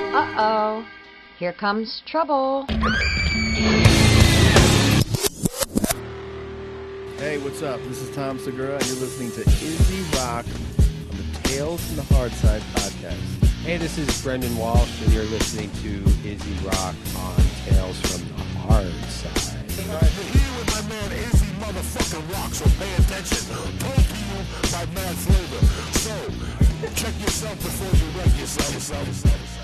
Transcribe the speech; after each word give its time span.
Uh 0.00 0.34
oh. 0.38 0.86
Here 1.38 1.52
comes 1.52 2.02
trouble. 2.04 2.66
Hey, 7.18 7.38
what's 7.38 7.62
up? 7.62 7.80
This 7.84 8.02
is 8.02 8.14
Tom 8.14 8.40
Segura, 8.40 8.74
and 8.74 8.86
you're 8.86 8.96
listening 8.96 9.30
to 9.32 9.42
Izzy 9.42 10.02
Rock 10.18 10.46
on 10.46 11.16
the 11.16 11.38
Tales 11.44 11.84
from 11.86 11.96
the 11.96 12.14
Hard 12.14 12.32
Side 12.32 12.62
podcast. 12.74 13.44
Hey, 13.62 13.76
this 13.76 13.96
is 13.96 14.20
Brendan 14.20 14.56
Walsh, 14.56 15.00
and 15.02 15.12
you're 15.12 15.24
listening 15.24 15.70
to 15.82 16.02
Izzy 16.28 16.66
Rock 16.66 16.96
on 17.16 17.36
Tales 17.66 18.00
from 18.00 18.26
the 18.28 18.42
Hard 18.66 18.92
Side. 19.10 19.70
Here 19.70 20.58
with 20.58 20.74
my 20.74 20.88
man 20.88 21.12
Izzy 21.12 21.46
motherfucking 21.62 22.32
rock, 22.34 22.52
so 22.52 22.66
pay 22.78 22.92
attention. 22.94 23.46
Told 23.78 24.06
you 24.10 24.70
by 24.72 24.86
Mad 24.92 25.14
Flavor. 25.22 25.62
So, 25.98 26.14
check 26.96 27.14
yourself 27.20 27.56
before 27.62 27.94
you 27.94 28.18
wreck 28.18 28.38
yourself. 28.40 28.74
yourself, 28.74 29.06
yourself, 29.06 29.40
yourself. 29.40 29.63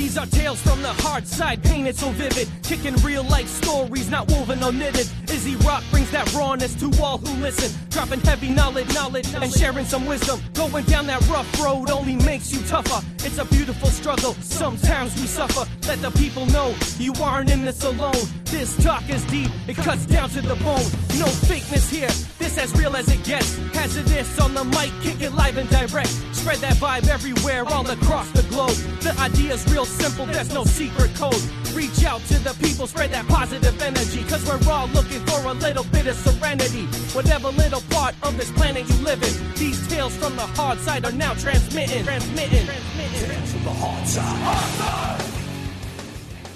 These 0.00 0.16
are 0.16 0.24
tales 0.24 0.62
from 0.62 0.80
the 0.80 0.94
hard 1.04 1.28
side, 1.28 1.62
painted 1.62 1.94
so 1.94 2.08
vivid. 2.12 2.48
Kicking 2.62 2.96
real 3.04 3.22
life 3.22 3.46
stories, 3.46 4.10
not 4.10 4.30
woven 4.30 4.62
or 4.62 4.72
knitted. 4.72 5.06
Izzy 5.28 5.56
Rock 5.56 5.84
brings 5.90 6.10
that 6.10 6.32
rawness 6.32 6.74
to 6.76 6.90
all 7.02 7.18
who 7.18 7.42
listen. 7.42 7.70
Dropping 7.90 8.20
heavy 8.20 8.48
knowledge, 8.48 8.92
knowledge, 8.94 9.28
and 9.34 9.52
sharing 9.52 9.84
some 9.84 10.06
wisdom. 10.06 10.40
Going 10.54 10.86
down 10.86 11.06
that 11.08 11.20
rough 11.28 11.48
road 11.60 11.90
only 11.90 12.16
makes 12.16 12.50
you 12.50 12.62
tougher. 12.66 13.04
It's 13.22 13.36
a 13.36 13.44
beautiful 13.44 13.90
struggle, 13.90 14.32
sometimes 14.40 15.14
we 15.20 15.26
suffer. 15.26 15.68
Let 15.86 16.00
the 16.00 16.10
people 16.12 16.46
know 16.46 16.74
you 16.98 17.12
aren't 17.20 17.50
in 17.50 17.66
this 17.66 17.84
alone. 17.84 18.16
This 18.44 18.82
talk 18.82 19.08
is 19.10 19.22
deep, 19.26 19.50
it 19.68 19.76
cuts 19.76 20.06
down 20.06 20.30
to 20.30 20.40
the 20.40 20.54
bone. 20.56 20.88
No 21.18 21.28
fakeness 21.44 21.90
here, 21.90 22.08
this 22.38 22.56
as 22.56 22.74
real 22.78 22.96
as 22.96 23.08
it 23.08 23.22
gets. 23.22 23.58
Hazardous 23.74 24.40
on 24.40 24.54
the 24.54 24.64
mic, 24.64 24.90
kick 25.02 25.20
it 25.20 25.32
live 25.34 25.58
and 25.58 25.68
direct. 25.68 26.08
Spread 26.32 26.58
that 26.58 26.76
vibe 26.76 27.08
everywhere, 27.08 27.64
all 27.66 27.88
across 27.90 28.30
the 28.30 28.42
globe. 28.44 28.76
The 29.02 29.14
idea's 29.20 29.70
real 29.70 29.84
simple, 29.84 30.24
there's 30.24 30.54
no 30.54 30.64
secret 30.64 31.14
code. 31.14 31.42
Reach 31.74 32.04
out 32.04 32.22
to 32.22 32.38
the 32.38 32.54
people, 32.54 32.86
spread 32.86 33.10
that 33.12 33.28
positive 33.28 33.80
energy. 33.82 34.24
Cause 34.24 34.44
we're 34.48 34.72
all 34.72 34.88
looking 34.88 35.20
for 35.26 35.46
a 35.46 35.52
little 35.52 35.84
bit 35.84 36.06
of 36.06 36.16
serenity. 36.16 36.86
Whatever 37.14 37.50
little 37.50 37.82
part 37.90 38.14
of 38.22 38.36
this 38.38 38.50
planet 38.52 38.88
you 38.88 38.96
live 39.04 39.22
in, 39.22 39.54
these 39.54 39.86
tales 39.88 40.16
from 40.16 40.34
the 40.36 40.46
hard 40.58 40.78
side 40.78 41.04
are 41.04 41.12
now 41.12 41.34
transmitting. 41.34 42.02
Transmitting. 42.04 42.66
transmitting. 42.66 43.09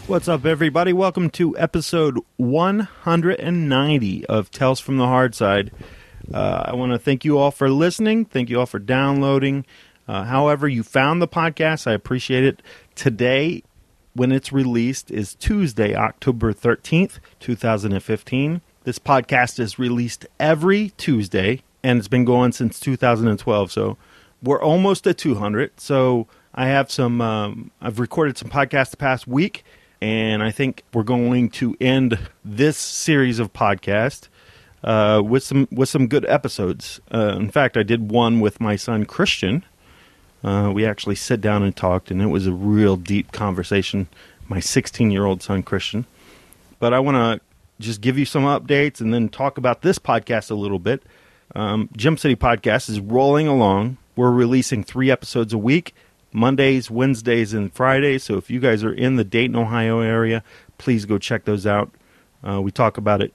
What's 0.06 0.28
up, 0.28 0.44
everybody? 0.44 0.92
Welcome 0.92 1.30
to 1.30 1.58
episode 1.58 2.20
190 2.36 4.26
of 4.26 4.50
Tales 4.50 4.78
from 4.78 4.98
the 4.98 5.06
Hard 5.06 5.34
Side. 5.34 5.72
Uh, 6.32 6.64
I 6.66 6.74
want 6.74 6.92
to 6.92 6.98
thank 6.98 7.24
you 7.24 7.38
all 7.38 7.50
for 7.50 7.68
listening. 7.68 8.24
Thank 8.24 8.50
you 8.50 8.60
all 8.60 8.66
for 8.66 8.78
downloading. 8.78 9.66
Uh, 10.06 10.24
however, 10.24 10.68
you 10.68 10.82
found 10.82 11.20
the 11.20 11.26
podcast, 11.26 11.86
I 11.86 11.92
appreciate 11.92 12.44
it. 12.44 12.62
Today, 12.94 13.64
when 14.12 14.30
it's 14.30 14.52
released, 14.52 15.10
is 15.10 15.34
Tuesday, 15.34 15.94
October 15.96 16.52
13th, 16.52 17.18
2015. 17.40 18.60
This 18.84 18.98
podcast 18.98 19.58
is 19.58 19.78
released 19.78 20.26
every 20.38 20.90
Tuesday, 20.98 21.62
and 21.82 21.98
it's 21.98 22.08
been 22.08 22.24
going 22.24 22.52
since 22.52 22.78
2012. 22.78 23.72
So 23.72 23.96
we're 24.42 24.62
almost 24.62 25.06
at 25.06 25.18
200. 25.18 25.80
So 25.80 26.28
I 26.54 26.66
have 26.66 26.90
some, 26.90 27.20
um, 27.20 27.70
I've 27.80 27.98
recorded 27.98 28.38
some 28.38 28.48
podcasts 28.48 28.90
the 28.90 28.96
past 28.96 29.26
week, 29.26 29.64
and 30.00 30.42
I 30.42 30.52
think 30.52 30.84
we're 30.92 31.02
going 31.02 31.50
to 31.50 31.76
end 31.80 32.18
this 32.44 32.78
series 32.78 33.40
of 33.40 33.52
podcasts 33.52 34.28
uh, 34.84 35.20
with 35.24 35.42
some 35.42 35.66
with 35.72 35.88
some 35.88 36.06
good 36.06 36.24
episodes. 36.26 37.00
Uh, 37.12 37.36
in 37.36 37.50
fact, 37.50 37.76
I 37.76 37.82
did 37.82 38.10
one 38.10 38.40
with 38.40 38.60
my 38.60 38.76
son 38.76 39.04
Christian. 39.04 39.64
Uh, 40.44 40.70
we 40.72 40.84
actually 40.84 41.14
sat 41.14 41.40
down 41.40 41.62
and 41.62 41.74
talked, 41.74 42.10
and 42.10 42.22
it 42.22 42.26
was 42.26 42.46
a 42.46 42.52
real 42.52 42.96
deep 42.96 43.32
conversation. 43.32 44.08
My 44.46 44.60
16 44.60 45.10
year 45.10 45.24
old 45.24 45.42
son 45.42 45.62
Christian. 45.62 46.06
But 46.78 46.92
I 46.92 47.00
want 47.00 47.16
to 47.16 47.40
just 47.80 48.02
give 48.02 48.18
you 48.18 48.26
some 48.26 48.44
updates 48.44 49.00
and 49.00 49.12
then 49.12 49.30
talk 49.30 49.56
about 49.56 49.80
this 49.82 49.98
podcast 49.98 50.50
a 50.50 50.54
little 50.54 50.78
bit. 50.78 51.02
Um, 51.54 51.88
Gem 51.96 52.18
City 52.18 52.36
Podcast 52.36 52.90
is 52.90 53.00
rolling 53.00 53.48
along. 53.48 53.96
We're 54.16 54.30
releasing 54.30 54.84
three 54.84 55.10
episodes 55.10 55.52
a 55.52 55.58
week. 55.58 55.94
Mondays, 56.34 56.90
Wednesdays, 56.90 57.54
and 57.54 57.72
Fridays. 57.72 58.24
So 58.24 58.36
if 58.36 58.50
you 58.50 58.60
guys 58.60 58.84
are 58.84 58.92
in 58.92 59.16
the 59.16 59.24
Dayton, 59.24 59.56
Ohio 59.56 60.00
area, 60.00 60.42
please 60.76 61.06
go 61.06 61.16
check 61.16 61.46
those 61.46 61.66
out. 61.66 61.90
Uh, 62.46 62.60
we 62.60 62.70
talk 62.70 62.98
about 62.98 63.22
it 63.22 63.32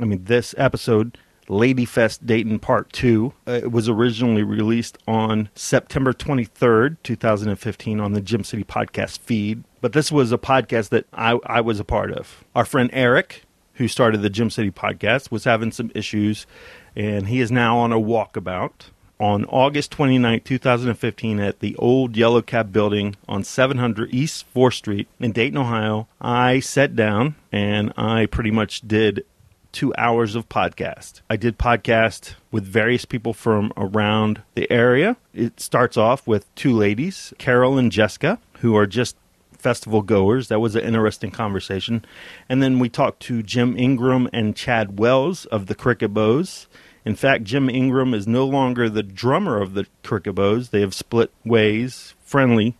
I 0.00 0.04
mean, 0.04 0.24
this 0.24 0.54
episode, 0.58 1.18
Ladyfest 1.48 2.26
Dayton 2.26 2.58
Part 2.58 2.92
2, 2.92 3.32
uh, 3.46 3.50
it 3.52 3.72
was 3.72 3.88
originally 3.88 4.42
released 4.42 4.98
on 5.06 5.48
September 5.54 6.12
23rd, 6.12 6.96
2015, 7.02 8.00
on 8.00 8.12
the 8.12 8.20
Gem 8.20 8.44
City 8.44 8.64
Podcast 8.64 9.20
feed. 9.20 9.64
But 9.80 9.92
this 9.92 10.12
was 10.12 10.32
a 10.32 10.38
podcast 10.38 10.90
that 10.90 11.06
I, 11.12 11.38
I 11.46 11.60
was 11.60 11.80
a 11.80 11.84
part 11.84 12.12
of. 12.12 12.44
Our 12.54 12.64
friend 12.64 12.90
Eric, 12.92 13.44
who 13.74 13.88
started 13.88 14.22
the 14.22 14.30
Gem 14.30 14.50
City 14.50 14.70
Podcast, 14.70 15.30
was 15.30 15.44
having 15.44 15.72
some 15.72 15.90
issues, 15.94 16.46
and 16.94 17.28
he 17.28 17.40
is 17.40 17.50
now 17.50 17.78
on 17.78 17.92
a 17.92 18.00
walkabout. 18.00 18.90
On 19.18 19.46
August 19.46 19.92
29, 19.92 20.40
2015, 20.42 21.40
at 21.40 21.60
the 21.60 21.74
old 21.76 22.16
Yellow 22.16 22.42
Cab 22.42 22.70
building 22.70 23.16
on 23.26 23.44
700 23.44 24.12
East 24.12 24.44
4th 24.54 24.74
Street 24.74 25.08
in 25.18 25.32
Dayton, 25.32 25.56
Ohio, 25.56 26.06
I 26.20 26.60
sat 26.60 26.94
down 26.94 27.34
and 27.50 27.94
I 27.96 28.26
pretty 28.26 28.50
much 28.50 28.86
did 28.86 29.24
two 29.72 29.94
hours 29.96 30.34
of 30.34 30.48
podcast. 30.50 31.22
I 31.30 31.36
did 31.36 31.58
podcast 31.58 32.34
with 32.50 32.64
various 32.64 33.06
people 33.06 33.32
from 33.32 33.72
around 33.76 34.42
the 34.54 34.70
area. 34.70 35.16
It 35.34 35.60
starts 35.60 35.96
off 35.96 36.26
with 36.26 36.54
two 36.54 36.72
ladies, 36.72 37.32
Carol 37.38 37.78
and 37.78 37.90
Jessica, 37.90 38.38
who 38.60 38.76
are 38.76 38.86
just 38.86 39.16
festival 39.58 40.02
goers. 40.02 40.48
That 40.48 40.60
was 40.60 40.76
an 40.76 40.84
interesting 40.84 41.30
conversation. 41.30 42.04
And 42.48 42.62
then 42.62 42.78
we 42.78 42.88
talked 42.88 43.20
to 43.24 43.42
Jim 43.42 43.78
Ingram 43.78 44.28
and 44.32 44.54
Chad 44.54 44.98
Wells 44.98 45.44
of 45.46 45.66
the 45.66 45.74
Cricket 45.74 46.14
Bows. 46.14 46.68
In 47.06 47.14
fact, 47.14 47.44
Jim 47.44 47.70
Ingram 47.70 48.14
is 48.14 48.26
no 48.26 48.44
longer 48.44 48.90
the 48.90 49.04
drummer 49.04 49.62
of 49.62 49.74
the 49.74 49.86
Bows. 50.32 50.70
They 50.70 50.80
have 50.80 50.92
split 50.92 51.30
ways, 51.44 52.14
friendly, 52.24 52.76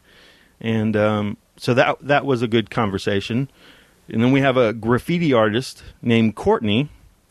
and 0.60 0.97
um, 0.97 1.37
so 1.56 1.72
that 1.75 1.98
that 2.00 2.26
was 2.26 2.42
a 2.42 2.48
good 2.48 2.69
conversation. 2.69 3.48
And 4.09 4.20
then 4.20 4.32
we 4.32 4.41
have 4.41 4.56
a 4.56 4.72
graffiti 4.72 5.32
artist 5.32 5.84
named 6.03 6.34
Courtney. 6.34 6.88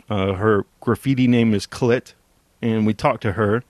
Uh, 0.09 0.33
her 0.33 0.65
graffiti 0.79 1.27
name 1.27 1.53
is 1.53 1.67
Clit, 1.67 2.13
and 2.61 2.85
we 2.85 2.93
talked 2.93 3.23
to 3.23 3.33
her. 3.33 3.65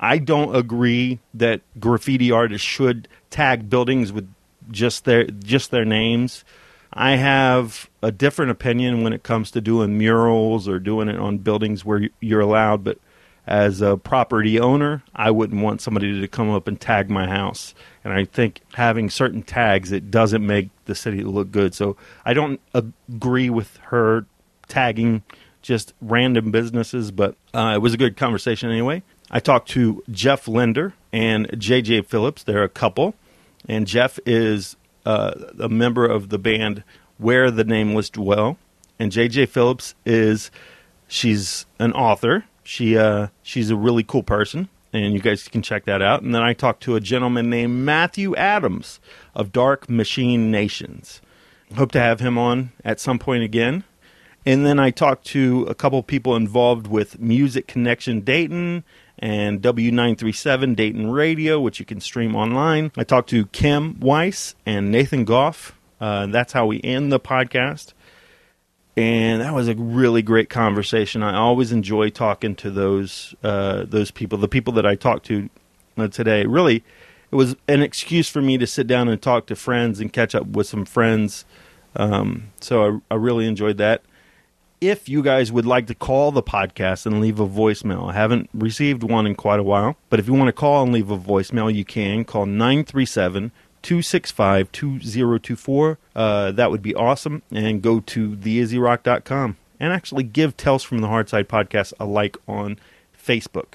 I 0.00 0.18
don't 0.18 0.56
agree 0.56 1.20
that 1.32 1.60
graffiti 1.78 2.32
artists 2.32 2.66
should 2.66 3.06
tag 3.30 3.70
buildings 3.70 4.12
with 4.12 4.28
just 4.72 5.04
their 5.04 5.26
just 5.26 5.70
their 5.70 5.84
names. 5.84 6.44
I 6.94 7.16
have 7.16 7.90
a 8.02 8.12
different 8.12 8.52
opinion 8.52 9.02
when 9.02 9.12
it 9.12 9.24
comes 9.24 9.50
to 9.50 9.60
doing 9.60 9.98
murals 9.98 10.68
or 10.68 10.78
doing 10.78 11.08
it 11.08 11.16
on 11.16 11.38
buildings 11.38 11.84
where 11.84 12.08
you're 12.20 12.40
allowed, 12.40 12.84
but 12.84 12.98
as 13.46 13.82
a 13.82 13.96
property 13.96 14.58
owner, 14.60 15.02
I 15.14 15.30
wouldn't 15.32 15.60
want 15.60 15.82
somebody 15.82 16.20
to 16.20 16.28
come 16.28 16.50
up 16.50 16.68
and 16.68 16.80
tag 16.80 17.10
my 17.10 17.26
house. 17.26 17.74
And 18.04 18.12
I 18.12 18.24
think 18.24 18.60
having 18.74 19.10
certain 19.10 19.42
tags, 19.42 19.92
it 19.92 20.10
doesn't 20.10 20.46
make 20.46 20.70
the 20.84 20.94
city 20.94 21.22
look 21.22 21.50
good. 21.50 21.74
So 21.74 21.96
I 22.24 22.32
don't 22.32 22.60
agree 22.72 23.50
with 23.50 23.76
her 23.88 24.26
tagging 24.68 25.24
just 25.62 25.94
random 26.00 26.52
businesses, 26.52 27.10
but 27.10 27.36
uh, 27.52 27.72
it 27.74 27.78
was 27.78 27.92
a 27.92 27.96
good 27.96 28.16
conversation 28.16 28.70
anyway. 28.70 29.02
I 29.30 29.40
talked 29.40 29.68
to 29.70 30.02
Jeff 30.10 30.46
Linder 30.46 30.94
and 31.12 31.48
JJ 31.48 32.06
Phillips. 32.06 32.44
They're 32.44 32.62
a 32.62 32.68
couple, 32.68 33.14
and 33.68 33.86
Jeff 33.86 34.18
is 34.24 34.76
uh, 35.04 35.32
a 35.58 35.68
member 35.68 36.06
of 36.06 36.28
the 36.28 36.38
band 36.38 36.82
Where 37.18 37.50
the 37.50 37.64
Nameless 37.64 38.10
Dwell, 38.10 38.58
and 38.98 39.12
JJ 39.12 39.48
Phillips 39.48 39.94
is 40.04 40.50
she's 41.08 41.66
an 41.78 41.92
author. 41.92 42.44
She 42.62 42.96
uh, 42.96 43.28
she's 43.42 43.70
a 43.70 43.76
really 43.76 44.02
cool 44.02 44.22
person, 44.22 44.68
and 44.92 45.14
you 45.14 45.20
guys 45.20 45.46
can 45.48 45.62
check 45.62 45.84
that 45.84 46.02
out. 46.02 46.22
And 46.22 46.34
then 46.34 46.42
I 46.42 46.52
talked 46.52 46.82
to 46.84 46.96
a 46.96 47.00
gentleman 47.00 47.50
named 47.50 47.84
Matthew 47.84 48.34
Adams 48.36 49.00
of 49.34 49.52
Dark 49.52 49.88
Machine 49.88 50.50
Nations. 50.50 51.20
Hope 51.76 51.92
to 51.92 52.00
have 52.00 52.20
him 52.20 52.38
on 52.38 52.72
at 52.84 53.00
some 53.00 53.18
point 53.18 53.42
again. 53.42 53.84
And 54.46 54.66
then 54.66 54.78
I 54.78 54.90
talked 54.90 55.26
to 55.28 55.64
a 55.68 55.74
couple 55.74 56.02
people 56.02 56.36
involved 56.36 56.86
with 56.86 57.18
Music 57.18 57.66
Connection 57.66 58.20
Dayton 58.20 58.84
and 59.18 59.62
W937 59.62 60.76
Dayton 60.76 61.10
Radio, 61.10 61.60
which 61.60 61.78
you 61.78 61.86
can 61.86 62.00
stream 62.00 62.34
online. 62.34 62.92
I 62.96 63.04
talked 63.04 63.30
to 63.30 63.46
Kim 63.46 63.98
Weiss 64.00 64.54
and 64.66 64.90
Nathan 64.90 65.24
Goff. 65.24 65.76
Uh, 66.00 66.26
that's 66.26 66.52
how 66.52 66.66
we 66.66 66.80
end 66.82 67.12
the 67.12 67.20
podcast. 67.20 67.92
And 68.96 69.40
that 69.40 69.54
was 69.54 69.68
a 69.68 69.74
really 69.74 70.22
great 70.22 70.48
conversation. 70.48 71.22
I 71.22 71.36
always 71.36 71.72
enjoy 71.72 72.10
talking 72.10 72.54
to 72.56 72.70
those 72.70 73.34
uh, 73.42 73.84
those 73.84 74.10
people, 74.10 74.38
the 74.38 74.48
people 74.48 74.72
that 74.74 74.86
I 74.86 74.94
talked 74.94 75.26
to 75.26 75.48
uh, 75.96 76.08
today. 76.08 76.46
Really, 76.46 76.84
it 77.32 77.36
was 77.36 77.56
an 77.66 77.82
excuse 77.82 78.28
for 78.28 78.40
me 78.40 78.56
to 78.58 78.66
sit 78.68 78.86
down 78.86 79.08
and 79.08 79.20
talk 79.20 79.46
to 79.46 79.56
friends 79.56 79.98
and 79.98 80.12
catch 80.12 80.34
up 80.34 80.46
with 80.46 80.68
some 80.68 80.84
friends. 80.84 81.44
Um, 81.96 82.52
so 82.60 83.00
I, 83.10 83.14
I 83.14 83.16
really 83.16 83.46
enjoyed 83.46 83.78
that 83.78 84.02
if 84.88 85.08
you 85.08 85.22
guys 85.22 85.50
would 85.50 85.66
like 85.66 85.86
to 85.86 85.94
call 85.94 86.32
the 86.32 86.42
podcast 86.42 87.06
and 87.06 87.20
leave 87.20 87.40
a 87.40 87.48
voicemail, 87.48 88.10
I 88.10 88.14
haven't 88.14 88.50
received 88.52 89.02
one 89.02 89.26
in 89.26 89.34
quite 89.34 89.60
a 89.60 89.62
while, 89.62 89.96
but 90.10 90.20
if 90.20 90.26
you 90.26 90.34
want 90.34 90.48
to 90.48 90.52
call 90.52 90.82
and 90.82 90.92
leave 90.92 91.10
a 91.10 91.18
voicemail, 91.18 91.72
you 91.72 91.84
can 91.84 92.24
call 92.24 92.46
937 92.46 93.52
265 93.82 94.72
2024. 94.72 95.98
Uh, 96.16 96.52
that 96.52 96.70
would 96.70 96.82
be 96.82 96.94
awesome. 96.94 97.42
And 97.50 97.82
go 97.82 98.00
to 98.00 98.30
theizzyrock.com 98.30 99.56
and 99.80 99.92
actually 99.92 100.22
give 100.24 100.56
Tales 100.56 100.82
from 100.82 100.98
the 100.98 101.08
Hardside 101.08 101.44
podcast 101.44 101.92
a 102.00 102.04
like 102.04 102.36
on 102.48 102.78
Facebook. 103.16 103.74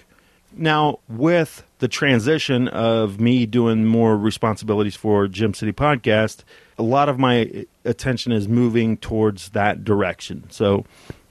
Now, 0.52 1.00
with 1.08 1.64
the 1.78 1.88
transition 1.88 2.68
of 2.68 3.20
me 3.20 3.46
doing 3.46 3.86
more 3.86 4.18
responsibilities 4.18 4.96
for 4.96 5.28
Gem 5.28 5.54
City 5.54 5.72
Podcast, 5.72 6.44
a 6.78 6.84
lot 6.84 7.08
of 7.08 7.20
my 7.20 7.66
attention 7.90 8.32
is 8.32 8.48
moving 8.48 8.98
towards 8.98 9.50
that 9.50 9.84
direction. 9.84 10.50
So, 10.50 10.86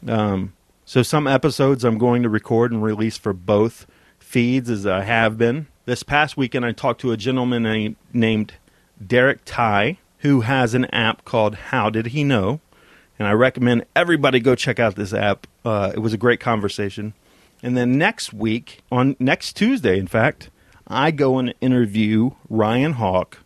um, 0.07 0.55
so 0.85 1.03
some 1.03 1.27
episodes 1.27 1.85
I'm 1.85 1.99
going 1.99 2.23
to 2.23 2.29
record 2.29 2.73
and 2.73 2.83
release 2.83 3.17
for 3.17 3.33
both 3.33 3.87
feeds, 4.19 4.69
as 4.69 4.87
I 4.87 5.05
have 5.05 5.39
been. 5.39 5.69
This 5.87 6.03
past 6.03 6.37
weekend, 6.37 6.67
I 6.67 6.73
talked 6.73 7.01
to 7.03 7.13
a 7.13 7.17
gentleman 7.17 7.97
named 8.13 8.55
Derek 9.05 9.41
Ty, 9.45 9.99
who 10.19 10.43
has 10.43 10.75
an 10.75 10.85
app 10.87 11.25
called 11.25 11.55
How 11.55 11.89
Did 11.89 12.09
He 12.09 12.25
Know? 12.25 12.61
And 13.19 13.27
I 13.27 13.33
recommend 13.33 13.85
everybody 13.97 14.41
go 14.41 14.55
check 14.55 14.79
out 14.79 14.97
this 14.97 15.13
app. 15.13 15.47
Uh, 15.65 15.93
it 15.95 16.01
was 16.01 16.13
a 16.13 16.19
great 16.19 16.41
conversation. 16.41 17.15
And 17.63 17.77
then 17.77 17.99
next 17.99 18.33
week, 18.33 18.83
on 18.93 19.17
next 19.19 19.55
Tuesday, 19.55 19.99
in 19.99 20.07
fact, 20.07 20.51
I 20.87 21.11
go 21.11 21.39
and 21.39 21.55
interview 21.61 22.31
Ryan 22.49 22.95
Hawk, 22.95 23.39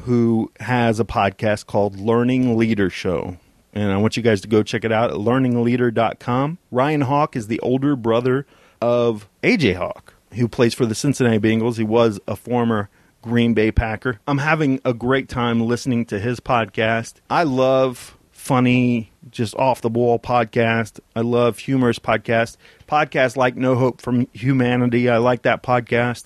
who 0.00 0.50
has 0.60 1.00
a 1.00 1.04
podcast 1.04 1.66
called 1.66 1.98
Learning 1.98 2.56
Leader 2.56 2.90
Show. 2.90 3.36
And 3.72 3.92
I 3.92 3.96
want 3.96 4.16
you 4.16 4.22
guys 4.22 4.40
to 4.42 4.48
go 4.48 4.62
check 4.62 4.84
it 4.84 4.92
out 4.92 5.10
at 5.10 5.16
learningleader.com. 5.16 6.58
Ryan 6.70 7.00
Hawk 7.02 7.36
is 7.36 7.48
the 7.48 7.60
older 7.60 7.96
brother 7.96 8.46
of 8.80 9.28
AJ 9.42 9.76
Hawk, 9.76 10.14
who 10.34 10.46
plays 10.48 10.74
for 10.74 10.86
the 10.86 10.94
Cincinnati 10.94 11.38
Bengals. 11.38 11.76
He 11.76 11.84
was 11.84 12.20
a 12.28 12.36
former 12.36 12.88
Green 13.22 13.54
Bay 13.54 13.72
Packer. 13.72 14.20
I'm 14.28 14.38
having 14.38 14.80
a 14.84 14.94
great 14.94 15.28
time 15.28 15.66
listening 15.66 16.04
to 16.06 16.20
his 16.20 16.38
podcast. 16.40 17.14
I 17.30 17.42
love 17.42 18.16
funny, 18.30 19.10
just 19.30 19.56
off 19.56 19.80
the 19.80 19.88
wall 19.88 20.18
podcast. 20.18 21.00
I 21.16 21.22
love 21.22 21.58
humorous 21.58 21.98
podcast. 21.98 22.58
Podcasts 22.86 23.36
like 23.36 23.56
No 23.56 23.74
Hope 23.74 24.02
from 24.02 24.28
Humanity. 24.34 25.08
I 25.08 25.16
like 25.16 25.42
that 25.42 25.62
podcast. 25.62 26.24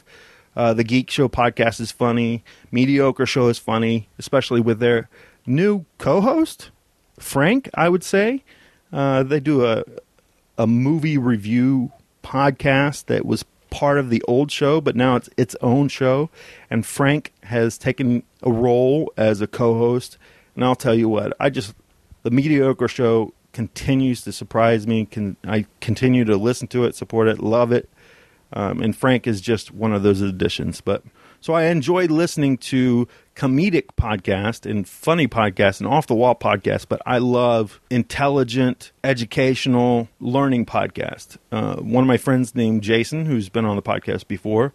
Uh, 0.58 0.74
the 0.74 0.82
Geek 0.82 1.08
Show 1.08 1.28
podcast 1.28 1.78
is 1.78 1.92
funny. 1.92 2.42
Mediocre 2.72 3.26
Show 3.26 3.46
is 3.46 3.60
funny, 3.60 4.08
especially 4.18 4.60
with 4.60 4.80
their 4.80 5.08
new 5.46 5.84
co-host, 5.98 6.72
Frank. 7.20 7.70
I 7.74 7.88
would 7.88 8.02
say 8.02 8.42
uh, 8.92 9.22
they 9.22 9.38
do 9.38 9.64
a 9.64 9.84
a 10.58 10.66
movie 10.66 11.16
review 11.16 11.92
podcast 12.24 13.06
that 13.06 13.24
was 13.24 13.44
part 13.70 13.98
of 13.98 14.10
the 14.10 14.20
old 14.26 14.50
show, 14.50 14.80
but 14.80 14.96
now 14.96 15.14
it's 15.14 15.30
its 15.36 15.54
own 15.60 15.86
show. 15.86 16.28
And 16.68 16.84
Frank 16.84 17.32
has 17.44 17.78
taken 17.78 18.24
a 18.42 18.50
role 18.50 19.12
as 19.16 19.40
a 19.40 19.46
co-host. 19.46 20.18
And 20.56 20.64
I'll 20.64 20.74
tell 20.74 20.94
you 20.96 21.08
what, 21.08 21.36
I 21.38 21.50
just 21.50 21.72
the 22.24 22.32
mediocre 22.32 22.88
show 22.88 23.32
continues 23.52 24.22
to 24.22 24.32
surprise 24.32 24.88
me. 24.88 25.04
Can 25.06 25.36
I 25.46 25.66
continue 25.80 26.24
to 26.24 26.36
listen 26.36 26.66
to 26.68 26.82
it, 26.84 26.96
support 26.96 27.28
it, 27.28 27.38
love 27.38 27.70
it? 27.70 27.88
Um, 28.52 28.80
and 28.80 28.96
Frank 28.96 29.26
is 29.26 29.40
just 29.40 29.72
one 29.72 29.92
of 29.92 30.02
those 30.02 30.20
additions. 30.20 30.80
But 30.80 31.02
so 31.40 31.52
I 31.52 31.64
enjoy 31.64 32.06
listening 32.06 32.56
to 32.58 33.06
comedic 33.36 33.86
podcast 33.96 34.68
and 34.68 34.88
funny 34.88 35.28
podcast 35.28 35.80
and 35.80 35.88
off 35.88 36.06
the 36.08 36.14
wall 36.14 36.34
podcast, 36.34 36.86
but 36.88 37.00
I 37.06 37.18
love 37.18 37.80
intelligent, 37.90 38.90
educational, 39.04 40.08
learning 40.20 40.66
podcast. 40.66 41.36
Uh, 41.52 41.76
one 41.76 42.02
of 42.02 42.08
my 42.08 42.16
friends 42.16 42.54
named 42.54 42.82
Jason, 42.82 43.26
who's 43.26 43.48
been 43.48 43.64
on 43.64 43.76
the 43.76 43.82
podcast 43.82 44.26
before, 44.26 44.72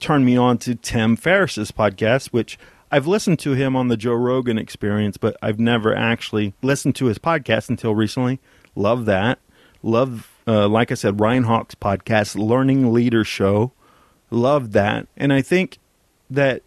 turned 0.00 0.24
me 0.24 0.36
on 0.36 0.56
to 0.58 0.74
Tim 0.74 1.16
Ferriss's 1.16 1.70
podcast, 1.70 2.28
which 2.28 2.58
I've 2.90 3.06
listened 3.06 3.38
to 3.40 3.52
him 3.52 3.76
on 3.76 3.88
the 3.88 3.96
Joe 3.96 4.14
Rogan 4.14 4.58
experience, 4.58 5.16
but 5.18 5.36
I've 5.42 5.60
never 5.60 5.94
actually 5.94 6.54
listened 6.62 6.96
to 6.96 7.06
his 7.06 7.18
podcast 7.18 7.68
until 7.68 7.94
recently. 7.94 8.40
Love 8.74 9.04
that. 9.04 9.38
Love 9.82 10.31
uh, 10.46 10.68
like 10.68 10.90
I 10.90 10.94
said, 10.94 11.20
Ryan 11.20 11.44
Hawk's 11.44 11.74
podcast, 11.74 12.36
Learning 12.36 12.92
Leader 12.92 13.24
Show. 13.24 13.72
Love 14.30 14.72
that. 14.72 15.06
And 15.16 15.32
I 15.32 15.42
think 15.42 15.78
that 16.30 16.62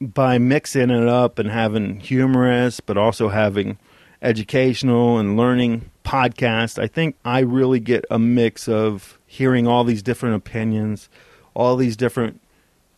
by 0.00 0.38
mixing 0.38 0.90
it 0.90 1.08
up 1.08 1.38
and 1.38 1.50
having 1.50 2.00
humorous, 2.00 2.80
but 2.80 2.96
also 2.96 3.28
having 3.28 3.78
educational 4.22 5.18
and 5.18 5.36
learning 5.36 5.90
podcast, 6.04 6.82
I 6.82 6.86
think 6.86 7.16
I 7.24 7.40
really 7.40 7.80
get 7.80 8.04
a 8.10 8.18
mix 8.18 8.68
of 8.68 9.18
hearing 9.26 9.66
all 9.66 9.84
these 9.84 10.02
different 10.02 10.36
opinions, 10.36 11.08
all 11.54 11.76
these 11.76 11.96
different 11.96 12.40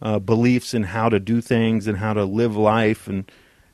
uh, 0.01 0.19
beliefs 0.19 0.75
in 0.75 0.85
how 0.85 1.09
to 1.09 1.21
do 1.21 1.41
things 1.41 1.87
and 1.87 1.99
how 1.99 2.13
to 2.13 2.25
live 2.25 2.57
life 2.57 3.07
and 3.09 3.31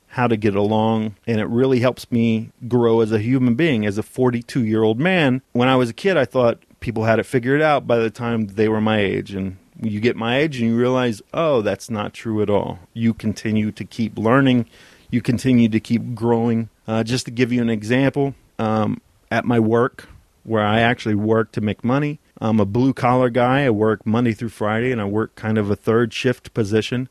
how 0.09 0.27
to 0.27 0.37
get 0.37 0.55
along. 0.55 1.15
And 1.27 1.39
it 1.39 1.45
really 1.45 1.79
helps 1.79 2.11
me 2.11 2.51
grow 2.67 3.01
as 3.01 3.11
a 3.11 3.19
human 3.19 3.55
being. 3.55 3.85
As 3.85 3.97
a 3.97 4.03
42 4.03 4.65
year 4.65 4.83
old 4.83 4.99
man, 4.99 5.41
when 5.53 5.69
I 5.69 5.75
was 5.75 5.89
a 5.89 5.93
kid, 5.93 6.17
I 6.17 6.25
thought 6.25 6.61
people 6.79 7.05
had 7.05 7.19
it 7.19 7.25
figured 7.25 7.61
out 7.61 7.87
by 7.87 7.97
the 7.97 8.09
time 8.09 8.47
they 8.47 8.67
were 8.67 8.81
my 8.81 8.99
age. 8.99 9.33
And 9.33 9.57
you 9.81 9.99
get 9.99 10.15
my 10.15 10.37
age 10.37 10.59
and 10.59 10.69
you 10.69 10.77
realize, 10.77 11.21
oh, 11.33 11.61
that's 11.61 11.89
not 11.89 12.13
true 12.13 12.41
at 12.41 12.49
all. 12.49 12.79
You 12.93 13.13
continue 13.13 13.71
to 13.71 13.85
keep 13.85 14.17
learning, 14.17 14.65
you 15.09 15.21
continue 15.21 15.69
to 15.69 15.79
keep 15.79 16.15
growing. 16.15 16.69
Uh, 16.87 17.03
just 17.03 17.25
to 17.25 17.31
give 17.31 17.51
you 17.51 17.61
an 17.61 17.69
example, 17.69 18.33
um, 18.57 18.99
at 19.29 19.45
my 19.45 19.59
work, 19.59 20.09
where 20.43 20.65
I 20.65 20.79
actually 20.79 21.13
work 21.13 21.51
to 21.51 21.61
make 21.61 21.83
money, 21.83 22.19
I'm 22.41 22.59
a 22.59 22.65
blue 22.65 22.93
collar 22.93 23.29
guy. 23.29 23.65
I 23.65 23.69
work 23.69 24.07
Monday 24.07 24.33
through 24.33 24.49
Friday 24.49 24.91
and 24.91 24.99
I 24.99 25.05
work 25.05 25.35
kind 25.35 25.59
of 25.59 25.69
a 25.69 25.75
third 25.75 26.13
shift 26.13 26.53
position 26.55 27.09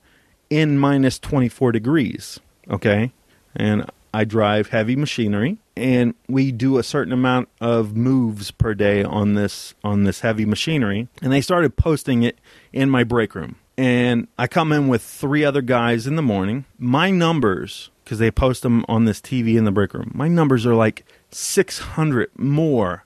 in 0.51 0.79
minus 0.79 1.19
24 1.21 1.71
degrees 1.71 2.41
okay? 2.71 3.13
And 3.55 3.91
I 4.13 4.25
drive 4.25 4.69
heavy 4.69 4.97
machinery 4.97 5.59
and 5.77 6.15
we 6.29 6.51
do 6.51 6.79
a 6.79 6.83
certain 6.83 7.13
amount 7.13 7.49
of 7.61 7.97
moves 7.97 8.51
per 8.51 8.75
day 8.75 9.05
on 9.05 9.35
this 9.35 9.75
on 9.85 10.05
this 10.05 10.21
heavy 10.21 10.45
machinery 10.45 11.09
and 11.23 11.33
they 11.33 11.41
started 11.41 11.77
posting 11.77 12.23
it 12.23 12.39
in 12.73 12.91
my 12.91 13.05
break 13.05 13.35
room. 13.35 13.57
And 13.77 14.27
I 14.37 14.49
come 14.49 14.73
in 14.73 14.89
with 14.89 15.03
three 15.03 15.45
other 15.45 15.63
guys 15.63 16.07
in 16.07 16.17
the 16.17 16.23
morning. 16.23 16.65
My 16.79 17.11
numbers 17.11 17.91
because 18.03 18.19
they 18.19 18.31
post 18.31 18.63
them 18.63 18.87
on 18.89 19.05
this 19.05 19.21
TV 19.21 19.57
in 19.57 19.65
the 19.65 19.71
break 19.71 19.93
room. 19.93 20.11
My 20.15 20.29
numbers 20.29 20.65
are 20.65 20.75
like 20.75 21.05
600 21.31 22.31
more 22.39 23.05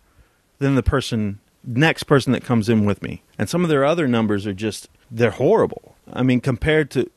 than 0.60 0.76
the 0.76 0.82
person 0.82 1.40
next 1.64 2.04
person 2.04 2.32
that 2.32 2.44
comes 2.44 2.68
in 2.68 2.84
with 2.84 3.02
me. 3.02 3.22
And 3.38 3.48
some 3.48 3.64
of 3.64 3.68
their 3.68 3.84
other 3.84 4.06
numbers 4.06 4.46
are 4.46 4.54
just 4.54 4.88
they're 5.10 5.32
horrible. 5.32 5.96
I 6.12 6.22
mean 6.22 6.40
compared 6.40 6.90
to 6.92 7.10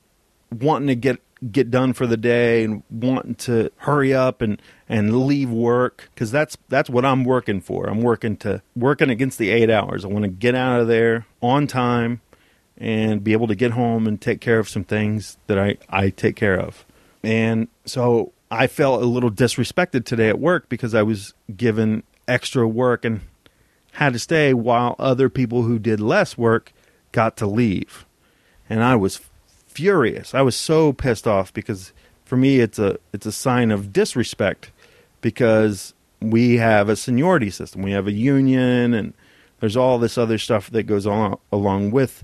wanting 0.51 0.87
to 0.87 0.95
get 0.95 1.21
get 1.51 1.69
done 1.69 1.93
for 1.93 2.07
the 2.07 2.17
day 2.17 2.63
and 2.63 2.83
wanting 2.89 3.35
to 3.35 3.71
hurry 3.77 4.13
up 4.13 4.41
and 4.41 4.61
and 4.87 5.25
leave 5.25 5.49
work 5.49 6.09
because 6.13 6.31
that's 6.31 6.57
that's 6.69 6.89
what 6.89 7.05
I'm 7.05 7.23
working 7.23 7.61
for. 7.61 7.87
I'm 7.87 8.01
working 8.01 8.37
to 8.37 8.61
working 8.75 9.09
against 9.09 9.37
the 9.37 9.49
eight 9.49 9.69
hours. 9.69 10.05
I 10.05 10.07
want 10.07 10.23
to 10.23 10.29
get 10.29 10.55
out 10.55 10.81
of 10.81 10.87
there 10.87 11.25
on 11.41 11.67
time 11.67 12.21
and 12.77 13.23
be 13.23 13.33
able 13.33 13.47
to 13.47 13.55
get 13.55 13.71
home 13.71 14.07
and 14.07 14.19
take 14.19 14.41
care 14.41 14.59
of 14.59 14.69
some 14.69 14.83
things 14.83 15.37
that 15.47 15.59
I 15.59 15.77
I 15.89 16.09
take 16.09 16.35
care 16.35 16.59
of. 16.59 16.85
And 17.23 17.67
so 17.85 18.33
I 18.51 18.67
felt 18.67 19.01
a 19.01 19.05
little 19.05 19.31
disrespected 19.31 20.05
today 20.05 20.29
at 20.29 20.39
work 20.39 20.69
because 20.69 20.93
I 20.93 21.03
was 21.03 21.33
given 21.55 22.03
extra 22.27 22.67
work 22.67 23.03
and 23.03 23.21
had 23.93 24.13
to 24.13 24.19
stay 24.19 24.53
while 24.53 24.95
other 24.99 25.29
people 25.29 25.63
who 25.63 25.79
did 25.79 25.99
less 25.99 26.37
work 26.37 26.71
got 27.11 27.37
to 27.37 27.47
leave. 27.47 28.05
And 28.69 28.83
I 28.83 28.95
was 28.95 29.21
furious. 29.75 30.33
I 30.33 30.41
was 30.41 30.55
so 30.55 30.93
pissed 30.93 31.27
off 31.27 31.53
because 31.53 31.91
for 32.23 32.37
me 32.37 32.59
it's 32.61 32.79
a 32.79 32.97
it's 33.13 33.25
a 33.25 33.31
sign 33.31 33.71
of 33.71 33.91
disrespect 33.93 34.71
because 35.21 35.93
we 36.21 36.57
have 36.57 36.89
a 36.89 36.95
seniority 36.95 37.49
system. 37.49 37.81
We 37.81 37.91
have 37.91 38.07
a 38.07 38.11
union 38.11 38.93
and 38.93 39.13
there's 39.59 39.77
all 39.77 39.99
this 39.99 40.17
other 40.17 40.37
stuff 40.37 40.69
that 40.71 40.83
goes 40.83 41.05
on 41.05 41.37
along 41.51 41.91
with 41.91 42.23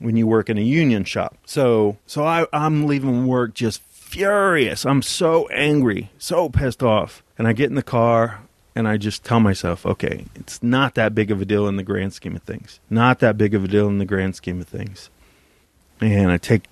when 0.00 0.16
you 0.16 0.26
work 0.26 0.50
in 0.50 0.58
a 0.58 0.62
union 0.62 1.04
shop. 1.04 1.36
So 1.46 1.96
so 2.06 2.24
I, 2.24 2.46
I'm 2.52 2.86
leaving 2.86 3.26
work 3.26 3.54
just 3.54 3.80
furious. 3.82 4.84
I'm 4.84 5.02
so 5.02 5.48
angry, 5.48 6.10
so 6.18 6.48
pissed 6.48 6.82
off. 6.82 7.22
And 7.38 7.46
I 7.46 7.52
get 7.52 7.70
in 7.70 7.76
the 7.76 7.82
car 7.82 8.40
and 8.74 8.88
I 8.88 8.96
just 8.96 9.24
tell 9.24 9.40
myself, 9.40 9.86
okay, 9.86 10.26
it's 10.34 10.62
not 10.62 10.94
that 10.96 11.14
big 11.14 11.30
of 11.30 11.40
a 11.40 11.44
deal 11.44 11.68
in 11.68 11.76
the 11.76 11.82
grand 11.82 12.12
scheme 12.12 12.34
of 12.34 12.42
things. 12.42 12.80
Not 12.90 13.20
that 13.20 13.38
big 13.38 13.54
of 13.54 13.64
a 13.64 13.68
deal 13.68 13.88
in 13.88 13.98
the 13.98 14.04
grand 14.04 14.34
scheme 14.34 14.60
of 14.60 14.66
things. 14.66 15.10
And 16.00 16.30
I 16.30 16.38
take 16.38 16.64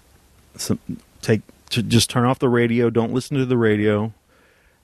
some 0.57 0.79
take 1.21 1.43
to 1.71 1.83
just 1.83 2.11
turn 2.11 2.25
off 2.25 2.39
the 2.39 2.49
radio, 2.49 2.91
don't 2.91 3.13
listen 3.13 3.37
to 3.37 3.47
the 3.47 3.57
radio, 3.57 4.13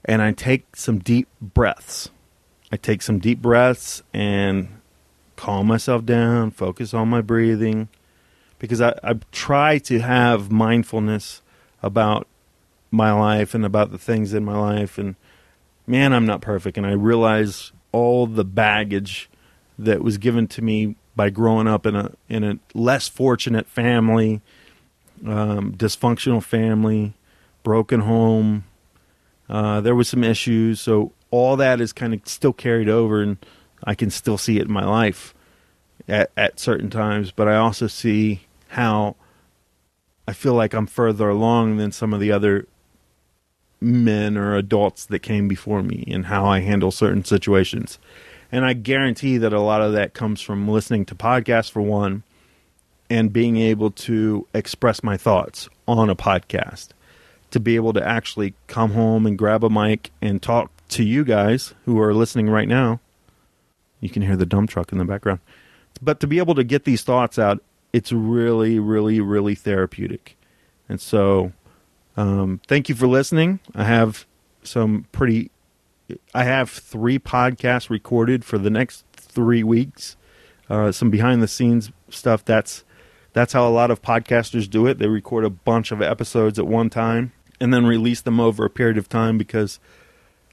and 0.04 0.22
I 0.22 0.32
take 0.32 0.76
some 0.76 0.98
deep 0.98 1.28
breaths. 1.40 2.10
I 2.70 2.76
take 2.76 3.02
some 3.02 3.18
deep 3.18 3.40
breaths 3.40 4.02
and 4.12 4.80
calm 5.36 5.66
myself 5.66 6.04
down, 6.04 6.50
focus 6.50 6.94
on 6.94 7.08
my 7.08 7.20
breathing, 7.20 7.88
because 8.58 8.80
I, 8.80 8.94
I 9.02 9.14
try 9.32 9.78
to 9.78 10.00
have 10.00 10.50
mindfulness 10.50 11.42
about 11.82 12.26
my 12.90 13.12
life 13.12 13.54
and 13.54 13.64
about 13.64 13.90
the 13.90 13.98
things 13.98 14.32
in 14.32 14.44
my 14.44 14.58
life. 14.58 14.98
And 14.98 15.16
man, 15.86 16.12
I'm 16.12 16.26
not 16.26 16.40
perfect. 16.40 16.76
And 16.76 16.86
I 16.86 16.92
realize 16.92 17.72
all 17.92 18.26
the 18.26 18.44
baggage 18.44 19.28
that 19.78 20.02
was 20.02 20.18
given 20.18 20.48
to 20.48 20.62
me 20.62 20.96
by 21.14 21.30
growing 21.30 21.66
up 21.66 21.86
in 21.86 21.96
a 21.96 22.12
in 22.28 22.44
a 22.44 22.58
less 22.74 23.08
fortunate 23.08 23.66
family, 23.66 24.40
um, 25.24 25.72
dysfunctional 25.72 26.42
family, 26.42 27.14
broken 27.62 28.00
home. 28.00 28.64
Uh, 29.48 29.80
there 29.80 29.94
was 29.94 30.08
some 30.08 30.24
issues, 30.24 30.80
so 30.80 31.12
all 31.30 31.56
that 31.56 31.80
is 31.80 31.92
kind 31.92 32.12
of 32.12 32.20
still 32.24 32.52
carried 32.52 32.88
over, 32.88 33.22
and 33.22 33.36
I 33.84 33.94
can 33.94 34.10
still 34.10 34.38
see 34.38 34.58
it 34.58 34.66
in 34.66 34.72
my 34.72 34.84
life 34.84 35.34
at, 36.08 36.30
at 36.36 36.58
certain 36.58 36.90
times. 36.90 37.30
But 37.30 37.48
I 37.48 37.56
also 37.56 37.86
see 37.86 38.42
how 38.68 39.16
I 40.26 40.32
feel 40.32 40.54
like 40.54 40.74
I'm 40.74 40.86
further 40.86 41.28
along 41.28 41.76
than 41.76 41.92
some 41.92 42.12
of 42.12 42.20
the 42.20 42.32
other 42.32 42.66
men 43.80 44.36
or 44.36 44.56
adults 44.56 45.04
that 45.06 45.20
came 45.20 45.48
before 45.48 45.82
me 45.82 46.04
and 46.08 46.26
how 46.26 46.46
I 46.46 46.60
handle 46.60 46.90
certain 46.90 47.24
situations. 47.24 47.98
And 48.50 48.64
I 48.64 48.72
guarantee 48.72 49.38
that 49.38 49.52
a 49.52 49.60
lot 49.60 49.82
of 49.82 49.92
that 49.92 50.14
comes 50.14 50.40
from 50.40 50.68
listening 50.68 51.04
to 51.06 51.14
podcasts, 51.14 51.70
for 51.70 51.82
one, 51.82 52.22
and 53.08 53.32
being 53.32 53.56
able 53.56 53.90
to 53.90 54.46
express 54.52 55.02
my 55.02 55.16
thoughts 55.16 55.68
on 55.86 56.10
a 56.10 56.16
podcast. 56.16 56.88
To 57.52 57.60
be 57.60 57.76
able 57.76 57.92
to 57.92 58.06
actually 58.06 58.54
come 58.66 58.92
home 58.92 59.24
and 59.24 59.38
grab 59.38 59.64
a 59.64 59.70
mic 59.70 60.10
and 60.20 60.42
talk 60.42 60.70
to 60.88 61.04
you 61.04 61.24
guys 61.24 61.74
who 61.84 62.00
are 62.00 62.12
listening 62.12 62.50
right 62.50 62.68
now. 62.68 63.00
You 64.00 64.10
can 64.10 64.22
hear 64.22 64.36
the 64.36 64.46
dump 64.46 64.70
truck 64.70 64.92
in 64.92 64.98
the 64.98 65.04
background. 65.04 65.40
But 66.02 66.20
to 66.20 66.26
be 66.26 66.38
able 66.38 66.54
to 66.56 66.64
get 66.64 66.84
these 66.84 67.02
thoughts 67.02 67.38
out, 67.38 67.62
it's 67.92 68.12
really, 68.12 68.78
really, 68.78 69.20
really 69.20 69.54
therapeutic. 69.54 70.36
And 70.88 71.00
so, 71.00 71.52
um, 72.16 72.60
thank 72.66 72.88
you 72.88 72.94
for 72.94 73.06
listening. 73.06 73.60
I 73.74 73.84
have 73.84 74.26
some 74.62 75.06
pretty, 75.12 75.50
I 76.34 76.44
have 76.44 76.68
three 76.68 77.18
podcasts 77.18 77.88
recorded 77.88 78.44
for 78.44 78.58
the 78.58 78.70
next 78.70 79.04
three 79.12 79.62
weeks. 79.62 80.16
Uh, 80.68 80.92
some 80.92 81.10
behind 81.10 81.42
the 81.42 81.48
scenes 81.48 81.90
stuff. 82.10 82.44
That's 82.44 82.84
that's 83.36 83.52
how 83.52 83.68
a 83.68 83.70
lot 83.70 83.90
of 83.90 84.00
podcasters 84.00 84.68
do 84.68 84.86
it. 84.86 84.96
They 84.96 85.08
record 85.08 85.44
a 85.44 85.50
bunch 85.50 85.92
of 85.92 86.00
episodes 86.00 86.58
at 86.58 86.66
one 86.66 86.88
time 86.88 87.32
and 87.60 87.70
then 87.70 87.84
release 87.84 88.22
them 88.22 88.40
over 88.40 88.64
a 88.64 88.70
period 88.70 88.96
of 88.96 89.10
time 89.10 89.36
because 89.36 89.78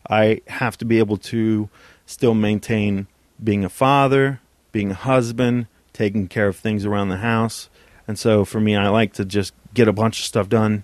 I 0.10 0.42
have 0.48 0.78
to 0.80 0.86
be 0.86 1.00
able 1.00 1.16
to 1.16 1.70
still 2.06 2.34
maintain 2.34 3.08
being 3.42 3.64
a 3.64 3.70
father, 3.70 4.42
being 4.74 4.92
a 4.92 4.96
husband, 4.96 5.68
taking 5.94 6.28
care 6.28 6.50
of 6.50 6.58
things 6.58 6.86
around 6.86 7.08
the 7.08 7.20
house. 7.20 7.70
And 8.06 8.20
so 8.20 8.44
for 8.44 8.60
me, 8.60 8.76
I 8.76 8.90
like 8.90 9.14
to 9.14 9.24
just 9.24 9.54
get 9.74 9.88
a 9.88 9.94
bunch 9.94 10.20
of 10.20 10.26
stuff 10.26 10.50
done 10.50 10.84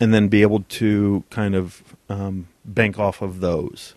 and 0.00 0.12
then 0.12 0.26
be 0.26 0.42
able 0.42 0.64
to 0.68 1.22
kind 1.30 1.54
of 1.54 1.94
um, 2.08 2.48
bank 2.64 2.98
off 2.98 3.22
of 3.22 3.38
those 3.38 3.94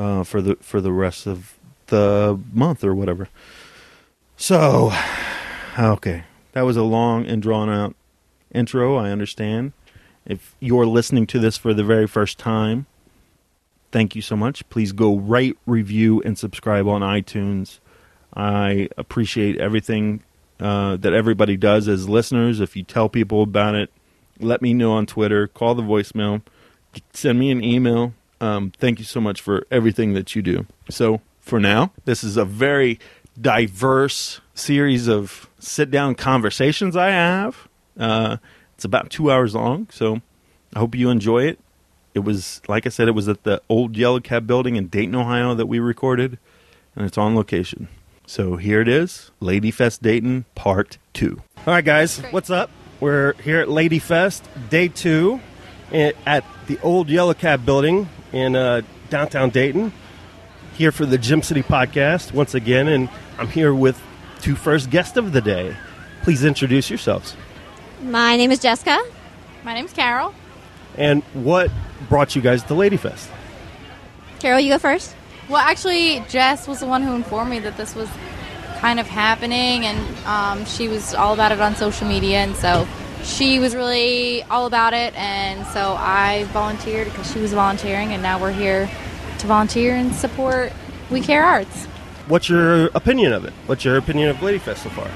uh, 0.00 0.24
for 0.24 0.42
the 0.42 0.56
for 0.56 0.80
the 0.80 0.90
rest 0.90 1.28
of 1.28 1.54
the 1.86 2.40
month 2.52 2.82
or 2.82 2.92
whatever. 2.92 3.28
So, 4.36 4.92
okay, 5.78 6.24
that 6.52 6.62
was 6.62 6.76
a 6.76 6.82
long 6.82 7.26
and 7.26 7.42
drawn 7.42 7.70
out 7.70 7.94
intro. 8.52 8.96
I 8.96 9.10
understand. 9.10 9.72
If 10.26 10.54
you're 10.60 10.86
listening 10.86 11.26
to 11.28 11.38
this 11.38 11.56
for 11.56 11.74
the 11.74 11.84
very 11.84 12.06
first 12.06 12.38
time, 12.38 12.86
thank 13.92 14.16
you 14.16 14.22
so 14.22 14.36
much. 14.36 14.68
Please 14.70 14.92
go 14.92 15.16
rate, 15.16 15.58
review, 15.66 16.22
and 16.22 16.38
subscribe 16.38 16.88
on 16.88 17.02
iTunes. 17.02 17.78
I 18.34 18.88
appreciate 18.96 19.58
everything 19.58 20.22
uh, 20.58 20.96
that 20.96 21.12
everybody 21.12 21.56
does 21.56 21.88
as 21.88 22.08
listeners. 22.08 22.60
If 22.60 22.74
you 22.76 22.82
tell 22.82 23.08
people 23.08 23.42
about 23.42 23.74
it, 23.74 23.90
let 24.40 24.62
me 24.62 24.74
know 24.74 24.92
on 24.92 25.06
Twitter, 25.06 25.46
call 25.46 25.74
the 25.74 25.82
voicemail, 25.82 26.42
send 27.12 27.38
me 27.38 27.50
an 27.50 27.62
email. 27.62 28.14
Um, 28.40 28.72
thank 28.78 28.98
you 28.98 29.04
so 29.04 29.20
much 29.20 29.40
for 29.40 29.66
everything 29.70 30.14
that 30.14 30.34
you 30.34 30.42
do. 30.42 30.66
So, 30.90 31.20
for 31.40 31.60
now, 31.60 31.92
this 32.04 32.24
is 32.24 32.36
a 32.36 32.44
very 32.44 32.98
diverse 33.40 34.40
series 34.54 35.08
of 35.08 35.48
sit 35.64 35.90
down 35.90 36.14
conversations 36.14 36.96
I 36.96 37.10
have. 37.10 37.68
Uh, 37.98 38.36
it's 38.74 38.84
about 38.84 39.10
two 39.10 39.30
hours 39.30 39.54
long, 39.54 39.88
so 39.90 40.20
I 40.74 40.78
hope 40.80 40.94
you 40.94 41.10
enjoy 41.10 41.44
it. 41.44 41.58
It 42.12 42.20
was, 42.20 42.60
like 42.68 42.86
I 42.86 42.90
said, 42.90 43.08
it 43.08 43.12
was 43.12 43.28
at 43.28 43.42
the 43.42 43.60
old 43.68 43.96
Yellow 43.96 44.20
Cab 44.20 44.46
building 44.46 44.76
in 44.76 44.88
Dayton, 44.88 45.14
Ohio 45.14 45.54
that 45.54 45.66
we 45.66 45.78
recorded, 45.78 46.38
and 46.94 47.06
it's 47.06 47.18
on 47.18 47.34
location. 47.34 47.88
So 48.26 48.56
here 48.56 48.80
it 48.80 48.88
is 48.88 49.30
Lady 49.40 49.70
Fest 49.70 50.02
Dayton, 50.02 50.44
part 50.54 50.98
two. 51.12 51.42
All 51.58 51.74
right, 51.74 51.84
guys, 51.84 52.18
what's 52.30 52.50
up? 52.50 52.70
We're 53.00 53.34
here 53.34 53.60
at 53.60 53.68
Lady 53.68 53.98
Fest, 53.98 54.48
day 54.70 54.88
two, 54.88 55.40
at 55.92 56.44
the 56.66 56.78
old 56.82 57.08
Yellow 57.08 57.34
Cab 57.34 57.66
building 57.66 58.08
in 58.32 58.56
uh, 58.56 58.82
downtown 59.10 59.50
Dayton. 59.50 59.92
Here 60.74 60.90
for 60.90 61.06
the 61.06 61.18
Gem 61.18 61.42
City 61.42 61.62
podcast 61.62 62.32
once 62.32 62.54
again, 62.54 62.88
and 62.88 63.08
I'm 63.38 63.48
here 63.48 63.74
with 63.74 64.00
two 64.44 64.54
first 64.54 64.90
guests 64.90 65.16
of 65.16 65.32
the 65.32 65.40
day. 65.40 65.74
Please 66.22 66.44
introduce 66.44 66.90
yourselves. 66.90 67.34
My 68.02 68.36
name 68.36 68.50
is 68.52 68.58
Jessica. 68.58 69.02
My 69.64 69.72
name's 69.72 69.94
Carol. 69.94 70.34
And 70.98 71.22
what 71.32 71.70
brought 72.10 72.36
you 72.36 72.42
guys 72.42 72.62
to 72.64 72.74
Lady 72.74 72.98
Fest? 72.98 73.30
Carol, 74.40 74.60
you 74.60 74.70
go 74.70 74.78
first. 74.78 75.16
Well, 75.48 75.62
actually, 75.62 76.22
Jess 76.28 76.68
was 76.68 76.80
the 76.80 76.86
one 76.86 77.02
who 77.02 77.14
informed 77.14 77.50
me 77.50 77.58
that 77.60 77.78
this 77.78 77.94
was 77.94 78.08
kind 78.80 79.00
of 79.00 79.06
happening, 79.06 79.86
and 79.86 80.26
um, 80.26 80.66
she 80.66 80.88
was 80.88 81.14
all 81.14 81.32
about 81.32 81.50
it 81.50 81.60
on 81.60 81.74
social 81.74 82.06
media, 82.06 82.38
and 82.38 82.54
so 82.54 82.86
she 83.22 83.58
was 83.58 83.74
really 83.74 84.42
all 84.44 84.66
about 84.66 84.92
it, 84.92 85.14
and 85.14 85.66
so 85.68 85.96
I 85.98 86.44
volunteered 86.52 87.06
because 87.06 87.32
she 87.32 87.40
was 87.40 87.54
volunteering, 87.54 88.12
and 88.12 88.22
now 88.22 88.38
we're 88.38 88.52
here 88.52 88.90
to 89.38 89.46
volunteer 89.46 89.94
and 89.94 90.14
support 90.14 90.70
We 91.10 91.22
Care 91.22 91.44
Arts. 91.44 91.88
What's 92.26 92.48
your 92.48 92.86
opinion 92.94 93.32
of 93.32 93.44
it? 93.44 93.52
What's 93.66 93.84
your 93.84 93.96
opinion 93.96 94.30
of 94.30 94.36
Ladyfest 94.36 94.78
so 94.78 94.90
far? 94.90 95.06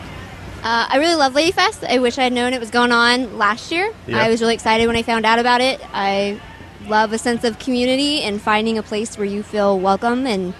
Uh, 0.62 0.86
I 0.88 0.98
really 0.98 1.14
love 1.14 1.32
Ladyfest. 1.32 1.88
I 1.88 1.98
wish 1.98 2.18
I 2.18 2.24
had 2.24 2.32
known 2.32 2.52
it 2.52 2.60
was 2.60 2.70
going 2.70 2.92
on 2.92 3.38
last 3.38 3.72
year. 3.72 3.92
I 4.12 4.28
was 4.28 4.40
really 4.40 4.54
excited 4.54 4.86
when 4.86 4.96
I 4.96 5.02
found 5.02 5.24
out 5.24 5.38
about 5.38 5.60
it. 5.60 5.80
I 5.92 6.40
love 6.86 7.12
a 7.12 7.18
sense 7.18 7.44
of 7.44 7.58
community 7.58 8.22
and 8.22 8.40
finding 8.40 8.78
a 8.78 8.82
place 8.82 9.16
where 9.16 9.26
you 9.26 9.42
feel 9.42 9.78
welcome 9.78 10.26
and 10.26 10.54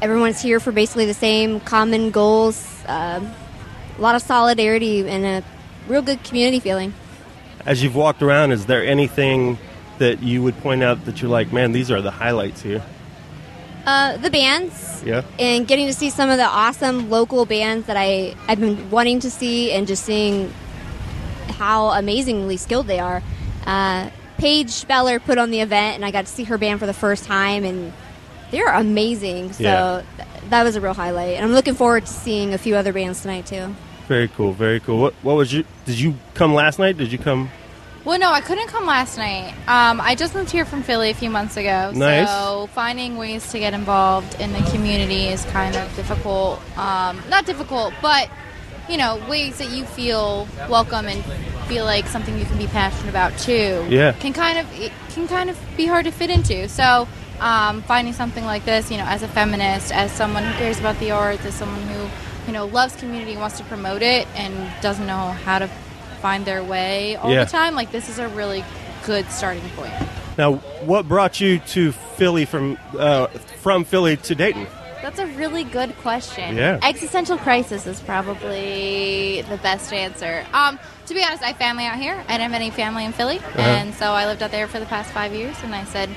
everyone's 0.00 0.40
here 0.40 0.60
for 0.60 0.72
basically 0.72 1.06
the 1.06 1.14
same 1.14 1.60
common 1.60 2.10
goals. 2.10 2.82
Um 2.86 3.30
a 3.98 4.00
lot 4.00 4.14
of 4.14 4.22
solidarity 4.22 5.06
and 5.08 5.24
a 5.24 5.44
real 5.88 6.02
good 6.02 6.22
community 6.24 6.60
feeling. 6.60 6.94
As 7.66 7.82
you've 7.82 7.96
walked 7.96 8.22
around, 8.22 8.52
is 8.52 8.66
there 8.66 8.84
anything 8.84 9.58
that 9.98 10.22
you 10.22 10.42
would 10.42 10.56
point 10.60 10.82
out 10.82 11.04
that 11.04 11.20
you're 11.20 11.30
like, 11.30 11.52
man, 11.52 11.72
these 11.72 11.90
are 11.90 12.00
the 12.00 12.12
highlights 12.12 12.62
here? 12.62 12.82
Uh, 13.88 14.18
the 14.18 14.28
bands 14.28 15.02
Yeah. 15.02 15.22
and 15.38 15.66
getting 15.66 15.86
to 15.86 15.94
see 15.94 16.10
some 16.10 16.28
of 16.28 16.36
the 16.36 16.44
awesome 16.44 17.08
local 17.08 17.46
bands 17.46 17.86
that 17.86 17.96
I, 17.96 18.34
I've 18.46 18.60
been 18.60 18.90
wanting 18.90 19.20
to 19.20 19.30
see 19.30 19.72
and 19.72 19.86
just 19.86 20.04
seeing 20.04 20.52
how 21.56 21.92
amazingly 21.92 22.58
skilled 22.58 22.86
they 22.86 22.98
are. 22.98 23.22
Uh, 23.66 24.10
Paige 24.36 24.86
Beller 24.86 25.18
put 25.18 25.38
on 25.38 25.50
the 25.50 25.60
event, 25.60 25.94
and 25.96 26.04
I 26.04 26.10
got 26.10 26.26
to 26.26 26.30
see 26.30 26.44
her 26.44 26.58
band 26.58 26.80
for 26.80 26.86
the 26.86 26.92
first 26.92 27.24
time, 27.24 27.64
and 27.64 27.94
they're 28.50 28.68
amazing. 28.74 29.54
So 29.54 29.62
Yeah. 29.62 30.02
th- 30.18 30.28
that 30.50 30.64
was 30.64 30.76
a 30.76 30.82
real 30.82 30.92
highlight. 30.92 31.36
And 31.36 31.44
I'm 31.46 31.52
looking 31.54 31.74
forward 31.74 32.04
to 32.04 32.12
seeing 32.12 32.52
a 32.52 32.58
few 32.58 32.76
other 32.76 32.92
bands 32.92 33.22
tonight, 33.22 33.46
too. 33.46 33.74
Very 34.06 34.28
cool, 34.28 34.52
very 34.52 34.80
cool. 34.80 34.98
What, 35.00 35.14
what 35.22 35.34
was 35.36 35.50
you? 35.54 35.64
Did 35.86 35.98
you 35.98 36.16
come 36.34 36.52
last 36.52 36.78
night? 36.78 36.98
Did 36.98 37.10
you 37.10 37.18
come? 37.18 37.48
Well, 38.08 38.18
no, 38.18 38.32
I 38.32 38.40
couldn't 38.40 38.68
come 38.68 38.86
last 38.86 39.18
night. 39.18 39.52
Um, 39.68 40.00
I 40.00 40.14
just 40.14 40.34
moved 40.34 40.50
here 40.50 40.64
from 40.64 40.82
Philly 40.82 41.10
a 41.10 41.14
few 41.14 41.28
months 41.28 41.58
ago. 41.58 41.92
Nice. 41.94 42.26
So 42.26 42.66
finding 42.72 43.18
ways 43.18 43.52
to 43.52 43.58
get 43.58 43.74
involved 43.74 44.40
in 44.40 44.54
the 44.54 44.62
community 44.70 45.26
is 45.26 45.44
kind 45.44 45.76
of 45.76 45.94
difficult. 45.94 46.58
Um, 46.78 47.20
not 47.28 47.44
difficult, 47.44 47.92
but 48.00 48.30
you 48.88 48.96
know, 48.96 49.22
ways 49.28 49.58
that 49.58 49.68
you 49.72 49.84
feel 49.84 50.48
welcome 50.70 51.06
and 51.06 51.22
feel 51.68 51.84
like 51.84 52.06
something 52.06 52.38
you 52.38 52.46
can 52.46 52.56
be 52.56 52.66
passionate 52.66 53.10
about 53.10 53.38
too. 53.38 53.84
Yeah. 53.90 54.12
Can 54.12 54.32
kind 54.32 54.56
of 54.56 54.80
it 54.80 54.90
can 55.10 55.28
kind 55.28 55.50
of 55.50 55.58
be 55.76 55.84
hard 55.84 56.06
to 56.06 56.10
fit 56.10 56.30
into. 56.30 56.66
So 56.70 57.06
um, 57.40 57.82
finding 57.82 58.14
something 58.14 58.46
like 58.46 58.64
this, 58.64 58.90
you 58.90 58.96
know, 58.96 59.04
as 59.04 59.22
a 59.22 59.28
feminist, 59.28 59.92
as 59.92 60.10
someone 60.12 60.44
who 60.44 60.52
cares 60.54 60.80
about 60.80 60.98
the 60.98 61.10
arts, 61.10 61.44
as 61.44 61.54
someone 61.54 61.82
who 61.82 62.08
you 62.46 62.54
know 62.54 62.64
loves 62.64 62.96
community, 62.96 63.36
wants 63.36 63.58
to 63.58 63.64
promote 63.64 64.00
it, 64.00 64.26
and 64.34 64.56
doesn't 64.80 65.06
know 65.06 65.32
how 65.44 65.58
to 65.58 65.68
find 66.18 66.44
their 66.44 66.62
way 66.62 67.16
all 67.16 67.30
Yeah. 67.32 67.44
the 67.44 67.50
time, 67.50 67.74
like 67.74 67.90
this 67.92 68.08
is 68.08 68.18
a 68.18 68.28
really 68.28 68.64
good 69.06 69.30
starting 69.30 69.68
point. 69.70 69.92
Now, 70.36 70.54
what 70.84 71.08
brought 71.08 71.40
you 71.40 71.58
to 71.60 71.92
Philly 71.92 72.44
from 72.44 72.78
uh, 72.98 73.26
from 73.62 73.84
Philly 73.84 74.16
to 74.18 74.34
Dayton? 74.34 74.66
That's 75.02 75.18
a 75.20 75.26
really 75.26 75.64
good 75.64 75.96
question. 75.98 76.56
Yeah. 76.56 76.78
Existential 76.82 77.38
crisis 77.38 77.86
is 77.86 78.00
probably 78.00 79.42
the 79.48 79.56
best 79.58 79.92
answer. 79.92 80.44
Um, 80.52 80.78
to 81.06 81.14
be 81.14 81.22
honest, 81.24 81.42
I 81.42 81.48
have 81.48 81.56
family 81.56 81.86
out 81.86 81.96
here. 81.98 82.14
I 82.28 82.32
didn't 82.36 82.52
have 82.52 82.60
any 82.60 82.70
family 82.70 83.04
in 83.04 83.12
Philly, 83.12 83.38
Uh-huh. 83.38 83.60
and 83.60 83.94
so 83.94 84.12
I 84.12 84.26
lived 84.26 84.42
out 84.42 84.50
there 84.50 84.66
for 84.66 84.78
the 84.80 84.86
past 84.86 85.10
five 85.12 85.32
years. 85.32 85.56
And 85.62 85.74
I 85.74 85.84
said, 85.84 86.08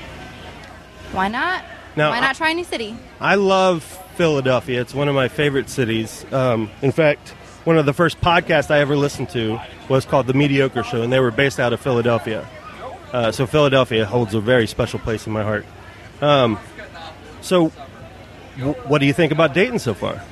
why 1.12 1.28
not? 1.28 1.64
Now, 1.96 2.10
why 2.10 2.18
I- 2.18 2.20
not 2.20 2.36
try 2.36 2.50
a 2.50 2.54
new 2.54 2.64
city? 2.64 2.96
I 3.20 3.36
love 3.36 3.82
Philadelphia. 4.16 4.80
It's 4.80 4.94
one 4.94 5.08
of 5.08 5.14
my 5.14 5.28
favorite 5.28 5.68
cities. 5.70 6.24
Um, 6.32 6.70
in 6.82 6.92
fact, 6.92 7.34
one 7.64 7.78
of 7.78 7.86
the 7.86 7.92
first 7.92 8.20
podcasts 8.20 8.70
I 8.70 8.80
ever 8.80 8.96
listened 8.96 9.30
to 9.30 9.58
was 9.88 10.04
called 10.04 10.26
The 10.26 10.34
Mediocre 10.34 10.82
Show, 10.82 11.02
and 11.02 11.12
they 11.12 11.20
were 11.20 11.30
based 11.30 11.60
out 11.60 11.72
of 11.72 11.80
Philadelphia. 11.80 12.46
Uh, 13.12 13.30
so 13.30 13.46
Philadelphia 13.46 14.04
holds 14.06 14.34
a 14.34 14.40
very 14.40 14.66
special 14.66 14.98
place 14.98 15.26
in 15.26 15.32
my 15.32 15.42
heart. 15.42 15.66
Um, 16.20 16.58
so, 17.40 17.72
w- 18.58 18.74
what 18.86 18.98
do 19.00 19.06
you 19.06 19.12
think 19.12 19.32
about 19.32 19.52
Dayton 19.54 19.78
so 19.78 19.92
far? 19.94 20.22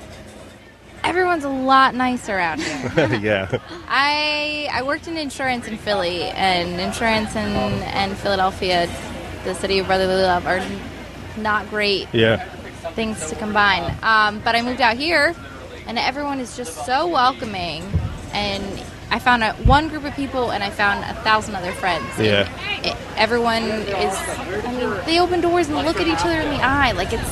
Everyone's 1.02 1.44
a 1.44 1.48
lot 1.48 1.94
nicer 1.94 2.38
out 2.38 2.58
here. 2.60 3.14
yeah. 3.22 3.58
I 3.88 4.68
I 4.72 4.82
worked 4.82 5.08
in 5.08 5.16
insurance 5.16 5.66
in 5.66 5.76
Philly, 5.78 6.22
and 6.24 6.80
insurance 6.80 7.34
and 7.36 7.54
and 7.84 8.16
Philadelphia, 8.18 8.88
the 9.44 9.54
city 9.54 9.78
of 9.78 9.86
brotherly 9.86 10.22
love, 10.22 10.46
are 10.46 10.62
not 11.36 11.68
great 11.70 12.06
Yeah. 12.12 12.44
things 12.94 13.28
to 13.30 13.34
combine. 13.36 13.94
Um, 14.02 14.40
but 14.44 14.54
I 14.54 14.62
moved 14.62 14.80
out 14.80 14.96
here, 14.96 15.34
and 15.86 15.98
everyone 15.98 16.40
is 16.40 16.56
just 16.56 16.84
so 16.86 17.06
welcoming. 17.06 17.82
And 18.32 18.82
I 19.10 19.18
found 19.18 19.42
a, 19.42 19.52
one 19.64 19.88
group 19.88 20.04
of 20.04 20.14
people, 20.14 20.50
and 20.52 20.62
I 20.62 20.70
found 20.70 21.04
a 21.04 21.20
thousand 21.22 21.54
other 21.56 21.72
friends. 21.72 22.06
Yeah. 22.18 22.48
it- 22.82 22.96
everyone 23.16 23.64
is. 23.64 24.14
I 24.16 24.72
mean, 24.72 25.04
they 25.04 25.20
open 25.20 25.40
doors 25.40 25.68
and 25.68 25.76
look 25.76 26.00
at 26.00 26.06
each 26.06 26.24
other 26.24 26.40
in 26.40 26.50
the 26.50 26.62
eye. 26.62 26.92
Like 26.92 27.12
it's. 27.12 27.30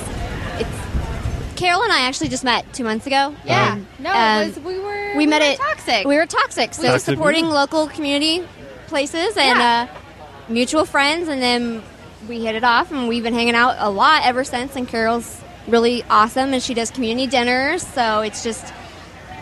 Carol 1.57 1.83
and 1.83 1.93
I 1.93 2.02
actually 2.02 2.28
just 2.28 2.45
met 2.45 2.73
two 2.73 2.85
months 2.85 3.07
ago. 3.07 3.35
Yeah. 3.45 3.73
Um, 3.73 3.87
no, 3.99 4.12
um, 4.12 4.43
it 4.43 4.47
was, 4.55 4.59
we 4.64 4.78
were. 4.78 5.17
we 5.17 5.26
met 5.26 5.40
were 5.40 5.47
at 5.49 5.57
Toxic. 5.59 6.07
We 6.07 6.17
were 6.17 6.26
toxic, 6.26 6.73
so 6.73 6.85
Toxic 6.85 7.14
supporting 7.17 7.47
Brew. 7.47 7.55
local 7.55 7.88
community 7.88 8.47
places 8.87 9.37
and 9.37 9.59
Yeah. 9.59 9.88
uh, 9.90 10.52
mutual 10.52 10.85
friends, 10.85 11.26
and 11.26 11.43
then 11.43 11.83
we 12.28 12.45
hit 12.45 12.55
it 12.55 12.62
off, 12.62 12.93
and 12.93 13.09
we've 13.09 13.25
been 13.25 13.35
hanging 13.35 13.57
out 13.57 13.75
a 13.78 13.90
lot 13.90 14.23
ever 14.25 14.45
since. 14.45 14.76
And 14.76 14.87
Carol's 14.87 15.40
really 15.69 16.03
awesome, 16.11 16.53
and 16.53 16.63
she 16.63 16.75
does 16.75 16.91
community 16.91 17.27
dinners, 17.27 17.87
so 17.87 18.21
it's 18.21 18.43
just 18.43 18.65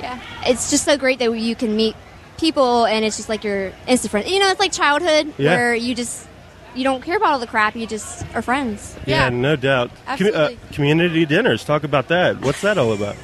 yeah, 0.00 0.20
it's 0.44 0.70
just 0.70 0.84
so 0.84 0.96
great 0.98 1.18
that 1.20 1.32
you 1.32 1.56
can 1.56 1.74
meet 1.76 1.96
people, 2.38 2.84
and 2.84 3.04
it's 3.04 3.16
just 3.16 3.28
like 3.28 3.44
your 3.44 3.72
instant 3.86 4.10
friend. 4.10 4.28
You 4.28 4.38
know, 4.40 4.48
it's 4.50 4.60
like 4.60 4.72
childhood 4.72 5.32
Yeah. 5.38 5.56
where 5.56 5.74
you 5.74 5.94
just 5.94 6.26
you 6.74 6.84
don't 6.84 7.02
care 7.02 7.16
about 7.16 7.32
all 7.32 7.38
the 7.38 7.46
crap, 7.46 7.74
you 7.74 7.86
just 7.86 8.26
are 8.34 8.42
friends. 8.42 8.94
Yeah, 9.06 9.30
no 9.30 9.56
doubt. 9.56 9.88
Com- 9.88 10.02
uh, 10.04 10.12
Absolutely. 10.12 10.58
community 10.72 11.24
dinners. 11.24 11.64
Talk 11.64 11.84
about 11.84 12.08
that. 12.08 12.42
What's 12.42 12.60
that 12.60 12.76
all 12.76 12.92
about? 12.92 13.16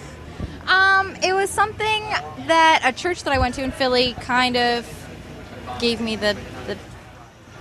Um, 0.67 1.15
it 1.23 1.35
was 1.35 1.51
something 1.51 2.03
that 2.47 2.81
a 2.85 2.93
church 2.93 3.25
that 3.25 3.33
I 3.35 3.39
went 3.39 3.57
to 3.57 3.63
in 3.63 3.71
Philly 3.73 4.15
kind 4.21 4.57
of 4.57 4.89
gave 5.81 6.01
me 6.01 6.17
the 6.17 6.35
the, 6.67 6.79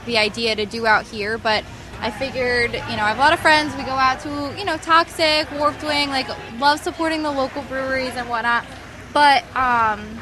the 0.06 0.18
idea 0.18 0.56
to 0.56 0.66
do 0.66 0.86
out 0.88 1.04
here, 1.06 1.38
but 1.38 1.66
I 2.02 2.12
figured, 2.12 2.74
you 2.74 2.80
know, 2.98 3.04
I 3.04 3.10
have 3.10 3.18
a 3.18 3.22
lot 3.22 3.34
of 3.34 3.40
friends. 3.40 3.76
We 3.76 3.84
go 3.84 3.92
out 3.92 4.20
to, 4.22 4.54
you 4.58 4.66
know, 4.66 4.78
Toxic, 4.78 5.50
Warped 5.52 5.84
Wing, 5.84 6.10
like 6.10 6.28
love 6.60 6.80
supporting 6.80 7.22
the 7.24 7.32
local 7.32 7.62
breweries 7.64 8.14
and 8.16 8.28
whatnot. 8.28 8.66
But 9.14 9.44
um, 9.56 10.20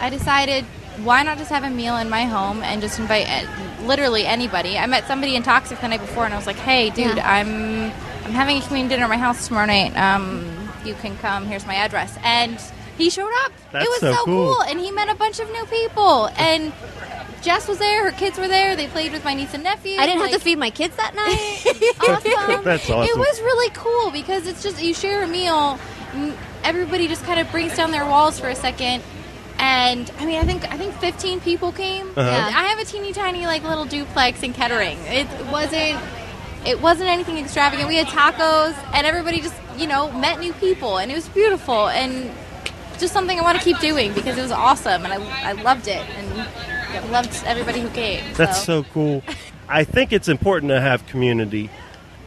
I 0.00 0.08
decided, 0.10 0.64
why 1.02 1.22
not 1.22 1.38
just 1.38 1.50
have 1.50 1.64
a 1.64 1.70
meal 1.70 1.96
in 1.96 2.10
my 2.10 2.24
home 2.24 2.62
and 2.62 2.82
just 2.82 2.98
invite 2.98 3.26
uh, 3.28 3.46
literally 3.84 4.26
anybody? 4.26 4.76
I 4.76 4.86
met 4.86 5.06
somebody 5.06 5.34
in 5.36 5.42
Toxic 5.42 5.80
the 5.80 5.88
night 5.88 6.00
before, 6.00 6.24
and 6.26 6.34
I 6.34 6.36
was 6.36 6.46
like, 6.46 6.56
hey, 6.56 6.90
dude, 6.90 7.16
Yeah. 7.16 7.30
I'm 7.30 7.90
I'm 8.24 8.32
having 8.32 8.58
a 8.58 8.60
community 8.60 8.94
dinner 8.94 9.04
at 9.04 9.10
my 9.10 9.16
house 9.16 9.48
tomorrow 9.48 9.66
night. 9.66 9.96
Um, 9.96 10.68
you 10.84 10.94
can 10.94 11.16
come. 11.18 11.46
Here's 11.46 11.66
my 11.66 11.74
address. 11.74 12.16
And 12.22 12.60
he 12.98 13.08
showed 13.10 13.32
up. 13.44 13.52
That's 13.72 13.84
it 13.84 13.88
was 13.88 14.00
so 14.00 14.12
so, 14.12 14.24
cool. 14.26 14.54
cool. 14.54 14.62
And 14.64 14.78
he 14.78 14.90
met 14.90 15.08
a 15.08 15.14
bunch 15.14 15.40
of 15.40 15.50
new 15.50 15.64
people. 15.66 16.28
And 16.36 16.72
Jess 17.42 17.68
was 17.68 17.78
there. 17.78 18.04
Her 18.04 18.16
kids 18.16 18.38
were 18.38 18.48
there. 18.48 18.76
They 18.76 18.86
played 18.86 19.12
with 19.12 19.24
my 19.24 19.34
niece 19.34 19.52
and 19.52 19.62
nephew. 19.62 19.98
I 19.98 20.06
didn't 20.06 20.20
like, 20.20 20.30
have 20.30 20.40
to 20.40 20.44
feed 20.44 20.58
my 20.58 20.70
kids 20.70 20.96
that 20.96 21.14
night. 21.14 21.98
awesome. 22.00 22.64
That's 22.64 22.88
awesome. 22.88 23.08
It 23.10 23.18
was 23.18 23.40
really 23.40 23.70
cool 23.74 24.10
because 24.10 24.46
it's 24.46 24.62
just 24.62 24.82
you 24.82 24.94
share 24.94 25.24
a 25.24 25.26
meal. 25.26 25.78
and 26.12 26.34
Everybody 26.64 27.08
just 27.08 27.24
kind 27.24 27.40
of 27.40 27.50
brings 27.50 27.76
down 27.76 27.90
their 27.90 28.06
walls 28.06 28.38
for 28.38 28.48
a 28.48 28.54
second. 28.54 29.02
And 29.58 30.10
I 30.18 30.26
mean, 30.26 30.38
I 30.38 30.44
think 30.44 30.70
I 30.72 30.78
think 30.78 30.94
15 30.94 31.40
people 31.40 31.72
came. 31.72 32.08
Uh-huh. 32.10 32.20
And 32.20 32.54
I 32.54 32.64
have 32.64 32.78
a 32.78 32.84
teeny 32.84 33.12
tiny 33.12 33.46
like 33.46 33.64
little 33.64 33.84
duplex 33.84 34.42
in 34.42 34.52
Kettering. 34.52 34.98
It 35.06 35.28
wasn't 35.52 36.00
it 36.64 36.80
wasn't 36.80 37.10
anything 37.10 37.38
extravagant. 37.38 37.88
We 37.88 37.96
had 37.96 38.06
tacos, 38.06 38.74
and 38.94 39.06
everybody 39.06 39.40
just 39.40 39.54
you 39.76 39.86
know 39.86 40.10
met 40.12 40.38
new 40.38 40.52
people, 40.54 40.98
and 40.98 41.10
it 41.10 41.14
was 41.14 41.28
beautiful 41.28 41.88
and 41.88 42.30
just 42.98 43.12
something 43.12 43.38
I 43.38 43.42
want 43.42 43.58
to 43.58 43.64
keep 43.64 43.78
doing 43.80 44.12
because 44.12 44.38
it 44.38 44.42
was 44.42 44.52
awesome, 44.52 45.04
and 45.04 45.12
I, 45.12 45.50
I 45.50 45.52
loved 45.52 45.88
it, 45.88 46.02
and 46.16 46.48
loved 47.10 47.42
everybody 47.46 47.80
who 47.80 47.88
came. 47.90 48.22
That's 48.34 48.64
so 48.64 48.84
cool. 48.84 49.22
I 49.68 49.84
think 49.84 50.12
it's 50.12 50.28
important 50.28 50.70
to 50.70 50.80
have 50.80 51.06
community. 51.06 51.70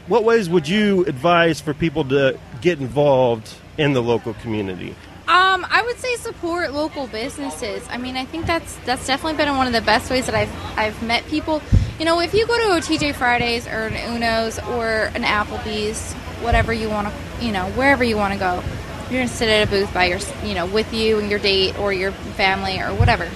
What 0.08 0.24
ways 0.24 0.50
would 0.50 0.68
you 0.68 1.06
advise 1.06 1.62
for 1.62 1.74
people 1.74 2.06
to 2.06 2.40
get 2.62 2.80
involved 2.80 3.54
in 3.78 3.94
the 3.94 4.02
local 4.02 4.34
community? 4.36 4.96
Um, 5.28 5.66
I 5.70 5.82
would 5.84 5.98
say 5.98 6.16
support 6.18 6.74
local 6.74 7.08
businesses. 7.08 7.86
I 7.90 7.98
mean, 7.98 8.16
I 8.16 8.26
think 8.26 8.46
that's 8.46 8.76
that's 8.86 9.08
definitely 9.08 9.38
been 9.38 9.56
one 9.58 9.66
of 9.66 9.74
the 9.74 9.82
best 9.82 10.12
ways 10.12 10.28
that 10.28 10.36
I've 10.36 10.54
I've 10.78 11.02
met 11.02 11.26
people. 11.28 11.64
You 11.98 12.06
know, 12.06 12.20
if 12.20 12.34
you 12.34 12.46
go 12.46 12.56
to 12.58 12.76
a 12.76 12.80
TJ 12.80 13.16
Fridays 13.16 13.66
or 13.66 13.88
an 13.88 13.96
Uno's 13.96 14.60
or 14.60 15.12
an 15.16 15.24
Applebee's, 15.24 16.14
whatever 16.44 16.74
you 16.74 16.90
want 16.90 17.08
to, 17.08 17.46
you 17.46 17.52
know, 17.52 17.66
wherever 17.72 18.04
you 18.04 18.18
want 18.18 18.34
to 18.34 18.40
go, 18.40 18.64
you're 19.10 19.22
gonna 19.22 19.28
sit 19.28 19.50
at 19.50 19.68
a 19.68 19.72
booth 19.72 19.92
by 19.94 20.06
your, 20.06 20.20
you 20.44 20.54
know, 20.54 20.68
with 20.68 20.94
you 20.94 21.18
and 21.18 21.30
your 21.30 21.40
date 21.40 21.80
or 21.80 21.92
your 21.92 22.12
family 22.12 22.80
or 22.80 22.94
whatever. 22.94 23.28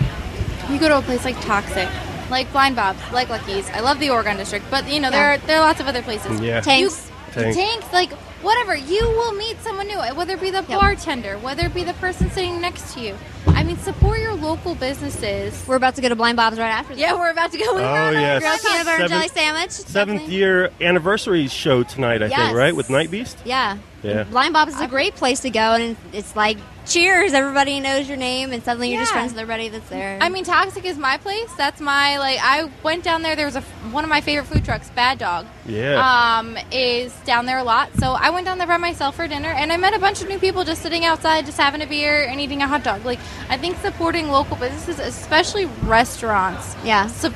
You 0.69 0.79
go 0.79 0.88
to 0.88 0.97
a 0.99 1.01
place 1.01 1.25
like 1.25 1.39
Toxic, 1.41 1.89
like 2.29 2.51
Blind 2.51 2.75
Bob's, 2.75 2.99
like 3.12 3.29
Lucky's. 3.29 3.69
I 3.71 3.79
love 3.79 3.99
the 3.99 4.10
Oregon 4.12 4.38
District, 4.38 4.63
but 4.69 4.88
you 4.88 4.99
know 4.99 5.10
there 5.10 5.34
Yeah. 5.34 5.43
are 5.43 5.47
there 5.47 5.58
are 5.58 5.65
lots 5.65 5.79
of 5.79 5.88
other 5.88 6.01
places. 6.03 6.39
Yeah. 6.39 6.62
Tanks. 6.62 7.10
Tanks. 7.32 7.55
Tanks, 7.58 7.86
like 7.93 8.12
whatever. 8.41 8.75
You 8.75 9.03
will 9.10 9.34
meet 9.34 9.60
someone 9.62 9.88
new, 9.88 9.97
whether 10.15 10.34
it 10.34 10.41
be 10.41 10.49
the 10.51 10.62
bartender, 10.63 11.38
whether 11.39 11.65
it 11.65 11.73
be 11.73 11.84
the 11.84 11.93
person 11.95 12.29
sitting 12.32 12.60
next 12.62 12.93
to 12.93 12.99
you. 13.01 13.15
I 13.47 13.63
mean, 13.63 13.77
support 13.77 14.19
your 14.19 14.34
local 14.34 14.73
businesses. 14.75 15.63
We're 15.67 15.75
about 15.75 15.95
to 15.95 16.01
go 16.01 16.10
to 16.10 16.15
Blind 16.15 16.38
Bob's 16.38 16.58
right 16.58 16.69
after. 16.69 16.93
Yeah, 16.95 17.13
we're 17.15 17.29
about 17.32 17.51
to 17.51 17.58
go. 17.58 17.75
We 17.75 17.82
Oh, 17.82 17.91
were 17.91 17.97
on 17.99 18.15
a 18.15 18.19
yes. 18.21 18.41
Grilled 18.41 18.62
peanut 18.62 18.86
butter 18.86 19.01
and 19.03 19.10
Seven- 19.10 19.10
jelly 19.10 19.27
sandwich. 19.27 19.71
Seventh 19.71 19.93
Definitely. 20.19 20.36
year 20.36 20.69
anniversary 20.82 21.47
show 21.47 21.84
tonight, 21.84 22.23
I 22.23 22.27
Yes. 22.27 22.38
think, 22.39 22.58
right? 22.58 22.75
With 22.75 22.89
Night 22.89 23.12
Beast? 23.12 23.38
Yeah. 23.43 23.77
Yeah. 24.03 24.23
Blind 24.23 24.53
Bob's 24.53 24.75
is 24.75 24.81
a 24.81 24.88
great 24.88 25.15
place 25.15 25.41
to 25.41 25.49
go, 25.49 25.59
and 25.75 25.97
it's 26.13 26.35
like 26.35 26.57
cheers. 26.85 27.33
Everybody 27.33 27.79
knows 27.79 28.07
your 28.07 28.17
name, 28.17 28.51
and 28.53 28.63
suddenly 28.63 28.91
you're 28.91 29.01
just 29.01 29.12
friends 29.12 29.33
with 29.33 29.39
everybody 29.41 29.69
that's 29.69 29.89
there. 29.89 30.17
I 30.21 30.29
mean, 30.29 30.43
Toxic 30.45 30.85
is 30.85 30.97
my 30.97 31.17
place. 31.17 31.51
That's 31.57 31.81
my 31.81 32.17
like. 32.17 32.39
I 32.41 32.69
went 32.83 33.03
down 33.03 33.21
there. 33.21 33.35
There 33.35 33.45
was 33.45 33.55
a 33.55 33.62
one 33.91 34.03
of 34.03 34.09
my 34.09 34.21
favorite 34.21 34.45
food 34.47 34.63
trucks, 34.63 34.89
Bad 34.91 35.19
Dog. 35.19 35.45
Yeah. 35.65 35.99
Um, 36.39 36.57
is 36.71 37.13
down 37.25 37.45
there 37.45 37.57
a 37.57 37.63
lot. 37.63 37.89
So 37.99 38.12
I 38.12 38.29
went 38.29 38.45
down 38.45 38.57
there 38.57 38.67
by 38.67 38.77
myself 38.77 39.15
for 39.15 39.27
dinner, 39.27 39.49
and 39.49 39.71
I 39.71 39.77
met 39.77 39.93
a 39.93 39.99
bunch 39.99 40.21
of 40.21 40.29
new 40.29 40.39
people 40.39 40.63
just 40.63 40.81
sitting 40.81 41.03
outside, 41.05 41.45
just 41.45 41.57
having 41.57 41.81
a 41.81 41.88
beer 41.88 42.23
and 42.23 42.39
eating 42.39 42.62
a 42.62 42.67
hot 42.67 42.83
dog. 42.83 43.03
Like 43.05 43.19
I 43.49 43.57
think 43.57 43.77
supporting 43.79 44.29
local 44.29 44.55
businesses, 44.55 44.99
especially 44.99 45.65
restaurants. 45.83 46.75
Yeah. 46.83 47.07
Sup- 47.07 47.33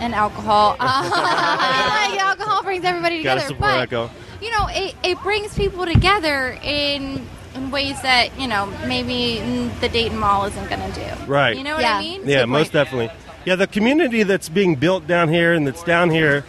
and 0.00 0.14
alcohol. 0.14 0.76
Like 0.80 2.20
alcohol 2.20 2.62
brings 2.62 2.84
everybody 2.84 3.22
Gotta 3.22 3.40
together. 3.40 3.54
support 3.54 3.60
but 3.60 3.80
alcohol. 3.80 4.10
You 4.44 4.50
know, 4.50 4.66
it, 4.70 4.94
it 5.02 5.18
brings 5.22 5.54
people 5.54 5.86
together 5.86 6.58
in 6.62 7.26
in 7.54 7.70
ways 7.70 8.00
that 8.02 8.38
you 8.38 8.46
know 8.48 8.66
maybe 8.86 9.38
the 9.80 9.88
Dayton 9.88 10.18
Mall 10.18 10.44
isn't 10.44 10.68
going 10.68 10.92
to 10.92 11.00
do. 11.00 11.24
Right. 11.26 11.56
You 11.56 11.64
know 11.64 11.74
what 11.74 11.82
Yeah. 11.82 11.96
I 11.96 12.00
mean? 12.00 12.28
Yeah, 12.28 12.44
most 12.44 12.72
definitely. 12.72 13.10
Yeah, 13.44 13.56
the 13.56 13.66
community 13.66 14.22
that's 14.22 14.48
being 14.48 14.74
built 14.76 15.06
down 15.06 15.28
here 15.28 15.52
and 15.52 15.66
that's 15.66 15.82
down 15.82 16.10
here 16.10 16.44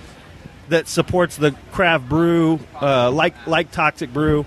that 0.69 0.87
supports 0.87 1.35
the 1.35 1.51
craft 1.71 2.09
brew, 2.09 2.59
uh, 2.81 3.11
like 3.11 3.35
like 3.47 3.71
Toxic 3.71 4.11
Brew, 4.11 4.45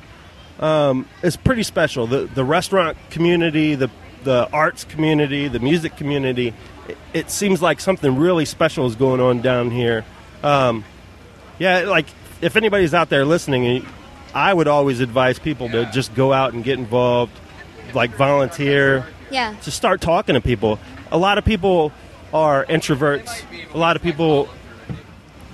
um, 0.59 1.07
is 1.23 1.37
pretty 1.37 1.63
special. 1.63 2.07
The 2.07 2.25
the 2.27 2.45
restaurant 2.45 2.97
community, 3.11 3.75
the 3.75 3.91
the 4.25 4.49
arts 4.53 4.85
community, 4.85 5.49
the 5.49 5.61
music 5.61 5.97
community. 5.97 6.55
It, 6.89 6.99
it 7.13 7.31
seems 7.31 7.63
like 7.63 7.81
something 7.81 8.17
really 8.17 8.45
special 8.47 8.87
is 8.87 8.97
going 8.97 9.21
on 9.21 9.43
down 9.43 9.71
here. 9.71 10.05
Um, 10.43 10.85
yeah, 11.59 11.81
like 11.81 12.07
if 12.40 12.57
anybody's 12.57 12.94
out 12.94 13.09
there 13.09 13.24
listening, 13.24 13.87
I 14.35 14.53
would 14.53 14.68
always 14.68 15.01
advise 15.01 15.38
people 15.38 15.68
to 15.70 15.90
just 15.92 16.14
go 16.14 16.33
out 16.33 16.53
and 16.53 16.62
get 16.62 16.79
involved, 16.79 17.33
like 17.94 18.11
volunteer 18.11 19.07
yeah. 19.31 19.57
to 19.62 19.70
start 19.70 20.01
talking 20.01 20.35
to 20.35 20.40
people. 20.40 20.79
A 21.11 21.18
lot 21.18 21.38
of 21.38 21.44
people 21.44 21.92
are 22.33 22.64
introverts. 22.66 23.42
A 23.74 23.79
lot 23.79 23.96
of 23.96 24.03
people 24.03 24.48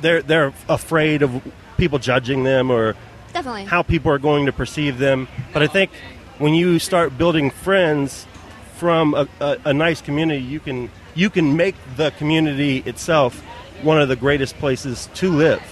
they're 0.01 0.23
they're 0.23 0.53
afraid 0.68 1.23
of 1.23 1.42
people 1.77 1.99
judging 1.99 2.44
them 2.44 2.70
or 2.70 2.94
Definitely. 3.33 3.64
how 3.64 3.83
people 3.83 4.12
are 4.12 4.18
going 4.18 4.47
to 4.47 4.53
perceive 4.53 4.99
them. 4.99 5.29
But 5.53 5.62
I 5.62 5.66
think 5.66 5.90
when 6.38 6.53
you 6.53 6.79
start 6.79 7.16
building 7.16 7.51
friends 7.51 8.27
from 8.75 9.14
a, 9.14 9.29
a, 9.40 9.59
a 9.66 9.73
nice 9.73 10.01
community, 10.01 10.42
you 10.42 10.61
can 10.61 10.90
you 11.14 11.31
can 11.31 11.57
make 11.57 11.77
the 11.97 12.11
community 12.12 12.79
itself 12.79 13.40
one 13.83 14.01
of 14.01 14.09
the 14.09 14.16
greatest 14.16 14.59
places 14.59 15.09
to 15.14 15.31
live 15.31 15.62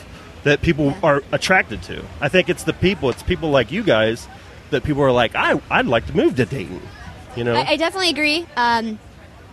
that 0.44 0.60
people 0.62 0.94
are 1.02 1.22
attracted 1.32 1.82
to. 1.84 2.02
I 2.20 2.28
think 2.28 2.48
it's 2.48 2.64
the 2.64 2.72
people. 2.72 3.10
It's 3.10 3.22
people 3.22 3.50
like 3.50 3.70
you 3.70 3.82
guys 3.82 4.26
that 4.70 4.82
people 4.84 5.02
are 5.02 5.12
like, 5.12 5.34
I 5.34 5.60
I'd 5.70 5.86
like 5.86 6.06
to 6.06 6.16
move 6.16 6.36
to 6.36 6.44
Dayton. 6.46 6.80
You 7.36 7.44
know, 7.44 7.54
I, 7.54 7.70
I 7.70 7.76
definitely 7.76 8.10
agree. 8.10 8.46
Um, 8.56 8.98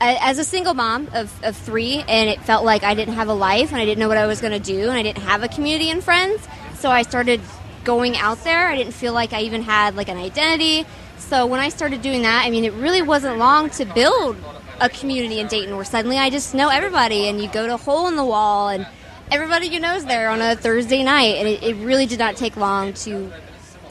I- 0.01 0.17
as 0.21 0.37
a 0.39 0.43
single 0.43 0.73
mom 0.73 1.09
of, 1.13 1.31
of 1.43 1.55
three, 1.55 2.03
and 2.07 2.29
it 2.29 2.41
felt 2.41 2.63
like 2.65 2.83
I 2.83 2.93
didn't 2.93 3.13
have 3.15 3.27
a 3.27 3.33
life 3.33 3.71
and 3.71 3.79
I 3.81 3.85
didn't 3.85 3.99
know 3.99 4.07
what 4.07 4.17
I 4.17 4.27
was 4.27 4.41
going 4.41 4.53
to 4.53 4.59
do, 4.59 4.81
and 4.89 4.91
I 4.91 5.03
didn't 5.03 5.23
have 5.23 5.43
a 5.43 5.47
community 5.47 5.89
and 5.89 6.03
friends. 6.03 6.45
So 6.79 6.89
I 6.89 7.01
started 7.03 7.41
going 7.83 8.17
out 8.17 8.43
there. 8.43 8.67
I 8.67 8.75
didn't 8.75 8.93
feel 8.93 9.13
like 9.13 9.33
I 9.33 9.41
even 9.41 9.61
had 9.61 9.95
like 9.95 10.09
an 10.09 10.17
identity. 10.17 10.85
So 11.17 11.45
when 11.45 11.59
I 11.59 11.69
started 11.69 12.01
doing 12.01 12.21
that, 12.23 12.43
I 12.45 12.49
mean, 12.49 12.63
it 12.65 12.73
really 12.73 13.01
wasn't 13.01 13.37
long 13.37 13.69
to 13.71 13.85
build 13.85 14.37
a 14.81 14.89
community 14.89 15.39
in 15.39 15.47
Dayton 15.47 15.75
where 15.75 15.85
suddenly 15.85 16.17
I 16.17 16.29
just 16.29 16.55
know 16.55 16.69
everybody, 16.69 17.27
and 17.27 17.41
you 17.41 17.49
go 17.49 17.67
to 17.67 17.75
Hole 17.77 18.07
in 18.07 18.15
the 18.15 18.23
Wall, 18.25 18.69
and 18.69 18.87
everybody 19.31 19.67
you 19.67 19.79
know 19.79 19.95
is 19.95 20.05
there 20.05 20.29
on 20.29 20.41
a 20.41 20.55
Thursday 20.55 21.03
night, 21.03 21.35
and 21.37 21.47
it, 21.47 21.63
it 21.63 21.75
really 21.77 22.05
did 22.05 22.19
not 22.19 22.35
take 22.35 22.57
long 22.57 22.93
to 22.93 23.31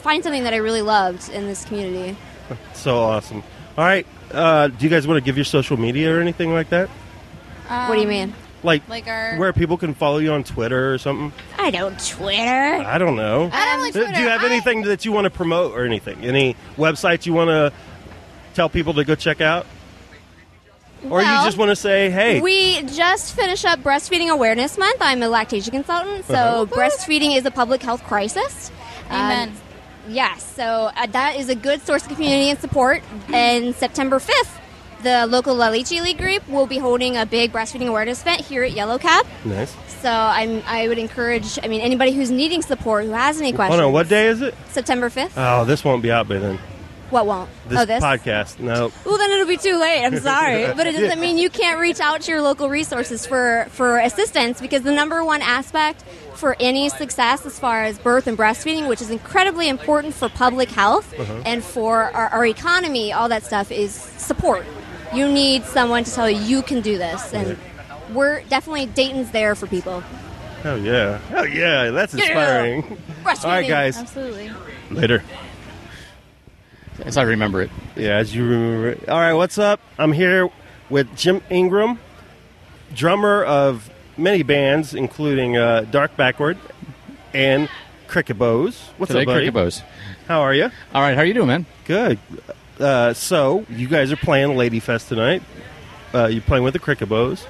find 0.01 0.23
something 0.23 0.43
that 0.43 0.53
I 0.53 0.57
really 0.57 0.81
loved 0.81 1.29
in 1.29 1.45
this 1.45 1.65
community. 1.65 2.17
so 2.73 2.97
awesome. 2.99 3.43
All 3.77 3.85
right, 3.85 4.05
uh, 4.31 4.67
do 4.67 4.83
you 4.83 4.89
guys 4.89 5.07
want 5.07 5.17
to 5.17 5.21
give 5.25 5.37
your 5.37 5.45
social 5.45 5.77
media 5.77 6.15
or 6.15 6.19
anything 6.19 6.53
like 6.53 6.69
that? 6.69 6.89
what 7.67 7.95
do 7.95 8.01
you 8.01 8.07
mean? 8.07 8.33
Like, 8.63 8.87
Like 8.89 9.07
our- 9.07 9.37
where 9.37 9.53
people 9.53 9.77
can 9.77 9.93
follow 9.93 10.17
you 10.17 10.31
on 10.33 10.43
Twitter 10.43 10.93
or 10.93 10.97
something? 10.97 11.31
I 11.57 11.71
don't 11.71 11.97
Twitter. 12.05 12.41
I 12.83 12.97
don't 12.97 13.15
know. 13.15 13.49
I 13.53 13.65
don't 13.71 13.81
like 13.81 13.93
Do- 13.93 14.11
Do 14.11 14.21
you 14.21 14.27
have 14.27 14.43
anything 14.43 14.81
that 14.83 15.05
you 15.05 15.11
want 15.13 15.25
to 15.25 15.29
promote 15.29 15.73
or 15.73 15.85
anything? 15.85 16.23
Any 16.25 16.55
websites 16.75 17.25
you 17.25 17.33
want 17.33 17.49
to 17.49 17.71
tell 18.55 18.67
people 18.67 18.95
to 18.95 19.05
go 19.05 19.15
check 19.15 19.39
out? 19.39 19.65
Or 21.05 21.09
Well, 21.19 21.39
you 21.39 21.45
just 21.45 21.57
want 21.57 21.69
to 21.69 21.75
say, 21.75 22.09
hey, 22.09 22.41
We 22.41 22.81
just 22.83 23.35
finished 23.35 23.65
up 23.65 23.79
Breastfeeding 23.79 24.29
Awareness 24.29 24.77
Month. 24.77 24.97
I'm 25.01 25.23
a 25.23 25.29
lactation 25.29 25.71
consultant, 25.71 26.25
so 26.25 26.33
Uh-huh. 26.33 26.65
breastfeeding 26.65 27.35
is 27.37 27.45
a 27.45 27.51
public 27.51 27.81
health 27.81 28.03
crisis. 28.03 28.69
Amen. 29.09 29.49
Um, 29.49 29.55
yes, 30.13 30.43
so 30.55 30.91
uh, 30.95 31.05
that 31.07 31.37
is 31.37 31.49
a 31.49 31.55
good 31.55 31.81
source 31.85 32.03
of 32.05 32.09
community 32.13 32.49
and 32.49 32.59
support. 32.59 33.01
And 33.33 33.73
September 33.75 34.19
5th, 34.19 34.49
the 35.03 35.25
local 35.27 35.55
La 35.55 35.69
Leche 35.69 35.91
League 36.01 36.17
group 36.17 36.47
will 36.49 36.67
be 36.67 36.77
holding 36.77 37.15
a 37.15 37.25
big 37.25 37.53
breastfeeding 37.53 37.87
awareness 37.87 38.21
event 38.21 38.41
here 38.41 38.63
at 38.63 38.73
Yellow 38.73 38.97
Cab. 38.97 39.25
nice. 39.45 39.73
So 40.01 40.09
I'm, 40.09 40.63
I 40.65 40.87
would 40.87 40.97
encourage, 40.97 41.59
I 41.61 41.67
mean, 41.67 41.81
anybody 41.81 42.13
who's 42.13 42.31
needing 42.31 42.61
support, 42.61 43.03
who 43.05 43.11
has 43.11 43.39
any 43.41 43.51
questions. 43.51 43.75
Hold 43.79 43.87
on, 43.87 43.93
what 43.93 44.07
day 44.07 44.27
is 44.27 44.41
it? 44.41 44.55
September 44.69 45.09
5th. 45.09 45.31
Oh, 45.35 45.65
this 45.65 45.83
won't 45.83 46.01
be 46.01 46.09
out 46.11 46.27
by 46.29 46.37
then. 46.39 46.57
What 47.09 47.25
won't? 47.25 47.49
This, 47.67 47.79
oh, 47.79 47.85
this? 47.85 48.03
podcast. 48.03 48.59
No. 48.59 48.91
Well, 49.05 49.17
then 49.17 49.31
it'll 49.31 49.47
be 49.47 49.57
too 49.57 49.77
late. 49.79 50.03
I'm 50.05 50.17
sorry, 50.19 50.71
but 50.75 50.87
it 50.87 50.93
doesn't 50.93 51.19
mean 51.19 51.37
you 51.37 51.49
can't 51.49 51.79
reach 51.79 51.99
out 51.99 52.21
to 52.21 52.31
your 52.31 52.41
local 52.41 52.69
resources 52.69 53.25
for 53.25 53.67
for 53.71 53.97
assistance 53.99 54.61
because 54.61 54.83
the 54.83 54.91
number 54.91 55.23
one 55.23 55.41
aspect 55.41 56.03
for 56.35 56.55
any 56.59 56.87
success 56.89 57.45
as 57.45 57.59
far 57.59 57.83
as 57.83 57.99
birth 57.99 58.27
and 58.27 58.37
breastfeeding, 58.37 58.87
which 58.87 59.01
is 59.01 59.09
incredibly 59.09 59.67
important 59.67 60.13
for 60.13 60.29
public 60.29 60.69
health 60.69 61.13
Uh-huh. 61.19 61.41
and 61.45 61.63
for 61.63 62.03
our, 62.03 62.27
our 62.29 62.45
economy, 62.45 63.11
all 63.11 63.27
that 63.29 63.43
stuff 63.43 63.71
is 63.71 63.91
support. 63.93 64.65
You 65.13 65.27
need 65.27 65.65
someone 65.65 66.03
to 66.05 66.11
tell 66.13 66.29
you 66.29 66.39
you 66.41 66.61
can 66.61 66.81
do 66.81 66.97
this, 66.97 67.33
and 67.33 67.57
we're 68.13 68.41
definitely 68.43 68.85
Dayton's 68.85 69.31
there 69.31 69.55
for 69.55 69.67
people. 69.67 70.03
Oh 70.63 70.75
yeah. 70.75 71.19
Oh 71.35 71.43
yeah. 71.43 71.89
That's 71.91 72.13
inspiring. 72.13 72.83
Breastfeeding. 73.23 73.43
All 73.45 73.51
right, 73.51 73.67
guys. 73.67 73.97
Absolutely. 73.97 74.51
Later. 74.91 75.23
As 77.05 77.17
I 77.17 77.23
remember 77.23 77.61
it. 77.61 77.69
Yeah, 77.95 78.17
as 78.17 78.35
you 78.35 78.43
remember 78.43 78.89
it. 78.89 79.09
All 79.09 79.19
right, 79.19 79.33
what's 79.33 79.57
up? 79.57 79.79
I'm 79.97 80.11
here 80.11 80.49
with 80.89 81.15
Jim 81.15 81.41
Ingram, 81.49 81.99
drummer 82.93 83.43
of 83.43 83.89
many 84.17 84.43
bands, 84.43 84.93
including 84.93 85.57
uh, 85.57 85.85
Dark 85.89 86.15
Backward 86.17 86.57
and 87.33 87.69
Cricket 88.07 88.37
Bows. 88.37 88.79
What's 88.97 89.11
Today, 89.11 89.21
up, 89.21 89.27
buddy? 89.27 89.39
Cricket 89.39 89.53
Bows. 89.53 89.81
How 90.27 90.41
are 90.41 90.53
you? 90.53 90.65
All 90.93 91.01
right, 91.01 91.15
how 91.15 91.21
are 91.21 91.25
you 91.25 91.33
doing, 91.33 91.47
man? 91.47 91.65
Good. 91.85 92.19
Uh, 92.79 93.13
so, 93.13 93.65
you 93.69 93.87
guys 93.87 94.11
are 94.11 94.17
playing 94.17 94.55
Lady 94.57 94.79
Fest 94.79 95.09
tonight. 95.09 95.41
Uh, 96.13 96.27
you're 96.27 96.41
playing 96.41 96.63
with 96.63 96.73
the 96.73 96.79
Cricket 96.79 97.09
Bows. 97.09 97.45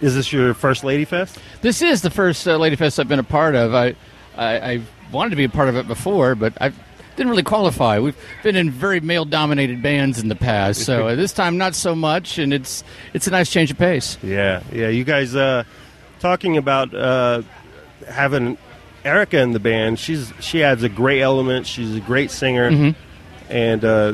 Is 0.00 0.14
this 0.14 0.32
your 0.32 0.54
first 0.54 0.84
Lady 0.84 1.04
Fest? 1.04 1.38
This 1.62 1.80
is 1.82 2.02
the 2.02 2.10
first 2.10 2.46
uh, 2.46 2.56
Lady 2.56 2.76
Fest 2.76 2.98
I've 2.98 3.08
been 3.08 3.18
a 3.18 3.24
part 3.24 3.54
of. 3.54 3.74
I, 3.74 3.94
I, 4.36 4.72
I 4.72 4.82
wanted 5.12 5.30
to 5.30 5.36
be 5.36 5.44
a 5.44 5.48
part 5.48 5.68
of 5.68 5.76
it 5.76 5.86
before, 5.86 6.34
but 6.34 6.60
I 6.60 6.72
didn't 7.20 7.30
really 7.32 7.42
qualify. 7.42 7.98
We've 7.98 8.16
been 8.42 8.56
in 8.56 8.70
very 8.70 8.98
male-dominated 9.00 9.82
bands 9.82 10.18
in 10.20 10.28
the 10.28 10.34
past, 10.34 10.86
so 10.86 11.08
uh, 11.08 11.14
this 11.16 11.34
time 11.34 11.58
not 11.58 11.74
so 11.74 11.94
much, 11.94 12.38
and 12.38 12.50
it's 12.54 12.82
it's 13.12 13.26
a 13.26 13.30
nice 13.30 13.50
change 13.50 13.70
of 13.70 13.76
pace. 13.76 14.16
Yeah, 14.22 14.62
yeah. 14.72 14.88
You 14.88 15.04
guys 15.04 15.36
uh, 15.36 15.64
talking 16.20 16.56
about 16.56 16.94
uh, 16.94 17.42
having 18.08 18.56
Erica 19.04 19.38
in 19.38 19.52
the 19.52 19.60
band. 19.60 19.98
She's 19.98 20.32
she 20.40 20.64
adds 20.64 20.82
a 20.82 20.88
great 20.88 21.20
element. 21.20 21.66
She's 21.66 21.94
a 21.94 22.00
great 22.00 22.30
singer. 22.30 22.70
Mhm. 22.70 22.94
And 23.50 23.84
uh, 23.84 24.12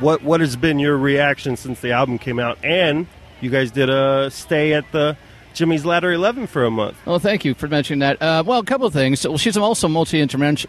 what 0.00 0.22
what 0.24 0.40
has 0.40 0.56
been 0.56 0.80
your 0.80 0.96
reaction 0.98 1.56
since 1.56 1.78
the 1.78 1.92
album 1.92 2.18
came 2.18 2.40
out? 2.40 2.58
And 2.64 3.06
you 3.40 3.48
guys 3.48 3.70
did 3.70 3.88
a 3.90 4.28
stay 4.32 4.72
at 4.72 4.90
the 4.90 5.16
Jimmy's 5.54 5.84
Ladder 5.86 6.12
Eleven 6.12 6.46
for 6.46 6.64
a 6.64 6.70
month. 6.70 6.96
Well, 7.06 7.18
thank 7.18 7.44
you 7.44 7.54
for 7.54 7.68
mentioning 7.68 8.00
that. 8.00 8.20
Uh, 8.20 8.42
well, 8.44 8.58
a 8.60 8.64
couple 8.64 8.86
of 8.86 8.92
things. 8.92 9.26
Well, 9.26 9.38
she's 9.38 9.56
also 9.56 9.88
multi 9.88 10.20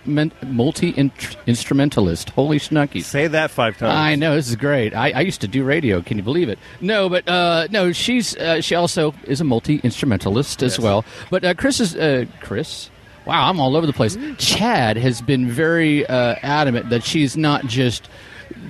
multi 0.06 0.90
instrumentalist. 1.48 2.30
Holy 2.32 2.60
schnuckies! 2.60 3.04
Say 3.04 3.28
that 3.28 3.52
five 3.52 3.78
times. 3.78 3.94
I 3.94 4.16
know 4.16 4.36
this 4.36 4.48
is 4.50 4.56
great. 4.56 4.96
I, 4.96 5.12
I 5.12 5.22
used 5.22 5.42
to 5.42 5.48
do 5.48 5.64
radio. 5.64 6.02
Can 6.02 6.18
you 6.18 6.24
believe 6.24 6.50
it? 6.50 6.60
No, 6.82 7.10
but 7.10 7.28
uh, 7.28 7.68
no, 7.72 7.92
she's 7.92 8.36
uh, 8.38 8.62
she 8.62 8.76
also 8.76 9.14
is 9.26 9.42
a 9.42 9.44
multi 9.44 9.78
instrumentalist 9.84 10.62
as 10.64 10.74
Yes. 10.78 10.80
well. 10.80 11.06
But 11.30 11.44
uh, 11.44 11.54
Chris 11.56 11.80
is 11.80 11.96
uh, 11.96 12.26
Chris. 12.42 12.90
Wow, 13.26 13.50
I'm 13.50 13.60
all 13.60 13.76
over 13.76 13.88
the 13.88 13.94
place. 13.94 14.16
Chad 14.38 14.98
has 14.98 15.20
been 15.20 15.50
very 15.50 16.06
uh, 16.06 16.36
adamant 16.44 16.92
that 16.92 17.04
she's 17.04 17.36
not 17.36 17.66
just 17.66 18.08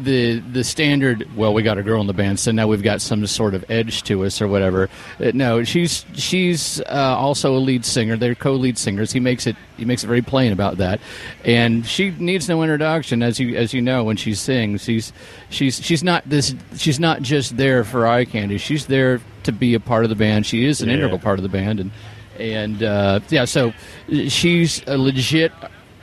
the 0.03 0.39
the 0.39 0.63
standard. 0.63 1.27
Well, 1.35 1.53
we 1.53 1.63
got 1.63 1.77
a 1.77 1.83
girl 1.83 2.01
in 2.01 2.07
the 2.07 2.13
band, 2.13 2.39
so 2.39 2.51
now 2.51 2.67
we've 2.67 2.83
got 2.83 3.01
some 3.01 3.25
sort 3.27 3.53
of 3.53 3.63
edge 3.69 4.03
to 4.03 4.23
us 4.25 4.41
or 4.41 4.47
whatever. 4.47 4.89
Uh, 5.19 5.31
no, 5.33 5.63
she's 5.63 6.05
she's 6.13 6.81
uh, 6.81 7.15
also 7.17 7.55
a 7.55 7.59
lead 7.59 7.85
singer. 7.85 8.17
They're 8.17 8.35
co-lead 8.35 8.77
singers. 8.77 9.11
He 9.11 9.19
makes 9.19 9.47
it 9.47 9.55
he 9.77 9.85
makes 9.85 10.03
it 10.03 10.07
very 10.07 10.21
plain 10.21 10.51
about 10.51 10.77
that, 10.77 10.99
and 11.43 11.85
she 11.85 12.11
needs 12.11 12.47
no 12.49 12.61
introduction, 12.63 13.23
as 13.23 13.39
you 13.39 13.55
as 13.55 13.73
you 13.73 13.81
know 13.81 14.03
when 14.03 14.17
she 14.17 14.33
sings. 14.33 14.83
She's 14.83 15.13
she's 15.49 15.83
she's 15.83 16.03
not 16.03 16.23
this. 16.29 16.53
She's 16.75 16.99
not 16.99 17.21
just 17.21 17.57
there 17.57 17.83
for 17.83 18.05
eye 18.07 18.25
candy. 18.25 18.57
She's 18.57 18.85
there 18.87 19.21
to 19.43 19.51
be 19.51 19.73
a 19.73 19.79
part 19.79 20.03
of 20.03 20.09
the 20.09 20.15
band. 20.15 20.45
She 20.45 20.65
is 20.65 20.81
an 20.81 20.89
Yeah. 20.89 20.95
integral 20.95 21.19
part 21.19 21.39
of 21.39 21.43
the 21.43 21.49
band, 21.49 21.79
and 21.79 21.91
and 22.39 22.83
uh, 22.83 23.19
yeah, 23.29 23.45
so 23.45 23.69
uh, 23.69 24.27
she's 24.27 24.81
a 24.87 24.97
legit 24.97 25.51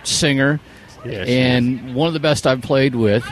singer, 0.04 0.58
Yeah, 1.04 1.24
and 1.26 1.94
one 1.94 2.06
of 2.08 2.14
the 2.14 2.20
best 2.20 2.46
I've 2.46 2.62
played 2.62 2.94
with. 2.94 3.24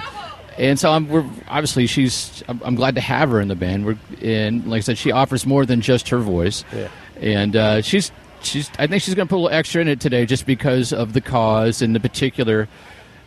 And 0.61 0.79
so 0.79 0.92
I'm, 0.92 1.09
we're 1.09 1.25
obviously 1.49 1.87
she's. 1.87 2.44
I'm, 2.46 2.61
I'm 2.62 2.75
glad 2.75 2.94
to 2.96 3.01
have 3.01 3.31
her 3.31 3.40
in 3.40 3.49
the 3.49 3.57
band. 3.57 3.87
We're 3.87 3.99
and 4.20 4.66
like 4.66 4.79
I 4.79 4.83
said, 4.83 4.99
she 4.99 5.11
offers 5.11 5.46
more 5.46 5.64
than 5.64 5.81
just 5.81 6.11
her 6.11 6.18
voice. 6.18 6.64
Yeah. 6.77 6.88
And 7.18 7.57
uh, 7.57 7.81
she's 7.81 8.12
she's. 8.42 8.70
I 8.79 8.87
think 8.87 9.03
she's 9.03 9.14
going 9.14 9.27
to 9.27 9.31
put 9.31 9.37
a 9.37 9.40
little 9.40 9.57
extra 9.57 9.81
in 9.81 9.88
it 9.88 10.01
today, 10.01 10.27
just 10.27 10.44
because 10.44 10.92
of 10.92 11.14
the 11.14 11.23
cause 11.23 11.81
and 11.81 11.96
the 11.96 12.01
particular 12.01 12.68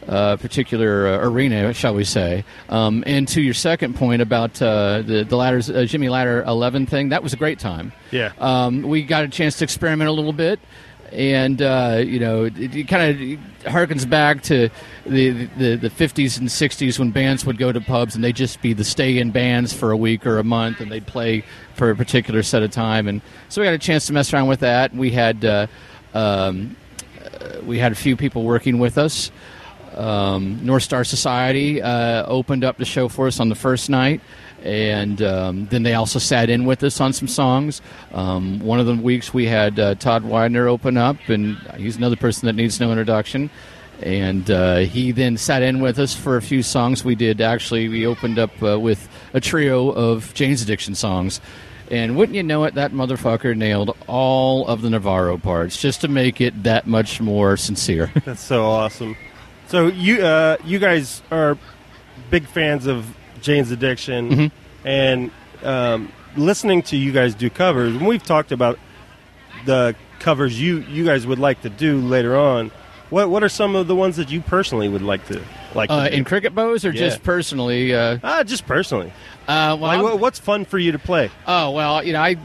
uh, 0.08 0.38
particular 0.38 1.08
uh, 1.08 1.28
arena, 1.28 1.74
shall 1.74 1.96
we 1.96 2.04
say? 2.04 2.46
Um, 2.69 3.04
and 3.08 3.28
to 3.30 3.41
your 3.41 3.56
second 3.56 3.96
point 3.96 4.22
about 4.22 4.62
uh, 4.62 5.02
the 5.02 5.24
the 5.24 5.36
ladders, 5.36 5.72
uh, 5.72 5.86
Jimmy 5.86 6.10
Ladder 6.10 6.43
Eleven 6.43 6.86
thing, 6.86 7.10
that 7.10 7.24
was 7.24 7.34
a 7.34 7.38
great 7.38 7.58
time. 7.58 7.93
Yeah. 8.12 8.32
Um, 8.38 8.84
we 8.84 9.02
got 9.02 9.24
a 9.24 9.28
chance 9.28 9.58
to 9.58 9.63
experiment 9.63 10.08
a 10.08 10.13
little 10.13 10.34
bit, 10.34 10.60
and 11.13 11.62
uh, 11.62 12.02
you 12.04 12.19
know, 12.19 12.45
it, 12.45 12.58
it 12.58 12.88
kind 12.88 13.10
of 13.10 13.71
harkens 13.71 14.10
back 14.10 14.41
to 14.43 14.69
the, 15.06 15.45
the 15.58 15.76
the 15.76 15.89
50s 15.89 16.39
and 16.39 16.49
60s 16.49 16.99
when 16.99 17.12
bands 17.12 17.45
would 17.45 17.58
go 17.58 17.71
to 17.71 17.80
pubs 17.80 18.15
and 18.15 18.23
they'd 18.23 18.36
just 18.36 18.62
be 18.62 18.73
the 18.73 18.84
stay-in 18.84 19.32
bands 19.32 19.71
for 19.73 19.91
a 19.91 19.97
week 19.97 20.26
or 20.26 20.39
a 20.39 20.43
month, 20.43 20.82
and 20.82 20.91
they'd 20.91 21.08
play 21.08 21.43
for 21.76 21.89
a 21.89 21.95
particular 21.95 22.43
set 22.43 22.63
of 22.63 22.71
time. 22.71 23.08
And 23.08 23.21
so 23.49 23.62
we 23.62 23.67
got 23.67 23.73
a 23.73 23.80
chance 23.80 24.08
to 24.08 24.13
mess 24.13 24.34
around 24.34 24.47
with 24.47 24.62
that. 24.62 24.93
We 24.93 25.12
had 25.12 25.45
uh, 25.45 25.67
um, 26.13 26.76
uh, 27.23 27.62
we 27.63 27.78
had 27.80 27.91
a 27.91 27.95
few 27.95 28.15
people 28.17 28.43
working 28.43 28.80
with 28.80 28.97
us. 28.97 29.32
Um, 29.95 30.65
North 30.65 30.84
Star 30.84 31.04
Society 31.04 31.82
uh, 31.82 32.26
opened 32.26 32.63
up 32.63 32.78
the 32.78 32.86
show 32.86 33.08
for 33.08 33.28
us 33.28 33.39
on 33.39 33.49
the 33.49 33.56
first 33.56 33.89
night, 33.89 34.21
and 34.63 35.21
um, 35.21 35.65
then 35.67 35.84
they 35.84 35.93
also 35.93 36.19
sat 36.19 36.49
in 36.49 36.65
with 36.65 36.84
us 36.84 37.02
on 37.02 37.12
some 37.12 37.28
songs. 37.28 37.82
Um, 38.13 38.60
one 38.60 38.80
of 38.80 38.86
the 38.86 38.95
weeks 38.95 39.34
we 39.34 39.45
had 39.45 39.78
uh, 39.78 39.95
Todd 39.95 40.23
Widener 40.23 40.69
open 40.69 40.95
up, 40.95 41.17
and 41.28 41.58
he's 41.78 41.97
another 41.97 42.15
person 42.15 42.45
that 42.45 42.54
needs 42.54 42.80
no 42.80 42.89
introduction. 42.89 43.49
And 44.02 44.49
uh, 44.49 44.78
he 44.78 45.12
then 45.12 45.38
sat 45.38 45.62
in 45.62 45.82
with 45.82 45.99
us 45.99 46.15
for 46.15 46.38
a 46.38 46.41
few 46.41 46.63
songs. 46.63 47.04
We 47.04 47.15
did 47.15 47.41
actually, 47.41 47.89
we 47.89 48.08
opened 48.08 48.39
up 48.39 48.52
uh, 48.63 48.80
with 48.80 49.08
a 49.34 49.41
trio 49.41 49.89
of 49.91 50.34
Jane's 50.34 50.62
Addiction 50.62 50.95
songs. 50.95 51.41
And 51.91 52.15
wouldn't 52.15 52.36
you 52.36 52.43
know 52.43 52.63
it, 52.63 52.76
that 52.76 52.91
motherfucker 52.91 53.56
nailed 53.56 53.95
all 54.08 54.65
of 54.67 54.82
the 54.82 54.89
Navarro 54.89 55.38
parts 55.38 55.80
just 55.80 56.02
to 56.02 56.08
make 56.08 56.39
it 56.41 56.63
that 56.63 56.88
much 56.88 57.19
more 57.21 57.58
sincere. 57.58 58.12
That's 58.26 58.41
so 58.41 58.65
awesome. 58.65 59.17
So 59.67 59.88
you 59.88 60.26
uh, 60.26 60.58
you 60.63 60.80
guys 60.80 61.21
are 61.30 61.58
big 62.30 62.47
fans 62.47 62.88
of 62.88 63.15
Jane's 63.43 63.69
Addiction, 63.71 64.29
Mhm. 64.29 64.51
and 64.84 65.32
um, 65.63 66.12
listening 66.36 66.82
to 66.84 66.97
you 66.97 67.12
guys 67.12 67.36
do 67.36 67.49
covers. 67.49 67.93
And 67.95 68.08
we've 68.08 68.23
talked 68.23 68.51
about 68.51 68.79
the 69.65 69.95
covers 70.19 70.60
you 70.60 70.79
you 70.89 71.06
guys 71.06 71.27
would 71.27 71.39
like 71.39 71.62
to 71.62 71.69
do 71.69 71.99
later 71.99 72.36
on. 72.36 72.71
What 73.10 73.29
what 73.29 73.43
are 73.43 73.49
some 73.49 73.75
of 73.75 73.88
the 73.88 73.95
ones 73.95 74.15
that 74.15 74.32
you 74.32 74.41
personally 74.41 74.89
would 74.89 75.01
like 75.03 75.27
to 75.27 75.41
like 75.75 75.89
to 75.89 75.95
Uh, 75.95 76.10
do? 76.10 76.15
in 76.15 76.23
cricket 76.23 76.56
bows 76.56 76.84
or 76.86 76.91
Yeah. 76.91 77.01
just 77.01 77.21
personally? 77.23 77.93
Uh, 77.93 78.17
ah, 78.23 78.43
just 78.43 78.65
personally. 78.65 79.12
Uh, 79.47 79.77
well, 79.79 80.03
Like, 80.03 80.19
what's 80.19 80.39
fun 80.39 80.65
for 80.65 80.79
you 80.79 80.91
to 80.93 80.99
play? 80.99 81.29
Oh 81.45 81.71
well, 81.71 82.03
you 82.03 82.13
know, 82.13 82.21
I 82.21 82.38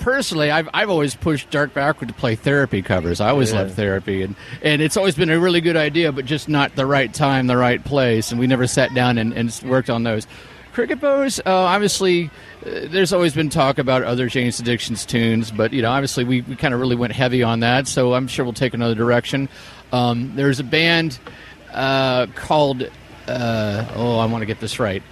personally, 0.00 0.50
I've 0.50 0.68
I've 0.74 0.90
always 0.90 1.14
pushed 1.14 1.50
Dark 1.50 1.74
Backward 1.74 2.08
to 2.08 2.14
play 2.14 2.34
therapy 2.34 2.82
covers. 2.82 3.20
I 3.20 3.28
always 3.30 3.52
Yeah. 3.52 3.60
loved 3.60 3.74
therapy, 3.74 4.22
and 4.22 4.34
and 4.62 4.80
it's 4.82 4.96
always 4.96 5.14
been 5.14 5.30
a 5.30 5.38
really 5.38 5.60
good 5.60 5.76
idea, 5.76 6.12
but 6.12 6.24
just 6.26 6.48
not 6.48 6.74
the 6.76 6.86
right 6.86 7.12
time, 7.12 7.46
the 7.46 7.56
right 7.56 7.82
place, 7.84 8.30
and 8.30 8.40
we 8.40 8.46
never 8.46 8.66
sat 8.66 8.94
down 8.94 9.18
and, 9.18 9.32
and 9.32 9.60
worked 9.64 9.90
on 9.90 10.02
those. 10.02 10.26
Cricket 10.72 11.00
bows, 11.00 11.38
uh, 11.40 11.42
obviously, 11.54 12.30
uh, 12.66 12.80
there's 12.88 13.12
always 13.12 13.32
been 13.32 13.48
talk 13.48 13.78
about 13.78 14.02
other 14.02 14.28
Jane's 14.28 14.58
Addictions 14.58 15.06
tunes, 15.06 15.52
but 15.52 15.72
you 15.72 15.82
know, 15.82 15.90
obviously, 15.90 16.24
we, 16.24 16.40
we 16.42 16.56
kind 16.56 16.74
of 16.74 16.80
really 16.80 16.96
went 16.96 17.12
heavy 17.12 17.42
on 17.44 17.60
that, 17.60 17.86
so 17.86 18.12
I'm 18.14 18.26
sure 18.26 18.44
we'll 18.44 18.54
take 18.54 18.74
another 18.74 18.96
direction. 18.96 19.48
Um, 19.92 20.32
there's 20.34 20.58
a 20.58 20.64
band 20.64 21.18
uh, 21.72 22.26
called 22.34 22.88
uh, 23.28 23.86
oh, 23.94 24.18
I 24.18 24.26
want 24.26 24.42
to 24.42 24.46
get 24.46 24.60
this 24.60 24.78
right. 24.78 25.02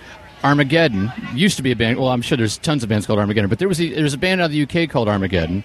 Armageddon 0.45 1.13
used 1.35 1.57
to 1.57 1.63
be 1.63 1.73
a 1.73 1.77
band. 1.77 1.99
Well, 1.99 2.09
I'm 2.09 2.23
sure 2.23 2.37
there's 2.37 2.59
tons 2.59 2.83
of 2.83 2.89
bands 2.89 3.07
called 3.07 3.19
Armageddon, 3.19 3.49
but 3.49 3.59
there 3.59 3.69
was 3.69 3.81
a, 3.81 3.93
there 3.93 4.03
was 4.03 4.15
a 4.15 4.19
band 4.19 4.41
out 4.41 4.47
of 4.47 4.51
the 4.53 4.63
UK 4.63 4.89
called 4.89 5.09
Armageddon, 5.09 5.65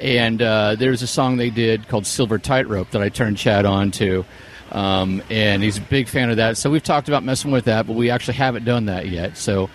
and 0.00 0.40
uh, 0.40 0.76
there's 0.76 1.02
a 1.02 1.06
song 1.06 1.36
they 1.36 1.50
did 1.50 1.88
called 1.88 2.06
Silver 2.06 2.38
Tightrope 2.38 2.90
that 2.90 3.02
I 3.02 3.08
turned 3.08 3.36
Chad 3.36 3.66
on 3.66 3.90
to, 3.92 4.24
um, 4.72 5.22
and 5.30 5.62
he's 5.62 5.78
a 5.78 5.82
big 5.82 6.08
fan 6.08 6.30
of 6.30 6.36
that. 6.38 6.56
So 6.56 6.70
we've 6.70 6.82
talked 6.82 7.08
about 7.08 7.22
messing 7.22 7.50
with 7.50 7.66
that, 7.66 7.86
but 7.86 7.96
we 7.96 8.10
actually 8.10 8.34
haven't 8.34 8.64
done 8.64 8.86
that 8.86 9.08
yet. 9.08 9.36
So 9.36 9.68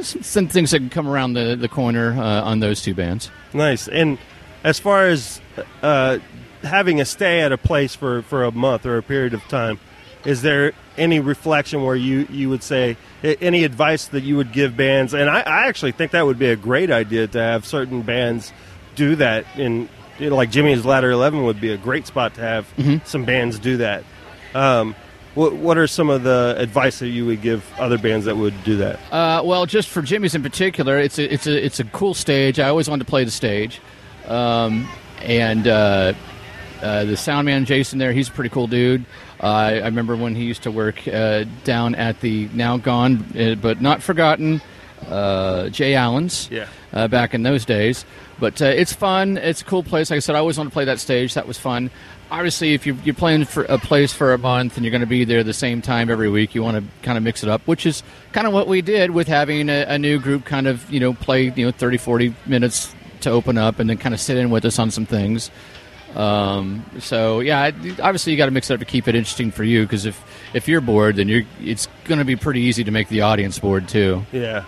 some, 0.00 0.22
some 0.22 0.48
things 0.48 0.70
that 0.70 0.78
can 0.78 0.90
come 0.90 1.08
around 1.08 1.34
the 1.34 1.56
the 1.56 1.68
corner 1.68 2.12
uh, 2.12 2.42
on 2.42 2.60
those 2.60 2.82
two 2.82 2.94
bands. 2.94 3.30
Nice. 3.52 3.88
And 3.88 4.18
as 4.64 4.78
far 4.78 5.06
as 5.06 5.40
uh, 5.82 6.18
having 6.62 7.00
a 7.00 7.04
stay 7.04 7.40
at 7.40 7.52
a 7.52 7.58
place 7.58 7.94
for, 7.94 8.22
for 8.22 8.44
a 8.44 8.52
month 8.52 8.86
or 8.86 8.96
a 8.98 9.02
period 9.02 9.34
of 9.34 9.42
time, 9.44 9.78
is 10.24 10.42
there 10.42 10.72
any 10.98 11.18
reflection 11.20 11.82
where 11.82 11.96
you, 11.96 12.26
you 12.30 12.48
would 12.50 12.62
say 12.62 12.96
any 13.22 13.64
advice 13.64 14.06
that 14.08 14.22
you 14.22 14.36
would 14.36 14.52
give 14.52 14.76
bands? 14.76 15.14
And 15.14 15.30
I, 15.30 15.40
I 15.40 15.66
actually 15.68 15.92
think 15.92 16.12
that 16.12 16.26
would 16.26 16.38
be 16.38 16.46
a 16.48 16.56
great 16.56 16.90
idea 16.90 17.26
to 17.28 17.38
have 17.38 17.64
certain 17.66 18.02
bands 18.02 18.52
do 18.96 19.16
that. 19.16 19.44
In 19.56 19.88
you 20.18 20.28
know, 20.30 20.36
like 20.36 20.50
Jimmy's 20.50 20.84
Ladder 20.84 21.10
Eleven 21.10 21.44
would 21.44 21.60
be 21.60 21.72
a 21.72 21.78
great 21.78 22.06
spot 22.06 22.34
to 22.34 22.40
have 22.42 22.66
Mhm. 22.76 23.06
some 23.06 23.24
bands 23.24 23.58
do 23.58 23.78
that. 23.78 24.04
Um, 24.54 24.94
what, 25.34 25.54
what 25.54 25.78
are 25.78 25.86
some 25.86 26.10
of 26.10 26.24
the 26.24 26.54
advice 26.58 26.98
that 26.98 27.08
you 27.08 27.24
would 27.24 27.40
give 27.40 27.64
other 27.78 27.96
bands 27.96 28.26
that 28.26 28.36
would 28.36 28.62
do 28.64 28.76
that? 28.78 28.98
Uh, 29.12 29.40
well, 29.44 29.64
just 29.64 29.88
for 29.88 30.02
Jimmy's 30.02 30.34
in 30.34 30.42
particular, 30.42 30.98
it's 30.98 31.18
a 31.18 31.32
it's 31.32 31.46
a 31.46 31.64
it's 31.64 31.80
a 31.80 31.84
cool 31.84 32.12
stage. 32.14 32.58
I 32.60 32.68
always 32.68 32.90
wanted 32.90 33.04
to 33.04 33.10
play 33.10 33.24
the 33.24 33.30
stage, 33.30 33.80
um, 34.26 34.86
and 35.22 35.66
uh, 35.68 36.12
uh, 36.82 37.04
the 37.04 37.16
sound 37.16 37.46
man 37.46 37.64
Jason 37.64 37.98
there, 37.98 38.12
he's 38.12 38.28
a 38.28 38.32
pretty 38.32 38.50
cool 38.50 38.66
dude. 38.66 39.04
Uh, 39.42 39.46
I, 39.46 39.72
I 39.78 39.84
remember 39.86 40.16
when 40.16 40.34
he 40.34 40.44
used 40.44 40.62
to 40.64 40.70
work 40.70 41.06
uh, 41.08 41.44
down 41.64 41.94
at 41.94 42.20
the 42.20 42.48
now 42.52 42.76
gone 42.76 43.24
uh, 43.38 43.54
but 43.54 43.80
not 43.80 44.02
forgotten 44.02 44.60
uh, 45.08 45.68
Jay 45.70 45.94
Allen's. 45.94 46.48
Yeah. 46.50 46.66
Uh, 46.92 47.06
back 47.06 47.34
in 47.34 47.44
those 47.44 47.64
days, 47.64 48.04
but 48.40 48.60
uh, 48.60 48.64
it's 48.64 48.92
fun. 48.92 49.36
It's 49.36 49.60
a 49.60 49.64
cool 49.64 49.84
place. 49.84 50.10
Like 50.10 50.16
I 50.16 50.18
said, 50.18 50.34
I 50.34 50.40
always 50.40 50.58
wanted 50.58 50.70
to 50.70 50.74
play 50.74 50.86
that 50.86 50.98
stage. 50.98 51.34
That 51.34 51.46
was 51.46 51.56
fun. 51.56 51.88
Obviously, 52.32 52.74
if 52.74 52.84
you're, 52.84 52.96
you're 53.04 53.14
playing 53.14 53.44
for 53.44 53.62
a 53.62 53.78
place 53.78 54.12
for 54.12 54.32
a 54.32 54.38
month 54.38 54.76
and 54.76 54.84
you're 54.84 54.90
going 54.90 55.00
to 55.00 55.06
be 55.06 55.22
there 55.22 55.44
the 55.44 55.52
same 55.52 55.82
time 55.82 56.10
every 56.10 56.28
week, 56.28 56.52
you 56.52 56.64
want 56.64 56.78
to 56.78 57.04
kind 57.04 57.16
of 57.16 57.22
mix 57.22 57.44
it 57.44 57.48
up, 57.48 57.64
which 57.68 57.86
is 57.86 58.02
kind 58.32 58.48
of 58.48 58.52
what 58.52 58.66
we 58.66 58.82
did 58.82 59.12
with 59.12 59.28
having 59.28 59.68
a, 59.68 59.84
a 59.84 59.98
new 60.00 60.18
group 60.18 60.44
kind 60.46 60.66
of, 60.66 60.90
you 60.92 60.98
know, 60.98 61.12
play, 61.12 61.52
you 61.54 61.64
know, 61.64 61.70
30, 61.70 61.98
40 61.98 62.34
minutes 62.46 62.92
to 63.20 63.30
open 63.30 63.56
up 63.56 63.78
and 63.78 63.88
then 63.88 63.98
kind 63.98 64.14
of 64.14 64.20
sit 64.20 64.36
in 64.36 64.50
with 64.50 64.64
us 64.64 64.80
on 64.80 64.90
some 64.90 65.06
things. 65.06 65.48
Um, 66.16 66.84
so 66.98 67.40
yeah, 67.40 67.70
obviously 68.02 68.32
you 68.32 68.36
got 68.38 68.46
to 68.46 68.50
mix 68.50 68.70
it 68.70 68.74
up 68.74 68.80
to 68.80 68.86
keep 68.86 69.06
it 69.08 69.14
interesting 69.14 69.50
for 69.50 69.64
you 69.64 69.82
because 69.82 70.06
if 70.06 70.22
if 70.54 70.66
you're 70.68 70.80
bored, 70.80 71.16
then 71.16 71.28
you're 71.28 71.42
it's 71.60 71.86
going 72.04 72.18
to 72.18 72.24
be 72.24 72.36
pretty 72.36 72.60
easy 72.62 72.82
to 72.84 72.90
make 72.90 73.08
the 73.08 73.20
audience 73.22 73.58
bored 73.58 73.88
too. 73.88 74.24
Yeah. 74.32 74.64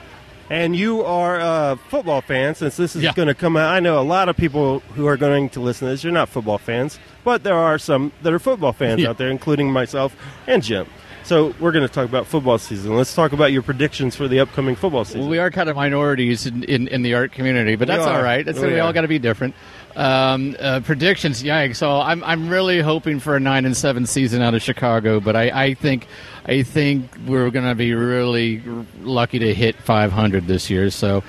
And 0.50 0.76
you 0.76 1.02
are 1.05 1.40
a 1.40 1.78
football 1.88 2.20
fan, 2.20 2.55
since 2.55 2.76
this 2.76 2.94
is 2.94 3.02
Yeah. 3.02 3.14
going 3.14 3.28
to 3.28 3.35
come 3.35 3.57
out. 3.57 3.70
I 3.72 3.81
know 3.81 3.98
a 3.98 4.02
lot 4.02 4.28
of 4.28 4.37
people 4.37 4.81
who 4.94 5.07
are 5.07 5.16
going 5.16 5.48
to 5.50 5.61
listen 5.61 5.87
to 5.88 5.92
this. 5.92 6.05
You're 6.05 6.12
not 6.12 6.28
football 6.28 6.59
fans, 6.59 6.98
but 7.24 7.42
there 7.42 7.55
are 7.57 7.78
some 7.78 8.12
that 8.22 8.33
are 8.35 8.38
football 8.38 8.72
fans 8.74 9.00
Yeah. 9.00 9.11
out 9.11 9.18
there, 9.18 9.31
including 9.31 9.72
myself 9.72 10.14
and 10.46 10.62
Jim. 10.62 10.87
So 11.24 11.55
we're 11.61 11.70
going 11.70 11.87
to 11.87 11.92
talk 11.92 12.07
about 12.09 12.26
football 12.26 12.59
season. 12.59 12.96
Let's 12.96 13.14
talk 13.14 13.33
about 13.33 13.52
your 13.52 13.62
predictions 13.62 14.16
for 14.16 14.26
the 14.26 14.40
upcoming 14.40 14.74
football 14.74 15.05
season. 15.05 15.20
Well, 15.20 15.31
we 15.31 15.38
are 15.38 15.52
kind 15.52 15.68
of 15.70 15.76
minorities 15.76 16.46
in, 16.46 16.64
in, 16.64 16.88
in 16.88 17.02
the 17.02 17.14
art 17.14 17.31
community, 17.33 17.76
but 17.76 17.87
that's 17.87 18.05
all 18.05 18.20
right. 18.20 18.44
That's 18.44 18.59
We 18.59 18.72
we 18.72 18.81
all 18.81 18.92
got 18.92 19.02
to 19.02 19.09
be 19.09 19.20
different. 19.20 19.55
Um, 19.94 20.57
uh, 20.59 20.81
predictions, 20.81 21.42
yikes! 21.42 21.76
So 21.76 21.90
I'm 22.00 22.24
I'm 22.24 22.48
really 22.48 22.81
hoping 22.81 23.20
for 23.20 23.37
a 23.37 23.40
nine 23.40 23.64
and 23.66 23.76
seven 23.76 24.07
season 24.07 24.40
out 24.40 24.55
of 24.55 24.62
Chicago, 24.62 25.20
but 25.20 25.37
I, 25.37 25.64
I 25.66 25.74
think 25.74 26.07
I 26.46 26.62
think 26.62 27.11
we're 27.26 27.50
going 27.50 27.66
to 27.68 27.74
be 27.74 27.92
really 27.92 28.62
r- 28.66 28.87
lucky 29.02 29.38
to 29.40 29.52
hit 29.55 29.76
500 29.76 30.46
this 30.46 30.70
year. 30.70 30.88
So 30.90 31.22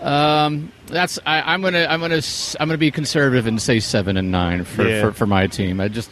um, 0.00 0.72
that's 0.86 1.18
I, 1.26 1.52
I'm 1.52 1.60
gonna 1.60 1.86
I'm 1.88 2.00
gonna 2.00 2.22
I'm 2.58 2.68
gonna 2.68 2.78
be 2.78 2.90
conservative 2.90 3.46
and 3.46 3.60
say 3.60 3.78
seven 3.80 4.16
and 4.16 4.30
nine 4.30 4.64
for, 4.64 4.88
Yeah. 4.88 5.00
for, 5.02 5.12
for 5.12 5.26
my 5.26 5.46
team. 5.46 5.80
I 5.80 5.88
just 5.88 6.10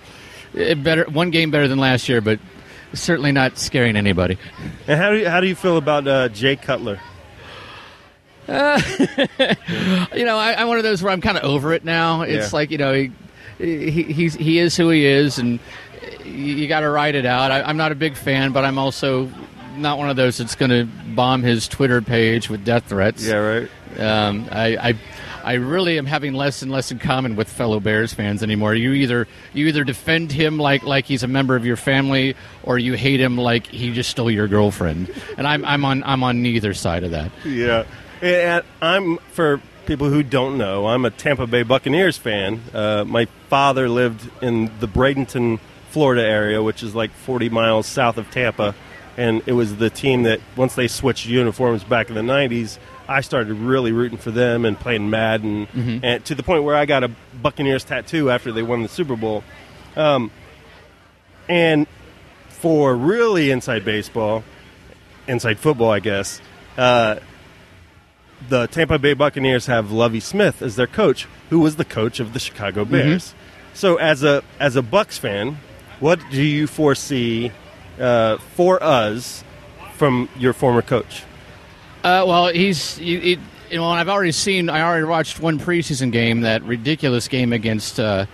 it 0.55 0.83
better 0.83 1.05
one 1.05 1.31
game 1.31 1.51
better 1.51 1.67
than 1.69 1.79
last 1.79 2.09
year, 2.09 2.21
but 2.21 2.39
certainly 2.93 3.33
not 3.33 3.57
scaring 3.59 3.97
anybody. 3.97 4.37
and 4.87 5.01
how 5.01 5.11
do 5.13 5.19
you, 5.19 5.29
how 5.29 5.41
do 5.41 5.47
you 5.47 5.55
feel 5.55 5.77
about 5.77 6.07
uh, 6.07 6.29
Jay 6.29 6.57
Cutler? 6.57 7.01
Uh, 8.49 8.81
you 10.15 10.25
know, 10.25 10.37
I, 10.39 10.55
I'm 10.61 10.69
one 10.69 10.79
of 10.79 10.85
those 10.85 11.03
where 11.03 11.13
I'm 11.13 11.21
kind 11.21 11.37
of 11.37 11.45
over 11.45 11.73
it 11.73 11.85
now. 11.85 12.23
It's 12.23 12.53
Yeah. 12.53 12.57
like 12.57 12.71
you 12.71 12.79
know, 12.79 12.93
he, 12.95 13.11
he 13.91 14.03
he's 14.05 14.35
he 14.35 14.59
is 14.59 14.77
who 14.77 14.89
he 14.91 15.05
is, 15.07 15.39
and 15.39 15.59
you, 16.25 16.31
you 16.33 16.69
got 16.69 16.81
to 16.81 16.89
ride 16.91 17.15
it 17.15 17.27
out. 17.27 17.51
I, 17.51 17.63
I'm 17.63 17.77
not 17.77 17.93
a 17.93 17.97
big 17.97 18.17
fan, 18.17 18.53
but 18.53 18.65
I'm 18.65 18.79
also 18.79 19.31
not 19.77 19.99
one 19.99 20.09
of 20.09 20.17
those 20.17 20.39
that's 20.39 20.55
going 20.55 20.71
to 20.71 20.85
bomb 21.15 21.43
his 21.43 21.69
Twitter 21.69 22.01
page 22.01 22.49
with 22.49 22.65
death 22.65 22.85
threats. 22.89 23.27
Yeah, 23.27 23.35
right. 23.37 24.01
Um, 24.01 24.49
I, 24.51 24.77
I 24.91 24.95
I 25.45 25.53
really 25.55 25.97
am 25.97 26.07
having 26.07 26.35
less 26.35 26.61
and 26.63 26.71
less 26.73 26.91
in 26.91 26.99
common 26.99 27.37
with 27.37 27.49
fellow 27.49 27.79
Bears 27.81 28.13
fans 28.13 28.43
anymore. 28.43 28.75
You 28.75 28.93
either 28.93 29.27
you 29.55 29.67
either 29.69 29.85
defend 29.85 30.33
him 30.33 30.59
like 30.59 30.83
like 30.83 31.05
he's 31.07 31.23
a 31.23 31.29
member 31.29 31.57
of 31.57 31.65
your 31.65 31.77
family, 31.77 32.35
or 32.63 32.79
you 32.79 32.93
hate 32.95 33.21
him 33.21 33.39
like 33.39 33.67
he 33.67 33.93
just 33.93 34.11
stole 34.11 34.31
your 34.31 34.49
girlfriend. 34.49 35.11
And 35.39 35.47
I'm 35.47 35.65
I'm 35.65 35.85
on 35.85 36.03
I'm 36.05 36.23
on 36.23 36.43
neither 36.43 36.75
side 36.75 37.05
of 37.05 37.13
that. 37.13 37.31
Yeah, 37.45 37.85
and 38.23 38.65
I'm 38.81 39.19
for 39.33 39.61
people 39.87 40.09
who 40.11 40.23
don't 40.23 40.59
know, 40.59 40.87
I'm 40.87 41.05
a 41.05 41.11
Tampa 41.11 41.47
Bay 41.47 41.63
Buccaneers 41.63 42.17
fan. 42.17 42.61
Uh, 42.75 43.05
my 43.07 43.27
father 43.49 43.89
lived 43.89 44.29
in 44.43 44.71
the 44.81 44.89
Bradenton, 44.89 45.61
Florida 45.91 46.23
area, 46.27 46.63
which 46.63 46.83
is 46.83 46.95
like 46.95 47.13
40 47.13 47.49
miles 47.51 47.87
south 47.87 48.19
of 48.19 48.31
Tampa, 48.31 48.75
and 49.17 49.43
it 49.47 49.53
was 49.53 49.77
the 49.77 49.89
team 49.91 50.25
that 50.25 50.41
once 50.57 50.75
they 50.75 50.89
switched 50.89 51.27
uniforms 51.27 51.85
back 51.85 52.09
in 52.09 52.15
the 52.15 52.23
90s. 52.23 52.79
I 53.09 53.21
started 53.21 53.53
really 53.55 53.93
rooting 53.93 54.19
for 54.19 54.33
them 54.33 54.65
and 54.65 54.77
playing 54.79 55.09
Madden, 55.09 55.69
Mhm. 55.69 56.01
and 56.03 56.25
to 56.25 56.35
the 56.35 56.43
point 56.43 56.65
where 56.65 56.75
I 56.75 56.87
got 56.87 57.05
a 57.05 57.11
Buccaneers 57.41 57.85
tattoo 57.85 58.31
after 58.33 58.51
they 58.51 58.63
won 58.65 58.83
the 58.83 58.89
Super 58.89 59.15
Bowl. 59.15 59.45
Um, 59.97 60.33
and 61.49 61.87
for 62.49 62.97
really 62.97 63.53
inside 63.53 63.85
baseball, 63.85 64.43
inside 65.29 65.61
football, 65.61 65.93
I 65.93 66.01
guess, 66.01 66.41
uh, 66.77 67.17
the 68.49 68.67
Tampa 68.67 68.99
Bay 68.99 69.15
Buccaneers 69.15 69.67
have 69.67 69.91
Lovie 69.91 70.21
Smith 70.21 70.63
as 70.63 70.77
their 70.77 70.87
coach, 70.87 71.27
who 71.51 71.61
was 71.61 71.77
the 71.77 71.85
coach 71.85 72.21
of 72.21 72.33
the 72.33 72.39
Chicago 72.39 72.85
Bears. 72.85 73.35
So, 73.75 73.97
as 73.97 74.23
a 74.23 74.43
as 74.59 74.77
a 74.77 74.83
Bucs 74.83 75.19
fan, 75.19 75.59
what 76.01 76.21
do 76.31 76.43
you 76.43 76.67
foresee 76.67 77.53
uh, 78.01 78.39
for 78.39 78.83
us 78.83 79.45
from 79.95 80.29
your 80.39 80.53
former 80.53 80.83
coach? 80.83 81.23
Uh, 82.03 82.25
well, 82.27 82.49
he's 82.49 82.99
you, 82.99 83.19
it, 83.19 83.39
you 83.71 83.79
know, 83.79 83.85
I've 83.87 84.09
already 84.09 84.33
seen. 84.33 84.69
I 84.69 84.83
already 84.83 85.05
watched 85.05 85.41
one 85.41 85.59
preseason 85.59 86.13
game, 86.13 86.43
that 86.43 86.63
ridiculous 86.63 87.29
game 87.29 87.53
against 87.53 87.99
uh, 87.99 88.27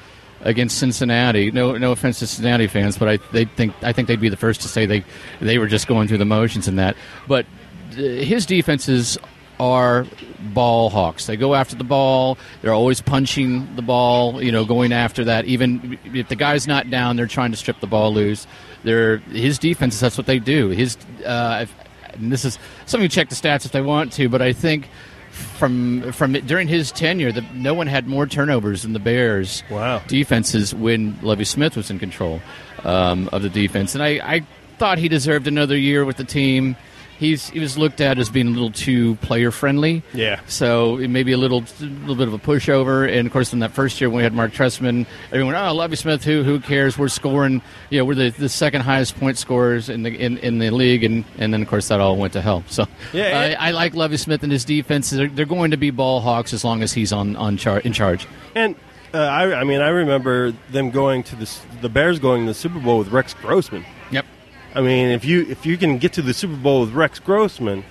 against 0.43 0.79
Cincinnati. 0.79 1.51
No, 1.51 1.77
no 1.79 1.93
offense 1.93 2.19
to 2.19 2.27
Cincinnati 2.27 2.67
fans, 2.67 2.99
but 2.99 3.09
I 3.09 3.17
they 3.33 3.45
think 3.45 3.75
I 3.83 3.93
think 3.93 4.09
they'd 4.09 4.21
be 4.21 4.29
the 4.29 4.37
first 4.37 4.61
to 4.63 4.69
say 4.69 4.87
they 4.87 5.05
they 5.41 5.59
were 5.59 5.69
just 5.69 5.87
going 5.87 6.09
through 6.09 6.19
the 6.19 6.25
motions 6.25 6.69
in 6.69 6.77
that. 6.77 6.97
But 7.27 7.47
uh, 7.93 7.97
his 7.97 8.47
defenses 8.47 9.19
are 9.63 10.07
ball 10.53 10.91
hawks. 10.91 11.27
They 11.27 11.37
go 11.37 11.55
after 11.55 11.77
the 11.77 11.85
ball. 11.85 12.37
They're 12.61 12.73
always 12.73 13.01
punching 13.01 13.77
the 13.77 13.83
ball. 13.83 14.43
You 14.43 14.51
know, 14.51 14.65
going 14.65 14.93
after 14.93 15.25
that. 15.25 15.45
Even 15.45 15.99
if 16.13 16.29
the 16.29 16.37
guy's 16.37 16.67
not 16.67 16.91
down, 16.91 17.17
they're 17.17 17.27
trying 17.29 17.53
to 17.53 17.57
strip 17.57 17.79
the 17.81 17.87
ball 17.87 18.13
loose. 18.13 18.47
They're 18.83 19.19
his 19.19 19.59
defenses. 19.59 20.01
That's 20.01 20.19
what 20.19 20.27
they 20.27 20.39
do. 20.41 20.69
His 20.71 20.97
uh, 21.25 21.61
if- 21.63 21.75
and 22.15 22.31
this 22.31 22.45
is 22.45 22.59
something 22.85 23.09
to 23.09 23.15
check 23.15 23.31
the 23.31 23.35
stats 23.35 23.65
if 23.65 23.73
they 23.73 23.81
want 23.81 24.13
to, 24.15 24.29
but 24.29 24.43
I 24.43 24.53
think 24.53 24.89
from 25.31 26.13
from 26.13 26.33
during 26.33 26.69
his 26.69 26.93
tenure, 26.93 27.33
the, 27.33 27.41
no 27.55 27.73
one 27.73 27.87
had 27.87 28.07
more 28.07 28.27
turnovers 28.27 28.83
than 28.83 28.93
the 28.93 28.99
Bears. 28.99 29.63
Wow. 29.71 30.03
defenses 30.09 30.75
when 30.75 31.19
Lovie 31.23 31.45
Smith 31.47 31.75
was 31.77 31.91
in 31.91 31.99
control 31.99 32.43
um, 32.85 33.31
of 33.33 33.41
the 33.43 33.49
defense, 33.49 33.95
and 33.95 34.03
I, 34.05 34.09
I 34.23 34.41
thought 34.79 34.99
he 34.99 35.09
deserved 35.09 35.47
another 35.47 35.77
year 35.77 36.05
with 36.05 36.17
the 36.19 36.25
team. 36.25 36.77
He's 37.23 37.49
he 37.51 37.61
was 37.61 37.79
looked 37.79 38.01
at 38.01 38.19
as 38.19 38.29
being 38.31 38.49
a 38.49 38.51
little 38.51 38.71
too 38.73 39.15
player 39.17 39.51
friendly. 39.51 40.03
Yeah. 40.13 40.41
So 40.49 40.99
it 40.99 41.09
may 41.09 41.23
be 41.23 41.33
a 41.33 41.37
little 41.39 41.61
a 41.81 41.85
little 41.85 42.17
bit 42.17 42.27
of 42.29 42.35
a 42.35 42.39
pushover. 42.39 43.09
And 43.09 43.27
of 43.27 43.33
course, 43.33 43.53
in 43.53 43.61
that 43.61 43.71
first 43.71 44.01
year 44.01 44.11
when 44.11 44.17
we 44.19 44.23
had 44.25 44.33
Marc 44.35 44.53
Trestman, 44.53 45.07
everyone, 45.31 45.55
oh, 45.55 45.73
Lovie 45.75 45.97
Smith, 45.97 46.25
who 46.25 46.43
who 46.43 46.59
cares? 46.59 46.99
We're 46.99 47.07
scoring. 47.09 47.63
You 47.91 47.99
know, 48.01 48.05
we're 48.05 48.15
the, 48.17 48.31
the 48.31 48.49
second 48.49 48.81
highest 48.83 49.19
point 49.21 49.39
scorers 49.39 49.89
in 49.89 50.03
the 50.03 50.11
in, 50.15 50.39
in 50.39 50.59
the 50.59 50.71
league, 50.71 51.05
and 51.05 51.25
and 51.39 51.53
then 51.55 51.63
of 51.63 51.69
course 51.69 51.89
that 51.89 52.01
all 52.01 52.17
went 52.17 52.33
to 52.33 52.41
hell. 52.41 52.65
So 52.69 52.87
Yeah, 53.13 53.45
it- 53.45 53.55
I 53.61 53.71
like 53.71 53.95
Lovie 53.95 54.17
Smith 54.17 54.43
and 54.43 54.51
his 54.51 54.65
defense. 54.65 55.11
They're, 55.11 55.29
they're 55.29 55.47
going 55.47 55.71
to 55.71 55.77
be 55.77 55.91
ball 55.91 56.21
hawks 56.21 56.53
as 56.53 56.65
long 56.65 56.83
as 56.83 56.93
he's 56.93 57.13
on 57.13 57.37
on 57.37 57.57
char- 57.57 57.81
in 57.81 57.93
charge. 57.93 58.27
And 58.55 58.75
uh, 59.15 59.19
I, 59.19 59.61
I 59.61 59.65
mean, 59.65 59.81
I 59.81 59.89
remember 59.91 60.53
them 60.71 60.91
going 60.91 61.23
to 61.25 61.37
the 61.37 61.51
the 61.83 61.89
Bears 61.89 62.19
going 62.19 62.43
to 62.47 62.51
the 62.51 62.55
Super 62.55 62.81
Bowl 62.81 62.99
with 62.99 63.09
Rex 63.09 63.35
Grossman. 63.35 63.85
Yep. 64.11 64.27
I 64.75 64.81
mean, 64.81 65.09
if 65.09 65.25
you 65.25 65.47
if 65.49 65.67
you 65.67 65.77
can 65.77 65.99
get 65.99 66.15
to 66.15 66.23
the 66.23 66.35
Super 66.35 66.57
Bowl 66.57 66.81
with 66.83 66.93
Rex 66.93 67.19
Grossman, 67.19 67.85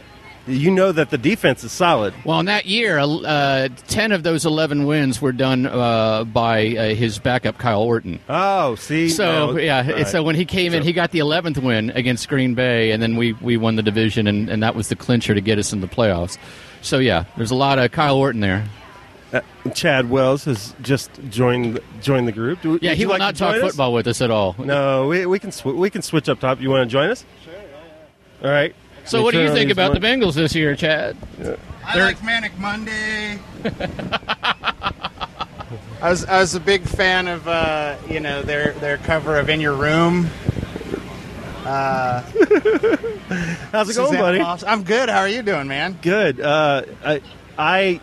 you 0.48 0.72
know 0.72 0.91
that 0.91 1.12
the 1.12 1.17
defense 1.17 1.63
is 1.63 1.72
solid. 1.72 2.13
Well, 2.26 2.39
in 2.39 2.48
that 2.48 2.65
year, 2.65 2.98
uh, 2.98 3.70
ten 3.88 4.12
of 4.12 4.24
those 4.24 4.46
eleven 4.46 4.86
wins 4.86 5.22
were 5.22 5.32
done 5.32 5.67
uh, 5.67 6.24
by 6.24 6.76
uh, 6.76 6.96
his 6.96 7.20
backup 7.20 7.58
Kyle 7.58 7.82
Orton. 7.82 8.20
Oh, 8.28 8.76
see, 8.76 9.10
So 9.10 9.52
No, 9.52 9.58
yeah, 9.58 9.89
right. 9.91 10.08
so 10.08 10.24
when 10.24 10.36
he 10.36 10.46
came 10.46 10.74
in, 10.74 10.82
he 10.82 10.94
got 10.94 11.12
the 11.12 11.20
eleventh 11.20 11.60
win 11.60 11.91
against 11.91 12.28
Green 12.28 12.56
Bay, 12.56 12.91
and 12.91 13.02
then 13.02 13.15
we, 13.15 13.34
we 13.34 13.58
won 13.58 13.76
the 13.76 13.84
division, 13.84 14.26
and, 14.28 14.50
and 14.50 14.63
that 14.63 14.76
was 14.76 14.89
the 14.89 14.96
clincher 14.96 15.36
to 15.36 15.41
get 15.41 15.60
us 15.60 15.74
in 15.74 15.82
the 15.82 15.88
playoffs. 15.88 16.38
So 16.82 16.98
yeah, 16.98 17.26
there's 17.38 17.52
a 17.52 17.56
lot 17.56 17.78
of 17.78 17.91
Kyle 17.91 18.17
Orton 18.17 18.41
there. 18.41 18.67
Uh, 19.34 19.39
Chad 19.74 20.10
Wells 20.10 20.44
has 20.46 20.76
just 20.82 21.10
joined 21.30 21.80
joined 22.02 22.28
the 22.28 22.32
group. 22.34 22.62
Do, 22.62 22.78
Yeah, 22.82 22.94
he 22.94 23.02
you 23.04 23.08
will 23.08 23.13
like 23.13 23.20
not 23.20 23.36
to 23.36 23.39
talk 23.39 23.56
us? 23.56 23.62
football 23.62 23.94
with 23.94 24.08
us 24.08 24.22
at 24.22 24.30
all. 24.32 24.56
No, 24.60 25.08
we, 25.08 25.26
we 25.26 25.39
can 25.39 25.52
sw- 25.52 25.65
we 25.65 25.89
can 25.89 26.02
switch 26.02 26.28
up 26.28 26.39
top. 26.41 26.60
You 26.60 26.70
want 26.70 26.88
to 26.89 26.91
join 26.91 27.10
us? 27.10 27.24
Sure. 27.46 27.54
yeah. 27.54 28.48
All 28.48 28.54
right. 28.54 28.76
So 29.06 29.17
Let 29.17 29.22
me 29.22 29.24
what 29.24 29.32
do 29.32 29.39
you 29.41 29.48
think 29.54 29.67
these 29.70 29.72
about 29.72 29.94
the 29.94 30.00
Bengals 30.00 30.34
this 30.36 30.54
year, 30.54 30.76
Chad? 30.76 31.15
I 31.86 31.98
like 32.00 32.24
Manic 32.24 32.58
Monday. 32.60 33.39
I 36.02 36.10
was 36.10 36.26
I 36.26 36.39
was 36.39 36.56
a 36.56 36.60
big 36.60 36.84
fan 36.84 37.28
of 37.28 37.48
uh, 37.48 37.96
you 38.10 38.20
know 38.20 38.41
their 38.41 38.74
their 38.74 38.98
cover 38.98 39.38
of 39.38 39.50
In 39.50 39.62
Your 39.62 39.74
Room. 39.76 40.28
Uh, 41.65 42.22
How's 43.72 43.89
it 43.89 43.96
going, 43.96 44.17
buddy? 44.17 44.39
Moss- 44.39 44.63
I'm 44.63 44.84
good. 44.84 45.10
How 45.10 45.20
are 45.20 45.28
you 45.30 45.44
doing, 45.44 45.67
man? 45.67 45.98
Good. 46.02 46.41
Uh, 46.41 46.84
I 47.06 47.22
I 47.58 48.02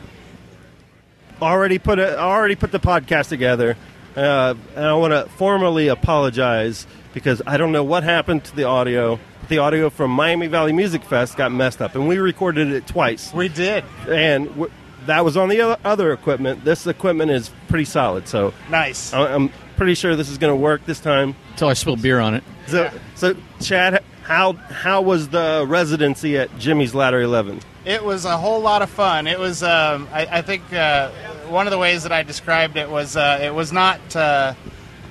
already 1.43 1.79
put 1.79 1.99
a, 1.99 2.19
already 2.19 2.55
put 2.57 2.73
the 2.73 2.81
podcast 2.81 3.29
together, 3.29 3.77
uh, 4.17 4.55
and 4.77 4.85
I 4.85 4.95
want 4.95 5.13
to 5.13 5.27
formally 5.37 5.89
apologize 5.89 6.87
because 7.15 7.43
I 7.47 7.57
don't 7.57 7.73
know 7.73 7.85
what 7.85 8.03
happened 8.03 8.45
to 8.45 8.57
the 8.57 8.65
audio. 8.65 9.19
The 9.49 9.59
audio 9.59 9.89
from 9.89 10.11
Miami 10.11 10.47
Valley 10.47 10.73
Music 10.73 11.03
Fest 11.03 11.37
got 11.37 11.51
messed 11.53 11.81
up, 11.81 11.95
and 11.95 12.07
we 12.07 12.19
recorded 12.19 12.69
it 12.73 12.87
twice. 12.87 13.33
We 13.33 13.49
did, 13.49 13.83
and 14.09 14.49
w- 14.49 14.71
that 15.07 15.25
was 15.25 15.37
on 15.39 15.49
the 15.49 15.79
other 15.87 16.13
equipment. 16.13 16.65
This 16.65 16.87
equipment 16.87 17.31
is 17.31 17.51
pretty 17.69 17.87
solid, 17.87 18.29
so 18.29 18.53
Nice. 18.71 19.13
I- 19.15 19.33
I'm 19.35 19.51
pretty 19.77 19.95
sure 19.95 20.17
this 20.17 20.29
is 20.29 20.37
going 20.37 20.53
to 20.53 20.57
work 20.57 20.85
this 20.85 21.01
time. 21.01 21.35
Until 21.53 21.69
I 21.69 21.73
spill 21.73 21.97
beer 21.97 22.21
on 22.21 22.35
it. 22.35 22.45
So, 22.67 22.91
so 23.15 23.35
Chad, 23.63 24.03
how 24.25 24.53
how 24.55 25.01
was 25.01 25.29
the 25.29 25.65
residency 25.67 26.37
at 26.37 26.59
Jimmy's 26.59 26.95
Ladder 26.95 27.23
Eleven? 27.23 27.61
It 27.89 28.05
was 28.05 28.27
a 28.27 28.37
whole 28.37 28.61
lot 28.61 28.83
of 28.83 28.91
fun. 28.91 29.27
It 29.27 29.39
was, 29.39 29.63
um, 29.63 30.09
I, 30.13 30.27
I 30.31 30.43
think, 30.43 30.71
uh, 30.75 31.09
one 31.49 31.67
of 31.67 31.71
the 31.71 31.79
ways 31.79 32.03
that 32.03 32.13
I 32.13 32.23
described 32.23 32.77
it 32.77 32.91
was 32.91 33.17
uh, 33.17 33.41
it 33.43 33.55
was 33.55 33.73
not 33.73 33.99
uh, 34.15 34.53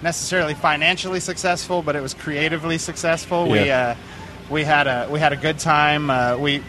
necessarily 0.03 0.53
financially 0.53 1.19
successful, 1.19 1.81
but 1.81 1.95
it 1.95 2.03
was 2.03 2.13
creatively 2.13 2.77
successful. 2.77 3.49
We 3.49 3.65
Yeah. 3.65 3.95
uh, 3.97 4.51
we 4.51 4.63
had 4.63 4.85
a 4.85 5.07
we 5.09 5.19
had 5.19 5.33
a 5.33 5.37
good 5.37 5.57
time. 5.57 6.11
Uh, 6.11 6.37
we 6.37 6.63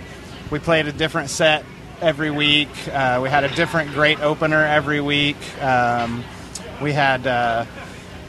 we 0.50 0.58
played 0.58 0.86
a 0.86 0.92
different 0.92 1.28
set 1.28 1.66
every 2.00 2.30
week. 2.30 2.70
Uh, 2.90 3.20
we 3.22 3.28
had 3.28 3.44
a 3.44 3.54
different 3.54 3.92
great 3.92 4.18
opener 4.20 4.64
every 4.64 5.02
week. 5.02 5.36
Um, 5.62 6.24
we 6.80 6.94
had. 6.94 7.26
Uh, 7.26 7.66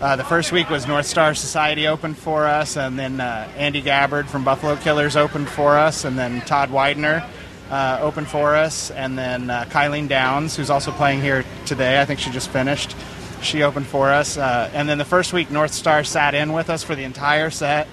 uh, 0.01 0.15
the 0.15 0.23
first 0.23 0.53
week 0.53 0.69
was 0.69 0.87
North 0.87 1.05
Star 1.05 1.33
Society 1.35 1.85
opened 1.87 2.17
for 2.17 2.45
us, 2.45 2.77
and 2.77 2.97
then 2.97 3.19
uh, 3.19 3.49
Andy 3.57 3.81
Gabbard 3.81 4.29
from 4.29 4.45
Buffalo 4.45 4.77
Killers 4.77 5.17
opened 5.17 5.49
for 5.49 5.77
us, 5.77 6.05
and 6.05 6.17
then 6.17 6.39
Todd 6.41 6.71
Widener 6.71 7.21
uh, 7.69 7.99
opened 8.01 8.27
for 8.27 8.55
us, 8.55 8.91
and 8.91 9.17
then 9.17 9.49
uh, 9.49 9.65
Kylene 9.65 10.07
Downs, 10.07 10.55
who's 10.55 10.69
also 10.69 10.91
playing 10.91 11.21
here 11.21 11.45
today. 11.65 12.01
I 12.01 12.05
think 12.05 12.19
she 12.19 12.29
just 12.31 12.49
finished. 12.49 12.95
She 13.41 13.63
opened 13.63 13.87
for 13.87 14.09
us, 14.09 14.37
uh, 14.37 14.69
and 14.73 14.89
then 14.89 14.97
the 14.97 15.05
first 15.05 15.31
week 15.33 15.49
North 15.51 15.73
Star 15.73 16.03
sat 16.03 16.33
in 16.33 16.51
with 16.51 16.69
us 16.69 16.83
for 16.83 16.95
the 16.95 17.03
entire 17.03 17.49
set, 17.49 17.87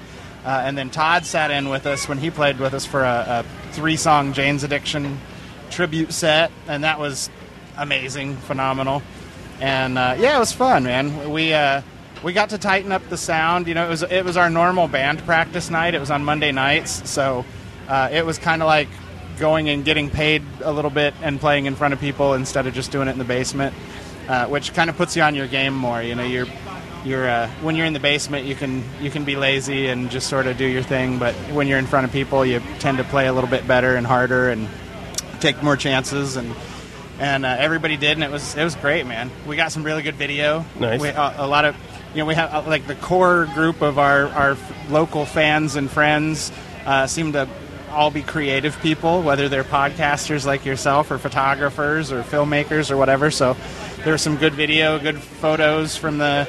uh, 0.44 0.62
and 0.64 0.76
then 0.76 0.90
Todd 0.90 1.24
sat 1.24 1.50
in 1.50 1.68
with 1.68 1.86
us 1.86 2.08
when 2.08 2.18
he 2.18 2.30
played 2.30 2.58
with 2.58 2.74
us 2.74 2.84
for 2.84 3.02
a, 3.04 3.44
a 3.44 3.72
three-song 3.72 4.32
Jane's 4.32 4.64
Addiction 4.64 5.18
tribute 5.70 6.12
set, 6.12 6.50
and 6.66 6.84
that 6.84 6.98
was 6.98 7.30
amazing, 7.76 8.36
phenomenal 8.36 9.02
and 9.60 9.96
uh, 9.96 10.16
yeah, 10.18 10.36
it 10.36 10.38
was 10.38 10.52
fun, 10.52 10.84
man. 10.84 11.30
We 11.30 11.54
uh, 11.54 11.82
we 12.22 12.32
got 12.32 12.50
to 12.50 12.58
tighten 12.58 12.92
up 12.92 13.08
the 13.08 13.16
sound. 13.16 13.68
You 13.68 13.74
know, 13.74 13.86
it 13.86 13.88
was 13.88 14.02
it 14.02 14.24
was 14.24 14.36
our 14.36 14.50
normal 14.50 14.88
band 14.88 15.20
practice 15.20 15.70
night. 15.70 15.94
It 15.94 16.00
was 16.00 16.10
on 16.10 16.24
Monday 16.24 16.52
nights, 16.52 17.08
so 17.08 17.44
it 17.88 18.24
was 18.24 18.38
kind 18.38 18.62
of 18.62 18.66
like 18.66 18.88
going 19.38 19.68
and 19.68 19.84
getting 19.84 20.10
paid 20.10 20.42
a 20.62 20.72
little 20.72 20.90
bit 20.90 21.14
and 21.22 21.40
playing 21.40 21.66
in 21.66 21.76
front 21.76 21.94
of 21.94 22.00
people 22.00 22.34
instead 22.34 22.66
of 22.66 22.74
just 22.74 22.90
doing 22.90 23.08
it 23.08 23.12
in 23.12 23.18
the 23.18 23.24
basement, 23.24 23.74
uh, 24.28 24.46
which 24.46 24.74
kind 24.74 24.90
of 24.90 24.96
puts 24.96 25.16
you 25.16 25.22
on 25.22 25.34
your 25.34 25.46
game 25.46 25.74
more. 25.74 26.02
You 26.02 26.14
know, 26.14 26.24
you're 26.24 26.46
you're 27.04 27.28
uh, 27.28 27.48
when 27.62 27.76
you're 27.76 27.86
in 27.86 27.92
the 27.92 28.00
basement, 28.00 28.46
you 28.46 28.54
can 28.54 28.82
you 29.00 29.10
can 29.10 29.24
be 29.24 29.36
lazy 29.36 29.86
and 29.88 30.10
just 30.10 30.28
sort 30.28 30.46
of 30.46 30.56
do 30.56 30.66
your 30.66 30.82
thing, 30.82 31.18
but 31.18 31.34
when 31.52 31.68
you're 31.68 31.78
in 31.78 31.86
front 31.86 32.06
of 32.06 32.12
people, 32.12 32.44
you 32.44 32.60
tend 32.78 32.98
to 32.98 33.04
play 33.04 33.26
a 33.26 33.32
little 33.32 33.50
bit 33.50 33.66
better 33.66 33.96
and 33.96 34.06
harder 34.06 34.50
and 34.50 34.68
take 35.40 35.62
more 35.62 35.76
chances 35.76 36.36
and 36.36 36.54
and 37.18 37.46
uh, 37.46 37.56
everybody 37.58 37.96
did, 37.96 38.12
and 38.12 38.24
it 38.24 38.30
was 38.30 38.56
it 38.56 38.64
was 38.64 38.74
great, 38.74 39.06
man. 39.06 39.30
We 39.46 39.56
got 39.56 39.72
some 39.72 39.82
really 39.82 40.02
good 40.02 40.16
video. 40.16 40.64
Nice. 40.78 41.00
We, 41.00 41.08
uh, 41.08 41.44
a 41.44 41.46
lot 41.46 41.64
of 41.64 41.76
you 42.12 42.18
know 42.18 42.26
we 42.26 42.34
have 42.34 42.52
uh, 42.52 42.68
like 42.68 42.86
the 42.86 42.94
core 42.94 43.46
group 43.54 43.82
of 43.82 43.98
our 43.98 44.26
our 44.28 44.50
f- 44.52 44.90
local 44.90 45.24
fans 45.24 45.76
and 45.76 45.90
friends 45.90 46.52
uh, 46.84 47.06
seem 47.06 47.32
to 47.32 47.48
all 47.96 48.10
be 48.10 48.22
creative 48.22 48.78
people, 48.80 49.22
whether 49.22 49.48
they're 49.48 49.64
podcasters 49.64 50.44
like 50.44 50.66
yourself 50.66 51.10
or 51.10 51.16
photographers 51.16 52.12
or 52.12 52.22
filmmakers 52.22 52.90
or 52.90 52.96
whatever. 52.96 53.30
So 53.30 53.56
there 54.04 54.12
was 54.12 54.20
some 54.20 54.36
good 54.36 54.52
video, 54.52 54.98
good 54.98 55.18
photos 55.18 55.96
from 55.96 56.18
the 56.18 56.46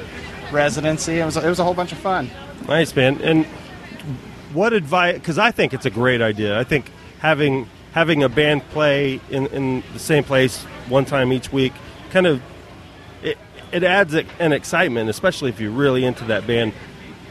residency. 0.52 1.20
It 1.20 1.24
was 1.24 1.36
it 1.36 1.48
was 1.48 1.58
a 1.58 1.64
whole 1.64 1.74
bunch 1.74 1.92
of 1.92 1.98
fun. 1.98 2.30
Nice, 2.68 2.94
man. 2.94 3.20
And 3.22 3.46
what 4.52 4.72
advice? 4.74 5.14
Because 5.14 5.38
I 5.38 5.50
think 5.50 5.72
it's 5.72 5.86
a 5.86 5.90
great 5.90 6.20
idea. 6.20 6.58
I 6.58 6.64
think 6.64 6.90
having 7.18 7.68
having 7.92 8.22
a 8.22 8.28
band 8.28 8.62
play 8.68 9.18
in, 9.30 9.46
in 9.46 9.82
the 9.94 9.98
same 9.98 10.24
place 10.24 10.62
one 10.88 11.04
time 11.06 11.32
each 11.32 11.50
week 11.50 11.72
kind 12.10 12.26
of 12.26 12.42
it, 13.22 13.38
it 13.72 13.82
adds 13.82 14.14
an 14.14 14.52
excitement, 14.52 15.10
especially 15.10 15.50
if 15.50 15.60
you're 15.60 15.70
really 15.70 16.04
into 16.04 16.24
that 16.26 16.46
band. 16.46 16.72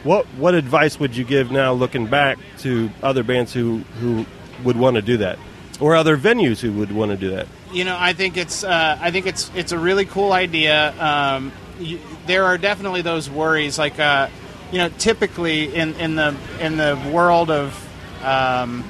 What 0.03 0.25
what 0.37 0.53
advice 0.53 0.99
would 0.99 1.15
you 1.15 1.23
give 1.23 1.51
now, 1.51 1.73
looking 1.73 2.07
back, 2.07 2.37
to 2.59 2.89
other 3.01 3.23
bands 3.23 3.53
who 3.53 3.79
who 3.99 4.25
would 4.63 4.77
want 4.77 4.95
to 4.95 5.01
do 5.01 5.17
that, 5.17 5.39
or 5.79 5.95
other 5.95 6.17
venues 6.17 6.59
who 6.59 6.71
would 6.73 6.91
want 6.91 7.11
to 7.11 7.17
do 7.17 7.31
that? 7.31 7.47
you 7.71 7.83
know, 7.83 7.97
I 7.99 8.13
think 8.13 8.37
it's 8.37 8.63
uh, 8.63 8.97
I 8.99 9.11
think 9.11 9.25
it's 9.25 9.51
it's 9.55 9.71
a 9.71 9.77
really 9.77 10.05
cool 10.05 10.31
idea. 10.31 10.93
Um, 11.01 11.51
you, 11.79 11.99
there 12.25 12.45
are 12.45 12.57
definitely 12.57 13.01
those 13.01 13.29
worries, 13.29 13.77
like 13.77 13.99
uh, 13.99 14.29
you 14.71 14.77
know, 14.77 14.89
typically 14.97 15.73
in, 15.75 15.93
in 15.95 16.15
the 16.15 16.35
in 16.59 16.77
the 16.77 16.99
world 17.11 17.51
of 17.51 18.23
um, 18.23 18.89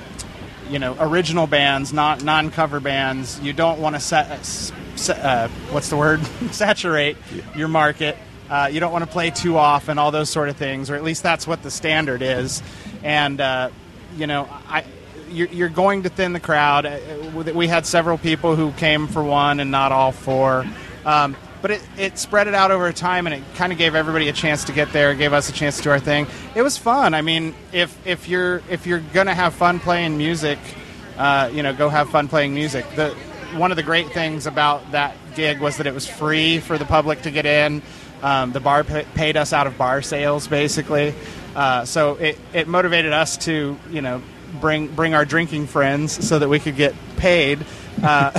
you 0.69 0.79
know 0.79 0.95
original 0.99 1.47
bands, 1.47 1.91
not 1.91 2.23
non 2.23 2.51
cover 2.51 2.79
bands, 2.79 3.39
you 3.39 3.53
don't 3.53 3.79
want 3.79 3.95
to 3.95 3.99
set, 3.99 4.45
set 4.45 5.19
uh, 5.19 5.47
what's 5.71 5.89
the 5.89 5.97
word 5.97 6.25
saturate 6.51 7.17
your 7.55 7.67
market. 7.67 8.17
Uh, 8.49 8.69
you 8.71 8.79
don't 8.79 8.91
want 8.91 9.03
to 9.03 9.11
play 9.11 9.29
too 9.29 9.57
often, 9.57 9.97
all 9.97 10.11
those 10.11 10.29
sort 10.29 10.49
of 10.49 10.57
things, 10.57 10.89
or 10.89 10.95
at 10.95 11.03
least 11.03 11.23
that's 11.23 11.45
what 11.45 11.63
the 11.63 11.71
standard 11.71 12.21
is. 12.21 12.63
And 13.03 13.41
uh, 13.41 13.69
you 14.15 14.27
know, 14.27 14.47
I 14.67 14.83
you're, 15.29 15.47
you're 15.47 15.69
going 15.69 16.03
to 16.03 16.09
thin 16.09 16.33
the 16.33 16.39
crowd. 16.39 16.85
Uh, 16.85 17.53
We 17.53 17.67
had 17.67 17.85
several 17.85 18.17
people 18.17 18.55
who 18.55 18.71
came 18.73 19.07
for 19.07 19.23
one 19.23 19.59
and 19.59 19.71
not 19.71 19.91
all 19.91 20.11
four. 20.11 20.65
Um, 21.05 21.35
but 21.61 21.71
it, 21.71 21.81
it 21.97 22.17
spread 22.17 22.47
it 22.47 22.53
out 22.53 22.71
over 22.71 22.91
time 22.93 23.25
and 23.25 23.35
it 23.35 23.43
kind 23.55 23.71
of 23.71 23.77
gave 23.77 23.95
everybody 23.95 24.29
a 24.29 24.33
chance 24.33 24.65
to 24.65 24.71
get 24.71 24.93
there, 24.93 25.13
gave 25.15 25.33
us 25.33 25.49
a 25.49 25.51
chance 25.51 25.77
to 25.77 25.83
do 25.83 25.89
our 25.89 25.99
thing. 25.99 26.27
It 26.55 26.61
was 26.61 26.77
fun. 26.77 27.13
I 27.13 27.21
mean, 27.21 27.55
if, 27.73 27.97
if 28.05 28.29
you're 28.29 28.61
if 28.69 28.85
you're 28.85 29.01
gonna 29.13 29.33
have 29.33 29.53
fun 29.53 29.79
playing 29.79 30.17
music, 30.17 30.59
uh, 31.17 31.49
you 31.51 31.63
know, 31.63 31.73
go 31.73 31.89
have 31.89 32.09
fun 32.09 32.27
playing 32.27 32.53
music. 32.53 32.85
The 32.95 33.15
one 33.55 33.71
of 33.71 33.77
the 33.77 33.83
great 33.83 34.07
things 34.11 34.45
about 34.45 34.91
that 34.91 35.15
gig 35.35 35.59
was 35.59 35.77
that 35.77 35.87
it 35.87 35.93
was 35.93 36.07
free 36.07 36.59
for 36.59 36.77
the 36.77 36.85
public 36.85 37.23
to 37.23 37.31
get 37.31 37.45
in. 37.45 37.81
Um, 38.21 38.51
the 38.51 38.59
bar 38.59 38.83
pa- 38.83 39.03
paid 39.13 39.37
us 39.37 39.53
out 39.53 39.67
of 39.67 39.77
bar 39.77 40.01
sales, 40.01 40.47
basically. 40.47 41.13
Uh, 41.55 41.85
so 41.85 42.15
it, 42.15 42.37
it 42.53 42.67
motivated 42.67 43.13
us 43.13 43.37
to, 43.37 43.77
you 43.89 44.01
know, 44.01 44.21
bring 44.59 44.87
bring 44.87 45.13
our 45.13 45.25
drinking 45.25 45.67
friends 45.67 46.27
so 46.27 46.39
that 46.39 46.49
we 46.49 46.59
could 46.59 46.75
get 46.75 46.95
paid. 47.17 47.65
Uh, 48.01 48.31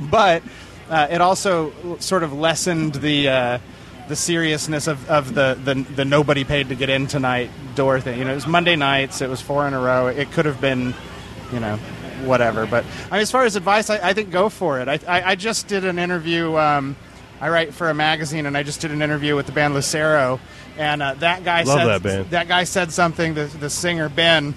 but 0.10 0.42
uh, 0.88 1.08
it 1.10 1.20
also 1.20 1.72
sort 1.98 2.22
of 2.22 2.32
lessened 2.32 2.94
the 2.96 3.28
uh, 3.28 3.58
the 4.08 4.16
seriousness 4.16 4.86
of, 4.86 5.08
of 5.08 5.34
the, 5.34 5.58
the 5.64 5.74
the 5.74 6.04
nobody 6.04 6.44
paid 6.44 6.68
to 6.70 6.74
get 6.74 6.90
in 6.90 7.06
tonight 7.06 7.50
door 7.74 8.00
thing. 8.00 8.18
You 8.18 8.24
know, 8.24 8.32
it 8.32 8.36
was 8.36 8.46
Monday 8.46 8.76
nights. 8.76 9.20
It 9.20 9.28
was 9.28 9.40
four 9.40 9.66
in 9.68 9.74
a 9.74 9.80
row. 9.80 10.08
It 10.08 10.32
could 10.32 10.46
have 10.46 10.60
been 10.60 10.94
you 11.52 11.60
know, 11.60 11.76
whatever. 12.24 12.66
But 12.66 12.84
I 13.10 13.14
mean, 13.14 13.22
as 13.22 13.30
far 13.30 13.44
as 13.44 13.56
advice, 13.56 13.90
I, 13.90 14.10
I 14.10 14.12
think 14.12 14.30
go 14.30 14.48
for 14.48 14.80
it. 14.80 14.88
I, 14.88 14.98
I, 15.06 15.30
I 15.30 15.34
just 15.34 15.68
did 15.68 15.84
an 15.84 15.98
interview. 15.98 16.56
Um, 16.56 16.96
I 17.40 17.48
write 17.48 17.72
for 17.72 17.88
a 17.88 17.94
magazine, 17.94 18.46
and 18.46 18.56
I 18.56 18.62
just 18.62 18.80
did 18.80 18.90
an 18.90 19.00
interview 19.02 19.34
with 19.34 19.46
the 19.46 19.52
band 19.52 19.74
Lucero, 19.74 20.40
and 20.76 21.02
uh, 21.02 21.14
that 21.14 21.42
guy 21.44 21.62
Love 21.62 21.78
said 21.78 21.86
that 21.86 22.02
band. 22.02 22.30
that 22.30 22.48
guy 22.48 22.64
said 22.64 22.92
something. 22.92 23.34
The, 23.34 23.44
the 23.44 23.70
singer 23.70 24.08
Ben 24.08 24.54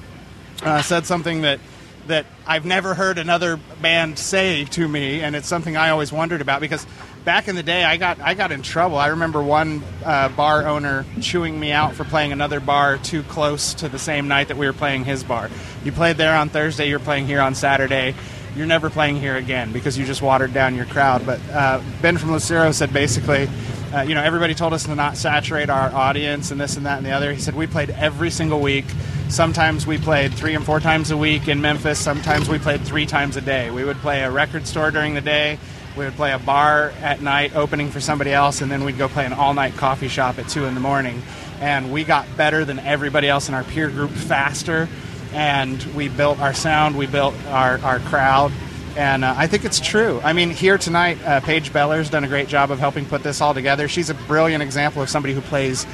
uh, 0.62 0.82
said 0.82 1.06
something 1.06 1.42
that 1.42 1.60
that 2.08 2.26
I've 2.46 2.66
never 2.66 2.94
heard 2.94 3.18
another 3.18 3.58
band 3.82 4.20
say 4.20 4.66
to 4.66 4.88
me, 4.88 5.22
and 5.22 5.36
it's 5.36 5.48
something 5.48 5.78
I 5.78 5.90
always 5.92 6.12
wondered 6.12 6.42
about 6.42 6.60
because 6.60 6.86
back 7.24 7.48
in 7.48 7.56
the 7.56 7.64
day, 7.64 7.86
I 7.86 7.96
got 7.96 8.20
I 8.20 8.34
got 8.34 8.52
in 8.52 8.62
trouble. 8.62 8.98
I 8.98 9.08
remember 9.08 9.42
one 9.42 9.82
uh, 10.04 10.28
bar 10.30 10.68
owner 10.68 11.06
chewing 11.22 11.58
me 11.58 11.72
out 11.72 11.94
for 11.94 12.04
playing 12.04 12.34
another 12.34 12.60
bar 12.60 12.98
too 12.98 13.24
close 13.24 13.76
to 13.76 13.88
the 13.88 14.00
same 14.00 14.28
night 14.28 14.50
that 14.50 14.58
we 14.58 14.66
were 14.66 14.74
playing 14.74 15.06
his 15.06 15.24
bar. 15.24 15.50
You 15.86 15.94
played 15.94 16.18
there 16.18 16.36
on 16.36 16.50
Thursday, 16.50 16.90
you're 16.90 17.00
playing 17.00 17.28
here 17.28 17.40
on 17.40 17.56
Saturday. 17.56 18.16
You're 18.56 18.68
never 18.68 18.92
playing 18.92 19.16
here 19.16 19.36
again 19.36 19.72
because 19.72 19.98
you 19.98 20.06
just 20.06 20.22
watered 20.22 20.54
down 20.54 20.76
your 20.76 20.86
crowd. 20.86 21.26
But 21.26 21.40
uh, 21.50 21.82
Ben 22.02 22.18
from 22.18 22.32
Lucero 22.32 22.72
said 22.72 22.94
basically, 22.94 23.50
uh, 23.94 24.02
you 24.02 24.14
know, 24.14 24.22
everybody 24.22 24.54
told 24.54 24.74
us 24.74 24.84
to 24.86 24.96
not 24.96 25.18
saturate 25.18 25.70
our 25.70 25.92
audience 25.92 26.52
and 26.52 26.62
this 26.62 26.78
and 26.78 26.86
that 26.86 26.98
and 26.98 27.06
the 27.06 27.12
other. 27.12 27.34
He 27.34 27.40
said 27.40 27.56
we 27.56 27.66
played 27.66 27.90
every 27.92 28.30
single 28.30 28.60
week. 28.60 28.86
Sometimes 29.30 29.88
we 29.88 29.98
played 29.98 30.34
three 30.34 30.54
and 30.54 30.64
four 30.64 30.80
times 30.80 31.10
a 31.10 31.18
week 31.18 31.48
in 31.48 31.62
Memphis. 31.62 31.98
Sometimes 31.98 32.48
we 32.48 32.60
played 32.60 32.82
three 32.82 33.08
times 33.08 33.38
a 33.38 33.42
day. 33.42 33.72
We 33.72 33.84
would 33.84 33.98
play 33.98 34.22
a 34.22 34.30
record 34.30 34.68
store 34.68 34.92
during 34.92 35.16
the 35.16 35.22
day. 35.22 35.58
We 35.98 36.06
would 36.06 36.16
play 36.16 36.32
a 36.32 36.40
bar 36.40 36.92
at 37.02 37.22
night, 37.22 37.56
opening 37.56 37.90
for 37.90 38.00
somebody 38.00 38.34
else, 38.34 38.62
and 38.62 38.72
then 38.72 38.84
we'd 38.84 38.98
go 38.98 39.08
play 39.08 39.26
an 39.26 39.34
all-night 39.34 39.76
coffee 39.76 40.08
shop 40.08 40.40
at 40.40 40.48
two 40.50 40.66
in 40.66 40.74
the 40.74 40.80
morning. 40.80 41.22
And 41.60 41.92
we 41.92 42.04
got 42.04 42.26
better 42.36 42.66
than 42.66 42.80
everybody 42.80 43.30
else 43.30 43.48
in 43.48 43.54
our 43.54 43.64
peer 43.64 43.90
group 43.90 44.10
faster, 44.10 44.90
and 45.34 45.82
we 45.96 46.08
built 46.10 46.40
our 46.40 46.54
sound, 46.54 46.98
we 46.98 47.08
built 47.08 47.36
our, 47.48 47.80
our 47.80 48.00
crowd, 48.00 48.52
and 48.96 49.24
uh, 49.26 49.34
I 49.36 49.48
think 49.48 49.66
it's 49.66 49.80
true. 49.80 50.22
I 50.24 50.34
mean, 50.34 50.52
here 50.52 50.78
tonight, 50.78 51.22
uh, 51.24 51.40
Paige 51.40 51.74
Beller's 51.74 52.10
done 52.10 52.24
a 52.24 52.28
great 52.28 52.48
job 52.48 52.70
of 52.70 52.80
helping 52.80 53.06
put 53.06 53.24
this 53.24 53.42
all 53.42 53.54
together. 53.54 53.88
She's 53.88 54.10
a 54.10 54.14
brilliant 54.14 54.62
example 54.62 55.02
of 55.02 55.10
somebody 55.10 55.34
who 55.34 55.42
plays 55.42 55.88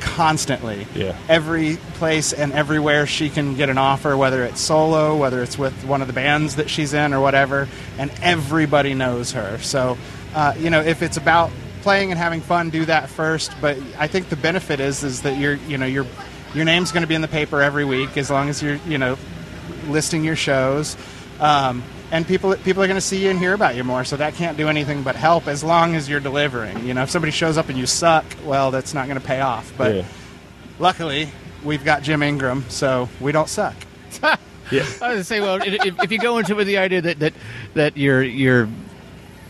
constantly. 0.00 0.86
Yeah. 0.94 1.16
Every 1.28 1.76
place 1.94 2.32
and 2.32 2.52
everywhere 2.52 3.06
she 3.06 3.28
can 3.28 3.56
get 3.56 3.68
an 3.68 3.78
offer, 3.78 4.16
whether 4.16 4.44
it's 4.44 4.60
solo, 4.60 5.16
whether 5.16 5.42
it's 5.42 5.58
with 5.58 5.84
one 5.84 6.00
of 6.00 6.06
the 6.06 6.14
bands 6.14 6.56
that 6.56 6.70
she's 6.70 6.94
in 6.94 7.12
or 7.12 7.20
whatever, 7.20 7.68
and 7.98 8.10
everybody 8.22 8.94
knows 8.94 9.32
her. 9.32 9.58
So, 9.58 9.98
uh, 10.34 10.54
you 10.58 10.70
know, 10.70 10.80
if 10.80 11.02
it's 11.02 11.18
about 11.18 11.50
playing 11.82 12.10
and 12.10 12.18
having 12.18 12.40
fun, 12.40 12.70
do 12.70 12.84
that 12.86 13.10
first. 13.10 13.52
But 13.60 13.78
I 13.98 14.06
think 14.06 14.30
the 14.30 14.36
benefit 14.36 14.80
is 14.80 15.04
is 15.04 15.22
that 15.22 15.36
you're, 15.36 15.54
you 15.54 15.76
know, 15.76 15.86
your 15.86 16.06
your 16.54 16.64
name's 16.64 16.92
going 16.92 17.02
to 17.02 17.06
be 17.06 17.14
in 17.14 17.20
the 17.20 17.28
paper 17.28 17.62
every 17.62 17.84
week 17.84 18.16
as 18.16 18.30
long 18.30 18.48
as 18.48 18.62
you're, 18.62 18.76
you 18.86 18.98
know, 18.98 19.16
listing 19.88 20.24
your 20.24 20.36
shows. 20.36 20.96
Um, 21.38 21.82
and 22.12 22.26
people 22.26 22.54
people 22.56 22.82
are 22.82 22.86
going 22.88 22.96
to 22.96 23.00
see 23.00 23.22
you 23.22 23.30
and 23.30 23.38
hear 23.38 23.54
about 23.54 23.76
you 23.76 23.84
more. 23.84 24.02
So 24.04 24.16
that 24.16 24.34
can't 24.34 24.56
do 24.56 24.68
anything 24.68 25.02
but 25.04 25.14
help 25.16 25.46
as 25.46 25.62
long 25.62 25.94
as 25.94 26.08
you're 26.08 26.18
delivering. 26.20 26.84
You 26.86 26.94
know, 26.94 27.02
if 27.04 27.10
somebody 27.10 27.30
shows 27.30 27.56
up 27.56 27.68
and 27.68 27.78
you 27.78 27.86
suck, 27.86 28.24
well, 28.44 28.70
that's 28.72 28.94
not 28.94 29.06
going 29.06 29.20
to 29.20 29.24
pay 29.26 29.40
off. 29.40 29.72
But 29.78 29.94
Yeah. 29.94 30.04
luckily, 30.78 31.30
we've 31.64 31.84
got 31.84 32.02
Jim 32.02 32.22
Ingram, 32.22 32.64
so 32.68 33.08
we 33.20 33.30
don't 33.32 33.48
suck. 33.48 33.76
yeah, 34.22 34.38
I 34.72 34.78
was 34.80 34.98
gonna 35.00 35.24
say, 35.24 35.40
well, 35.40 35.60
if, 35.62 36.02
if 36.02 36.10
you 36.12 36.18
go 36.18 36.38
into 36.38 36.52
it 36.52 36.56
with 36.56 36.66
the 36.66 36.78
idea 36.78 37.00
that 37.02 37.18
that 37.20 37.32
that 37.74 37.96
you're 37.96 38.22
you're 38.22 38.68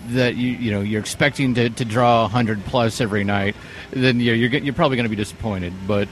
that 0.08 0.34
you 0.36 0.48
you 0.52 0.70
know 0.72 0.80
you're 0.80 1.00
expecting 1.00 1.54
to, 1.54 1.70
to 1.70 1.84
draw 1.84 2.28
hundred 2.28 2.62
plus 2.66 3.00
every 3.00 3.24
night, 3.24 3.56
then 3.90 4.20
you're 4.20 4.34
you're, 4.34 4.50
you're 4.50 4.74
probably 4.74 4.96
going 4.98 5.04
to 5.04 5.10
be 5.10 5.16
disappointed. 5.16 5.72
But 5.86 6.08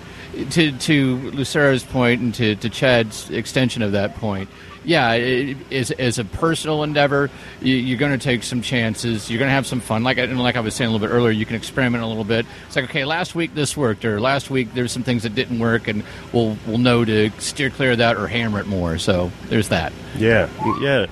to 0.50 0.72
to 0.72 1.30
Lucero's 1.32 1.84
point 1.84 2.20
and 2.20 2.34
to, 2.34 2.56
to 2.56 2.68
Chad's 2.68 3.30
extension 3.30 3.82
of 3.82 3.92
that 3.92 4.16
point, 4.16 4.48
yeah, 4.84 5.12
it, 5.12 5.56
as 5.70 6.18
a 6.18 6.24
personal 6.24 6.82
endeavor, 6.82 7.30
you, 7.60 7.74
you're 7.74 7.98
going 7.98 8.18
to 8.18 8.24
take 8.24 8.42
some 8.42 8.62
chances. 8.62 9.30
You're 9.30 9.38
going 9.38 9.48
to 9.48 9.54
have 9.54 9.66
some 9.66 9.80
fun. 9.80 10.02
Like 10.02 10.18
I, 10.18 10.24
like 10.24 10.56
I 10.56 10.60
was 10.60 10.74
saying 10.74 10.88
a 10.88 10.92
little 10.92 11.06
bit 11.06 11.12
earlier, 11.12 11.30
you 11.30 11.44
can 11.44 11.56
experiment 11.56 12.02
a 12.02 12.06
little 12.06 12.24
bit. 12.24 12.46
It's 12.66 12.76
like 12.76 12.86
okay, 12.86 13.04
last 13.04 13.34
week 13.34 13.54
this 13.54 13.76
worked, 13.76 14.04
or 14.04 14.20
last 14.20 14.50
week 14.50 14.72
there's 14.74 14.92
some 14.92 15.02
things 15.02 15.24
that 15.24 15.34
didn't 15.34 15.58
work, 15.58 15.88
and 15.88 16.02
we'll 16.32 16.56
we'll 16.66 16.78
know 16.78 17.04
to 17.04 17.30
steer 17.38 17.70
clear 17.70 17.92
of 17.92 17.98
that 17.98 18.16
or 18.16 18.26
hammer 18.26 18.60
it 18.60 18.66
more. 18.66 18.98
So 18.98 19.30
there's 19.48 19.68
that. 19.68 19.92
Yeah, 20.16 20.48
yeah. 20.80 21.06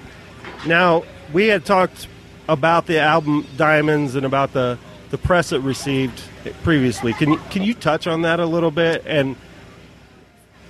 Now 0.66 1.04
we 1.32 1.48
had 1.48 1.64
talked 1.64 2.08
about 2.48 2.86
the 2.86 3.00
album 3.00 3.46
Diamonds 3.56 4.14
and 4.14 4.24
about 4.24 4.52
the 4.52 4.78
the 5.16 5.26
press 5.26 5.52
it 5.52 5.60
received 5.62 6.22
previously. 6.62 7.12
Can 7.14 7.32
you 7.32 7.38
can 7.50 7.62
you 7.62 7.74
touch 7.74 8.06
on 8.06 8.22
that 8.22 8.38
a 8.38 8.46
little 8.46 8.70
bit 8.70 9.02
and 9.06 9.36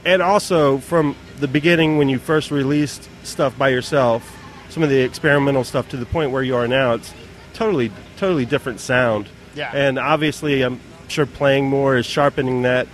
and 0.04 0.22
also 0.22 0.78
from 0.78 1.16
the 1.40 1.48
beginning 1.48 1.98
when 1.98 2.08
you 2.08 2.18
first 2.18 2.50
released 2.52 3.08
stuff 3.24 3.58
by 3.58 3.70
yourself, 3.70 4.36
some 4.68 4.82
of 4.84 4.88
the 4.88 5.00
experimental 5.00 5.64
stuff 5.64 5.88
to 5.88 5.96
the 5.96 6.06
point 6.06 6.30
where 6.30 6.44
you 6.44 6.54
are 6.54 6.68
now, 6.68 6.94
it's 6.94 7.12
totally 7.54 7.90
totally 8.16 8.46
different 8.46 8.78
sound. 8.78 9.28
Yeah. 9.56 9.72
And 9.74 9.98
obviously, 9.98 10.62
I'm 10.62 10.80
sure 11.08 11.26
playing 11.26 11.68
more 11.68 11.96
is 11.96 12.06
sharpening 12.06 12.62
that. 12.62 12.86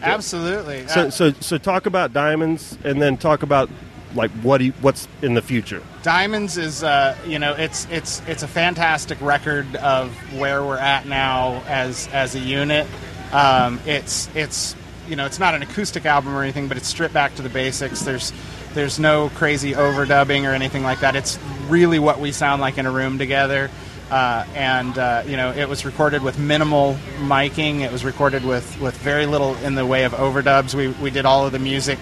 Absolutely. 0.00 0.86
So 0.88 1.00
Uh, 1.02 1.10
so 1.10 1.32
so 1.40 1.58
talk 1.58 1.84
about 1.84 2.14
diamonds 2.14 2.78
and 2.82 3.00
then 3.02 3.18
talk 3.18 3.42
about 3.42 3.68
like 4.14 4.30
what 4.42 4.58
do 4.58 4.66
you, 4.66 4.72
what's 4.80 5.08
in 5.22 5.34
the 5.34 5.42
future. 5.42 5.82
Diamonds 6.02 6.56
is, 6.56 6.82
uh, 6.82 7.16
you 7.26 7.38
know, 7.38 7.54
it's 7.54 7.86
it's 7.90 8.22
it's 8.26 8.42
a 8.42 8.48
fantastic 8.48 9.20
record 9.20 9.76
of 9.76 10.12
where 10.38 10.64
we're 10.64 10.78
at 10.78 11.06
now 11.06 11.62
as 11.66 12.08
as 12.12 12.34
a 12.34 12.40
unit. 12.40 12.86
Um, 13.32 13.80
it's 13.86 14.28
it's 14.34 14.76
you 15.08 15.16
know, 15.16 15.26
it's 15.26 15.38
not 15.38 15.54
an 15.54 15.62
acoustic 15.62 16.06
album 16.06 16.34
or 16.34 16.42
anything, 16.42 16.68
but 16.68 16.76
it's 16.76 16.88
stripped 16.88 17.14
back 17.14 17.34
to 17.36 17.42
the 17.42 17.48
basics. 17.48 18.02
There's 18.02 18.32
there's 18.74 18.98
no 18.98 19.30
crazy 19.30 19.72
overdubbing 19.72 20.48
or 20.48 20.54
anything 20.54 20.82
like 20.82 21.00
that. 21.00 21.16
It's 21.16 21.38
really 21.68 21.98
what 21.98 22.18
we 22.20 22.32
sound 22.32 22.60
like 22.60 22.78
in 22.78 22.86
a 22.86 22.90
room 22.90 23.18
together. 23.18 23.70
Uh, 24.10 24.46
and 24.54 24.98
uh, 24.98 25.22
you 25.26 25.36
know, 25.36 25.50
it 25.52 25.68
was 25.68 25.84
recorded 25.84 26.22
with 26.22 26.38
minimal 26.38 26.96
miking. 27.20 27.80
It 27.80 27.90
was 27.90 28.04
recorded 28.04 28.44
with, 28.44 28.78
with 28.80 28.96
very 28.98 29.26
little 29.26 29.56
in 29.56 29.74
the 29.74 29.86
way 29.86 30.04
of 30.04 30.12
overdubs. 30.12 30.74
We 30.74 30.88
we 30.88 31.10
did 31.10 31.24
all 31.24 31.46
of 31.46 31.52
the 31.52 31.58
music 31.58 31.98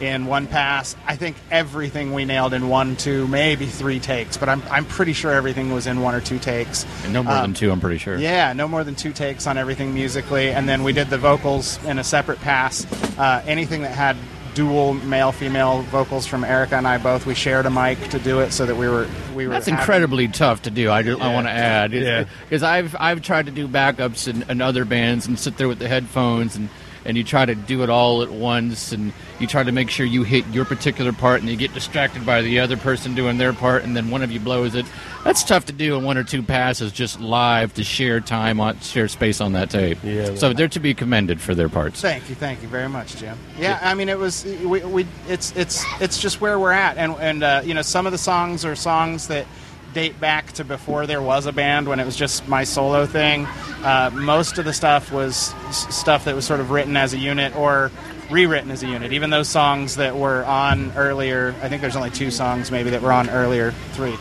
in 0.00 0.26
one 0.26 0.46
pass. 0.46 0.96
I 1.06 1.16
think 1.16 1.36
everything 1.50 2.12
we 2.12 2.24
nailed 2.24 2.52
in 2.52 2.68
one, 2.68 2.96
two, 2.96 3.26
maybe 3.28 3.66
three 3.66 4.00
takes, 4.00 4.36
but 4.36 4.48
I'm, 4.48 4.62
I'm 4.70 4.84
pretty 4.84 5.12
sure 5.12 5.32
everything 5.32 5.72
was 5.72 5.86
in 5.86 6.00
one 6.00 6.14
or 6.14 6.20
two 6.20 6.38
takes. 6.38 6.84
And 7.04 7.12
no 7.12 7.22
more 7.22 7.32
Um, 7.34 7.42
than 7.42 7.54
two, 7.54 7.70
I'm 7.70 7.80
pretty 7.80 7.98
sure. 7.98 8.16
Yeah, 8.18 8.52
no 8.52 8.66
more 8.68 8.84
than 8.84 8.94
two 8.94 9.12
takes 9.12 9.46
on 9.46 9.56
everything 9.58 9.94
musically, 9.94 10.50
and 10.50 10.68
then 10.68 10.82
we 10.82 10.92
did 10.92 11.10
the 11.10 11.18
vocals 11.18 11.82
in 11.84 11.98
a 11.98 12.04
separate 12.04 12.40
pass. 12.40 12.84
Uh, 13.18 13.42
anything 13.46 13.82
that 13.82 13.92
had 13.92 14.16
dual 14.54 14.94
male 14.94 15.32
female 15.32 15.82
vocals 15.90 16.26
from 16.28 16.44
Erica 16.44 16.76
and 16.76 16.86
I 16.86 16.98
both, 16.98 17.26
we 17.26 17.34
shared 17.34 17.66
a 17.66 17.70
mic 17.70 17.98
to 18.10 18.20
do 18.20 18.38
it 18.40 18.52
so 18.52 18.64
that 18.66 18.76
we 18.76 18.88
were 18.88 19.08
we 19.34 19.46
were. 19.48 19.54
That's 19.54 19.66
having- 19.66 19.80
incredibly 19.80 20.28
tough 20.28 20.62
to 20.62 20.70
do. 20.70 20.90
I, 20.92 21.02
do, 21.02 21.18
I 21.18 21.34
want 21.34 21.46
to 21.48 21.50
add, 21.52 21.92
Yeah. 21.92 22.24
because 22.48 22.62
I've 22.62 22.94
I've 22.98 23.20
tried 23.20 23.46
to 23.46 23.52
do 23.52 23.66
backups 23.66 24.28
in, 24.28 24.48
in 24.48 24.60
other 24.60 24.84
bands 24.84 25.26
and 25.26 25.36
sit 25.38 25.56
there 25.56 25.66
with 25.66 25.78
the 25.80 25.88
headphones 25.88 26.54
and 26.56 26.68
and 27.04 27.16
you 27.16 27.24
try 27.24 27.44
to 27.44 27.54
do 27.56 27.82
it 27.82 27.90
all 27.90 28.22
at 28.22 28.30
once 28.30 28.92
and 28.92 29.12
you 29.40 29.46
try 29.46 29.62
to 29.62 29.72
make 29.72 29.90
sure 29.90 30.06
you 30.06 30.22
hit 30.22 30.46
your 30.48 30.64
particular 30.64 31.12
part 31.12 31.40
and 31.40 31.50
you 31.50 31.56
get 31.56 31.74
distracted 31.74 32.24
by 32.24 32.40
the 32.42 32.60
other 32.60 32.76
person 32.76 33.14
doing 33.14 33.36
their 33.38 33.52
part 33.52 33.82
and 33.82 33.96
then 33.96 34.10
one 34.10 34.22
of 34.22 34.30
you 34.30 34.38
blows 34.40 34.74
it. 34.74 34.86
That's 35.24 35.42
tough 35.42 35.64
to 35.66 35.72
do 35.72 35.96
in 35.96 36.04
one 36.04 36.16
or 36.18 36.24
two 36.24 36.42
passes 36.42 36.92
just 36.92 37.18
live 37.20 37.74
to 37.74 37.84
share 37.84 38.20
time 38.20 38.60
on 38.60 38.78
share 38.80 39.08
space 39.08 39.40
on 39.40 39.52
that 39.52 39.70
tape. 39.70 39.98
Yeah. 40.04 40.34
So 40.34 40.52
they're 40.52 40.68
to 40.68 40.80
be 40.80 40.94
commended 40.94 41.40
for 41.40 41.54
their 41.54 41.68
parts. 41.68 42.00
Thank 42.00 42.28
you, 42.28 42.34
thank 42.34 42.62
you 42.62 42.68
very 42.68 42.88
much, 42.88 43.16
Jim. 43.16 43.36
Yeah, 43.58 43.78
I 43.82 43.94
mean, 43.94 44.08
it 44.08 44.18
was 44.18 44.44
we, 44.44 44.84
we 44.84 45.06
it's 45.28 45.56
it's 45.56 45.84
it's 46.00 46.18
just 46.20 46.40
where 46.40 46.58
we're 46.58 46.72
at, 46.72 46.96
and 46.98 47.14
and 47.18 47.42
uh, 47.42 47.62
you 47.64 47.74
know, 47.74 47.82
some 47.82 48.06
of 48.06 48.12
the 48.12 48.18
songs 48.18 48.64
are 48.64 48.76
songs 48.76 49.28
that 49.28 49.46
date 49.94 50.18
back 50.20 50.50
to 50.52 50.64
before 50.64 51.06
there 51.06 51.22
was 51.22 51.46
a 51.46 51.52
band 51.52 51.88
when 51.88 52.00
it 52.00 52.04
was 52.04 52.16
just 52.16 52.46
my 52.48 52.64
solo 52.64 53.06
thing. 53.06 53.46
Uh, 53.84 54.10
most 54.12 54.58
of 54.58 54.64
the 54.64 54.72
stuff 54.72 55.12
was 55.12 55.54
s- 55.68 55.94
stuff 55.94 56.24
that 56.24 56.34
was 56.34 56.44
sort 56.44 56.58
of 56.60 56.70
written 56.70 56.96
as 56.96 57.14
a 57.14 57.18
unit 57.18 57.54
or 57.56 57.90
rewritten 58.30 58.70
as 58.70 58.82
a 58.82 58.86
unit. 58.86 59.12
Even 59.12 59.30
those 59.30 59.48
songs 59.48 59.96
that 59.96 60.16
were 60.16 60.44
on 60.44 60.92
earlier, 60.96 61.54
I 61.62 61.68
think 61.68 61.82
there's 61.82 61.96
only 61.96 62.10
two 62.10 62.30
songs 62.30 62.70
maybe 62.70 62.90
that 62.90 63.02
were 63.02 63.12
on 63.12 63.30
earlier 63.30 63.72
three 63.92 64.16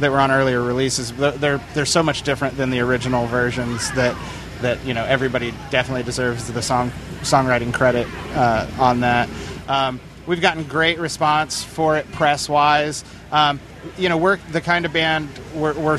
that 0.00 0.10
were 0.10 0.20
on 0.20 0.30
earlier 0.30 0.62
releases. 0.62 1.12
They're 1.12 1.58
they're, 1.58 1.86
so 1.86 2.02
much 2.02 2.22
different 2.22 2.56
than 2.56 2.70
the 2.70 2.80
original 2.80 3.26
versions 3.26 3.90
that 3.92 4.16
that 4.60 4.84
you 4.84 4.94
know 4.94 5.04
everybody 5.04 5.52
definitely 5.70 6.02
deserves 6.02 6.50
the 6.50 6.62
song 6.62 6.90
songwriting 7.20 7.72
credit 7.72 8.06
uh, 8.34 8.68
on 8.78 9.00
that. 9.00 9.28
Um, 9.68 10.00
we've 10.26 10.40
gotten 10.40 10.64
great 10.64 10.98
response 10.98 11.62
for 11.64 11.96
it 11.96 12.10
press 12.12 12.48
wise. 12.48 13.04
Um, 13.32 13.60
you 13.96 14.08
know, 14.08 14.16
we're 14.16 14.36
the 14.52 14.60
kind 14.60 14.84
of 14.84 14.92
band 14.92 15.28
we're 15.54 15.74
we're 15.74 15.98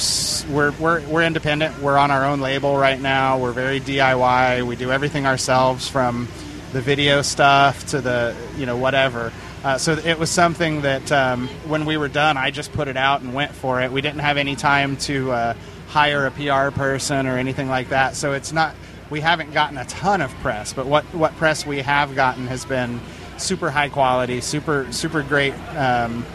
we're 0.72 1.01
we're 1.08 1.24
independent. 1.24 1.82
We're 1.82 1.97
on 1.97 2.12
our 2.12 2.26
own 2.26 2.39
label 2.39 2.78
right 2.78 2.99
now. 2.99 3.39
We're 3.39 3.51
very 3.51 3.80
DIY. 3.80 4.66
We 4.66 4.76
do 4.76 4.91
everything 4.91 5.26
ourselves 5.26 5.88
from 5.88 6.28
the 6.74 6.82
video 6.82 7.22
stuff 7.22 7.86
to 7.88 8.01
the 8.01 8.36
you 8.57 8.65
know 8.65 8.78
whatever. 8.78 9.32
Uh, 9.63 9.78
so 9.78 9.93
it 9.93 10.20
was 10.20 10.30
something 10.30 10.82
that 10.82 11.11
um, 11.11 11.47
when 11.68 11.86
we 11.86 11.97
were 11.97 12.07
done, 12.07 12.38
I 12.38 12.51
just 12.51 12.72
put 12.74 12.88
it 12.88 12.97
out 12.97 13.22
and 13.22 13.34
went 13.34 13.53
for 13.53 13.82
it. 13.82 13.91
We 13.91 14.01
didn't 14.01 14.20
have 14.20 14.38
any 14.38 14.55
time 14.55 14.97
to 14.97 15.32
uh, 15.32 15.53
hire 15.88 16.28
a 16.28 16.32
PR 16.32 16.72
person 16.78 17.28
or 17.28 17.38
anything 17.38 17.68
like 17.68 17.89
that. 17.89 18.15
So 18.15 18.34
it's 18.34 18.51
not. 18.51 18.76
We 19.09 19.22
haven't 19.22 19.53
gotten 19.53 19.78
a 19.78 19.86
ton 19.86 20.22
of 20.22 20.34
press, 20.36 20.74
but 20.74 20.86
what 20.86 21.05
what 21.13 21.36
press 21.38 21.65
we 21.65 21.80
have 21.80 22.15
gotten 22.15 22.47
has 22.47 22.65
been 22.65 22.99
super 23.38 23.70
high 23.70 23.89
quality, 23.89 24.41
super 24.41 24.91
super 24.91 25.24
great 25.24 25.53
um, 25.76 26.26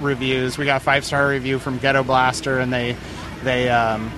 reviews. 0.00 0.58
We 0.58 0.64
got 0.64 0.80
a 0.80 0.84
five 0.84 1.04
star 1.04 1.28
review 1.28 1.58
from 1.58 1.78
Ghetto 1.78 2.02
Blaster, 2.02 2.58
and 2.58 2.72
they 2.72 2.96
they 3.42 3.68
um, 3.68 4.10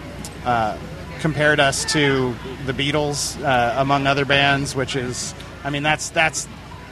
uh, 0.44 0.78
compared 1.20 1.60
us 1.60 1.84
to 1.92 2.34
the 2.66 2.72
Beatles 2.72 3.42
uh, 3.42 3.80
among 3.80 4.06
other 4.06 4.24
bands, 4.24 4.74
which 4.74 4.96
is, 4.96 5.34
I 5.64 5.70
mean, 5.70 5.82
that's 5.82 6.10
that's 6.10 6.48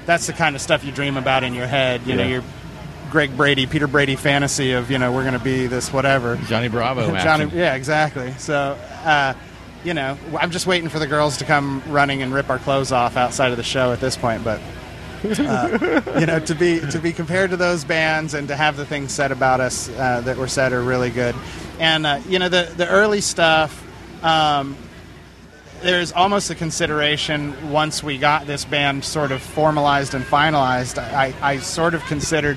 that's 0.06 0.26
the 0.26 0.32
kind 0.32 0.54
of 0.54 0.62
stuff 0.62 0.84
you 0.84 0.92
dream 0.92 1.16
about 1.16 1.44
in 1.44 1.54
your 1.54 1.66
head. 1.66 2.06
You 2.06 2.16
know, 2.16 2.26
your 2.26 2.42
Greg 3.10 3.36
Brady, 3.36 3.66
Peter 3.66 3.86
Brady 3.86 4.16
fantasy 4.16 4.72
of 4.72 4.90
you 4.90 4.98
know 4.98 5.12
we're 5.12 5.22
going 5.22 5.38
to 5.38 5.44
be 5.44 5.66
this 5.66 5.92
whatever. 5.92 6.36
Johnny 6.48 6.68
Bravo 6.68 7.16
Johnny, 7.22 7.46
yeah, 7.54 7.74
exactly. 7.74 8.32
So. 8.38 8.78
Uh, 9.04 9.34
you 9.84 9.92
know, 9.92 10.16
I'm 10.38 10.50
just 10.50 10.66
waiting 10.66 10.88
for 10.88 10.98
the 10.98 11.06
girls 11.06 11.36
to 11.36 11.44
come 11.44 11.82
running 11.88 12.22
and 12.22 12.32
rip 12.32 12.48
our 12.48 12.58
clothes 12.58 12.90
off 12.90 13.18
outside 13.18 13.50
of 13.50 13.58
the 13.58 13.62
show 13.62 13.92
at 13.92 14.00
this 14.00 14.16
point. 14.16 14.42
But 14.42 14.58
uh, 15.24 16.00
you 16.18 16.26
know, 16.26 16.38
to 16.40 16.54
be 16.54 16.80
to 16.90 16.98
be 16.98 17.12
compared 17.12 17.50
to 17.50 17.56
those 17.56 17.84
bands 17.84 18.34
and 18.34 18.48
to 18.48 18.56
have 18.56 18.76
the 18.76 18.86
things 18.86 19.12
said 19.12 19.30
about 19.30 19.60
us 19.60 19.88
uh, 19.90 20.22
that 20.22 20.36
were 20.36 20.48
said 20.48 20.72
are 20.72 20.82
really 20.82 21.10
good. 21.10 21.34
And 21.78 22.06
uh, 22.06 22.20
you 22.28 22.38
know, 22.38 22.48
the 22.48 22.72
the 22.76 22.88
early 22.88 23.20
stuff. 23.20 23.82
Um, 24.24 24.76
there's 25.84 26.12
almost 26.12 26.50
a 26.50 26.54
consideration 26.54 27.70
once 27.70 28.02
we 28.02 28.16
got 28.16 28.46
this 28.46 28.64
band 28.64 29.04
sort 29.04 29.30
of 29.30 29.42
formalized 29.42 30.14
and 30.14 30.24
finalized. 30.24 30.98
I, 30.98 31.34
I 31.42 31.58
sort 31.58 31.94
of 31.94 32.02
considered 32.06 32.56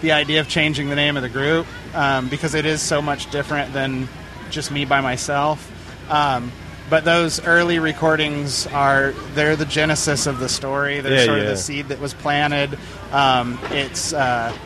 the 0.00 0.12
idea 0.12 0.40
of 0.40 0.48
changing 0.48 0.88
the 0.88 0.96
name 0.96 1.16
of 1.16 1.22
the 1.22 1.28
group 1.28 1.66
um, 1.94 2.28
because 2.28 2.54
it 2.54 2.64
is 2.64 2.80
so 2.80 3.02
much 3.02 3.30
different 3.30 3.74
than 3.74 4.08
just 4.50 4.70
me 4.70 4.86
by 4.86 5.02
myself. 5.02 5.70
Um, 6.10 6.50
but 6.88 7.04
those 7.04 7.44
early 7.44 7.78
recordings 7.78 8.66
are 8.68 9.12
they're 9.34 9.56
the 9.56 9.66
genesis 9.66 10.26
of 10.26 10.38
the 10.38 10.48
story. 10.48 11.00
They're 11.00 11.18
Yeah, 11.18 11.24
sort 11.26 11.38
of 11.40 11.46
the 11.46 11.56
seed 11.56 11.88
that 11.88 12.00
was 12.00 12.14
planted. 12.14 12.78
Um, 13.12 13.58
it's 13.70 14.14
uh, 14.14 14.56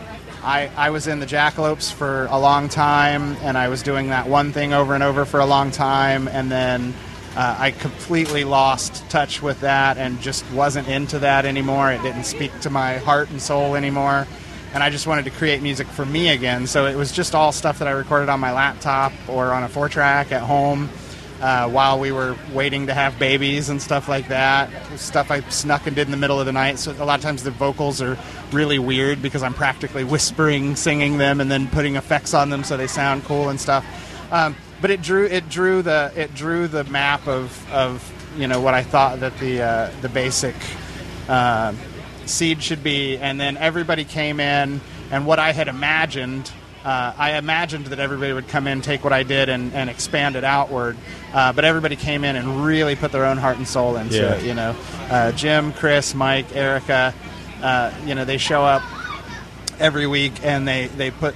I, 0.42 0.70
I 0.76 0.90
was 0.90 1.09
in 1.09 1.18
the 1.18 1.26
Jackalopes 1.26 1.92
for 1.92 2.26
a 2.26 2.38
long 2.38 2.68
time, 2.68 3.36
and 3.42 3.59
I 3.59 3.68
was 3.68 3.82
doing 3.82 4.11
that 4.11 4.28
one 4.28 4.52
thing 4.52 4.72
over 4.72 4.94
and 4.94 5.02
over 5.02 5.24
for 5.24 5.40
a 5.40 5.46
long 5.46 5.72
time, 5.72 6.28
and 6.28 6.50
then 6.50 6.94
uh, 7.37 7.57
I 7.59 7.70
completely 7.70 8.45
lost 8.45 9.09
touch 9.11 9.43
with 9.43 9.61
that 9.61 9.99
and 9.99 10.20
just 10.22 10.51
wasn't 10.53 10.89
into 10.89 11.18
that 11.18 11.45
anymore. 11.45 11.93
It 11.93 12.03
didn't 12.03 12.24
speak 12.24 12.59
to 12.61 12.70
my 12.70 12.97
heart 12.97 13.28
and 13.28 13.43
soul 13.43 13.74
anymore, 13.74 14.26
and 14.72 14.82
I 14.82 14.89
just 14.89 15.07
wanted 15.07 15.26
to 15.26 15.30
create 15.30 15.61
music 15.61 15.87
for 15.87 16.07
me 16.07 16.30
again. 16.30 16.66
So 16.66 16.87
it 16.87 16.97
was 16.97 17.12
just 17.12 17.34
all 17.34 17.53
stuff 17.53 17.78
that 17.80 17.89
I 17.89 17.91
recorded 17.91 18.30
on 18.30 18.41
my 18.41 18.53
laptop 18.53 19.12
or 19.28 19.53
on 19.53 19.64
a 19.64 19.68
four 19.68 19.91
track 19.91 20.32
at 20.32 20.43
home 20.43 20.89
uh, 21.41 21.68
while 21.68 21.99
we 22.01 22.11
were 22.11 22.37
waiting 22.55 22.87
to 22.87 22.95
have 22.95 23.18
babies 23.18 23.68
and 23.68 23.82
stuff 23.82 24.09
like 24.09 24.28
that. 24.28 24.70
Stuff 24.99 25.30
I 25.30 25.41
snuck 25.51 25.87
and 25.87 25.95
did 25.95 26.07
in 26.07 26.12
the 26.12 26.16
middle 26.16 26.41
of 26.41 26.47
the 26.47 26.53
night. 26.53 26.78
So 26.78 26.93
a 26.93 27.05
lot 27.05 27.18
of 27.18 27.22
times 27.22 27.43
the 27.43 27.51
vocals 27.51 28.01
are 28.01 28.18
really 28.51 28.78
weird 28.78 29.20
because 29.20 29.43
I'm 29.43 29.55
practically 29.55 30.05
whispering, 30.05 30.74
singing 30.74 31.18
them, 31.18 31.41
and 31.41 31.51
then 31.51 31.68
putting 31.68 31.97
effects 31.97 32.32
on 32.32 32.49
them 32.49 32.64
so 32.64 32.78
they 32.78 32.87
sound 32.87 33.24
cool 33.24 33.51
and 33.51 33.61
stuff. 33.61 33.84
Um, 34.32 34.57
but 34.81 34.91
it 34.91 35.03
drew 35.03 35.24
it 35.27 35.49
drew 35.49 35.83
the 35.83 36.12
it 36.16 36.35
drew 36.35 36.68
the 36.68 36.85
map 36.85 37.27
of, 37.27 37.72
of 37.72 38.12
you 38.39 38.47
know 38.49 38.61
what 38.61 38.74
I 38.74 38.83
thought 38.83 39.20
that 39.20 39.39
the 39.39 39.62
uh, 39.62 39.91
the 40.03 40.09
basic 40.09 40.55
uh, 41.29 41.72
seed 42.27 42.62
should 42.62 42.83
be, 42.83 43.16
and 43.18 43.41
then 43.41 43.57
everybody 43.57 44.05
came 44.05 44.41
in, 44.41 44.81
and 45.11 45.27
what 45.27 45.39
I 45.39 45.53
had 45.53 45.68
imagined. 45.68 46.51
Uh, 46.85 47.12
I 47.18 47.33
imagined 47.33 47.87
that 47.87 47.99
everybody 47.99 48.33
would 48.33 48.47
come 48.47 48.68
in, 48.68 48.81
take 48.81 49.03
what 49.03 49.12
I 49.12 49.24
did, 49.24 49.49
and, 49.49 49.72
and 49.74 49.91
expand 49.91 50.37
it 50.37 50.45
outward. 50.45 50.97
Uh, 51.35 51.53
but 51.53 51.64
everybody 51.64 51.97
came 51.97 52.22
in 52.22 52.37
and 52.37 52.64
really 52.64 52.95
put 52.95 53.11
their 53.11 53.24
own 53.24 53.39
heart 53.39 53.57
and 53.57 53.66
soul 53.66 53.97
into 53.97 54.14
Yeah. 54.18 54.35
it. 54.35 54.45
You 54.45 54.55
know, 54.55 54.77
uh, 55.11 55.33
Jim, 55.33 55.72
Chris, 55.72 56.14
Mike, 56.14 56.55
Erica. 56.55 57.12
Uh, 57.61 57.91
you 58.05 58.14
know, 58.14 58.24
they 58.24 58.39
show 58.39 58.64
up 58.64 58.83
every 59.81 60.07
week 60.07 60.35
and 60.45 60.66
they, 60.68 60.87
they 60.87 61.11
put 61.11 61.35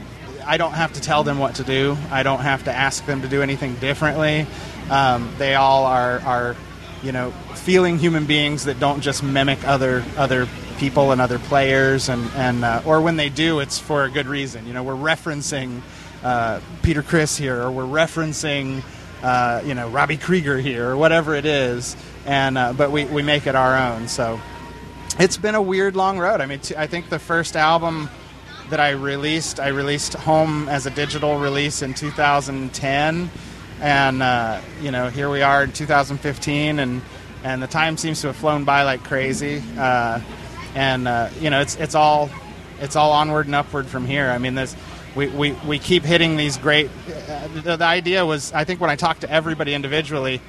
i 0.50 0.56
don't 0.56 0.72
have 0.72 0.92
to 0.94 1.00
tell 1.00 1.22
them 1.22 1.38
what 1.38 1.54
to 1.54 1.64
do. 1.64 1.96
I 2.10 2.24
don't 2.24 2.40
have 2.40 2.64
to 2.64 2.72
ask 2.72 3.06
them 3.06 3.22
to 3.22 3.28
do 3.28 3.40
anything 3.40 3.76
differently. 3.76 4.48
Um, 4.90 5.32
they 5.38 5.54
all 5.54 5.86
are, 5.86 6.18
are 6.22 6.56
you 7.04 7.12
know 7.12 7.30
feeling 7.54 8.00
human 8.00 8.26
beings 8.26 8.64
that 8.64 8.80
don't 8.80 9.00
just 9.00 9.22
mimic 9.22 9.64
other 9.64 10.04
other 10.16 10.48
people 10.78 11.12
and 11.12 11.20
other 11.20 11.38
players. 11.38 12.08
And, 12.08 12.28
and 12.34 12.64
uh, 12.64 12.82
or 12.84 13.00
when 13.00 13.16
they 13.16 13.28
do 13.28 13.60
it's 13.60 13.78
for 13.78 14.02
a 14.02 14.10
good 14.10 14.26
reason. 14.26 14.66
You 14.66 14.72
know 14.72 14.82
we're 14.82 14.94
referencing 14.94 15.82
uh, 16.24 16.58
Peter 16.82 17.04
Criss 17.04 17.36
here 17.36 17.62
or 17.62 17.70
we're 17.70 17.84
referencing 17.84 18.82
uh, 19.22 19.62
you 19.64 19.74
know 19.74 19.88
Robby 19.88 20.16
Krieger 20.16 20.58
here 20.58 20.90
or 20.90 20.96
whatever 20.96 21.36
it 21.36 21.46
is. 21.46 21.96
And 22.26 22.58
uh, 22.58 22.72
but 22.72 22.90
we, 22.90 23.04
we 23.04 23.22
make 23.22 23.46
it 23.46 23.54
our 23.54 23.78
own. 23.78 24.08
So 24.08 24.40
it's 25.16 25.36
been 25.36 25.54
a 25.54 25.62
weird 25.62 25.94
long 25.94 26.18
road. 26.18 26.40
I 26.40 26.46
mean, 26.46 26.58
t- 26.58 26.74
I 26.76 26.88
think 26.88 27.08
the 27.08 27.20
first 27.20 27.54
album 27.54 28.10
that 28.70 28.80
I 28.80 28.90
released, 28.90 29.60
I 29.60 29.68
released 29.68 30.14
Home 30.14 30.68
as 30.68 30.86
a 30.86 30.90
digital 30.90 31.38
release 31.38 31.82
in 31.82 31.94
2010, 31.94 33.30
and 33.80 34.22
uh, 34.22 34.60
you 34.80 34.90
know, 34.90 35.08
here 35.08 35.28
we 35.30 35.42
are 35.42 35.64
in 35.64 35.72
2015, 35.72 36.78
and 36.78 37.02
and 37.42 37.62
the 37.62 37.66
time 37.66 37.96
seems 37.96 38.20
to 38.22 38.28
have 38.28 38.36
flown 38.36 38.64
by 38.64 38.82
like 38.82 39.04
crazy. 39.04 39.62
Uh, 39.78 40.20
and 40.74 41.08
uh, 41.08 41.30
you 41.40 41.50
know, 41.50 41.60
it's 41.60 41.76
it's 41.76 41.94
all 41.94 42.30
it's 42.80 42.96
all 42.96 43.12
onward 43.12 43.46
and 43.46 43.54
upward 43.54 43.86
from 43.86 44.06
here. 44.06 44.30
I 44.30 44.38
mean, 44.38 44.54
there's 44.54 44.74
we, 45.14 45.28
we, 45.28 45.52
we 45.66 45.78
keep 45.78 46.04
hitting 46.04 46.36
these 46.36 46.56
great. 46.56 46.88
Uh, 47.28 47.48
the, 47.48 47.76
the 47.76 47.84
idea 47.84 48.24
was, 48.24 48.52
I 48.52 48.64
think, 48.64 48.80
when 48.80 48.90
I 48.90 48.96
talked 48.96 49.22
to 49.22 49.30
everybody 49.30 49.74
individually, 49.74 50.40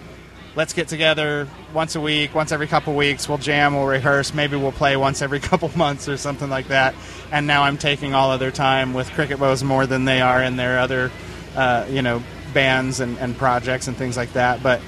let's 0.56 0.74
get 0.74 0.88
together 0.88 1.48
once 1.74 1.96
a 1.96 2.02
week, 2.02 2.36
once 2.36 2.52
every 2.52 2.68
couple 2.68 2.94
weeks. 2.96 3.30
We'll 3.30 3.38
jam, 3.38 3.74
we'll 3.74 3.86
rehearse. 3.86 4.34
Maybe 4.34 4.58
we'll 4.58 4.72
play 4.72 4.98
once 4.98 5.22
every 5.22 5.40
couple 5.52 5.72
months 5.76 6.10
or 6.10 6.18
something 6.18 6.50
like 6.50 6.68
that. 6.68 6.96
And 7.32 7.48
now 7.48 7.64
I'm 7.64 7.78
taking 7.78 8.14
all 8.14 8.32
of 8.32 8.40
their 8.40 8.52
time 8.52 8.94
with 8.94 9.10
Cricket 9.12 9.40
Bows 9.40 9.64
more 9.64 9.86
than 9.86 10.06
they 10.06 10.22
are 10.22 10.42
in 10.44 10.58
their 10.58 10.80
other, 10.80 11.12
uh, 11.56 11.86
you 11.90 12.02
know, 12.02 12.22
bands 12.54 13.00
and, 13.00 13.18
and 13.20 13.38
projects 13.38 13.88
and 13.88 13.96
things 13.96 14.18
like 14.18 14.34
that. 14.34 14.62
But 14.62 14.82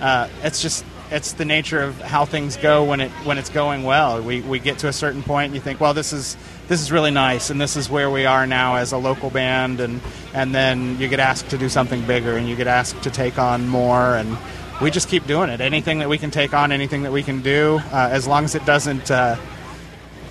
uh, 0.00 0.28
it's 0.42 0.60
just 0.60 0.84
it's 1.10 1.34
the 1.34 1.44
nature 1.44 1.80
of 1.80 2.00
how 2.00 2.24
things 2.24 2.56
go 2.56 2.82
when 2.84 3.00
it 3.00 3.10
when 3.24 3.38
it's 3.38 3.50
going 3.50 3.84
well. 3.84 4.20
We, 4.20 4.40
we 4.40 4.58
get 4.58 4.78
to 4.78 4.88
a 4.88 4.92
certain 4.92 5.22
point 5.22 5.46
and 5.46 5.54
you 5.54 5.60
think, 5.60 5.80
well, 5.80 5.94
this 5.94 6.12
is 6.12 6.36
this 6.66 6.80
is 6.80 6.90
really 6.90 7.10
nice, 7.10 7.50
and 7.50 7.60
this 7.60 7.76
is 7.76 7.88
where 7.88 8.10
we 8.10 8.26
are 8.26 8.46
now 8.46 8.76
as 8.76 8.92
a 8.92 8.98
local 8.98 9.30
band, 9.30 9.80
and 9.80 10.00
and 10.32 10.54
then 10.54 10.98
you 10.98 11.08
get 11.08 11.20
asked 11.20 11.50
to 11.50 11.58
do 11.58 11.68
something 11.68 12.04
bigger, 12.06 12.36
and 12.36 12.48
you 12.48 12.56
get 12.56 12.66
asked 12.66 13.02
to 13.02 13.10
take 13.10 13.38
on 13.38 13.68
more, 13.68 14.16
and 14.16 14.36
we 14.84 14.90
just 14.90 15.08
keep 15.08 15.26
doing 15.26 15.48
it. 15.48 15.60
Anything 15.60 16.00
that 16.00 16.08
we 16.10 16.18
can 16.18 16.30
take 16.30 16.52
on, 16.52 16.70
anything 16.70 17.02
that 17.04 17.12
we 17.12 17.22
can 17.22 17.40
do, 17.40 17.80
uh, 17.90 18.08
as 18.12 18.28
long 18.28 18.44
as 18.44 18.54
it 18.54 18.64
doesn't. 18.64 19.10
Uh, 19.10 19.36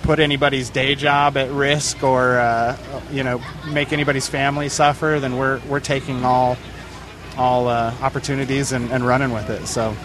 put 0.02 0.18
anybody's 0.18 0.68
day 0.68 0.94
job 0.94 1.34
at 1.38 1.50
risk 1.50 2.02
or 2.02 2.36
uh, 2.38 2.76
you 3.10 3.24
know 3.24 3.40
make 3.68 3.90
anybody's 3.90 4.28
family 4.28 4.68
suffer 4.68 5.16
then 5.18 5.38
we're 5.38 5.58
we're 5.66 5.80
taking 5.80 6.26
all 6.26 6.58
all 7.38 7.68
uh, 7.68 7.90
opportunities 8.02 8.72
and, 8.72 8.92
and 8.92 9.06
running 9.06 9.32
with 9.32 9.48
it 9.48 9.66
so 9.66 9.96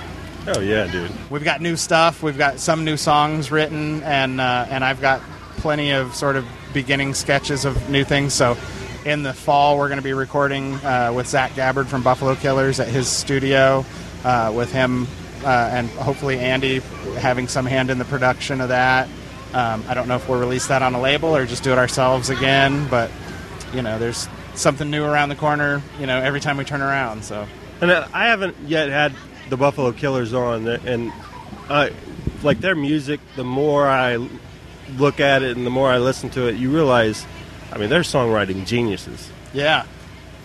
Oh 0.47 0.61
yeah, 0.61 0.87
dude. 0.87 1.11
we've 1.29 1.43
got 1.43 1.59
new 1.59 1.75
stuff 1.75 2.23
we've 2.23 2.37
got 2.37 2.59
some 2.61 2.85
new 2.85 2.95
songs 2.95 3.51
written 3.51 4.01
and 4.03 4.39
uh, 4.39 4.67
and 4.69 4.85
I've 4.85 5.01
got 5.01 5.21
plenty 5.57 5.91
of 5.91 6.15
sort 6.15 6.37
of 6.37 6.45
beginning 6.73 7.13
sketches 7.13 7.65
of 7.65 7.89
new 7.89 8.05
things 8.05 8.33
so 8.33 8.55
in 9.03 9.23
the 9.23 9.33
fall 9.33 9.77
we're 9.77 9.89
going 9.89 9.99
to 9.99 10.03
be 10.03 10.13
recording 10.13 10.75
uh, 10.75 11.11
with 11.13 11.27
Zach 11.27 11.55
Gabbard 11.55 11.87
from 11.87 12.03
Buffalo 12.03 12.35
Killers 12.35 12.79
at 12.79 12.87
his 12.87 13.09
studio 13.09 13.83
uh, 14.23 14.51
with 14.55 14.71
him 14.71 15.07
uh, 15.43 15.47
and 15.47 15.89
hopefully 15.91 16.39
Andy 16.39 16.79
having 17.17 17.47
some 17.47 17.65
hand 17.65 17.89
in 17.89 17.97
the 17.97 18.05
production 18.05 18.61
of 18.61 18.69
that 18.69 19.07
um, 19.53 19.83
I 19.87 19.93
don't 19.93 20.07
know 20.07 20.15
if 20.15 20.27
we'll 20.29 20.39
release 20.39 20.67
that 20.67 20.81
on 20.81 20.93
a 20.93 21.01
label 21.01 21.35
or 21.35 21.45
just 21.45 21.63
do 21.63 21.71
it 21.71 21.77
ourselves 21.77 22.29
again 22.29 22.87
but 22.89 23.09
you 23.73 23.81
know 23.81 23.97
there's 23.99 24.27
something 24.55 24.89
new 24.89 25.05
around 25.05 25.29
the 25.29 25.35
corner 25.35 25.81
you 25.99 26.05
know 26.05 26.19
every 26.19 26.39
time 26.39 26.57
we 26.57 26.65
turn 26.65 26.81
around 26.81 27.23
so 27.23 27.47
And 27.81 27.91
uh, 27.91 28.07
I 28.13 28.27
haven't 28.27 28.57
yet 28.67 28.89
had 28.89 29.13
the 29.49 29.57
Buffalo 29.57 29.91
Killers 29.91 30.33
on, 30.33 30.67
and 30.67 31.11
uh, 31.69 31.89
like 32.43 32.59
their 32.59 32.75
music. 32.75 33.19
The 33.35 33.43
more 33.43 33.87
I 33.87 34.17
look 34.97 35.19
at 35.19 35.43
it 35.43 35.55
and 35.55 35.65
the 35.65 35.69
more 35.71 35.89
I 35.89 35.97
listen 35.99 36.29
to 36.31 36.47
it, 36.47 36.55
you 36.55 36.71
realize, 36.71 37.25
I 37.71 37.77
mean, 37.77 37.89
they're 37.89 38.01
songwriting 38.01 38.65
geniuses. 38.65 39.29
yeah 39.53 39.85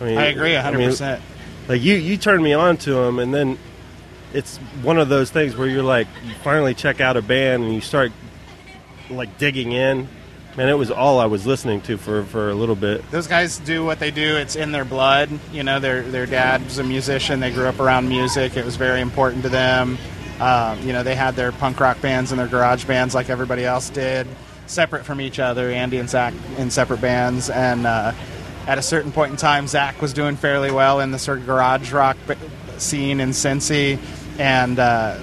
I 0.00 0.04
mean, 0.04 0.18
I 0.18 0.26
agree 0.26 0.56
I 0.56 0.70
mean, 0.70 0.90
100%. 0.90 1.20
Like 1.68 1.82
you, 1.82 1.94
you 1.94 2.16
turn 2.16 2.42
me 2.42 2.52
on 2.52 2.76
to 2.78 2.94
them, 2.94 3.18
and 3.18 3.32
then 3.32 3.58
it's 4.32 4.58
one 4.82 4.98
of 4.98 5.08
those 5.08 5.30
things 5.30 5.56
where 5.56 5.68
you're 5.68 5.82
like, 5.82 6.08
you 6.24 6.34
finally 6.42 6.74
check 6.74 7.00
out 7.00 7.16
a 7.16 7.22
band 7.22 7.62
and 7.62 7.72
you 7.72 7.80
start 7.80 8.12
like 9.08 9.38
digging 9.38 9.72
in. 9.72 10.08
Man, 10.56 10.68
it 10.68 10.78
was 10.78 10.90
all 10.90 11.18
I 11.18 11.26
was 11.26 11.46
listening 11.46 11.80
to 11.82 11.96
for, 11.96 12.24
for 12.24 12.50
a 12.50 12.54
little 12.54 12.76
bit. 12.76 13.08
those 13.10 13.26
guys 13.26 13.58
do 13.58 13.84
what 13.84 13.98
they 13.98 14.12
do. 14.12 14.36
It's 14.36 14.54
in 14.54 14.70
their 14.70 14.84
blood. 14.84 15.28
You 15.52 15.64
know, 15.64 15.80
their 15.80 16.02
their 16.02 16.26
dad's 16.26 16.78
a 16.78 16.84
musician. 16.84 17.40
They 17.40 17.50
grew 17.50 17.66
up 17.66 17.80
around 17.80 18.08
music. 18.08 18.56
It 18.56 18.64
was 18.64 18.76
very 18.76 19.00
important 19.00 19.42
to 19.44 19.48
them. 19.48 19.98
Um, 20.40 20.80
you 20.82 20.92
know, 20.92 21.02
they 21.02 21.14
had 21.16 21.34
their 21.34 21.50
punk 21.52 21.80
rock 21.80 22.00
bands 22.00 22.30
and 22.30 22.38
their 22.38 22.48
garage 22.48 22.84
bands 22.84 23.14
like 23.14 23.30
everybody 23.30 23.64
else 23.64 23.88
did, 23.90 24.26
separate 24.66 25.04
from 25.04 25.20
each 25.20 25.38
other. 25.38 25.70
Andy 25.70 25.98
and 25.98 26.08
Zach 26.08 26.34
in 26.56 26.70
separate 26.70 27.00
bands, 27.00 27.50
and 27.50 27.86
uh, 27.86 28.12
at 28.66 28.78
a 28.78 28.82
certain 28.82 29.12
point 29.12 29.30
in 29.30 29.36
time, 29.36 29.66
Zach 29.66 30.00
was 30.00 30.12
doing 30.12 30.36
fairly 30.36 30.70
well 30.70 31.00
in 31.00 31.10
the 31.10 31.18
sort 31.18 31.38
of 31.38 31.46
garage 31.46 31.92
rock 31.92 32.16
scene 32.78 33.20
in 33.20 33.30
Cincy, 33.30 33.98
and 34.38 34.78
uh, 34.78 35.16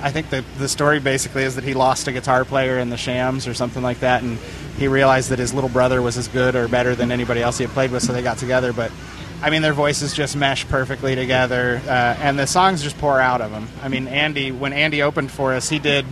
I 0.00 0.10
think 0.10 0.30
the 0.30 0.44
the 0.58 0.68
story 0.68 1.00
basically 1.00 1.42
is 1.42 1.56
that 1.56 1.64
he 1.64 1.74
lost 1.74 2.08
a 2.08 2.12
guitar 2.12 2.44
player 2.44 2.78
in 2.78 2.90
the 2.90 2.96
Shams 2.96 3.46
or 3.46 3.54
something 3.54 3.82
like 3.82 4.00
that, 4.00 4.22
and 4.22 4.38
he 4.78 4.88
realized 4.88 5.30
that 5.30 5.38
his 5.38 5.52
little 5.52 5.70
brother 5.70 6.00
was 6.00 6.16
as 6.16 6.28
good 6.28 6.56
or 6.56 6.68
better 6.68 6.94
than 6.94 7.12
anybody 7.12 7.42
else 7.42 7.58
he 7.58 7.64
had 7.64 7.72
played 7.72 7.90
with, 7.90 8.02
so 8.02 8.12
they 8.12 8.22
got 8.22 8.38
together. 8.38 8.72
But 8.72 8.90
I 9.42 9.50
mean, 9.50 9.62
their 9.62 9.74
voices 9.74 10.14
just 10.14 10.36
mesh 10.36 10.66
perfectly 10.68 11.14
together, 11.14 11.82
uh, 11.86 11.90
and 11.90 12.38
the 12.38 12.46
songs 12.46 12.82
just 12.82 12.96
pour 12.98 13.20
out 13.20 13.40
of 13.40 13.50
them. 13.50 13.68
I 13.82 13.88
mean, 13.88 14.08
Andy, 14.08 14.52
when 14.52 14.72
Andy 14.72 15.02
opened 15.02 15.30
for 15.30 15.52
us, 15.52 15.68
he 15.68 15.78
did. 15.78 16.06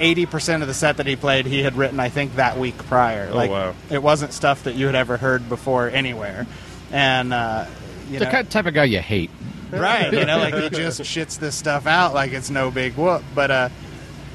80% 0.00 0.62
of 0.62 0.68
the 0.68 0.74
set 0.74 0.96
that 0.96 1.06
he 1.06 1.16
played, 1.16 1.46
he 1.46 1.62
had 1.62 1.76
written, 1.76 2.00
I 2.00 2.08
think, 2.08 2.36
that 2.36 2.58
week 2.58 2.76
prior. 2.78 3.28
Oh, 3.30 3.36
like, 3.36 3.50
wow. 3.50 3.74
It 3.90 4.02
wasn't 4.02 4.32
stuff 4.32 4.64
that 4.64 4.74
you 4.74 4.86
had 4.86 4.94
ever 4.94 5.16
heard 5.16 5.48
before 5.48 5.88
anywhere. 5.88 6.46
And, 6.90 7.32
uh, 7.32 7.66
you 8.10 8.18
the 8.18 8.24
know, 8.24 8.30
kind 8.30 8.50
type 8.50 8.66
of 8.66 8.74
guy 8.74 8.84
you 8.84 8.98
hate. 8.98 9.30
right 9.70 10.12
you 10.12 10.24
know 10.24 10.38
like 10.38 10.54
he 10.54 10.68
just 10.70 11.00
shits 11.02 11.38
this 11.38 11.54
stuff 11.54 11.86
out 11.86 12.12
like 12.12 12.32
it's 12.32 12.50
no 12.50 12.72
big 12.72 12.92
whoop 12.96 13.22
but 13.36 13.52
uh 13.52 13.68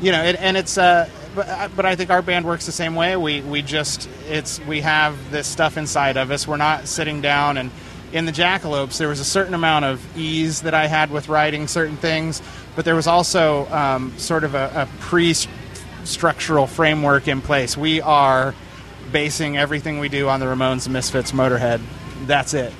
you 0.02 0.14
know 0.14 0.24
it, 0.24 0.38
and 0.40 0.56
it's 0.56 0.78
uh 0.78 1.10
but, 1.36 1.50
uh, 1.50 1.68
but 1.76 1.86
I 1.86 1.96
think 1.98 2.10
our 2.10 2.22
band 2.22 2.46
works 2.46 2.66
the 2.66 2.72
same 2.72 2.96
way. 2.96 3.18
We 3.18 3.42
we 3.42 3.62
just 3.62 4.10
it's 4.30 4.60
we 4.62 4.82
have 4.82 5.32
this 5.32 5.48
stuff 5.48 5.78
inside 5.78 6.16
of 6.16 6.32
us. 6.32 6.48
We're 6.48 6.58
not 6.58 6.88
sitting 6.88 7.22
down 7.22 7.58
and 7.58 7.72
in 8.14 8.26
the 8.26 8.32
Jackalopes 8.32 8.98
there 8.98 9.10
was 9.10 9.20
a 9.20 9.26
certain 9.26 9.54
amount 9.54 9.84
of 9.84 10.18
ease 10.18 10.62
that 10.62 10.74
I 10.74 10.88
had 10.88 11.12
with 11.12 11.28
writing 11.28 11.68
certain 11.68 11.98
things, 11.98 12.42
but 12.76 12.86
there 12.86 12.96
was 12.96 13.08
also 13.08 13.68
um, 13.68 14.18
sort 14.18 14.44
of 14.44 14.54
a, 14.56 14.72
a 14.76 14.90
pre-structural 15.00 16.68
framework 16.68 17.28
in 17.28 17.42
place. 17.42 17.78
We 17.78 18.02
are 18.02 18.54
basing 19.12 19.58
everything 19.58 20.00
we 20.00 20.10
do 20.10 20.28
on 20.28 20.40
the 20.40 20.46
Ramones, 20.46 20.88
Misfits, 20.90 21.32
Motorhead. 21.32 21.82
That's 22.26 22.54
it. 22.54 22.74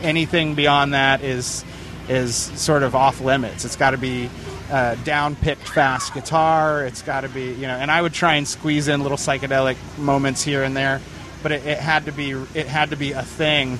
Anything 0.00 0.54
beyond 0.54 0.94
that 0.94 1.22
is 1.22 1.64
is 2.08 2.34
sort 2.36 2.82
of 2.82 2.94
off 2.94 3.20
limits. 3.20 3.64
It's 3.64 3.76
got 3.76 3.90
to 3.90 3.98
be 3.98 4.28
uh, 4.70 4.96
down 4.96 5.36
picked 5.36 5.68
fast 5.68 6.14
guitar. 6.14 6.84
It's 6.84 7.02
got 7.02 7.22
to 7.22 7.28
be 7.28 7.52
you 7.52 7.66
know. 7.66 7.76
And 7.76 7.90
I 7.90 8.00
would 8.00 8.12
try 8.12 8.34
and 8.34 8.46
squeeze 8.46 8.88
in 8.88 9.02
little 9.02 9.18
psychedelic 9.18 9.76
moments 9.98 10.42
here 10.42 10.62
and 10.62 10.76
there, 10.76 11.00
but 11.42 11.52
it, 11.52 11.66
it 11.66 11.78
had 11.78 12.06
to 12.06 12.12
be 12.12 12.30
it 12.30 12.66
had 12.66 12.90
to 12.90 12.96
be 12.96 13.12
a 13.12 13.22
thing. 13.22 13.78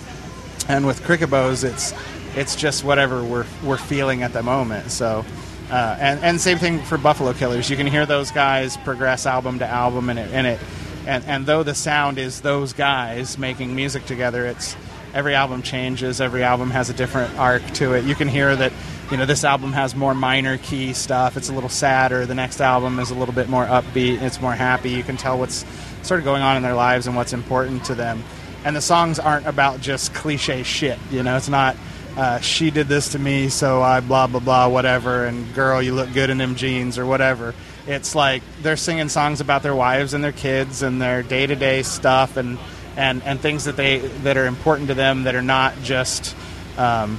And 0.69 0.87
with 0.87 1.03
Cricket 1.05 1.31
Bows, 1.31 1.65
it's 1.65 1.95
it's 2.35 2.57
just 2.57 2.85
whatever 2.85 3.23
we're 3.23 3.47
we're 3.65 3.79
feeling 3.79 4.23
at 4.23 4.33
the 4.33 4.43
moment. 4.43 4.91
So. 4.91 5.25
Uh, 5.71 5.97
and, 5.99 6.21
and 6.21 6.41
same 6.41 6.59
thing 6.59 6.83
for 6.83 6.99
Buffalo 6.99 7.33
Killers. 7.33 7.71
You 7.71 7.77
can 7.77 7.87
hear 7.87 8.05
those 8.05 8.31
guys 8.31 8.77
progress 8.79 9.27
album 9.27 9.59
to 9.61 9.67
album, 9.67 10.11
and 10.11 10.19
it, 10.19 10.31
and 10.33 10.47
it, 10.47 10.61
and, 11.07 11.25
and 11.25 11.47
though 11.47 11.63
the 11.63 11.75
sound 11.75 12.19
is 12.19 12.43
those 12.43 12.73
guys 12.73 13.39
making 13.39 13.75
music 13.75 14.05
together, 14.05 14.47
it's 14.47 14.77
every 15.15 15.35
album 15.35 15.63
changes. 15.63 16.21
Every 16.21 16.43
album 16.43 16.71
has 16.71 16.91
a 16.91 16.95
different 16.95 17.39
arc 17.39 17.65
to 17.75 17.95
it. 17.95 18.05
You 18.05 18.15
can 18.15 18.29
hear 18.29 18.55
that, 18.55 18.73
you 19.11 19.17
know, 19.17 19.27
this 19.27 19.45
album 19.45 19.73
has 19.73 19.95
more 19.95 20.15
minor 20.15 20.59
key 20.59 20.93
stuff. 20.93 21.37
It's 21.37 21.49
a 21.49 21.53
little 21.53 21.69
sadder. 21.69 22.27
The 22.27 22.35
next 22.35 22.61
album 22.61 22.99
is 22.99 23.11
a 23.11 23.15
little 23.15 23.35
bit 23.35 23.49
more 23.49 23.65
upbeat. 23.65 24.21
It's 24.23 24.41
more 24.41 24.55
happy. 24.55 24.91
You 24.91 25.03
can 25.03 25.17
tell 25.17 25.39
what's 25.39 25.65
sort 26.03 26.21
of 26.21 26.25
going 26.25 26.43
on 26.43 26.57
in 26.57 26.63
their 26.63 26.75
lives 26.75 27.07
and 27.07 27.17
what's 27.17 27.33
important 27.33 27.85
to 27.87 27.95
them. 27.95 28.23
And 28.65 28.77
the 28.77 28.81
songs 28.81 29.19
aren't 29.19 29.47
about 29.47 29.81
just 29.81 30.15
cliche 30.15 30.63
shit. 30.63 30.99
You 31.11 31.23
know, 31.23 31.37
it's 31.37 31.49
not. 31.49 31.77
Uh, 32.17 32.41
she 32.41 32.71
did 32.71 32.89
this 32.89 33.13
to 33.13 33.19
me, 33.19 33.49
so 33.49 33.81
I 33.81 34.01
blah 34.01 34.27
blah 34.27 34.41
blah 34.41 34.69
whatever, 34.69 35.25
and 35.25 35.55
girl, 35.55 35.81
you 35.81 35.95
look 35.95 36.13
good 36.13 36.29
in 36.29 36.37
them 36.37 36.57
jeans 36.57 36.99
or 36.99 37.07
whatever. 37.07 37.55
It's 37.87 38.15
like 38.15 38.43
they're 38.61 38.77
singing 38.77 39.09
songs 39.09 39.41
about 39.41 39.63
their 39.63 39.75
wives 39.75 40.13
and 40.13 40.23
their 40.23 40.33
kids 40.33 40.83
and 40.83 41.01
their 41.01 41.23
day 41.23 41.47
to 41.47 41.57
day 41.57 41.83
stuff 41.83 42.37
and, 42.37 42.59
and 42.97 43.23
and 43.23 43.41
things 43.41 43.65
that 43.65 43.77
they 43.77 43.99
that 43.99 44.37
are 44.37 44.47
important 44.47 44.89
to 44.89 44.95
them 44.95 45.23
that 45.23 45.35
are 45.35 45.43
not 45.43 45.75
just 45.83 46.37
um, 46.77 47.19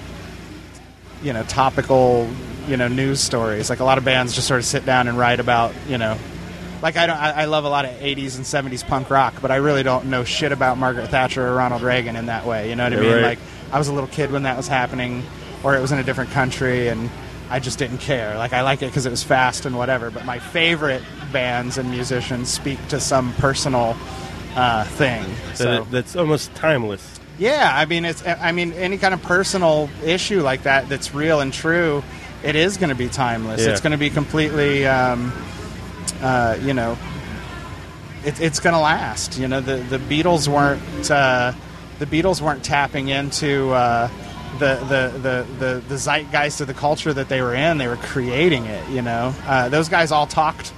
you 1.24 1.34
know 1.34 1.44
topical 1.44 2.30
you 2.68 2.78
know 2.78 2.88
news 2.88 3.20
stories. 3.20 3.72
Like 3.72 3.80
a 3.80 3.86
lot 3.86 3.98
of 3.98 4.06
bands 4.06 4.36
just 4.36 4.48
sort 4.48 4.60
of 4.60 4.66
sit 4.66 4.86
down 4.86 5.08
and 5.08 5.18
write 5.18 5.40
about 5.40 5.74
you 5.88 5.98
know. 5.98 6.18
Like 6.84 6.98
I 6.98 7.08
don't, 7.08 7.18
I 7.18 7.32
I 7.32 7.46
love 7.46 7.64
a 7.64 7.70
lot 7.70 7.86
of 7.86 7.92
'80s 7.92 8.36
and 8.36 8.46
'70s 8.46 8.86
punk 8.86 9.10
rock, 9.10 9.36
but 9.42 9.50
I 9.50 9.56
really 9.56 9.84
don't 9.84 10.06
know 10.06 10.24
shit 10.24 10.52
about 10.52 10.78
Margaret 10.78 11.08
Thatcher 11.08 11.48
or 11.48 11.56
Ronald 11.56 11.82
Reagan 11.82 12.16
in 12.16 12.26
that 12.28 12.46
way. 12.46 12.70
You 12.70 12.76
know 12.76 12.84
what 12.84 12.94
I 12.94 12.98
mean? 12.98 13.12
right. 13.12 13.24
Like 13.24 13.40
I 13.74 13.78
was 13.80 13.88
a 13.90 13.94
little 13.94 14.08
kid 14.10 14.32
when 14.32 14.44
that 14.44 14.56
was 14.56 14.68
happening, 14.68 15.24
or 15.64 15.76
it 15.76 15.82
was 15.82 15.92
in 15.92 15.98
a 16.00 16.04
different 16.04 16.30
country, 16.32 16.88
and 16.90 17.10
I 17.50 17.60
just 17.60 17.78
didn't 17.80 17.98
care. 17.98 18.38
Like 18.38 18.54
I 18.54 18.62
like 18.62 18.82
it 18.82 18.86
because 18.88 19.06
it 19.06 19.10
was 19.10 19.24
fast 19.24 19.66
and 19.66 19.76
whatever. 19.78 20.12
But 20.12 20.26
my 20.26 20.40
favorite 20.40 21.04
bands 21.32 21.78
and 21.78 21.90
musicians 21.90 22.50
speak 22.50 22.80
to 22.90 23.00
some 23.00 23.34
personal 23.34 23.98
uh, 24.56 24.84
thing. 24.86 25.26
So 25.56 25.82
it- 25.82 25.92
that's 25.92 26.16
almost 26.16 26.54
timeless. 26.56 27.20
yeah, 27.40 27.72
I 27.74 27.86
mean 27.86 28.06
it's 28.06 28.24
I 28.26 28.52
mean 28.52 28.74
any 28.74 28.98
kind 29.00 29.14
of 29.14 29.22
personal 29.24 29.90
issue 30.06 30.42
like 30.44 30.64
that 30.64 30.88
that's 30.90 31.14
real 31.16 31.40
and 31.42 31.52
true, 31.52 32.04
it 32.44 32.56
is 32.56 32.78
going 32.78 32.90
to 32.90 32.96
be 32.96 33.10
timeless. 33.10 33.62
Yeah. 33.62 33.72
It's 33.72 33.82
going 33.82 33.92
to 33.94 33.98
be 33.98 34.12
completely, 34.12 34.86
um, 34.86 35.34
uh, 36.22 36.58
you 36.62 36.74
know, 36.76 36.98
it, 38.24 38.40
it's 38.40 38.60
going 38.60 38.74
to 38.74 38.80
last. 38.80 39.38
You 39.40 39.48
know, 39.48 39.62
the 39.62 39.78
the 39.78 39.98
Beatles 39.98 40.48
weren't 40.48 41.10
uh, 41.12 41.54
the 42.00 42.06
Beatles 42.06 42.42
weren't 42.42 42.64
tapping 42.64 43.10
into. 43.10 43.72
Uh, 43.72 44.10
the, 44.60 44.76
the, 44.88 45.18
the, 45.18 45.48
the, 45.58 45.84
the 45.88 45.98
zeitgeist 45.98 46.62
of 46.62 46.68
the 46.68 46.76
culture 46.76 47.12
that 47.12 47.28
they 47.28 47.42
were 47.42 47.56
in, 47.56 47.80
they 47.80 47.88
were 47.88 47.96
creating 47.96 48.66
it. 48.66 48.88
You 48.88 49.02
know, 49.02 49.34
uh, 49.48 49.70
those 49.70 49.90
guys 49.90 50.12
all 50.12 50.28
talked 50.28 50.72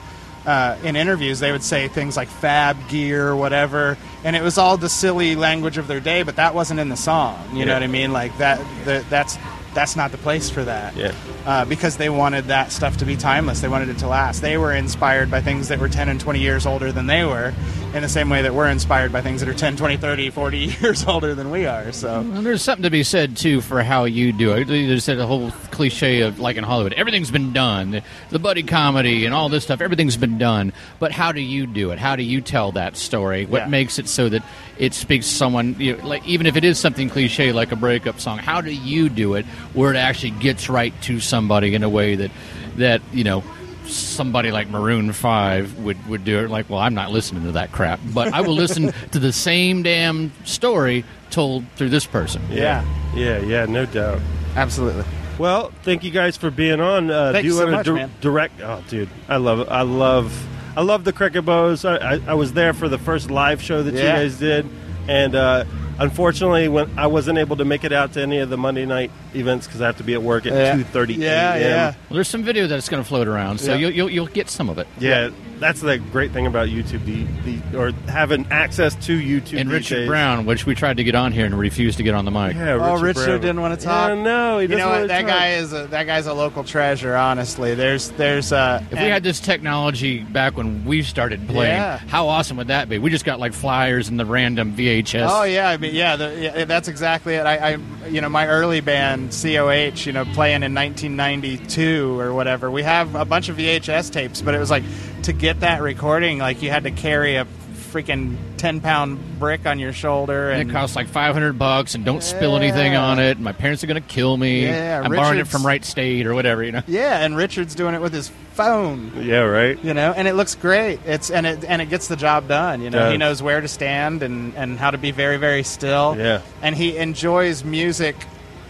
uh, 0.46 0.78
in 0.84 0.96
interviews, 0.96 1.40
they 1.40 1.52
would 1.52 1.64
say 1.64 1.88
things 1.88 2.16
like 2.16 2.28
fab 2.28 2.78
gear, 2.88 3.36
whatever, 3.36 3.98
and 4.24 4.36
it 4.36 4.42
was 4.42 4.58
all 4.58 4.78
the 4.78 4.90
silly 4.90 5.36
language 5.36 5.78
of 5.78 5.88
their 5.88 6.00
day. 6.00 6.24
But 6.24 6.36
that 6.38 6.54
wasn't 6.54 6.80
in 6.80 6.90
the 6.90 6.98
song. 6.98 7.56
You 7.56 7.66
know 7.66 7.74
what 7.74 7.84
I 7.84 7.88
mean? 7.88 8.14
Like 8.14 8.38
that. 8.38 8.60
The, 8.86 9.06
that's 9.10 9.38
that's 9.74 9.96
not 9.96 10.12
the 10.12 10.18
place 10.18 10.50
for 10.50 10.64
that. 10.64 10.96
Yeah. 10.96 11.14
Uh, 11.46 11.66
because 11.66 11.98
they 11.98 12.10
wanted 12.10 12.46
that 12.46 12.72
stuff 12.72 12.98
to 12.98 13.06
be 13.06 13.18
timeless. 13.18 13.60
They 13.60 13.68
wanted 13.68 13.90
it 13.90 13.98
to 14.00 14.08
last. 14.08 14.42
They 14.42 14.58
were 14.58 14.72
inspired 14.72 15.30
by 15.30 15.42
things 15.42 15.68
that 15.68 15.80
were 15.80 15.90
10 15.90 16.08
and 16.08 16.20
20 16.20 16.40
years 16.40 16.66
older 16.66 16.94
than 16.94 17.08
they 17.08 17.26
were, 17.26 17.54
in 17.96 18.02
the 18.02 18.10
same 18.10 18.30
way 18.30 18.42
that 18.42 18.54
we're 18.54 18.68
inspired 18.68 19.14
by 19.14 19.22
things 19.22 19.40
that 19.40 19.48
are 19.48 19.54
10, 19.54 19.78
20, 19.78 19.96
30, 19.96 20.30
40 20.30 20.58
years 20.82 21.06
older 21.06 21.34
than 21.34 21.50
we 21.50 21.66
are. 21.66 21.94
So. 21.94 22.22
Well, 22.22 22.42
there's 22.42 22.62
something 22.62 22.84
to 22.84 22.90
be 22.90 23.04
said 23.04 23.38
too 23.38 23.62
for 23.62 23.82
how 23.84 24.04
you 24.04 24.34
do 24.34 24.52
it. 24.54 24.66
There's 24.66 25.06
that 25.06 25.18
whole 25.20 25.52
cliche 25.72 26.20
of 26.22 26.38
like 26.38 26.58
in 26.58 26.66
Hollywood, 26.66 26.92
everything's 26.94 27.32
been 27.32 27.54
done, 27.54 27.92
the, 27.92 28.04
the 28.32 28.40
buddy 28.40 28.64
comedy 28.64 29.26
and 29.26 29.34
all 29.34 29.48
this 29.48 29.64
stuff. 29.64 29.80
Everything's 29.80 30.18
been 30.18 30.38
done, 30.38 30.74
but 31.00 31.14
how 31.14 31.32
do 31.32 31.40
you 31.40 31.66
do 31.66 31.92
it? 31.92 32.00
How 32.00 32.18
do 32.18 32.24
you 32.24 32.42
tell 32.42 32.74
that 32.74 32.98
story? 32.98 33.46
What 33.46 33.62
Yeah. 33.64 33.68
makes 33.70 33.98
it 33.98 34.10
so 34.10 34.28
that 34.28 34.44
it 34.78 34.94
speaks 34.94 35.28
to 35.30 35.34
someone? 35.34 35.76
You 35.80 35.96
know, 35.96 36.06
like 36.06 36.28
even 36.28 36.48
if 36.48 36.58
it 36.58 36.66
is 36.66 36.78
something 36.78 37.10
cliche 37.10 37.54
like 37.54 37.72
a 37.72 37.78
breakup 37.78 38.20
song, 38.20 38.40
how 38.40 38.60
do 38.60 38.72
you 38.72 39.08
do 39.08 39.36
it 39.36 39.46
where 39.74 39.92
it 39.94 39.98
actually 39.98 40.32
gets 40.32 40.68
right 40.68 40.94
to 41.04 41.22
somebody 41.22 41.74
in 41.74 41.82
a 41.84 41.90
way 41.90 42.16
that 42.16 42.32
that 42.76 43.02
you 43.14 43.24
know 43.24 43.42
somebody 43.88 44.52
like 44.52 44.68
Maroon 44.70 45.12
Five 45.14 45.78
would 45.80 46.08
would 46.08 46.24
do 46.24 46.40
it? 46.44 46.50
Like, 46.50 46.70
well, 46.70 46.80
I'm 46.80 46.94
not 46.94 47.12
listening 47.12 47.44
to 47.46 47.52
that 47.54 47.72
crap, 47.72 48.00
but 48.14 48.34
I 48.34 48.42
will 48.42 48.54
listen 48.56 48.92
to 49.12 49.20
the 49.20 49.32
same 49.32 49.84
damn 49.84 50.32
story 50.44 51.04
told 51.32 51.66
through 51.76 51.90
this 51.90 52.06
person. 52.06 52.42
Yeah. 52.50 52.86
Yeah, 53.16 53.40
yeah, 53.40 53.66
no 53.66 53.86
doubt. 53.86 54.20
Absolutely. 54.56 55.06
Well, 55.38 55.72
thank 55.84 56.04
you 56.04 56.12
guys 56.12 56.38
for 56.38 56.50
being 56.50 56.80
on. 56.80 57.12
Uh, 57.12 57.32
Thanks 57.34 57.44
do 57.44 57.48
you 57.48 57.54
so 57.54 57.66
wanna 57.66 57.78
much, 57.78 57.88
man. 57.88 58.12
direct? 58.22 58.62
Oh, 58.62 58.82
dude, 58.88 59.10
I 59.28 59.38
love 59.38 59.60
it. 59.60 59.68
I 59.70 59.82
love, 59.82 60.48
I 60.78 60.82
love 60.82 61.04
the 61.04 61.12
Cricket 61.14 61.46
Bows. 61.46 61.84
I, 61.84 61.98
I, 62.16 62.22
I 62.28 62.34
was 62.36 62.54
there 62.54 62.74
for 62.74 62.88
the 62.88 62.98
first 62.98 63.30
live 63.30 63.62
show 63.62 63.84
that 63.84 63.94
you 63.94 64.00
guys 64.02 64.38
did, 64.40 64.66
and 65.10 65.36
uh, 65.36 65.66
unfortunately, 66.00 66.68
when 66.68 66.98
I 66.98 67.08
wasn't 67.08 67.38
able 67.38 67.58
to 67.58 67.66
make 67.66 67.84
it 67.84 67.92
out 67.94 68.14
to 68.14 68.22
any 68.22 68.40
of 68.40 68.50
the 68.50 68.58
Monday 68.58 68.86
night 68.86 69.12
events 69.34 69.68
because 69.68 69.82
I 69.82 69.86
have 69.88 69.98
to 69.98 70.04
be 70.04 70.14
at 70.14 70.22
work 70.22 70.46
at 70.46 70.54
Yeah. 70.54 70.76
two 70.76 70.84
thirty. 70.84 71.16
Yeah, 71.16 71.56
yeah. 71.58 71.86
Well, 72.10 72.16
there's 72.16 72.28
some 72.28 72.44
video 72.44 72.68
that's 72.68 72.90
going 72.90 73.02
to 73.04 73.08
float 73.08 73.28
around, 73.28 73.60
so 73.60 73.72
Yeah. 73.74 73.78
you'll, 73.78 73.92
you'll 73.92 74.10
you'll 74.10 74.26
get 74.28 74.50
some 74.50 74.70
of 74.70 74.78
it. 74.78 74.88
Yeah, 75.00 75.30
that's 75.60 75.82
the 75.82 75.98
great 75.98 76.32
thing 76.32 76.46
about 76.48 76.68
YouTube, 76.70 77.04
the, 77.06 77.24
the 77.60 77.78
or 77.78 77.92
having 78.10 78.46
access 78.52 78.96
to 79.06 79.18
YouTube. 79.20 79.60
And 79.60 79.70
Richard 79.72 79.96
days. 79.96 80.08
Brown, 80.08 80.46
which 80.46 80.66
we 80.66 80.76
tried 80.76 80.98
to 80.98 81.04
get 81.04 81.16
on 81.16 81.32
here 81.32 81.46
and 81.46 81.58
refused 81.58 81.98
to 81.98 82.04
get 82.04 82.14
on 82.14 82.26
the 82.26 82.32
mic. 82.32 82.56
Yeah, 82.56 82.74
oh, 82.74 82.94
Richard 82.94 83.04
Richard 83.04 83.26
Brown. 83.26 83.42
didn't 83.42 83.62
want 83.62 83.80
to 83.80 83.86
talk. 83.86 84.10
Yeah, 84.10 84.22
no, 84.22 84.58
he 84.58 84.64
you 84.64 84.68
doesn't 84.70 84.80
know 84.80 85.02
what? 85.02 85.08
That 85.08 85.22
talk. 85.22 85.30
guy 85.30 85.52
is 85.54 85.74
a 85.74 85.88
that 85.88 86.04
guy's 86.06 86.28
a 86.28 86.34
local 86.34 86.64
treasure. 86.64 87.16
Honestly, 87.16 87.76
there's 87.76 88.10
there's 88.12 88.52
uh, 88.52 88.84
If 88.92 89.00
we 89.00 89.06
had 89.06 89.24
this 89.24 89.40
technology 89.40 90.20
back 90.20 90.58
when 90.58 90.86
we 90.86 91.02
started 91.04 91.48
playing, 91.48 91.76
Yeah. 91.78 91.98
how 92.08 92.28
awesome 92.28 92.58
would 92.58 92.68
that 92.68 92.90
be? 92.90 92.98
We 93.00 93.10
just 93.10 93.26
got 93.26 93.40
like 93.40 93.54
flyers 93.54 94.10
and 94.10 94.20
the 94.20 94.26
random 94.26 94.76
VHS. 94.76 95.28
Oh 95.30 95.44
yeah, 95.44 95.70
I 95.70 95.78
mean 95.78 95.96
yeah, 95.96 96.16
the, 96.16 96.36
yeah, 96.40 96.66
that's 96.66 96.88
exactly 96.88 97.36
it. 97.36 97.46
I, 97.46 97.74
I, 97.74 98.08
you 98.08 98.22
know, 98.22 98.30
my 98.30 98.48
early 98.48 98.82
band 98.82 99.32
COH, 99.32 100.06
you 100.06 100.12
know, 100.14 100.26
playing 100.26 100.64
in 100.64 100.74
1992 100.74 102.20
or 102.20 102.34
whatever. 102.34 102.70
We 102.70 102.84
have 102.84 103.16
a 103.16 103.26
bunch 103.26 103.50
of 103.50 103.58
VHS 103.58 104.12
tapes, 104.12 104.42
but 104.42 104.54
it 104.56 104.60
was 104.60 104.70
like 104.72 104.84
to 105.26 105.34
get 105.34 105.60
that 105.62 105.82
recording, 105.82 106.38
like 106.40 106.62
you 106.62 106.70
had 106.70 106.84
to 106.84 106.92
carry 106.92 107.36
a 107.36 107.46
freaking 107.92 108.36
10 108.58 108.82
pound 108.82 109.40
brick 109.40 109.66
on 109.66 109.80
your 109.80 109.94
shoulder, 109.94 110.50
And 110.52 110.62
and 110.62 110.70
it 110.70 110.74
costs 110.74 110.96
like 110.96 111.08
500 111.08 111.58
bucks, 111.58 111.96
and 111.96 112.04
don't 112.04 112.22
spill 112.22 112.56
anything 112.58 112.96
on 112.96 113.20
it. 113.20 113.40
My 113.40 113.54
parents 113.54 113.84
are 113.84 113.88
going 113.88 114.02
to 114.02 114.08
kill 114.08 114.36
me. 114.36 114.64
Yeah, 114.64 115.02
I'm 115.04 115.12
borrowing 115.12 115.40
it 115.40 115.48
from 115.48 115.66
Wright 115.66 115.84
State 115.86 116.26
or 116.28 116.34
whatever, 116.34 116.62
you 116.64 116.74
know. 116.74 116.82
yeah, 116.88 117.24
and 117.24 117.38
Richard's 117.38 117.74
doing 117.74 117.96
it 117.96 118.02
with 118.02 118.12
his 118.14 118.28
phone. 118.54 119.12
Yeah, 119.24 119.40
right. 119.44 119.82
You 119.84 119.94
know, 119.94 120.14
and 120.16 120.28
it 120.28 120.34
looks 120.34 120.56
great. 120.56 121.00
It's 121.06 121.30
and 121.32 121.46
it 121.46 121.64
and 121.64 121.82
it 121.82 121.86
gets 121.90 122.08
the 122.10 122.16
job 122.18 122.48
done. 122.50 122.82
You 122.82 122.90
know, 122.90 123.00
Does. 123.00 123.12
he 123.14 123.18
knows 123.18 123.42
where 123.42 123.62
to 123.62 123.68
stand 123.68 124.24
and 124.24 124.54
and 124.56 124.78
how 124.78 124.92
to 124.92 124.98
be 124.98 125.12
very 125.12 125.38
very 125.38 125.64
still. 125.64 126.16
Yeah. 126.18 126.42
and 126.62 126.76
he 126.76 126.98
enjoys 126.98 127.64
music 127.64 128.16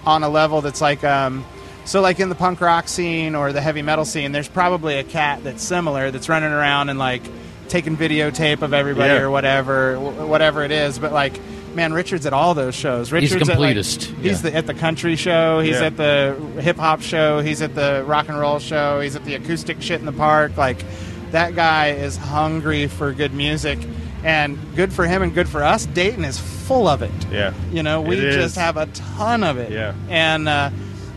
on 0.05 0.21
a 0.23 0.29
level 0.29 0.61
that's 0.61 0.81
like 0.81 1.03
um, 1.03 1.43
So, 1.85 2.01
like 2.01 2.19
in 2.19 2.29
the 2.29 2.35
punk 2.35 2.61
rock 2.61 2.87
scene 2.87 3.35
or 3.35 3.53
the 3.53 3.61
heavy 3.61 3.81
metal 3.83 4.05
scene, 4.05 4.31
there's 4.31 4.47
probably 4.47 4.95
a 4.95 5.03
cat 5.03 5.43
that's 5.43 5.63
similar 5.63 6.11
that's 6.11 6.27
running 6.27 6.51
around 6.51 6.89
and 6.89 6.97
like 6.99 7.21
taking 7.69 7.95
videotape 7.95 8.61
of 8.63 8.73
everybody 8.73 9.13
Yeah. 9.13 9.21
or 9.21 9.29
whatever, 9.29 9.95
wh- 9.95 10.27
whatever 10.27 10.63
it 10.63 10.71
is. 10.71 10.97
But 10.99 11.13
like, 11.13 11.39
man, 11.75 11.93
Richard's 11.93 12.25
at 12.25 12.33
all 12.33 12.53
those 12.55 12.73
shows. 12.75 13.07
He's 13.11 13.31
Richard's 13.33 13.49
at, 13.49 13.59
like- 13.59 13.75
completist. 13.77 14.03
he's 14.21 14.43
Yeah. 14.43 14.49
the, 14.49 14.55
at 14.55 14.65
the 14.67 14.73
country 14.73 15.15
show. 15.15 15.59
He's 15.59 15.79
Yeah. 15.79 15.85
at 15.87 15.97
the 15.97 16.35
hip 16.59 16.77
hop 16.77 17.01
show. 17.01 17.39
He's 17.41 17.61
at 17.61 17.75
the 17.75 18.03
rock 18.07 18.29
and 18.29 18.39
roll 18.39 18.59
show. 18.59 18.99
He's 18.99 19.15
at 19.15 19.23
the 19.25 19.35
acoustic 19.35 19.81
shit 19.81 19.99
in 19.99 20.05
the 20.05 20.11
park. 20.11 20.57
Like, 20.57 20.83
that 21.31 21.55
guy 21.55 21.89
is 21.91 22.17
hungry 22.17 22.87
for 22.87 23.11
good 23.13 23.33
music. 23.33 23.77
And 24.23 24.57
good 24.75 24.91
for 24.91 25.05
him 25.05 25.21
and 25.21 25.35
good 25.35 25.47
for 25.47 25.63
us. 25.63 25.85
Dayton 25.85 26.25
is 26.25 26.39
full 26.39 26.87
of 26.87 27.03
it. 27.03 27.11
Yeah. 27.31 27.53
You 27.71 27.83
know, 27.83 28.01
we 28.01 28.15
just 28.15 28.55
have 28.55 28.75
a 28.77 28.87
ton 28.87 29.43
of 29.43 29.57
it. 29.59 29.71
Yeah. 29.71 29.93
And 30.09 30.49
uh, 30.49 30.71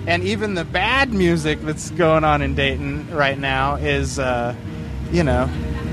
and 0.08 0.24
even 0.24 0.54
the 0.54 0.64
bad 0.64 1.12
music 1.12 1.60
that's 1.62 1.90
going 1.90 2.24
on 2.24 2.42
in 2.42 2.54
Dayton 2.54 3.14
right 3.14 3.38
now 3.38 3.76
is, 3.76 4.18
uh, 4.18 4.54
you 5.12 5.22
know, 5.22 5.48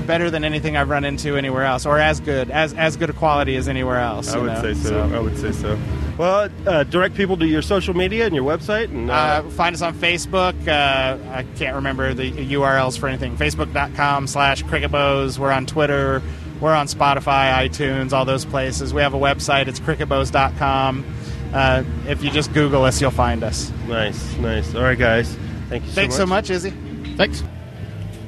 better 0.06 0.30
than 0.30 0.44
anything 0.44 0.76
I've 0.76 0.88
run 0.88 1.04
into 1.04 1.36
anywhere 1.36 1.64
else, 1.64 1.84
or 1.84 1.98
as 1.98 2.20
good 2.20 2.50
as 2.50 2.72
as 2.74 2.96
good 2.96 3.10
a 3.10 3.12
quality 3.12 3.56
as 3.56 3.68
anywhere 3.68 3.98
else. 3.98 4.32
I 4.32 4.38
would 4.38 4.52
know? 4.52 4.62
say 4.62 4.74
so. 4.74 5.02
I 5.14 5.18
would 5.18 5.36
say 5.38 5.52
so. 5.52 5.78
Well, 6.16 6.48
uh, 6.66 6.84
direct 6.84 7.14
people 7.14 7.36
to 7.36 7.46
your 7.46 7.60
social 7.60 7.92
media 7.94 8.24
and 8.24 8.34
your 8.34 8.44
website, 8.44 8.84
and 8.84 9.10
uh, 9.10 9.14
Uh, 9.14 9.42
find 9.50 9.74
us 9.74 9.82
on 9.82 9.92
Facebook. 9.94 10.54
Uh, 10.66 11.18
I 11.30 11.44
can't 11.58 11.74
remember 11.74 12.14
the 12.14 12.30
URLs 12.32 12.98
for 12.98 13.06
anything. 13.08 13.36
Facebook.com 13.36 14.26
slash 14.26 14.62
cricketbows. 14.64 15.38
We're 15.38 15.52
on 15.52 15.66
Twitter. 15.66 16.22
We're 16.60 16.74
on 16.74 16.86
Spotify, 16.86 17.52
iTunes, 17.68 18.14
all 18.14 18.24
those 18.24 18.46
places. 18.46 18.94
We 18.94 19.02
have 19.02 19.12
a 19.12 19.18
website. 19.18 19.68
It's 19.68 19.78
cricketbows.com. 19.78 21.04
Uh, 21.52 21.84
if 22.06 22.22
you 22.22 22.30
just 22.30 22.52
Google 22.52 22.84
us, 22.84 23.00
you'll 23.00 23.10
find 23.10 23.42
us. 23.42 23.72
nice, 23.88 24.36
nice. 24.36 24.74
All 24.74 24.82
right, 24.82 24.98
guys. 24.98 25.36
Thank 25.68 25.84
you. 25.84 25.92
Thanks 25.92 26.16
so 26.16 26.26
much, 26.26 26.50
Izzy. 26.50 26.70
Thanks. 27.16 27.42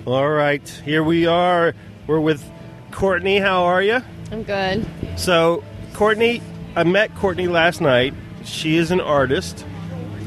All 0.07 0.29
right, 0.29 0.67
here 0.85 1.03
we 1.05 1.27
are. 1.27 1.75
We're 2.07 2.21
with 2.21 2.43
Courtney. 2.91 3.39
How 3.39 3.65
are 3.65 3.83
you? 3.83 4.01
I'm 4.33 4.43
good. 4.43 4.87
So, 5.17 5.63
Courtney, 5.93 6.41
I 6.77 6.85
met 6.85 7.15
Courtney 7.17 7.47
last 7.49 7.81
night. 7.81 8.15
She 8.45 8.77
is 8.77 8.91
an 8.91 9.01
artist, 9.01 9.67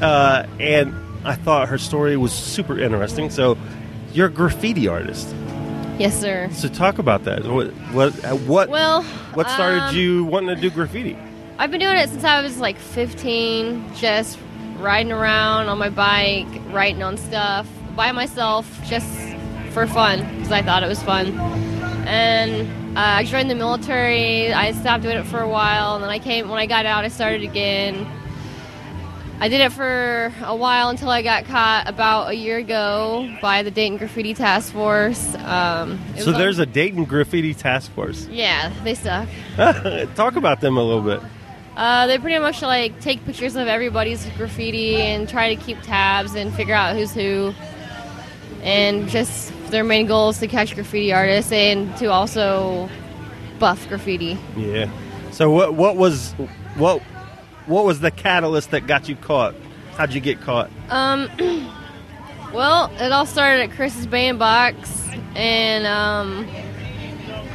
uh, 0.00 0.46
and 0.60 0.94
I 1.24 1.34
thought 1.34 1.68
her 1.68 1.78
story 1.78 2.16
was 2.16 2.32
super 2.32 2.78
interesting. 2.78 3.30
So, 3.30 3.58
you're 4.12 4.28
a 4.28 4.30
graffiti 4.30 4.86
artist. 4.86 5.34
Yes, 5.98 6.18
sir. 6.20 6.48
So, 6.52 6.68
talk 6.68 6.98
about 6.98 7.24
that. 7.24 7.44
What 7.44 7.68
what 7.92 8.24
uh, 8.24 8.36
what 8.36 8.68
Well, 8.68 9.02
what 9.34 9.50
started 9.50 9.82
um, 9.82 9.96
you 9.96 10.24
wanting 10.24 10.54
to 10.54 10.60
do 10.60 10.70
graffiti? 10.70 11.16
I've 11.58 11.70
been 11.70 11.80
doing 11.80 11.96
it 11.96 12.08
since 12.08 12.24
I 12.24 12.42
was 12.42 12.58
like 12.58 12.78
15, 12.78 13.94
just 13.94 14.38
riding 14.78 15.12
around 15.12 15.68
on 15.68 15.78
my 15.78 15.90
bike, 15.90 16.46
writing 16.70 17.02
on 17.02 17.16
stuff 17.16 17.68
by 17.94 18.10
myself, 18.12 18.66
just 18.88 19.06
for 19.70 19.86
fun, 19.86 20.18
because 20.36 20.50
I 20.52 20.62
thought 20.62 20.82
it 20.82 20.88
was 20.88 21.02
fun. 21.02 21.28
And 22.06 22.96
uh, 22.98 23.00
I 23.00 23.24
joined 23.24 23.48
the 23.48 23.54
military. 23.54 24.52
I 24.52 24.72
stopped 24.72 25.02
doing 25.04 25.16
it 25.16 25.24
for 25.26 25.40
a 25.40 25.48
while, 25.48 25.94
and 25.94 26.02
then 26.02 26.10
I 26.10 26.18
came 26.18 26.48
when 26.48 26.58
I 26.58 26.66
got 26.66 26.84
out. 26.84 27.04
I 27.04 27.08
started 27.08 27.42
again. 27.42 28.06
I 29.38 29.48
did 29.48 29.60
it 29.60 29.72
for 29.72 30.32
a 30.44 30.54
while 30.54 30.88
until 30.88 31.10
I 31.10 31.22
got 31.22 31.44
caught 31.46 31.88
about 31.88 32.28
a 32.30 32.34
year 32.34 32.58
ago 32.58 33.28
by 33.42 33.62
the 33.64 33.70
Dayton 33.72 33.98
Graffiti 33.98 34.34
Task 34.34 34.72
Force. 34.72 35.34
Um, 35.36 35.98
So 36.16 36.32
on- 36.32 36.38
there's 36.38 36.58
a 36.60 36.66
Dayton 36.66 37.04
graffiti 37.04 37.52
task 37.54 37.90
force. 37.92 38.26
yeah, 38.30 38.72
they 38.84 38.94
suck. 38.94 39.28
Talk 40.14 40.36
about 40.36 40.60
them 40.60 40.76
a 40.76 40.82
little 40.82 41.02
bit. 41.02 41.20
Uh, 41.76 42.06
they 42.06 42.18
pretty 42.18 42.38
much 42.38 42.60
like 42.60 43.00
take 43.00 43.24
pictures 43.24 43.56
of 43.56 43.66
everybody's 43.66 44.26
graffiti 44.36 44.96
and 44.96 45.28
try 45.28 45.54
to 45.54 45.60
keep 45.60 45.80
tabs 45.82 46.34
and 46.34 46.52
figure 46.54 46.74
out 46.74 46.94
who's 46.96 47.12
who. 47.12 47.54
And 48.62 49.08
just 49.08 49.52
their 49.70 49.82
main 49.82 50.06
goal 50.06 50.30
is 50.30 50.38
to 50.38 50.46
catch 50.46 50.74
graffiti 50.74 51.12
artists 51.12 51.50
and 51.50 51.96
to 51.96 52.06
also 52.06 52.88
buff 53.58 53.88
graffiti. 53.88 54.38
Yeah. 54.56 54.90
So 55.30 55.50
what 55.50 55.74
what 55.74 55.96
was 55.96 56.32
what 56.76 57.00
what 57.66 57.84
was 57.84 58.00
the 58.00 58.10
catalyst 58.10 58.70
that 58.72 58.86
got 58.86 59.08
you 59.08 59.16
caught? 59.16 59.54
How'd 59.96 60.12
you 60.12 60.20
get 60.20 60.40
caught? 60.40 60.70
Um, 60.90 61.28
well, 62.52 62.92
it 62.98 63.12
all 63.12 63.26
started 63.26 63.70
at 63.70 63.76
Chris's 63.76 64.06
bandbox, 64.06 65.08
and 65.34 65.86
um, 65.86 66.46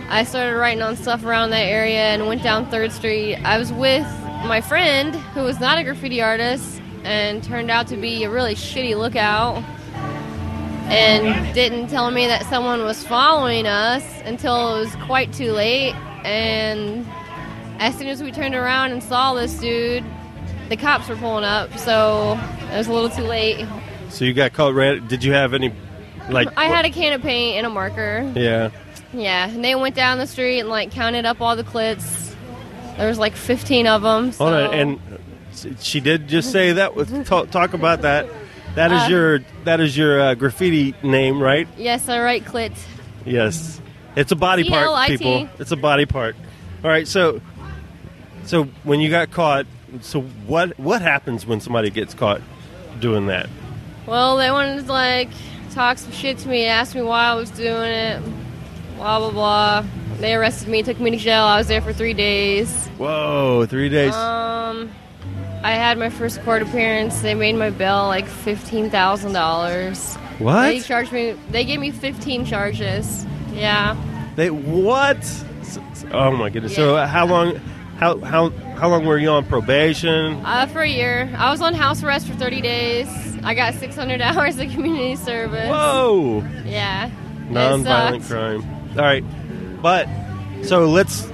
I 0.10 0.24
started 0.24 0.58
writing 0.58 0.82
on 0.82 0.96
stuff 0.96 1.26
around 1.26 1.50
that 1.50 1.66
area 1.66 2.14
and 2.14 2.28
went 2.28 2.42
down 2.42 2.70
Third 2.72 2.92
Street. 2.92 3.36
I 3.36 3.58
was 3.58 3.74
with 3.74 4.08
my 4.46 4.62
friend 4.62 5.14
who 5.16 5.42
was 5.42 5.60
not 5.60 5.78
a 5.78 5.84
graffiti 5.84 6.22
artist 6.22 6.82
and 7.04 7.44
turned 7.44 7.70
out 7.70 7.88
to 7.88 7.98
be 7.98 8.24
a 8.24 8.30
really 8.30 8.56
shitty 8.56 8.98
lookout. 8.98 9.64
And 10.90 11.54
didn't 11.54 11.88
tell 11.90 12.10
me 12.12 12.28
that 12.28 12.46
someone 12.46 12.84
was 12.84 13.04
following 13.06 13.68
us 13.68 14.04
until 14.24 14.78
it 14.78 14.80
was 14.80 14.96
quite 15.06 15.34
too 15.34 15.52
late. 15.52 15.94
And 16.24 17.06
as 17.80 17.98
soon 17.98 18.08
as 18.08 18.24
we 18.24 18.32
turned 18.32 18.56
around 18.56 18.94
and 18.94 19.04
saw 19.04 19.34
this 19.34 19.60
dude, 19.60 20.06
the 20.70 20.78
cops 20.78 21.10
were 21.10 21.18
pulling 21.18 21.44
up, 21.44 21.78
so 21.78 22.40
it 22.72 22.78
was 22.78 22.88
a 22.88 22.94
little 22.94 23.10
too 23.10 23.24
late. 23.24 23.68
So 24.10 24.24
you 24.24 24.34
got 24.34 24.54
caught 24.54 24.74
red. 24.74 25.10
Did 25.10 25.26
you 25.26 25.34
have 25.34 25.54
any 25.54 25.74
like 26.30 26.50
I 26.58 26.66
had 26.66 26.86
a 26.86 26.90
can 26.90 27.14
of 27.14 27.22
paint 27.22 27.58
and 27.58 27.66
a 27.66 27.70
marker. 27.70 28.32
Yeah. 28.36 28.72
Yeah, 29.14 29.50
and 29.50 29.64
they 29.64 29.76
went 29.76 29.96
down 29.96 30.18
the 30.18 30.28
street 30.28 30.60
and 30.60 30.70
like 30.70 30.92
counted 30.92 31.26
up 31.26 31.42
all 31.42 31.56
the 31.56 31.64
clits. 31.64 32.34
There 32.98 33.08
was 33.08 33.20
like 33.20 33.36
15 33.36 33.88
of 33.88 34.02
them. 34.02 34.32
So. 34.32 34.46
Hold 34.46 34.56
on, 34.70 34.74
and 34.74 35.00
she 35.80 36.00
did 36.00 36.28
just 36.28 36.52
say 36.52 36.74
that. 36.74 37.26
Talk, 37.26 37.50
talk 37.52 37.74
about 37.74 38.02
that. 38.02 38.28
That 38.76 38.92
is 38.92 39.04
Uh, 39.04 39.08
your 39.10 39.40
that 39.64 39.80
is 39.80 39.98
your 39.98 40.22
uh, 40.22 40.34
graffiti 40.36 40.94
name, 41.02 41.42
right? 41.42 41.68
yes, 41.78 42.10
I 42.10 42.20
write 42.22 42.46
clit. 42.46 42.74
Yes, 43.26 43.82
it's 44.16 44.32
a 44.32 44.36
body 44.36 44.70
part, 44.70 45.08
people. 45.08 45.50
It's 45.60 45.72
a 45.72 45.76
body 45.78 46.06
part. 46.06 46.36
All 46.84 46.90
right, 46.90 47.08
so 47.08 47.42
so 48.44 48.66
when 48.84 49.00
you 49.00 49.10
got 49.10 49.32
caught, 49.32 49.66
so 50.02 50.22
what 50.22 50.78
what 50.80 51.02
happens 51.02 51.46
when 51.46 51.60
somebody 51.60 51.90
gets 51.90 52.14
caught 52.14 52.42
doing 53.00 53.28
that? 53.28 53.50
Well, 54.06 54.38
they 54.38 54.52
wanted 54.52 54.86
to 54.86 54.92
like 54.92 55.30
talk 55.72 55.98
some 55.98 56.12
shit 56.12 56.38
to 56.40 56.48
me, 56.48 56.66
ask 56.66 56.94
me 56.96 57.02
why 57.02 57.26
I 57.26 57.34
was 57.34 57.50
doing 57.50 57.92
it, 57.92 58.22
blah 58.98 59.20
blah 59.20 59.32
blah. 59.32 59.86
They 60.20 60.34
arrested 60.34 60.68
me, 60.68 60.82
took 60.84 61.00
me 61.00 61.12
to 61.12 61.18
jail. 61.18 61.44
I 61.44 61.58
was 61.58 61.68
there 61.68 61.82
for 61.82 61.94
three 61.94 62.14
days. 62.14 62.88
Whoa, 62.98 63.66
three 63.70 63.90
days. 63.90 64.14
Um, 64.14 64.92
I 65.64 65.72
had 65.72 65.98
my 65.98 66.10
first 66.10 66.42
court 66.42 66.62
appearance. 66.64 67.22
They 67.22 67.36
made 67.36 67.56
my 67.56 67.70
bail 67.70 68.08
like 68.08 68.28
fifteen 68.28 68.90
thousand 68.90 69.34
dollars. 69.34 70.16
What? 70.40 70.64
They 70.64 70.80
charged 70.80 71.12
me. 71.12 71.36
They 71.52 71.66
gave 71.66 71.80
me 71.80 71.92
fifteen 71.92 72.46
charges. 72.46 73.26
Yeah. 73.54 73.96
They 74.36 74.50
what? 74.50 75.18
Oh 76.12 76.32
my 76.32 76.50
goodness! 76.50 76.76
So 76.76 76.98
how 77.06 77.26
long? 77.26 77.60
How 77.98 78.20
how 78.20 78.50
how 78.78 78.90
long 78.90 79.06
were 79.06 79.18
you 79.18 79.30
on 79.30 79.46
probation? 79.46 80.40
Uh, 80.46 80.68
for 80.68 80.82
a 80.82 80.88
year. 80.88 81.34
I 81.36 81.50
was 81.50 81.62
on 81.62 81.74
house 81.74 82.04
arrest 82.04 82.28
for 82.28 82.36
30 82.36 82.62
days. 82.62 83.08
I 83.44 83.56
got 83.56 83.74
600 83.74 84.22
hours 84.22 84.60
of 84.60 84.70
community 84.70 85.16
service. 85.16 85.68
Whoa! 85.68 86.44
Yeah. 86.64 87.10
Non-violent 87.50 88.24
crime. 88.26 88.77
All 88.98 89.04
right, 89.04 89.24
but 89.82 90.08
so 90.64 90.90
let's. 90.90 91.32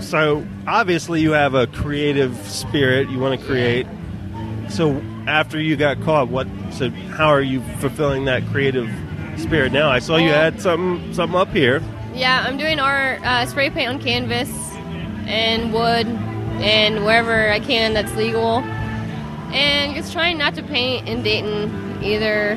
So 0.00 0.46
obviously 0.66 1.20
you 1.20 1.32
have 1.32 1.54
a 1.54 1.66
creative 1.66 2.36
spirit. 2.48 3.10
You 3.10 3.18
want 3.18 3.38
to 3.40 3.46
create. 3.46 3.86
So 4.68 5.02
after 5.26 5.60
you 5.60 5.76
got 5.76 6.00
caught, 6.02 6.28
what? 6.28 6.46
So 6.72 6.90
how 6.90 7.28
are 7.28 7.42
you 7.42 7.60
fulfilling 7.80 8.24
that 8.26 8.46
creative 8.46 8.88
spirit 9.36 9.72
now? 9.72 9.90
I 9.90 9.98
saw 9.98 10.16
you 10.16 10.30
had 10.30 10.60
something 10.60 11.12
something 11.12 11.38
up 11.38 11.48
here. 11.48 11.82
Yeah, 12.14 12.44
I'm 12.46 12.56
doing 12.56 12.80
art, 12.80 13.20
uh, 13.22 13.44
spray 13.44 13.68
paint 13.68 13.90
on 13.90 14.00
canvas 14.00 14.50
and 15.26 15.72
wood 15.74 16.06
and 16.62 17.04
wherever 17.04 17.50
I 17.50 17.60
can 17.60 17.92
that's 17.92 18.14
legal. 18.14 18.60
And 19.52 19.94
just 19.94 20.12
trying 20.12 20.38
not 20.38 20.54
to 20.54 20.62
paint 20.62 21.08
in 21.08 21.22
Dayton 21.22 22.02
either 22.02 22.56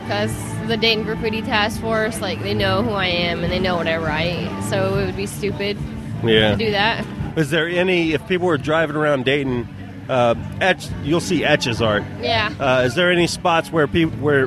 because 0.00 0.53
the 0.68 0.76
Dayton 0.76 1.04
Graffiti 1.04 1.42
Task 1.42 1.80
Force, 1.80 2.20
like, 2.20 2.42
they 2.42 2.54
know 2.54 2.82
who 2.82 2.90
I 2.90 3.06
am 3.06 3.42
and 3.44 3.52
they 3.52 3.58
know 3.60 3.76
what 3.76 3.86
I 3.88 3.96
write. 3.96 4.62
So 4.70 4.98
it 4.98 5.06
would 5.06 5.16
be 5.16 5.26
stupid 5.26 5.76
Yeah. 6.22 6.52
to 6.52 6.56
do 6.56 6.70
that. 6.72 7.04
Is 7.36 7.50
there 7.50 7.68
any? 7.68 8.12
If 8.12 8.26
people 8.28 8.46
were 8.46 8.58
driving 8.58 8.96
around 8.96 9.24
Dayton, 9.24 9.66
uh, 10.08 10.34
etch, 10.60 10.86
you'll 11.02 11.20
see 11.20 11.44
Etch's 11.44 11.82
art. 11.82 12.04
Yeah. 12.20 12.50
Uh, 12.60 12.82
is 12.86 12.94
there 12.94 13.10
any 13.10 13.26
spots 13.26 13.72
where 13.72 13.86
people 13.88 14.16
where 14.18 14.46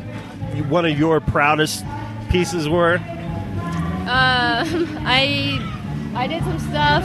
one 0.70 0.86
of 0.86 0.98
your 0.98 1.20
proudest 1.20 1.84
pieces 2.30 2.70
were? 2.70 2.96
Um, 2.96 3.02
I 5.06 5.60
I 6.16 6.28
did 6.28 6.44
some 6.44 6.60
stuff 6.60 7.04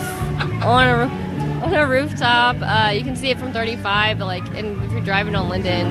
on 0.65 0.87
a 0.87 1.65
on 1.65 1.75
a 1.75 1.87
rooftop. 1.87 2.57
Uh, 2.61 2.91
you 2.91 3.03
can 3.03 3.17
see 3.17 3.31
it 3.31 3.39
from 3.39 3.53
35, 3.53 4.19
but 4.21 4.27
like, 4.27 4.45
and 4.57 4.83
if 4.85 4.93
you're 4.93 5.01
driving 5.01 5.35
on 5.35 5.49
Linden, 5.49 5.91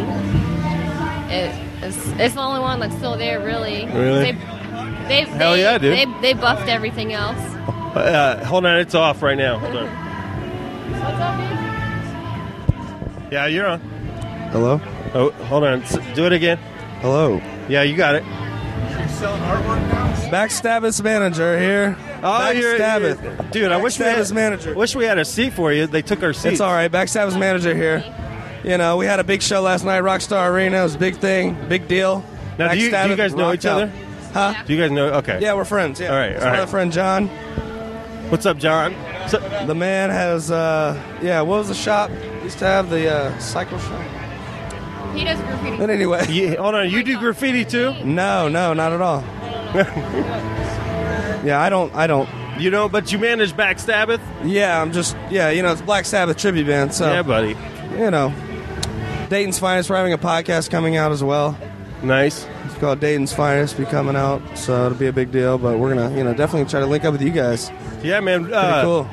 it, 1.30 1.54
it's 1.82 2.08
it's 2.20 2.36
the 2.36 2.42
only 2.42 2.60
one 2.60 2.80
that's 2.80 2.96
still 2.96 3.18
there, 3.18 3.40
really. 3.40 3.86
Really? 3.88 4.32
They, 4.32 4.38
they, 5.08 5.22
Hell 5.26 5.54
they, 5.54 5.62
yeah, 5.62 5.78
dude. 5.78 5.98
They, 5.98 6.06
they 6.22 6.34
buffed 6.34 6.68
everything 6.70 7.14
else. 7.14 7.38
Uh, 7.96 8.44
hold 8.46 8.66
on, 8.66 8.78
it's 8.78 8.96
off 8.96 9.22
right 9.22 9.38
now. 9.38 9.58
Hold 9.60 9.76
on. 9.76 9.88
What's 10.92 11.20
up, 11.20 11.38
dude? 13.24 13.34
Yeah, 13.34 13.48
you're 13.48 13.68
on. 13.68 13.80
Hello? 14.52 14.82
Oh, 15.14 15.32
hold 15.46 15.64
on. 15.64 15.84
Do 16.14 16.26
it 16.26 16.34
again. 16.34 16.58
Hello. 17.02 17.42
Yeah, 17.68 17.84
you 17.84 17.96
got 17.96 18.16
it. 18.16 18.24
Backstabbith's 20.32 21.02
manager 21.02 21.60
here. 21.60 21.98
Oh, 22.24 22.52
you're, 22.52 22.78
Backstabbith. 22.78 23.24
you're- 23.24 23.50
dude. 23.52 23.72
I 23.72 23.78
wish 23.78 24.00
we 24.00 24.06
had 24.06 24.32
manager. 24.32 24.74
Wish 24.76 24.96
we 24.96 25.06
had 25.06 25.18
a 25.18 25.26
seat 25.26 25.54
for 25.54 25.74
you. 25.74 25.88
They 25.88 26.02
took 26.02 26.24
our 26.24 26.34
seats. 26.34 26.54
It's 26.54 26.62
all 26.62 26.72
right. 26.72 26.92
Backstabbith's 26.92 27.38
manager 27.38 27.76
here. 27.76 28.04
You 28.64 28.78
know, 28.78 28.98
we 28.98 29.06
had 29.06 29.20
a 29.20 29.24
big 29.24 29.42
show 29.42 29.62
last 29.62 29.84
night, 29.84 30.04
Rockstar 30.04 30.52
Arena. 30.52 30.82
It 30.82 30.84
was 30.84 30.96
a 30.96 31.00
big 31.00 31.16
thing, 31.18 31.58
big 31.68 31.88
deal. 31.88 32.24
Now, 32.60 32.72
do 32.74 32.80
you, 32.80 32.92
do 32.92 33.10
you 33.10 33.16
guys 33.16 33.34
know 33.34 33.46
rocked 33.46 33.56
each 33.56 33.66
other? 33.66 33.86
out. 33.86 34.54
Huh? 34.56 34.64
Do 34.66 34.74
you 34.74 34.80
guys 34.80 34.92
know? 34.92 35.08
Okay. 35.16 35.40
Yeah, 35.42 35.56
we're 35.56 35.66
friends. 35.66 36.00
Yeah. 36.00 36.10
All 36.10 36.16
right. 36.16 36.32
It's 36.32 36.46
all 36.46 36.52
my 36.52 36.66
friend 36.66 36.92
John. 36.92 37.28
What's 38.30 38.46
up, 38.46 38.58
John? 38.58 38.94
the 39.68 39.76
man 39.76 40.10
has, 40.10 40.52
uh, 40.52 41.02
yeah, 41.22 41.42
what 41.42 41.58
was 41.60 41.68
the 41.70 41.74
shop? 41.74 42.10
He 42.12 42.44
used 42.44 42.60
to 42.60 42.66
have 42.66 42.90
the 42.90 43.12
uh, 43.12 43.38
cycle 43.40 43.78
shop. 43.80 44.02
He 45.16 45.24
does 45.24 45.40
graffiti. 45.42 45.78
But 45.78 45.90
anyway. 45.90 46.26
You, 46.30 46.56
hold 46.58 46.76
on. 46.76 46.90
You 46.90 47.04
do 47.04 47.18
graffiti 47.20 47.66
too? 47.66 47.94
No, 48.06 48.48
no, 48.48 48.74
not 48.74 48.94
at 48.94 49.02
all. 49.02 49.22
yeah, 51.44 51.60
I 51.60 51.70
don't, 51.70 51.94
I 51.94 52.08
don't. 52.08 52.30
You 52.58 52.70
know, 52.70 52.88
but 52.88 53.12
you 53.12 53.18
manage 53.18 53.54
Backstabbith? 53.54 54.22
Yeah, 54.46 54.82
I'm 54.82 54.92
just, 54.94 55.18
yeah, 55.30 55.50
you 55.50 55.62
know, 55.62 55.72
it's 55.72 55.82
Black 55.82 56.06
Sabbath 56.06 56.38
tribute 56.38 56.68
band, 56.68 56.94
so. 56.94 57.12
Yeah, 57.12 57.24
buddy. 57.24 57.56
You 57.98 58.12
know, 58.12 58.34
Dayton's 59.32 59.58
Finest. 59.58 59.90
We're 59.90 59.96
having 59.96 60.12
a 60.12 60.18
podcast 60.18 60.70
coming 60.70 60.98
out 60.98 61.14
as 61.14 61.24
well. 61.24 61.58
Nice. 62.04 62.46
It's 62.66 62.76
called 62.80 63.00
Dayton's 63.00 63.34
Finest. 63.34 63.78
Be 63.78 63.86
coming 63.86 64.18
out, 64.18 64.42
so 64.58 64.88
it'll 64.88 64.98
be 64.98 65.08
a 65.08 65.14
big 65.14 65.32
deal. 65.32 65.58
But 65.58 65.80
we're 65.80 65.96
gonna, 65.96 66.14
you 66.18 66.24
know, 66.26 66.34
definitely 66.34 66.70
try 66.70 66.82
to 66.82 66.86
link 66.86 67.06
up 67.06 67.14
with 67.14 67.22
you 67.22 67.30
guys. 67.30 67.72
Yeah, 68.04 68.20
man. 68.20 68.42
Pretty 68.42 68.56
Uh, 68.58 68.82
cool. 68.84 69.04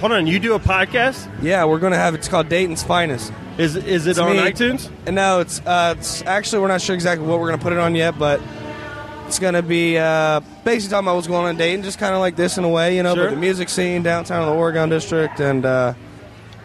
Hold 0.00 0.12
on. 0.12 0.26
You 0.26 0.38
do 0.38 0.54
a 0.54 0.58
podcast? 0.58 1.28
Yeah, 1.42 1.64
we're 1.66 1.78
gonna 1.78 1.96
have. 1.96 2.14
It's 2.14 2.26
called 2.26 2.48
Dayton's 2.48 2.82
Finest. 2.82 3.32
Is 3.58 3.76
is 3.76 4.06
it 4.06 4.10
It's 4.12 4.18
on 4.18 4.32
me. 4.36 4.38
iTunes? 4.42 4.88
No, 5.12 5.40
it's 5.40 5.60
uh, 5.66 5.94
it's 5.98 6.22
actually 6.24 6.62
we're 6.62 6.68
not 6.68 6.80
sure 6.80 6.94
exactly 6.94 7.26
what 7.26 7.38
we're 7.38 7.50
gonna 7.50 7.62
put 7.62 7.74
it 7.74 7.78
on 7.78 7.94
yet, 7.94 8.18
but 8.18 8.40
it's 9.26 9.38
gonna 9.38 9.60
be 9.62 9.98
uh, 9.98 10.40
basically 10.64 10.90
talking 10.92 11.06
about 11.06 11.16
what's 11.16 11.26
going 11.26 11.44
on 11.44 11.50
in 11.50 11.56
Dayton, 11.58 11.82
just 11.82 11.98
kind 11.98 12.14
of 12.14 12.20
like 12.20 12.36
this 12.36 12.56
in 12.56 12.64
a 12.64 12.68
way, 12.68 12.96
you 12.96 13.02
know, 13.02 13.14
Sure. 13.14 13.24
but 13.24 13.30
the 13.30 13.36
music 13.40 13.68
scene 13.68 14.02
downtown 14.02 14.42
in 14.42 14.48
the 14.48 14.54
Oregon 14.54 14.88
district 14.88 15.40
and 15.40 15.66
uh, 15.66 15.92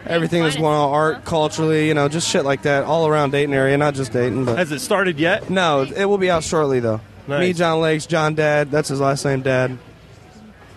everything 0.05 0.43
that's 0.43 0.55
going 0.55 0.65
on 0.65 0.93
art 0.93 1.25
culturally, 1.25 1.87
you 1.87 1.93
know, 1.93 2.07
just 2.07 2.29
shit 2.29 2.43
like 2.45 2.63
that 2.63 2.83
all 2.85 3.07
around 3.07 3.31
Dayton 3.31 3.53
area, 3.53 3.77
not 3.77 3.93
just 3.93 4.11
Dayton. 4.11 4.45
But 4.45 4.57
Has 4.57 4.71
it 4.71 4.79
started 4.79 5.19
yet? 5.19 5.49
no, 5.49 5.81
it 5.83 6.05
will 6.05 6.17
be 6.17 6.29
out 6.31 6.43
shortly 6.43 6.79
though. 6.79 7.01
Nice. 7.27 7.39
Me, 7.39 7.53
John 7.53 7.81
Lakes, 7.81 8.05
John 8.07 8.33
Dad. 8.35 8.71
That's 8.71 8.89
his 8.89 8.99
last 8.99 9.23
name, 9.25 9.41
Dad. 9.41 9.77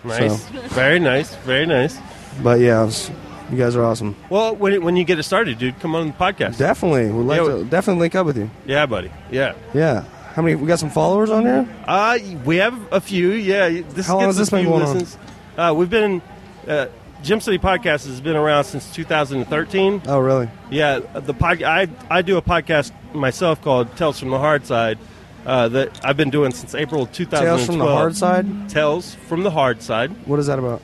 Nice. 0.03 0.45
Very 0.69 0.99
nice. 0.99 1.35
Very 1.37 1.65
nice. 1.65 1.97
But 2.43 2.59
yeah, 2.59 2.81
it 2.83 2.85
was- 2.85 3.11
you 3.51 3.57
guys 3.57 3.75
are 3.75 3.83
awesome. 3.83 4.15
Well, 4.31 4.55
when, 4.55 4.83
when 4.83 4.95
you 4.95 5.03
get 5.03 5.19
it 5.19 5.23
started, 5.23 5.59
dude, 5.59 5.79
come 5.79 5.93
on 5.93 6.07
the 6.07 6.13
podcast. 6.13 6.57
Definitely, 6.57 7.11
we'd 7.11 7.23
like 7.25 7.41
Yeah, 7.41 7.47
to 7.57 7.63
definitely 7.65 7.99
link 8.01 8.15
up 8.15 8.25
with 8.25 8.37
you. 8.37 8.49
Yeah, 8.65 8.87
buddy. 8.87 9.11
Yeah. 9.31 9.53
Yeah. 9.71 10.03
How 10.33 10.41
many? 10.41 10.55
We 10.55 10.65
got 10.67 10.79
some 10.79 10.89
followers 10.89 11.29
on 11.29 11.43
here. 11.45 11.67
Uh, 11.87 12.17
we 12.43 12.55
have 12.57 12.75
a 12.91 12.99
few. 12.99 13.31
Yeah. 13.33 13.69
This 13.89 14.07
How 14.07 14.15
long 14.15 14.23
gets 14.25 14.37
has 14.37 14.37
this 14.37 14.47
a 14.49 14.51
been 14.51 14.61
few 14.61 14.69
going 14.71 14.81
on? 14.83 14.93
listens. 14.97 15.17
Uh, 15.57 15.73
we've 15.77 15.89
been. 15.91 16.21
Uh, 16.67 16.87
Gem 17.23 17.39
City 17.41 17.57
Podcast 17.57 18.05
has 18.07 18.21
been 18.21 18.35
around 18.35 18.65
since 18.65 18.93
2013. 18.93 20.03
Oh, 20.07 20.19
really? 20.19 20.47
Yeah, 20.69 20.99
the 20.99 21.33
pod, 21.33 21.63
I 21.63 21.87
I 22.09 22.21
do 22.21 22.37
a 22.37 22.41
podcast 22.41 22.91
myself 23.13 23.61
called 23.61 23.95
Tales 23.97 24.19
from 24.19 24.29
the 24.29 24.37
Hard 24.39 24.65
Side 24.65 24.99
uh, 25.45 25.67
that 25.69 25.99
I've 26.05 26.17
been 26.17 26.29
doing 26.29 26.51
since 26.51 26.75
April 26.75 27.03
of 27.03 27.11
2012. 27.11 27.57
Tales 27.57 27.65
from 27.65 27.79
the 27.79 27.85
Hard 27.91 28.15
Side? 28.15 28.69
Tales 28.69 29.15
from 29.27 29.43
the 29.43 29.51
Hard 29.51 29.81
Side. 29.81 30.11
What 30.27 30.39
is 30.39 30.47
that 30.47 30.59
about? 30.59 30.81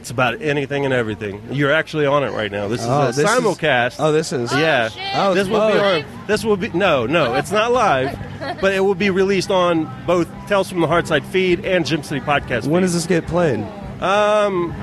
It's 0.00 0.10
about 0.10 0.42
anything 0.42 0.84
and 0.84 0.92
everything. 0.92 1.40
You're 1.50 1.72
actually 1.72 2.04
on 2.04 2.24
it 2.24 2.32
right 2.32 2.50
now. 2.52 2.68
This 2.68 2.82
is 2.82 2.86
Oh, 2.88 3.02
a 3.04 3.06
this 3.06 3.18
is- 3.18 3.24
simulcast. 3.24 3.96
oh, 4.00 4.12
this 4.12 4.32
is- 4.32 4.52
yeah. 4.52 4.90
Oh, 5.14 5.32
this 5.32 5.42
it's 5.46 5.50
will 5.50 5.68
be 5.72 5.78
live. 5.78 6.04
on. 6.04 6.26
This 6.26 6.44
will 6.44 6.56
be 6.58 6.68
no, 6.70 7.06
no. 7.06 7.34
It's 7.34 7.50
not 7.52 7.72
live, 7.72 8.18
but 8.60 8.74
it 8.74 8.80
will 8.80 8.94
be 8.96 9.08
released 9.10 9.50
on 9.50 9.88
both 10.06 10.28
Tales 10.48 10.68
from 10.68 10.80
the 10.80 10.86
Hard 10.88 11.06
Side 11.06 11.24
feed 11.24 11.64
and 11.64 11.86
Gem 11.86 12.02
City 12.02 12.20
Podcast. 12.20 12.66
When 12.66 12.82
does 12.82 12.92
this 12.92 13.06
get 13.06 13.26
played? 13.26 13.60
Um, 14.02 14.74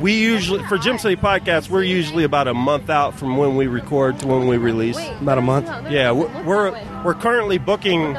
we 0.00 0.14
usually 0.18 0.62
for 0.64 0.78
Gem 0.78 0.98
City 0.98 1.16
Podcast, 1.16 1.68
we're 1.70 1.82
usually 1.82 2.24
about 2.24 2.48
a 2.48 2.54
month 2.54 2.90
out 2.90 3.14
from 3.14 3.36
when 3.36 3.56
we 3.56 3.66
record 3.66 4.18
to 4.20 4.26
when 4.26 4.46
we 4.46 4.56
release. 4.56 4.98
About 5.20 5.38
a 5.38 5.42
month. 5.42 5.66
Yeah, 5.90 6.12
we're 6.12 6.44
we're, 6.44 7.02
we're 7.04 7.14
currently 7.14 7.58
booking 7.58 8.14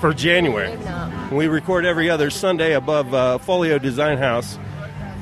for 0.00 0.12
January. 0.14 0.76
We 1.30 1.46
record 1.48 1.84
every 1.84 2.10
other 2.10 2.30
Sunday 2.30 2.74
above 2.74 3.12
uh, 3.14 3.38
Folio 3.38 3.78
Design 3.78 4.18
House. 4.18 4.56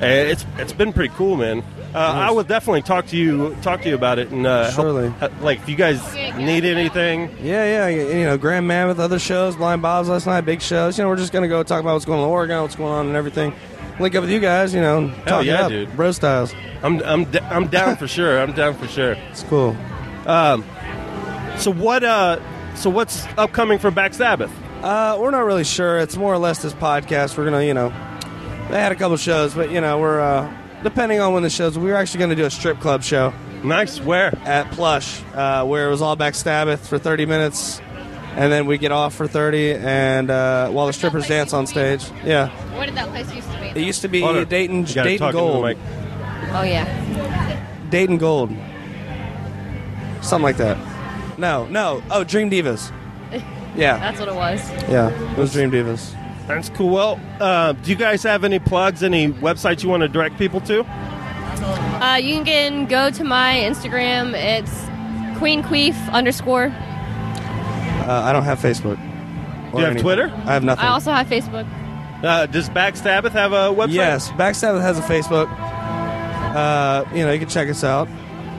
Uh, 0.02 0.06
it's 0.06 0.46
it's 0.58 0.72
been 0.72 0.92
pretty 0.92 1.14
cool, 1.16 1.36
man. 1.36 1.62
Uh, 1.92 1.98
I 1.98 2.30
will 2.30 2.44
definitely 2.44 2.82
talk 2.82 3.06
to 3.08 3.16
you 3.16 3.54
talk 3.62 3.82
to 3.82 3.88
you 3.88 3.94
about 3.96 4.18
it 4.20 4.30
and 4.30 4.46
uh, 4.46 4.70
help- 4.70 4.74
Surely. 4.76 5.12
uh, 5.20 5.28
like 5.40 5.58
if 5.58 5.68
you 5.68 5.74
guys 5.76 6.00
need 6.36 6.64
anything. 6.64 7.36
Yeah, 7.42 7.88
yeah, 7.88 7.88
you 7.88 8.24
know, 8.24 8.38
Grand 8.38 8.66
Mammoth, 8.68 8.98
other 9.00 9.18
shows, 9.18 9.56
Blind 9.56 9.82
Bob's 9.82 10.08
last 10.08 10.26
night, 10.26 10.42
big 10.42 10.62
shows. 10.62 10.96
You 10.96 11.04
know, 11.04 11.10
we're 11.10 11.16
just 11.16 11.32
gonna 11.32 11.48
go 11.48 11.62
talk 11.64 11.80
about 11.80 11.94
what's 11.94 12.04
going 12.04 12.20
on 12.20 12.26
in 12.26 12.30
Oregon, 12.30 12.62
what's 12.62 12.76
going 12.76 12.92
on, 12.92 13.06
and 13.08 13.16
everything. 13.16 13.52
Link 14.00 14.14
up 14.14 14.22
with 14.22 14.30
you 14.30 14.40
guys, 14.40 14.72
you 14.74 14.80
know, 14.80 15.12
talk 15.26 15.44
yeah, 15.44 15.62
up, 15.62 15.68
dude. 15.68 15.94
bro 15.94 16.10
styles. 16.12 16.54
I'm 16.82 17.02
I'm 17.02 17.24
d- 17.24 17.40
I'm 17.40 17.66
down 17.66 17.96
for 17.96 18.08
sure. 18.08 18.40
I'm 18.40 18.52
down 18.52 18.74
for 18.74 18.88
sure. 18.88 19.12
It's 19.30 19.42
cool. 19.44 19.76
Um, 20.26 20.64
so 21.58 21.70
what 21.70 22.02
uh 22.02 22.40
so 22.76 22.88
what's 22.88 23.26
upcoming 23.36 23.78
for 23.78 23.90
Back 23.90 24.14
Sabbath? 24.14 24.50
Uh, 24.82 25.18
we're 25.20 25.30
not 25.30 25.40
really 25.44 25.64
sure. 25.64 25.98
It's 25.98 26.16
more 26.16 26.32
or 26.32 26.38
less 26.38 26.62
this 26.62 26.72
podcast. 26.72 27.36
We're 27.36 27.44
gonna, 27.44 27.62
you 27.64 27.74
know, 27.74 27.90
they 28.70 28.80
had 28.80 28.92
a 28.92 28.94
couple 28.94 29.18
shows, 29.18 29.54
but 29.54 29.70
you 29.70 29.82
know, 29.82 29.98
we're 29.98 30.20
uh, 30.20 30.50
depending 30.82 31.20
on 31.20 31.34
when 31.34 31.42
the 31.42 31.50
shows. 31.50 31.78
We 31.78 31.90
were 31.90 31.96
actually 31.96 32.20
gonna 32.20 32.36
do 32.36 32.46
a 32.46 32.50
strip 32.50 32.80
club 32.80 33.02
show. 33.02 33.34
Nice. 33.62 34.00
Where? 34.00 34.34
At 34.46 34.70
Plush, 34.72 35.22
uh, 35.34 35.66
where 35.66 35.86
it 35.86 35.90
was 35.90 36.00
all 36.00 36.16
Back 36.16 36.34
Sabbath 36.34 36.88
for 36.88 36.98
30 36.98 37.26
minutes, 37.26 37.82
and 38.36 38.52
then 38.52 38.66
we 38.66 38.78
get 38.78 38.92
off 38.92 39.14
for 39.14 39.26
30, 39.26 39.74
and 39.74 40.30
uh, 40.30 40.68
while 40.70 40.86
the 40.86 40.92
strippers 40.92 41.26
dance 41.26 41.52
on 41.52 41.66
stage. 41.66 42.04
Yeah, 42.24 42.48
What 42.76 42.86
did 42.86 42.94
that 42.96 43.08
place 43.08 43.32
used 43.34 43.50
to 43.50 43.60
be? 43.60 43.66
it 43.80 43.84
used 43.86 44.02
to 44.02 44.08
be 44.08 44.20
Hold. 44.20 44.48
Dayton, 44.48 44.84
Dayton 44.84 44.84
talk 44.84 45.04
into 45.06 45.24
the 45.26 45.32
Gold. 45.32 45.76
Oh 46.52 46.62
yeah. 46.62 47.86
Dayton 47.90 48.18
Gold, 48.18 48.50
something 50.22 50.42
like 50.44 50.56
that. 50.58 50.76
No, 51.38 51.66
no. 51.66 52.02
Oh, 52.10 52.24
Dream 52.24 52.50
Divas. 52.50 52.92
Yeah, 53.76 53.98
That's 53.98 54.18
what 54.18 54.28
it 54.28 54.34
was. 54.34 54.58
yeah. 54.90 55.10
It 55.32 55.38
was 55.38 55.52
Dream 55.52 55.70
Divas. 55.70 56.12
That's 56.48 56.68
cool. 56.70 56.90
Well, 56.90 57.20
uh, 57.38 57.70
do 57.72 57.88
you 57.90 57.94
guys 57.96 58.24
have 58.24 58.42
any 58.42 58.58
plugs, 58.58 59.04
any 59.04 59.28
websites 59.28 59.84
you 59.84 59.88
want 59.88 60.00
to 60.00 60.08
direct 60.08 60.36
people 60.38 60.60
to? 60.62 60.80
Uh, 60.84 62.16
you 62.20 62.42
can 62.42 62.86
go 62.86 63.10
to 63.12 63.22
my 63.22 63.54
Instagram. 63.54 64.34
It's 64.34 64.72
Queen 65.38 65.62
Queef 65.62 65.94
underscore. 66.12 66.74
Uh, 68.08 68.22
I 68.24 68.32
don't 68.32 68.44
have 68.44 68.58
Facebook. 68.58 68.96
Do 68.96 69.78
you 69.78 69.84
have 69.84 69.90
anything. 69.90 70.02
Twitter? 70.02 70.26
I 70.46 70.52
have 70.54 70.64
nothing. 70.64 70.84
I 70.84 70.88
also 70.88 71.12
have 71.12 71.26
Facebook. 71.28 71.66
Uh, 72.24 72.46
does 72.46 72.68
Backstabbath 72.68 73.30
have 73.30 73.52
a 73.52 73.68
website? 73.74 73.92
Yes, 73.92 74.28
Backstabbath 74.30 74.82
has 74.82 74.98
a 74.98 75.02
Facebook. 75.02 75.48
Uh, 76.54 77.04
you 77.14 77.24
know, 77.24 77.32
you 77.32 77.38
can 77.38 77.48
check 77.48 77.68
us 77.68 77.84
out. 77.84 78.08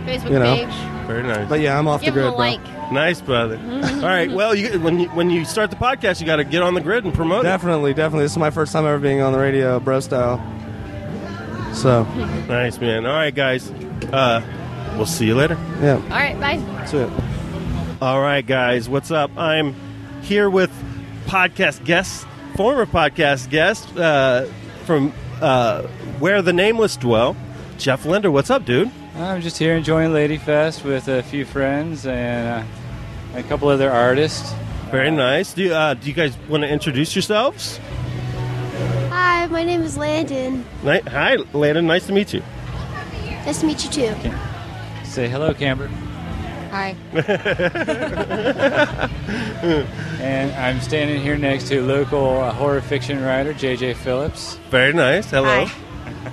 Facebook 0.05 0.31
You 0.31 0.39
know. 0.39 0.55
page. 0.55 0.73
Very 1.07 1.23
nice. 1.23 1.47
But 1.49 1.59
yeah, 1.59 1.77
I'm 1.77 1.87
off 1.87 2.01
Give 2.01 2.13
the 2.13 2.21
them 2.21 2.35
grid, 2.35 2.53
a 2.53 2.57
bro. 2.57 2.67
like. 2.69 2.91
Nice, 2.91 3.21
brother. 3.21 3.57
All 3.57 4.01
right. 4.01 4.31
Well, 4.31 4.55
you, 4.55 4.79
when 4.79 4.99
you, 4.99 5.09
when 5.09 5.29
you 5.29 5.45
start 5.45 5.69
the 5.69 5.75
podcast, 5.77 6.19
you 6.19 6.25
got 6.25 6.37
to 6.37 6.43
get 6.43 6.61
on 6.61 6.73
the 6.73 6.81
grid 6.81 7.03
and 7.05 7.13
promote 7.13 7.43
Definitely, 7.43 7.93
definitely. 7.93 8.25
This 8.25 8.31
is 8.33 8.37
my 8.37 8.49
first 8.49 8.73
time 8.73 8.85
ever 8.85 8.99
being 8.99 9.21
on 9.21 9.31
the 9.33 9.39
radio, 9.39 9.79
bro 9.79 9.99
style. 9.99 10.37
So, 11.73 12.01
it. 12.15 12.47
Nice, 12.47 12.79
man. 12.79 13.05
All 13.05 13.13
right, 13.13 13.33
guys. 13.33 13.69
Uh, 14.11 14.41
we'll 14.97 15.05
see 15.05 15.25
you 15.25 15.35
later. 15.35 15.57
yeah, 15.81 15.95
All 15.95 16.09
right. 16.09 16.37
Bye. 16.39 16.57
that's 16.75 16.93
it. 16.93 17.09
All 18.01 18.19
right, 18.19 18.45
guys. 18.45 18.89
What's 18.89 19.11
up? 19.11 19.29
I'm 19.37 19.75
here 20.23 20.49
with 20.49 20.71
podcast 21.27 21.85
guest, 21.85 22.25
former 22.55 22.85
podcast 22.85 23.49
guest 23.49 23.95
uh, 23.95 24.45
from 24.85 25.13
uh, 25.39 25.83
Where 26.19 26.41
the 26.41 26.53
Nameless 26.53 26.97
Dwell, 26.97 27.35
Jeff 27.77 28.05
Linder. 28.05 28.31
What's 28.31 28.49
up, 28.49 28.65
dude? 28.65 28.89
I'm 29.15 29.41
just 29.41 29.57
here 29.59 29.75
enjoying 29.75 30.11
Ladyfest 30.11 30.83
with 30.83 31.07
a 31.09 31.21
few 31.21 31.45
friends 31.45 32.05
and 32.07 32.65
uh, 32.65 33.37
a 33.37 33.43
couple 33.43 33.67
other 33.67 33.91
artists. 33.91 34.51
Very 34.89 35.11
nice. 35.11 35.53
Do 35.53 35.63
you, 35.63 35.73
uh, 35.73 35.93
do 35.93 36.07
you 36.07 36.13
guys 36.13 36.35
want 36.49 36.63
to 36.63 36.69
introduce 36.69 37.15
yourselves? 37.15 37.77
Hi, 39.09 39.45
my 39.47 39.63
name 39.63 39.83
is 39.83 39.95
Landon. 39.97 40.65
Ni- 40.83 41.01
Hi, 41.01 41.35
Landon. 41.53 41.85
Nice 41.85 42.07
to 42.07 42.13
meet 42.13 42.33
you. 42.33 42.41
Nice 43.45 43.59
to 43.59 43.65
meet 43.67 43.83
you 43.83 43.91
too. 43.91 44.31
Say 45.03 45.27
hello, 45.29 45.53
Camber. 45.53 45.89
Hi. 46.71 46.95
And 50.21 50.51
I'm 50.53 50.79
standing 50.81 51.21
here 51.21 51.37
next 51.37 51.67
to 51.69 51.81
local 51.81 52.39
uh, 52.39 52.53
horror 52.53 52.81
fiction 52.81 53.21
writer 53.23 53.53
JJ 53.53 53.95
Phillips. 53.97 54.55
Very 54.69 54.93
nice. 54.93 55.29
Hello. 55.29 55.67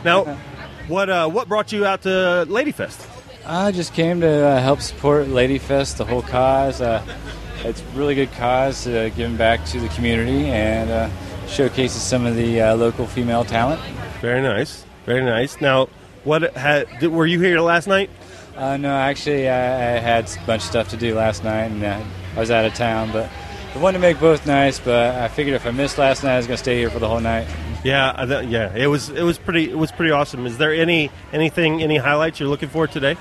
Now, 0.04 0.24
what 0.86 1.08
uh, 1.10 1.28
what 1.28 1.48
brought 1.48 1.72
you 1.72 1.84
out 1.84 2.02
to 2.02 2.08
Ladyfest? 2.48 3.06
I 3.46 3.72
just 3.72 3.94
came 3.94 4.20
to 4.20 4.28
uh, 4.28 4.60
help 4.60 4.80
support 4.80 5.26
Ladyfest, 5.26 5.96
the 5.96 6.04
whole 6.04 6.22
cause. 6.22 6.80
Uh, 6.80 7.02
it's 7.64 7.80
a 7.80 7.84
really 7.96 8.14
good 8.14 8.30
cause, 8.32 8.86
uh, 8.86 9.10
giving 9.16 9.36
back 9.36 9.64
to 9.66 9.80
the 9.80 9.88
community 9.88 10.46
and 10.46 10.90
uh, 10.90 11.08
showcases 11.46 12.02
some 12.02 12.26
of 12.26 12.36
the 12.36 12.60
uh, 12.60 12.76
local 12.76 13.06
female 13.06 13.44
talent. 13.44 13.80
Very 14.20 14.42
nice. 14.42 14.84
Very 15.06 15.24
nice. 15.24 15.60
Now, 15.60 15.88
what 16.24 16.54
had, 16.54 16.86
did, 17.00 17.08
were 17.10 17.26
you 17.26 17.40
here 17.40 17.60
last 17.60 17.86
night? 17.88 18.10
Uh, 18.58 18.76
no, 18.76 18.90
actually, 18.90 19.48
I, 19.48 19.96
I 19.96 19.98
had 20.00 20.24
a 20.24 20.46
bunch 20.46 20.62
of 20.62 20.68
stuff 20.68 20.88
to 20.88 20.96
do 20.96 21.14
last 21.14 21.44
night, 21.44 21.70
and 21.70 21.84
uh, 21.84 22.02
I 22.34 22.40
was 22.40 22.50
out 22.50 22.64
of 22.64 22.74
town. 22.74 23.12
But 23.12 23.30
I 23.72 23.78
wanted 23.78 23.98
to 23.98 24.02
make 24.02 24.18
both 24.18 24.48
nights, 24.48 24.80
but 24.80 25.14
I 25.14 25.28
figured 25.28 25.54
if 25.54 25.64
I 25.64 25.70
missed 25.70 25.96
last 25.96 26.24
night, 26.24 26.34
I 26.34 26.36
was 26.38 26.48
going 26.48 26.56
to 26.56 26.62
stay 26.62 26.76
here 26.76 26.90
for 26.90 26.98
the 26.98 27.06
whole 27.08 27.20
night. 27.20 27.46
Yeah, 27.84 28.24
th- 28.26 28.48
yeah. 28.48 28.74
It 28.74 28.88
was 28.88 29.10
it 29.10 29.22
was 29.22 29.38
pretty 29.38 29.70
it 29.70 29.78
was 29.78 29.92
pretty 29.92 30.10
awesome. 30.10 30.44
Is 30.44 30.58
there 30.58 30.74
any 30.74 31.12
anything 31.32 31.82
any 31.84 31.98
highlights 31.98 32.40
you're 32.40 32.48
looking 32.48 32.68
for 32.68 32.88
today? 32.88 33.16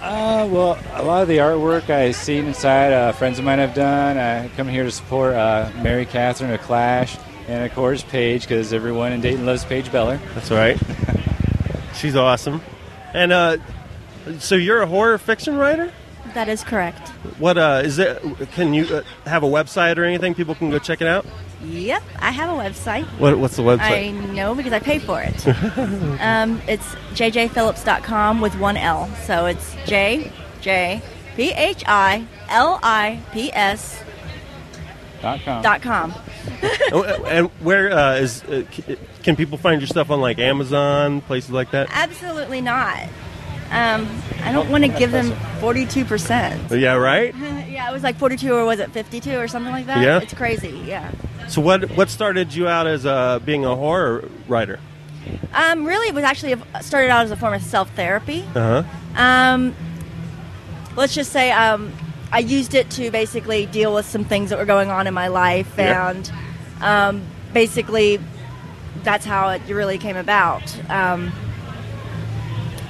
Uh, 0.00 0.48
well, 0.50 0.76
a 0.94 1.04
lot 1.04 1.22
of 1.22 1.28
the 1.28 1.36
artwork 1.36 1.88
I've 1.88 2.16
seen 2.16 2.46
inside, 2.46 2.92
uh, 2.92 3.12
friends 3.12 3.38
of 3.38 3.44
mine 3.44 3.60
have 3.60 3.74
done. 3.74 4.18
I 4.18 4.48
come 4.56 4.66
here 4.66 4.82
to 4.82 4.90
support 4.90 5.34
uh, 5.34 5.70
Mary 5.80 6.06
Catherine 6.06 6.50
of 6.50 6.60
Clash, 6.62 7.16
and 7.46 7.64
of 7.64 7.72
course 7.72 8.02
Paige, 8.02 8.42
because 8.42 8.72
everyone 8.72 9.12
in 9.12 9.20
Dayton 9.20 9.46
loves 9.46 9.64
Paige 9.64 9.92
Beller. 9.92 10.18
That's 10.34 10.50
right. 10.50 10.76
She's 11.94 12.16
awesome. 12.16 12.60
And 13.14 13.30
uh, 13.30 13.58
so 14.38 14.54
you're 14.54 14.82
a 14.82 14.86
horror 14.86 15.18
fiction 15.18 15.56
writer? 15.56 15.92
That 16.34 16.48
is 16.48 16.62
correct. 16.62 17.08
What 17.38 17.58
uh, 17.58 17.82
is 17.84 17.98
it? 17.98 18.22
Can 18.52 18.72
you 18.72 18.84
uh, 18.86 19.02
have 19.24 19.42
a 19.42 19.46
website 19.46 19.98
or 19.98 20.04
anything 20.04 20.34
people 20.34 20.54
can 20.54 20.70
go 20.70 20.78
check 20.78 21.00
it 21.00 21.06
out? 21.06 21.26
Yep, 21.64 22.02
I 22.18 22.30
have 22.30 22.50
a 22.50 22.60
website. 22.60 23.04
What, 23.18 23.38
what's 23.38 23.56
the 23.56 23.62
website? 23.62 23.80
I 23.80 24.10
know 24.10 24.54
because 24.54 24.72
I 24.72 24.78
pay 24.80 24.98
for 24.98 25.20
it. 25.22 25.46
um, 26.20 26.60
it's 26.66 26.86
jjphillips.com 27.14 28.40
with 28.40 28.58
one 28.58 28.76
L. 28.76 29.08
So 29.26 29.46
it's 29.46 29.74
J 29.86 30.32
J 30.60 31.02
P 31.36 31.50
H 31.50 31.84
I 31.86 32.26
L 32.48 32.80
I 32.82 33.20
P 33.32 33.52
S 33.52 34.02
Dot 35.20 35.40
com. 35.44 35.62
dot 35.62 35.82
com. 35.82 36.14
Oh, 36.90 37.04
and 37.26 37.46
where 37.60 37.92
uh, 37.92 38.14
is 38.16 38.42
uh, 38.44 38.64
can 39.22 39.36
people 39.36 39.56
find 39.56 39.80
your 39.80 39.86
stuff 39.86 40.10
on 40.10 40.20
like 40.20 40.38
Amazon, 40.40 41.20
places 41.20 41.50
like 41.50 41.70
that? 41.70 41.88
Absolutely 41.92 42.60
not. 42.60 43.08
Um, 43.72 44.06
I 44.42 44.52
don't 44.52 44.68
want 44.70 44.84
to 44.84 44.88
give 44.88 45.10
them 45.12 45.30
42%. 45.60 46.78
Yeah, 46.78 46.94
right. 46.94 47.34
yeah, 47.68 47.88
it 47.88 47.92
was 47.92 48.02
like 48.02 48.16
42 48.16 48.52
or 48.54 48.64
was 48.66 48.78
it 48.80 48.90
52 48.90 49.36
or 49.38 49.48
something 49.48 49.72
like 49.72 49.86
that? 49.86 50.02
Yeah? 50.02 50.20
It's 50.20 50.34
crazy, 50.34 50.82
yeah. 50.86 51.10
So 51.48 51.60
what 51.60 51.90
what 51.96 52.08
started 52.08 52.54
you 52.54 52.68
out 52.68 52.86
as 52.86 53.04
uh, 53.04 53.38
being 53.40 53.64
a 53.64 53.74
horror 53.74 54.28
writer? 54.46 54.78
Um, 55.52 55.84
really, 55.84 56.08
it 56.08 56.14
was 56.14 56.24
actually 56.24 56.54
started 56.82 57.10
out 57.10 57.24
as 57.24 57.30
a 57.30 57.36
form 57.36 57.54
of 57.54 57.62
self 57.62 57.90
therapy. 57.94 58.44
Uh 58.54 58.82
huh. 59.14 59.20
Um, 59.22 59.74
let's 60.96 61.14
just 61.14 61.32
say 61.32 61.50
um, 61.50 61.92
I 62.30 62.38
used 62.38 62.74
it 62.74 62.90
to 62.92 63.10
basically 63.10 63.66
deal 63.66 63.92
with 63.94 64.06
some 64.06 64.24
things 64.24 64.50
that 64.50 64.58
were 64.58 64.64
going 64.64 64.90
on 64.90 65.06
in 65.06 65.14
my 65.14 65.28
life, 65.28 65.74
Yeah. 65.76 66.10
and 66.10 66.32
um, 66.80 67.22
basically 67.52 68.18
that's 69.02 69.24
how 69.24 69.48
it 69.50 69.62
really 69.68 69.98
came 69.98 70.16
about. 70.16 70.62
Um, 70.90 71.32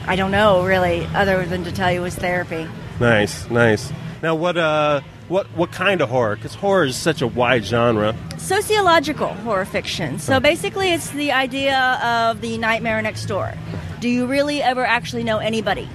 I 0.06 0.16
don't 0.16 0.30
know 0.30 0.64
really, 0.64 1.06
other 1.14 1.44
than 1.46 1.64
to 1.64 1.72
tell 1.72 1.90
you 1.92 2.00
it 2.00 2.04
was 2.04 2.14
therapy. 2.16 2.68
Nice, 3.00 3.48
nice. 3.50 3.92
Now 4.22 4.34
what 4.34 4.56
uh 4.56 5.00
what 5.28 5.46
what 5.56 5.72
kind 5.72 6.00
of 6.00 6.10
horror? 6.10 6.36
Because 6.36 6.54
horror 6.54 6.84
is 6.84 6.96
such 6.96 7.22
a 7.22 7.26
wide 7.26 7.64
genre. 7.64 8.14
Sociological 8.38 9.28
horror 9.28 9.64
fiction. 9.64 10.18
So 10.18 10.40
basically, 10.40 10.92
it's 10.92 11.10
the 11.10 11.32
idea 11.32 11.78
of 12.02 12.40
the 12.40 12.58
nightmare 12.58 13.00
next 13.02 13.26
door. 13.26 13.54
Do 14.00 14.08
you 14.08 14.26
really 14.26 14.62
ever 14.62 14.84
actually 14.84 15.24
know 15.24 15.38
anybody? 15.38 15.88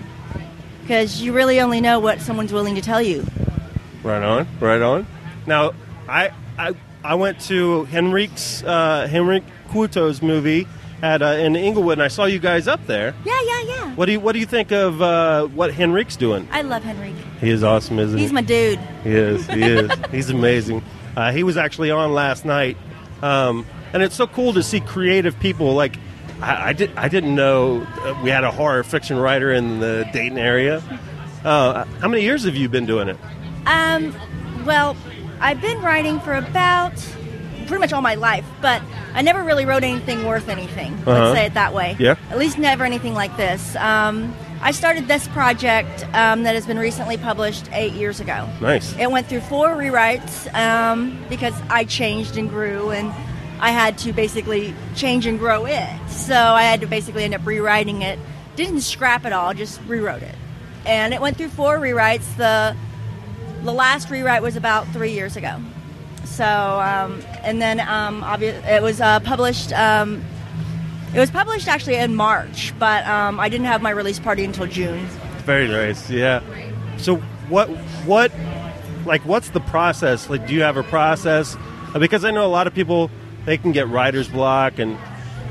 Because 0.81 1.21
you 1.21 1.33
really 1.33 1.59
only 1.59 1.81
know 1.81 1.99
what 1.99 2.21
someone's 2.21 2.53
willing 2.53 2.75
to 2.75 2.81
tell 2.81 3.01
you. 3.01 3.25
Right 4.03 4.23
on, 4.23 4.47
right 4.59 4.81
on. 4.81 5.05
Now, 5.45 5.73
I 6.07 6.31
I, 6.57 6.73
I 7.03 7.15
went 7.15 7.41
to 7.41 7.83
Henrik's 7.85 8.63
uh, 8.63 9.07
Henrik 9.09 9.43
Kuto's 9.69 10.21
movie 10.21 10.67
at 11.01 11.21
uh, 11.21 11.25
in 11.25 11.55
Englewood, 11.55 11.93
and 11.93 12.03
I 12.03 12.07
saw 12.07 12.25
you 12.25 12.39
guys 12.39 12.67
up 12.67 12.85
there. 12.87 13.13
Yeah, 13.23 13.39
yeah, 13.45 13.61
yeah. 13.61 13.95
What 13.95 14.05
do 14.05 14.11
you 14.13 14.19
What 14.19 14.33
do 14.33 14.39
you 14.39 14.45
think 14.45 14.71
of 14.71 15.01
uh, 15.01 15.45
what 15.47 15.71
Henrik's 15.73 16.15
doing? 16.15 16.47
I 16.51 16.61
love 16.61 16.83
Henry. 16.83 17.13
He 17.39 17.49
is 17.49 17.63
awesome, 17.63 17.99
isn't 17.99 18.17
he? 18.17 18.23
He's 18.23 18.33
my 18.33 18.41
dude. 18.41 18.79
He 19.03 19.11
is. 19.11 19.45
He 19.47 19.63
is. 19.63 19.91
He's 20.11 20.29
amazing. 20.29 20.83
Uh, 21.15 21.31
he 21.31 21.43
was 21.43 21.57
actually 21.57 21.91
on 21.91 22.13
last 22.13 22.45
night, 22.45 22.77
um, 23.21 23.65
and 23.93 24.03
it's 24.03 24.15
so 24.15 24.27
cool 24.27 24.53
to 24.53 24.63
see 24.63 24.79
creative 24.79 25.39
people. 25.39 25.73
Like 25.73 25.97
I, 26.41 26.69
I 26.69 26.73
did. 26.73 26.95
I 26.95 27.07
didn't 27.07 27.35
know 27.35 27.81
uh, 27.81 28.19
we 28.23 28.29
had 28.29 28.43
a 28.43 28.51
horror 28.51 28.83
fiction 28.83 29.17
writer 29.17 29.51
in 29.51 29.79
the 29.79 30.07
Dayton 30.13 30.37
area. 30.37 30.81
Uh, 31.43 31.85
how 32.01 32.07
many 32.07 32.23
years 32.23 32.43
have 32.43 32.55
you 32.55 32.69
been 32.69 32.85
doing 32.85 33.07
it? 33.07 33.17
Um, 33.65 34.15
well, 34.65 34.97
I've 35.39 35.61
been 35.61 35.81
writing 35.81 36.19
for 36.19 36.33
about 36.33 36.93
pretty 37.67 37.81
much 37.81 37.93
all 37.93 38.01
my 38.01 38.15
life, 38.15 38.45
but 38.61 38.81
I 39.13 39.21
never 39.21 39.43
really 39.43 39.65
wrote 39.65 39.83
anything 39.83 40.25
worth 40.25 40.49
anything. 40.49 40.93
Uh-huh. 40.93 41.11
Let's 41.11 41.37
say 41.37 41.45
it 41.45 41.53
that 41.53 41.73
way. 41.73 41.95
Yeah. 41.99 42.15
At 42.29 42.37
least 42.37 42.57
never 42.57 42.83
anything 42.85 43.13
like 43.13 43.35
this. 43.37 43.75
Um, 43.75 44.33
I 44.61 44.71
started 44.71 45.07
this 45.07 45.27
project 45.27 46.05
um, 46.13 46.43
that 46.43 46.55
has 46.55 46.65
been 46.65 46.79
recently 46.79 47.17
published 47.17 47.69
eight 47.73 47.93
years 47.93 48.19
ago. 48.19 48.49
Nice. 48.59 48.97
It 48.97 49.11
went 49.11 49.27
through 49.27 49.41
four 49.41 49.69
rewrites 49.69 50.51
um, 50.55 51.23
because 51.29 51.53
I 51.69 51.83
changed 51.83 52.37
and 52.37 52.49
grew, 52.49 52.89
and 52.89 53.13
I 53.59 53.71
had 53.71 53.97
to 53.99 54.13
basically 54.13 54.73
change 54.95 55.25
and 55.25 55.37
grow 55.37 55.65
it. 55.65 55.89
So 56.09 56.35
I 56.35 56.63
had 56.63 56.81
to 56.81 56.87
basically 56.87 57.23
end 57.23 57.35
up 57.35 57.45
rewriting 57.45 58.01
it. 58.01 58.17
Didn't 58.55 58.81
scrap 58.81 59.25
it 59.25 59.33
all, 59.33 59.53
just 59.53 59.79
rewrote 59.87 60.23
it. 60.23 60.35
And 60.85 61.13
it 61.13 61.21
went 61.21 61.37
through 61.37 61.49
four 61.49 61.77
rewrites. 61.77 62.35
The 62.37 62.75
the 63.63 63.73
last 63.73 64.09
rewrite 64.09 64.41
was 64.41 64.55
about 64.55 64.87
three 64.87 65.11
years 65.11 65.35
ago. 65.35 65.59
So, 66.25 66.45
um, 66.45 67.21
and 67.43 67.61
then 67.61 67.79
um, 67.79 68.21
obvi- 68.23 68.65
it 68.67 68.81
was 68.81 69.01
uh, 69.01 69.19
published. 69.21 69.71
Um, 69.73 70.23
it 71.13 71.19
was 71.19 71.31
published 71.31 71.67
actually 71.67 71.95
in 71.95 72.15
March, 72.15 72.73
but 72.79 73.05
um, 73.07 73.39
I 73.39 73.47
didn't 73.49 73.67
have 73.67 73.81
my 73.81 73.89
release 73.91 74.19
party 74.19 74.43
until 74.43 74.65
June. 74.67 75.05
Very 75.45 75.67
nice. 75.67 76.09
Yeah. 76.09 76.41
So 76.97 77.17
what 77.49 77.67
what 78.05 78.31
like 79.05 79.21
what's 79.25 79.49
the 79.51 79.61
process? 79.61 80.29
Like 80.29 80.47
do 80.47 80.53
you 80.53 80.61
have 80.63 80.75
a 80.77 80.83
process? 80.83 81.55
Uh, 81.93 81.99
Because 81.99 82.25
I 82.25 82.31
know 82.31 82.45
a 82.45 82.51
lot 82.51 82.67
of 82.67 82.73
people 82.73 83.09
they 83.45 83.57
can 83.57 83.71
get 83.71 83.87
writer's 83.87 84.27
block 84.27 84.77
and 84.79 84.97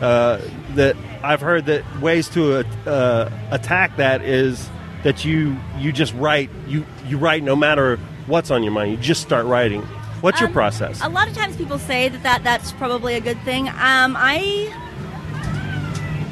uh, 0.03 0.39
that 0.75 0.95
I've 1.23 1.41
heard 1.41 1.65
that 1.67 1.83
ways 2.03 2.29
to 2.31 2.59
uh, 2.87 3.31
attack 3.51 3.97
that 3.97 4.21
is 4.23 4.69
that 5.03 5.25
you 5.25 5.57
you 5.79 5.91
just 5.93 6.13
write 6.15 6.51
you 6.69 6.85
you 7.09 7.17
write 7.17 7.43
no 7.43 7.57
matter 7.57 7.97
what's 8.27 8.51
on 8.51 8.63
your 8.63 8.73
mind. 8.73 8.91
You 8.91 8.97
just 8.99 9.23
start 9.23 9.47
writing. 9.47 9.87
What's 10.27 10.41
your 10.41 10.49
Um, 10.49 10.55
process? 10.55 11.01
A 11.05 11.09
lot 11.09 11.29
of 11.29 11.35
times 11.37 11.55
people 11.55 11.79
say 11.79 12.09
that, 12.09 12.23
that 12.25 12.43
that's 12.43 12.73
probably 12.73 13.15
a 13.15 13.21
good 13.21 13.41
thing. 13.43 13.69
Um, 13.69 14.17
I 14.19 14.69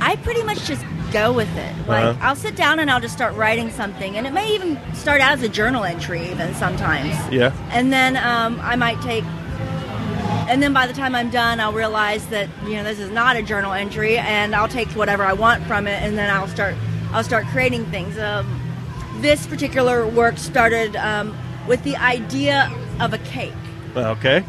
I 0.01 0.17
pretty 0.17 0.43
much 0.43 0.65
just 0.65 0.85
go 1.13 1.33
with 1.33 1.57
it. 1.57 1.73
Like 1.87 2.05
Uh-huh. 2.05 2.19
I'll 2.21 2.35
sit 2.35 2.57
down 2.57 2.81
and 2.81 2.91
I'll 2.91 2.99
just 3.01 3.15
start 3.15 3.37
writing 3.37 3.71
something, 3.71 4.17
and 4.17 4.27
it 4.27 4.33
may 4.33 4.53
even 4.53 4.81
start 4.95 5.21
out 5.21 5.31
as 5.35 5.43
a 5.45 5.49
journal 5.49 5.85
entry, 5.85 6.29
even 6.29 6.53
sometimes. 6.57 7.15
Yeah. 7.31 7.53
And 7.71 7.93
then 7.93 8.17
um, 8.17 8.59
I 8.65 8.75
might 8.75 9.01
take, 9.01 9.23
and 10.51 10.61
then 10.61 10.73
by 10.73 10.89
the 10.89 10.93
time 10.93 11.15
I'm 11.15 11.31
done, 11.31 11.61
I'll 11.61 11.73
realize 11.73 12.27
that 12.35 12.49
you 12.67 12.75
know 12.75 12.83
this 12.83 12.99
is 12.99 13.13
not 13.13 13.37
a 13.37 13.43
journal 13.43 13.73
entry, 13.75 14.19
and 14.19 14.57
I'll 14.57 14.67
take 14.67 14.89
whatever 14.97 15.23
I 15.23 15.35
want 15.35 15.63
from 15.69 15.87
it, 15.87 16.03
and 16.03 16.19
then 16.19 16.31
I'll 16.31 16.49
start 16.49 16.75
I'll 17.13 17.23
start 17.23 17.47
creating 17.47 17.85
things. 17.93 18.19
Um, 18.19 18.45
this 19.21 19.47
particular 19.47 20.05
work 20.05 20.37
started 20.37 20.97
um, 20.97 21.33
with 21.69 21.85
the 21.85 21.97
idea 21.97 22.73
of 22.99 23.13
a 23.15 23.19
cake. 23.19 23.53
Okay. 23.97 24.45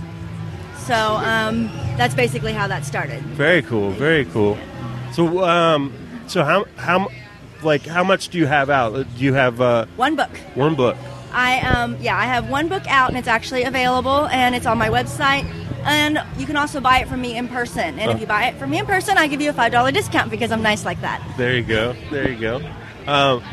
So 0.86 0.94
um, 0.96 1.68
that's 1.98 2.14
basically 2.14 2.54
how 2.54 2.68
that 2.68 2.86
started. 2.86 3.22
Very 3.24 3.62
cool. 3.64 3.92
Very 3.92 4.26
cool. 4.26 4.58
So 5.14 5.44
um 5.44 5.94
so 6.28 6.44
how 6.44 6.66
how 6.78 7.08
like 7.64 7.86
how 7.86 8.04
much 8.04 8.30
do 8.30 8.38
you 8.38 8.46
have 8.46 8.70
out? 8.70 8.94
Do 8.94 9.24
you 9.24 9.34
have 9.34 9.62
uh, 9.62 9.86
One 9.96 10.16
book. 10.16 10.30
one 10.56 10.76
book? 10.76 10.96
I 11.34 11.60
um 11.62 11.98
yeah, 12.02 12.18
I 12.18 12.26
have 12.26 12.50
one 12.50 12.68
book 12.68 12.84
out 12.88 13.10
and 13.10 13.18
it's 13.18 13.28
actually 13.28 13.64
available 13.64 14.28
and 14.28 14.54
it's 14.56 14.66
on 14.66 14.78
my 14.78 14.90
website. 14.90 15.46
And 15.86 16.20
you 16.38 16.46
can 16.48 16.58
also 16.58 16.80
buy 16.82 17.00
it 17.00 17.08
from 17.08 17.22
me 17.22 17.38
in 17.38 17.48
person. 17.48 18.00
And 18.00 18.10
Oh. 18.12 18.14
if 18.16 18.20
you 18.22 18.26
buy 18.28 18.46
it 18.48 18.56
from 18.58 18.72
me 18.72 18.80
in 18.80 18.86
person, 18.88 19.18
I 19.18 19.28
give 19.28 19.40
you 19.42 19.50
a 19.52 19.54
five 19.54 19.72
dollar 19.72 19.92
discount 19.92 20.30
because 20.32 20.52
I'm 20.52 20.62
nice 20.64 20.84
like 20.86 21.00
that. 21.02 21.22
There 21.38 21.56
you 21.56 21.64
go. 21.64 21.94
There 22.12 22.30
you 22.30 22.40
go. 22.40 22.56
Um, 23.08 23.44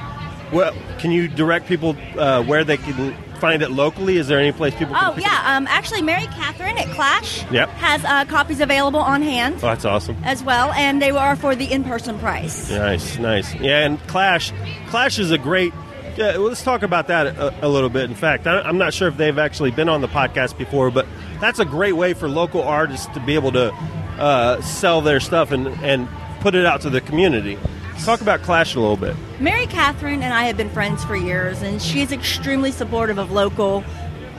well, 0.52 0.74
can 0.98 1.10
you 1.10 1.28
direct 1.28 1.66
people 1.66 1.96
uh, 2.18 2.42
where 2.44 2.64
they 2.64 2.76
can 2.76 3.14
find 3.36 3.62
it 3.62 3.70
locally? 3.72 4.16
Is 4.18 4.28
there 4.28 4.38
any 4.38 4.52
place 4.52 4.72
people 4.74 4.94
can 4.94 5.14
Oh 5.14 5.18
yeah, 5.18 5.56
um, 5.56 5.66
actually 5.66 6.02
Mary 6.02 6.26
Catherine 6.26 6.78
at 6.78 6.86
Clash 6.94 7.44
Yep. 7.50 7.68
has 7.70 8.04
uh, 8.04 8.24
copies 8.26 8.60
available 8.60 9.00
on 9.00 9.20
hand 9.22 9.56
Oh, 9.56 9.60
that's 9.62 9.84
awesome. 9.84 10.16
as 10.24 10.42
well, 10.44 10.70
and 10.72 11.02
they 11.02 11.10
are 11.10 11.34
for 11.36 11.56
the 11.56 11.70
in 11.72 11.82
person 11.84 12.18
price. 12.18 12.70
Nice, 12.70 13.18
nice. 13.18 13.54
Yeah, 13.56 13.84
and 13.84 13.98
Clash, 14.06 14.52
Clash 14.88 15.18
is 15.18 15.30
a 15.30 15.38
great. 15.38 15.72
Yeah, 16.16 16.36
well, 16.36 16.48
let's 16.48 16.62
talk 16.62 16.82
about 16.82 17.06
that 17.08 17.26
a, 17.26 17.66
a 17.66 17.68
little 17.68 17.88
bit. 17.88 18.04
In 18.04 18.14
fact, 18.14 18.46
I, 18.46 18.60
I'm 18.60 18.76
not 18.76 18.92
sure 18.92 19.08
if 19.08 19.16
they've 19.16 19.38
actually 19.38 19.70
been 19.70 19.88
on 19.88 20.02
the 20.02 20.08
podcast 20.08 20.58
before, 20.58 20.90
but 20.90 21.06
that's 21.40 21.58
a 21.58 21.64
great 21.64 21.94
way 21.94 22.12
for 22.12 22.28
local 22.28 22.62
artists 22.62 23.06
to 23.14 23.20
be 23.20 23.34
able 23.34 23.50
to 23.52 23.72
uh, 24.18 24.60
sell 24.60 25.00
their 25.00 25.20
stuff 25.20 25.52
and, 25.52 25.66
and 25.82 26.06
put 26.40 26.54
it 26.54 26.66
out 26.66 26.82
to 26.82 26.90
the 26.90 27.00
community. 27.00 27.58
Talk 28.00 28.20
about 28.20 28.42
Clash 28.42 28.74
a 28.74 28.80
little 28.80 28.96
bit. 28.96 29.16
Mary 29.40 29.66
Catherine 29.66 30.22
and 30.22 30.34
I 30.34 30.44
have 30.44 30.56
been 30.56 30.70
friends 30.70 31.04
for 31.04 31.16
years, 31.16 31.62
and 31.62 31.80
she's 31.80 32.12
extremely 32.12 32.72
supportive 32.72 33.18
of 33.18 33.30
local, 33.30 33.84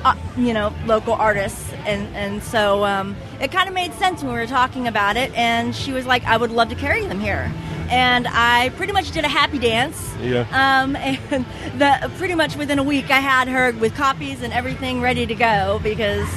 uh, 0.04 0.16
you 0.38 0.54
know, 0.54 0.74
local 0.86 1.14
artists, 1.14 1.72
and 1.86 2.14
and 2.16 2.43
so 2.43 2.84
um, 2.84 3.16
it 3.39 3.51
kind 3.51 3.68
of 3.68 3.74
made 3.74 3.93
sense 3.93 4.22
when 4.22 4.34
we 4.34 4.39
were 4.39 4.47
talking 4.47 4.88
about 4.88 5.16
it. 5.18 5.34
And 5.34 5.76
she 5.76 5.91
was 5.91 6.06
like, 6.06 6.26
"I 6.26 6.38
would 6.38 6.51
love 6.51 6.70
to 6.70 6.76
carry 6.76 7.06
them 7.06 7.20
here," 7.20 7.51
and 7.89 8.28
I 8.28 8.70
pretty 8.76 8.93
much 8.93 9.12
did 9.12 9.24
a 9.24 9.30
happy 9.30 9.60
dance. 9.60 10.14
Yeah. 10.22 10.41
Um, 10.51 10.95
and 11.32 11.45
the, 11.78 12.12
pretty 12.18 12.36
much 12.36 12.56
within 12.56 12.80
a 12.80 12.84
week, 12.84 13.12
I 13.12 13.20
had 13.20 13.47
her 13.47 13.72
with 13.74 13.95
copies 13.95 14.41
and 14.41 14.51
everything 14.51 15.01
ready 15.01 15.26
to 15.26 15.36
go 15.36 15.80
because 15.84 16.28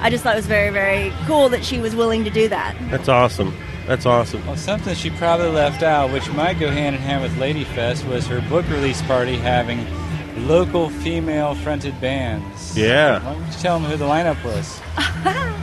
I 0.00 0.10
just 0.10 0.24
thought 0.24 0.34
it 0.34 0.38
was 0.38 0.46
very, 0.46 0.70
very 0.70 1.12
cool 1.26 1.48
that 1.50 1.64
she 1.64 1.78
was 1.78 1.94
willing 1.94 2.24
to 2.24 2.30
do 2.30 2.48
that. 2.48 2.76
That's 2.90 3.08
awesome. 3.08 3.56
That's 3.86 4.06
awesome. 4.06 4.46
Well, 4.46 4.56
something 4.56 4.94
she 4.94 5.10
probably 5.10 5.48
left 5.48 5.82
out, 5.82 6.12
which 6.12 6.30
might 6.32 6.58
go 6.58 6.70
hand 6.70 6.94
in 6.96 7.02
hand 7.02 7.22
with 7.22 7.32
Ladyfest, 7.36 8.08
was 8.08 8.26
her 8.28 8.40
book 8.48 8.68
release 8.68 9.02
party 9.02 9.36
having 9.36 9.86
local 10.46 10.88
female 10.88 11.54
fronted 11.56 12.00
bands. 12.00 12.76
Yeah. 12.76 13.22
Why 13.24 13.34
don't 13.34 13.46
you 13.46 13.52
tell 13.58 13.78
them 13.78 13.90
who 13.90 13.96
the 13.96 14.06
lineup 14.06 14.42
was? 14.44 14.80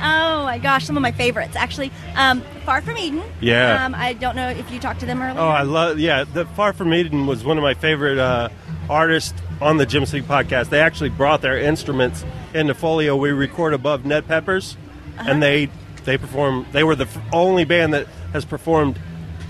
Oh 0.00 0.44
my 0.44 0.58
gosh, 0.58 0.84
some 0.86 0.96
of 0.96 1.02
my 1.02 1.12
favorites 1.12 1.56
actually. 1.56 1.90
Um, 2.14 2.42
Far 2.64 2.80
from 2.82 2.96
Eden. 2.96 3.22
Yeah. 3.40 3.84
Um, 3.84 3.94
I 3.94 4.12
don't 4.14 4.36
know 4.36 4.48
if 4.48 4.70
you 4.70 4.78
talked 4.78 5.00
to 5.00 5.06
them 5.06 5.20
earlier. 5.20 5.38
Oh, 5.40 5.46
I 5.48 5.62
love. 5.62 5.98
Yeah, 5.98 6.24
the 6.24 6.44
Far 6.46 6.72
From 6.72 6.92
Eden 6.94 7.26
was 7.26 7.44
one 7.44 7.58
of 7.58 7.62
my 7.62 7.74
favorite 7.74 8.18
uh, 8.18 8.48
artists 8.88 9.34
on 9.60 9.76
the 9.76 9.84
Gem 9.86 10.06
City 10.06 10.24
podcast. 10.26 10.70
They 10.70 10.80
actually 10.80 11.10
brought 11.10 11.42
their 11.42 11.58
instruments 11.58 12.24
into 12.54 12.74
Folio. 12.74 13.16
We 13.16 13.30
record 13.30 13.74
above 13.74 14.04
Ned 14.06 14.26
Peppers, 14.26 14.76
Uh-huh. 15.18 15.30
and 15.30 15.42
they 15.42 15.68
they 16.08 16.18
perform. 16.18 16.66
They 16.72 16.84
were 16.84 16.96
the 16.96 17.04
f- 17.04 17.18
only 17.32 17.64
band 17.64 17.92
that 17.92 18.06
has 18.32 18.44
performed 18.44 18.98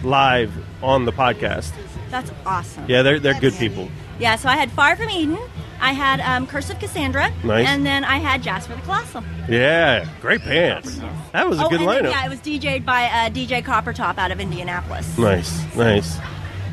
live 0.02 0.52
on 0.82 1.04
the 1.04 1.12
podcast. 1.12 1.72
That's 2.10 2.32
awesome. 2.44 2.84
Yeah, 2.88 3.02
they're 3.02 3.20
they're 3.20 3.38
good 3.38 3.54
people. 3.54 3.88
Yeah, 4.18 4.34
so 4.34 4.48
I 4.48 4.56
had 4.56 4.70
Far 4.72 4.96
from 4.96 5.08
Eden. 5.08 5.38
I 5.80 5.92
had 5.92 6.20
um, 6.20 6.48
Curse 6.48 6.70
of 6.70 6.80
Cassandra. 6.80 7.32
Nice. 7.44 7.68
And 7.68 7.86
then 7.86 8.02
I 8.02 8.18
had 8.18 8.42
Jasper 8.42 8.74
the 8.74 8.82
Colossal. 8.82 9.22
Yeah, 9.48 10.08
great 10.20 10.44
bands. 10.44 10.98
That 11.32 11.48
was 11.48 11.60
a 11.60 11.66
oh, 11.66 11.68
good 11.68 11.80
and 11.80 11.88
then, 11.88 12.04
lineup. 12.04 12.10
yeah, 12.10 12.26
it 12.26 12.28
was 12.28 12.40
DJ'd 12.40 12.84
by 12.84 13.04
uh, 13.04 13.30
DJ 13.30 13.62
Coppertop 13.62 14.18
out 14.18 14.32
of 14.32 14.40
Indianapolis. 14.40 15.16
Nice, 15.16 15.76
nice. 15.76 16.18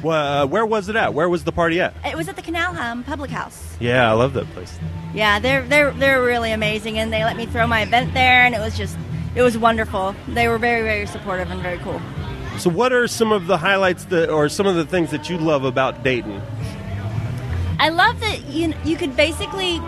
Well, 0.02 0.44
uh, 0.44 0.48
where 0.48 0.66
was 0.66 0.90
it 0.90 0.96
at? 0.96 1.14
Where 1.14 1.30
was 1.30 1.44
the 1.44 1.52
party 1.52 1.80
at? 1.80 1.94
It 2.04 2.16
was 2.16 2.28
at 2.28 2.36
the 2.36 2.42
Canal 2.42 2.76
um, 2.78 3.04
Public 3.04 3.30
House. 3.30 3.76
Yeah, 3.80 4.10
I 4.10 4.14
love 4.14 4.34
that 4.34 4.50
place. 4.52 4.80
Yeah, 5.14 5.38
they're 5.38 5.62
they're 5.64 5.92
they're 5.92 6.24
really 6.24 6.52
amazing, 6.52 6.98
and 6.98 7.14
they 7.14 7.24
let 7.24 7.38
me 7.38 7.46
throw 7.46 7.68
my 7.68 7.84
event 7.84 8.16
there, 8.16 8.44
and 8.44 8.56
it 8.56 8.60
was 8.60 8.76
just 8.76 8.98
it 9.36 9.42
was 9.42 9.58
wonderful. 9.58 10.16
They 10.30 10.48
were 10.48 10.58
very 10.58 10.82
very 10.82 11.06
supportive 11.06 11.52
and 11.52 11.62
very 11.62 11.78
cool. 11.80 12.02
So, 12.58 12.70
what 12.70 12.94
are 12.94 13.08
some 13.08 13.32
of 13.32 13.48
the 13.48 13.58
highlights 13.58 14.06
that, 14.06 14.30
or 14.30 14.48
some 14.48 14.66
of 14.66 14.76
the 14.76 14.86
things 14.86 15.12
that 15.12 15.30
you 15.30 15.38
love 15.38 15.66
about 15.66 16.04
Dayton? 16.04 16.42
I 17.80 17.90
love 17.90 18.20
that 18.22 18.48
you 18.48 18.74
you 18.86 18.96
could 18.96 19.16
basically 19.16 19.80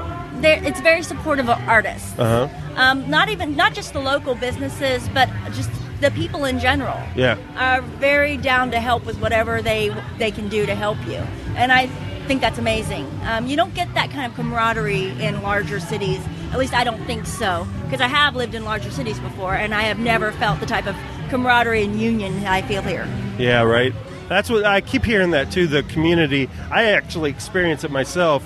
there 0.41 0.61
it's 0.63 0.81
very 0.81 1.01
supportive 1.03 1.49
of 1.49 1.57
artists. 1.67 2.17
Uh 2.19 2.47
huh. 2.47 2.81
Um, 2.81 3.09
not 3.09 3.29
even 3.29 3.55
not 3.55 3.73
just 3.73 3.93
the 3.93 3.99
local 3.99 4.35
businesses, 4.35 5.07
but 5.09 5.29
just 5.53 5.69
the 6.01 6.11
people 6.11 6.45
in 6.45 6.59
general. 6.59 6.99
Yeah. 7.15 7.37
are 7.55 7.81
very 7.81 8.37
down 8.37 8.69
to 8.71 8.79
help 8.79 9.05
with 9.05 9.17
whatever 9.19 9.61
they 9.61 9.95
they 10.17 10.31
can 10.31 10.49
do 10.49 10.65
to 10.65 10.75
help 10.75 10.97
you, 11.07 11.23
and 11.55 11.71
I 11.71 11.89
think 12.27 12.41
that's 12.41 12.59
amazing. 12.59 13.05
Um, 13.23 13.47
you 13.47 13.55
don't 13.55 13.73
get 13.73 13.93
that 13.95 14.11
kind 14.11 14.25
of 14.29 14.35
camaraderie 14.35 15.09
in 15.21 15.41
larger 15.41 15.79
cities. 15.79 16.19
At 16.51 16.59
least 16.59 16.73
I 16.73 16.83
don't 16.83 17.03
think 17.05 17.25
so, 17.25 17.67
because 17.85 18.01
I 18.01 18.07
have 18.07 18.35
lived 18.35 18.53
in 18.55 18.63
larger 18.63 18.91
cities 18.91 19.19
before, 19.19 19.53
and 19.55 19.73
I 19.73 19.81
have 19.83 19.99
never 19.99 20.31
felt 20.33 20.59
the 20.59 20.65
type 20.65 20.87
of 20.87 20.95
camaraderie 21.29 21.83
and 21.83 21.99
union 21.99 22.41
that 22.41 22.51
I 22.51 22.61
feel 22.61 22.81
here. 22.81 23.07
Yeah, 23.37 23.61
right. 23.63 23.93
That's 24.29 24.49
what 24.49 24.65
I 24.65 24.81
keep 24.81 25.03
hearing 25.05 25.31
that 25.31 25.51
too. 25.51 25.67
The 25.67 25.83
community. 25.83 26.49
I 26.69 26.85
actually 26.91 27.29
experience 27.29 27.83
it 27.83 27.91
myself. 27.91 28.43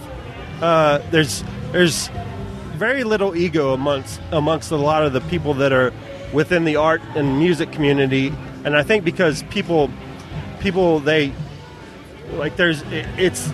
Uh, 0.61 0.99
there's 1.09 1.43
there's 1.71 2.09
very 2.75 3.03
little 3.03 3.35
ego 3.35 3.73
amongst 3.73 4.21
amongst 4.31 4.69
a 4.71 4.75
lot 4.77 5.03
of 5.03 5.13
the 5.13 5.21
people 5.21 5.55
that 5.55 5.73
are 5.73 5.91
within 6.33 6.65
the 6.65 6.75
art 6.75 7.01
and 7.15 7.39
music 7.39 7.71
community, 7.71 8.31
and 8.63 8.75
I 8.77 8.83
think 8.83 9.03
because 9.03 9.41
people 9.49 9.89
people 10.59 10.99
they 10.99 11.33
like 12.33 12.55
there's 12.57 12.81
it- 12.83 13.07
it's 13.17 13.51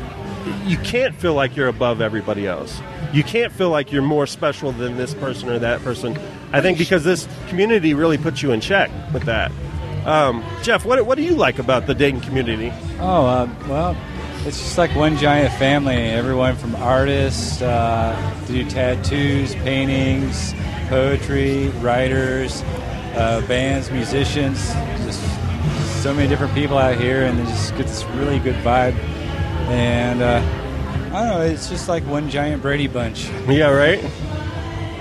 you 0.66 0.78
can't 0.78 1.16
feel 1.16 1.34
like 1.34 1.56
you're 1.56 1.68
above 1.68 2.02
everybody 2.02 2.48
else. 2.48 2.82
You 3.14 3.24
can't 3.24 3.54
feel 3.54 3.70
like 3.70 3.92
you're 3.92 4.02
more 4.02 4.28
special 4.28 4.72
than 4.72 4.98
this 4.98 5.14
person 5.14 5.50
or 5.50 5.60
that 5.60 5.82
person. 5.82 6.18
I 6.52 6.62
think 6.62 6.78
because 6.78 7.04
this 7.04 7.28
community 7.48 7.94
really 7.94 8.18
puts 8.18 8.42
you 8.42 8.52
in 8.52 8.62
check 8.62 8.92
with 9.14 9.24
that. 9.24 9.52
Um, 10.06 10.44
Jeff, 10.64 10.86
what, 10.86 11.06
what 11.06 11.16
do 11.16 11.24
you 11.24 11.36
like 11.36 11.60
about 11.60 11.88
the 11.88 11.94
Dayton 11.94 12.22
community? 12.22 12.72
Oh, 13.00 13.26
uh, 13.26 13.50
well, 13.68 13.98
it's 14.46 14.58
just 14.60 14.78
like 14.78 14.96
one 14.96 15.18
giant 15.18 15.54
family. 15.56 15.96
Everyone 15.96 16.56
from 16.56 16.76
artists 16.78 17.62
uh, 17.62 18.44
to 18.46 18.54
do 18.54 18.70
tattoos, 18.70 19.54
paintings, 19.56 20.54
poetry, 20.88 21.68
writers, 21.82 22.64
uh, 23.16 23.44
bands, 23.48 23.92
musicians. 23.92 24.74
Just 25.06 25.22
so 26.02 26.14
many 26.14 26.30
different 26.30 26.54
people 26.54 26.78
out 26.78 26.98
here, 26.98 27.24
and 27.24 27.40
it 27.40 27.46
just 27.48 27.76
gets 27.76 27.92
this 27.92 28.06
really 28.12 28.40
good 28.40 28.56
vibe. 28.64 28.96
And 29.68 30.22
uh, 30.22 30.42
I 31.08 31.10
don't 31.12 31.28
know, 31.28 31.42
it's 31.42 31.70
just 31.70 31.90
like 31.90 32.04
one 32.06 32.30
giant 32.30 32.62
Brady 32.62 32.88
bunch. 32.88 33.30
Yeah, 33.48 33.70
right. 33.70 34.00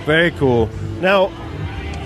Very 0.05 0.31
cool. 0.33 0.69
Now, 1.01 1.31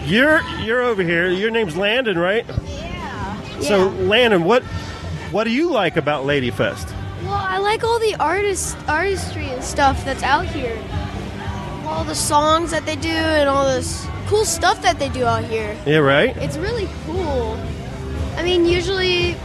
you're 0.04 0.42
you're 0.62 0.82
over 0.82 1.02
here. 1.02 1.28
Your 1.28 1.50
name's 1.50 1.76
Landon, 1.76 2.18
right? 2.18 2.44
Yeah. 2.66 3.60
So, 3.60 3.88
Landon, 3.88 4.44
what 4.44 4.62
what 5.32 5.44
do 5.44 5.50
you 5.50 5.70
like 5.70 5.96
about 5.96 6.24
Ladyfest? 6.24 6.92
Well, 7.22 7.34
I 7.34 7.58
like 7.58 7.84
all 7.84 7.98
the 7.98 8.16
artist 8.16 8.76
artistry 8.88 9.46
and 9.46 9.62
stuff 9.62 10.04
that's 10.04 10.22
out 10.22 10.46
here. 10.46 10.78
All 11.84 12.04
the 12.04 12.14
songs 12.14 12.70
that 12.70 12.86
they 12.86 12.96
do 12.96 13.08
and 13.08 13.48
all 13.48 13.64
this 13.64 14.06
cool 14.26 14.44
stuff 14.44 14.80
that 14.82 14.98
they 14.98 15.08
do 15.08 15.24
out 15.24 15.44
here. 15.44 15.76
Yeah, 15.86 15.98
right. 15.98 16.36
It's 16.38 16.56
really 16.56 16.88
cool. 17.04 17.58
I 18.36 18.42
mean, 18.42 18.64
usually 18.64 19.36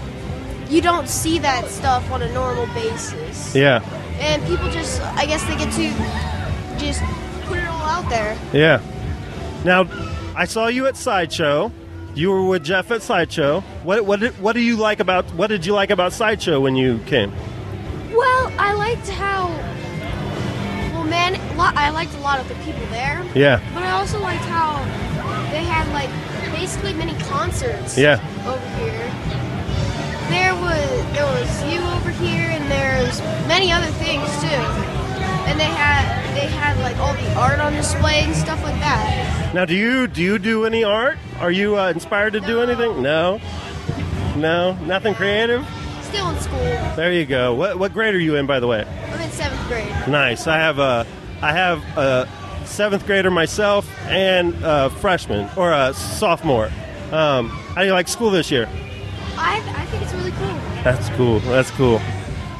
you 0.69 0.81
don't 0.81 1.07
see 1.07 1.39
that 1.39 1.65
stuff 1.69 2.09
on 2.11 2.21
a 2.21 2.31
normal 2.33 2.65
basis. 2.73 3.55
Yeah, 3.55 3.81
And 4.19 4.41
people 4.45 4.69
just, 4.71 5.01
I 5.01 5.25
guess 5.25 5.43
they 5.45 5.55
get 5.55 5.71
to 5.73 6.79
just 6.83 7.01
put 7.45 7.57
it 7.59 7.67
all 7.67 7.81
out 7.87 8.09
there. 8.09 8.37
yeah. 8.53 8.81
Now, 9.63 9.85
I 10.35 10.45
saw 10.45 10.67
you 10.67 10.85
at 10.87 10.95
Sideshow. 10.97 11.71
You 12.13 12.29
were 12.29 12.45
with 12.45 12.63
Jeff 12.63 12.91
at 12.91 13.01
Sideshow. 13.01 13.61
What 13.83 14.05
what 14.05 14.19
did, 14.21 14.39
what 14.39 14.53
do 14.53 14.61
you 14.61 14.75
like 14.77 14.99
about 14.99 15.25
what 15.33 15.47
did 15.47 15.65
you 15.65 15.73
like 15.73 15.89
about 15.89 16.13
Sideshow 16.13 16.59
when 16.61 16.75
you 16.75 16.99
came? 17.07 17.31
Well, 18.13 18.51
I 18.59 18.73
liked 18.73 19.07
how. 19.09 19.47
Well, 20.93 21.03
man, 21.03 21.35
I 21.59 21.89
liked 21.89 22.13
a 22.13 22.19
lot 22.19 22.39
of 22.39 22.47
the 22.47 22.55
people 22.63 22.85
there. 22.87 23.25
Yeah. 23.35 23.59
But 23.73 23.83
I 23.83 23.91
also 23.91 24.19
liked 24.21 24.45
how 24.45 24.77
they 25.51 25.63
had 25.65 25.87
like 25.93 26.09
basically 26.57 26.93
many 26.93 27.13
concerts. 27.23 27.97
Yeah. 27.97 28.19
Over 28.47 28.69
here. 28.79 29.11
There 30.29 30.53
was 30.55 31.13
there 31.13 31.25
was 31.25 31.63
you 31.71 31.81
over 31.81 32.09
here, 32.09 32.49
and 32.49 32.69
there's 32.71 33.19
many 33.47 33.71
other 33.71 33.91
things 34.03 34.27
too. 34.41 34.61
And 35.47 35.59
they 35.59 35.65
had 35.65 36.33
they 36.35 36.47
had 36.47 36.77
like 36.79 36.97
all 36.97 37.13
the 37.13 37.33
art 37.35 37.59
on 37.59 37.73
display 37.73 38.21
and 38.21 38.35
stuff 38.35 38.61
like 38.63 38.79
that. 38.79 39.53
Now, 39.53 39.65
do 39.65 39.75
you 39.75 40.07
do 40.07 40.21
you 40.21 40.39
do 40.39 40.65
any 40.65 40.83
art? 40.83 41.17
Are 41.39 41.51
you 41.51 41.77
uh, 41.77 41.89
inspired 41.89 42.33
to 42.33 42.39
do 42.39 42.61
anything? 42.61 43.01
No. 43.01 43.39
No, 44.35 44.73
nothing 44.85 45.13
creative. 45.13 45.65
Still 46.01 46.29
in 46.29 46.39
school. 46.39 46.57
There 46.95 47.13
you 47.13 47.25
go. 47.25 47.53
What 47.53 47.79
what 47.79 47.93
grade 47.93 48.15
are 48.15 48.19
you 48.19 48.35
in, 48.35 48.45
by 48.47 48.59
the 48.59 48.67
way? 48.67 48.83
I'm 49.13 49.21
in 49.21 49.31
seventh 49.31 49.67
grade. 49.67 49.89
Nice. 50.07 50.47
I 50.47 50.57
have 50.57 50.79
a 50.79 51.05
I 51.41 51.51
have 51.51 51.83
a 51.97 52.27
seventh 52.65 53.05
grader 53.05 53.31
myself 53.31 53.87
and 54.07 54.55
a 54.63 54.89
freshman 54.89 55.49
or 55.55 55.71
a 55.71 55.93
sophomore. 55.93 56.71
Um, 57.11 57.49
how 57.49 57.81
do 57.81 57.87
you 57.87 57.93
like 57.93 58.07
school 58.07 58.31
this 58.31 58.49
year? 58.51 58.67
I 59.37 59.57
I 59.75 59.85
think 59.87 60.03
it's 60.03 60.13
really 60.13 60.31
cool. 60.31 60.53
That's 60.83 61.09
cool. 61.09 61.39
That's 61.41 61.71
cool. 61.71 62.01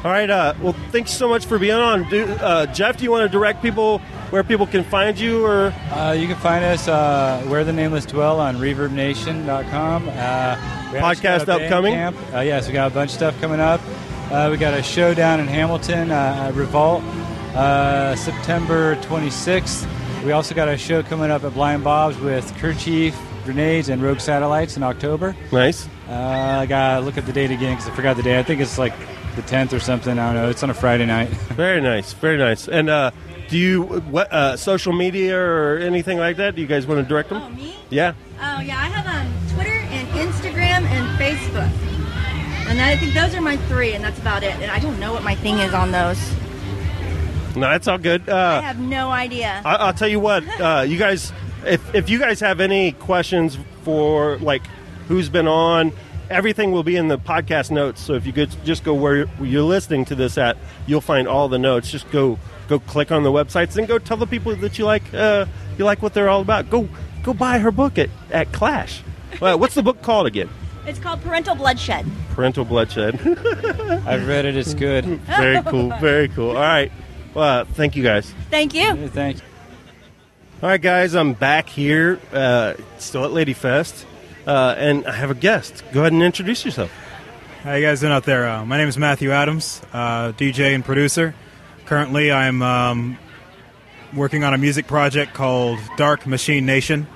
All 0.04 0.12
right. 0.12 0.28
Uh, 0.30 0.54
well, 0.62 0.74
thanks 0.92 1.10
so 1.10 1.28
much 1.28 1.46
for 1.46 1.58
being 1.58 1.74
on. 1.74 2.08
Do, 2.08 2.24
uh, 2.24 2.66
Jeff, 2.66 2.96
do 2.96 3.04
you 3.04 3.10
want 3.10 3.22
to 3.24 3.28
direct 3.28 3.60
people 3.62 3.98
where 4.30 4.44
people 4.44 4.66
can 4.66 4.84
find 4.84 5.18
you, 5.18 5.44
or 5.44 5.72
Uh, 5.90 6.12
you 6.12 6.26
can 6.28 6.36
find 6.36 6.64
us 6.64 6.86
uh, 6.86 7.42
where 7.48 7.64
the 7.64 7.72
nameless 7.72 8.06
dwell 8.06 8.38
on 8.38 8.56
ReverbNation.com. 8.58 10.08
Uh, 10.08 10.90
we 10.92 10.98
Podcast 10.98 11.48
upcoming? 11.48 11.94
Bandcamp. 11.94 12.34
Uh, 12.34 12.40
yes, 12.40 12.66
we 12.68 12.72
got 12.72 12.90
a 12.90 12.94
bunch 12.94 13.10
of 13.10 13.16
stuff 13.16 13.40
coming 13.40 13.60
up. 13.60 13.80
Uh, 14.30 14.48
we 14.50 14.56
got 14.56 14.74
a 14.74 14.82
show 14.82 15.14
down 15.14 15.40
in 15.40 15.46
Hamilton, 15.46 16.10
uh, 16.10 16.48
at 16.48 16.54
Revolt, 16.54 17.02
uh, 17.54 18.14
September 18.16 18.96
26th. 18.96 19.86
We 20.24 20.32
also 20.32 20.54
got 20.54 20.68
a 20.68 20.76
show 20.76 21.02
coming 21.02 21.30
up 21.30 21.44
at 21.44 21.54
Blind 21.54 21.84
Bob's 21.84 22.18
with 22.18 22.52
Kerchief, 22.58 23.16
Grenades, 23.44 23.88
and 23.88 24.02
Rogue 24.02 24.20
Satellites 24.20 24.76
in 24.76 24.82
October. 24.82 25.36
Nice. 25.52 25.88
Uh, 26.08 26.58
I 26.62 26.66
gotta 26.66 27.04
look 27.04 27.18
at 27.18 27.26
the 27.26 27.32
date 27.32 27.50
again 27.50 27.74
because 27.74 27.90
I 27.90 27.94
forgot 27.94 28.16
the 28.16 28.22
date. 28.22 28.38
I 28.38 28.42
think 28.42 28.60
it's 28.60 28.78
like 28.78 28.94
the 29.34 29.42
10th 29.42 29.72
or 29.72 29.80
something. 29.80 30.18
I 30.18 30.32
don't 30.32 30.42
know. 30.42 30.48
It's 30.48 30.62
on 30.62 30.70
a 30.70 30.74
Friday 30.74 31.06
night. 31.06 31.28
very 31.56 31.80
nice, 31.80 32.12
very 32.12 32.38
nice. 32.38 32.68
And 32.68 32.88
uh, 32.88 33.10
do 33.48 33.58
you 33.58 33.82
what 33.82 34.32
uh, 34.32 34.56
social 34.56 34.92
media 34.92 35.38
or 35.38 35.78
anything 35.78 36.18
like 36.18 36.36
that? 36.36 36.54
Do 36.54 36.60
you 36.60 36.66
guys 36.66 36.86
want 36.86 37.00
to 37.02 37.08
direct 37.08 37.30
them? 37.30 37.42
Oh, 37.42 37.50
me? 37.50 37.76
Yeah. 37.90 38.14
Oh 38.40 38.60
yeah, 38.60 38.76
I 38.78 38.88
have 38.88 39.06
um, 39.06 39.32
Twitter 39.54 39.70
and 39.70 40.08
Instagram 40.08 40.84
and 40.84 41.18
Facebook, 41.18 41.70
and 42.68 42.80
I 42.80 42.96
think 42.96 43.14
those 43.14 43.34
are 43.34 43.40
my 43.40 43.56
three, 43.68 43.92
and 43.94 44.04
that's 44.04 44.18
about 44.18 44.42
it. 44.42 44.54
And 44.54 44.70
I 44.70 44.78
don't 44.78 45.00
know 45.00 45.12
what 45.12 45.22
my 45.22 45.34
thing 45.34 45.58
is 45.58 45.74
on 45.74 45.90
those. 45.90 46.18
No, 47.56 47.70
that's 47.70 47.88
all 47.88 47.98
good. 47.98 48.28
Uh, 48.28 48.60
I 48.62 48.66
have 48.66 48.78
no 48.78 49.10
idea. 49.10 49.62
I, 49.64 49.76
I'll 49.76 49.94
tell 49.94 50.08
you 50.08 50.20
what, 50.20 50.44
uh, 50.60 50.84
you 50.86 50.98
guys, 50.98 51.32
if, 51.64 51.94
if 51.94 52.10
you 52.10 52.18
guys 52.18 52.38
have 52.40 52.60
any 52.60 52.92
questions 52.92 53.58
for 53.82 54.36
like 54.38 54.62
who's 55.08 55.28
been 55.28 55.46
on, 55.48 55.92
everything 56.30 56.72
will 56.72 56.82
be 56.82 56.96
in 56.96 57.08
the 57.08 57.18
podcast 57.18 57.70
notes. 57.70 58.00
So 58.00 58.14
if 58.14 58.26
you 58.26 58.32
could 58.32 58.50
just 58.64 58.84
go 58.84 58.94
where 58.94 59.26
you're 59.40 59.62
listening 59.62 60.04
to 60.06 60.14
this 60.14 60.38
at, 60.38 60.56
you'll 60.86 61.00
find 61.00 61.28
all 61.28 61.48
the 61.48 61.58
notes. 61.58 61.90
Just 61.90 62.10
go 62.10 62.38
go 62.68 62.78
click 62.80 63.12
on 63.12 63.22
the 63.22 63.30
websites 63.30 63.76
and 63.76 63.86
go 63.86 63.98
tell 63.98 64.16
the 64.16 64.26
people 64.26 64.54
that 64.56 64.78
you 64.78 64.84
like 64.84 65.02
uh, 65.14 65.46
you 65.78 65.84
like 65.84 66.02
what 66.02 66.14
they're 66.14 66.28
all 66.28 66.40
about. 66.40 66.70
Go 66.70 66.88
go 67.22 67.32
buy 67.34 67.58
her 67.58 67.70
book 67.70 67.98
at 67.98 68.10
at 68.30 68.52
Clash. 68.52 69.02
Well, 69.40 69.58
what's 69.58 69.74
the 69.74 69.82
book 69.82 70.02
called 70.02 70.26
again? 70.26 70.48
It's 70.86 71.00
called 71.00 71.20
Parental 71.22 71.56
Bloodshed. 71.56 72.06
Parental 72.30 72.64
bloodshed. 72.64 73.14
I've 74.06 74.28
read 74.28 74.44
it. 74.44 74.56
It's 74.56 74.72
good. 74.72 75.04
very 75.04 75.60
cool. 75.64 75.90
Very 75.98 76.28
cool. 76.28 76.50
All 76.50 76.62
right. 76.62 76.92
Well, 77.34 77.64
thank 77.64 77.96
you 77.96 78.04
guys. 78.04 78.32
Thank 78.50 78.72
you. 78.72 79.08
Thank 79.08 79.38
you. 79.38 79.42
All 80.62 80.70
right, 80.70 80.80
guys, 80.80 81.14
I'm 81.14 81.34
back 81.34 81.68
here, 81.68 82.18
uh, 82.32 82.74
still 82.96 83.26
at 83.26 83.32
Ladyfest, 83.32 84.06
uh, 84.46 84.74
and 84.78 85.06
I 85.06 85.12
have 85.12 85.30
a 85.30 85.34
guest. 85.34 85.82
Go 85.92 86.00
ahead 86.00 86.12
and 86.12 86.22
introduce 86.22 86.64
yourself. 86.64 86.90
How 87.62 87.74
you 87.74 87.84
guys 87.84 88.00
doing 88.00 88.12
out 88.12 88.24
there? 88.24 88.48
Uh, 88.48 88.64
my 88.64 88.78
name 88.78 88.88
is 88.88 88.96
Matthew 88.96 89.32
Adams, 89.32 89.82
uh, 89.92 90.32
DJ 90.32 90.74
and 90.74 90.84
producer. 90.84 91.34
Currently, 91.84 92.30
I'm 92.30 92.62
um, 92.62 93.18
working 94.14 94.44
on 94.44 94.54
a 94.54 94.58
music 94.58 94.86
project 94.86 95.34
called 95.34 95.78
Dark 95.96 96.26
Machine 96.26 96.64
Nation, 96.64 97.08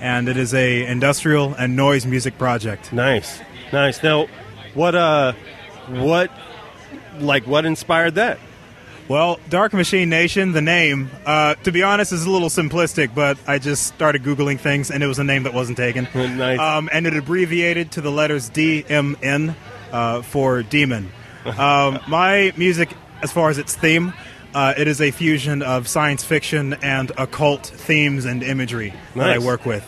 and 0.00 0.28
it 0.28 0.36
is 0.36 0.54
a 0.54 0.86
industrial 0.86 1.54
and 1.54 1.76
noise 1.76 2.06
music 2.06 2.38
project. 2.38 2.92
Nice, 2.92 3.40
nice. 3.72 4.02
Now, 4.02 4.26
what, 4.74 4.94
uh, 4.94 5.34
what, 5.88 6.30
like, 7.18 7.46
what 7.46 7.66
inspired 7.66 8.14
that? 8.14 8.38
Well, 9.10 9.40
Dark 9.48 9.72
Machine 9.72 10.08
Nation, 10.08 10.52
the 10.52 10.62
name, 10.62 11.10
uh, 11.26 11.56
to 11.64 11.72
be 11.72 11.82
honest, 11.82 12.12
is 12.12 12.26
a 12.26 12.30
little 12.30 12.48
simplistic, 12.48 13.12
but 13.12 13.38
I 13.44 13.58
just 13.58 13.88
started 13.88 14.22
Googling 14.22 14.60
things 14.60 14.88
and 14.88 15.02
it 15.02 15.08
was 15.08 15.18
a 15.18 15.24
name 15.24 15.42
that 15.42 15.52
wasn't 15.52 15.78
taken. 15.78 16.06
nice. 16.14 16.60
Um, 16.60 16.88
and 16.92 17.08
it 17.08 17.16
abbreviated 17.16 17.90
to 17.90 18.02
the 18.02 18.12
letters 18.12 18.48
DMN 18.50 19.56
uh, 19.90 20.22
for 20.22 20.62
demon. 20.62 21.10
Um, 21.44 21.98
my 22.08 22.52
music, 22.56 22.90
as 23.20 23.32
far 23.32 23.50
as 23.50 23.58
its 23.58 23.74
theme, 23.74 24.12
uh, 24.54 24.74
it 24.78 24.86
is 24.86 25.00
a 25.00 25.10
fusion 25.10 25.62
of 25.62 25.88
science 25.88 26.22
fiction 26.22 26.74
and 26.74 27.10
occult 27.18 27.66
themes 27.66 28.26
and 28.26 28.44
imagery 28.44 28.94
that 29.16 29.28
I 29.28 29.34
Nice. 29.38 29.44
work 29.44 29.66
with. 29.66 29.84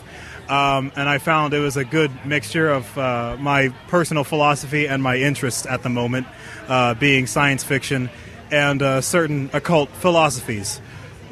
Um, 0.49 0.91
and 0.97 1.07
I 1.07 1.19
found 1.19 1.53
it 1.53 1.59
was 1.59 1.77
a 1.77 1.85
good 1.85 2.11
mixture 2.25 2.69
of 2.69 2.97
uh, 2.97 3.37
my 3.39 3.69
personal 3.87 4.25
philosophy 4.25 4.85
and 4.85 5.01
my 5.01 5.15
interests 5.15 5.65
at 5.65 5.81
the 5.81 5.87
moment, 5.89 6.27
uh, 6.67 6.95
being 6.95 7.25
science 7.25 7.63
fiction 7.63 8.09
and 8.51 8.81
uh, 8.81 9.01
certain 9.01 9.49
occult 9.53 9.89
philosophies. 9.89 10.81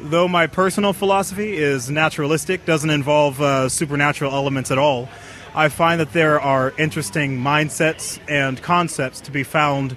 Though 0.00 0.26
my 0.28 0.46
personal 0.46 0.92
philosophy 0.92 1.56
is 1.56 1.88
naturalistic, 1.88 2.64
doesn't 2.64 2.90
involve 2.90 3.40
uh, 3.40 3.68
supernatural 3.68 4.32
elements 4.32 4.70
at 4.70 4.78
all, 4.78 5.08
I 5.54 5.68
find 5.68 6.00
that 6.00 6.12
there 6.12 6.40
are 6.40 6.72
interesting 6.78 7.38
mindsets 7.38 8.18
and 8.28 8.60
concepts 8.62 9.20
to 9.22 9.30
be 9.30 9.42
found 9.42 9.96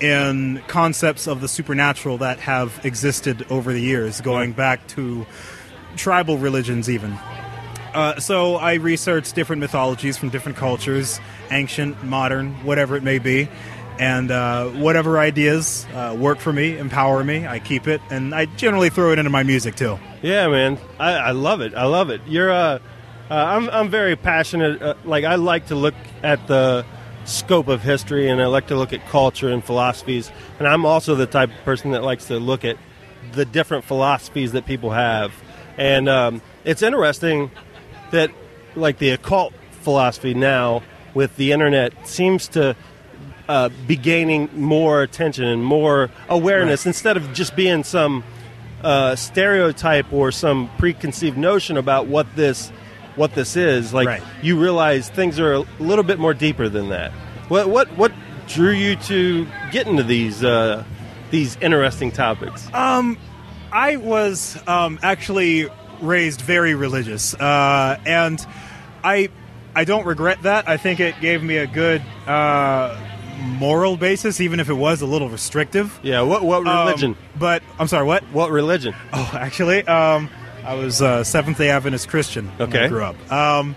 in 0.00 0.62
concepts 0.68 1.26
of 1.26 1.40
the 1.40 1.48
supernatural 1.48 2.18
that 2.18 2.40
have 2.40 2.84
existed 2.84 3.46
over 3.50 3.72
the 3.72 3.80
years, 3.80 4.20
going 4.20 4.52
back 4.52 4.86
to 4.88 5.26
tribal 5.96 6.38
religions, 6.38 6.88
even. 6.88 7.18
Uh, 7.94 8.18
so 8.18 8.56
I 8.56 8.74
research 8.74 9.32
different 9.32 9.60
mythologies 9.60 10.16
from 10.16 10.30
different 10.30 10.56
cultures, 10.56 11.20
ancient, 11.50 12.02
modern, 12.02 12.54
whatever 12.64 12.96
it 12.96 13.02
may 13.02 13.18
be. 13.18 13.48
And 13.98 14.30
uh, 14.30 14.68
whatever 14.70 15.18
ideas 15.18 15.86
uh, 15.94 16.16
work 16.18 16.38
for 16.38 16.52
me, 16.52 16.76
empower 16.76 17.22
me, 17.22 17.46
I 17.46 17.58
keep 17.58 17.86
it, 17.86 18.00
and 18.10 18.34
I 18.34 18.46
generally 18.46 18.90
throw 18.90 19.12
it 19.12 19.18
into 19.18 19.30
my 19.30 19.42
music 19.42 19.76
too. 19.76 19.98
Yeah, 20.22 20.48
man, 20.48 20.78
I, 20.98 21.12
I 21.12 21.30
love 21.32 21.60
it. 21.60 21.74
I 21.74 21.84
love 21.84 22.10
it. 22.10 22.20
You're, 22.26 22.50
uh, 22.50 22.78
uh, 23.30 23.34
I'm, 23.34 23.70
I'm 23.70 23.90
very 23.90 24.16
passionate. 24.16 24.82
Uh, 24.82 24.94
like, 25.04 25.24
I 25.24 25.36
like 25.36 25.66
to 25.66 25.74
look 25.76 25.94
at 26.22 26.46
the 26.48 26.84
scope 27.24 27.68
of 27.68 27.82
history, 27.82 28.28
and 28.28 28.42
I 28.42 28.46
like 28.46 28.68
to 28.68 28.76
look 28.76 28.92
at 28.92 29.06
culture 29.08 29.50
and 29.50 29.62
philosophies. 29.62 30.32
And 30.58 30.66
I'm 30.66 30.84
also 30.84 31.14
the 31.14 31.26
type 31.26 31.50
of 31.50 31.64
person 31.64 31.92
that 31.92 32.02
likes 32.02 32.26
to 32.26 32.38
look 32.38 32.64
at 32.64 32.78
the 33.32 33.44
different 33.44 33.84
philosophies 33.84 34.52
that 34.52 34.66
people 34.66 34.90
have. 34.90 35.32
And 35.76 36.08
um, 36.08 36.42
it's 36.64 36.82
interesting 36.82 37.50
that, 38.10 38.30
like, 38.74 38.98
the 38.98 39.10
occult 39.10 39.52
philosophy 39.82 40.34
now 40.34 40.82
with 41.14 41.36
the 41.36 41.52
internet 41.52 42.08
seems 42.08 42.48
to 42.48 42.74
uh, 43.48 43.68
be 43.86 43.96
gaining 43.96 44.48
more 44.54 45.02
attention 45.02 45.44
and 45.44 45.64
more 45.64 46.10
awareness 46.28 46.86
instead 46.86 47.16
of 47.16 47.32
just 47.32 47.54
being 47.56 47.84
some 47.84 48.24
uh, 48.82 49.14
stereotype 49.16 50.12
or 50.12 50.32
some 50.32 50.70
preconceived 50.78 51.36
notion 51.38 51.76
about 51.76 52.06
what 52.06 52.26
this 52.36 52.70
what 53.16 53.34
this 53.34 53.56
is. 53.56 53.92
Like 53.92 54.08
Right. 54.08 54.22
you 54.42 54.58
realize 54.60 55.08
things 55.08 55.38
are 55.38 55.52
a 55.54 55.64
little 55.78 56.04
bit 56.04 56.18
more 56.18 56.34
deeper 56.34 56.68
than 56.68 56.88
that. 56.90 57.12
What 57.48 57.68
what 57.68 57.88
what 57.98 58.12
drew 58.48 58.70
you 58.72 58.96
to 58.96 59.46
get 59.70 59.86
into 59.86 60.02
these 60.02 60.42
uh, 60.42 60.84
these 61.30 61.56
interesting 61.60 62.10
topics? 62.10 62.66
Um, 62.72 63.18
I 63.70 63.96
was 63.96 64.58
um, 64.66 64.98
actually 65.02 65.68
raised 66.00 66.40
very 66.40 66.74
religious, 66.74 67.34
uh, 67.34 67.98
and 68.06 68.44
I 69.04 69.28
I 69.74 69.84
don't 69.84 70.06
regret 70.06 70.42
that. 70.42 70.68
I 70.68 70.76
think 70.76 71.00
it 71.00 71.20
gave 71.20 71.42
me 71.42 71.56
a 71.58 71.66
good 71.66 72.02
uh, 72.26 72.96
moral 73.40 73.96
basis, 73.96 74.40
even 74.40 74.60
if 74.60 74.68
it 74.68 74.74
was 74.74 75.00
a 75.02 75.06
little 75.06 75.28
restrictive. 75.28 75.98
Yeah. 76.02 76.22
What 76.22 76.42
what 76.42 76.66
Um, 76.66 76.86
religion? 76.86 77.16
but 77.38 77.62
I'm 77.78 77.88
sorry. 77.88 78.04
What? 78.06 78.22
What 78.32 78.50
religion? 78.50 78.94
Oh, 79.12 79.30
actually, 79.34 79.86
um, 79.86 80.28
I 80.64 80.74
was 80.74 81.00
uh, 81.02 81.24
Seventh 81.24 81.58
Day 81.58 81.70
Adventist 81.70 82.08
Christian 82.08 82.46
when 82.56 82.60
I 82.60 82.78
Okay. 82.78 82.88
grew 82.88 83.04
up. 83.04 83.32
Um, 83.32 83.76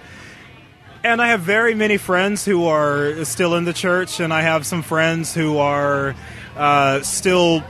and 1.03 1.22
I 1.22 1.27
have 1.30 1.41
very 1.41 1.76
many 1.76 1.98
friends 1.98 2.44
who 2.45 2.65
are 2.65 3.23
still 3.26 3.56
in 3.56 3.65
the 3.65 3.73
church, 3.73 4.19
and 4.19 4.34
I 4.34 4.41
have 4.41 4.65
some 4.65 4.82
friends 4.82 5.34
who 5.36 5.57
are 5.60 6.15
uh, 6.57 7.02
still 7.02 7.64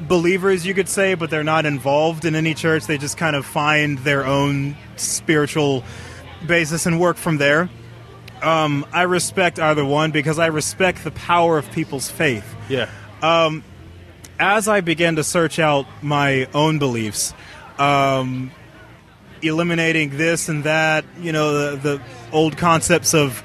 believers, 0.00 0.66
you 0.66 0.74
could 0.74 0.88
say, 0.88 1.14
but 1.14 1.30
they're 1.30 1.42
not 1.44 1.66
involved 1.66 2.24
in 2.24 2.34
any 2.34 2.54
church. 2.54 2.86
They 2.86 2.98
just 2.98 3.16
kind 3.16 3.34
of 3.34 3.44
find 3.46 3.98
their 3.98 4.24
own 4.26 4.76
spiritual 4.96 5.82
basis 6.46 6.86
and 6.86 7.00
work 7.00 7.16
from 7.16 7.38
there. 7.38 7.68
Um, 8.42 8.86
I 8.92 9.02
respect 9.02 9.58
either 9.58 9.84
one 9.84 10.10
because 10.10 10.38
I 10.38 10.46
respect 10.46 11.04
the 11.04 11.10
power 11.10 11.58
of 11.58 11.70
people's 11.72 12.10
faith. 12.10 12.54
Yeah. 12.68 12.90
Um, 13.22 13.64
as 14.38 14.68
I 14.68 14.80
began 14.80 15.16
to 15.16 15.24
search 15.24 15.58
out 15.58 15.86
my 16.02 16.46
own 16.54 16.78
beliefs, 16.78 17.34
um, 17.78 18.52
eliminating 19.42 20.16
this 20.16 20.48
and 20.48 20.64
that, 20.64 21.04
you 21.20 21.32
know, 21.32 21.76
the, 21.76 21.76
the 21.76 22.02
old 22.32 22.56
concepts 22.56 23.14
of 23.14 23.42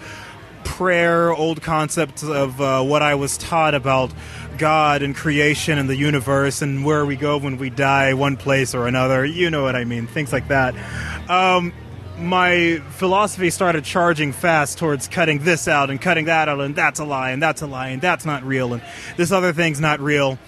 prayer, 0.63 1.33
old 1.33 1.61
concepts 1.61 2.23
of 2.23 2.61
uh, 2.61 2.81
what 2.83 3.01
I 3.01 3.15
was 3.15 3.37
taught 3.37 3.75
about 3.75 4.11
God 4.57 5.01
and 5.01 5.15
creation 5.15 5.77
and 5.77 5.89
the 5.89 5.95
universe 5.95 6.61
and 6.61 6.85
where 6.85 7.05
we 7.05 7.15
go 7.15 7.37
when 7.37 7.57
we 7.57 7.69
die, 7.69 8.13
one 8.13 8.37
place 8.37 8.75
or 8.75 8.87
another. 8.87 9.25
You 9.25 9.49
know 9.49 9.63
what 9.63 9.75
I 9.75 9.83
mean, 9.83 10.07
things 10.07 10.31
like 10.31 10.47
that. 10.49 10.75
Um, 11.29 11.73
my 12.23 12.81
philosophy 12.89 13.49
started 13.49 13.83
charging 13.83 14.31
fast 14.31 14.77
towards 14.77 15.07
cutting 15.07 15.39
this 15.39 15.67
out 15.67 15.89
and 15.89 16.01
cutting 16.01 16.25
that 16.25 16.49
out, 16.49 16.59
and 16.61 16.75
that's 16.75 16.99
a 16.99 17.05
lie, 17.05 17.31
and 17.31 17.41
that's 17.41 17.61
a 17.61 17.67
lie, 17.67 17.89
and 17.89 18.01
that's 18.01 18.25
not 18.25 18.43
real, 18.43 18.73
and 18.73 18.81
this 19.17 19.31
other 19.31 19.53
thing's 19.53 19.79
not 19.79 19.99
real. 19.99 20.39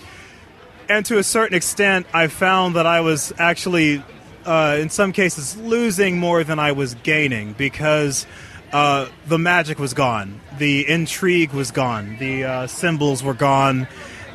And 0.87 1.05
to 1.07 1.17
a 1.17 1.23
certain 1.23 1.55
extent, 1.55 2.05
I 2.13 2.27
found 2.27 2.75
that 2.75 2.85
I 2.85 3.01
was 3.01 3.33
actually, 3.37 4.03
uh, 4.45 4.77
in 4.79 4.89
some 4.89 5.11
cases, 5.11 5.57
losing 5.57 6.19
more 6.19 6.43
than 6.43 6.59
I 6.59 6.71
was 6.73 6.95
gaining 6.95 7.53
because 7.53 8.27
uh, 8.71 9.07
the 9.27 9.39
magic 9.39 9.79
was 9.79 9.93
gone, 9.93 10.39
the 10.57 10.87
intrigue 10.87 11.53
was 11.53 11.71
gone, 11.71 12.17
the 12.19 12.43
uh, 12.43 12.67
symbols 12.67 13.23
were 13.23 13.33
gone, 13.33 13.87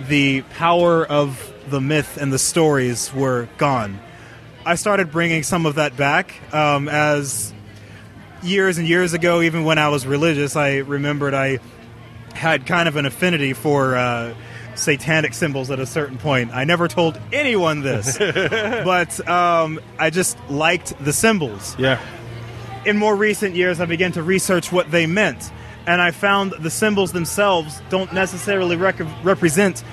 the 0.09 0.43
power 0.43 1.07
of 1.07 1.53
the 1.69 1.81
myth 1.81 2.19
and 2.21 2.33
the 2.33 2.39
stories 2.39 3.13
were 3.15 3.49
gone. 3.59 4.01
I 4.65 4.75
started 4.75 5.11
bringing 5.11 5.43
some 5.43 5.65
of 5.65 5.77
that 5.77 5.97
back 5.97 6.35
um, 6.53 6.89
as 6.89 7.55
years 8.43 8.79
and 8.79 8.87
years 8.87 9.15
ago, 9.15 9.41
even 9.41 9.65
when 9.65 9.79
I 9.79 9.89
was 9.89 10.07
religious, 10.07 10.55
I 10.57 10.79
remembered 10.79 11.35
I 11.35 11.59
had 12.35 12.67
kind 12.67 12.89
of 12.89 12.97
an 12.97 13.07
affinity 13.07 13.53
for 13.55 13.97
uh, 13.97 14.35
satanic 14.75 15.35
symbols 15.35 15.71
at 15.71 15.81
a 15.81 15.87
certain 15.87 16.19
point. 16.19 16.55
I 16.55 16.65
never 16.65 16.89
told 16.89 17.19
anyone 17.33 17.81
this, 17.81 18.19
but 18.19 19.29
um, 19.29 19.81
I 19.99 20.11
just 20.11 20.39
liked 20.51 21.03
the 21.03 21.13
symbols. 21.13 21.77
Yeah. 21.79 22.01
In 22.85 22.97
more 22.97 23.15
recent 23.15 23.55
years, 23.55 23.81
I 23.81 23.87
began 23.87 24.13
to 24.13 24.23
research 24.23 24.73
what 24.73 24.91
they 24.91 25.07
meant, 25.07 25.51
and 25.87 26.01
I 26.01 26.11
found 26.11 26.53
the 26.53 26.71
symbols 26.71 27.13
themselves 27.13 27.81
don't 27.89 28.13
necessarily 28.13 28.77
rec- 28.77 29.01
represent 29.25 29.85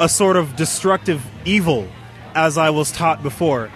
a 0.00 0.08
sort 0.08 0.36
of 0.36 0.56
destructive 0.56 1.24
evil 1.44 1.88
as 2.34 2.58
I 2.58 2.70
was 2.70 2.92
taught 2.92 3.22
before. 3.22 3.70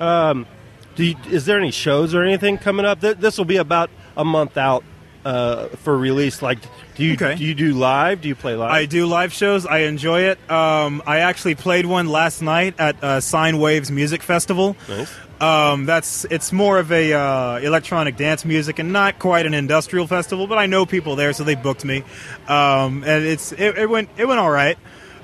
um, 0.00 0.46
do. 0.94 1.04
You, 1.04 1.16
is 1.30 1.46
there 1.46 1.58
any 1.58 1.70
shows 1.72 2.14
or 2.14 2.22
anything 2.22 2.56
coming 2.58 2.86
up? 2.86 3.00
Th- 3.00 3.16
This 3.16 3.38
will 3.38 3.44
be 3.44 3.56
about 3.56 3.90
a 4.16 4.24
month 4.24 4.56
out 4.56 4.84
uh, 5.24 5.68
for 5.68 5.96
release. 5.96 6.42
Like, 6.42 6.58
do 6.94 7.04
you 7.04 7.16
do 7.16 7.44
you 7.44 7.54
do 7.54 7.74
live? 7.74 8.20
Do 8.20 8.28
you 8.28 8.34
play 8.34 8.54
live? 8.54 8.70
I 8.70 8.86
do 8.86 9.06
live 9.06 9.32
shows. 9.32 9.66
I 9.66 9.80
enjoy 9.80 10.22
it. 10.22 10.50
Um, 10.50 11.02
I 11.06 11.20
actually 11.20 11.54
played 11.54 11.86
one 11.86 12.08
last 12.08 12.42
night 12.42 12.74
at 12.78 13.02
uh, 13.02 13.20
Sine 13.20 13.58
Waves 13.58 13.90
Music 13.90 14.22
Festival. 14.22 14.76
Nice. 14.88 15.12
Um, 15.40 15.84
that's 15.84 16.24
it's 16.26 16.52
more 16.52 16.78
of 16.78 16.92
a 16.92 17.12
uh, 17.12 17.58
electronic 17.58 18.16
dance 18.16 18.44
music 18.44 18.78
and 18.78 18.92
not 18.92 19.18
quite 19.18 19.46
an 19.46 19.54
industrial 19.54 20.06
festival, 20.06 20.46
but 20.46 20.58
I 20.58 20.66
know 20.66 20.86
people 20.86 21.16
there, 21.16 21.32
so 21.32 21.42
they 21.42 21.56
booked 21.56 21.84
me, 21.84 22.04
um, 22.46 23.02
and 23.04 23.24
it's 23.24 23.52
it, 23.52 23.76
it 23.76 23.90
went 23.90 24.10
it 24.16 24.26
went 24.26 24.40
all 24.40 24.50
right. 24.50 24.78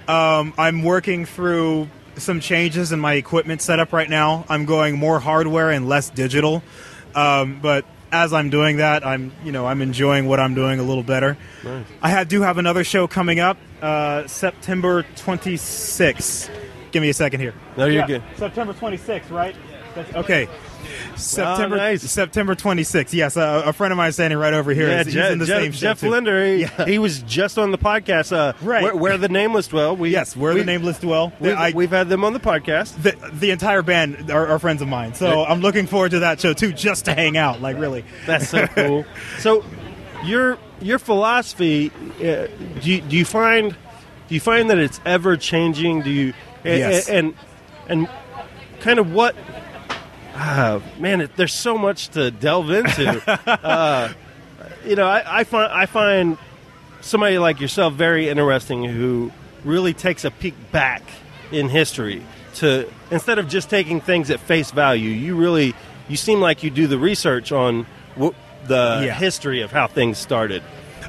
Um, 0.08 0.52
I'm 0.58 0.82
working 0.82 1.26
through 1.26 1.88
some 2.16 2.40
changes 2.40 2.90
in 2.90 2.98
my 2.98 3.14
equipment 3.14 3.62
setup 3.62 3.92
right 3.92 4.10
now. 4.10 4.44
I'm 4.48 4.64
going 4.64 4.98
more 4.98 5.20
hardware 5.20 5.70
and 5.70 5.88
less 5.88 6.10
digital, 6.10 6.64
um, 7.14 7.60
but 7.62 7.84
as 8.12 8.32
I'm 8.32 8.50
doing 8.50 8.78
that, 8.78 9.06
I'm 9.06 9.32
you 9.44 9.52
know 9.52 9.66
I'm 9.66 9.82
enjoying 9.82 10.26
what 10.26 10.40
I'm 10.40 10.54
doing 10.54 10.80
a 10.80 10.82
little 10.82 11.02
better. 11.02 11.36
Nice. 11.64 11.86
I 12.02 12.08
had, 12.10 12.28
do 12.28 12.42
have 12.42 12.58
another 12.58 12.84
show 12.84 13.06
coming 13.06 13.40
up, 13.40 13.56
uh, 13.82 14.26
September 14.26 15.04
26th. 15.16 16.50
Give 16.92 17.02
me 17.02 17.08
a 17.08 17.14
second 17.14 17.40
here. 17.40 17.54
No, 17.76 17.84
you're 17.86 17.94
Yeah, 18.02 18.06
good. 18.06 18.22
September 18.36 18.72
26th, 18.72 19.30
right? 19.30 19.54
That's- 19.94 20.14
okay. 20.16 20.48
September 21.16 21.76
Oh, 21.76 21.78
nice. 21.78 22.02
September 22.02 22.54
26th. 22.54 23.12
Yes, 23.12 23.36
a, 23.36 23.62
a 23.66 23.72
friend 23.72 23.92
of 23.92 23.96
mine 23.96 24.12
standing 24.12 24.38
right 24.38 24.54
over 24.54 24.72
here. 24.72 24.88
Yeah, 24.88 25.04
He's 25.04 25.14
Jeff, 25.14 25.32
in 25.32 25.38
the 25.38 25.46
Jeff, 25.46 25.62
same 25.62 25.72
Jeff. 25.72 26.02
Linder. 26.02 26.44
He, 26.46 26.64
he 26.86 26.98
was 26.98 27.20
just 27.22 27.58
on 27.58 27.70
the 27.70 27.78
podcast. 27.78 28.32
Uh, 28.32 28.52
Right. 28.62 28.82
Where, 28.82 28.96
where 28.96 29.18
the 29.18 29.28
nameless 29.28 29.68
dwell. 29.68 29.96
We, 29.96 30.10
Yes, 30.10 30.36
where 30.36 30.54
the 30.54 30.64
nameless 30.64 30.98
dwell. 30.98 31.32
We've, 31.40 31.54
I- 31.56 31.70
we've 31.72 31.90
had 31.90 32.08
them 32.08 32.24
on 32.24 32.32
the 32.32 32.40
podcast. 32.40 33.02
The, 33.02 33.16
the 33.32 33.50
entire 33.50 33.82
band 33.82 34.30
are, 34.30 34.46
are 34.46 34.58
friends 34.58 34.82
of 34.82 34.88
mine, 34.88 35.14
so 35.14 35.44
I'm 35.44 35.60
looking 35.60 35.86
forward 35.86 36.10
to 36.12 36.20
that 36.20 36.40
show 36.40 36.52
too, 36.52 36.72
just 36.72 37.04
to 37.06 37.14
hang 37.14 37.36
out. 37.36 37.60
Like 37.60 37.78
really, 37.78 38.04
That's 38.26 38.48
so 38.48 38.66
cool. 38.74 39.04
so, 39.38 39.64
your 40.24 40.58
your 40.80 40.98
philosophy, 40.98 41.90
uh, 42.18 42.46
do 42.80 42.90
you, 42.90 43.00
do 43.02 43.16
you 43.16 43.24
find 43.24 43.70
do 44.28 44.34
you 44.34 44.40
find 44.40 44.70
that 44.70 44.78
it's 44.78 45.00
ever 45.04 45.36
changing? 45.36 46.02
Do 46.02 46.10
you 46.10 46.34
and, 46.64 46.78
Yes. 46.78 47.08
and 47.08 47.34
and 47.88 48.08
kind 48.80 48.98
of 48.98 49.12
what? 49.12 49.34
Uh, 50.42 50.80
man, 50.98 51.20
it, 51.20 51.36
there's 51.36 51.52
so 51.52 51.76
much 51.76 52.08
to 52.10 52.30
delve 52.30 52.70
into. 52.70 53.22
uh, 53.46 54.12
you 54.86 54.96
know, 54.96 55.06
I, 55.06 55.40
I 55.40 55.44
find 55.44 55.70
I 55.72 55.86
find 55.86 56.38
somebody 57.02 57.38
like 57.38 57.60
yourself 57.60 57.92
very 57.94 58.28
interesting 58.28 58.84
who 58.84 59.30
really 59.64 59.92
takes 59.92 60.24
a 60.24 60.30
peek 60.30 60.54
back 60.72 61.02
in 61.52 61.68
history 61.68 62.22
to 62.54 62.90
instead 63.10 63.38
of 63.38 63.48
just 63.48 63.68
taking 63.68 64.00
things 64.00 64.30
at 64.30 64.40
face 64.40 64.70
value. 64.70 65.10
You 65.10 65.36
really 65.36 65.74
you 66.08 66.16
seem 66.16 66.40
like 66.40 66.62
you 66.62 66.70
do 66.70 66.86
the 66.86 66.98
research 66.98 67.52
on 67.52 67.86
w- 68.14 68.34
the 68.66 69.02
Yeah. 69.04 69.14
history 69.14 69.60
of 69.60 69.70
how 69.70 69.86
things 69.88 70.16
started. 70.18 70.62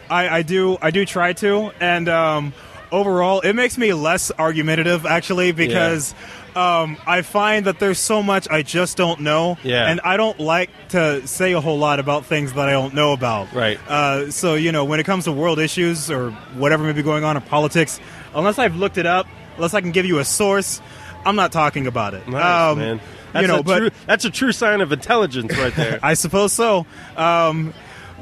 I, 0.10 0.28
I 0.40 0.42
do 0.42 0.78
I 0.82 0.92
do 0.92 1.06
try 1.06 1.32
to, 1.34 1.72
and 1.80 2.10
um, 2.10 2.54
overall, 2.92 3.40
it 3.40 3.54
makes 3.54 3.78
me 3.78 3.94
less 3.94 4.30
argumentative 4.38 5.06
actually 5.06 5.54
because 5.54 6.14
um, 6.56 6.98
I 7.08 7.22
find 7.22 7.66
that 7.66 7.80
there's 7.80 8.00
so 8.00 8.22
much 8.22 8.48
I 8.50 8.62
just 8.62 8.98
don't 8.98 9.22
know, 9.22 9.58
Yeah. 9.64 9.90
and 9.90 10.02
I 10.04 10.18
don't 10.18 10.40
like 10.40 10.70
to 10.90 11.26
say 11.28 11.54
a 11.54 11.62
whole 11.62 11.78
lot 11.78 12.00
about 12.00 12.26
things 12.26 12.54
that 12.54 12.68
I 12.68 12.72
don't 12.72 12.94
know 12.94 13.14
about. 13.14 13.54
Right. 13.54 13.80
Uh, 13.88 14.32
so 14.32 14.56
you 14.56 14.72
know, 14.72 14.86
when 14.86 15.00
it 15.00 15.06
comes 15.06 15.26
to 15.26 15.32
world 15.32 15.60
issues 15.60 16.10
or 16.12 16.32
whatever 16.56 16.84
may 16.84 16.94
be 16.94 17.04
going 17.04 17.24
on 17.24 17.36
in 17.38 17.42
politics, 17.44 18.00
unless 18.36 18.60
I've 18.60 18.76
looked 18.76 18.98
it 18.98 19.06
up, 19.06 19.28
unless 19.56 19.74
I 19.74 19.82
can 19.82 19.92
give 19.92 20.06
you 20.06 20.20
a 20.20 20.26
source, 20.26 20.82
I'm 21.26 21.36
not 21.36 21.52
talking 21.52 21.88
about 21.88 22.14
it. 22.14 22.28
Nice, 22.28 22.72
Um, 22.72 22.80
man. 22.80 23.02
That's 23.34 23.44
you 23.44 23.48
know, 23.48 23.60
a 23.60 23.64
but 23.64 23.78
true, 23.78 23.90
that's 24.08 24.26
a 24.26 24.30
true 24.30 24.52
sign 24.52 24.82
of 24.82 24.92
intelligence 24.92 25.58
right 25.58 25.74
there. 25.74 26.00
I 26.04 26.16
suppose 26.16 26.52
so. 26.52 26.86
Um, 27.16 27.74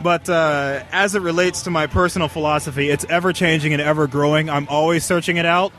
but 0.04 0.30
uh, 0.30 0.84
as 0.92 1.16
it 1.16 1.22
relates 1.22 1.64
to 1.64 1.72
my 1.72 1.88
personal 1.88 2.28
philosophy, 2.28 2.90
it's 2.90 3.06
ever 3.10 3.34
changing 3.34 3.74
and 3.74 3.82
ever 3.82 4.06
growing. 4.08 4.50
I'm 4.50 4.68
always 4.70 5.04
searching 5.04 5.38
it 5.38 5.46
out. 5.48 5.74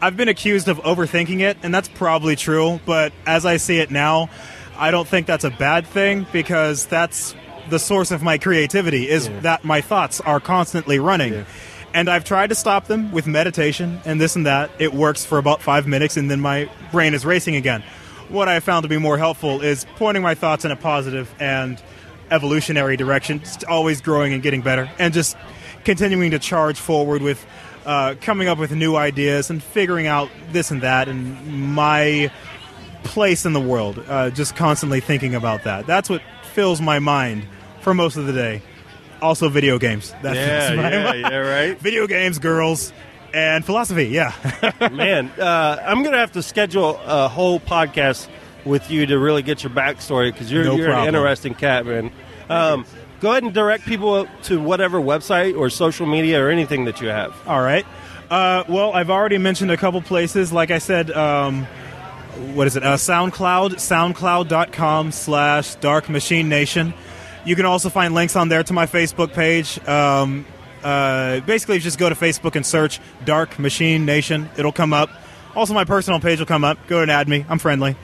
I've 0.00 0.16
been 0.16 0.28
accused 0.28 0.68
of 0.68 0.78
overthinking 0.78 1.40
it, 1.40 1.58
and 1.62 1.74
that's 1.74 1.88
probably 1.88 2.36
true. 2.36 2.80
But 2.86 3.12
as 3.26 3.44
I 3.44 3.56
see 3.56 3.78
it 3.78 3.90
now, 3.90 4.30
I 4.76 4.90
don't 4.90 5.08
think 5.08 5.26
that's 5.26 5.44
a 5.44 5.50
bad 5.50 5.86
thing 5.86 6.26
because 6.32 6.86
that's 6.86 7.34
the 7.68 7.78
source 7.78 8.10
of 8.10 8.22
my 8.22 8.38
creativity. 8.38 9.08
Is 9.08 9.28
that 9.42 9.64
my 9.64 9.80
thoughts 9.80 10.20
are 10.20 10.40
constantly 10.40 10.98
running. 10.98 11.44
And 11.94 12.08
I've 12.08 12.24
tried 12.24 12.48
to 12.48 12.54
stop 12.54 12.86
them 12.86 13.10
with 13.12 13.26
meditation 13.26 14.00
and 14.04 14.20
this 14.20 14.36
and 14.36 14.46
that. 14.46 14.70
It 14.78 14.92
works 14.92 15.24
for 15.24 15.38
about 15.38 15.62
five 15.62 15.86
minutes, 15.86 16.16
and 16.16 16.30
then 16.30 16.40
my 16.40 16.70
brain 16.92 17.14
is 17.14 17.24
racing 17.24 17.56
again. 17.56 17.82
What 18.28 18.46
I 18.46 18.60
found 18.60 18.82
to 18.82 18.88
be 18.88 18.98
more 18.98 19.16
helpful 19.16 19.62
is 19.62 19.86
pointing 19.96 20.22
my 20.22 20.34
thoughts 20.34 20.66
in 20.66 20.70
a 20.70 20.76
positive 20.76 21.34
and 21.40 21.82
evolutionary 22.30 22.98
direction, 22.98 23.40
just 23.40 23.64
always 23.64 24.02
growing 24.02 24.34
and 24.34 24.42
getting 24.42 24.60
better, 24.60 24.90
and 24.98 25.14
just 25.14 25.36
continuing 25.84 26.30
to 26.32 26.38
charge 26.38 26.78
forward 26.78 27.22
with 27.22 27.44
uh, 27.88 28.14
coming 28.20 28.48
up 28.48 28.58
with 28.58 28.70
new 28.70 28.94
ideas 28.96 29.48
and 29.48 29.62
figuring 29.62 30.06
out 30.06 30.28
this 30.52 30.70
and 30.70 30.82
that 30.82 31.08
and 31.08 31.74
my 31.74 32.30
place 33.02 33.46
in 33.46 33.54
the 33.54 33.60
world. 33.60 34.04
Uh, 34.06 34.28
just 34.28 34.54
constantly 34.54 35.00
thinking 35.00 35.34
about 35.34 35.64
that. 35.64 35.86
That's 35.86 36.10
what 36.10 36.20
fills 36.52 36.80
my 36.82 36.98
mind 36.98 37.46
for 37.80 37.94
most 37.94 38.16
of 38.16 38.26
the 38.26 38.32
day. 38.34 38.60
Also, 39.22 39.48
video 39.48 39.78
games. 39.78 40.14
That 40.22 40.36
Yeah, 40.36 40.74
my 40.76 40.90
yeah, 40.92 41.04
mind. 41.04 41.20
yeah, 41.22 41.36
right. 41.38 41.78
Video 41.80 42.06
games, 42.06 42.38
girls, 42.38 42.92
and 43.32 43.64
philosophy. 43.64 44.08
Yeah. 44.08 44.32
Man, 44.92 45.30
uh, 45.40 45.82
I'm 45.84 46.02
going 46.02 46.12
to 46.12 46.18
have 46.18 46.32
to 46.32 46.42
schedule 46.42 47.00
a 47.06 47.26
whole 47.28 47.58
podcast 47.58 48.28
with 48.66 48.90
you 48.90 49.06
to 49.06 49.18
really 49.18 49.42
get 49.42 49.62
your 49.62 49.70
backstory 49.70 50.30
because 50.30 50.52
you're, 50.52 50.64
No 50.64 50.76
you're 50.76 50.90
an 50.92 51.08
interesting 51.08 51.54
cat, 51.54 51.86
man. 51.86 52.12
Um, 52.50 52.84
go 53.20 53.30
ahead 53.30 53.42
and 53.42 53.52
direct 53.52 53.84
people 53.84 54.26
to 54.44 54.60
whatever 54.60 55.00
website 55.00 55.56
or 55.56 55.70
social 55.70 56.06
media 56.06 56.42
or 56.42 56.50
anything 56.50 56.84
that 56.86 57.00
you 57.00 57.08
have. 57.08 57.34
All 57.46 57.60
right. 57.60 57.86
Uh, 58.30 58.64
well, 58.68 58.92
I've 58.92 59.10
already 59.10 59.38
mentioned 59.38 59.70
a 59.70 59.76
couple 59.76 60.02
places. 60.02 60.52
Like 60.52 60.70
I 60.70 60.78
said, 60.78 61.10
um, 61.10 61.64
what 62.54 62.66
is 62.66 62.76
it? 62.76 62.84
Uh, 62.84 62.96
SoundCloud, 62.96 63.72
soundcloud.com 63.74 65.12
slash 65.12 65.74
Dark 65.76 66.08
Machine 66.08 66.48
Nation. 66.48 66.92
You 67.44 67.56
can 67.56 67.64
also 67.64 67.88
find 67.88 68.14
links 68.14 68.36
on 68.36 68.48
there 68.48 68.62
to 68.62 68.72
my 68.72 68.86
Facebook 68.86 69.32
page. 69.32 69.78
Um, 69.88 70.44
uh, 70.82 71.40
basically, 71.40 71.78
just 71.78 71.98
go 71.98 72.08
to 72.08 72.14
Facebook 72.14 72.54
and 72.54 72.64
search 72.64 73.00
Dark 73.24 73.58
Machine 73.58 74.04
Nation. 74.04 74.48
It'll 74.56 74.72
come 74.72 74.92
up. 74.92 75.10
Also, 75.56 75.74
my 75.74 75.84
personal 75.84 76.20
page 76.20 76.38
will 76.38 76.46
come 76.46 76.64
up. 76.64 76.78
Go 76.86 77.00
and 77.00 77.10
add 77.10 77.28
me. 77.28 77.44
I'm 77.48 77.58
friendly. 77.58 77.96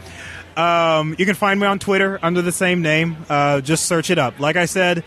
Um, 0.56 1.14
you 1.18 1.26
can 1.26 1.35
find 1.35 1.59
me 1.60 1.66
on 1.66 1.78
Twitter 1.78 2.18
under 2.22 2.43
the 2.43 2.52
same 2.52 2.82
name. 2.82 3.16
Uh, 3.28 3.60
just 3.60 3.86
search 3.86 4.10
it 4.10 4.18
up. 4.18 4.39
Like 4.40 4.56
I 4.56 4.66
said, 4.66 5.05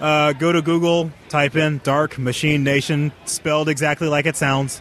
uh, 0.00 0.32
go 0.34 0.52
to 0.52 0.62
Google, 0.62 1.10
type 1.28 1.56
in 1.56 1.80
Dark 1.82 2.18
Machine 2.18 2.64
Nation, 2.64 3.12
spelled 3.24 3.68
exactly 3.68 4.08
like 4.08 4.26
it 4.26 4.36
sounds, 4.36 4.80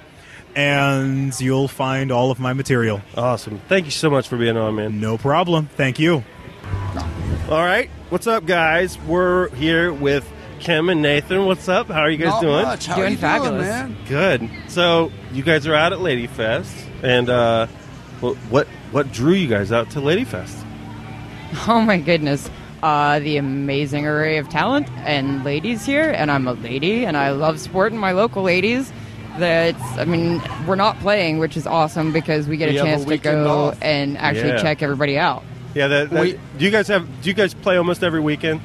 and 0.56 1.38
you'll 1.40 1.68
find 1.68 2.12
all 2.12 2.32
of 2.32 2.40
my 2.40 2.54
material. 2.54 3.02
Awesome. 3.16 3.60
Thank 3.70 3.86
you 3.86 3.92
so 3.92 4.10
much 4.10 4.28
for 4.28 4.38
being 4.38 4.58
on, 4.58 4.76
man. 4.76 5.00
No 5.00 5.18
problem. 5.18 5.68
Thank 5.76 6.00
you. 6.00 6.24
All 7.50 7.64
right. 7.66 7.90
What's 8.10 8.28
up, 8.28 8.46
guys? 8.46 8.98
We're 9.00 9.50
here 9.56 9.92
with 9.94 10.30
Kim 10.60 10.90
and 10.90 11.02
Nathan. 11.02 11.46
What's 11.46 11.68
up? 11.70 11.88
How 11.88 12.02
are 12.02 12.10
you 12.10 12.18
guys 12.18 12.34
Not 12.34 12.42
doing? 12.42 12.64
much. 12.64 12.86
How 12.86 12.96
Doing 12.96 13.12
you 13.14 13.18
doing, 13.18 13.58
man? 13.58 13.98
Good. 14.08 14.50
So 14.68 15.12
you 15.32 15.44
guys 15.44 15.66
are 15.68 15.74
out 15.74 15.94
at 15.94 16.00
Ladyfest, 16.00 16.72
and 17.04 17.30
uh, 17.30 17.68
what 18.50 18.68
what 18.92 19.06
what 19.06 19.14
drew 19.14 19.34
you 19.34 19.48
guys 19.48 19.72
out 19.72 19.90
to 19.92 20.00
Ladyfest? 20.00 20.66
Oh 21.68 21.82
my 21.82 21.98
goodness. 21.98 22.48
Uh, 22.84 23.20
the 23.20 23.38
amazing 23.38 24.06
array 24.06 24.38
of 24.38 24.48
talent 24.50 24.88
and 24.98 25.44
ladies 25.44 25.84
here, 25.86 26.12
and 26.12 26.30
I'm 26.30 26.48
a 26.48 26.54
lady, 26.54 27.06
and 27.06 27.18
I 27.18 27.32
love 27.32 27.60
supporting 27.60 27.98
my 27.98 28.12
local 28.12 28.44
ladies. 28.44 28.94
That's, 29.40 29.82
I 29.98 30.06
mean, 30.06 30.42
we're 30.68 30.76
not 30.76 31.00
playing, 31.00 31.40
which 31.40 31.58
is 31.58 31.66
awesome 31.66 32.14
because 32.14 32.48
we 32.48 32.56
get 32.58 32.70
a 32.70 32.74
You 32.74 32.80
have 32.80 32.88
a 32.88 32.92
chance 32.92 33.06
to 33.10 33.18
go 33.18 33.50
off. 33.70 33.78
and 33.82 34.16
actually 34.18 34.50
Yeah. 34.50 34.62
check 34.62 34.82
everybody 34.84 35.18
out. 35.18 35.44
Yeah, 35.74 35.88
that, 35.88 36.10
that- 36.12 36.22
We- 36.22 36.40
do 36.60 36.66
you 36.66 36.72
guys 36.72 36.88
have? 36.88 37.06
Do 37.22 37.30
you 37.30 37.34
guys 37.34 37.54
play 37.54 37.78
almost 37.78 38.04
every 38.04 38.20
weekend? 38.22 38.62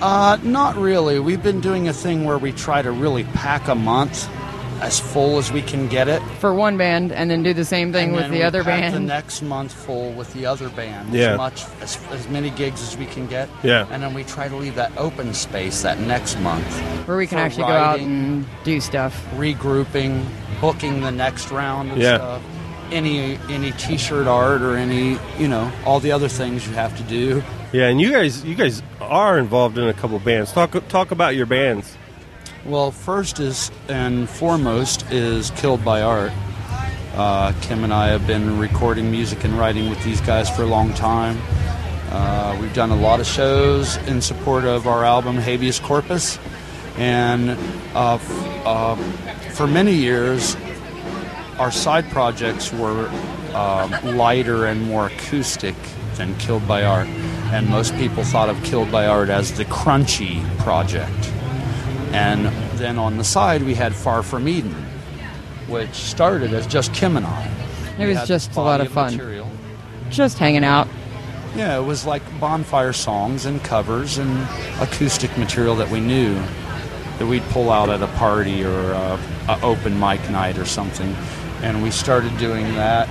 Uh, 0.00 0.38
not 0.42 0.76
really. 0.76 1.18
We've 1.18 1.42
been 1.42 1.60
doing 1.60 1.88
a 1.88 1.92
thing 1.92 2.24
where 2.24 2.38
we 2.38 2.52
try 2.52 2.82
to 2.82 2.90
really 2.92 3.24
pack 3.24 3.68
a 3.68 3.74
month 3.74 4.28
as 4.80 4.98
full 5.00 5.38
as 5.38 5.50
we 5.52 5.62
can 5.62 5.88
get 5.88 6.08
it. 6.08 6.20
For 6.40 6.52
one 6.54 6.76
band, 6.76 7.12
and 7.12 7.30
then 7.30 7.42
do 7.42 7.54
the 7.54 7.64
same 7.64 7.92
thing 7.92 8.08
and 8.08 8.14
with 8.14 8.24
then 8.24 8.30
the 8.32 8.38
we 8.38 8.42
other 8.42 8.64
band. 8.64 8.94
The 8.94 9.00
next 9.00 9.42
month 9.42 9.72
full 9.72 10.12
with 10.12 10.32
the 10.34 10.46
other 10.46 10.68
band. 10.68 11.12
Yeah. 11.12 11.32
As 11.32 11.36
much 11.38 11.64
as, 11.80 11.98
as 12.10 12.28
many 12.28 12.50
gigs 12.50 12.82
as 12.82 12.96
we 12.96 13.06
can 13.06 13.26
get. 13.26 13.48
Yeah. 13.62 13.86
And 13.90 14.02
then 14.02 14.14
we 14.14 14.24
try 14.24 14.48
to 14.48 14.56
leave 14.56 14.74
that 14.76 14.96
open 14.96 15.34
space 15.34 15.82
that 15.82 15.98
next 16.00 16.38
month 16.40 16.66
where 17.06 17.16
we 17.16 17.26
can 17.26 17.38
for 17.38 17.44
actually 17.44 17.64
go 17.64 17.72
out 17.72 18.00
and 18.00 18.46
do 18.64 18.80
stuff. 18.80 19.14
regrouping, 19.36 20.24
booking 20.60 21.00
the 21.02 21.10
next 21.12 21.50
round 21.50 21.92
of 21.92 21.98
Yeah. 21.98 22.16
stuff. 22.16 22.42
Any 22.92 23.38
any 23.48 23.72
T-shirt 23.72 24.26
art 24.26 24.60
or 24.60 24.76
any 24.76 25.18
you 25.38 25.48
know 25.48 25.72
all 25.86 26.00
the 26.00 26.12
other 26.12 26.28
things 26.28 26.66
you 26.68 26.74
have 26.74 26.96
to 26.98 27.02
do. 27.04 27.42
Yeah, 27.72 27.88
and 27.88 28.00
you 28.00 28.12
guys, 28.12 28.44
you 28.44 28.54
guys 28.54 28.82
are 29.00 29.36
involved 29.38 29.78
in 29.78 29.88
a 29.88 29.94
couple 29.94 30.18
bands. 30.20 30.52
Talk 30.52 30.76
talk 30.88 31.10
about 31.10 31.34
your 31.34 31.46
bands. 31.46 31.96
Well, 32.66 32.92
first 32.92 33.40
is 33.40 33.70
and 33.88 34.26
foremost 34.26 35.10
is 35.12 35.50
Killed 35.50 35.84
by 35.84 36.00
Art. 36.00 36.32
Uh, 37.14 37.52
Kim 37.60 37.84
and 37.84 37.92
I 37.92 38.08
have 38.08 38.26
been 38.26 38.58
recording 38.58 39.10
music 39.10 39.44
and 39.44 39.58
writing 39.58 39.90
with 39.90 40.02
these 40.02 40.22
guys 40.22 40.48
for 40.48 40.62
a 40.62 40.66
long 40.66 40.94
time. 40.94 41.38
Uh, 42.10 42.56
we've 42.58 42.72
done 42.72 42.90
a 42.90 42.96
lot 42.96 43.20
of 43.20 43.26
shows 43.26 43.98
in 44.08 44.22
support 44.22 44.64
of 44.64 44.86
our 44.86 45.04
album 45.04 45.36
Habeas 45.36 45.78
Corpus, 45.78 46.38
and 46.96 47.50
uh, 47.94 48.14
f- 48.14 48.66
uh, 48.66 48.96
for 49.52 49.66
many 49.66 49.92
years, 49.92 50.56
our 51.58 51.70
side 51.70 52.08
projects 52.10 52.72
were 52.72 53.08
um, 53.52 54.16
lighter 54.16 54.64
and 54.64 54.82
more 54.84 55.08
acoustic 55.08 55.74
than 56.14 56.34
Killed 56.36 56.66
by 56.66 56.82
Art, 56.82 57.08
and 57.52 57.68
most 57.68 57.94
people 57.96 58.24
thought 58.24 58.48
of 58.48 58.62
Killed 58.64 58.90
by 58.90 59.06
Art 59.06 59.28
as 59.28 59.52
the 59.52 59.66
crunchy 59.66 60.42
project. 60.60 61.30
And 62.14 62.46
then 62.78 62.96
on 62.96 63.18
the 63.18 63.24
side, 63.24 63.64
we 63.64 63.74
had 63.74 63.92
Far 63.92 64.22
From 64.22 64.46
Eden, 64.46 64.72
which 65.66 65.92
started 65.94 66.54
as 66.54 66.64
just 66.64 66.94
Kim 66.94 67.16
and 67.16 67.26
I. 67.26 67.50
It 67.98 68.06
was 68.06 68.28
just 68.28 68.54
a 68.54 68.60
lot 68.60 68.80
of 68.80 68.92
fun. 68.92 69.16
material. 69.16 69.50
Just 70.10 70.38
hanging 70.38 70.62
out. 70.62 70.86
Yeah, 71.56 71.76
it 71.76 71.82
was 71.82 72.06
like 72.06 72.22
bonfire 72.38 72.92
songs 72.92 73.46
and 73.46 73.62
covers 73.64 74.18
and 74.18 74.30
acoustic 74.80 75.36
material 75.36 75.74
that 75.76 75.90
we 75.90 75.98
knew 75.98 76.34
that 77.18 77.26
we'd 77.26 77.42
pull 77.50 77.70
out 77.70 77.90
at 77.90 78.00
a 78.00 78.06
party 78.08 78.64
or 78.64 78.92
a, 78.92 79.20
a 79.48 79.60
open 79.62 79.98
mic 79.98 80.20
night 80.30 80.56
or 80.56 80.64
something, 80.64 81.16
and 81.62 81.82
we 81.82 81.90
started 81.90 82.36
doing 82.38 82.74
that 82.74 83.08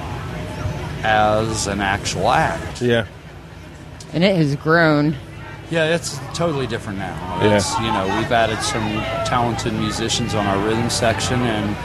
as 1.03 1.67
an 1.67 1.81
actual 1.81 2.30
act. 2.30 2.81
Yeah. 2.81 3.05
And 4.13 4.23
it 4.23 4.38
has 4.38 4.55
grown. 4.55 5.17
Yeah, 5.69 5.95
it's 5.95 6.19
totally 6.34 6.68
different 6.68 6.99
now. 6.99 7.15
Yeah. 7.41 7.81
You 7.81 7.91
know, 7.91 8.18
we've 8.18 8.31
added 8.31 8.60
some 8.60 8.88
talented 9.26 9.73
musicians 9.73 10.35
on 10.35 10.45
our 10.45 10.65
rhythm 10.68 10.90
section, 10.90 11.41
and 11.41 11.76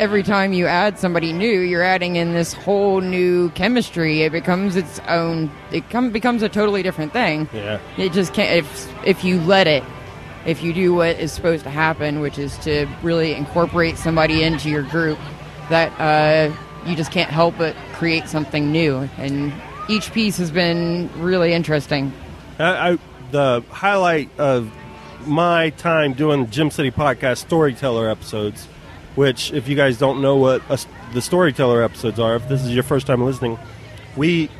Every 0.00 0.22
time 0.22 0.54
you 0.54 0.64
add 0.64 0.98
somebody 0.98 1.30
new, 1.30 1.60
you're 1.60 1.82
adding 1.82 2.16
in 2.16 2.32
this 2.32 2.54
whole 2.54 3.02
new 3.02 3.50
chemistry. 3.50 4.22
It 4.22 4.32
becomes 4.32 4.74
its 4.74 4.98
own. 5.08 5.50
It 5.72 5.90
come, 5.90 6.10
becomes 6.10 6.42
a 6.42 6.48
totally 6.48 6.82
different 6.82 7.12
thing. 7.12 7.46
Yeah. 7.52 7.78
It 7.98 8.12
just 8.14 8.32
can't. 8.32 8.50
If 8.50 9.06
if 9.06 9.24
you 9.24 9.38
let 9.42 9.66
it, 9.66 9.84
if 10.46 10.62
you 10.62 10.72
do 10.72 10.94
what 10.94 11.20
is 11.20 11.32
supposed 11.32 11.64
to 11.64 11.70
happen, 11.70 12.20
which 12.20 12.38
is 12.38 12.56
to 12.60 12.86
really 13.02 13.34
incorporate 13.34 13.98
somebody 13.98 14.42
into 14.42 14.70
your 14.70 14.84
group, 14.84 15.18
that 15.68 15.92
uh, 16.00 16.50
you 16.88 16.96
just 16.96 17.12
can't 17.12 17.30
help 17.30 17.58
but 17.58 17.76
create 17.92 18.26
something 18.26 18.72
new. 18.72 19.06
And 19.18 19.52
each 19.90 20.14
piece 20.14 20.38
has 20.38 20.50
been 20.50 21.10
really 21.20 21.52
interesting. 21.52 22.10
I, 22.58 22.92
I 22.92 22.98
the 23.30 23.62
highlight 23.70 24.30
of 24.38 24.70
my 25.26 25.70
time 25.70 26.14
doing 26.14 26.48
Gem 26.50 26.70
City 26.70 26.90
podcast 26.90 27.38
storyteller 27.38 28.08
episodes, 28.10 28.66
which 29.14 29.52
if 29.52 29.68
you 29.68 29.76
guys 29.76 29.98
don't 29.98 30.20
know 30.22 30.36
what 30.36 30.62
a, 30.68 30.78
the 31.12 31.22
storyteller 31.22 31.82
episodes 31.82 32.18
are, 32.18 32.36
if 32.36 32.48
this 32.48 32.62
is 32.64 32.74
your 32.74 32.82
first 32.82 33.06
time 33.06 33.24
listening, 33.24 33.58
we 34.16 34.50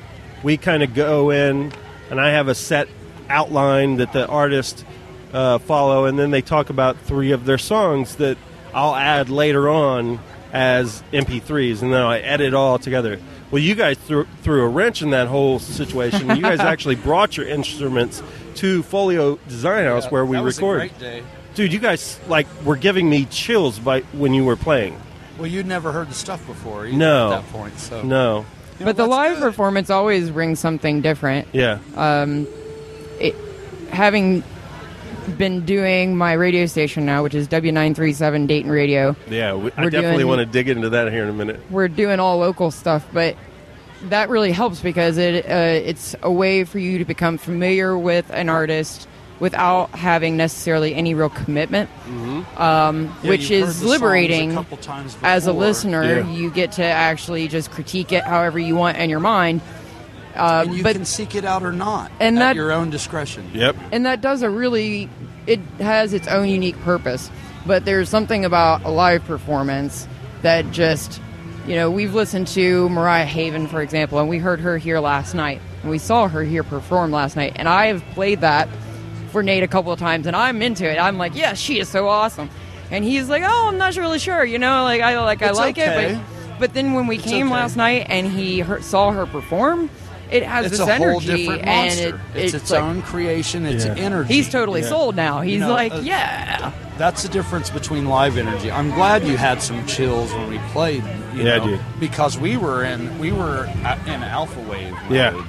we 0.42 0.56
kind 0.56 0.82
of 0.82 0.94
go 0.94 1.30
in 1.30 1.72
and 2.10 2.20
I 2.20 2.30
have 2.30 2.48
a 2.48 2.54
set 2.54 2.88
outline 3.28 3.96
that 3.96 4.12
the 4.12 4.26
artist 4.26 4.84
uh, 5.32 5.58
follow, 5.58 6.06
and 6.06 6.18
then 6.18 6.30
they 6.30 6.42
talk 6.42 6.70
about 6.70 6.98
three 6.98 7.30
of 7.32 7.44
their 7.44 7.58
songs 7.58 8.16
that 8.16 8.36
I'll 8.74 8.96
add 8.96 9.30
later 9.30 9.68
on 9.68 10.18
as 10.52 11.02
MP3s, 11.12 11.82
and 11.82 11.92
then 11.92 12.02
I 12.02 12.18
edit 12.18 12.54
all 12.54 12.78
together. 12.78 13.20
Well, 13.50 13.62
you 13.62 13.74
guys 13.74 13.98
threw, 13.98 14.26
threw 14.42 14.62
a 14.64 14.68
wrench 14.68 15.02
in 15.02 15.10
that 15.10 15.28
whole 15.28 15.58
situation. 15.58 16.28
you 16.36 16.42
guys 16.42 16.60
actually 16.60 16.96
brought 16.96 17.36
your 17.36 17.46
instruments 17.46 18.22
to 18.60 18.82
Folio 18.82 19.36
Design 19.48 19.84
House 19.84 20.10
where 20.10 20.24
we 20.24 20.36
that 20.36 20.42
was 20.42 20.58
a 20.58 20.60
recorded. 20.60 20.88
great 20.90 20.98
day. 20.98 21.22
Dude, 21.54 21.72
you 21.72 21.78
guys 21.78 22.18
like 22.28 22.46
were 22.64 22.76
giving 22.76 23.08
me 23.10 23.24
chills 23.26 23.78
by 23.78 24.00
when 24.12 24.32
you 24.34 24.44
were 24.44 24.56
playing. 24.56 24.98
well, 25.38 25.46
you'd 25.46 25.66
never 25.66 25.90
heard 25.92 26.08
the 26.08 26.14
stuff 26.14 26.46
before. 26.46 26.86
Either 26.86 26.96
No. 26.96 27.32
at 27.32 27.42
that 27.42 27.52
point. 27.52 27.78
So 27.78 28.02
No. 28.02 28.44
but 28.78 28.96
the 28.96 29.06
live 29.06 29.38
performance 29.40 29.88
always 29.90 30.30
brings 30.30 30.60
something 30.60 31.00
different. 31.00 31.48
Yeah. 31.52 31.78
Um, 31.96 32.46
it, 33.18 33.34
having 33.90 34.42
been 35.38 35.64
doing 35.64 36.16
my 36.16 36.32
radio 36.32 36.66
station 36.66 37.06
now, 37.06 37.22
which 37.22 37.34
is 37.34 37.46
W937 37.48 38.46
Dayton 38.46 38.70
Radio, 38.70 39.14
Yeah, 39.28 39.54
we, 39.54 39.70
I 39.76 39.84
definitely 39.84 40.18
doing- 40.18 40.26
want 40.28 40.38
to 40.40 40.46
dig 40.46 40.68
into 40.68 40.90
that 40.90 41.10
here 41.12 41.22
in 41.22 41.28
a 41.28 41.32
minute. 41.32 41.60
we're 41.70 41.88
doing 41.88 42.20
all 42.20 42.38
local 42.38 42.70
stuff, 42.70 43.06
but 43.12 43.36
that 44.04 44.28
really 44.30 44.52
helps 44.52 44.80
because 44.80 45.18
it 45.18 45.44
uh, 45.46 45.48
it's 45.88 46.14
a 46.22 46.30
way 46.32 46.64
for 46.64 46.78
you 46.78 46.98
to 46.98 47.04
become 47.04 47.38
familiar 47.38 47.96
with 47.98 48.30
an 48.30 48.48
artist 48.48 49.06
without 49.40 49.90
having 49.90 50.36
necessarily 50.36 50.94
any 50.94 51.14
real 51.14 51.30
commitment, 51.30 51.88
um, 52.06 52.44
Mm-hmm. 53.08 53.24
Yeah, 53.24 53.30
which 53.30 53.50
is 53.50 53.66
the 53.66 53.72
songs 53.72 53.82
a 53.82 53.88
liberating. 53.88 54.52
couple 54.52 54.76
times 54.76 55.16
As 55.22 55.46
a 55.46 55.52
listener, 55.52 56.02
Yeah. 56.04 56.30
you 56.30 56.50
get 56.50 56.72
to 56.72 56.84
actually 56.84 57.48
just 57.48 57.70
critique 57.70 58.12
it 58.12 58.22
however 58.24 58.58
you 58.58 58.76
want 58.76 58.98
in 58.98 59.08
your 59.08 59.20
mind. 59.20 59.62
Uh, 60.36 60.64
and 60.66 60.76
you 60.76 60.82
but 60.82 60.94
can 60.94 61.04
seek 61.06 61.34
it 61.34 61.44
out 61.44 61.62
or 61.62 61.72
not 61.72 62.10
And 62.20 62.36
at 62.36 62.40
that- 62.40 62.56
your 62.56 62.70
own 62.70 62.90
discretion. 62.90 63.50
Yep. 63.54 63.76
and 63.92 64.04
that 64.06 64.20
does 64.20 64.42
a 64.42 64.50
really 64.50 65.08
it 65.46 65.58
has 65.80 66.12
its 66.12 66.28
own 66.28 66.48
unique 66.48 66.78
purpose 66.82 67.30
but 67.66 67.84
there's 67.86 68.08
something 68.08 68.44
about 68.44 68.84
a 68.84 68.90
live 68.90 69.24
performance 69.24 70.06
that 70.42 70.70
just 70.70 71.20
you 71.66 71.74
know 71.76 71.90
we've 71.90 72.14
listened 72.14 72.46
to 72.46 72.88
mariah 72.88 73.24
haven 73.24 73.66
for 73.66 73.82
example 73.82 74.18
and 74.18 74.28
we 74.28 74.38
heard 74.38 74.60
her 74.60 74.78
here 74.78 74.98
last 75.00 75.34
night 75.34 75.60
and 75.82 75.90
we 75.90 75.98
saw 75.98 76.26
her 76.28 76.42
here 76.42 76.62
perform 76.62 77.10
last 77.10 77.36
night 77.36 77.52
and 77.56 77.68
i 77.68 77.86
have 77.86 78.02
played 78.14 78.40
that 78.40 78.68
for 79.30 79.42
nate 79.42 79.62
a 79.62 79.68
couple 79.68 79.92
of 79.92 79.98
times 79.98 80.26
and 80.26 80.34
i'm 80.34 80.62
into 80.62 80.88
it 80.90 80.98
i'm 80.98 81.18
like 81.18 81.34
yeah, 81.34 81.54
she 81.54 81.78
is 81.78 81.88
so 81.88 82.08
awesome 82.08 82.48
and 82.90 83.04
he's 83.04 83.28
like 83.28 83.42
oh 83.44 83.68
i'm 83.68 83.78
not 83.78 83.94
really 83.96 84.18
sure 84.18 84.44
you 84.44 84.58
know 84.58 84.82
like 84.84 85.00
i 85.02 85.20
like 85.20 85.42
It's 85.42 85.58
i 85.58 85.62
like 85.62 85.78
okay. 85.78 86.12
it 86.14 86.18
but 86.18 86.58
but 86.58 86.74
then 86.74 86.92
when 86.92 87.06
we 87.06 87.16
It's 87.16 87.24
came 87.24 87.46
okay. 87.46 87.54
last 87.54 87.76
night 87.76 88.06
and 88.10 88.26
he 88.26 88.60
heard, 88.60 88.84
saw 88.84 89.12
her 89.12 89.24
perform 89.26 89.88
it 90.30 90.42
has 90.44 90.66
it's 90.66 90.78
this 90.78 90.86
a 90.86 90.92
energy 90.92 91.10
whole 91.10 91.20
different 91.20 91.66
and 91.66 92.00
it, 92.00 92.14
it's, 92.34 92.54
it's 92.54 92.54
its 92.62 92.70
like- 92.70 92.82
own 92.82 93.02
creation. 93.02 93.66
It's 93.66 93.84
Yeah. 93.84 93.94
energy. 93.96 94.34
He's 94.34 94.48
totally 94.48 94.82
Yeah. 94.82 94.88
sold 94.88 95.16
now. 95.16 95.40
You 95.42 95.52
He's 95.52 95.60
know, 95.60 95.70
like, 95.72 95.92
uh, 95.92 96.00
yeah. 96.02 96.72
That's 96.98 97.22
the 97.22 97.28
difference 97.28 97.70
between 97.70 98.06
live 98.06 98.36
energy. 98.36 98.70
I'm 98.70 98.90
glad 98.90 99.24
you 99.26 99.36
had 99.38 99.62
some 99.62 99.86
chills 99.86 100.32
when 100.34 100.48
we 100.50 100.58
played. 100.72 101.02
You 101.34 101.44
Yeah, 101.44 101.54
I 101.54 101.58
know, 101.58 101.66
did. 101.68 101.80
Because 101.98 102.38
we 102.38 102.56
were 102.56 102.84
in 102.84 103.18
we 103.18 103.32
were 103.32 103.64
in 104.06 104.22
alpha 104.22 104.60
wave. 104.60 104.92
Mode, 104.92 105.12
Yeah. 105.12 105.44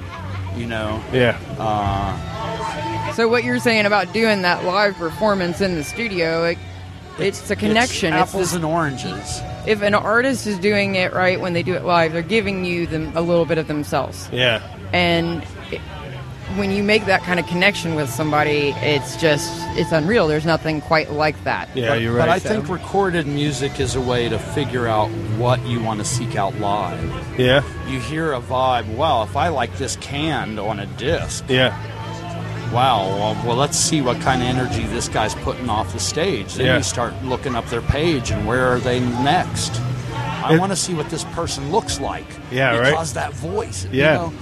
You 0.56 0.66
know. 0.66 1.02
Yeah. 1.12 1.36
Uh, 1.58 3.12
So 3.12 3.28
what 3.28 3.44
you're 3.44 3.58
saying 3.58 3.84
about 3.86 4.12
doing 4.14 4.42
that 4.42 4.64
live 4.64 4.96
performance 4.96 5.60
in 5.60 5.74
the 5.74 5.84
studio, 5.84 6.44
it, 6.44 6.58
it's 7.18 7.50
a 7.50 7.56
connection. 7.56 8.12
It's 8.12 8.22
It's 8.22 8.30
apples 8.30 8.48
this- 8.50 8.54
and 8.56 8.64
oranges. 8.64 9.40
if 9.66 9.82
an 9.82 9.94
artist 9.94 10.46
is 10.46 10.58
doing 10.58 10.94
it 10.94 11.12
right 11.12 11.40
when 11.40 11.52
they 11.52 11.62
do 11.62 11.74
it 11.74 11.84
live, 11.84 12.12
they're 12.12 12.22
giving 12.22 12.64
you 12.64 12.86
them 12.86 13.12
a 13.14 13.20
little 13.20 13.44
bit 13.46 13.58
of 13.58 13.68
themselves. 13.68 14.28
Yeah. 14.32 14.60
And 14.92 15.42
it, 15.70 15.80
when 16.56 16.70
you 16.70 16.82
make 16.82 17.06
that 17.06 17.22
kind 17.22 17.40
of 17.40 17.46
connection 17.46 17.94
with 17.94 18.10
somebody, 18.10 18.74
it's 18.82 19.16
just 19.16 19.50
it's 19.78 19.90
unreal. 19.90 20.28
There's 20.28 20.44
nothing 20.44 20.82
quite 20.82 21.10
like 21.10 21.42
that. 21.44 21.70
Yeah, 21.74 21.94
you're 21.94 22.12
right. 22.12 22.22
But 22.22 22.28
right. 22.28 22.36
I 22.36 22.38
think 22.40 22.68
recorded 22.68 23.26
music 23.26 23.80
is 23.80 23.94
a 23.94 24.00
way 24.02 24.28
to 24.28 24.38
figure 24.38 24.86
out 24.86 25.08
what 25.38 25.64
you 25.66 25.80
want 25.82 26.00
to 26.00 26.04
seek 26.04 26.36
out 26.36 26.54
live. 26.60 27.38
Yeah. 27.40 27.62
You 27.88 28.00
hear 28.00 28.34
a 28.34 28.40
vibe. 28.40 28.86
Wow, 28.96 29.22
if 29.22 29.34
I 29.34 29.48
like 29.48 29.78
this 29.78 29.96
canned 29.96 30.60
on 30.60 30.78
a 30.78 30.84
disc. 30.86 31.44
Yeah. 31.48 31.74
Wow. 32.72 33.06
Well, 33.08 33.46
well, 33.46 33.56
let's 33.56 33.76
see 33.76 34.00
what 34.00 34.20
kind 34.20 34.42
of 34.42 34.48
energy 34.48 34.84
this 34.84 35.08
guy's 35.08 35.34
putting 35.34 35.68
off 35.68 35.92
the 35.92 36.00
stage. 36.00 36.54
Then 36.54 36.66
Yeah. 36.66 36.76
you 36.78 36.82
start 36.82 37.12
looking 37.24 37.54
up 37.54 37.66
their 37.66 37.82
page 37.82 38.30
and 38.30 38.46
where 38.46 38.66
are 38.68 38.78
they 38.78 39.00
next. 39.00 39.80
I 40.44 40.56
want 40.58 40.72
to 40.72 40.76
see 40.76 40.94
what 40.94 41.08
this 41.10 41.24
person 41.24 41.70
looks 41.70 42.00
like. 42.00 42.26
Yeah, 42.50 42.76
right. 42.76 42.90
Because 42.90 43.12
that 43.14 43.32
voice. 43.34 43.86
you 43.92 44.00
Yeah. 44.00 44.14
know, 44.14 44.32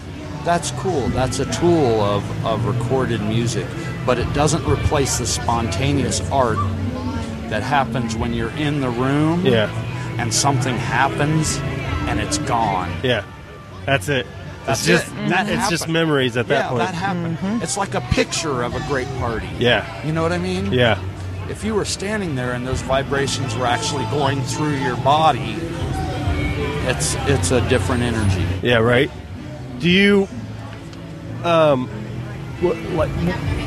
that's 0.45 0.71
cool. 0.73 1.09
That's 1.09 1.39
a 1.41 1.45
tool 1.47 2.01
of, 2.01 2.23
of 2.47 2.65
recorded 2.67 3.21
music, 3.23 3.67
but 4.07 4.19
it 4.19 4.33
doesn't 4.33 4.67
replace 4.67 5.19
the 5.19 5.27
spontaneous 5.27 6.23
art 6.31 6.59
that 7.49 7.63
happens 7.63 8.17
when 8.17 8.33
you're 8.33 8.57
in 8.57 8.81
the 8.81 8.89
room. 8.91 9.45
Yeah. 9.45 9.69
And 10.19 10.33
something 10.33 10.77
happens, 10.77 11.59
and 12.09 12.21
it's 12.21 12.39
gone. 12.39 12.91
Yeah, 13.03 13.23
that's 13.87 14.09
it. 14.09 14.27
That's 14.67 14.81
it's 14.81 14.87
just 14.87 15.13
it. 15.13 15.29
That 15.31 15.49
it's 15.49 15.69
just 15.71 15.89
memories 15.89 16.37
at 16.37 16.49
that 16.49 16.65
yeah, 16.65 16.69
point. 16.69 16.81
that 16.81 16.95
happened. 16.95 17.63
It's 17.63 17.77
like 17.77 17.95
a 17.95 18.01
picture 18.01 18.63
of 18.63 18.75
a 18.75 18.81
great 18.89 19.09
party. 19.19 19.49
Yeah. 19.59 20.07
You 20.07 20.13
know 20.13 20.23
what 20.23 20.33
I 20.33 20.39
mean? 20.39 20.73
Yeah. 20.73 21.03
If 21.49 21.65
you 21.65 21.75
were 21.75 21.85
standing 21.85 22.35
there 22.37 22.53
and 22.53 22.67
those 22.67 22.83
vibrations 22.83 23.57
were 23.57 23.67
actually 23.67 24.05
going 24.07 24.41
through 24.43 24.77
your 24.77 24.97
body, 24.99 25.57
it's 26.87 27.17
it's 27.21 27.51
a 27.51 27.67
different 27.69 28.03
energy. 28.03 28.47
Yeah, 28.63 28.77
right. 28.77 29.11
Do 29.81 29.89
you, 29.89 30.29
um, 31.43 31.89
what, 32.61 32.77
like, 32.91 33.11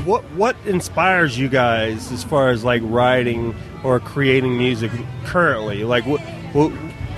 what 0.06 0.24
what 0.36 0.56
inspires 0.66 1.38
you 1.38 1.50
guys 1.50 2.12
as 2.12 2.24
far 2.24 2.52
as 2.52 2.64
like 2.64 2.82
writing 2.86 3.56
or 3.84 4.00
creating 4.00 4.58
music 4.58 4.92
currently? 5.26 5.84
Like, 5.84 6.06
what, 6.06 6.22
what 6.54 6.70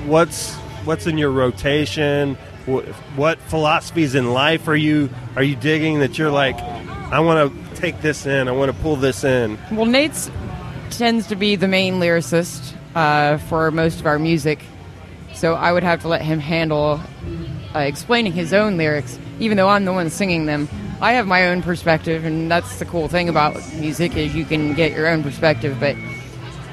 what's 0.05 0.55
what's 0.85 1.05
in 1.07 1.17
your 1.17 1.31
rotation? 1.31 2.37
What, 2.65 2.85
what 3.15 3.39
philosophies 3.39 4.15
in 4.15 4.33
life 4.33 4.67
are 4.67 4.75
you 4.75 5.09
are 5.35 5.43
you 5.43 5.55
digging 5.55 5.99
that 5.99 6.17
you're 6.17 6.31
like, 6.31 6.59
I 6.59 7.19
want 7.19 7.53
to 7.53 7.75
take 7.75 8.01
this 8.01 8.25
in, 8.25 8.47
I 8.47 8.51
want 8.51 8.75
to 8.75 8.77
pull 8.81 8.95
this 8.95 9.23
in. 9.23 9.59
Well, 9.71 9.85
Nate's 9.85 10.31
tends 10.89 11.27
to 11.27 11.35
be 11.35 11.55
the 11.55 11.67
main 11.67 11.95
lyricist 11.95 12.73
uh, 12.95 13.37
for 13.37 13.69
most 13.71 13.99
of 13.99 14.05
our 14.05 14.17
music, 14.17 14.59
so 15.33 15.53
I 15.53 15.71
would 15.71 15.83
have 15.83 16.01
to 16.01 16.07
let 16.07 16.21
him 16.21 16.39
handle 16.39 16.99
uh, 17.75 17.79
explaining 17.79 18.31
his 18.31 18.53
own 18.53 18.77
lyrics, 18.77 19.19
even 19.39 19.57
though 19.57 19.69
I'm 19.69 19.85
the 19.85 19.93
one 19.93 20.09
singing 20.09 20.45
them. 20.45 20.67
I 21.01 21.13
have 21.13 21.27
my 21.27 21.49
own 21.49 21.61
perspective, 21.61 22.23
and 22.23 22.49
that's 22.49 22.79
the 22.79 22.85
cool 22.85 23.09
thing 23.09 23.27
about 23.29 23.55
music 23.75 24.15
is 24.15 24.33
you 24.33 24.45
can 24.45 24.73
get 24.73 24.93
your 24.93 25.07
own 25.07 25.23
perspective. 25.23 25.77
But 25.79 25.97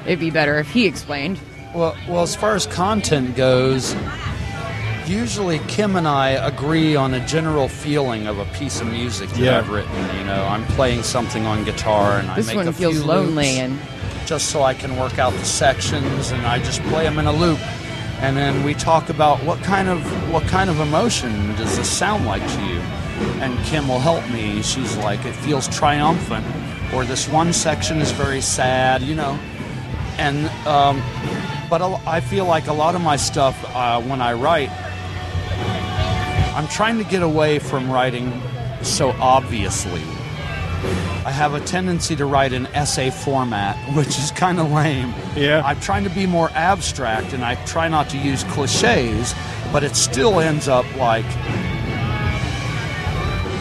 it'd 0.07 0.21
be 0.21 0.31
better 0.31 0.59
if 0.59 0.71
he 0.71 0.87
explained. 0.87 1.41
Well, 1.75 1.97
well, 2.09 2.23
as 2.23 2.37
far 2.37 2.55
as 2.55 2.67
content 2.67 3.35
goes, 3.35 3.95
usually 5.09 5.59
Kim 5.69 5.97
and 5.97 6.07
I 6.09 6.31
agree 6.31 6.97
on 6.97 7.15
a 7.15 7.27
general 7.27 7.69
feeling 7.69 8.27
of 8.27 8.39
a 8.39 8.45
piece 8.47 8.81
of 8.81 8.87
music 8.91 9.29
that 9.31 9.39
Yeah. 9.39 9.59
I've 9.59 9.69
written. 9.71 9.91
You 10.19 10.25
know, 10.25 10.45
I'm 10.47 10.65
playing 10.69 11.03
something 11.03 11.47
on 11.47 11.65
guitar, 11.65 12.19
and 12.19 12.29
This 12.37 12.47
I 12.49 12.51
make 12.53 12.57
one 12.57 12.69
a 12.69 12.73
feels 12.73 12.95
few 12.97 13.05
lonely 13.05 13.47
loops 13.47 13.59
and- 13.59 13.79
just 14.27 14.47
so 14.51 14.63
I 14.63 14.73
can 14.75 14.97
work 14.97 15.19
out 15.19 15.33
the 15.33 15.45
sections, 15.45 16.31
and 16.31 16.47
I 16.47 16.59
just 16.59 16.83
play 16.85 17.05
them 17.05 17.19
in 17.19 17.27
a 17.27 17.33
loop. 17.33 17.59
And 18.21 18.37
then 18.37 18.63
we 18.63 18.73
talk 18.75 19.09
about 19.11 19.43
what 19.43 19.63
kind 19.65 19.89
of 19.89 20.01
what 20.33 20.45
kind 20.47 20.71
of 20.71 20.79
emotion 20.81 21.55
does 21.57 21.77
this 21.77 21.91
sound 21.91 22.25
like 22.25 22.47
to 22.55 22.63
you? 22.63 22.81
And 23.41 23.59
Kim 23.67 23.89
will 23.89 23.99
help 23.99 24.27
me. 24.31 24.63
She's 24.63 24.97
like, 24.99 25.25
it 25.25 25.35
feels 25.35 25.67
triumphant, 25.69 26.47
or 26.95 27.05
this 27.05 27.29
one 27.29 27.53
section 27.53 28.01
is 28.01 28.13
very 28.13 28.41
sad. 28.41 29.03
You 29.03 29.17
know, 29.17 29.37
and 30.19 30.49
um, 30.67 31.03
but 31.69 31.83
I 32.07 32.21
feel 32.21 32.45
like 32.45 32.69
a 32.69 32.73
lot 32.73 32.95
of 32.95 33.01
my 33.01 33.17
stuff 33.17 33.57
uh, 33.75 34.01
when 34.03 34.23
I 34.23 34.35
write, 34.35 34.71
I'm 36.55 36.69
trying 36.69 36.99
to 36.99 37.05
get 37.05 37.23
away 37.23 37.59
from 37.59 37.91
writing 37.91 38.43
so 38.83 39.11
obviously. 39.21 40.03
I 41.25 41.31
have 41.31 41.55
a 41.55 41.61
tendency 41.61 42.17
to 42.17 42.27
write 42.27 42.53
in 42.53 42.67
essay 42.69 43.11
format, 43.11 43.77
which 43.97 44.19
is 44.19 44.31
kind 44.33 44.59
of 44.59 44.71
lame. 44.71 45.15
Yeah. 45.37 45.63
I'm 45.65 45.81
trying 45.81 46.05
to 46.05 46.11
be 46.11 46.27
more 46.27 46.51
abstract 46.51 47.33
and 47.33 47.45
I 47.45 47.55
try 47.65 47.89
not 47.89 48.09
to 48.11 48.19
use 48.19 48.45
cliches, 48.45 49.35
but 49.73 49.85
it 49.85 49.95
still 49.97 50.41
ends 50.41 50.69
up 50.69 50.85
like 50.97 51.25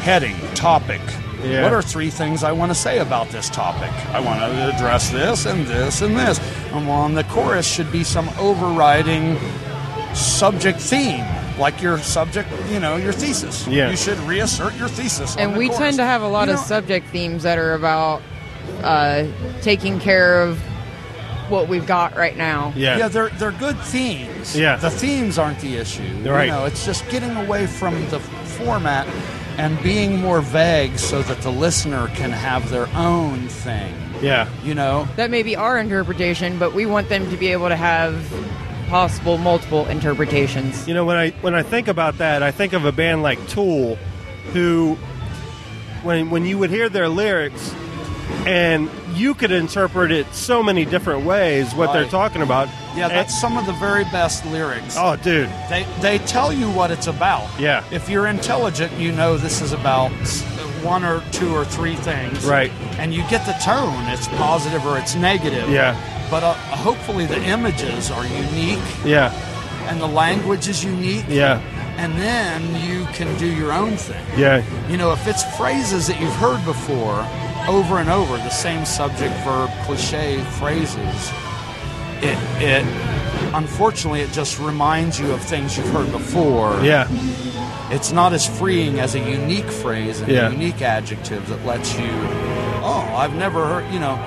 heading, 0.01 0.35
topic. 0.55 1.01
Yeah. 1.43 1.63
What 1.63 1.73
are 1.73 1.81
three 1.81 2.09
things 2.09 2.43
I 2.43 2.51
want 2.51 2.71
to 2.71 2.75
say 2.75 2.99
about 2.99 3.29
this 3.29 3.49
topic? 3.49 3.91
I 4.09 4.19
want 4.19 4.39
to 4.39 4.75
address 4.75 5.09
this 5.09 5.45
and 5.45 5.65
this 5.65 6.01
and 6.01 6.15
this. 6.15 6.39
And 6.71 6.87
and 6.87 7.17
the 7.17 7.23
chorus 7.25 7.67
should 7.67 7.91
be 7.91 8.03
some 8.03 8.29
overriding 8.39 9.37
subject 10.13 10.79
theme, 10.79 11.25
like 11.61 11.81
your 11.81 11.99
subject, 11.99 12.49
you 12.69 12.79
know, 12.79 12.97
your 12.97 13.13
thesis. 13.13 13.65
Yeah. 13.67 13.89
You 13.91 13.95
should 13.95 14.17
reassert 14.19 14.75
your 14.75 14.89
thesis. 14.89 15.35
on 15.37 15.41
and 15.43 15.53
the 15.53 15.59
we 15.59 15.67
chorus. 15.67 15.79
tend 15.79 15.97
to 15.97 16.03
have 16.03 16.21
a 16.23 16.27
lot 16.27 16.47
You 16.47 16.55
of 16.55 16.59
know, 16.59 16.65
subject 16.65 17.07
themes 17.07 17.43
that 17.43 17.57
are 17.57 17.73
about 17.75 18.21
uh, 18.83 19.27
taking 19.61 19.99
care 19.99 20.41
of 20.41 20.59
what 21.49 21.67
we've 21.67 21.85
got 21.85 22.15
right 22.15 22.35
now. 22.35 22.73
Yeah, 22.75 23.07
they're 23.09 23.29
they're 23.29 23.51
good 23.51 23.77
themes. 23.79 24.57
Yeah. 24.57 24.77
the 24.77 24.89
themes 24.89 25.37
aren't 25.37 25.59
the 25.59 25.75
issue. 25.77 26.01
Right. 26.29 26.45
You 26.45 26.51
know, 26.51 26.65
it's 26.65 26.85
just 26.85 27.07
getting 27.09 27.35
away 27.37 27.67
from 27.67 27.93
the 28.09 28.19
format 28.19 29.07
and 29.57 29.81
being 29.83 30.19
more 30.21 30.41
vague 30.41 30.97
so 30.97 31.21
that 31.23 31.41
the 31.41 31.51
listener 31.51 32.07
can 32.15 32.31
have 32.31 32.69
their 32.69 32.87
own 32.95 33.47
thing. 33.49 33.93
Yeah. 34.21 34.47
You 34.63 34.73
know. 34.75 35.07
That 35.17 35.29
may 35.29 35.43
be 35.43 35.55
our 35.55 35.77
interpretation, 35.77 36.57
but 36.57 36.73
we 36.73 36.85
want 36.85 37.09
them 37.09 37.29
to 37.29 37.37
be 37.37 37.47
able 37.49 37.67
to 37.67 37.75
have 37.75 38.15
possible 38.95 39.37
multiple 39.37 39.87
interpretations. 39.87 40.85
You 40.85 40.93
know, 40.93 41.05
when 41.05 41.15
I 41.15 41.29
when 41.41 41.55
I 41.55 41.63
think 41.63 41.87
about 41.87 42.17
that, 42.17 42.43
I 42.43 42.51
think 42.51 42.73
of 42.73 42.83
a 42.83 42.91
band 42.91 43.23
like 43.23 43.39
Tool, 43.47 43.95
who, 44.51 44.95
when 46.03 46.29
when 46.29 46.45
you 46.45 46.57
would 46.57 46.69
hear 46.69 46.89
their 46.89 47.07
lyrics, 47.07 47.73
and 48.45 48.89
you 49.13 49.33
could 49.33 49.51
interpret 49.51 50.11
it 50.11 50.31
so 50.33 50.61
many 50.61 50.83
different 50.83 51.25
ways 51.25 51.73
what 51.73 51.93
they're 51.93 52.05
talking 52.07 52.41
about. 52.41 52.67
Yeah, 52.95 53.07
that's 53.07 53.39
some 53.39 53.57
of 53.57 53.65
the 53.65 53.71
very 53.73 54.03
best 54.05 54.45
lyrics. 54.47 54.95
Oh, 54.97 55.15
dude. 55.15 55.49
They 55.69 55.85
they 56.01 56.17
tell 56.19 56.51
you 56.51 56.69
what 56.69 56.91
it's 56.91 57.07
about. 57.07 57.47
Yeah. 57.57 57.85
If 57.91 58.09
you're 58.09 58.27
intelligent, 58.27 58.91
you 58.99 59.13
know 59.13 59.37
this 59.37 59.61
is 59.61 59.71
about 59.71 60.11
s- 60.21 60.43
one 60.83 61.03
or 61.03 61.21
two 61.31 61.53
or 61.53 61.65
three 61.65 61.95
things. 61.95 62.45
Right. 62.45 62.71
And 62.97 63.13
you 63.13 63.21
get 63.29 63.45
the 63.45 63.53
tone. 63.63 64.05
It's 64.09 64.27
positive 64.29 64.85
or 64.85 64.97
it's 64.97 65.15
negative. 65.15 65.69
Yeah. 65.69 65.95
But 66.29 66.43
uh, 66.43 66.53
hopefully 66.53 67.25
the 67.25 67.41
images 67.43 68.09
are 68.09 68.25
unique 68.25 68.79
Yeah, 69.03 69.31
and 69.89 69.99
the 69.99 70.07
language 70.07 70.67
is 70.69 70.81
unique. 70.83 71.25
yeah, 71.27 71.59
And 71.97 72.13
then 72.17 72.61
you 72.87 73.03
can 73.13 73.37
do 73.37 73.45
your 73.47 73.73
own 73.73 73.97
thing. 73.97 74.25
yeah, 74.39 74.63
You 74.89 74.95
know, 74.95 75.11
if 75.11 75.27
it's 75.27 75.43
phrases 75.57 76.07
that 76.07 76.21
you've 76.21 76.35
heard 76.35 76.63
before 76.63 77.27
over 77.67 77.97
and 77.99 78.09
over, 78.09 78.37
the 78.37 78.49
same 78.49 78.85
subject, 78.85 79.33
verb, 79.43 79.69
cliche 79.83 80.41
phrases, 80.59 81.31
it, 82.23 82.37
it 82.61 82.85
unfortunately 83.53 84.21
it 84.21 84.31
just 84.31 84.57
reminds 84.59 85.19
you 85.19 85.31
of 85.33 85.41
things 85.41 85.77
you've 85.77 85.89
heard 85.89 86.09
before. 86.13 86.79
Yeah. 86.81 87.07
It's 87.91 88.11
not 88.11 88.33
as 88.33 88.45
freeing 88.47 88.99
as 88.99 89.15
a 89.15 89.19
unique 89.19 89.69
phrase 89.69 90.21
and 90.21 90.31
Yeah. 90.31 90.47
a 90.47 90.51
unique 90.51 90.81
adjective 90.81 91.47
that 91.49 91.65
lets 91.65 91.93
you, 91.97 92.09
oh, 92.83 93.05
I've 93.15 93.35
never 93.35 93.65
heard, 93.65 93.93
you 93.93 93.99
know, 93.99 94.17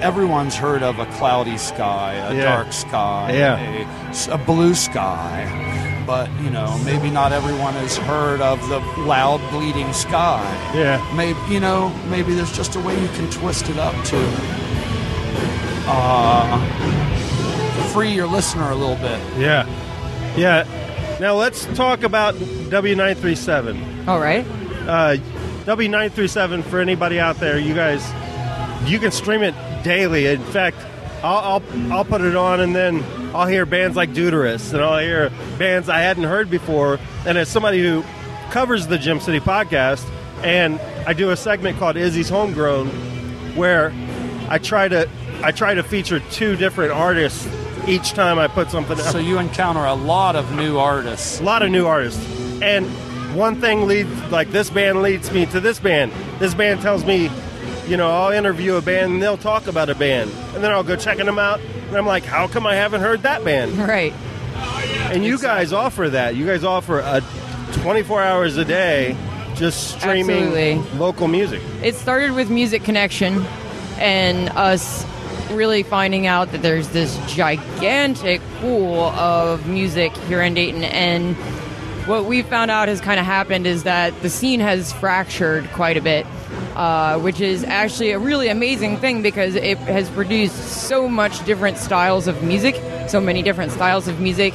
everyone's 0.00 0.54
heard 0.56 0.82
of 0.82 0.98
a 0.98 1.06
cloudy 1.18 1.58
sky, 1.58 2.14
a 2.14 2.34
Yeah. 2.34 2.42
dark 2.44 2.72
sky, 2.72 3.32
Yeah. 3.34 3.84
a, 4.30 4.34
a 4.34 4.38
blue 4.38 4.74
sky. 4.74 5.46
But, 6.06 6.28
you 6.42 6.50
know, 6.50 6.76
maybe 6.84 7.10
not 7.10 7.30
everyone 7.32 7.74
has 7.74 7.96
heard 7.98 8.40
of 8.40 8.58
the 8.68 8.80
loud 9.02 9.40
bleeding 9.50 9.92
sky. 9.92 10.42
Yeah. 10.74 10.98
Maybe, 11.14 11.38
you 11.50 11.60
know, 11.60 11.92
maybe 12.08 12.34
there's 12.34 12.50
just 12.56 12.74
a 12.74 12.80
way 12.80 12.98
you 13.00 13.08
can 13.08 13.30
twist 13.30 13.68
it 13.68 13.78
up 13.78 13.94
to 14.06 14.16
uh, 15.86 16.58
free 17.92 18.10
your 18.12 18.26
listener 18.26 18.70
a 18.70 18.74
little 18.74 18.96
bit. 18.96 19.20
yeah, 19.38 19.66
yeah. 20.36 20.64
Now 21.20 21.34
let's 21.34 21.66
talk 21.76 22.02
about 22.02 22.34
W937. 22.34 24.08
All 24.08 24.18
right. 24.18 24.46
Uh, 24.88 25.16
W937 25.66 26.64
for 26.64 26.80
anybody 26.80 27.20
out 27.20 27.36
there, 27.36 27.58
you 27.58 27.74
guys, 27.74 28.02
you 28.90 28.98
can 28.98 29.10
stream 29.10 29.42
it 29.42 29.54
daily. 29.84 30.28
In 30.28 30.42
fact, 30.44 30.78
I'll, 31.22 31.60
I'll 31.60 31.92
I'll 31.92 32.04
put 32.06 32.22
it 32.22 32.36
on 32.36 32.60
and 32.60 32.74
then 32.74 33.04
I'll 33.34 33.46
hear 33.46 33.66
bands 33.66 33.98
like 33.98 34.14
Deuterus 34.14 34.72
and 34.72 34.82
I'll 34.82 34.98
hear 34.98 35.28
bands 35.58 35.90
I 35.90 35.98
hadn't 35.98 36.24
heard 36.24 36.48
before. 36.48 36.98
And 37.26 37.36
as 37.36 37.50
somebody 37.50 37.82
who 37.82 38.02
covers 38.50 38.86
the 38.86 38.96
Gem 38.96 39.20
City 39.20 39.40
podcast, 39.40 40.08
and 40.42 40.80
I 41.06 41.12
do 41.12 41.28
a 41.28 41.36
segment 41.36 41.78
called 41.78 41.98
Izzy's 41.98 42.30
Homegrown, 42.30 42.88
where 43.56 43.92
I 44.48 44.56
try 44.56 44.88
to 44.88 45.06
I 45.42 45.52
try 45.52 45.74
to 45.74 45.82
feature 45.82 46.20
two 46.30 46.56
different 46.56 46.92
artists 46.92 47.46
each 47.88 48.12
time 48.12 48.38
I 48.38 48.48
put 48.48 48.70
something 48.70 48.98
out. 48.98 49.12
So 49.12 49.18
you 49.18 49.38
encounter 49.38 49.84
a 49.84 49.94
lot 49.94 50.36
of 50.36 50.54
new 50.54 50.78
artists. 50.78 51.40
A 51.40 51.42
lot 51.42 51.62
of 51.62 51.70
new 51.70 51.86
artists. 51.86 52.24
And 52.62 52.86
one 53.34 53.60
thing 53.60 53.86
leads, 53.86 54.10
like 54.30 54.50
this 54.50 54.70
band 54.70 55.02
leads 55.02 55.30
me 55.32 55.46
to 55.46 55.60
this 55.60 55.78
band. 55.78 56.12
This 56.38 56.54
band 56.54 56.80
tells 56.80 57.04
me, 57.04 57.30
you 57.86 57.96
know, 57.96 58.10
I'll 58.10 58.32
interview 58.32 58.76
a 58.76 58.82
band 58.82 59.12
and 59.14 59.22
they'll 59.22 59.36
talk 59.36 59.66
about 59.66 59.88
a 59.88 59.94
band. 59.94 60.30
And 60.54 60.62
then 60.62 60.70
I'll 60.70 60.82
go 60.82 60.96
checking 60.96 61.26
them 61.26 61.38
out. 61.38 61.60
And 61.88 61.96
I'm 61.96 62.06
like, 62.06 62.24
how 62.24 62.46
come 62.46 62.66
I 62.66 62.74
haven't 62.74 63.00
heard 63.00 63.22
that 63.22 63.44
band? 63.44 63.76
Right. 63.90 64.12
And 65.12 65.24
you 65.24 65.38
guys 65.38 65.72
offer 65.72 66.08
that. 66.10 66.36
You 66.36 66.46
guys 66.46 66.62
offer 66.62 67.00
a 67.00 67.22
24 67.82 68.22
hours 68.22 68.56
a 68.56 68.64
day 68.64 69.16
just 69.56 69.98
streaming 69.98 70.44
Absolutely. 70.48 70.98
local 70.98 71.28
music. 71.28 71.60
It 71.82 71.94
started 71.94 72.32
with 72.32 72.50
Music 72.50 72.84
Connection 72.84 73.44
and 73.98 74.48
us 74.50 75.04
really 75.50 75.82
finding 75.82 76.26
out 76.26 76.52
that 76.52 76.62
there's 76.62 76.88
this 76.88 77.16
gigantic 77.28 78.40
pool 78.60 79.00
of 79.00 79.66
music 79.66 80.12
here 80.28 80.42
in 80.42 80.54
Dayton. 80.54 80.84
And 80.84 81.36
what 82.06 82.24
we 82.24 82.42
found 82.42 82.70
out 82.70 82.88
has 82.88 83.00
kind 83.00 83.20
of 83.20 83.26
happened 83.26 83.66
is 83.66 83.82
that 83.84 84.20
the 84.22 84.30
scene 84.30 84.60
has 84.60 84.92
fractured 84.92 85.70
quite 85.72 85.96
a 85.96 86.00
bit. 86.00 86.26
uh, 86.74 87.18
which 87.18 87.40
is 87.40 87.64
actually 87.64 88.12
a 88.12 88.18
really 88.18 88.48
amazing 88.48 88.96
thing 88.96 89.22
because 89.22 89.54
it 89.54 89.76
has 89.78 90.08
produced 90.10 90.56
so 90.56 91.08
much 91.08 91.44
different 91.44 91.76
styles 91.76 92.26
of 92.26 92.42
music, 92.42 92.74
so 93.08 93.20
many 93.20 93.42
different 93.42 93.72
styles 93.72 94.08
of 94.08 94.20
music. 94.20 94.54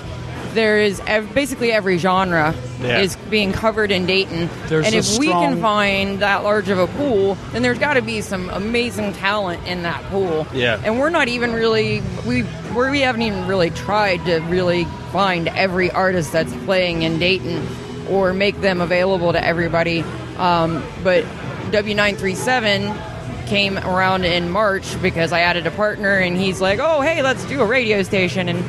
There 0.55 0.79
is 0.79 1.01
ev- 1.05 1.33
basically 1.35 1.71
every 1.71 1.97
genre 1.97 2.55
Yeah. 2.81 2.99
is 2.99 3.15
being 3.29 3.51
covered 3.51 3.91
in 3.91 4.05
Dayton, 4.05 4.49
There's 4.67 4.85
and 4.85 4.95
if 4.95 5.19
we 5.19 5.27
can 5.27 5.61
find 5.61 6.19
that 6.19 6.43
large 6.43 6.69
of 6.69 6.79
a 6.79 6.87
pool, 6.87 7.37
then 7.51 7.61
there's 7.61 7.77
got 7.77 7.95
to 7.95 8.01
be 8.01 8.21
some 8.21 8.49
amazing 8.49 9.13
talent 9.13 9.67
in 9.67 9.83
that 9.83 10.01
pool. 10.09 10.47
Yeah. 10.53 10.79
and 10.83 10.97
we're 10.99 11.09
not 11.09 11.27
even 11.27 11.53
really 11.53 12.01
we 12.25 12.43
we're, 12.73 12.89
we 12.91 13.01
haven't 13.01 13.21
even 13.21 13.47
really 13.47 13.69
tried 13.69 14.23
to 14.25 14.39
really 14.49 14.85
find 15.11 15.47
every 15.49 15.91
artist 15.91 16.31
that's 16.31 16.53
playing 16.65 17.03
in 17.03 17.19
Dayton 17.19 17.65
or 18.09 18.33
make 18.33 18.59
them 18.61 18.81
available 18.81 19.31
to 19.33 19.43
everybody. 19.43 20.03
Um, 20.37 20.83
but 21.03 21.23
W937 21.71 23.47
came 23.47 23.77
around 23.77 24.25
in 24.25 24.49
March 24.49 24.99
because 25.01 25.31
I 25.31 25.41
added 25.41 25.67
a 25.67 25.71
partner 25.71 26.17
and 26.17 26.35
he's 26.37 26.59
like, 26.61 26.79
"Oh, 26.81 27.01
hey, 27.01 27.21
let's 27.21 27.43
do 27.45 27.61
a 27.61 27.65
radio 27.65 28.01
station." 28.03 28.49
And 28.49 28.63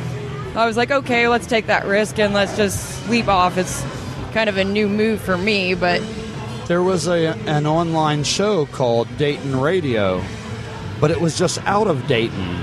I 0.57 0.67
was 0.67 0.77
like, 0.77 0.91
"Okay, 0.91 1.29
let's 1.29 1.47
take 1.47 1.67
that 1.67 1.87
risk 1.87 2.19
and 2.19 2.33
let's 2.35 2.57
just 2.57 3.05
sleep 3.07 3.29
off." 3.29 3.59
It's 3.59 3.85
kind 4.33 4.49
of 4.49 4.57
a 4.57 4.65
new 4.65 4.89
move 4.89 5.21
for 5.21 5.37
me, 5.37 5.75
but 5.75 6.01
There 6.67 6.83
was 6.83 7.07
a 7.07 7.37
an 7.47 7.67
online 7.67 8.25
show 8.25 8.67
called 8.67 9.07
Dayton 9.19 9.61
Radio, 9.61 10.21
but 11.01 11.11
it 11.13 11.21
was 11.21 11.39
just 11.39 11.59
out 11.67 11.87
of 11.87 12.07
Dayton. 12.09 12.57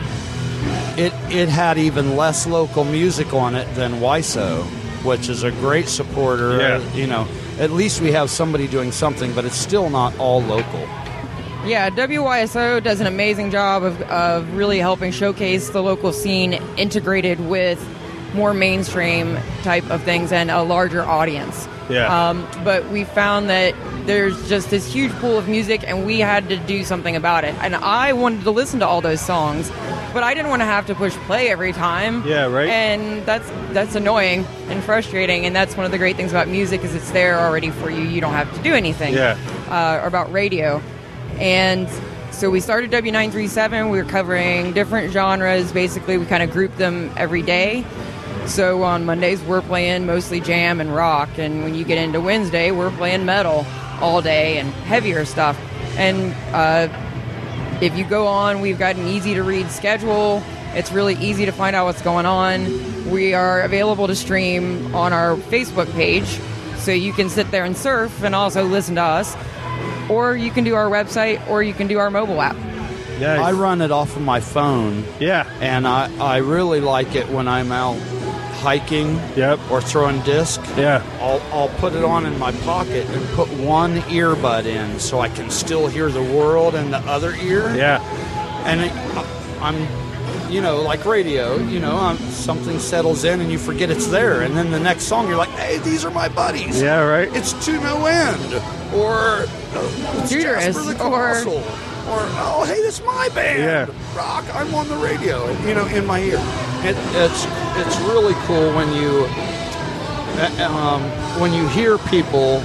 It 0.97 1.13
it 1.29 1.49
had 1.49 1.77
even 1.77 2.17
less 2.17 2.45
local 2.45 2.83
music 2.83 3.33
on 3.33 3.55
it 3.55 3.67
than 3.75 4.01
WYSO, 4.01 4.63
which 5.03 5.29
is 5.29 5.43
a 5.43 5.51
great 5.51 5.87
supporter. 5.87 6.57
Yeah. 6.59 6.81
You 6.93 7.07
know, 7.07 7.27
at 7.59 7.71
least 7.71 8.01
we 8.01 8.11
have 8.11 8.29
somebody 8.29 8.67
doing 8.67 8.91
something, 8.91 9.33
but 9.33 9.45
it's 9.45 9.55
still 9.55 9.89
not 9.89 10.17
all 10.19 10.41
local. 10.41 10.87
Yeah, 11.65 11.89
WYSO 11.89 12.83
does 12.83 12.99
an 12.99 13.07
amazing 13.07 13.49
job 13.49 13.83
of, 13.83 14.01
of 14.03 14.53
really 14.55 14.79
helping 14.79 15.11
showcase 15.11 15.69
the 15.69 15.81
local 15.81 16.11
scene 16.11 16.53
integrated 16.77 17.39
with 17.39 17.79
more 18.33 18.53
mainstream 18.53 19.37
type 19.61 19.89
of 19.89 20.03
things 20.03 20.31
and 20.31 20.51
a 20.51 20.63
larger 20.63 21.03
audience. 21.03 21.67
Yeah. 21.89 22.29
Um, 22.29 22.47
but 22.63 22.89
we 22.89 23.03
found 23.03 23.49
that 23.49 23.75
there's 24.05 24.49
just 24.49 24.69
this 24.69 24.91
huge 24.91 25.11
pool 25.13 25.37
of 25.37 25.47
music, 25.47 25.83
and 25.85 26.05
we 26.05 26.19
had 26.19 26.49
to 26.49 26.57
do 26.57 26.83
something 26.83 27.15
about 27.15 27.43
it. 27.43 27.55
And 27.61 27.75
I 27.75 28.13
wanted 28.13 28.43
to 28.43 28.51
listen 28.51 28.79
to 28.79 28.87
all 28.87 29.01
those 29.01 29.21
songs, 29.21 29.69
but 30.13 30.23
I 30.23 30.33
didn't 30.33 30.49
want 30.49 30.61
to 30.61 30.65
have 30.65 30.85
to 30.87 30.95
push 30.95 31.13
play 31.27 31.49
every 31.49 31.73
time. 31.73 32.25
Yeah, 32.27 32.45
right. 32.45 32.69
And 32.69 33.25
that's 33.25 33.49
that's 33.71 33.95
annoying 33.95 34.45
and 34.67 34.83
frustrating. 34.83 35.45
And 35.45 35.55
that's 35.55 35.75
one 35.77 35.85
of 35.85 35.91
the 35.91 35.97
great 35.97 36.15
things 36.15 36.31
about 36.31 36.47
music 36.47 36.83
is 36.83 36.95
it's 36.95 37.11
there 37.11 37.39
already 37.39 37.69
for 37.69 37.89
you. 37.89 38.01
You 38.01 38.21
don't 38.21 38.33
have 38.33 38.53
to 38.55 38.61
do 38.63 38.73
anything. 38.73 39.13
Yeah. 39.13 39.37
Uh, 39.69 40.03
or 40.03 40.07
about 40.07 40.31
radio, 40.31 40.81
and 41.39 41.89
so 42.31 42.49
we 42.49 42.59
started 42.59 42.91
W937. 42.91 43.91
We 43.91 44.01
were 44.01 44.09
covering 44.09 44.73
different 44.73 45.13
genres. 45.13 45.71
Basically, 45.71 46.17
we 46.17 46.25
kind 46.25 46.43
of 46.43 46.51
grouped 46.51 46.77
them 46.77 47.11
every 47.15 47.41
day. 47.41 47.85
So 48.45 48.83
on 48.83 49.05
Mondays 49.05 49.41
we're 49.41 49.61
playing 49.61 50.05
mostly 50.05 50.41
jam 50.41 50.81
and 50.81 50.93
rock, 50.93 51.29
and 51.37 51.63
when 51.63 51.75
you 51.75 51.85
get 51.85 51.97
into 51.97 52.19
Wednesday 52.19 52.71
we're 52.71 52.91
playing 52.91 53.25
metal 53.25 53.65
all 54.01 54.21
day 54.21 54.57
and 54.57 54.69
heavier 54.69 55.23
stuff. 55.23 55.57
And 55.97 56.33
uh, 56.53 56.89
if 57.81 57.97
you 57.97 58.03
go 58.03 58.27
on, 58.27 58.59
we've 58.59 58.77
got 58.77 58.97
an 58.97 59.07
easy 59.07 59.33
to 59.35 59.43
read 59.43 59.69
schedule. 59.71 60.43
It's 60.73 60.91
really 60.91 61.15
easy 61.15 61.45
to 61.45 61.51
find 61.51 61.75
out 61.75 61.85
what's 61.85 62.01
going 62.01 62.25
on. 62.25 63.09
We 63.09 63.33
are 63.33 63.61
available 63.61 64.07
to 64.07 64.15
stream 64.15 64.93
on 64.93 65.13
our 65.13 65.35
Facebook 65.35 65.91
page, 65.93 66.39
so 66.77 66.91
you 66.91 67.13
can 67.13 67.29
sit 67.29 67.49
there 67.49 67.63
and 67.63 67.77
surf 67.77 68.23
and 68.23 68.35
also 68.35 68.65
listen 68.65 68.95
to 68.95 69.03
us. 69.03 69.35
Or 70.09 70.35
you 70.35 70.51
can 70.51 70.63
do 70.63 70.75
our 70.75 70.89
website, 70.89 71.45
or 71.47 71.63
you 71.63 71.73
can 71.73 71.87
do 71.87 71.99
our 71.99 72.11
mobile 72.11 72.41
app. 72.41 72.55
I 73.21 73.51
run 73.51 73.81
it 73.81 73.91
off 73.91 74.15
of 74.15 74.21
my 74.21 74.39
phone. 74.39 75.05
Yeah. 75.19 75.49
And 75.61 75.87
I, 75.87 76.11
I 76.19 76.37
really 76.37 76.81
like 76.81 77.15
it 77.15 77.29
when 77.29 77.47
I'm 77.47 77.71
out 77.71 77.97
hiking 78.63 79.15
yep. 79.35 79.59
or 79.69 79.81
throwing 79.81 80.21
disc. 80.21 80.61
Yeah. 80.77 81.03
I'll, 81.19 81.41
I'll 81.53 81.69
put 81.79 81.93
it 81.93 82.03
on 82.03 82.25
in 82.25 82.37
my 82.39 82.51
pocket 82.51 83.07
and 83.09 83.25
put 83.29 83.49
one 83.59 83.97
earbud 84.01 84.65
in 84.65 84.99
so 84.99 85.19
I 85.19 85.29
can 85.29 85.49
still 85.49 85.87
hear 85.87 86.09
the 86.09 86.23
world 86.23 86.75
in 86.75 86.91
the 86.91 86.99
other 86.99 87.33
ear. 87.35 87.75
Yeah. 87.75 88.01
And 88.65 88.81
it, 88.81 88.91
I'm, 89.61 89.75
you 90.53 90.61
know, 90.61 90.81
like 90.83 91.03
radio, 91.05 91.57
you 91.57 91.79
know, 91.79 91.95
um 91.97 92.17
something 92.17 92.77
settles 92.79 93.23
in 93.23 93.41
and 93.41 93.51
you 93.51 93.57
forget 93.57 93.89
it's 93.89 94.07
there. 94.07 94.41
And 94.41 94.55
then 94.55 94.69
the 94.71 94.79
next 94.79 95.03
song 95.05 95.27
you're 95.27 95.37
like, 95.37 95.49
hey, 95.49 95.79
these 95.79 96.05
are 96.05 96.11
my 96.11 96.29
buddies. 96.29 96.79
Yeah, 96.81 96.99
right. 97.01 97.29
It's 97.35 97.53
To 97.65 97.71
No 97.81 98.05
End. 98.05 98.53
Or 98.93 99.15
uh, 99.15 100.19
it's 100.21 100.29
Judas, 100.29 100.63
Jasper 100.65 100.83
the 100.83 100.91
or- 100.93 101.09
Colossal. 101.09 101.57
Or, 102.03 102.19
oh, 102.45 102.65
hey, 102.67 102.81
that's 102.83 103.01
my 103.03 103.29
band. 103.33 103.89
Yeah. 103.89 104.17
Rock, 104.17 104.43
I'm 104.53 104.75
on 104.75 104.87
the 104.89 104.97
radio, 104.97 105.49
you 105.65 105.73
know, 105.73 105.87
in 105.87 106.05
my 106.05 106.19
ear. 106.19 106.37
It, 106.83 106.97
it's 107.15 107.45
it's 107.79 107.97
really 108.01 108.33
cool 108.45 108.73
when 108.75 108.91
you 108.93 109.25
uh, 110.37 110.69
um, 110.69 111.01
when 111.41 111.53
you 111.53 111.65
hear 111.69 111.97
people 111.97 112.59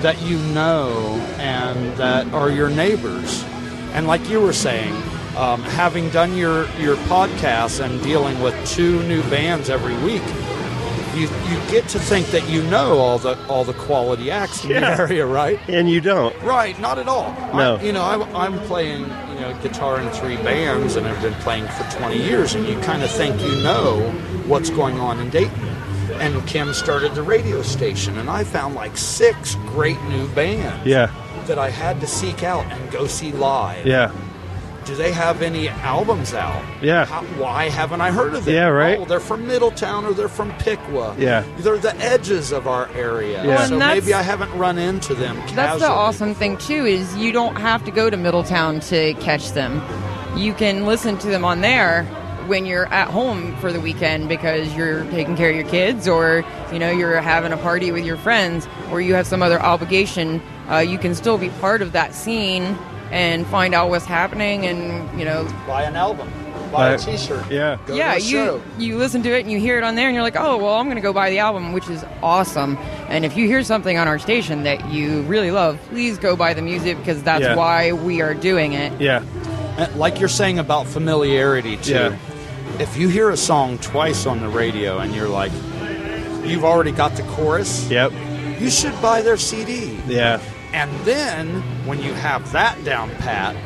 that 0.00 0.16
you 0.22 0.38
know 0.54 0.90
and 1.38 1.92
that 1.96 2.26
are 2.32 2.50
your 2.50 2.70
neighbors. 2.70 3.44
And 3.94 4.06
like 4.06 4.28
you 4.30 4.40
were 4.40 4.52
saying, 4.52 4.94
um, 5.38 5.62
having 5.62 6.10
done 6.10 6.36
your 6.36 6.68
your 6.78 6.96
podcast 7.06 7.82
and 7.84 8.02
dealing 8.02 8.40
with 8.40 8.54
two 8.68 9.02
new 9.04 9.22
bands 9.30 9.70
every 9.70 9.94
week, 10.04 10.22
you 11.14 11.28
you 11.48 11.70
get 11.70 11.86
to 11.88 11.98
think 11.98 12.26
that 12.28 12.48
you 12.48 12.62
know 12.64 12.98
all 12.98 13.18
the 13.18 13.38
all 13.48 13.64
the 13.64 13.72
quality 13.74 14.30
acts 14.30 14.64
in 14.64 14.70
Yeah. 14.70 14.80
the 14.96 15.02
area, 15.02 15.26
right? 15.26 15.58
And 15.68 15.88
you 15.88 16.00
don't. 16.00 16.34
Right, 16.42 16.78
not 16.80 16.98
at 16.98 17.08
all. 17.08 17.32
No. 17.54 17.76
I, 17.76 17.82
you 17.82 17.92
know, 17.92 18.02
I, 18.02 18.44
I'm 18.46 18.58
playing 18.66 19.02
you 19.02 19.40
know 19.40 19.56
guitar 19.62 20.00
in 20.00 20.08
three 20.10 20.36
bands, 20.38 20.96
and 20.96 21.06
I've 21.06 21.22
been 21.22 21.34
playing 21.34 21.66
for 21.68 21.84
20 21.98 22.16
years, 22.22 22.54
and 22.54 22.66
you 22.66 22.78
kind 22.80 23.02
of 23.02 23.10
think 23.10 23.40
you 23.40 23.62
know 23.62 24.00
what's 24.46 24.70
going 24.70 24.98
on 24.98 25.18
in 25.20 25.30
Dayton. 25.30 25.66
And 26.20 26.44
Kim 26.48 26.74
started 26.74 27.14
the 27.14 27.22
radio 27.22 27.62
station, 27.62 28.18
and 28.18 28.28
I 28.28 28.42
found 28.42 28.74
like 28.74 28.96
six 28.96 29.54
great 29.66 30.02
new 30.04 30.26
bands 30.30 30.84
Yeah. 30.84 31.12
that 31.46 31.58
I 31.60 31.70
had 31.70 32.00
to 32.00 32.08
seek 32.08 32.42
out 32.42 32.64
and 32.72 32.90
go 32.90 33.06
see 33.06 33.30
live. 33.30 33.86
Yeah. 33.86 34.10
Do 34.88 34.94
they 34.96 35.12
have 35.12 35.42
any 35.42 35.68
albums 35.68 36.32
out? 36.32 36.64
Yeah. 36.82 37.04
How, 37.04 37.20
why 37.36 37.68
haven't 37.68 38.00
I 38.00 38.10
heard 38.10 38.32
of 38.32 38.46
them? 38.46 38.54
Yeah, 38.54 38.68
right. 38.68 38.98
Oh, 38.98 39.04
they're 39.04 39.20
from 39.20 39.46
Middletown 39.46 40.06
or 40.06 40.14
they're 40.14 40.30
from 40.30 40.50
Piqua. 40.56 41.14
Yeah. 41.18 41.44
They're 41.58 41.76
the 41.76 41.94
edges 41.96 42.52
of 42.52 42.66
our 42.66 42.88
area. 42.94 43.44
Yeah. 43.44 43.48
Well, 43.56 43.68
So 43.68 43.78
maybe 43.78 44.14
I 44.14 44.22
haven't 44.22 44.50
run 44.56 44.78
into 44.78 45.14
them 45.14 45.36
That's 45.36 45.50
the 45.50 45.56
casually. 45.56 45.84
awesome 45.90 46.34
thing 46.34 46.56
too 46.56 46.86
is 46.86 47.14
you 47.18 47.32
don't 47.32 47.56
have 47.56 47.84
to 47.84 47.90
go 47.90 48.08
to 48.08 48.16
Middletown 48.16 48.80
to 48.80 49.12
catch 49.20 49.52
them. 49.52 49.82
You 50.38 50.54
can 50.54 50.86
listen 50.86 51.18
to 51.18 51.26
them 51.26 51.44
on 51.44 51.60
there 51.60 52.04
when 52.46 52.64
you're 52.64 52.86
at 52.86 53.08
home 53.08 53.54
for 53.58 53.70
the 53.70 53.80
weekend 53.80 54.26
because 54.26 54.74
you're 54.74 55.04
taking 55.10 55.36
care 55.36 55.50
of 55.50 55.56
your 55.56 55.68
kids 55.68 56.08
or 56.08 56.46
you 56.72 56.78
know 56.78 56.90
you're 56.90 57.20
having 57.20 57.52
a 57.52 57.58
party 57.58 57.92
with 57.92 58.06
your 58.06 58.16
friends 58.16 58.66
or 58.90 59.02
you 59.02 59.12
have 59.12 59.26
some 59.26 59.42
other 59.42 59.60
obligation. 59.60 60.40
Uh, 60.70 60.78
you 60.78 60.96
can 60.96 61.14
still 61.14 61.36
be 61.36 61.50
part 61.60 61.82
of 61.82 61.92
that 61.92 62.14
scene 62.14 62.74
and 63.10 63.46
find 63.46 63.74
out 63.74 63.88
what's 63.90 64.04
happening 64.04 64.66
and 64.66 65.18
you 65.18 65.24
know 65.24 65.44
buy 65.66 65.84
an 65.84 65.96
album, 65.96 66.28
buy 66.72 66.88
a 66.88 66.90
Right. 66.92 67.00
T-shirt. 67.00 67.50
Yeah. 67.50 67.78
Go 67.86 67.94
yeah, 67.94 68.12
to 68.14 68.16
a 68.18 68.22
you 68.22 68.30
show. 68.30 68.62
you 68.78 68.96
listen 68.98 69.22
to 69.22 69.30
it 69.36 69.40
and 69.40 69.50
you 69.50 69.58
hear 69.58 69.78
it 69.78 69.84
on 69.84 69.94
there, 69.94 70.06
and 70.08 70.14
you're 70.14 70.22
like, 70.22 70.36
oh 70.36 70.56
well, 70.58 70.74
I'm 70.74 70.86
going 70.86 70.96
to 70.96 71.02
go 71.02 71.12
buy 71.12 71.30
the 71.30 71.38
album, 71.38 71.72
which 71.72 71.88
is 71.88 72.04
awesome. 72.22 72.76
And 73.08 73.24
if 73.24 73.36
you 73.36 73.46
hear 73.46 73.62
something 73.62 73.96
on 73.96 74.06
our 74.08 74.18
station 74.18 74.62
that 74.64 74.90
you 74.90 75.22
really 75.22 75.50
love, 75.50 75.78
please 75.88 76.18
go 76.18 76.36
buy 76.36 76.54
the 76.54 76.62
music 76.62 76.98
because 76.98 77.22
that's 77.22 77.42
Yeah. 77.44 77.54
why 77.56 77.92
we 77.92 78.20
are 78.20 78.34
doing 78.34 78.72
it. 78.74 79.00
Yeah. 79.00 79.22
And 79.78 79.94
Like 79.96 80.20
you're 80.20 80.28
saying 80.28 80.58
about 80.58 80.86
familiarity 80.86 81.76
too. 81.78 81.92
Yeah. 81.92 82.16
If 82.78 82.96
you 82.96 83.08
hear 83.08 83.30
a 83.30 83.36
song 83.36 83.78
twice 83.78 84.26
on 84.26 84.40
the 84.40 84.48
radio 84.48 84.98
and 84.98 85.14
you're 85.14 85.28
like, 85.28 85.50
you've 86.44 86.64
already 86.64 86.92
got 86.92 87.14
the 87.16 87.22
chorus. 87.24 87.88
Yep. 87.90 88.12
You 88.60 88.70
should 88.70 89.00
buy 89.00 89.22
their 89.22 89.36
CD. 89.36 89.98
Yeah. 90.06 90.40
And 90.72 90.90
then 91.00 91.62
when 91.86 92.00
you 92.02 92.12
have 92.14 92.50
that 92.52 92.82
down 92.84 93.10
pat, 93.16 93.56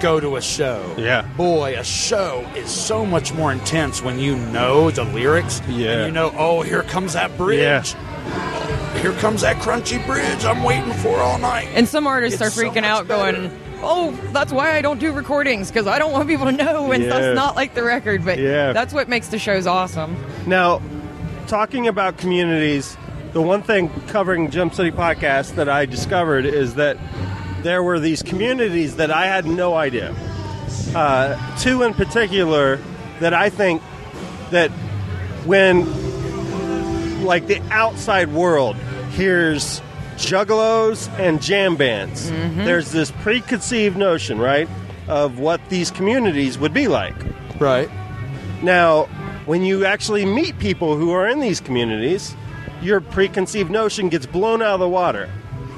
go 0.00 0.20
to 0.20 0.36
a 0.36 0.42
show. 0.42 0.94
Yeah. 0.98 1.22
Boy, 1.36 1.76
a 1.78 1.84
show 1.84 2.46
is 2.56 2.68
so 2.70 3.06
much 3.06 3.32
more 3.32 3.52
intense 3.52 4.02
when 4.02 4.18
you 4.18 4.36
know 4.36 4.90
the 4.90 5.04
lyrics. 5.04 5.60
Yeah. 5.68 5.92
And 5.92 6.06
you 6.06 6.12
know, 6.12 6.32
oh, 6.36 6.62
here 6.62 6.82
comes 6.82 7.12
that 7.14 7.36
bridge. 7.36 7.94
Yeah. 7.94 9.00
Here 9.00 9.12
comes 9.12 9.42
that 9.42 9.56
crunchy 9.56 10.04
bridge 10.06 10.44
I'm 10.44 10.62
waiting 10.62 10.92
for 10.94 11.18
all 11.18 11.38
night. 11.38 11.68
And 11.74 11.86
some 11.88 12.06
artists 12.06 12.40
It's 12.40 12.58
are 12.58 12.62
freaking 12.62 12.76
much 12.76 12.84
out, 12.84 13.06
better. 13.08 13.32
going, 13.32 13.58
"Oh, 13.82 14.12
that's 14.32 14.52
why 14.52 14.76
I 14.76 14.82
don't 14.82 14.98
do 14.98 15.12
recordings 15.12 15.70
because 15.70 15.86
I 15.86 15.98
don't 15.98 16.12
want 16.12 16.28
people 16.28 16.46
to 16.46 16.52
know 16.52 16.82
when 16.84 17.02
Yeah. 17.02 17.10
stuff's 17.10 17.34
not 17.36 17.54
like 17.56 17.74
the 17.74 17.82
record." 17.84 18.24
But 18.24 18.38
Yeah. 18.38 18.72
that's 18.72 18.92
what 18.92 19.08
makes 19.08 19.28
the 19.28 19.38
shows 19.38 19.66
awesome. 19.66 20.16
Now, 20.46 20.80
talking 21.46 21.86
about 21.86 22.16
communities, 22.16 22.96
the 23.36 23.42
one 23.42 23.60
thing 23.60 23.90
covering 24.06 24.50
Gem 24.50 24.70
City 24.70 24.90
Podcast 24.90 25.56
that 25.56 25.68
I 25.68 25.84
discovered 25.84 26.46
is 26.46 26.76
that 26.76 26.96
there 27.62 27.82
were 27.82 28.00
these 28.00 28.22
communities 28.22 28.96
that 28.96 29.10
I 29.10 29.26
had 29.26 29.44
no 29.44 29.74
idea. 29.74 30.14
Uh, 30.94 31.36
two 31.58 31.82
in 31.82 31.92
particular 31.92 32.80
that 33.20 33.34
I 33.34 33.50
think 33.50 33.82
that 34.52 34.70
when 35.44 35.84
like 37.26 37.46
the 37.46 37.60
outside 37.70 38.32
world 38.32 38.74
hears 39.10 39.82
juggalos 40.16 41.10
and 41.18 41.42
jam 41.42 41.76
bands. 41.76 42.30
Mhm. 42.30 42.64
There's 42.64 42.90
this 42.90 43.10
preconceived 43.20 43.98
notion, 43.98 44.38
right, 44.38 44.66
of 45.08 45.38
what 45.38 45.60
these 45.68 45.90
communities 45.90 46.58
would 46.58 46.72
be 46.72 46.88
like. 46.88 47.14
Right. 47.60 47.90
Now, 48.62 49.08
when 49.44 49.62
you 49.62 49.84
actually 49.84 50.24
meet 50.24 50.58
people 50.58 50.96
who 50.96 51.12
are 51.12 51.28
in 51.28 51.40
these 51.40 51.60
communities, 51.60 52.34
your 52.82 53.00
preconceived 53.00 53.70
notion 53.70 54.08
gets 54.08 54.26
blown 54.26 54.62
out 54.62 54.74
of 54.74 54.80
the 54.80 54.88
water. 54.88 55.28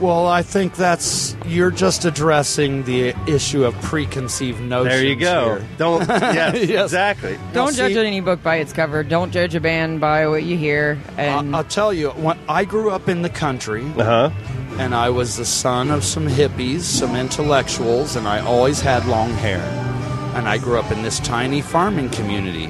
Well, 0.00 0.28
I 0.28 0.42
think 0.42 0.76
that's 0.76 1.36
you're 1.44 1.72
just 1.72 2.04
addressing 2.04 2.84
the 2.84 3.08
issue 3.26 3.64
of 3.64 3.74
preconceived 3.82 4.60
notions. 4.60 4.94
There 4.94 5.04
you 5.04 5.16
go. 5.16 5.56
here. 5.56 5.68
Don't. 5.76 6.08
yes, 6.08 6.84
exactly. 6.84 7.36
Don't 7.52 7.74
judge 7.74 7.96
any 7.96 8.20
book 8.20 8.40
by 8.40 8.56
its 8.56 8.72
cover. 8.72 9.02
Don't 9.02 9.32
judge 9.32 9.56
a 9.56 9.60
band 9.60 10.00
by 10.00 10.28
what 10.28 10.44
you 10.44 10.56
hear. 10.56 11.00
And 11.16 11.54
I'll 11.54 11.64
tell 11.64 11.92
you, 11.92 12.10
when 12.10 12.38
I 12.48 12.64
grew 12.64 12.90
up 12.90 13.08
in 13.08 13.22
the 13.22 13.28
country, 13.28 13.84
uh-huh. 13.84 14.30
and 14.78 14.94
I 14.94 15.10
was 15.10 15.36
the 15.36 15.44
son 15.44 15.90
of 15.90 16.04
some 16.04 16.28
hippies, 16.28 16.82
some 16.82 17.16
intellectuals, 17.16 18.14
and 18.14 18.28
I 18.28 18.38
always 18.38 18.80
had 18.80 19.04
long 19.06 19.32
hair. 19.32 19.62
And 20.36 20.48
I 20.48 20.58
grew 20.58 20.78
up 20.78 20.92
in 20.92 21.02
this 21.02 21.18
tiny 21.18 21.60
farming 21.60 22.10
community. 22.10 22.66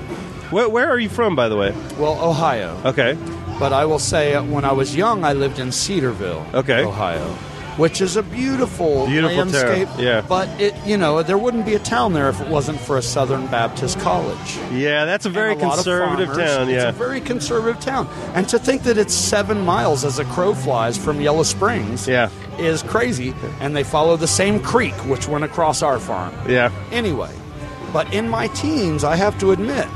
Where, 0.49 0.67
where 0.67 0.89
are 0.89 0.99
you 0.99 1.11
from, 1.11 1.37
by 1.37 1.51
the 1.51 1.57
way? 1.59 1.75
Well, 1.99 2.19
Ohio. 2.25 2.81
Okay. 2.87 3.19
But 3.59 3.73
I 3.73 3.85
will 3.87 3.99
say, 3.99 4.35
uh, 4.35 4.43
when 4.45 4.65
I 4.65 4.73
was 4.73 4.95
young, 4.95 5.25
I 5.25 5.33
lived 5.33 5.59
in 5.59 5.73
Cedarville, 5.73 6.47
Okay. 6.55 6.85
Ohio, 6.85 7.25
which 7.77 8.01
is 8.01 8.17
a 8.17 8.23
beautiful, 8.23 9.07
Beautiful 9.07 9.37
landscape. 9.37 9.89
yeah. 9.99 10.21
But 10.29 10.49
it, 10.61 10.75
you 10.87 10.97
know, 10.97 11.23
there 11.25 11.39
wouldn't 11.39 11.67
be 11.67 11.75
a 11.75 11.79
town 11.81 12.13
there 12.13 12.29
if 12.29 12.41
it 12.41 12.49
wasn't 12.49 12.79
for 12.81 12.97
a 12.99 13.03
Southern 13.03 13.47
Baptist 13.49 13.99
college. 14.01 14.59
Yeah, 14.73 15.05
that's 15.05 15.27
a 15.27 15.31
very 15.31 15.53
a 15.55 15.57
conservative 15.57 16.29
farmers. 16.29 16.47
town. 16.57 16.69
It's 16.69 16.83
Yeah. 16.85 16.89
a 16.89 16.93
very 16.93 17.21
conservative 17.21 17.81
town. 17.81 18.09
And 18.35 18.49
to 18.49 18.59
think 18.61 18.83
that 18.85 18.97
it's 18.97 19.15
seven 19.15 19.65
miles 19.65 20.05
as 20.05 20.19
a 20.21 20.25
crow 20.27 20.55
flies 20.55 20.97
from 20.97 21.21
Yellow 21.21 21.43
Springs 21.43 22.07
yeah. 22.07 22.31
is 22.59 22.83
crazy. 22.85 23.35
And 23.61 23.75
they 23.75 23.85
follow 23.85 24.17
the 24.17 24.29
same 24.29 24.61
creek 24.61 24.95
which 25.07 25.27
went 25.29 25.43
across 25.45 25.83
our 25.83 25.99
farm. 25.99 26.33
Yeah. 26.49 26.71
Anyway, 26.93 27.31
but 27.93 28.13
in 28.15 28.29
my 28.29 28.47
teens, 28.49 29.03
I 29.03 29.17
have 29.17 29.37
to 29.41 29.51
admit, 29.51 29.87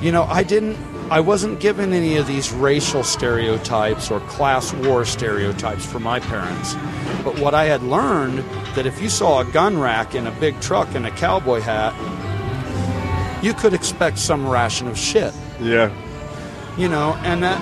you 0.00 0.12
know, 0.12 0.24
I 0.30 0.44
didn't. 0.44 0.76
I 1.12 1.20
wasn't 1.20 1.60
given 1.60 1.92
any 1.92 2.16
of 2.16 2.26
these 2.26 2.50
racial 2.52 3.04
stereotypes 3.04 4.10
or 4.10 4.20
class 4.20 4.72
war 4.72 5.04
stereotypes 5.04 5.84
from 5.84 6.04
my 6.04 6.20
parents. 6.20 6.74
But 7.22 7.38
what 7.38 7.52
I 7.54 7.64
had 7.64 7.82
learned 7.82 8.38
that 8.74 8.86
if 8.86 8.98
you 9.02 9.10
saw 9.10 9.40
a 9.40 9.44
gun 9.44 9.78
rack 9.78 10.14
in 10.14 10.26
a 10.26 10.30
big 10.40 10.58
truck 10.62 10.88
and 10.94 11.06
a 11.06 11.10
cowboy 11.10 11.60
hat, 11.60 11.92
you 13.44 13.52
could 13.52 13.74
expect 13.74 14.18
some 14.18 14.48
ration 14.48 14.88
of 14.88 14.96
shit. 14.96 15.34
Yeah. 15.60 15.90
You 16.78 16.88
know, 16.88 17.12
and 17.24 17.42
that 17.42 17.60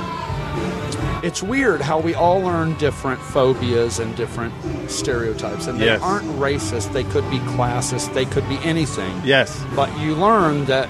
it's 1.24 1.42
weird 1.42 1.80
how 1.80 1.98
we 1.98 2.14
all 2.14 2.38
learn 2.40 2.74
different 2.74 3.20
phobias 3.20 3.98
and 3.98 4.14
different 4.14 4.54
stereotypes. 4.88 5.66
And 5.66 5.80
they 5.80 5.86
Yes. 5.86 6.00
aren't 6.02 6.28
racist, 6.38 6.92
they 6.92 7.02
could 7.02 7.28
be 7.28 7.40
classist, 7.40 8.14
they 8.14 8.26
could 8.26 8.48
be 8.48 8.58
anything. 8.62 9.20
Yes. 9.24 9.60
But 9.74 9.90
you 9.98 10.14
learn 10.14 10.66
that, 10.66 10.88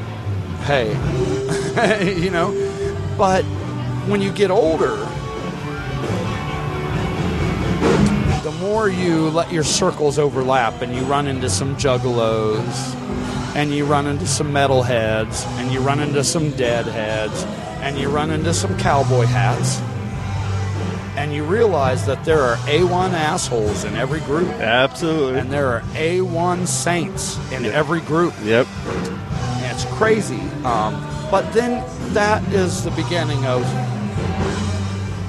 hey, 0.62 2.14
you 2.20 2.30
know, 2.30 2.52
but 3.16 3.44
when 4.06 4.20
you 4.20 4.32
get 4.32 4.50
older, 4.50 4.96
the 8.42 8.56
more 8.60 8.88
you 8.88 9.28
let 9.30 9.52
your 9.52 9.64
circles 9.64 10.18
overlap 10.18 10.82
and 10.82 10.94
you 10.94 11.02
run 11.02 11.26
into 11.26 11.50
some 11.50 11.76
juggalos 11.76 12.94
and 13.54 13.72
you 13.72 13.84
run 13.84 14.06
into 14.06 14.26
some 14.26 14.52
metalheads 14.52 15.46
and 15.58 15.72
you 15.72 15.80
run 15.80 16.00
into 16.00 16.22
some 16.24 16.50
deadheads 16.52 17.44
and 17.82 17.98
you 17.98 18.08
run 18.08 18.30
into 18.30 18.54
some 18.54 18.76
cowboy 18.78 19.24
hats 19.26 19.80
and 21.16 21.34
you 21.34 21.44
realize 21.44 22.06
that 22.06 22.24
there 22.24 22.40
are 22.40 22.56
A1 22.56 23.10
assholes 23.12 23.84
in 23.84 23.94
every 23.94 24.20
group. 24.20 24.48
Absolutely. 24.48 25.38
And 25.38 25.52
there 25.52 25.68
are 25.68 25.80
A1 25.92 26.66
saints 26.66 27.36
in 27.52 27.66
every 27.66 28.00
group. 28.00 28.32
Yep. 28.42 28.66
It's 29.82 29.90
crazy. 29.94 30.40
Um, 30.64 30.92
but 31.30 31.50
then 31.54 31.82
that 32.12 32.42
is 32.52 32.84
the 32.84 32.90
beginning 32.90 33.42
of, 33.46 33.62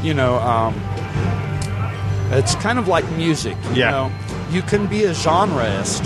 you 0.04 0.14
know, 0.14 0.40
um, 0.40 0.74
it's 2.32 2.56
kind 2.56 2.78
of 2.78 2.88
like 2.90 3.10
music. 3.12 3.56
You 3.70 3.76
Yeah. 3.82 3.92
know? 3.92 4.12
You 4.52 4.62
can 4.62 4.88
be 4.88 5.06
a 5.06 5.12
genreist 5.12 6.06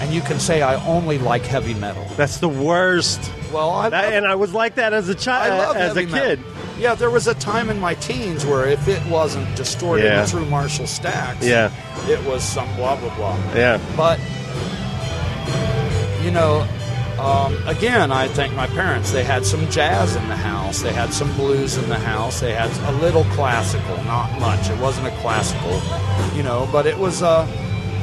and 0.00 0.12
you 0.12 0.20
can 0.20 0.38
say, 0.38 0.62
I 0.62 0.76
only 0.86 1.18
like 1.18 1.42
heavy 1.44 1.74
metal. 1.74 2.06
That's 2.16 2.36
the 2.38 2.48
worst. 2.48 3.28
Well, 3.52 3.70
I 3.70 3.88
That- 3.88 4.12
and 4.12 4.24
I 4.24 4.36
was 4.36 4.52
like 4.54 4.76
that 4.76 4.92
as 4.92 5.08
a 5.08 5.14
child, 5.16 5.76
as 5.76 5.96
a 5.96 6.00
heavy 6.00 6.06
metal. 6.06 6.28
kid. 6.28 6.40
Yeah, 6.78 6.94
there 6.94 7.10
was 7.10 7.26
a 7.26 7.34
time 7.34 7.70
in 7.70 7.80
my 7.80 7.94
teens 7.94 8.46
where 8.46 8.66
if 8.66 8.86
it 8.86 9.04
wasn't 9.06 9.52
distorted 9.56 10.04
Yeah. 10.04 10.24
through 10.26 10.46
Marshall 10.46 10.86
Stacks, 10.86 11.44
Yeah. 11.44 11.70
it 12.08 12.24
was 12.24 12.44
some 12.44 12.68
blah 12.76 12.94
blah 12.94 13.10
blah. 13.16 13.36
Yeah. 13.54 13.78
But 13.96 14.20
you 16.22 16.30
know, 16.30 16.66
um, 17.20 17.68
again, 17.68 18.10
I 18.10 18.28
thank 18.28 18.54
my 18.54 18.66
parents. 18.66 19.12
They 19.12 19.24
had 19.24 19.44
some 19.44 19.68
jazz 19.70 20.16
in 20.16 20.26
the 20.28 20.36
house. 20.36 20.80
They 20.80 20.92
had 20.92 21.12
some 21.12 21.30
blues 21.36 21.76
in 21.76 21.86
the 21.90 21.98
house. 21.98 22.40
They 22.40 22.54
had 22.54 22.70
a 22.88 22.98
little 22.98 23.24
classical, 23.24 23.96
not 24.04 24.40
much. 24.40 24.70
It 24.70 24.78
wasn't 24.78 25.08
a 25.08 25.16
classical, 25.18 25.82
you 26.34 26.42
know, 26.42 26.66
but 26.72 26.86
it 26.86 26.96
was. 26.96 27.22
Uh, 27.22 27.46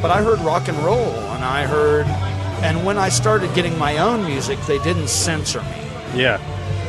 but 0.04 0.12
I 0.12 0.22
heard 0.22 0.40
rock 0.42 0.68
and 0.68 0.78
roll, 0.80 1.14
and 1.34 1.44
I 1.44 1.66
heard, 1.66 2.06
and 2.64 2.86
when 2.86 3.00
I 3.00 3.10
started 3.10 3.52
getting 3.56 3.76
my 3.80 3.98
own 3.98 4.24
music, 4.24 4.60
they 4.68 4.78
didn't 4.80 5.08
censor 5.08 5.64
me. 5.64 5.88
Yeah. 6.14 6.38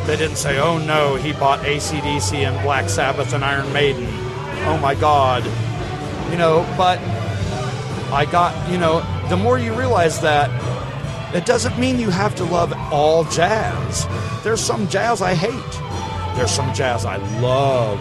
They 0.07 0.17
didn't 0.17 0.37
say, 0.37 0.59
oh 0.59 0.79
no, 0.79 1.17
he 1.17 1.33
bought 1.33 1.61
ACDC 1.61 2.35
and 2.47 2.63
Black 2.63 2.91
Sabbath 2.91 3.33
and 3.33 3.43
Iron 3.43 3.73
Maiden. 3.73 4.07
Oh 4.67 4.79
my 4.83 4.95
God. 4.95 5.45
You 6.31 6.37
know, 6.37 6.67
but 6.77 6.99
I 8.13 8.27
got, 8.31 8.71
you 8.71 8.77
know, 8.77 9.01
the 9.29 9.37
more 9.37 9.59
you 9.59 9.75
realize 9.75 10.21
that, 10.21 10.51
it 11.35 11.45
doesn't 11.47 11.79
mean 11.79 11.99
you 11.99 12.11
have 12.11 12.35
to 12.37 12.45
love 12.45 12.73
all 12.93 13.25
jazz. 13.25 14.07
There's 14.45 14.61
some 14.61 14.89
jazz 14.89 15.21
I 15.23 15.35
hate. 15.35 16.37
There's 16.37 16.51
some 16.51 16.73
jazz 16.75 17.05
I 17.05 17.17
love. 17.41 18.01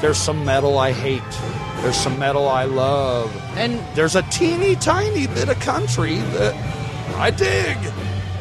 There's 0.00 0.18
some 0.18 0.44
metal 0.44 0.78
I 0.78 0.92
hate. 0.92 1.22
There's 1.82 1.96
some 1.96 2.18
metal 2.18 2.48
I 2.48 2.64
love. 2.64 3.34
And 3.56 3.80
there's 3.96 4.16
a 4.16 4.22
teeny 4.22 4.76
tiny 4.76 5.26
bit 5.26 5.48
of 5.48 5.58
country 5.60 6.16
that 6.18 6.54
I 7.16 7.30
dig. 7.30 7.76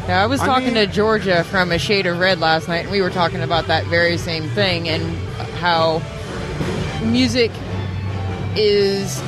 Yeah, 0.08 0.24
I 0.24 0.26
was 0.26 0.42
I 0.42 0.46
talking 0.46 0.74
mean- 0.74 0.88
to 0.88 0.88
Georgia 0.88 1.44
from 1.44 1.72
A 1.72 1.78
Shade 1.80 2.06
of 2.06 2.20
Red 2.20 2.40
last 2.40 2.68
night, 2.68 2.84
and 2.84 2.92
we 2.92 3.02
were 3.02 3.10
talking 3.10 3.42
about 3.42 3.68
that 3.68 3.86
very 3.86 4.18
same 4.18 4.50
thing 4.50 4.90
and 4.90 5.04
how 5.60 6.02
music 7.04 7.52
is, 8.56 9.22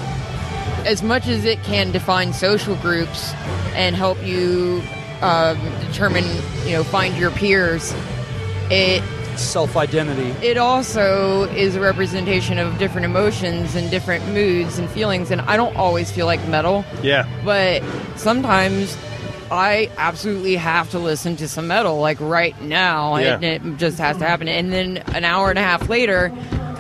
as 0.86 1.04
much 1.04 1.28
as 1.28 1.46
it 1.46 1.62
can 1.64 1.92
define 1.92 2.34
social 2.34 2.76
groups 2.78 3.32
and 3.76 3.96
help 3.96 4.22
you 4.26 4.82
um, 5.22 5.58
determine, 5.88 6.26
you 6.66 6.74
know, 6.74 6.84
find 6.84 7.16
your 7.18 7.32
peers, 7.32 7.94
it 8.70 9.04
self 9.38 9.78
identity. 9.78 10.30
It 10.46 10.58
also 10.58 11.44
is 11.52 11.76
a 11.76 11.80
representation 11.80 12.58
of 12.58 12.78
different 12.78 13.06
emotions 13.06 13.76
and 13.76 13.90
different 13.90 14.26
moods 14.30 14.78
and 14.78 14.90
feelings, 14.90 15.32
and 15.32 15.42
I 15.42 15.58
don't 15.58 15.76
always 15.76 16.12
feel 16.12 16.26
like 16.26 16.46
metal. 16.48 16.84
Yeah. 17.02 17.28
But 17.46 17.84
sometimes 18.18 18.98
I 19.52 19.90
absolutely 19.98 20.56
have 20.56 20.90
to 20.92 21.00
listen 21.00 21.36
to 21.38 21.48
some 21.48 21.68
metal, 21.68 22.00
like 22.00 22.20
right 22.20 22.60
now, 22.62 23.18
Yeah. 23.18 23.36
and 23.36 23.44
it 23.44 23.78
just 23.78 23.98
has 24.00 24.18
to 24.18 24.26
happen. 24.26 24.48
And 24.48 24.72
then 24.72 24.98
an 25.14 25.24
hour 25.26 25.50
and 25.50 25.60
a 25.60 25.64
half 25.64 25.88
later, 25.90 26.26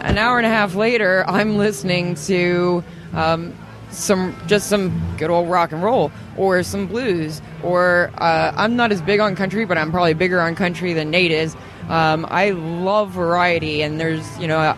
an 0.01 0.17
hour 0.17 0.37
and 0.37 0.45
a 0.45 0.49
half 0.49 0.75
later, 0.75 1.23
I'm 1.27 1.57
listening 1.57 2.15
to 2.25 2.83
um, 3.13 3.53
some 3.91 4.35
just 4.47 4.67
some 4.67 5.15
good 5.17 5.29
old 5.29 5.49
rock 5.49 5.71
and 5.71 5.83
roll 5.83 6.11
or 6.37 6.63
some 6.63 6.87
blues. 6.87 7.41
Or 7.63 8.11
uh, 8.17 8.53
I'm 8.55 8.75
not 8.75 8.91
as 8.91 9.01
big 9.01 9.19
on 9.19 9.35
country, 9.35 9.65
but 9.65 9.77
I'm 9.77 9.91
probably 9.91 10.13
bigger 10.13 10.41
on 10.41 10.55
country 10.55 10.93
than 10.93 11.11
Nate 11.11 11.31
is. 11.31 11.55
Um, 11.89 12.25
I 12.29 12.51
love 12.51 13.11
variety, 13.11 13.81
and 13.81 13.99
there's 13.99 14.37
you 14.39 14.47
know 14.47 14.75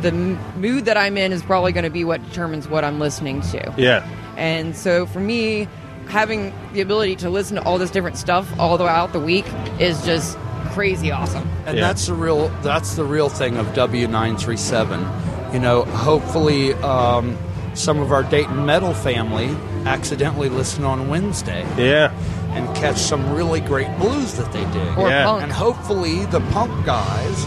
the 0.00 0.08
m- 0.08 0.60
mood 0.60 0.84
that 0.84 0.96
I'm 0.96 1.16
in 1.16 1.32
is 1.32 1.42
probably 1.42 1.72
going 1.72 1.84
to 1.84 1.90
be 1.90 2.04
what 2.04 2.24
determines 2.28 2.68
what 2.68 2.84
I'm 2.84 2.98
listening 2.98 3.40
to. 3.42 3.74
Yeah. 3.76 4.06
And 4.36 4.76
so 4.76 5.06
for 5.06 5.20
me, 5.20 5.68
having 6.08 6.52
the 6.72 6.80
ability 6.80 7.16
to 7.16 7.30
listen 7.30 7.56
to 7.56 7.62
all 7.62 7.78
this 7.78 7.90
different 7.90 8.16
stuff 8.16 8.48
all 8.58 8.76
throughout 8.76 9.12
the 9.12 9.20
week 9.20 9.44
is 9.78 10.04
just 10.04 10.38
crazy 10.70 11.10
awesome. 11.10 11.48
And 11.66 11.78
that's 11.78 12.06
the 12.06 12.14
real 12.14 12.48
that's 12.62 12.96
the 12.96 13.04
real 13.04 13.28
thing 13.28 13.56
of 13.56 13.66
W937. 13.68 15.52
You 15.52 15.58
know, 15.58 15.84
hopefully 15.84 16.72
um, 16.74 17.36
some 17.74 17.98
of 18.00 18.12
our 18.12 18.22
Dayton 18.22 18.64
metal 18.66 18.92
family 18.94 19.48
accidentally 19.86 20.48
listen 20.48 20.84
on 20.84 21.08
Wednesday. 21.08 21.66
Yeah. 21.76 22.12
And 22.52 22.74
catch 22.76 22.98
some 22.98 23.34
really 23.34 23.60
great 23.60 23.96
blues 23.98 24.34
that 24.34 24.52
they 24.52 24.64
dig. 24.72 24.98
Or 24.98 25.08
Yeah. 25.08 25.24
punk. 25.24 25.42
And 25.44 25.52
hopefully 25.52 26.26
the 26.26 26.40
punk 26.52 26.84
guys 26.84 27.46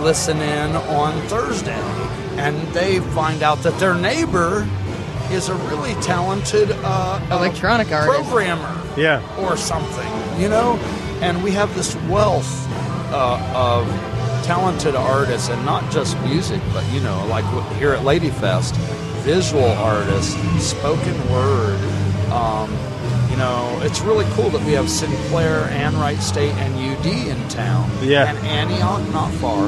listen 0.00 0.40
in 0.40 0.76
on 0.76 1.12
Thursday 1.28 1.80
and 2.36 2.56
they 2.72 2.98
find 3.00 3.42
out 3.42 3.62
that 3.62 3.78
their 3.78 3.94
neighbor 3.94 4.66
is 5.30 5.48
a 5.48 5.54
really 5.54 5.94
talented 6.02 6.70
uh, 6.84 7.20
Electronic 7.30 7.90
uh, 7.90 7.96
artist. 7.96 8.28
programmer 8.28 8.80
Yeah. 8.96 9.20
or 9.38 9.56
something, 9.56 10.08
you 10.40 10.48
know? 10.48 10.78
And 11.20 11.42
we 11.42 11.50
have 11.52 11.74
this 11.74 11.94
wealth 12.08 12.68
uh, 13.12 13.38
of 13.54 13.86
talented 14.44 14.96
artists, 14.96 15.48
and 15.50 15.64
not 15.64 15.88
just 15.92 16.18
music, 16.22 16.60
but, 16.74 16.84
you 16.92 16.98
know, 17.00 17.24
like 17.30 17.44
here 17.78 17.92
at 17.92 18.02
Ladyfest, 18.02 18.74
visual 19.22 19.64
artists, 19.64 20.34
spoken 20.62 21.14
word. 21.30 21.78
Um, 22.30 22.70
you 23.30 23.36
know, 23.36 23.78
it's 23.82 24.00
really 24.00 24.26
cool 24.34 24.50
that 24.50 24.64
we 24.66 24.72
have 24.72 24.90
Sinclair, 24.90 25.64
and 25.70 25.94
Wright 25.96 26.18
State, 26.18 26.52
and 26.52 26.74
UD 26.74 27.06
in 27.06 27.48
town. 27.48 27.90
Yeah. 28.02 28.30
And 28.30 28.38
Antioch 28.46 29.08
not 29.12 29.30
far. 29.34 29.66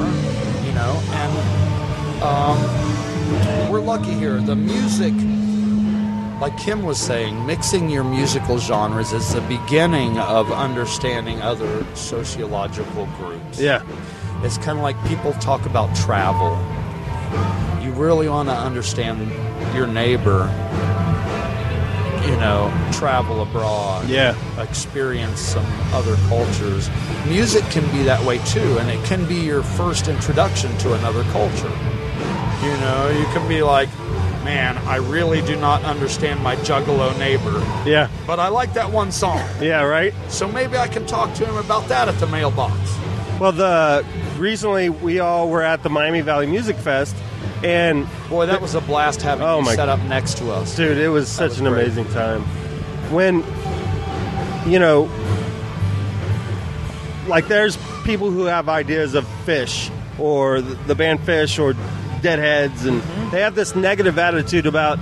You 0.65 0.73
know, 0.73 1.01
and 1.11 2.21
um, 2.21 3.71
we're 3.71 3.79
lucky 3.81 4.13
here. 4.13 4.39
The 4.41 4.55
music, 4.55 5.13
like 6.41 6.57
Kim 6.57 6.83
was 6.83 6.99
saying, 6.99 7.45
mixing 7.45 7.89
your 7.89 8.03
musical 8.03 8.59
genres 8.59 9.13
is 9.13 9.33
the 9.33 9.41
beginning 9.41 10.19
of 10.19 10.51
understanding 10.51 11.41
other 11.41 11.85
sociological 11.95 13.05
groups. 13.17 13.59
Yeah. 13.59 13.83
It's 14.43 14.57
kind 14.57 14.77
of 14.77 14.83
like 14.83 15.01
people 15.07 15.33
talk 15.33 15.65
about 15.65 15.95
travel. 15.95 16.55
You 17.81 17.91
really 17.91 18.29
want 18.29 18.49
to 18.49 18.55
understand 18.55 19.31
your 19.75 19.87
neighbor, 19.87 20.49
you 22.25 22.35
know, 22.37 22.71
travel 22.91 23.41
abroad. 23.41 24.07
Yeah. 24.09 24.35
Experience 24.61 25.39
some 25.39 25.65
other 25.93 26.15
cultures. 26.27 26.89
Music 27.27 27.63
can 27.65 27.89
be 27.91 28.03
that 28.03 28.23
way 28.25 28.39
too, 28.45 28.77
and 28.79 28.89
it 28.89 29.03
can 29.05 29.25
be 29.27 29.35
your 29.35 29.63
first 29.63 30.07
introduction 30.07 30.75
to 30.79 30.93
another 30.93 31.23
culture. 31.31 31.71
You 32.63 32.71
know, 32.77 33.09
you 33.17 33.25
can 33.33 33.47
be 33.47 33.61
like, 33.61 33.89
man, 34.43 34.77
I 34.87 34.97
really 34.97 35.41
do 35.41 35.55
not 35.55 35.83
understand 35.83 36.39
my 36.41 36.55
juggalo 36.57 37.17
neighbor. 37.17 37.59
Yeah. 37.89 38.09
But 38.27 38.39
I 38.39 38.47
like 38.47 38.73
that 38.73 38.91
one 38.91 39.11
song. 39.11 39.43
Yeah, 39.59 39.81
right? 39.83 40.13
So 40.29 40.47
maybe 40.47 40.77
I 40.77 40.87
can 40.87 41.05
talk 41.05 41.33
to 41.35 41.45
him 41.45 41.57
about 41.57 41.87
that 41.89 42.07
at 42.07 42.19
the 42.19 42.27
mailbox. 42.27 42.75
Well, 43.39 43.51
the 43.51 44.05
recently 44.37 44.89
we 44.89 45.19
all 45.19 45.49
were 45.49 45.61
at 45.61 45.83
the 45.83 45.89
Miami 45.89 46.21
Valley 46.21 46.45
Music 46.45 46.77
Fest, 46.77 47.15
and 47.63 48.07
boy, 48.29 48.45
that 48.45 48.61
was 48.61 48.75
a 48.75 48.81
blast 48.81 49.21
having 49.21 49.45
oh 49.45 49.59
you 49.59 49.65
my, 49.65 49.75
set 49.75 49.89
up 49.89 49.99
next 50.03 50.37
to 50.37 50.51
us, 50.51 50.75
dude. 50.75 50.97
It 50.97 51.09
was 51.09 51.27
such 51.27 51.49
was 51.49 51.59
an 51.59 51.67
great. 51.67 51.83
amazing 51.83 52.05
time. 52.13 52.41
When 53.11 53.43
you 54.65 54.79
know, 54.79 55.09
like, 57.27 57.47
there's 57.47 57.77
people 58.03 58.31
who 58.31 58.45
have 58.45 58.69
ideas 58.69 59.13
of 59.15 59.25
Phish 59.45 59.91
or 60.17 60.61
the, 60.61 60.75
the 60.85 60.95
band 60.95 61.19
Phish 61.19 61.61
or 61.61 61.73
Deadheads, 62.21 62.85
and 62.85 63.01
mm-hmm. 63.01 63.29
they 63.31 63.41
have 63.41 63.55
this 63.55 63.75
negative 63.75 64.17
attitude 64.17 64.65
about 64.65 64.97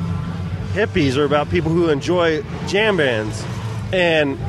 hippies 0.73 1.17
or 1.17 1.23
about 1.23 1.49
people 1.49 1.71
who 1.71 1.89
enjoy 1.89 2.41
jam 2.67 2.97
bands, 2.97 3.45
and 3.93 4.39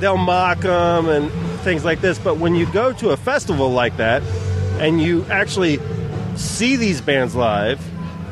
they'll 0.00 0.16
mock 0.16 0.60
them 0.60 1.08
and 1.08 1.32
things 1.60 1.84
like 1.84 2.00
this. 2.00 2.18
But 2.18 2.38
when 2.38 2.54
you 2.54 2.66
go 2.72 2.92
to 2.94 3.10
a 3.10 3.16
festival 3.16 3.70
like 3.70 3.96
that 3.98 4.22
and 4.80 5.00
you 5.00 5.24
actually 5.30 5.78
see 6.36 6.76
these 6.76 7.00
bands 7.00 7.34
live, 7.34 7.80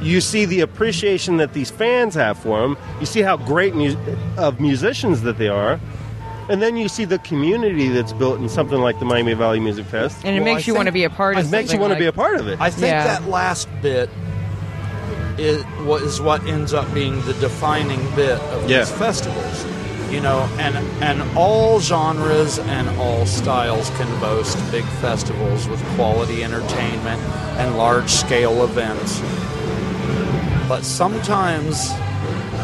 you 0.02 0.20
see 0.20 0.44
the 0.44 0.60
appreciation 0.60 1.38
that 1.38 1.52
these 1.55 1.70
fans 1.70 2.14
have 2.14 2.38
for 2.38 2.60
them. 2.60 2.76
You 3.00 3.06
see 3.06 3.20
how 3.20 3.36
great 3.36 3.74
mu- 3.74 3.96
of 4.36 4.60
musicians 4.60 5.22
that 5.22 5.38
they 5.38 5.48
are. 5.48 5.80
And 6.48 6.62
then 6.62 6.76
you 6.78 6.88
see 6.88 7.05
the 7.05 7.18
community 7.18 7.88
that's 7.88 8.12
built 8.14 8.38
in 8.40 8.48
something 8.48 8.78
like 8.80 8.98
the 9.00 9.05
Miami 9.05 9.34
Valley 9.34 9.60
Music 9.60 9.84
Fest. 9.84 10.16
And 10.24 10.34
it 10.36 10.40
makes 10.40 10.66
you 10.66 10.74
want 10.74 10.86
to 10.86 10.92
be 10.92 11.05
a 11.05 11.10
part 11.10 11.36
of 11.36 11.44
It 11.44 11.48
It 11.48 11.50
makes 11.50 11.64
you 11.64 11.68
something 11.72 11.80
want 11.82 11.92
to 11.94 11.98
be 11.98 12.06
a 12.06 12.12
part 12.12 12.36
of 12.36 12.48
it. 12.48 12.59
I 12.60 12.70
think 12.70 12.86
Yeah. 12.86 13.05
that 13.06 13.28
last 13.28 13.68
bit 13.82 14.09
is 15.36 15.62
what 15.84 16.02
is 16.02 16.20
what 16.20 16.42
ends 16.46 16.72
up 16.72 16.92
being 16.94 17.20
the 17.26 17.34
defining 17.34 18.00
bit 18.16 18.38
of 18.40 18.70
Yeah. 18.70 18.78
these 18.80 18.90
festivals. 18.92 19.66
You 20.10 20.20
know, 20.22 20.48
and 20.59 20.76
and 21.02 21.36
all 21.36 21.80
genres 21.80 22.59
and 22.59 22.89
all 22.98 23.26
styles 23.26 23.90
can 23.90 24.20
boast 24.20 24.59
big 24.70 24.85
festivals 25.02 25.68
with 25.68 25.85
quality 25.97 26.43
entertainment 26.43 27.20
and 27.59 27.76
large 27.76 28.09
scale 28.09 28.64
events. 28.64 29.20
But 30.68 30.82
sometimes 30.82 31.90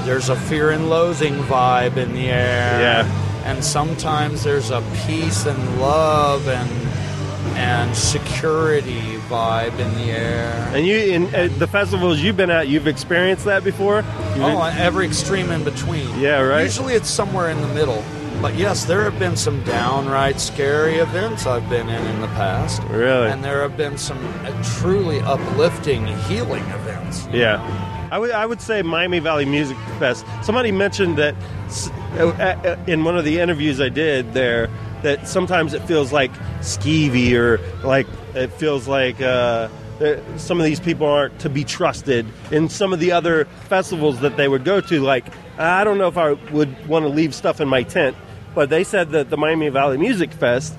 there's 0.04 0.28
a 0.28 0.36
fear 0.36 0.70
and 0.70 0.88
loathing 0.88 1.34
vibe 1.44 1.96
in 1.96 2.14
the 2.14 2.28
air. 2.28 2.80
Yeah. 2.80 3.42
And 3.44 3.62
sometimes 3.62 4.42
there's 4.42 4.70
a 4.70 4.82
peace 5.06 5.46
and 5.46 5.80
love 5.80 6.48
and 6.48 6.70
and 7.56 7.94
security 7.96 9.16
vibe 9.28 9.78
in 9.78 9.94
the 9.94 10.10
air. 10.12 10.70
And 10.74 10.86
you, 10.86 10.96
in 10.96 11.34
uh, 11.34 11.48
the 11.58 11.66
festivals 11.66 12.20
you've 12.20 12.36
been 12.36 12.50
at, 12.50 12.68
you've 12.68 12.86
experienced 12.86 13.44
that 13.44 13.64
before. 13.64 13.96
You've 14.34 14.44
Oh, 14.44 14.58
been- 14.60 14.76
every 14.78 15.06
extreme 15.06 15.50
in 15.50 15.64
between. 15.64 16.18
Yeah, 16.18 16.40
right. 16.40 16.62
Usually 16.64 16.94
it's 16.94 17.10
somewhere 17.10 17.50
in 17.50 17.60
the 17.60 17.68
middle. 17.68 18.02
But 18.42 18.56
yes, 18.56 18.84
there 18.84 19.04
have 19.04 19.18
been 19.18 19.36
some 19.36 19.62
downright 19.64 20.38
scary 20.40 20.96
events 20.96 21.46
I've 21.46 21.66
been 21.70 21.88
in 21.88 22.04
in 22.06 22.20
the 22.20 22.26
past. 22.28 22.82
Really? 22.90 23.28
And 23.30 23.42
there 23.42 23.62
have 23.62 23.76
been 23.76 23.96
some 23.96 24.18
uh, 24.44 24.62
truly 24.80 25.20
uplifting, 25.20 26.06
healing 26.28 26.64
events. 26.64 27.26
Yeah. 27.32 27.62
I 28.10 28.18
would, 28.18 28.32
I 28.32 28.44
would 28.44 28.60
say 28.60 28.82
Miami 28.82 29.18
Valley 29.18 29.44
Music 29.44 29.76
Fest. 29.98 30.26
Somebody 30.42 30.72
mentioned 30.72 31.16
that 31.16 31.34
uh, 32.18 32.26
uh, 32.26 32.76
in 32.86 33.02
one 33.04 33.16
of 33.16 33.24
the 33.24 33.40
interviews 33.40 33.80
I 33.80 33.88
did 33.88 34.34
there 34.34 34.68
that 35.04 35.28
sometimes 35.28 35.72
it 35.74 35.82
feels 35.82 36.12
like 36.12 36.32
skeevy 36.60 37.32
or 37.34 37.60
like 37.86 38.06
it 38.34 38.48
feels 38.48 38.88
like 38.88 39.20
uh, 39.20 39.68
some 40.36 40.58
of 40.58 40.64
these 40.64 40.80
people 40.80 41.06
aren't 41.06 41.38
to 41.40 41.48
be 41.48 41.62
trusted. 41.62 42.26
In 42.50 42.68
some 42.68 42.92
of 42.92 42.98
the 42.98 43.12
other 43.12 43.44
festivals 43.68 44.20
that 44.20 44.36
they 44.36 44.48
would 44.48 44.64
go 44.64 44.80
to, 44.80 45.00
like 45.00 45.24
I 45.58 45.84
don't 45.84 45.98
know 45.98 46.08
if 46.08 46.18
I 46.18 46.32
would 46.32 46.88
want 46.88 47.04
to 47.04 47.08
leave 47.08 47.34
stuff 47.34 47.60
in 47.60 47.68
my 47.68 47.84
tent, 47.84 48.16
but 48.54 48.70
they 48.70 48.82
said 48.82 49.10
that 49.10 49.30
the 49.30 49.36
Miami 49.36 49.68
Valley 49.68 49.98
Music 49.98 50.32
Fest 50.32 50.74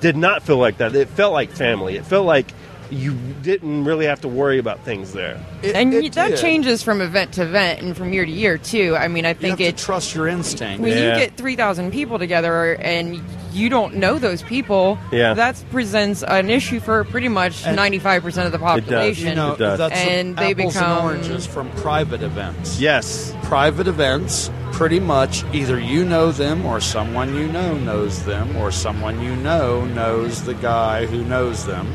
did 0.00 0.16
not 0.16 0.42
feel 0.42 0.56
like 0.56 0.78
that. 0.78 0.94
It 0.94 1.08
felt 1.08 1.32
like 1.32 1.50
family. 1.50 1.96
It 1.96 2.06
felt 2.06 2.24
like 2.24 2.52
you 2.90 3.14
didn't 3.42 3.84
really 3.84 4.06
have 4.06 4.20
to 4.22 4.28
worry 4.28 4.58
about 4.58 4.80
things 4.84 5.12
there. 5.12 5.38
and 5.62 5.92
y 5.92 6.08
that 6.10 6.36
changes 6.38 6.82
from 6.82 7.00
event 7.00 7.32
to 7.34 7.42
event 7.42 7.80
and 7.82 7.96
from 7.96 8.12
year 8.12 8.24
to 8.24 8.30
year 8.32 8.58
too. 8.58 8.96
I 8.96 9.08
mean, 9.08 9.24
I 9.26 9.34
think 9.34 9.58
have 9.58 9.60
it 9.60 9.76
to 9.76 9.84
trust 9.84 10.14
your 10.14 10.26
instinct. 10.28 10.82
when 10.82 10.96
Yeah. 10.96 11.14
you 11.14 11.20
get 11.26 11.36
three 11.36 11.56
thousand 11.56 11.90
people 11.92 12.18
together 12.18 12.74
and 12.76 13.20
you 13.52 13.68
don't 13.68 13.96
know 13.96 14.18
those 14.18 14.42
people, 14.42 14.96
Yeah. 15.12 15.34
that 15.34 15.56
presents 15.72 16.22
an 16.22 16.50
issue 16.50 16.78
for 16.80 17.04
pretty 17.04 17.28
much 17.28 17.64
ninety 17.66 17.98
five 17.98 18.22
percent 18.22 18.46
of 18.46 18.52
the 18.52 18.58
population. 18.58 19.28
You 19.28 19.34
know, 19.34 19.54
that's 19.56 19.78
the 19.78 19.92
and 19.94 20.36
they 20.36 20.52
apples 20.52 20.74
become 20.74 20.98
and 20.98 21.04
oranges 21.06 21.46
from 21.46 21.68
private 21.72 22.22
events. 22.22 22.80
Yes, 22.80 23.34
private 23.44 23.86
events. 23.88 24.50
Pretty 24.72 25.00
much, 25.00 25.42
either 25.52 25.78
you 25.80 26.04
know 26.04 26.30
them, 26.30 26.64
or 26.64 26.80
someone 26.80 27.34
you 27.34 27.48
know 27.48 27.74
knows 27.74 28.24
them, 28.24 28.56
or 28.56 28.70
someone 28.70 29.20
you 29.20 29.34
know 29.36 29.84
knows 29.84 30.42
the 30.44 30.54
guy 30.54 31.06
who 31.06 31.22
knows 31.24 31.66
them, 31.66 31.86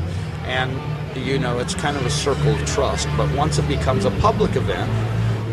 and 0.46 0.70
you 1.16 1.38
know 1.38 1.58
it's 1.58 1.74
kind 1.74 1.96
of 1.96 2.04
a 2.06 2.10
circle 2.10 2.54
of 2.54 2.64
trust. 2.66 3.08
But 3.16 3.34
once 3.36 3.58
it 3.58 3.66
becomes 3.68 4.04
a 4.04 4.10
public 4.12 4.56
event, 4.56 4.90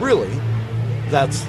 really, 0.02 0.32
that's 1.10 1.46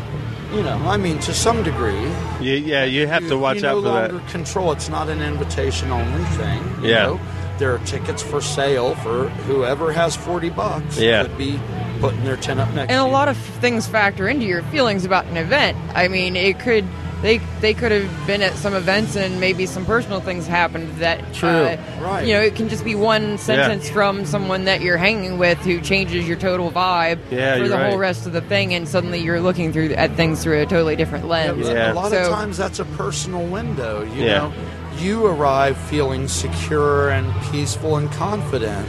you 0.53 0.63
know, 0.63 0.77
I 0.87 0.97
mean, 0.99 1.19
to 1.21 1.35
some 1.35 1.65
degree, 1.65 1.99
You, 2.41 2.55
yeah, 2.55 2.85
you 2.85 3.09
have 3.09 3.27
to 3.27 3.37
watch 3.37 3.63
you 3.63 3.67
out 3.69 3.75
no 3.77 3.83
for 3.83 3.89
that. 3.89 4.13
longer 4.13 4.31
control. 4.31 4.71
It's 4.71 4.89
not 4.89 5.09
an 5.09 5.21
invitation 5.21 5.91
only 5.91 6.23
thing. 6.37 6.63
You 6.83 6.91
Yeah. 6.91 7.03
know? 7.07 7.21
there 7.59 7.73
are 7.73 7.79
tickets 7.79 8.21
for 8.21 8.41
sale 8.41 8.97
for 8.97 9.29
whoever 9.47 9.93
has 9.93 10.17
forty 10.17 10.51
bucks. 10.51 10.99
Yeah. 10.99 11.23
could 11.23 11.39
be 11.39 11.59
putting 12.01 12.23
their 12.25 12.37
tent 12.37 12.59
up 12.61 12.69
next. 12.75 12.91
and 12.91 13.01
a 13.01 13.05
to 13.05 13.11
lot 13.11 13.29
of 13.29 13.37
things 13.37 13.87
factor 13.87 14.29
into 14.29 14.45
your 14.45 14.63
feelings 14.65 15.05
about 15.05 15.25
an 15.27 15.37
event. 15.37 15.77
I 15.95 16.09
mean, 16.09 16.35
it 16.37 16.59
could 16.59 16.85
they 17.25 17.39
they 17.63 17.73
could 17.73 17.91
have 17.91 18.27
been 18.27 18.43
at 18.43 18.53
some 18.57 18.75
events 18.75 19.17
and 19.17 19.41
maybe 19.41 19.65
some 19.65 19.87
personal 19.87 20.21
things 20.21 20.47
happened 20.47 20.95
that 20.99 21.33
True. 21.33 21.49
uh, 21.49 21.77
Right. 22.03 22.27
You 22.27 22.35
know, 22.35 22.41
it 22.43 22.55
can 22.55 22.69
just 22.69 22.85
be 22.85 22.95
one 22.95 23.39
sentence 23.39 23.89
from 23.89 24.27
someone 24.27 24.67
that 24.67 24.83
you're 24.83 24.99
hanging 24.99 25.39
with 25.39 25.57
who 25.61 25.81
changes 25.81 26.29
your 26.29 26.37
total 26.37 26.71
vibe 26.71 27.19
Yeah, 27.31 27.55
for 27.55 27.61
you're 27.61 27.69
the 27.69 27.79
whole 27.89 27.97
rest 27.97 28.27
of 28.27 28.35
the 28.35 28.43
thing, 28.43 28.75
and 28.75 28.87
suddenly 28.87 29.21
you're 29.21 29.41
looking 29.41 29.73
through 29.73 29.95
at 29.95 30.15
things 30.17 30.43
through 30.43 30.61
a 30.61 30.67
totally 30.67 30.97
different 30.97 31.27
lens. 31.27 31.67
yeah, 31.67 31.93
A 31.93 31.95
lot 31.95 32.11
So- 32.11 32.25
of 32.25 32.29
times 32.29 32.59
that's 32.59 32.79
a 32.79 32.85
personal 32.85 33.43
window. 33.47 34.03
You 34.15 34.25
Yeah. 34.25 34.39
know, 34.39 34.53
you 34.99 35.25
arrive 35.27 35.79
feeling 35.79 36.29
secure 36.29 37.09
and 37.09 37.27
peaceful 37.51 37.97
and 37.97 38.13
confident, 38.13 38.87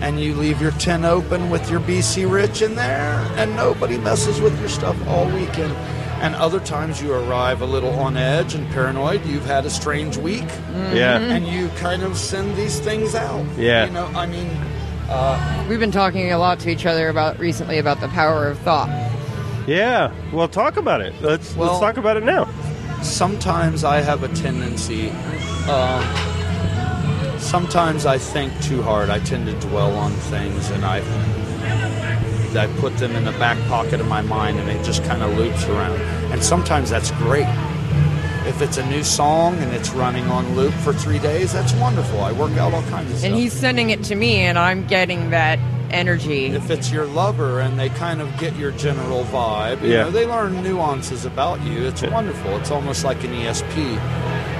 and 0.00 0.18
you 0.18 0.34
leave 0.34 0.60
your 0.60 0.72
tent 0.72 1.04
open 1.04 1.48
with 1.48 1.70
your 1.70 1.78
BC 1.78 2.24
Rich 2.24 2.60
in 2.60 2.74
there, 2.74 3.24
and 3.36 3.54
nobody 3.54 3.98
messes 3.98 4.40
with 4.40 4.58
your 4.58 4.68
stuff 4.68 4.96
all 5.06 5.26
weekend. 5.26 5.72
And 6.22 6.34
other 6.36 6.60
times 6.60 7.02
you 7.02 7.12
arrive 7.12 7.60
a 7.62 7.66
little 7.66 7.90
on 7.98 8.16
edge 8.16 8.54
and 8.54 8.66
paranoid. 8.70 9.26
You've 9.26 9.44
had 9.44 9.66
a 9.66 9.70
strange 9.70 10.16
week, 10.16 10.46
Yeah. 10.94 11.18
and 11.18 11.46
you 11.46 11.68
kind 11.80 12.02
of 12.04 12.16
send 12.16 12.54
these 12.56 12.78
things 12.78 13.14
out. 13.16 13.44
Yeah. 13.58 13.86
you 13.86 13.90
know, 13.90 14.06
I 14.14 14.26
mean, 14.26 14.48
uh, 15.10 15.64
We've 15.68 15.80
been 15.80 15.90
talking 15.90 16.30
a 16.32 16.38
lot 16.38 16.60
to 16.60 16.70
each 16.70 16.86
other 16.86 17.08
about 17.08 17.38
recently 17.40 17.78
about 17.78 18.00
the 18.00 18.06
power 18.08 18.46
of 18.46 18.58
thought. 18.60 18.88
Yeah. 19.66 20.12
Well, 20.32 20.46
talk 20.48 20.76
about 20.76 21.00
it. 21.00 21.12
Let's 21.20 21.56
Well- 21.56 21.68
let's 21.72 21.80
talk 21.80 21.96
about 21.96 22.16
it 22.16 22.24
now. 22.24 22.46
sometimes 23.02 23.82
I 23.82 24.00
have 24.00 24.22
a 24.22 24.28
tendency. 24.28 25.12
Uh, 25.68 26.02
sometimes 27.38 28.06
I 28.06 28.18
think 28.18 28.52
too 28.62 28.80
hard. 28.82 29.10
I 29.10 29.18
tend 29.18 29.46
to 29.46 29.54
dwell 29.68 29.96
on 29.96 30.12
things, 30.12 30.70
and 30.70 30.84
I 30.84 31.00
I 32.56 32.66
put 32.80 32.96
them 32.98 33.12
in 33.16 33.24
the 33.24 33.32
back 33.32 33.58
pocket 33.68 34.00
of 34.00 34.06
my 34.08 34.20
mind, 34.22 34.58
and 34.58 34.68
it 34.68 34.84
just 34.84 35.02
kind 35.04 35.22
of 35.22 35.36
loops 35.36 35.64
around. 35.66 36.00
And 36.32 36.42
sometimes 36.42 36.90
that's 36.90 37.10
great. 37.12 37.46
If 38.46 38.60
it's 38.60 38.76
a 38.76 38.86
new 38.86 39.02
song 39.04 39.56
and 39.58 39.72
it's 39.72 39.90
running 39.90 40.24
on 40.26 40.56
loop 40.56 40.74
for 40.74 40.92
three 40.92 41.18
days, 41.20 41.52
that's 41.52 41.72
wonderful. 41.74 42.20
I 42.20 42.32
work 42.32 42.52
out 42.58 42.74
all 42.74 42.82
kinds 42.84 43.10
of 43.12 43.18
stuff. 43.18 43.30
And 43.30 43.38
he's 43.40 43.52
sending 43.52 43.90
it 43.90 44.02
to 44.04 44.14
me, 44.16 44.40
and 44.40 44.58
I'm 44.58 44.86
getting 44.86 45.30
that 45.30 45.58
energy. 45.90 46.46
If 46.46 46.70
it's 46.70 46.90
your 46.90 47.04
lover 47.04 47.60
and 47.60 47.78
they 47.78 47.90
kind 47.90 48.20
of 48.22 48.36
get 48.38 48.56
your 48.56 48.70
general 48.72 49.24
vibe, 49.24 49.82
you 49.82 49.92
Yeah. 49.92 50.02
know, 50.04 50.10
they 50.10 50.24
learn 50.26 50.62
nuances 50.62 51.24
about 51.26 51.60
you. 51.62 51.86
It's 51.86 52.02
wonderful. 52.02 52.56
It's 52.56 52.70
almost 52.70 53.04
like 53.04 53.22
an 53.24 53.34
ESP. 53.34 53.98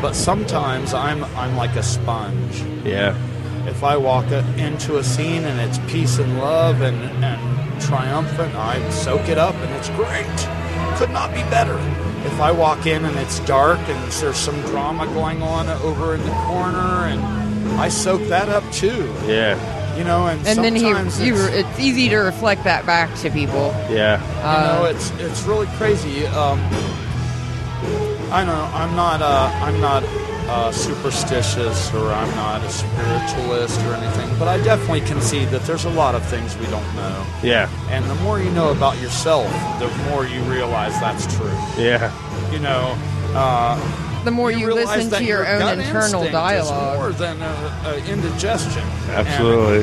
But 0.03 0.15
sometimes 0.15 0.93
I'm 0.95 1.25
I'm 1.37 1.57
like 1.57 1.75
a 1.77 1.83
sponge. 1.83 2.63
Yeah. 2.85 3.15
If 3.67 3.85
I 3.85 3.97
walk 3.97 4.27
into 4.59 4.99
a 4.99 5.05
scene 5.05 5.45
and 5.45 5.61
it's 5.61 5.79
peace 5.93 6.19
and 6.19 6.39
love 6.39 6.81
and, 6.83 6.97
and 7.25 7.81
triumphant, 7.83 8.55
I 8.55 8.89
soak 8.91 9.29
it 9.29 9.39
up 9.39 9.55
and 9.55 9.73
it's 9.75 9.89
great. 9.91 10.27
Could 10.99 11.11
not 11.11 11.31
be 11.33 11.43
better. 11.51 11.79
If 12.27 12.41
I 12.41 12.53
walk 12.53 12.87
in 12.87 13.05
and 13.05 13.17
it's 13.19 13.41
dark 13.41 13.79
and 13.89 14.13
there's 14.13 14.37
some 14.37 14.61
drama 14.63 15.07
going 15.07 15.43
on 15.43 15.69
over 15.83 16.15
in 16.15 16.23
the 16.23 16.31
corner 16.47 17.07
and 17.07 17.21
I 17.81 17.89
soak 17.89 18.23
that 18.29 18.49
up 18.49 18.65
too. 18.73 19.13
Yeah. 19.27 19.57
You 19.97 20.05
know, 20.05 20.27
and, 20.27 20.45
and 20.47 20.59
then 20.65 20.75
he, 20.75 20.81
sometimes 20.83 21.21
you, 21.21 21.35
it's- 21.35 21.67
it's 21.67 21.79
easy 21.81 22.09
to 22.09 22.17
reflect 22.19 22.65
that 22.65 22.87
back 22.87 23.15
to 23.19 23.31
people. 23.31 23.69
Yeah. 23.91 24.19
you 24.21 24.79
know, 24.79 24.85
it's 24.87 25.11
it's 25.21 25.43
really 25.43 25.67
crazy. 25.77 26.27
Um, 26.29 26.59
I 28.33 28.45
know 28.45 28.71
I'm 28.73 28.97
not 28.97 29.21
uh, 29.21 29.51
I'm 29.63 29.81
not 29.81 30.03
uh, 30.49 30.73
superstitious 30.73 31.93
or 31.95 32.13
I'm 32.13 32.31
not 32.37 32.63
a 32.63 32.71
spiritualist 32.71 33.81
or 33.83 33.95
anything, 33.95 34.29
but 34.39 34.49
I 34.49 34.63
definitely 34.63 35.03
concede 35.03 35.49
that 35.49 35.63
there's 35.63 35.85
a 35.85 35.91
lot 35.91 36.15
of 36.15 36.25
things 36.27 36.57
we 36.57 36.67
don't 36.67 36.95
know. 36.95 37.27
Yeah. 37.43 37.71
And 37.91 38.05
the 38.11 38.15
more 38.17 38.41
you 38.41 38.51
know 38.51 38.71
about 38.71 39.01
yourself, 39.01 39.51
the 39.79 39.89
more 40.11 40.27
you 40.27 40.41
realize 40.43 40.93
that's 41.01 41.27
true. 41.37 41.47
Yeah. 41.77 42.13
You 42.53 42.59
know. 42.59 42.97
Uh, 43.35 43.79
the 44.25 44.31
more 44.31 44.53
you, 44.53 44.67
realize 44.67 45.05
listen 45.05 45.19
to 45.19 45.25
your, 45.25 45.47
own 45.47 45.81
internal 45.81 46.03
instinct 46.03 46.33
dialogue. 46.33 46.95
is 46.95 47.01
more 47.01 47.13
than 47.13 47.43
a, 47.43 47.83
a 47.87 48.05
indigestion. 48.07 48.83
And 48.83 49.27
Absolutely. 49.27 49.81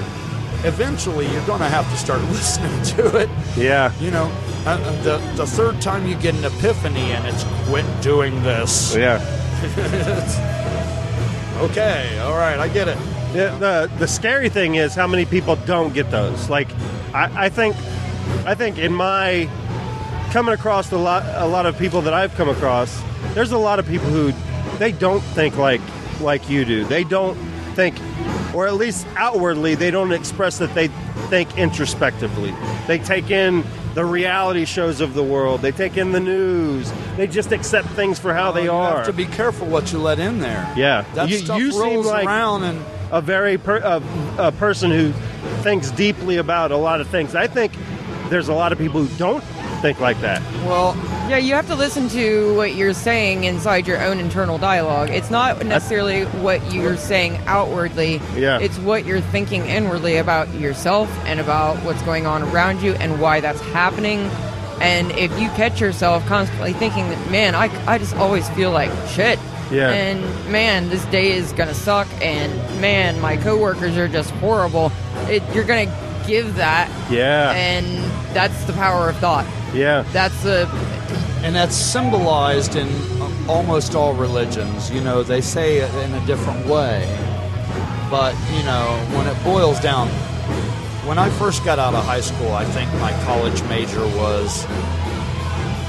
eventually, 0.65 1.27
you're 1.31 1.45
going 1.45 1.59
to 1.59 1.67
have 1.67 1.89
to 1.89 1.97
start 1.97 2.21
listening 2.29 2.83
to 2.95 3.17
it. 3.17 3.29
Yeah. 3.57 3.91
You 3.99 4.11
know, 4.11 4.31
uh, 4.65 4.69
uh, 4.69 5.01
the 5.03 5.17
the 5.35 5.47
third 5.47 5.81
time 5.81 6.07
you 6.07 6.15
get 6.15 6.35
an 6.35 6.45
epiphany 6.45 7.11
and 7.11 7.25
it's 7.27 7.43
quit 7.67 7.85
doing 8.01 8.41
this. 8.43 8.95
Yeah. 8.95 9.19
Okay, 11.59 12.17
all 12.19 12.37
right, 12.37 12.57
I 12.57 12.69
get 12.69 12.87
it. 12.87 12.97
The, 13.33 13.53
the 13.59 13.91
the 13.99 14.07
scary 14.07 14.47
thing 14.47 14.75
is 14.75 14.95
how 14.95 15.07
many 15.07 15.25
people 15.25 15.57
don't 15.57 15.93
get 15.93 16.09
those. 16.09 16.49
Like, 16.49 16.69
I, 17.13 17.47
I 17.47 17.49
think, 17.49 17.75
I 18.45 18.55
think 18.55 18.77
in 18.77 18.93
my 18.93 19.49
coming 20.31 20.53
across 20.53 20.89
a 20.93 20.97
lot 20.97 21.23
a 21.35 21.45
lot 21.45 21.65
of 21.65 21.77
people 21.77 21.99
that 22.03 22.13
I've 22.13 22.33
come 22.35 22.47
across, 22.47 23.03
there's 23.33 23.51
a 23.51 23.57
lot 23.57 23.77
of 23.77 23.85
people 23.85 24.07
who 24.07 24.31
they 24.77 24.93
don't 24.93 25.19
think 25.19 25.57
like 25.57 25.81
like 26.21 26.49
you 26.49 26.63
do. 26.63 26.85
They 26.85 27.03
don't 27.03 27.35
think, 27.75 27.99
or 28.55 28.65
at 28.65 28.75
least 28.75 29.05
outwardly, 29.17 29.75
they 29.75 29.91
don't 29.91 30.13
express 30.13 30.59
that 30.59 30.73
they 30.73 30.87
think 31.27 31.57
introspectively. 31.57 32.53
They 32.87 32.99
take 32.99 33.31
in 33.31 33.65
the 33.95 34.05
reality 34.05 34.65
shows 34.65 35.01
of 35.01 35.13
the 35.13 35.23
world. 35.23 35.61
They 35.61 35.71
take 35.71 35.97
in 35.97 36.11
the 36.11 36.19
news. 36.19 36.91
They 37.17 37.27
just 37.27 37.51
accept 37.51 37.87
things 37.89 38.19
for 38.19 38.33
how 38.33 38.51
they 38.51 38.65
you 38.65 38.71
are. 38.71 38.97
have 38.97 39.05
to 39.07 39.13
be 39.13 39.25
careful 39.25 39.67
what 39.67 39.91
you 39.91 39.99
let 39.99 40.19
in 40.19 40.39
there. 40.39 40.71
Yeah, 40.75 41.03
That 41.15 41.29
you, 41.29 41.37
stuff 41.39 41.59
you 41.59 41.71
seem 41.71 41.81
rolls 41.81 42.05
like 42.05 42.25
around 42.27 42.63
and 42.63 42.85
a 43.11 43.21
very 43.21 43.57
per, 43.57 43.77
a, 43.77 44.01
a 44.37 44.51
person 44.51 44.91
who 44.91 45.11
thinks 45.63 45.91
deeply 45.91 46.37
about 46.37 46.71
a 46.71 46.77
lot 46.77 47.01
of 47.01 47.07
things. 47.07 47.35
I 47.35 47.47
think 47.47 47.73
there's 48.29 48.47
a 48.49 48.53
lot 48.53 48.71
of 48.71 48.77
people 48.77 49.03
who 49.03 49.17
don't 49.17 49.43
think 49.79 49.99
like 49.99 50.19
that. 50.21 50.41
Well, 50.65 50.95
yeah, 51.29 51.37
you 51.37 51.53
have 51.53 51.67
to 51.67 51.75
listen 51.75 52.09
to 52.09 52.55
what 52.55 52.75
you're 52.75 52.93
saying 52.93 53.43
inside 53.43 53.87
your 53.87 54.01
own 54.01 54.19
internal 54.19 54.57
dialogue. 54.57 55.09
It's 55.09 55.29
not 55.29 55.63
necessarily 55.65 56.23
what 56.25 56.73
you're 56.73 56.97
saying 56.97 57.37
outwardly. 57.45 58.21
Yeah. 58.35 58.59
It's 58.59 58.77
what 58.79 59.05
you're 59.05 59.21
thinking 59.21 59.65
inwardly 59.65 60.17
about 60.17 60.53
yourself 60.53 61.09
and 61.25 61.39
about 61.39 61.77
what's 61.83 62.01
going 62.03 62.25
on 62.25 62.43
around 62.43 62.81
you 62.81 62.93
and 62.93 63.21
why 63.21 63.39
that's 63.39 63.61
happening. 63.61 64.19
And 64.81 65.11
if 65.11 65.37
you 65.39 65.49
catch 65.49 65.81
yourself 65.81 66.25
constantly 66.25 66.73
thinking 66.73 67.09
that, 67.09 67.31
man, 67.31 67.53
I, 67.53 67.69
I 67.85 67.97
just 67.97 68.15
always 68.15 68.49
feel 68.51 68.71
like 68.71 68.91
shit. 69.09 69.37
Yeah. 69.71 69.91
And 69.91 70.21
man, 70.51 70.89
this 70.89 71.05
day 71.05 71.31
is 71.31 71.51
gonna 71.53 71.73
suck. 71.73 72.07
And 72.21 72.51
man, 72.81 73.19
my 73.19 73.37
coworkers 73.37 73.97
are 73.97 74.07
just 74.07 74.31
horrible. 74.31 74.91
It, 75.27 75.43
you're 75.53 75.65
gonna 75.65 76.23
give 76.25 76.55
that. 76.55 76.89
Yeah. 77.11 77.51
And 77.51 77.85
that's 78.33 78.63
the 78.65 78.73
power 78.73 79.09
of 79.09 79.17
thought. 79.17 79.45
Yeah. 79.73 80.03
That's 80.11 80.43
the 80.43 80.67
and 81.43 81.55
that's 81.55 81.75
symbolized 81.75 82.75
in 82.75 82.87
almost 83.47 83.95
all 83.95 84.13
religions. 84.13 84.91
You 84.91 85.01
know, 85.01 85.23
they 85.23 85.41
say 85.41 85.77
it 85.77 85.93
in 86.05 86.13
a 86.13 86.25
different 86.25 86.65
way, 86.67 87.05
but 88.09 88.33
you 88.53 88.63
know, 88.63 88.99
when 89.15 89.27
it 89.27 89.41
boils 89.43 89.79
down, 89.79 90.09
when 91.07 91.17
I 91.17 91.29
first 91.31 91.63
got 91.63 91.79
out 91.79 91.93
of 91.93 92.03
high 92.05 92.21
school, 92.21 92.51
I 92.51 92.65
think 92.65 92.91
my 92.95 93.11
college 93.23 93.63
major 93.63 94.05
was 94.17 94.65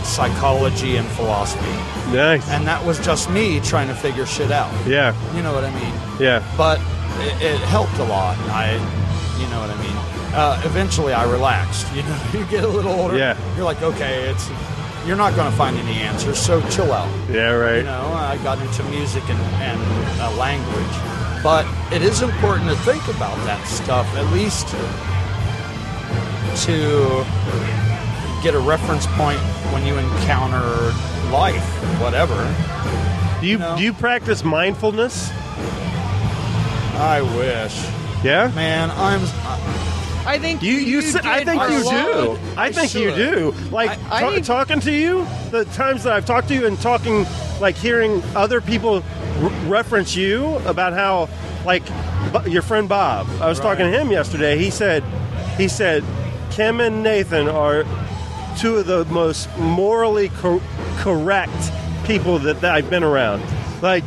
psychology 0.05 0.97
and 0.97 1.07
philosophy. 1.09 1.67
Nice. 2.15 2.49
And 2.51 2.67
that 2.67 2.85
was 2.85 2.99
just 3.05 3.31
me 3.31 3.61
trying 3.61 3.89
to 3.89 3.95
figure 3.95 4.27
shit 4.27 4.51
out. 4.51 4.73
Yeah. 4.87 5.15
You 5.35 5.43
know 5.43 5.53
what 5.53 5.65
I 5.65 5.71
mean? 5.75 5.95
Yeah. 6.19 6.43
But 6.57 6.81
it, 7.21 7.43
it 7.43 7.61
helped 7.61 7.97
a 7.99 8.05
lot. 8.05 8.37
I, 8.49 8.75
you 9.39 9.49
know 9.51 9.61
what 9.61 9.71
I 9.71 9.77
mean. 9.77 9.80
Uh, 10.33 10.61
eventually, 10.65 11.13
I 11.13 11.31
relaxed. 11.31 11.87
You 11.95 12.03
know, 12.03 12.23
you 12.33 12.45
get 12.47 12.65
a 12.65 12.69
little 12.69 12.93
older. 12.93 13.17
Yeah. 13.19 13.37
You're 13.57 13.65
like, 13.65 13.83
okay, 13.83 14.29
it's 14.31 14.49
you're 15.07 15.17
not 15.17 15.35
going 15.35 15.51
to 15.51 15.57
find 15.57 15.77
any 15.77 15.99
answers, 16.01 16.39
so 16.39 16.61
chill 16.69 16.93
out. 16.93 17.09
Yeah, 17.31 17.51
right. 17.53 17.79
You 17.79 17.83
know, 17.85 18.13
I 18.13 18.39
got 18.43 18.61
into 18.61 18.83
music 18.85 19.23
and, 19.29 19.39
and 19.63 19.81
uh, 20.21 20.31
language, 20.37 21.43
but 21.43 21.67
it 21.93 22.03
is 22.03 22.23
important 22.23 22.69
to 22.69 22.77
think 22.77 23.03
about 23.09 23.35
that 23.47 23.67
stuff 23.67 24.07
at 24.15 24.31
least 24.33 24.69
to 26.67 27.25
get 28.43 28.55
a 28.55 28.59
reference 28.59 29.07
point 29.17 29.39
when 29.73 29.87
you 29.87 29.97
encounter 29.97 30.93
life, 31.33 31.65
whatever. 32.01 32.37
Do 33.41 33.47
you 33.47 33.59
do 33.77 33.83
you 33.83 33.93
practice 33.93 34.45
mindfulness? 34.45 35.31
I 37.01 37.23
wish. 37.37 37.75
Yeah. 38.23 38.53
Man, 38.55 38.91
I'm. 38.91 39.21
I 39.23 39.90
think 40.39 40.63
you. 40.63 40.75
You. 40.75 40.99
s- 41.01 41.17
I 41.17 41.39
did 41.39 41.47
think 41.49 41.63
you 41.71 41.91
do. 41.91 42.39
I 42.57 42.67
I 42.67 42.73
think 42.73 42.95
you 42.95 43.15
do. 43.15 43.55
Like 43.71 43.91
I 44.11 44.21
ta- 44.21 44.41
talking 44.45 44.81
to 44.81 44.93
you, 44.93 45.27
the 45.51 45.65
times 45.67 46.05
that 46.05 46.13
I've 46.13 46.25
talked 46.27 46.49
to 46.49 46.55
you 46.55 46.67
and 46.67 46.79
talking, 46.81 47.27
like 47.61 47.77
hearing 47.77 48.23
other 48.37 48.61
people 48.61 49.03
r- 49.43 49.49
reference 49.67 50.15
you 50.17 50.57
about 50.67 50.93
how, 50.93 51.29
like, 51.65 51.83
your 52.47 52.63
friend 52.63 52.89
Bob. 52.89 53.27
I 53.41 53.49
was 53.49 53.59
talking 53.61 53.91
to 53.91 53.99
him 53.99 54.11
yesterday. 54.11 54.59
He 54.59 54.71
said, 54.71 55.03
he 55.57 55.69
said, 55.69 56.05
Kim 56.51 56.81
and 56.81 57.03
Nathan 57.03 57.49
are 57.49 57.85
two 58.59 58.77
of 58.77 58.87
the 58.87 59.05
most 59.07 59.49
morally 59.59 60.29
cor- 60.31 60.61
correct 60.99 61.73
people 62.05 62.39
that, 62.41 62.61
that 62.61 62.75
I've 62.75 62.91
been 62.91 63.05
around. 63.05 63.43
Like. 63.83 64.05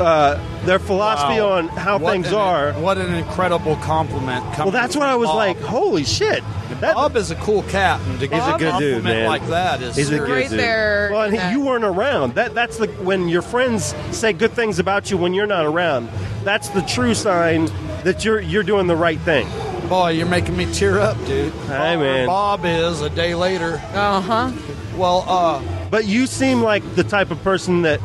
Uh, 0.00 0.38
their 0.64 0.78
philosophy 0.78 1.40
Wow. 1.40 1.52
on 1.52 1.68
how 1.68 1.98
What 1.98 2.12
things 2.12 2.28
an- 2.28 2.34
are. 2.34 2.72
What 2.74 2.98
an 2.98 3.14
incredible 3.14 3.76
compliment. 3.76 4.44
Well, 4.58 4.70
that's 4.70 4.96
what 4.96 5.08
I 5.08 5.16
was 5.16 5.28
like. 5.28 5.60
Holy 5.60 6.04
shit! 6.04 6.42
Bob 6.80 7.16
is 7.16 7.30
a 7.30 7.34
cool 7.36 7.62
cat, 7.64 8.00
and 8.06 8.20
to 8.20 8.26
get 8.26 8.42
He's 8.42 8.54
a 8.54 8.58
good 8.58 8.78
dude, 8.78 9.04
man. 9.04 9.26
like 9.26 9.46
that 9.48 9.80
is 9.82 9.96
He's 9.96 10.10
a 10.10 10.16
serious. 10.16 10.50
good 10.50 10.56
dude. 10.58 11.10
Well, 11.12 11.22
and 11.22 11.34
he, 11.38 11.50
you 11.52 11.60
weren't 11.60 11.84
around. 11.84 12.34
That 12.34 12.54
that's 12.54 12.76
the 12.78 12.86
when 13.02 13.28
your 13.28 13.42
friends 13.42 13.94
say 14.12 14.32
good 14.32 14.52
things 14.52 14.78
about 14.78 15.10
you 15.10 15.16
when 15.16 15.34
you're 15.34 15.46
not 15.46 15.64
around. 15.66 16.08
That's 16.44 16.68
the 16.70 16.82
true 16.82 17.14
sign 17.14 17.70
that 18.04 18.24
you're 18.24 18.40
you're 18.40 18.62
doing 18.62 18.86
the 18.86 18.96
right 18.96 19.18
thing. 19.20 19.48
Boy, 19.88 20.10
you're 20.10 20.26
making 20.26 20.56
me 20.56 20.66
tear 20.72 21.00
up, 21.00 21.16
dude. 21.24 21.52
Hey, 21.66 21.96
man. 21.96 22.26
Bob 22.26 22.64
is 22.64 23.00
a 23.00 23.08
day 23.10 23.34
later. 23.34 23.80
Uh 23.94 24.20
huh. 24.20 24.52
Well, 24.96 25.24
uh, 25.26 25.62
but 25.90 26.04
you 26.06 26.26
seem 26.26 26.60
like 26.60 26.82
the 26.96 27.04
type 27.04 27.30
of 27.30 27.42
person 27.42 27.82
that 27.82 28.00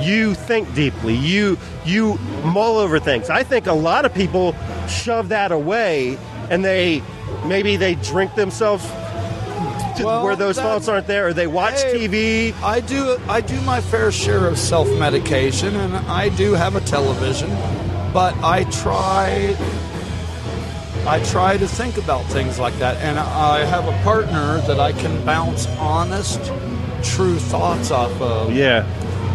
you 0.00 0.34
think 0.34 0.72
deeply. 0.74 1.14
You 1.14 1.58
you 1.84 2.18
mull 2.44 2.78
over 2.78 2.98
things. 2.98 3.30
I 3.30 3.42
think 3.42 3.66
a 3.66 3.72
lot 3.72 4.04
of 4.04 4.14
people 4.14 4.54
shove 4.88 5.28
that 5.30 5.52
away, 5.52 6.18
and 6.50 6.64
they 6.64 7.02
maybe 7.46 7.76
they 7.76 7.94
drink 7.96 8.34
themselves 8.34 8.84
to 9.96 10.04
Well, 10.04 10.22
where 10.24 10.36
those 10.36 10.56
that- 10.56 10.62
thoughts 10.62 10.88
aren't 10.88 11.06
there, 11.06 11.28
or 11.28 11.32
they 11.32 11.46
watch 11.48 11.74
TV. 11.84 12.54
I 12.62 12.80
do 12.80 13.18
I 13.28 13.40
do 13.40 13.60
my 13.62 13.80
fair 13.80 14.12
share 14.12 14.46
of 14.46 14.58
self 14.58 14.88
medication, 14.98 15.74
and 15.76 15.96
I 16.08 16.28
do 16.30 16.54
have 16.54 16.76
a 16.76 16.80
television, 16.80 17.50
but 18.12 18.34
I 18.42 18.64
try. 18.64 19.56
I 21.06 21.20
try 21.20 21.56
to 21.56 21.66
think 21.66 21.96
about 21.96 22.22
things 22.26 22.58
like 22.58 22.78
that, 22.80 22.96
and 22.98 23.18
I 23.18 23.64
have 23.64 23.88
a 23.88 23.96
partner 24.04 24.58
that 24.66 24.78
I 24.78 24.92
can 24.92 25.24
bounce 25.24 25.66
honest, 25.78 26.38
true 27.02 27.38
thoughts 27.38 27.90
off 27.90 28.20
of. 28.20 28.52
Yeah, 28.52 28.84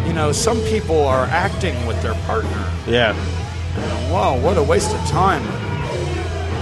You 0.06 0.12
know, 0.12 0.32
some 0.32 0.60
people 0.62 1.02
are 1.06 1.24
acting 1.26 1.74
with 1.86 2.00
their 2.02 2.14
partner. 2.26 2.70
yeah, 2.86 3.12
Wow, 4.12 4.38
what 4.38 4.56
a 4.56 4.62
waste 4.62 4.94
of 4.94 5.00
time. 5.08 5.42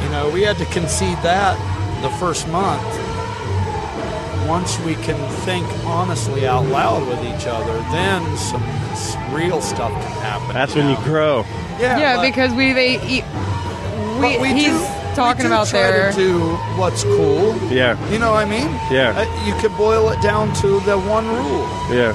You 0.04 0.10
know, 0.10 0.30
we 0.32 0.42
had 0.42 0.56
to 0.58 0.64
concede 0.66 1.18
that 1.22 1.56
the 2.02 2.08
first 2.18 2.48
month. 2.48 2.82
Once 4.48 4.78
we 4.80 4.94
can 4.96 5.16
think 5.44 5.66
honestly 5.84 6.46
out 6.46 6.66
loud 6.66 7.06
with 7.06 7.18
each 7.24 7.46
other, 7.46 7.74
then 7.92 8.36
some 8.36 8.62
real 9.34 9.60
stuff 9.60 9.92
can 9.92 10.12
happen. 10.22 10.52
that's 10.54 10.74
when 10.74 10.88
you 10.88 10.96
grow. 11.04 11.44
Yeah, 11.78 11.98
yeah 11.98 12.16
but- 12.16 12.22
because 12.22 12.52
we 12.52 12.72
they 12.72 13.00
eat. 13.06 13.24
we, 14.20 14.38
we 14.38 14.48
he's 14.52 14.72
do- 14.72 14.86
talking 15.14 15.44
we 15.44 15.48
do 15.48 15.54
about 15.54 15.68
try 15.68 15.82
there. 15.90 16.10
to 16.12 16.16
do 16.16 16.38
what's 16.76 17.04
cool. 17.04 17.54
Yeah. 17.70 17.96
You 18.10 18.18
know 18.18 18.32
what 18.32 18.46
I 18.46 18.50
mean? 18.50 18.68
Yeah. 18.90 19.12
Uh, 19.16 19.46
you 19.46 19.54
could 19.60 19.76
boil 19.76 20.08
it 20.10 20.20
down 20.22 20.52
to 20.56 20.80
the 20.80 20.98
one 20.98 21.26
rule. 21.28 21.66
Yeah. 21.94 22.12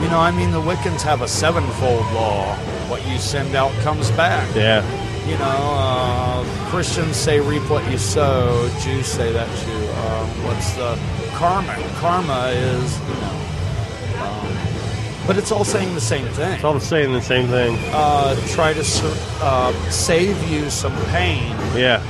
You 0.00 0.08
know, 0.08 0.20
I 0.20 0.30
mean, 0.30 0.52
the 0.52 0.60
Wiccans 0.60 1.02
have 1.02 1.22
a 1.22 1.28
sevenfold 1.28 2.06
law. 2.12 2.54
What 2.88 3.04
you 3.08 3.18
send 3.18 3.56
out 3.56 3.72
comes 3.82 4.10
back. 4.12 4.48
Yeah. 4.54 4.82
You 5.26 5.36
know, 5.38 5.44
uh, 5.44 6.44
Christians 6.70 7.16
say 7.16 7.40
reap 7.40 7.68
what 7.68 7.88
you 7.90 7.98
sow. 7.98 8.70
Jews 8.80 9.06
say 9.06 9.32
that 9.32 9.48
too. 9.58 9.88
Uh, 9.92 10.26
what's 10.46 10.72
the 10.74 10.96
karma? 11.36 11.74
Karma 11.96 12.46
is, 12.48 12.98
you 13.00 13.14
know, 13.14 14.24
um, 14.24 15.26
but 15.26 15.36
it's 15.36 15.50
all 15.52 15.64
saying 15.64 15.94
the 15.94 16.00
same 16.00 16.26
thing. 16.28 16.52
It's 16.52 16.64
all 16.64 16.80
saying 16.80 17.12
the 17.12 17.20
same 17.20 17.48
thing. 17.48 17.76
Uh, 17.92 18.36
try 18.46 18.72
to 18.72 18.84
uh, 19.42 19.72
save 19.90 20.48
you 20.48 20.70
some 20.70 20.94
pain 21.06 21.50
Yeah. 21.74 22.00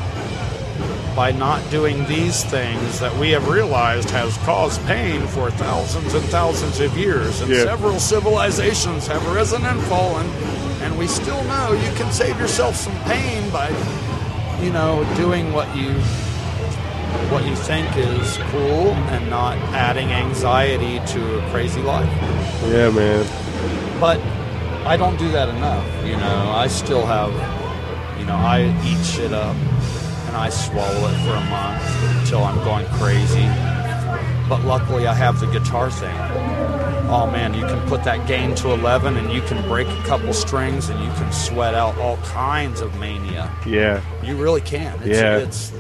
By 1.18 1.32
not 1.32 1.60
doing 1.68 2.06
these 2.06 2.44
things 2.44 3.00
that 3.00 3.12
we 3.16 3.32
have 3.32 3.48
realized 3.48 4.08
has 4.08 4.36
caused 4.44 4.80
pain 4.86 5.20
for 5.26 5.50
thousands 5.50 6.14
and 6.14 6.24
thousands 6.26 6.78
of 6.78 6.96
years. 6.96 7.40
And 7.40 7.50
Yeah. 7.50 7.64
several 7.64 7.98
civilizations 7.98 9.08
have 9.08 9.26
risen 9.26 9.66
and 9.66 9.82
fallen, 9.92 10.30
and 10.80 10.96
we 10.96 11.08
still 11.08 11.42
know 11.52 11.72
you 11.72 11.92
can 11.96 12.12
save 12.12 12.38
yourself 12.38 12.76
some 12.76 12.94
pain 13.04 13.50
by, 13.50 13.68
you 14.62 14.70
know, 14.70 15.04
doing 15.16 15.52
what 15.52 15.66
you 15.74 15.90
what 17.30 17.44
you 17.44 17.56
think 17.56 17.88
is 17.96 18.38
cool 18.52 18.92
and 19.12 19.28
not 19.28 19.56
adding 19.74 20.12
anxiety 20.12 21.00
to 21.14 21.38
a 21.38 21.50
crazy 21.50 21.82
life. 21.82 22.08
Yeah, 22.68 22.90
man. 22.90 23.26
But 23.98 24.20
I 24.86 24.96
don't 24.96 25.18
do 25.18 25.28
that 25.32 25.48
enough. 25.48 25.84
You 26.06 26.16
know, 26.16 26.52
I 26.54 26.68
still 26.68 27.04
have, 27.06 27.32
you 28.20 28.24
know, 28.24 28.36
I 28.36 28.72
eat 28.84 29.04
shit 29.04 29.32
up 29.32 29.56
and 30.28 30.36
I 30.36 30.50
swallow 30.50 31.08
it 31.08 31.16
for 31.24 31.32
a 31.34 31.44
month 31.50 31.82
until 32.20 32.44
I'm 32.44 32.62
going 32.62 32.86
crazy. 32.98 33.46
But 34.48 34.64
luckily, 34.64 35.06
I 35.06 35.14
have 35.14 35.40
the 35.40 35.46
guitar 35.46 35.90
thing. 35.90 36.16
Oh 37.10 37.28
man, 37.30 37.54
you 37.54 37.62
can 37.62 37.88
put 37.88 38.04
that 38.04 38.28
gain 38.28 38.54
to 38.56 38.70
11 38.70 39.16
and 39.16 39.32
you 39.32 39.40
can 39.42 39.66
break 39.66 39.88
a 39.88 40.02
couple 40.02 40.32
strings 40.34 40.90
and 40.90 41.02
you 41.02 41.10
can 41.12 41.32
sweat 41.32 41.74
out 41.74 41.96
all 41.96 42.18
kinds 42.18 42.82
of 42.82 42.98
mania. 43.00 43.50
Yeah. 43.66 44.02
You 44.22 44.36
really 44.36 44.60
can. 44.60 44.94
It's, 44.98 45.06
Yeah. 45.06 45.38
It's, 45.38 45.72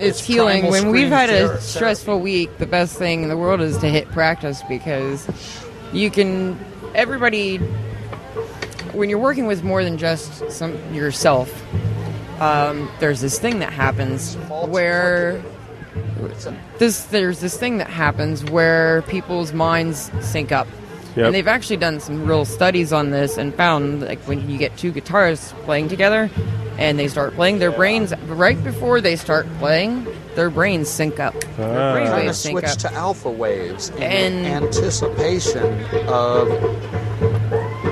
it's 0.00 0.20
healing. 0.20 0.66
When 0.66 0.90
we've 0.90 1.08
had 1.08 1.30
ther- 1.30 1.52
a 1.54 1.60
stressful 1.60 2.18
week, 2.18 2.58
the 2.58 2.66
best 2.66 2.96
thing 2.98 3.22
in 3.22 3.28
the 3.28 3.36
world 3.36 3.60
is 3.60 3.78
to 3.78 3.88
hit 3.88 4.08
practice 4.10 4.60
because 4.68 5.28
you 5.92 6.10
can. 6.10 6.58
Everybody, 6.96 7.58
when 8.92 9.08
you're 9.08 9.20
working 9.20 9.46
with 9.46 9.62
more 9.62 9.84
than 9.84 9.96
just 9.98 10.50
some 10.50 10.76
yourself, 10.92 11.48
um, 12.42 12.88
there's 13.00 13.20
this 13.20 13.38
thing 13.38 13.60
that 13.60 13.72
happens 13.72 14.34
where 14.66 15.40
this 16.78 17.04
there's 17.04 17.40
this 17.40 17.56
thing 17.56 17.78
that 17.78 17.88
happens 17.88 18.44
where 18.44 19.02
people's 19.02 19.52
minds 19.52 20.10
sync 20.20 20.52
up. 20.52 20.66
Yep. 21.16 21.26
And 21.26 21.34
they've 21.34 21.48
actually 21.48 21.76
done 21.76 22.00
some 22.00 22.26
real 22.26 22.46
studies 22.46 22.90
on 22.92 23.10
this 23.10 23.36
and 23.36 23.54
found 23.54 24.00
like 24.00 24.18
when 24.20 24.48
you 24.48 24.56
get 24.56 24.74
two 24.78 24.92
guitarists 24.92 25.52
playing 25.64 25.88
together 25.88 26.30
and 26.78 26.98
they 26.98 27.06
start 27.08 27.34
playing 27.34 27.58
their 27.58 27.70
brains 27.70 28.14
right 28.28 28.62
before 28.64 29.02
they 29.02 29.16
start 29.16 29.46
playing, 29.58 30.06
their 30.36 30.48
brains 30.48 30.88
sync 30.88 31.20
up. 31.20 31.34
Their 31.58 31.68
Ah. 31.78 31.92
brain 31.92 32.06
Kinda 32.06 32.22
waves 32.26 32.38
sync 32.38 32.58
switch 32.60 32.70
up. 32.70 32.78
to 32.78 32.92
alpha 32.94 33.30
waves 33.30 33.90
in 33.90 34.02
And- 34.02 34.46
anticipation 34.64 35.84
of 36.08 36.48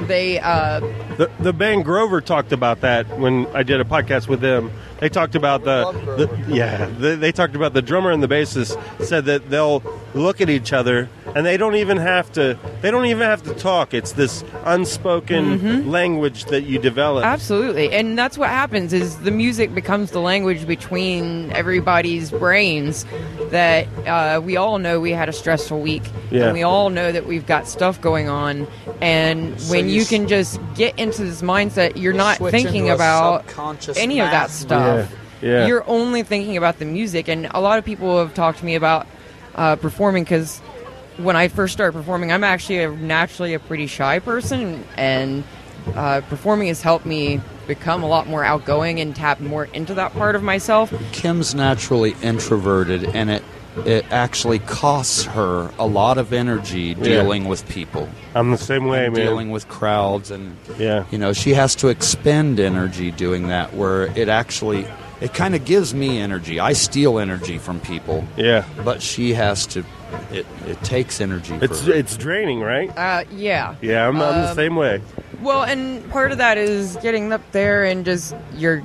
They 0.08 0.40
uh 0.40 0.80
The, 1.20 1.30
the 1.38 1.52
band 1.52 1.84
Grover 1.84 2.22
talked 2.22 2.50
about 2.50 2.80
that 2.80 3.18
when 3.18 3.46
I 3.48 3.62
did 3.62 3.78
a 3.78 3.84
podcast 3.84 4.26
with 4.26 4.40
them. 4.40 4.72
They 5.00 5.10
talked 5.10 5.34
about 5.34 5.64
the, 5.64 5.92
the 6.16 6.44
yeah, 6.48 6.86
they, 6.86 7.14
they 7.14 7.30
talked 7.30 7.54
about 7.54 7.74
the 7.74 7.82
drummer 7.82 8.10
and 8.10 8.22
the 8.22 8.26
bassist 8.26 8.74
said 9.04 9.26
that 9.26 9.50
they'll 9.50 9.80
look 10.14 10.40
at 10.40 10.50
each 10.50 10.72
other 10.72 11.08
and 11.36 11.46
they 11.46 11.56
don't 11.56 11.76
even 11.76 11.96
have 11.96 12.32
to 12.32 12.58
they 12.82 12.90
don't 12.90 13.06
even 13.06 13.22
have 13.22 13.42
to 13.44 13.54
talk. 13.54 13.94
It's 13.94 14.12
this 14.12 14.42
unspoken 14.64 15.58
Mm-hmm. 15.60 15.88
language 15.90 16.46
that 16.46 16.62
you 16.62 16.78
develop. 16.78 17.24
Absolutely. 17.24 17.92
And 17.92 18.18
that's 18.18 18.36
what 18.36 18.48
happens 18.48 18.92
is 18.92 19.18
the 19.20 19.30
music 19.30 19.74
becomes 19.74 20.10
the 20.10 20.20
language 20.20 20.66
between 20.66 21.52
everybody's 21.52 22.30
brains 22.30 23.04
that 23.50 23.86
uh, 24.06 24.40
we 24.40 24.56
all 24.56 24.78
know 24.78 24.98
we 25.00 25.12
had 25.12 25.28
a 25.28 25.32
stressful 25.32 25.80
week. 25.80 26.02
Yeah. 26.30 26.44
And 26.44 26.54
we 26.54 26.62
all 26.62 26.90
know 26.90 27.12
that 27.12 27.26
we've 27.26 27.46
got 27.46 27.68
stuff 27.68 28.00
going 28.00 28.28
on. 28.28 28.66
And 29.00 29.60
So 29.60 29.72
when 29.72 29.88
you 29.88 30.00
you 30.00 30.04
can 30.06 30.26
just 30.28 30.60
get 30.74 30.98
into 30.98 31.22
this 31.24 31.42
mindset, 31.42 31.96
you're 31.96 32.12
not 32.12 32.38
thinking 32.38 32.90
about 32.90 33.46
subconscious 33.46 33.96
any 33.98 34.20
of 34.20 34.30
that 34.30 34.50
stuff. 34.50 35.10
Yeah. 35.42 35.50
Yeah. 35.50 35.66
You're 35.66 35.88
only 35.88 36.22
thinking 36.22 36.56
about 36.56 36.78
the 36.78 36.84
music. 36.84 37.28
And 37.28 37.46
a 37.52 37.60
lot 37.60 37.78
of 37.78 37.84
people 37.84 38.18
have 38.18 38.34
talked 38.34 38.58
to 38.58 38.64
me 38.64 38.74
about 38.74 39.06
uh, 39.60 39.76
performing 39.76 40.24
because 40.24 40.58
when 41.18 41.36
I 41.36 41.48
first 41.48 41.74
started 41.74 41.92
performing, 41.92 42.32
I'm 42.32 42.44
actually 42.44 42.82
a, 42.82 42.90
naturally 42.90 43.52
a 43.52 43.58
pretty 43.58 43.86
shy 43.86 44.18
person, 44.18 44.82
and 44.96 45.44
uh, 45.94 46.22
performing 46.22 46.68
has 46.68 46.80
helped 46.80 47.04
me 47.04 47.40
become 47.66 48.02
a 48.02 48.06
lot 48.08 48.26
more 48.26 48.42
outgoing 48.42 49.00
and 49.00 49.14
tap 49.14 49.38
more 49.38 49.66
into 49.66 49.92
that 49.94 50.14
part 50.14 50.34
of 50.34 50.42
myself. 50.42 50.92
Kim's 51.12 51.54
naturally 51.54 52.16
introverted, 52.22 53.04
and 53.04 53.30
it 53.30 53.44
it 53.86 54.04
actually 54.10 54.58
costs 54.60 55.24
her 55.24 55.70
a 55.78 55.86
lot 55.86 56.18
of 56.18 56.32
energy 56.32 56.94
dealing 56.94 57.44
with 57.46 57.68
people. 57.68 58.08
I'm 58.34 58.50
the 58.50 58.58
same 58.58 58.86
way, 58.86 59.08
man. 59.08 59.14
Dealing 59.14 59.50
with 59.50 59.68
crowds, 59.68 60.30
and 60.30 60.56
Yeah. 60.78 61.04
you 61.10 61.18
know, 61.18 61.32
she 61.32 61.54
has 61.54 61.74
to 61.76 61.88
expend 61.88 62.58
energy 62.58 63.10
doing 63.12 63.48
that. 63.48 63.74
Where 63.74 64.06
it 64.18 64.28
actually, 64.28 64.86
it 65.20 65.34
kind 65.34 65.54
of 65.54 65.64
gives 65.64 65.94
me 65.94 66.18
energy. 66.20 66.58
I 66.60 66.72
steal 66.72 67.18
energy 67.18 67.58
from 67.58 67.80
people. 67.80 68.24
Yeah. 68.36 68.64
but 68.84 69.02
she 69.02 69.34
has 69.34 69.66
to. 69.68 69.84
It 70.32 70.46
it 70.66 70.82
takes 70.82 71.20
energy. 71.20 71.54
It's 71.62 71.80
for 71.82 71.86
her. 71.92 71.92
it's 71.98 72.16
draining, 72.16 72.60
right? 72.60 72.90
Uh, 72.96 73.24
yeah. 73.32 73.76
Yeah, 73.80 74.08
I'm, 74.08 74.20
I'm 74.20 74.42
the 74.42 74.48
Um, 74.50 74.54
same 74.56 74.76
way. 74.76 75.00
Well, 75.40 75.62
and 75.62 76.08
part 76.10 76.32
of 76.32 76.38
that 76.38 76.58
is 76.58 76.96
getting 77.02 77.32
up 77.32 77.42
there 77.52 77.84
and 77.84 78.04
just 78.04 78.34
you're 78.56 78.82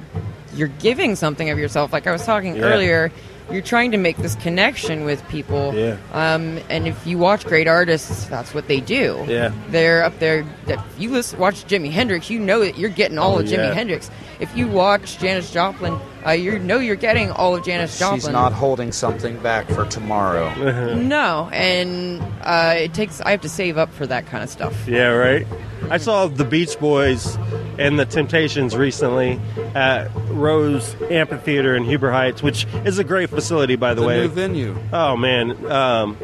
you're 0.56 0.68
giving 0.70 1.16
something 1.16 1.50
of 1.50 1.58
yourself. 1.60 1.92
Like 1.92 2.06
I 2.08 2.12
was 2.12 2.26
talking 2.26 2.56
Yeah. 2.56 2.64
earlier, 2.64 3.12
you're 3.52 3.62
trying 3.64 3.92
to 3.92 3.98
make 3.98 4.18
this 4.18 4.36
connection 4.36 5.04
with 5.04 5.28
people. 5.30 5.74
Yeah. 5.76 5.98
Um, 6.14 6.60
and 6.70 6.88
if 6.88 7.06
you 7.08 7.18
watch 7.18 7.44
great 7.46 7.68
artists, 7.68 8.26
that's 8.28 8.54
what 8.54 8.68
they 8.68 8.80
do. 8.80 9.24
Yeah. 9.28 9.52
They're 9.70 10.04
up 10.04 10.18
there. 10.20 10.46
If 10.68 10.80
you 10.98 11.10
listen, 11.12 11.40
watch 11.40 11.66
Jimi 11.66 11.92
Hendrix, 11.92 12.30
you 12.30 12.40
know 12.40 12.60
that 12.62 12.78
you're 12.78 12.90
getting 12.92 13.18
all 13.18 13.36
Oh, 13.36 13.40
of 13.40 13.46
Jimi 13.48 13.58
yeah. 13.68 13.74
Hendrix. 13.74 14.10
If 14.40 14.56
you 14.56 14.68
watch 14.68 15.18
Janis 15.20 15.52
Joplin, 15.52 15.98
uh, 16.26 16.32
you 16.32 16.60
know 16.60 16.80
you're 16.80 16.96
getting 16.96 17.32
all 17.32 17.56
of 17.56 17.64
Janis 17.64 17.98
Joplin. 17.98 18.20
She's 18.20 18.30
not 18.30 18.52
holding 18.54 18.92
something 18.92 19.38
back 19.40 19.68
for 19.70 19.86
tomorrow. 19.86 20.54
No, 20.96 21.50
and 21.54 22.22
uh, 22.42 22.74
it 22.78 22.94
takes. 22.94 23.22
I 23.22 23.32
have 23.32 23.42
to 23.42 23.50
save 23.50 23.78
up 23.78 23.94
for 23.94 24.06
that 24.08 24.26
kind 24.26 24.44
of 24.44 24.50
stuff. 24.50 24.88
Yeah, 24.88 25.08
right. 25.10 25.48
I 25.90 25.98
saw 25.98 26.28
the 26.28 26.44
Beach 26.46 26.80
Boys 26.80 27.36
and 27.78 28.00
the 28.00 28.06
Temptations 28.06 28.76
recently 28.76 29.40
at 29.76 30.10
Rose 30.30 30.96
Amphitheater 31.12 31.76
in 31.76 31.84
Huber 31.84 32.12
Heights, 32.12 32.42
which 32.42 32.66
is 32.86 32.98
a 32.98 33.04
great 33.04 33.30
facility, 33.30 33.76
by 33.76 33.94
the, 33.94 34.02
The 34.02 34.08
way. 34.08 34.22
new 34.22 34.28
venue. 34.30 34.76
Oh 34.92 35.16
man! 35.16 35.52
Um, 35.72 36.18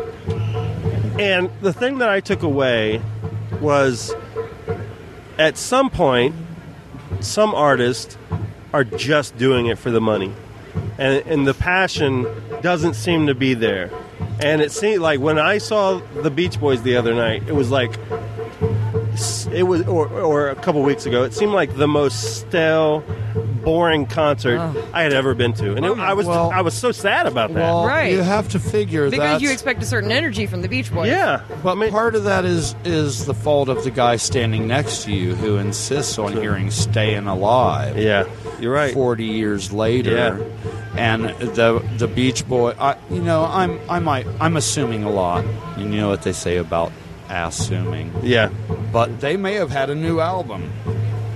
and 1.20 1.50
the 1.62 1.74
thing 1.74 2.00
that 2.00 2.10
I 2.10 2.20
took 2.22 2.42
away 2.44 3.02
was, 3.60 4.14
at 5.38 5.58
some 5.58 5.90
point, 5.92 6.34
some 7.20 7.54
artists 7.54 8.18
are 8.74 8.84
just 8.84 9.38
doing 9.38 9.68
it 9.68 9.78
for 9.78 9.92
the 9.92 10.02
money, 10.02 10.34
and 10.98 11.26
and 11.28 11.48
the 11.48 11.54
passion 11.54 12.26
doesn't 12.62 12.94
seem 12.94 13.28
to 13.28 13.36
be 13.36 13.54
there. 13.54 13.92
And 14.40 14.62
it 14.62 14.72
seemed 14.72 15.02
like 15.02 15.20
when 15.20 15.38
I 15.38 15.58
saw 15.58 16.00
the 16.22 16.32
Beach 16.32 16.60
Boys 16.60 16.82
the 16.82 16.96
other 16.96 17.14
night, 17.14 17.44
it 17.48 17.54
was 17.54 17.70
like 17.70 18.00
it 19.54 19.64
was 19.64 19.82
or, 19.88 20.08
or 20.10 20.50
a 20.50 20.56
couple 20.56 20.82
weeks 20.84 21.06
ago 21.06 21.24
it 21.24 21.34
seemed 21.34 21.52
like 21.54 21.76
the 21.78 21.88
most 21.88 22.40
stale 22.40 23.04
boring 23.64 24.06
concert 24.06 24.58
oh. 24.60 24.90
i 24.94 25.04
had 25.04 25.14
ever 25.14 25.34
been 25.36 25.54
to 25.54 25.76
and 25.76 25.86
it, 25.86 25.90
oh, 25.90 25.96
i 25.96 26.14
was 26.14 26.28
i 26.28 26.62
was 26.62 26.74
so 26.74 26.92
sad 26.92 27.28
about 27.28 27.54
that 27.54 27.60
Well, 27.60 27.86
Right. 27.86 28.12
you 28.14 28.22
have 28.22 28.50
to 28.50 28.60
figure 28.60 29.06
that 29.10 29.12
Because 29.12 29.42
you 29.42 29.52
expect 29.52 29.82
a 29.84 29.86
certain 29.86 30.12
energy 30.12 30.46
from 30.48 30.62
the 30.62 30.68
Beach 30.68 30.92
Boys. 30.92 31.08
Yeah, 31.08 31.42
but 31.64 31.78
part 31.92 32.16
of 32.16 32.24
that 32.24 32.46
is 32.46 32.76
is 32.86 33.26
the 33.26 33.34
fault 33.34 33.70
of 33.70 33.84
the 33.84 33.92
guy 33.92 34.16
standing 34.16 34.68
next 34.68 35.04
to 35.04 35.12
you 35.12 35.36
who 35.36 35.58
insists 35.58 36.18
on 36.18 36.34
hearing 36.34 36.72
"Staying 36.72 37.28
Alive." 37.28 37.98
Yeah, 37.98 38.26
you're 38.60 38.74
right. 38.74 38.94
Forty 38.94 39.26
years 39.26 39.72
later, 39.72 40.12
Yeah. 40.16 40.98
and 40.98 41.26
the 41.56 41.84
the 41.98 42.08
Beach 42.08 42.48
Boy. 42.48 42.74
I, 42.80 42.96
you 43.10 43.22
know, 43.22 43.46
I'm 43.46 43.80
I 43.90 44.00
might 44.00 44.26
I'm 44.40 44.58
assuming 44.58 45.04
a 45.04 45.10
lot. 45.12 45.44
And 45.78 45.94
you 45.94 46.00
know 46.00 46.10
what 46.10 46.22
they 46.24 46.34
say 46.34 46.58
about 46.58 46.92
assuming. 47.32 48.12
Yeah, 48.24 48.50
but 48.92 49.20
they 49.22 49.38
may 49.38 49.54
have 49.54 49.70
had 49.72 49.90
a 49.90 49.96
new 49.96 50.20
album 50.20 50.72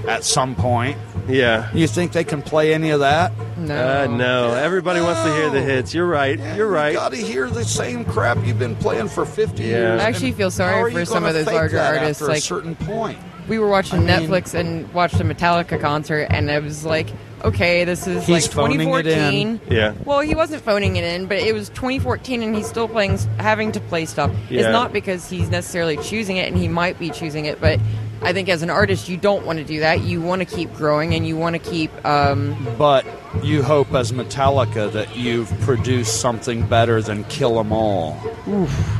at 0.08 0.24
some 0.24 0.56
point. 0.56 0.98
Yeah. 1.28 1.72
You 1.74 1.88
think 1.88 2.12
they 2.12 2.24
can 2.24 2.44
play 2.44 2.72
any 2.74 2.92
of 2.92 3.00
that? 3.00 3.32
No. 3.58 4.04
Uh, 4.04 4.08
no, 4.16 4.54
everybody 4.54 5.02
wants 5.02 5.24
to 5.24 5.34
hear 5.34 5.50
the 5.50 5.62
hits. 5.62 5.92
You're 5.94 6.06
right. 6.06 6.38
You're 6.56 6.68
right. 6.70 6.90
You 6.92 6.98
got 7.00 7.14
to 7.14 7.18
hear 7.18 7.50
the 7.50 7.64
same 7.66 8.06
crap 8.06 8.38
you've 8.46 8.60
been 8.60 8.76
playing 8.76 9.08
for 9.10 9.26
50 9.26 9.64
Yeah. 9.64 9.70
years. 9.70 10.02
I 10.02 10.06
actually 10.08 10.34
feel 10.34 10.52
sorry 10.52 10.94
for 10.94 11.04
some 11.06 11.26
of 11.26 11.34
those 11.34 11.46
fake 11.46 11.56
larger 11.56 11.78
that 11.78 11.98
artists. 11.98 12.22
After 12.22 12.32
like 12.32 12.38
a 12.40 12.42
certain 12.42 12.76
point. 12.76 13.18
we 13.48 13.58
were 13.58 13.68
watching 13.70 14.08
I 14.08 14.20
mean- 14.20 14.30
Netflix 14.30 14.54
and 14.54 14.92
watched 14.94 15.20
a 15.20 15.24
Metallica 15.24 15.82
concert, 15.82 16.28
and 16.30 16.50
it 16.52 16.62
was 16.62 16.86
like 16.86 17.08
okay, 17.44 17.84
this 17.86 18.08
is 18.08 18.26
He's 18.26 18.46
like 18.48 18.52
phoning 18.54 18.80
it 18.82 19.04
2014. 19.04 19.48
in. 19.48 19.62
Yeah. 19.70 19.94
Well, 20.06 20.20
he 20.22 20.36
wasn't 20.36 20.64
phoning 20.64 20.96
it 20.96 21.04
in, 21.04 21.26
but 21.28 21.38
it 21.38 21.54
was 21.54 21.70
2014, 21.70 22.42
and 22.44 22.56
he's 22.56 22.68
still 22.68 22.88
playing, 22.88 23.18
having 23.40 23.72
to 23.74 23.80
play 23.80 24.06
stuff. 24.06 24.32
Yeah. 24.50 24.62
It's 24.62 24.70
not 24.70 24.94
because 24.94 25.30
he's 25.30 25.50
necessarily 25.50 25.98
choosing 25.98 26.38
it, 26.38 26.48
and 26.48 26.58
he 26.58 26.68
might 26.68 26.98
be 27.00 27.10
choosing 27.10 27.46
it, 27.46 27.60
but 27.62 27.80
I 28.22 28.34
think 28.34 28.50
as 28.50 28.64
an 28.64 28.70
artist, 28.70 29.10
you 29.10 29.18
don't 29.18 29.46
want 29.46 29.60
to 29.60 29.66
do 29.66 29.82
that. 29.82 30.02
You 30.02 30.22
want 30.22 30.40
to 30.40 30.46
keep 30.46 30.74
growing, 30.74 31.14
and 31.14 31.28
you 31.28 31.36
want 31.38 31.54
to 31.54 31.60
keep. 31.60 31.92
Um, 32.06 32.56
But 32.78 33.06
you 33.44 33.62
hope 33.62 33.94
as 33.94 34.12
Metallica 34.14 34.92
that 34.94 35.16
you've 35.16 35.52
produced 35.62 36.22
something 36.22 36.66
better 36.66 37.02
than 37.02 37.26
Kill 37.26 37.60
'Em 37.60 37.72
All. 37.74 38.18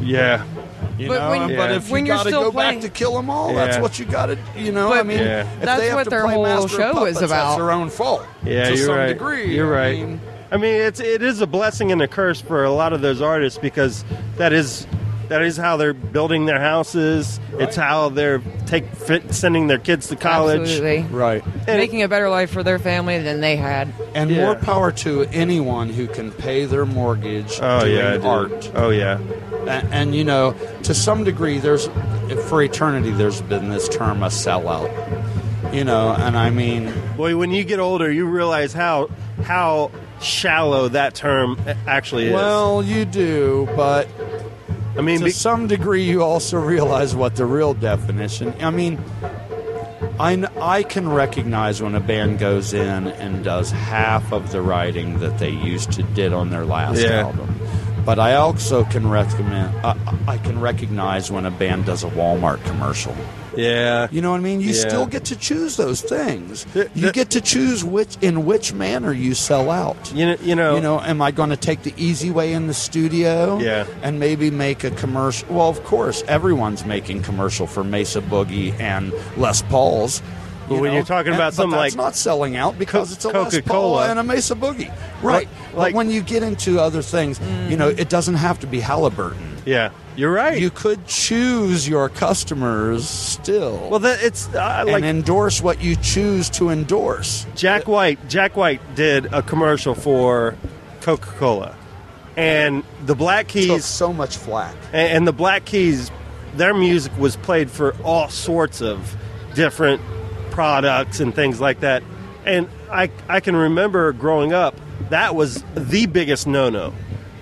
Yeah. 0.02 0.44
You 0.98 1.08
But 1.10 1.20
know, 1.20 1.30
when- 1.30 1.42
but 1.58 1.70
Yeah. 1.70 1.76
if 1.76 1.90
when 1.90 2.06
you 2.06 2.10
you're 2.10 2.18
got 2.18 2.24
to 2.24 2.30
still 2.30 2.44
go 2.44 2.52
playing- 2.52 2.76
back 2.80 2.82
to 2.84 2.90
Kill 2.90 3.18
'Em 3.18 3.30
All, 3.30 3.54
that's 3.54 3.78
what 3.80 4.00
you 4.00 4.06
got 4.06 4.28
to, 4.28 4.38
you 4.58 4.72
know. 4.72 4.90
But 4.90 5.00
I 5.00 5.04
mean, 5.04 5.20
Yeah. 5.20 5.42
if 5.42 5.48
That's 5.62 5.82
they 5.82 5.88
have 5.88 5.96
what 5.96 6.04
to 6.06 6.10
their 6.10 6.24
play 6.24 6.34
whole 6.36 6.44
Master 6.44 6.66
of 6.66 6.72
show 6.96 7.06
is 7.06 7.18
about. 7.18 7.30
That's 7.30 7.56
their 7.58 7.72
own 7.72 7.90
fault. 7.90 8.24
Yeah, 8.46 8.70
to 8.70 8.76
you're 8.78 8.86
some 8.88 8.96
right. 8.96 9.08
degree. 9.08 9.54
You're 9.56 9.76
I 9.76 9.80
right. 9.88 9.98
mean, 10.00 10.22
I 10.52 10.58
mean, 10.58 10.76
it's 10.76 11.00
it 11.00 11.22
is 11.22 11.42
a 11.42 11.48
blessing 11.48 11.92
and 11.92 12.02
a 12.02 12.08
curse 12.08 12.40
for 12.40 12.64
a 12.64 12.72
lot 12.72 12.94
of 12.94 13.02
those 13.02 13.22
artists 13.22 13.60
because 13.60 14.06
that 14.38 14.54
is 14.54 14.88
that 15.30 15.42
is 15.42 15.58
how 15.58 15.78
they're 15.78 15.94
building 15.94 16.46
their 16.46 16.60
houses. 16.60 17.40
It's 17.54 17.76
how 17.76 18.10
they're 18.10 18.42
take 18.66 18.86
fit, 18.96 19.34
sending 19.34 19.68
their 19.68 19.78
kids 19.80 20.08
to 20.10 20.16
college. 20.16 20.62
Absolutely. 20.62 21.02
Right. 21.04 21.44
making 21.68 22.02
a 22.04 22.08
better 22.08 22.30
life 22.30 22.50
for 22.52 22.64
their 22.64 22.80
family 22.80 23.20
than 23.20 23.42
they 23.42 23.56
had. 23.56 23.94
And 24.14 24.30
Yeah. 24.30 24.46
more 24.46 24.56
power 24.56 24.92
to 24.92 25.24
anyone 25.32 25.90
who 25.90 26.08
can 26.08 26.32
pay 26.32 26.66
their 26.66 26.86
mortgage 26.86 27.60
Oh 27.62 27.82
doing 27.82 27.96
yeah, 27.96 28.18
art. 28.28 28.72
Oh 28.76 28.90
yeah. 28.90 29.20
And, 29.68 29.94
and 29.94 30.16
you 30.16 30.24
know, 30.24 30.56
to 30.84 30.94
some 30.94 31.24
degree, 31.24 31.60
there's 31.60 31.88
for 32.48 32.62
eternity, 32.62 33.12
there's 33.12 33.42
been 33.42 33.70
this 33.70 33.88
term 33.90 34.24
a 34.24 34.28
sellout. 34.28 34.92
You 35.74 35.84
know, 35.84 36.12
and 36.12 36.38
I 36.38 36.52
mean, 36.52 36.94
Boy, 37.18 37.36
when 37.36 37.52
you 37.52 37.64
get 37.64 37.80
older, 37.80 38.12
you 38.12 38.26
realize 38.26 38.72
how 38.74 39.10
how 39.44 39.92
shallow 40.22 40.88
that 40.90 41.14
term 41.14 41.58
actually 41.88 42.28
is. 42.28 42.34
well, 42.34 42.82
you 42.84 43.04
do, 43.06 43.68
but 43.76 44.08
I 44.98 45.02
mean, 45.02 45.20
to 45.20 45.26
be- 45.26 45.32
some 45.32 45.68
degree, 45.68 46.04
you 46.04 46.24
also 46.24 46.58
realize 46.60 47.16
what 47.16 47.36
the 47.36 47.46
real 47.46 47.74
definition. 47.74 48.54
I 48.62 48.70
mean, 48.72 49.00
I, 50.20 50.48
I 50.62 50.84
can 50.84 51.10
recognize 51.10 51.82
when 51.82 51.96
a 51.96 52.00
band 52.00 52.40
goes 52.40 52.74
in 52.74 53.08
and 53.08 53.44
does 53.44 53.72
half 53.72 54.32
of 54.32 54.52
the 54.52 54.62
writing 54.62 55.20
that 55.20 55.40
they 55.40 55.50
used 55.50 55.92
to 55.94 56.04
did 56.04 56.32
on 56.32 56.50
their 56.50 56.66
last 56.66 57.02
Yeah. 57.02 57.24
album. 57.28 57.60
But 58.06 58.20
I 58.20 58.36
also 58.36 58.84
can 58.86 59.10
recommend 59.10 59.76
uh, 59.84 59.96
I 60.28 60.38
can 60.38 60.60
recognize 60.62 61.32
when 61.32 61.46
a 61.46 61.52
band 61.52 61.86
does 61.86 62.04
a 62.04 62.08
Walmart 62.10 62.64
commercial. 62.66 63.16
Yeah. 63.56 64.08
You 64.12 64.22
know 64.22 64.32
what 64.32 64.38
I 64.38 64.42
mean? 64.42 64.62
You 64.62 64.72
Yeah. 64.72 64.88
still 64.88 65.06
get 65.06 65.26
to 65.26 65.36
choose 65.36 65.78
those 65.78 66.02
things. 66.02 66.66
You 66.94 67.12
get 67.12 67.30
to 67.32 67.42
choose 67.42 67.84
which 67.84 68.18
in 68.22 68.46
which 68.46 68.74
manner 68.74 69.12
you 69.12 69.34
sell 69.34 69.70
out. 69.70 70.12
You 70.14 70.28
know, 70.28 70.38
you 70.42 70.56
know, 70.56 70.76
You 70.76 70.82
know, 70.82 71.00
am 71.02 71.22
I 71.22 71.32
going 71.32 71.50
to 71.50 71.58
take 71.58 71.84
the 71.84 71.94
easy 71.98 72.32
way 72.32 72.54
in 72.54 72.68
the 72.68 72.74
studio? 72.74 73.60
Yeah. 73.60 73.86
And 74.04 74.20
maybe 74.20 74.52
make 74.52 74.84
a 74.84 74.92
commercial. 74.92 75.48
Well, 75.50 75.70
of 75.70 75.84
course, 75.84 76.24
everyone's 76.28 76.86
making 76.86 77.24
commercial 77.24 77.68
for 77.68 77.84
Mesa 77.84 78.22
Boogie 78.22 78.78
and 78.80 79.14
Les 79.38 79.62
Paul's. 79.64 80.22
But 80.68 80.76
you 80.76 80.82
when 80.82 80.90
know? 80.92 80.96
you're 80.98 81.06
talking 81.06 81.34
about 81.34 81.54
something 81.54 81.78
that's 81.80 81.96
like 81.96 82.04
not 82.06 82.16
selling 82.16 82.56
out 82.56 82.80
because 82.80 83.12
it's 83.12 83.24
a 83.24 83.28
Les 83.28 83.34
Paul 83.34 83.52
Coca-Cola. 83.52 84.10
and 84.10 84.18
a 84.20 84.24
Mesa 84.24 84.56
Boogie, 84.56 84.92
right? 85.22 85.48
Like- 85.76 85.94
but 85.94 85.94
when 85.94 86.10
you 86.10 86.22
get 86.22 86.42
into 86.42 86.80
other 86.80 87.04
things, 87.04 87.40
you 87.70 87.78
know, 87.78 87.90
mm-hmm. 87.92 88.00
it 88.00 88.10
doesn't 88.10 88.36
have 88.36 88.60
to 88.62 88.68
be 88.68 88.80
Halliburton. 88.80 89.55
yeah, 89.66 89.92
you're 90.16 90.32
right. 90.32 90.60
You 90.60 90.70
could 90.70 91.06
choose 91.08 91.88
your 91.88 92.10
customers 92.10 93.08
still 93.08 93.90
well, 93.90 94.00
that 94.00 94.24
it's 94.24 94.48
uh, 94.54 94.84
like 94.86 94.96
and 94.96 95.06
endorse 95.06 95.62
what 95.62 95.82
you 95.82 95.96
choose 95.96 96.50
to 96.52 96.70
endorse. 96.70 97.46
Jack 97.56 97.88
White. 97.88 98.30
Jack 98.30 98.56
White 98.56 98.82
did 98.96 99.26
a 99.34 99.42
commercial 99.42 99.96
for 99.96 100.56
Coca 101.02 101.28
Cola, 101.38 101.76
and 102.38 102.84
the 103.06 103.16
Black 103.16 103.48
Took 103.48 103.54
Keys 103.54 103.86
so 103.86 104.14
much 104.14 104.38
flack. 104.38 104.76
and, 104.94 105.18
and 105.18 105.28
the 105.28 105.34
Black 105.34 105.66
Keys, 105.66 106.12
their 106.56 106.74
music 106.74 107.16
was 107.18 107.36
played 107.36 107.70
for 107.70 107.96
all 108.04 108.30
sorts 108.30 108.82
of 108.82 109.16
different 109.56 110.02
products 110.52 111.20
and 111.20 111.34
things 111.36 111.60
like 111.60 111.82
that. 111.82 112.04
And 112.46 112.70
I, 112.92 113.10
I 113.28 113.40
can 113.40 113.56
remember 113.56 114.14
growing 114.14 114.54
up, 114.54 114.80
that 115.10 115.36
was 115.36 115.64
the 115.76 116.06
biggest 116.06 116.48
no 116.48 116.70
no. 116.70 116.94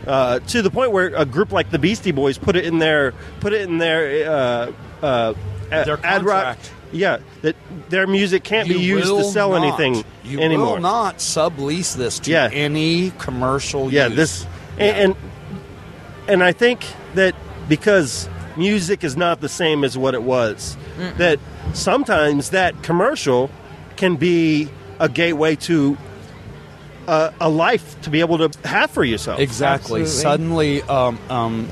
Uh, 0.05 0.39
to 0.39 0.61
the 0.61 0.69
point 0.69 0.91
where 0.91 1.13
a 1.15 1.25
group 1.25 1.51
like 1.51 1.69
the 1.71 1.79
Beastie 1.79 2.11
Boys 2.11 2.37
put 2.37 2.55
it 2.55 2.65
in 2.65 2.79
their 2.79 3.13
put 3.39 3.53
it 3.53 3.61
in 3.61 3.77
their 3.77 4.29
uh, 4.29 4.71
uh, 5.01 5.33
Their 5.69 5.99
ad 6.05 6.23
rock. 6.25 6.43
contract. 6.43 6.71
Yeah, 6.91 7.17
that 7.41 7.55
their 7.89 8.05
music 8.05 8.43
can't 8.43 8.67
be 8.67 8.75
used 8.79 9.07
to 9.07 9.23
sell 9.23 9.51
not- 9.51 9.63
anything 9.63 10.03
You 10.23 10.39
anymore. 10.41 10.73
will 10.75 10.81
not 10.81 11.17
sublease 11.19 11.95
this 11.95 12.19
to 12.19 12.31
Yeah. 12.31 12.49
any 12.51 13.11
commercial 13.17 13.91
yeah 13.91 14.07
use. 14.07 14.15
this 14.15 14.45
and, 14.77 14.97
and 14.97 15.15
and 16.27 16.43
i 16.43 16.51
think 16.51 16.85
that 17.15 17.33
because 17.67 18.29
music 18.57 19.03
is 19.03 19.17
not 19.17 19.41
the 19.41 19.49
same 19.49 19.83
as 19.83 19.97
what 19.97 20.13
it 20.13 20.21
was 20.21 20.77
that 21.17 21.39
sometimes 21.73 22.51
that 22.51 22.83
commercial 22.83 23.49
can 23.95 24.15
be 24.15 24.69
a 24.99 25.09
gateway 25.09 25.55
to 25.55 25.97
a, 27.07 27.33
a 27.41 27.49
life 27.49 27.99
to 28.03 28.09
be 28.09 28.19
able 28.21 28.37
to 28.49 28.67
have 28.67 28.91
for 28.91 29.03
yourself 29.03 29.39
Exactly. 29.39 30.01
Absolutely. 30.01 30.21
Suddenly, 30.21 30.81
um, 30.83 31.19
um, 31.29 31.67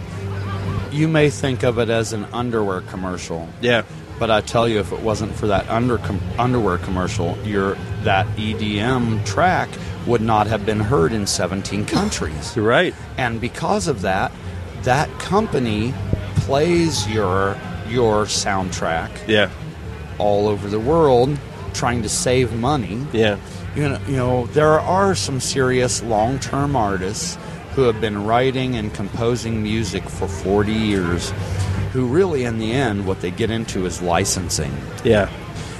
you 0.91 1.07
may 1.07 1.29
think 1.29 1.63
of 1.63 1.77
it 1.79 1.89
as 1.89 2.13
an 2.13 2.25
underwear 2.33 2.81
commercial. 2.81 3.47
yeah 3.61 3.83
But 4.19 4.29
I 4.29 4.41
tell 4.41 4.67
you, 4.67 4.79
if 4.79 4.91
it 4.91 4.99
wasn't 5.01 5.33
for 5.35 5.47
that 5.47 5.67
under 5.69 5.97
com- 5.97 6.21
underwear 6.37 6.77
commercial, 6.79 7.37
your 7.45 7.75
that 8.03 8.27
EDM 8.37 9.25
track 9.25 9.69
would 10.07 10.21
not 10.21 10.47
have 10.47 10.65
been 10.65 10.79
heard 10.79 11.13
in 11.13 11.25
17 11.27 11.85
countries. 11.85 12.55
you're 12.55 12.65
right 12.65 12.93
And 13.17 13.39
because 13.39 13.87
of 13.87 14.01
that, 14.01 14.31
that 14.83 15.07
company 15.19 15.93
plays 16.37 17.07
your 17.07 17.55
your 17.87 18.25
soundtrack 18.25 19.09
yeah 19.27 19.49
all 20.17 20.47
over 20.47 20.67
the 20.69 20.79
world, 20.79 21.37
trying 21.73 22.01
to 22.03 22.09
save 22.09 22.53
money. 22.53 23.05
yeah 23.13 23.37
You 23.75 23.89
know, 23.89 23.99
you 24.07 24.17
know, 24.17 24.45
there 24.47 24.79
are 24.79 25.15
some 25.15 25.39
serious 25.39 26.03
long-term 26.03 26.75
artists 26.75 27.37
who 27.73 27.83
have 27.83 28.01
been 28.01 28.25
writing 28.25 28.75
and 28.75 28.93
composing 28.93 29.63
music 29.63 30.03
for 30.03 30.27
40 30.27 30.73
years 30.73 31.31
who 31.93 32.07
really 32.07 32.43
in 32.43 32.57
the 32.57 32.71
end 32.71 33.05
what 33.05 33.21
they 33.21 33.31
get 33.31 33.51
into 33.51 33.85
is 33.85 34.01
licensing. 34.01 34.73
Yeah. 35.03 35.29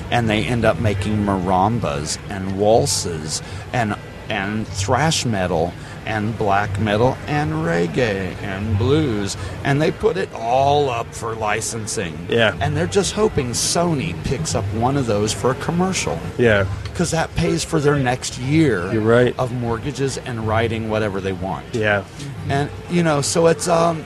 And 0.10 0.30
they 0.30 0.44
end 0.44 0.66
up 0.66 0.80
making 0.80 1.18
marimbas 1.18 2.18
and 2.30 2.60
waltzes 2.60 3.42
and 3.74 3.96
and 4.30 4.66
thrash 4.68 5.26
metal 5.26 5.74
and 6.12 6.38
black 6.38 6.78
metal 6.80 7.18
and 7.28 7.52
reggae 7.54 8.36
and 8.44 8.78
blues 8.78 9.38
and 9.64 9.82
they 9.82 9.92
put 9.92 10.18
it 10.18 10.30
all 10.34 10.90
up 10.90 11.08
for 11.16 11.36
licensing. 11.36 12.14
Yeah. 12.30 12.58
and 12.62 12.76
they're 12.76 12.86
just 12.86 13.14
hoping 13.14 13.52
Sony 13.52 14.22
picks 14.26 14.54
up 14.54 14.66
one 14.76 14.98
of 14.98 15.06
those 15.06 15.32
for 15.34 15.52
a 15.52 15.56
commercial. 15.56 16.20
Yeah. 16.38 16.68
Because 16.84 17.12
that 17.12 17.34
pays 17.36 17.64
for 17.64 17.80
their 17.80 17.98
next 17.98 18.38
year 18.38 18.92
You're 18.92 19.02
right. 19.02 19.34
of 19.40 19.54
mortgages 19.54 20.18
and 20.18 20.46
writing 20.48 20.90
whatever 20.90 21.22
they 21.22 21.34
want. 21.34 21.66
Yeah. 21.74 22.04
And 22.50 22.70
you 22.90 23.04
know 23.04 23.22
so 23.22 23.48
it's 23.48 23.68
um 23.70 24.04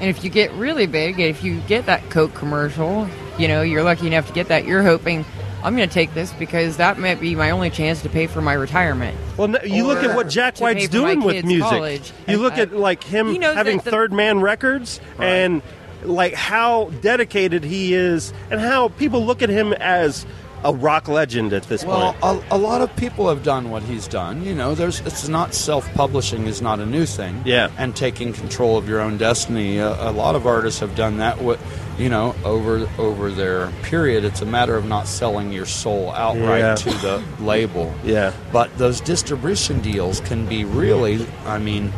And 0.00 0.08
if 0.08 0.24
you 0.24 0.30
get 0.30 0.50
really 0.54 0.86
big, 0.86 1.20
if 1.20 1.44
you 1.44 1.60
get 1.68 1.84
that 1.86 2.08
Coke 2.08 2.32
commercial, 2.34 3.06
you 3.38 3.46
know, 3.48 3.60
you're 3.60 3.82
lucky 3.82 4.06
enough 4.06 4.26
to 4.28 4.32
get 4.32 4.48
that, 4.48 4.64
you're 4.64 4.82
hoping, 4.82 5.24
I'm 5.62 5.76
going 5.76 5.88
to 5.88 5.92
take 5.92 6.14
this 6.14 6.32
because 6.34 6.78
that 6.78 6.98
might 6.98 7.20
be 7.20 7.34
my 7.34 7.50
only 7.50 7.70
chance 7.70 8.02
to 8.02 8.08
pay 8.08 8.26
for 8.26 8.40
my 8.40 8.54
retirement. 8.54 9.16
well 9.36 9.48
no, 9.48 9.58
you 9.62 9.86
look 9.86 10.02
at 10.02 10.14
what 10.16 10.28
jack 10.28 10.58
white's 10.58 10.88
doing 10.88 11.22
with 11.22 11.44
music 11.44 11.68
college. 11.68 12.12
you 12.26 12.38
look 12.38 12.54
I- 12.54 12.60
at 12.62 12.72
like 12.72 13.04
him 13.04 13.34
having 13.40 13.76
that 13.78 13.84
the- 13.84 13.90
third 13.90 14.12
man 14.12 14.40
records 14.40 15.00
and 15.18 15.60
like 16.02 16.32
how 16.32 16.86
dedicated 17.02 17.62
he 17.62 17.92
is 17.92 18.32
and 18.50 18.58
how 18.58 18.88
people 18.88 19.24
look 19.26 19.42
at 19.42 19.50
him 19.50 19.74
as 19.74 20.24
a 20.64 20.72
rock 20.74 21.08
legend 21.08 21.52
at 21.52 21.62
this 21.64 21.84
Well, 21.84 22.12
point 22.14 22.44
a, 22.50 22.56
a 22.56 22.58
lot 22.58 22.80
of 22.82 22.94
people 22.96 23.28
have 23.28 23.42
done 23.42 23.70
what 23.70 23.82
he's 23.82 24.06
done. 24.06 24.44
You 24.44 24.54
know, 24.54 24.74
there's 24.74 25.00
it's 25.00 25.26
not 25.28 25.54
self-publishing 25.54 26.46
is 26.46 26.60
not 26.60 26.80
a 26.80 26.86
new 26.86 27.06
thing. 27.06 27.42
Yeah. 27.44 27.70
and 27.78 27.96
taking 27.96 28.32
control 28.32 28.76
of 28.76 28.88
your 28.88 29.00
own 29.00 29.16
destiny. 29.16 29.78
A, 29.78 30.10
a 30.10 30.12
lot 30.12 30.34
of 30.34 30.46
artists 30.46 30.80
have 30.80 30.94
done 30.94 31.18
that. 31.18 31.40
What 31.40 31.58
you 31.98 32.08
know 32.08 32.34
over 32.44 32.88
over 32.98 33.30
their 33.30 33.68
period, 33.82 34.24
it's 34.24 34.42
a 34.42 34.46
matter 34.46 34.76
of 34.76 34.84
not 34.86 35.06
selling 35.06 35.52
your 35.52 35.66
soul 35.66 36.10
outright 36.12 36.60
Yeah. 36.60 36.74
to 36.74 36.90
the 36.98 37.22
label. 37.40 37.92
yeah 38.04 38.32
But 38.52 38.76
those 38.78 39.00
distribution 39.00 39.80
deals 39.80 40.20
can 40.20 40.46
be 40.46 40.64
really, 40.64 41.26
I 41.46 41.58
mean, 41.58 41.92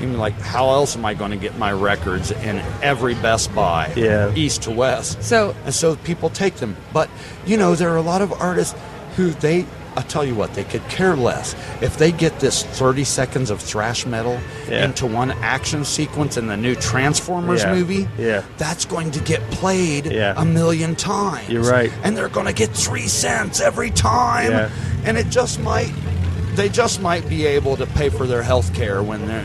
even 0.00 0.18
like, 0.18 0.34
how 0.40 0.70
else 0.70 0.96
am 0.96 1.04
I 1.04 1.14
going 1.14 1.30
to 1.32 1.36
get 1.36 1.58
my 1.58 1.72
records 1.72 2.30
in 2.30 2.58
every 2.82 3.14
Best 3.14 3.54
Buy, 3.54 3.92
Yeah. 3.96 4.32
east 4.34 4.62
to 4.62 4.70
west? 4.70 5.22
So 5.22 5.54
and 5.64 5.74
so 5.74 5.96
people 5.96 6.30
take 6.30 6.56
them. 6.56 6.76
But 6.92 7.08
you 7.46 7.56
know, 7.56 7.74
there 7.74 7.90
are 7.92 7.96
a 7.96 8.02
lot 8.02 8.22
of 8.22 8.32
artists 8.32 8.74
who 9.16 9.30
they 9.30 9.66
I 9.96 10.02
tell 10.02 10.24
you 10.24 10.36
what, 10.36 10.54
they 10.54 10.62
could 10.62 10.86
care 10.88 11.16
less 11.16 11.56
if 11.80 11.98
they 11.98 12.12
get 12.12 12.38
this 12.38 12.62
30 12.62 13.02
seconds 13.02 13.50
of 13.50 13.60
thrash 13.60 14.06
metal 14.06 14.38
Yeah. 14.68 14.84
into 14.84 15.06
one 15.06 15.32
action 15.42 15.84
sequence 15.84 16.36
in 16.36 16.46
the 16.46 16.56
new 16.56 16.76
Transformers 16.76 17.62
Yeah. 17.64 17.74
movie. 17.74 18.08
Yeah. 18.16 18.42
That's 18.58 18.84
going 18.84 19.10
to 19.12 19.20
get 19.20 19.40
played 19.50 20.06
Yeah. 20.06 20.34
a 20.36 20.44
million 20.44 20.94
times. 20.94 21.48
You're 21.48 21.64
right. 21.64 21.90
And 22.04 22.16
they're 22.16 22.28
going 22.28 22.46
to 22.46 22.52
get 22.52 22.70
three 22.76 23.08
cents 23.08 23.60
every 23.60 23.90
time. 23.90 24.52
Yeah. 24.52 24.68
And 25.04 25.18
it 25.18 25.30
just 25.30 25.58
might, 25.58 25.90
they 26.54 26.68
just 26.68 27.00
might 27.02 27.28
be 27.28 27.44
able 27.46 27.76
to 27.78 27.86
pay 27.86 28.08
for 28.08 28.26
their 28.26 28.42
health 28.44 28.72
care 28.74 29.02
when 29.02 29.26
they 29.26 29.42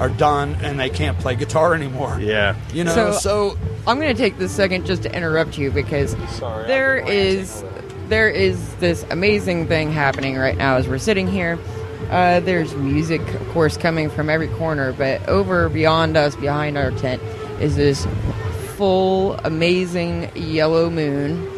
are 0.00 0.08
done 0.08 0.56
and 0.62 0.78
they 0.80 0.90
can't 0.90 1.18
play 1.18 1.36
guitar 1.36 1.74
anymore. 1.74 2.18
Yeah. 2.20 2.56
You 2.72 2.84
know, 2.84 3.12
so, 3.12 3.56
I'm 3.86 3.98
going 4.00 4.14
to 4.14 4.20
take 4.20 4.38
this 4.38 4.52
second 4.52 4.86
just 4.86 5.02
to 5.02 5.14
interrupt 5.14 5.58
you 5.58 5.70
because 5.70 6.14
there 6.40 6.96
is 6.96 7.64
there 8.08 8.28
is 8.28 8.74
this 8.76 9.04
amazing 9.10 9.66
thing 9.68 9.90
happening 9.92 10.36
right 10.36 10.56
now 10.56 10.76
as 10.76 10.86
we're 10.88 10.98
sitting 10.98 11.26
here. 11.28 11.58
Uh, 12.10 12.40
there's 12.40 12.74
music, 12.74 13.20
of 13.34 13.48
course, 13.50 13.76
coming 13.76 14.10
from 14.10 14.28
every 14.28 14.48
corner, 14.48 14.92
but 14.92 15.26
over 15.28 15.68
beyond 15.68 16.16
us, 16.16 16.36
behind 16.36 16.76
our 16.76 16.90
tent, 16.92 17.22
is 17.60 17.76
this 17.76 18.06
full, 18.76 19.34
amazing 19.44 20.30
yellow 20.36 20.90
moon 20.90 21.48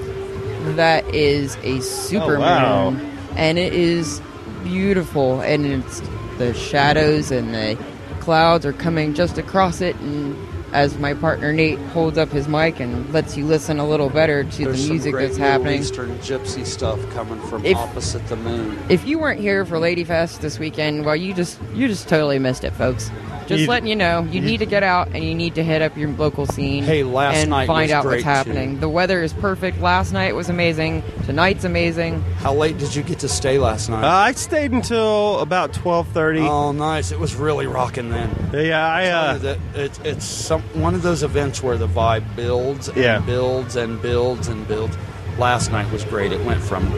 that 0.76 1.04
is 1.14 1.56
a 1.62 1.80
super 1.80 2.36
Oh, 2.36 2.40
wow. 2.40 2.90
moon, 2.90 3.10
and 3.36 3.58
it 3.58 3.72
is 3.72 4.20
beautiful. 4.62 5.40
And 5.40 5.66
it's 5.66 6.00
the 6.38 6.54
shadows 6.54 7.30
and 7.32 7.52
the 7.54 7.76
clouds 8.24 8.64
are 8.64 8.72
coming 8.72 9.12
just 9.12 9.36
across 9.36 9.82
it, 9.82 9.94
and 9.96 10.34
as 10.74 10.98
my 10.98 11.14
partner 11.14 11.52
Nate 11.52 11.78
holds 11.94 12.18
up 12.18 12.28
his 12.30 12.48
mic 12.48 12.80
and 12.80 13.10
lets 13.12 13.36
you 13.36 13.46
listen 13.46 13.78
a 13.78 13.88
little 13.88 14.10
better 14.10 14.42
to 14.44 14.64
there's 14.64 14.76
the 14.76 14.82
some 14.82 14.90
music 14.90 15.12
great 15.12 15.26
that's 15.28 15.38
Middle 15.38 15.52
happening. 15.52 15.80
Eastern 15.80 16.18
gypsy 16.18 16.66
stuff 16.66 16.98
coming 17.10 17.40
from 17.42 17.64
If- 17.64 17.76
opposite 17.78 18.26
the 18.26 18.36
moon. 18.36 18.76
If 18.88 19.06
you 19.06 19.18
weren't 19.20 19.40
here 19.40 19.64
for 19.64 19.76
Ladyfest 19.78 20.40
this 20.40 20.58
weekend, 20.58 21.04
well, 21.06 21.16
you 21.16 21.32
just 21.32 21.58
you 21.74 21.86
just 21.88 22.08
totally 22.08 22.38
missed 22.40 22.64
it, 22.64 22.72
folks. 22.72 23.10
Just 23.46 23.62
You- 23.62 23.68
letting 23.68 23.86
you 23.88 23.94
know, 23.94 24.26
you 24.30 24.40
need 24.40 24.56
to 24.58 24.66
get 24.66 24.82
out 24.82 25.08
and 25.14 25.22
you 25.22 25.34
need 25.34 25.54
to 25.56 25.62
hit 25.62 25.80
up 25.82 25.96
your 25.98 26.08
local 26.08 26.46
scene. 26.46 26.82
Hey, 26.82 27.02
last 27.04 27.36
and 27.36 27.50
night 27.50 27.66
find 27.66 27.82
was 27.82 27.92
out 27.92 28.02
great, 28.02 28.12
what's 28.16 28.24
happening. 28.24 28.74
too. 28.74 28.80
The 28.80 28.88
weather 28.88 29.22
is 29.22 29.32
perfect. 29.34 29.80
Last 29.82 30.12
night 30.14 30.34
was 30.34 30.48
amazing. 30.48 31.02
Tonight's 31.26 31.64
amazing. 31.64 32.22
How 32.38 32.54
late 32.54 32.78
did 32.78 32.96
you 32.96 33.02
get 33.02 33.18
to 33.20 33.28
stay 33.28 33.58
last 33.58 33.90
night? 33.90 34.02
Uh, 34.02 34.08
I 34.08 34.32
stayed 34.32 34.72
until 34.72 35.38
about 35.40 35.72
twelve 35.74 36.08
thirty. 36.08 36.40
Oh, 36.40 36.72
nice! 36.72 37.12
It 37.12 37.20
was 37.20 37.34
really 37.36 37.66
rocking 37.66 38.08
then. 38.10 38.30
Yeah, 38.54 38.84
I. 38.84 39.06
Uh, 39.10 39.32
you 39.34 39.38
that 39.40 39.58
it's 39.74 39.98
it's 40.04 40.24
some 40.24 40.63
one 40.72 40.94
of 40.94 41.02
those 41.02 41.22
events 41.22 41.62
where 41.62 41.76
the 41.76 41.86
vibe 41.88 42.24
builds 42.36 42.88
and 42.88 42.96
Yeah. 42.96 43.18
builds 43.20 43.76
and 43.76 44.00
builds 44.00 44.48
and 44.48 44.66
builds. 44.66 44.96
Last 45.38 45.70
night 45.72 45.90
was 45.92 46.04
great. 46.04 46.32
It 46.32 46.44
went 46.44 46.62
from 46.62 46.92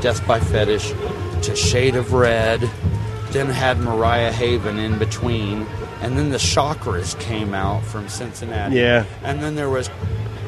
Death 0.00 0.26
by 0.26 0.40
Fetish 0.40 0.92
to 1.42 1.56
Shade 1.56 1.96
of 1.96 2.12
Red, 2.12 2.68
then 3.30 3.48
had 3.48 3.78
Mariah 3.80 4.32
Haven 4.32 4.78
in 4.78 4.98
between, 4.98 5.66
and 6.02 6.16
then 6.16 6.30
the 6.30 6.38
Chakras 6.38 7.18
came 7.18 7.54
out 7.54 7.84
from 7.84 8.08
Cincinnati. 8.08 8.76
Yeah. 8.76 9.04
and 9.24 9.42
then 9.42 9.54
there 9.56 9.68
was 9.70 9.90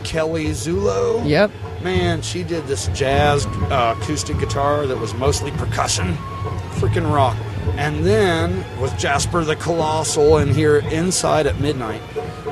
Kelly 0.04 0.46
Zulo. 0.46 1.22
Yep. 1.28 1.50
Man, 1.82 2.22
she 2.22 2.42
did 2.42 2.66
this 2.66 2.88
jazz 2.88 3.46
uh, 3.46 3.94
acoustic 3.98 4.38
guitar 4.38 4.86
that 4.86 4.98
was 4.98 5.14
mostly 5.14 5.50
percussion. 5.52 6.16
Freaking 6.74 7.12
rock. 7.12 7.36
And 7.76 8.04
then 8.04 8.64
with 8.80 8.96
Jasper 8.98 9.44
the 9.44 9.56
Colossal 9.56 10.38
in 10.38 10.52
here 10.54 10.78
inside 10.90 11.46
at 11.46 11.60
midnight, 11.60 12.00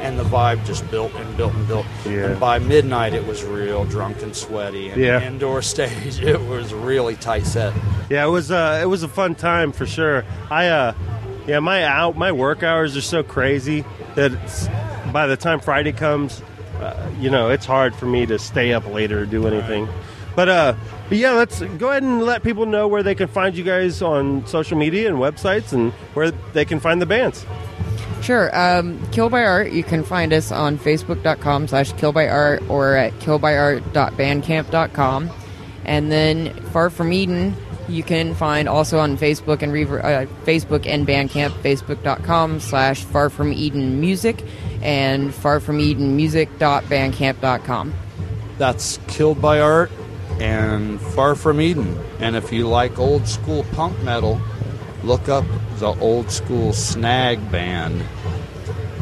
and 0.09 0.19
the 0.19 0.25
vibe 0.25 0.65
just 0.65 0.91
built 0.91 1.15
and 1.15 1.37
built 1.37 1.53
and 1.55 1.69
built. 1.69 1.87
And 2.07 2.41
by 2.41 2.59
midnight, 2.59 3.13
it 3.15 3.27
was 3.27 3.45
real 3.45 3.85
drunk 3.85 4.23
and 4.23 4.35
sweaty. 4.35 4.89
And 4.89 5.01
Yeah. 5.01 5.21
indoor 5.23 5.61
stage, 5.75 6.21
it 6.21 6.41
was 6.41 6.73
really 6.73 7.15
tight 7.17 7.47
set. 7.47 7.73
Yeah, 8.11 8.25
it 8.25 8.31
was 8.31 8.51
uh, 8.51 8.81
it 8.83 8.87
was 8.87 9.03
a 9.03 9.09
fun 9.09 9.35
time 9.35 9.71
for 9.73 9.87
sure. 9.87 10.25
I 10.51 10.69
uh, 10.69 10.95
yeah, 11.47 11.61
my 11.61 11.85
out 11.85 12.17
my 12.17 12.33
work 12.33 12.63
hours 12.63 12.97
are 12.97 13.03
so 13.03 13.23
crazy 13.23 13.85
that 14.15 14.33
it's, 14.33 14.69
by 15.13 15.27
the 15.27 15.37
time 15.37 15.61
Friday 15.61 15.93
comes, 15.93 16.43
uh, 16.81 17.09
you 17.21 17.31
know, 17.31 17.51
it's 17.51 17.67
hard 17.67 17.95
for 17.95 18.07
me 18.07 18.25
to 18.27 18.39
stay 18.39 18.73
up 18.73 18.87
later 18.87 19.21
or 19.21 19.27
do 19.27 19.47
anything. 19.47 19.89
But 20.35 20.49
uh, 20.49 20.75
but 21.09 21.19
yeah, 21.19 21.33
let's 21.33 21.61
go 21.61 21.91
ahead 21.91 22.03
and 22.03 22.23
let 22.23 22.43
people 22.43 22.65
know 22.65 22.89
where 22.89 23.03
they 23.03 23.15
can 23.15 23.29
find 23.29 23.57
you 23.57 23.65
guys 23.65 24.01
on 24.03 24.47
social 24.47 24.79
media 24.79 25.09
and 25.09 25.19
websites, 25.19 25.73
and 25.73 25.93
where 26.15 26.31
they 26.31 26.65
can 26.65 26.81
find 26.81 27.03
the 27.03 27.07
bands. 27.07 27.45
Sure. 28.23 28.57
Um, 28.57 29.05
Kill 29.11 29.29
by 29.31 29.45
Art, 29.45 29.73
you 29.73 29.83
can 29.85 30.05
find 30.05 30.33
us 30.33 30.53
on 30.53 30.79
facebook.com 30.79 31.69
slash 31.69 31.93
kill 31.95 32.13
by 32.13 32.29
art 32.29 32.63
or 32.69 32.95
at 32.97 33.13
killbyart.bandcamp.com. 33.15 35.31
And 35.85 36.13
then 36.13 36.55
Far 36.67 36.91
From 36.91 37.13
Eden, 37.13 37.57
you 37.89 38.03
can 38.03 38.35
find 38.35 38.69
also 38.69 38.99
on 38.99 39.17
Facebook 39.17 39.63
and 39.63 39.73
Rever- 39.73 40.05
uh, 40.05 40.27
Facebook 40.45 40.87
and 40.87 41.07
Bandcamp, 41.07 41.51
facebook.com 41.63 42.61
slash 42.61 43.05
Far 43.05 43.31
From 43.31 43.53
Eden 43.53 44.01
Music 44.01 44.45
and 44.83 45.35
Far 45.35 45.61
From 45.61 45.81
Eden 45.81 46.19
farfromedenmusic.bandcamp.com. 46.19 47.95
That's 48.59 48.99
Killed 49.07 49.41
by 49.41 49.61
Art 49.61 49.91
and 50.41 51.01
Far 51.01 51.35
From 51.35 51.61
Eden. 51.61 51.99
And 52.21 52.37
if 52.37 52.53
you 52.53 52.69
like 52.69 52.99
old 52.99 53.27
school 53.27 53.65
punk 53.73 54.01
metal, 54.03 54.41
look 55.03 55.29
up 55.29 55.45
the 55.79 55.89
old 56.01 56.31
school 56.31 56.73
Snag 56.73 57.51
Band. 57.51 58.03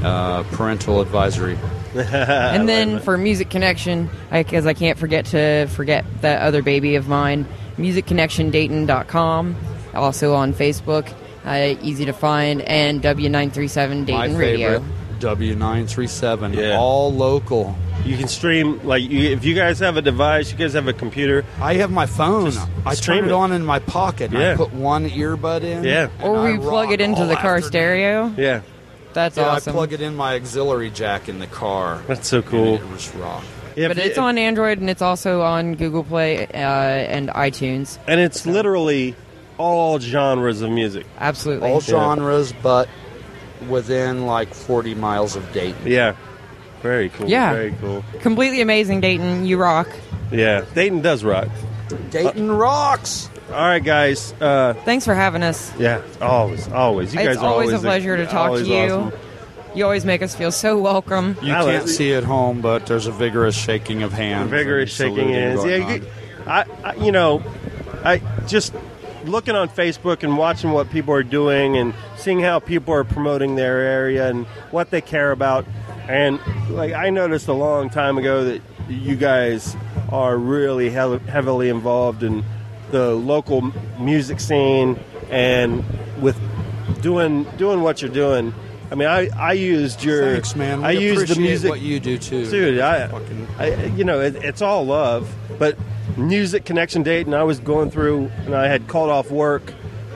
Uh, 0.03 0.43
parental 0.53 1.01
advisory. 1.01 1.59
and 1.95 2.69
then 2.69 3.01
for 3.01 3.17
Music 3.17 3.49
Connection, 3.49 4.11
because 4.31 4.67
I, 4.67 4.75
can't 4.75 4.99
forget 4.99 5.25
to 5.27 5.67
forget 5.69 6.05
that 6.21 6.43
other 6.43 6.63
baby 6.63 6.97
of 6.97 7.09
mine, 7.09 7.47
musicconnectiondayton.com, 7.79 9.57
also 9.95 10.35
on 10.35 10.53
Facebook, 10.53 11.11
uh, 11.47 11.75
easy 11.83 12.05
to 12.05 12.13
find, 12.13 12.61
and 12.63 13.03
W937 13.03 14.05
Dayton 14.05 14.33
My 14.33 14.39
Radio. 14.39 14.81
favorite, 14.81 14.83
W937. 15.21 16.77
All 16.77 17.13
local. 17.13 17.77
You 18.05 18.17
can 18.17 18.29
stream 18.29 18.87
like 18.87 19.03
you, 19.03 19.31
if 19.31 19.45
you 19.45 19.55
guys 19.55 19.81
have 19.81 19.97
a 19.97 20.03
device, 20.03 20.53
you 20.53 20.59
guys 20.59 20.75
have 20.75 20.87
a 20.87 20.93
computer. 20.93 21.45
I 21.61 21.75
have 21.75 21.91
my 21.91 22.07
phone. 22.07 22.53
I 22.85 22.95
stream 22.95 23.21
turn 23.21 23.25
it, 23.27 23.33
it. 23.33 23.35
on 23.35 23.53
in 23.53 23.65
my 23.65 23.79
pocket. 23.81 24.31
Yeah. 24.33 24.53
I 24.53 24.57
put 24.57 24.73
one 24.73 25.09
earbud 25.09 25.63
in. 25.63 25.85
Yeah. 25.85 26.09
Or 26.23 26.43
we 26.43 26.55
I 26.55 26.59
plug 26.59 26.93
it 26.93 27.01
into 27.01 27.25
the 27.27 27.35
car 27.35 27.57
afternoon. 27.57 27.71
stereo. 27.71 28.35
Yeah. 28.37 28.63
That's 29.13 29.37
yeah, 29.39 29.49
awesome. 29.49 29.73
I 29.73 29.75
plug 29.75 29.93
it 29.93 30.01
in 30.03 30.15
my 30.15 30.35
auxiliary 30.35 30.91
jack 30.91 31.29
in 31.29 31.39
the 31.39 31.47
car. 31.47 32.03
That's 32.07 32.29
so 32.29 32.43
cool. 32.43 32.75
And 32.75 32.85
it 32.85 32.91
was 32.91 33.15
rock. 33.15 33.45
but 33.75 33.99
it's 33.99 34.19
on 34.19 34.37
Android 34.37 34.79
and 34.79 34.91
it's 34.91 35.03
also 35.03 35.41
on 35.41 35.75
Google 35.75 36.05
Play 36.05 36.47
uh, 36.47 36.51
and 36.51 37.31
iTunes. 37.31 37.99
and 38.07 38.21
it's 38.21 38.47
literally 38.47 39.17
all 39.59 39.99
genres 39.99 40.61
of 40.63 40.71
music. 40.71 41.07
Absolutely. 41.19 41.71
All 41.71 41.81
genres, 41.81 42.53
but 42.63 42.89
within 43.69 44.27
like 44.27 44.53
40 44.55 44.95
miles 44.95 45.37
of 45.37 45.53
Dayton. 45.53 45.87
Yeah. 45.87 46.15
Very 46.83 47.09
cool. 47.11 47.29
Yeah. 47.29 47.53
Very 47.53 47.75
cool. 47.81 48.05
Completely 48.21 48.61
amazing, 48.61 49.01
Dayton. 49.01 49.47
You 49.47 49.57
rock. 49.59 49.89
Yeah. 50.31 50.65
Dayton 50.75 51.03
does 51.03 51.25
rock. 51.25 51.49
Dayton 52.11 52.51
rocks. 52.51 53.29
All 53.49 53.55
right, 53.55 53.83
guys. 53.83 54.33
Uh, 54.41 54.75
Thanks 54.85 55.05
for 55.05 55.15
having 55.15 55.43
us. 55.43 55.73
yeah. 55.79 56.03
Always. 56.21 56.69
Always. 56.69 57.15
You 57.15 57.21
it's 57.21 57.29
guys 57.29 57.37
are 57.39 57.47
always, 57.47 57.69
always 57.69 57.81
a 57.83 57.85
pleasure 57.85 58.17
to 58.17 58.27
talk 58.27 58.55
to 58.55 58.65
you. 58.65 58.77
awesome. 58.93 59.13
You 59.75 59.85
always 59.85 60.05
make 60.05 60.23
us 60.23 60.35
feel 60.35 60.51
so 60.53 60.79
welcome. 60.79 61.37
You 61.43 61.53
can't 61.53 61.89
see 61.89 62.13
at 62.15 62.25
home, 62.25 62.61
but 62.63 62.87
there's 62.87 63.07
a 63.07 63.13
vigorous 63.13 63.55
shaking 63.55 64.03
of 64.03 64.13
hands. 64.13 64.51
vigorous 64.51 64.91
shaking 64.91 65.17
saluting 65.17 65.35
hands. 65.35 65.65
Yeah, 65.65 65.95
you- 65.97 66.07
I, 66.47 66.65
I, 66.83 66.95
you 67.05 67.13
know, 67.13 67.43
I 68.05 68.23
just 68.47 68.73
looking 69.27 69.55
on 69.55 69.69
Facebook 69.69 70.23
and 70.23 70.37
watching 70.39 70.71
what 70.71 70.91
people 70.91 71.15
are 71.15 71.23
doing 71.23 71.77
and 71.77 71.95
seeing 72.17 72.41
how 72.41 72.59
people 72.59 72.95
are 72.95 73.05
promoting 73.05 73.57
their 73.57 73.79
area 73.79 74.29
and 74.29 74.47
what 74.71 74.91
they 74.91 75.01
care 75.01 75.33
about. 75.33 75.67
And 76.09 76.41
like 76.71 76.93
I 76.93 77.11
noticed 77.11 77.49
a 77.49 77.53
long 77.53 77.91
time 77.91 78.19
ago 78.19 78.45
that 78.45 78.63
you 78.89 79.17
guys 79.17 79.77
are 80.11 80.37
really 80.37 80.91
hel- 80.91 81.19
heavily 81.19 81.69
involved 81.69 82.23
in 82.23 82.45
the 82.91 83.15
local 83.15 83.73
music 83.99 84.39
scene 84.39 84.99
and 85.31 85.85
with 86.21 86.39
doing 87.03 87.45
doing 87.57 87.83
what 87.83 88.01
you're 88.01 88.11
doing. 88.11 88.55
I 88.91 88.95
mean, 88.95 89.09
I, 89.09 89.29
I 89.37 89.53
used 89.53 90.05
your 90.05 90.35
Thanks, 90.35 90.55
man. 90.55 90.81
We 90.81 90.87
I 90.87 90.91
used 90.93 91.35
the 91.35 91.41
music 91.41 91.71
what 91.71 91.81
you 91.81 91.99
do 91.99 92.19
too, 92.19 92.49
dude. 92.49 92.79
I, 92.79 93.11
I 93.59 93.87
you 93.87 94.05
know, 94.05 94.21
it, 94.21 94.37
it's 94.37 94.63
all 94.63 94.87
love, 94.87 95.35
but 95.59 95.77
music 96.17 96.65
connection 96.65 97.03
date, 97.03 97.27
and 97.27 97.35
I 97.35 97.43
was 97.45 97.61
going 97.61 97.91
through, 97.91 98.31
and 98.45 98.55
I 98.55 98.69
had 98.69 98.89
called 98.89 99.11
off 99.11 99.31
work 99.31 99.73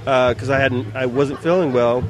uh, 0.07 0.35
because 0.35 0.51
I 0.51 0.59
hadn't, 0.59 0.95
I 0.95 1.07
wasn't 1.07 1.41
feeling 1.41 1.73
well, 1.73 2.05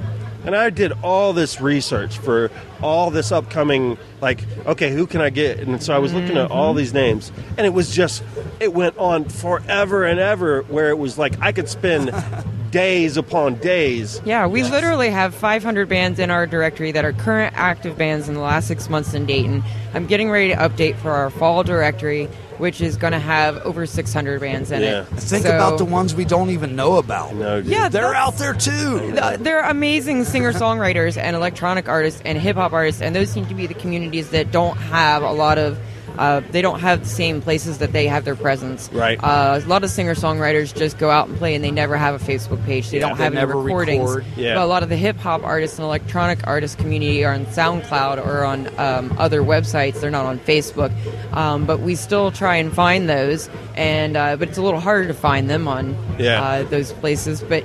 and 0.45 0.57
I 0.57 0.71
did 0.71 0.93
all 1.03 1.33
this 1.33 1.61
research 1.61 2.19
for 2.19 2.51
all 2.83 3.11
this 3.11 3.31
upcoming, 3.31 3.99
like, 4.21 4.45
okay, 4.67 4.91
who 4.91 5.07
can 5.07 5.21
I 5.21 5.31
get? 5.31 5.59
And 5.59 5.83
so 5.83 5.95
I 5.95 5.99
was 5.99 6.15
looking 6.15 6.37
at 6.37 6.51
all 6.51 6.71
mm-hmm. 6.71 6.79
these 6.79 6.95
names, 6.95 7.31
and 7.59 7.67
it 7.67 7.75
was 7.75 7.95
just, 7.95 8.23
it 8.59 8.73
went 8.73 8.97
on 8.97 9.29
forever 9.29 10.05
and 10.05 10.19
ever, 10.19 10.63
where 10.63 10.89
it 10.89 10.99
was 10.99 11.19
like 11.19 11.41
I 11.41 11.53
could 11.53 11.69
spend 11.69 12.11
days 12.71 13.17
upon 13.17 13.57
days. 13.57 14.21
Yeah, 14.25 14.47
we 14.47 14.63
literally 14.63 15.11
have 15.11 15.35
500 15.35 15.89
bands 15.89 16.19
in 16.19 16.31
our 16.31 16.47
directory 16.47 16.93
that 16.93 17.05
are 17.05 17.13
current 17.13 17.55
active 17.57 17.99
bands 17.99 18.29
in 18.29 18.35
the 18.35 18.41
last 18.41 18.69
six 18.69 18.89
months 18.89 19.13
in 19.13 19.27
Dayton. 19.27 19.63
I'm 19.93 20.07
getting 20.07 20.31
ready 20.31 20.49
to 20.49 20.57
update 20.57 20.97
for 20.97 21.11
our 21.11 21.31
fall 21.31 21.65
directory, 21.65 22.29
which 22.61 22.81
is 22.81 22.97
going 22.97 23.13
to 23.13 23.19
have 23.19 23.57
over 23.67 23.87
600 23.87 24.41
bands 24.41 24.71
in 24.71 24.83
it. 24.83 25.07
Think 25.17 25.45
So- 25.47 25.55
about 25.55 25.79
the 25.79 25.85
ones 25.85 26.15
we 26.15 26.25
don't 26.25 26.51
even 26.51 26.77
know 26.77 26.97
about. 26.99 27.35
Yeah, 27.67 27.89
they're 27.89 28.15
out 28.15 28.37
there 28.39 28.55
too. 28.55 29.13
They're 29.41 29.63
amazing 29.63 30.25
singer 30.25 30.53
songwriters 30.53 31.17
and 31.17 31.35
electronic 31.35 31.89
artists 31.89 32.23
and 32.25 32.39
hip 32.39 32.57
hop 32.57 32.73
artists, 32.73 33.01
and 33.03 33.17
those 33.17 33.31
seem 33.31 33.47
to 33.47 33.55
be 33.55 33.67
the 33.67 33.75
communities 33.75 34.31
that 34.31 34.53
don't 34.53 34.77
have 34.77 35.23
a 35.23 35.33
lot 35.33 35.59
of. 35.59 35.79
Uh, 36.21 36.41
they 36.51 36.61
don't 36.61 36.81
have 36.81 37.01
the 37.01 37.09
same 37.09 37.41
places 37.41 37.79
that 37.79 37.93
they 37.93 38.07
have 38.07 38.27
their 38.27 38.37
presence. 38.37 38.91
Right. 38.93 39.19
Uh, 39.25 39.59
a 39.65 39.67
lot 39.67 39.83
of 39.85 39.91
singer 39.91 40.15
songwriters 40.15 40.75
just 40.75 40.99
go 40.99 41.09
out 41.11 41.29
and 41.29 41.39
play, 41.39 41.55
and 41.55 41.65
they 41.65 41.71
never 41.71 41.97
have 41.97 42.15
a 42.15 42.23
Facebook 42.23 42.63
page. 42.67 42.91
They 42.91 42.99
Yeah, 43.01 43.09
don't 43.09 43.17
they 43.19 43.25
have 43.25 43.33
any 43.33 43.41
never 43.41 43.57
recordings. 43.57 44.09
record. 44.17 44.25
Yeah. 44.37 44.55
But 44.57 44.65
a 44.65 44.67
lot 44.67 44.83
of 44.83 44.91
the 44.91 44.97
hip 44.97 45.17
hop 45.17 45.43
artists 45.45 45.79
and 45.79 45.85
electronic 45.87 46.47
artist 46.47 46.77
community 46.77 47.25
are 47.25 47.33
on 47.33 47.47
SoundCloud 47.47 48.25
or 48.27 48.45
on 48.45 48.69
um, 48.79 49.17
other 49.19 49.41
websites. 49.41 50.01
They're 50.01 50.11
not 50.11 50.27
on 50.27 50.39
Facebook. 50.41 50.93
Um, 51.35 51.65
but 51.65 51.81
we 51.81 51.95
still 51.95 52.31
try 52.31 52.57
and 52.57 52.71
find 52.71 53.09
those, 53.09 53.49
and 53.75 54.15
uh, 54.17 54.37
but 54.37 54.49
it's 54.51 54.59
a 54.59 54.63
little 54.63 54.81
harder 54.81 55.09
to 55.09 55.15
find 55.15 55.49
them 55.49 55.67
on 55.67 55.97
Yeah. 56.19 56.43
uh, 56.43 56.63
those 56.65 56.93
places. 56.93 57.41
But 57.43 57.65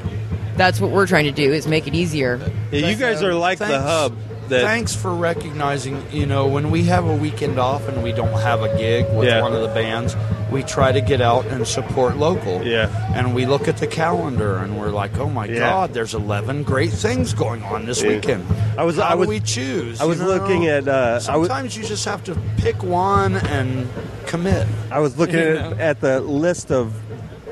that's 0.56 0.80
what 0.80 0.92
we're 0.92 1.08
trying 1.08 1.26
to 1.26 1.32
do 1.34 1.52
is 1.52 1.68
make 1.68 1.88
it 1.88 1.94
easier. 1.94 2.40
Yeah, 2.72 2.88
you 2.88 2.96
guys 2.96 3.22
are 3.22 3.34
like 3.34 3.58
the 3.60 3.82
hub. 3.82 4.16
Thanks 4.50 4.96
for 4.96 5.14
recognizing. 5.14 6.04
You 6.12 6.26
know, 6.26 6.48
when 6.48 6.72
we 6.72 6.84
have 6.84 7.06
a 7.06 7.16
weekend 7.16 7.60
off 7.60 7.88
and 7.88 8.04
we 8.04 8.12
don't 8.12 8.40
have 8.42 8.62
a 8.62 8.78
gig 8.78 9.06
with 9.14 9.28
Yeah. 9.28 9.42
one 9.42 9.54
of 9.54 9.62
the 9.62 9.68
bands, 9.70 10.16
we 10.52 10.64
try 10.64 10.92
to 10.92 11.02
get 11.02 11.22
out 11.22 11.46
and 11.48 11.68
support 11.68 12.18
local. 12.18 12.64
Yeah. 12.66 12.90
And 13.16 13.34
we 13.36 13.46
look 13.46 13.68
at 13.68 13.78
the 13.78 13.88
calendar 13.88 14.58
and 14.58 14.80
we're 14.80 14.92
like, 14.92 15.18
oh 15.18 15.30
my 15.30 15.46
Yeah. 15.46 15.60
God, 15.60 15.94
there's 15.94 16.14
11 16.14 16.64
great 16.64 16.92
things 16.92 17.34
going 17.34 17.64
on 17.64 17.86
this 17.86 18.02
Yeah. 18.04 18.10
weekend. 18.10 18.46
I 18.78 18.84
was- 18.84 18.98
How 18.98 19.04
I 19.04 19.16
was- 19.16 19.28
we 19.28 19.40
choose? 19.40 20.00
I 20.00 20.06
was 20.06 20.20
you 20.20 20.26
know? 20.26 20.30
looking 20.34 20.68
at, 20.68 20.88
uh, 20.88 21.14
was- 21.16 21.26
Sometimes 21.26 21.76
you 21.76 21.84
just 21.84 22.06
have 22.06 22.24
to 22.26 22.36
pick 22.58 22.84
one 22.84 23.38
and 23.38 23.88
commit. 24.28 24.68
I 24.92 25.00
was 25.00 25.18
looking 25.18 25.36
at, 25.40 25.80
at 25.80 26.02
the 26.02 26.20
list 26.20 26.72
of 26.72 26.94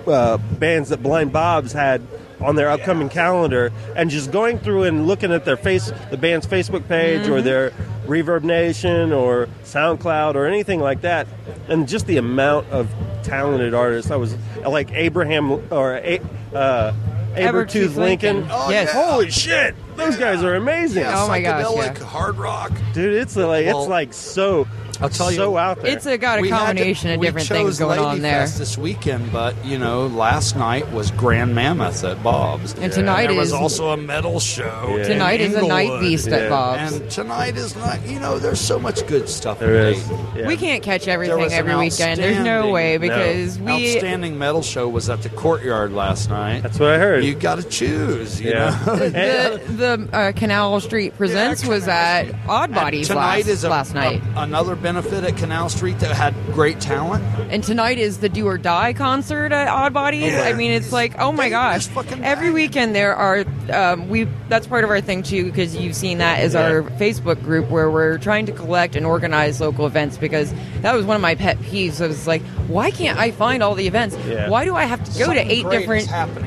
uh, 0.06 0.38
bands 0.60 0.90
that 0.90 1.02
Blind 1.02 1.32
Bob's 1.32 1.72
had 1.72 2.02
on 2.44 2.56
their 2.56 2.70
upcoming 2.70 3.10
calendar, 3.10 3.72
and 3.96 4.10
just 4.10 4.32
going 4.32 4.60
through 4.60 4.84
and 4.84 5.08
looking 5.08 5.32
at 5.32 5.46
their 5.46 5.58
face, 5.58 5.92
the 6.12 6.18
band's 6.18 6.46
Facebook 6.46 6.88
page, 6.88 7.28
or 7.28 7.40
Mhm. 7.40 7.44
their 7.44 7.72
Reverb 8.08 8.44
Nation, 8.44 9.14
or 9.14 9.48
SoundCloud, 9.64 10.36
or 10.36 10.46
anything 10.46 10.80
like 10.82 11.02
that, 11.02 11.26
and 11.70 11.88
just 11.88 12.06
the 12.08 12.18
amount 12.18 12.70
of 12.72 12.88
talented 13.24 13.74
artists. 13.74 14.12
I 14.12 14.18
was 14.18 14.36
like 14.68 14.90
Abraham 14.94 15.52
or 15.72 15.96
A- 15.96 16.20
uh, 16.54 16.92
Abertooth 17.36 17.36
Abertooth 17.36 17.96
Lincoln. 17.96 18.36
Lincoln. 18.38 18.48
Oh, 18.52 18.70
Yes. 18.70 18.92
Holy 18.92 19.32
shit! 19.32 19.74
Those 19.96 20.18
guys 20.18 20.44
are 20.44 20.54
amazing. 20.56 21.02
Yeah, 21.04 21.24
Oh 21.24 21.28
my 21.28 21.42
gosh, 21.42 21.64
psychedelic, 21.66 22.00
yeah. 22.00 22.06
hard 22.06 22.38
rock. 22.38 22.72
dude! 22.94 23.14
It's 23.16 23.36
like 23.36 23.66
Well, 23.66 23.80
it's 23.82 23.90
like 23.90 24.14
so. 24.14 24.68
I'll 25.04 25.10
tell 25.10 25.32
you, 25.32 25.38
so 25.38 25.58
out 25.58 25.82
there. 25.82 25.92
It's 25.92 26.06
a, 26.06 26.18
got 26.18 26.40
a 26.40 26.42
We 26.42 26.50
had 26.50 26.60
to- 26.60 26.66
combination 26.66 27.12
of 27.12 27.22
different 27.22 27.48
things 27.48 27.78
going 27.80 28.00
Lady 28.00 28.04
on 28.04 28.22
there. 28.22 28.42
Fest 28.42 28.58
this 28.58 28.78
weekend, 28.78 29.32
but 29.32 29.54
you 29.66 29.78
know, 29.78 30.08
last 30.08 30.56
night 30.56 30.90
was 30.92 31.12
Grand 31.12 31.54
Mammoth 31.54 32.04
at 32.04 32.22
Bob's, 32.24 32.74
And 32.76 32.92
tonight 32.92 33.28
there 33.28 33.36
was 33.36 33.50
is- 33.50 33.54
also 33.54 33.90
a 33.90 33.98
metal 33.98 34.40
show. 34.40 34.96
in 34.98 35.06
Tonight 35.08 35.42
is 35.42 35.54
a 35.56 35.62
night 35.68 35.82
Englewood. 35.84 36.02
beast 36.02 36.28
at 36.30 36.50
Bob's. 36.50 36.94
and 36.94 37.12
tonight 37.12 37.58
is 37.58 37.76
not. 37.76 38.06
You 38.08 38.20
know, 38.20 38.40
there's 38.40 38.60
so 38.62 38.80
much 38.80 39.06
good 39.08 39.30
stuff. 39.30 39.60
There 39.60 39.88
in 39.88 39.94
is. 39.96 40.10
Yeah. 40.36 40.48
We 40.48 40.58
can't 40.58 40.82
catch 40.84 41.08
everything 41.08 41.52
every 41.52 41.76
weekend. 41.76 42.20
There's 42.20 42.44
no 42.44 42.70
way 42.72 42.98
because 42.98 43.58
no. 43.60 43.76
we. 43.76 43.94
outstanding 43.96 44.38
metal 44.38 44.62
show 44.62 44.88
was 44.90 45.10
at 45.10 45.22
the 45.22 45.30
Courtyard 45.30 45.92
last 45.92 46.30
night. 46.30 46.64
That's 46.64 46.80
what 46.80 46.90
I 46.92 46.98
heard. 46.98 47.24
You 47.24 47.36
got 47.36 47.56
to 47.60 47.64
choose. 47.64 48.40
You 48.42 48.52
Yeah. 48.52 48.80
know. 48.86 48.96
The, 48.96 49.62
the 50.08 50.10
uh, 50.16 50.32
Canal 50.34 50.80
Street 50.80 51.18
Presents 51.18 51.66
was 51.66 51.88
at 51.88 52.26
Odd 52.48 52.74
Bodies 52.74 53.10
last, 53.10 53.48
is 53.48 53.64
a, 53.64 53.70
last 53.70 53.94
night. 53.94 54.22
a- 54.36 54.42
another 54.42 54.76
benefit 54.94 55.24
at 55.24 55.36
Canal 55.38 55.70
Street 55.70 55.98
that 56.00 56.12
had 56.16 56.36
great 56.54 56.80
talent. 56.80 57.24
And 57.52 57.64
tonight 57.64 57.98
is 57.98 58.20
the 58.20 58.30
Do 58.30 58.48
or 58.48 58.58
Die 58.60 58.94
concert 58.94 59.52
at 59.52 59.68
Odd 59.68 59.92
Bodies. 59.94 60.34
I 60.36 60.54
mean, 60.54 60.72
it's 60.72 60.92
like, 60.92 61.16
oh 61.20 61.32
my 61.32 61.50
gosh! 61.50 61.88
Every 62.22 62.52
weekend 62.52 62.96
there 62.96 63.16
are 63.16 63.44
um, 63.72 64.08
we. 64.10 64.28
That's 64.50 64.68
part 64.68 64.84
of 64.84 64.92
our 64.92 65.02
thing 65.02 65.24
too, 65.24 65.46
because 65.46 65.76
you've 65.76 65.96
seen 65.96 66.20
that 66.20 66.40
as 66.40 66.54
Yeah. 66.54 66.62
our 66.68 66.84
Facebook 66.84 67.42
group 67.44 67.70
where 67.70 67.90
we're 67.90 68.20
trying 68.20 68.46
to 68.46 68.52
collect 68.52 68.96
and 68.96 69.06
organize 69.06 69.60
local 69.60 69.88
events. 69.88 70.18
Because 70.18 70.54
that 70.82 70.94
was 70.94 71.06
one 71.06 71.16
of 71.16 71.22
my 71.22 71.34
pet 71.36 71.58
peeves. 71.60 72.04
I 72.04 72.08
was 72.08 72.28
like, 72.28 72.44
why 72.68 72.92
can't 72.92 73.18
I 73.18 73.32
find 73.32 73.64
all 73.64 73.74
the 73.74 73.88
events? 73.88 74.16
Yeah. 74.28 74.50
Why 74.50 74.64
do 74.66 74.76
I 74.76 74.86
have 74.86 75.04
to 75.04 75.12
go 75.18 75.26
Something 75.26 75.48
to 75.48 75.52
eight 75.54 75.70
different 75.70 76.04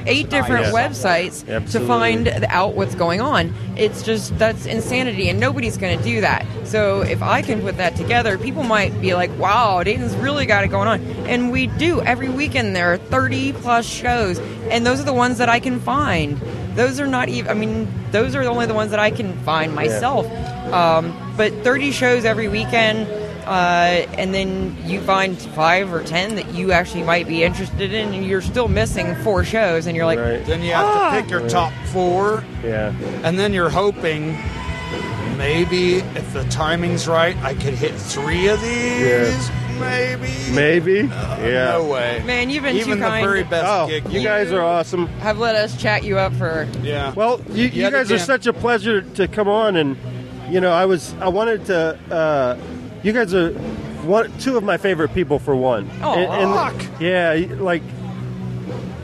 eight 0.07 0.31
tonight. 0.31 0.31
different 0.31 0.67
Yes. 0.73 1.03
websites 1.45 1.71
to 1.73 1.81
find 1.81 2.29
out 2.49 2.75
what's 2.75 2.95
going 2.95 3.21
on? 3.21 3.53
It's 3.77 4.03
just 4.03 4.39
that's 4.39 4.67
insanity, 4.67 5.29
and 5.29 5.41
nobody's 5.41 5.77
going 5.77 5.99
to 5.99 6.05
do 6.05 6.21
that. 6.21 6.47
So 6.65 7.03
if 7.03 7.23
I 7.23 7.43
can 7.43 7.61
put 7.61 7.77
that 7.77 7.97
together, 7.97 8.36
people 8.39 8.63
might 8.63 9.01
be 9.01 9.15
like, 9.15 9.31
"Wow, 9.39 9.83
Dayton's 9.83 10.15
really 10.17 10.47
got 10.47 10.65
it 10.65 10.69
going 10.69 10.89
on." 10.89 11.01
And 11.27 11.51
we 11.51 11.67
do 11.67 12.01
every 12.03 12.29
weekend. 12.29 12.75
There 12.77 12.93
are 12.93 12.97
thirty 12.99 13.53
plus 13.53 13.87
shows, 13.87 14.39
and 14.71 14.85
those 14.87 15.01
are 15.01 15.05
the 15.05 15.13
ones 15.13 15.39
that 15.39 15.49
I 15.49 15.61
can 15.61 15.81
find. 15.81 16.39
Those 16.75 17.01
are 17.01 17.07
not 17.07 17.29
even. 17.29 17.51
I 17.51 17.55
mean, 17.55 17.89
those 18.13 18.35
are 18.35 18.43
only 18.43 18.67
the 18.67 18.75
ones 18.75 18.91
that 18.91 19.01
I 19.01 19.11
can 19.11 19.33
find 19.41 19.75
myself. 19.75 20.27
Um, 20.73 21.15
but 21.37 21.53
thirty 21.65 21.91
shows 21.93 22.25
every 22.25 22.49
weekend. 22.49 23.09
Uh, 23.47 24.05
and 24.19 24.35
then 24.35 24.77
you 24.87 25.01
find 25.01 25.39
five 25.39 25.93
or 25.95 26.03
ten 26.03 26.35
that 26.35 26.53
you 26.53 26.73
actually 26.73 27.05
might 27.05 27.29
be 27.29 27.45
interested 27.45 27.93
in, 27.95 28.13
and 28.13 28.27
you're 28.27 28.43
still 28.43 28.67
missing 28.67 29.15
four 29.23 29.45
shows, 29.45 29.87
and 29.87 29.95
you're 29.97 30.05
like, 30.05 30.19
Right. 30.19 30.45
Then 30.45 30.63
you 30.63 30.73
have 30.73 30.85
Ah. 30.85 31.15
to 31.15 31.21
pick 31.23 31.31
your 31.31 31.49
top 31.49 31.73
four, 31.93 32.43
Yeah. 32.65 32.93
and 33.23 33.39
then 33.39 33.53
you're 33.53 33.69
hoping 33.71 34.37
maybe 35.37 35.97
if 35.97 36.33
the 36.33 36.45
timing's 36.45 37.07
right, 37.09 37.37
I 37.43 37.55
could 37.55 37.75
hit 37.75 37.95
three 37.95 38.49
of 38.49 38.61
these. 38.63 39.51
Maybe. 39.79 40.31
Maybe. 40.55 40.93
yeah. 41.09 41.73
No 41.73 41.85
way. 41.85 42.23
Man, 42.25 42.49
you've 42.49 42.63
been 42.63 42.77
Even 42.77 42.95
too 42.95 43.01
the 43.01 43.07
kind. 43.07 43.25
very 43.27 43.43
best 43.43 43.67
Oh, 43.69 43.87
gig. 43.87 44.09
you 44.11 44.23
guys 44.23 44.51
are 44.51 44.63
awesome. 44.63 45.07
have 45.19 45.39
let 45.39 45.55
us 45.55 45.77
chat 45.81 46.03
you 46.03 46.19
up 46.19 46.33
for 46.35 46.67
Yeah. 46.83 47.13
Well, 47.15 47.43
you, 47.51 47.65
you 47.65 47.83
Yet 47.83 47.93
guys 47.93 48.11
are 48.11 48.19
such 48.19 48.47
a 48.47 48.55
pleasure 48.55 49.03
to 49.03 49.29
come 49.29 49.49
on, 49.49 49.77
and 49.77 49.97
you 50.49 50.61
know, 50.61 50.73
I 50.73 50.87
was 50.87 51.13
I 51.21 51.29
wanted 51.29 51.67
to. 51.67 51.99
Uh, 52.11 52.57
you 53.03 53.13
guys 53.13 53.35
are 53.35 53.51
one, 54.07 54.33
two 54.39 54.57
of 54.57 54.65
my 54.65 54.79
favorite 54.79 55.13
people 55.13 55.39
for 55.39 55.55
one. 55.55 55.91
Oh, 56.03 56.15
And- 56.15 56.33
and- 56.33 56.55
fuck. 56.55 57.01
yeah, 57.01 57.35
like 57.59 57.83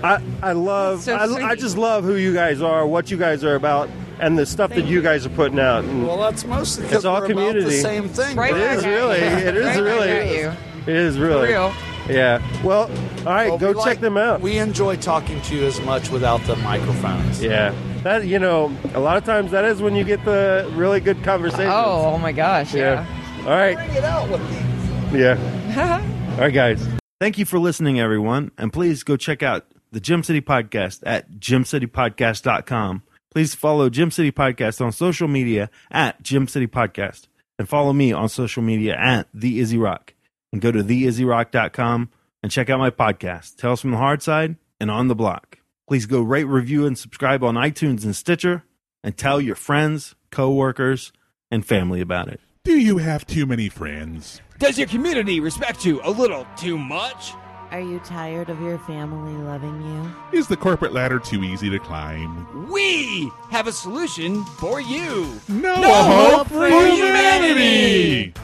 I 0.03 0.23
I 0.43 0.53
love 0.53 1.03
so 1.03 1.15
I, 1.15 1.51
I 1.51 1.55
just 1.55 1.77
love 1.77 2.03
who 2.05 2.15
you 2.17 2.33
guys 2.33 2.63
are, 2.63 2.87
what 2.87 3.11
you 3.11 3.17
guys 3.19 3.45
are 3.45 3.55
about, 3.57 3.91
and 4.23 4.39
the 4.39 4.47
stuff 4.47 4.71
that 4.71 4.87
you 4.87 5.03
guys 5.03 5.27
are 5.27 5.31
putting 5.31 5.59
out. 5.59 5.85
And 5.85 6.07
Well, 6.07 6.17
that's 6.19 6.45
mostly 6.47 6.85
because 6.85 6.99
it's 6.99 7.05
all 7.05 7.21
we're 7.21 7.27
community. 7.27 7.59
about 7.61 7.71
the 7.71 7.77
same 7.81 8.09
thing. 8.09 8.37
Right 8.37 8.55
It 8.55 8.61
back 8.61 8.79
is 8.79 8.87
really. 8.87 9.17
It 9.19 9.57
is 9.57 9.65
Right 9.65 9.81
really. 9.83 10.11
at 10.11 10.29
you. 10.35 10.53
It 10.93 10.97
is 10.97 11.19
really. 11.19 11.49
Real. 11.49 11.73
Yeah. 12.09 12.41
Well, 12.65 12.91
all 13.27 13.33
right, 13.33 13.49
Well, 13.51 13.59
go 13.59 13.75
check 13.75 13.85
like- 13.85 14.01
them 14.01 14.17
out. 14.17 14.41
We 14.41 14.59
enjoy 14.59 14.97
talking 14.97 15.41
to 15.43 15.55
you 15.55 15.65
as 15.67 15.81
much 15.83 16.11
without 16.11 16.41
the 16.45 16.57
microphones. 16.57 17.43
yeah. 17.43 17.73
That 18.03 18.27
you 18.27 18.39
know, 18.41 18.73
a 18.95 19.01
lot 19.01 19.17
of 19.17 19.25
times 19.25 19.53
that 19.53 19.65
is 19.65 19.81
when 19.81 19.95
you 19.95 20.03
get 20.03 20.25
the 20.25 20.69
really 20.75 20.99
good 20.99 21.23
conversations. 21.23 21.71
Oh, 21.73 22.13
oh 22.15 22.19
my 22.19 22.33
gosh, 22.33 22.75
yeah. 22.75 23.07
All 23.45 23.51
right. 23.51 23.77
Bring 23.77 23.91
it 23.93 24.05
out 24.05 24.29
with 24.29 24.41
these. 24.51 25.21
Yeah. 25.21 26.03
All 26.33 26.39
right, 26.39 26.53
guys. 26.53 26.85
Thank 27.21 27.39
you 27.39 27.45
for 27.45 27.61
listening, 27.61 28.01
everyone. 28.01 28.51
And 28.59 28.73
please 28.73 29.05
go 29.05 29.17
check 29.17 29.43
out 29.45 29.67
the 29.93 30.01
Gem 30.01 30.25
City 30.25 30.41
Podcast 30.41 31.01
at 31.07 31.31
gemcitypodcast.com. 31.39 33.03
Please 33.33 33.55
follow 33.55 33.89
Gem 33.89 34.11
City 34.11 34.31
Podcast 34.31 34.85
on 34.85 34.93
social 34.93 35.27
media 35.27 35.71
at 35.91 36.23
Gem 36.23 36.47
City 36.47 36.67
Podcast. 36.67 37.29
And 37.59 37.67
follow 37.67 37.95
me 37.95 38.13
on 38.13 38.29
social 38.29 38.63
media 38.63 38.95
at 38.95 39.27
The 39.33 39.59
Izzy 39.59 39.79
Rock. 39.79 40.13
And 40.53 40.61
go 40.61 40.71
to 40.71 40.85
theizzyrock.com 40.85 42.11
and 42.43 42.53
check 42.53 42.69
out 42.69 42.79
my 42.79 42.91
podcast, 42.91 43.57
Tales 43.57 43.81
from 43.81 43.93
the 43.93 43.97
Hard 43.97 44.23
Side 44.23 44.57
and 44.79 44.91
On 44.91 45.09
the 45.09 45.15
Block. 45.15 45.61
Please 45.89 46.05
go 46.05 46.21
rate, 46.21 46.45
review, 46.45 46.85
and 46.85 46.99
subscribe 46.99 47.43
on 47.43 47.55
iTunes 47.55 48.05
and 48.05 48.15
Stitcher. 48.15 48.65
And 49.03 49.17
tell 49.17 49.41
your 49.41 49.57
friends, 49.57 50.15
coworkers, 50.31 51.11
and 51.51 51.65
family 51.65 52.03
about 52.03 52.29
it. 52.29 52.41
Do 52.65 52.79
you 52.79 52.99
have 52.99 53.27
too 53.27 53.47
many 53.47 53.71
friends? 53.71 54.43
Does 54.59 54.79
your 54.79 54.89
community 54.89 55.41
respect 55.41 55.87
you 55.87 56.03
a 56.05 56.11
little 56.11 56.47
too 56.57 56.77
much? 56.77 57.33
Are 57.73 57.81
you 57.81 58.01
tired 58.01 58.51
of 58.51 58.61
your 58.61 58.79
family 58.81 59.33
loving 59.33 59.81
you? 59.81 60.39
Is 60.39 60.47
the 60.47 60.59
corporate 60.59 60.93
ladder 60.93 61.19
too 61.19 61.43
easy 61.43 61.71
to 61.71 61.79
climb? 61.79 62.71
We 62.71 63.33
have 63.51 63.67
a 63.67 63.73
solution 63.73 64.45
for 64.45 64.79
you. 64.83 65.41
No, 65.49 65.75
hope 65.77 66.49
for 66.49 66.69
humanity. 66.69 68.35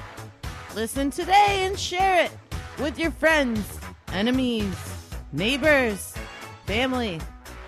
Listen 0.74 1.10
today 1.10 1.66
and 1.66 1.78
share 1.78 2.24
it 2.24 2.30
with 2.78 2.98
your 2.98 3.10
friends, 3.10 3.78
enemies, 4.14 4.74
neighbors, 5.32 6.14
family, 6.64 7.20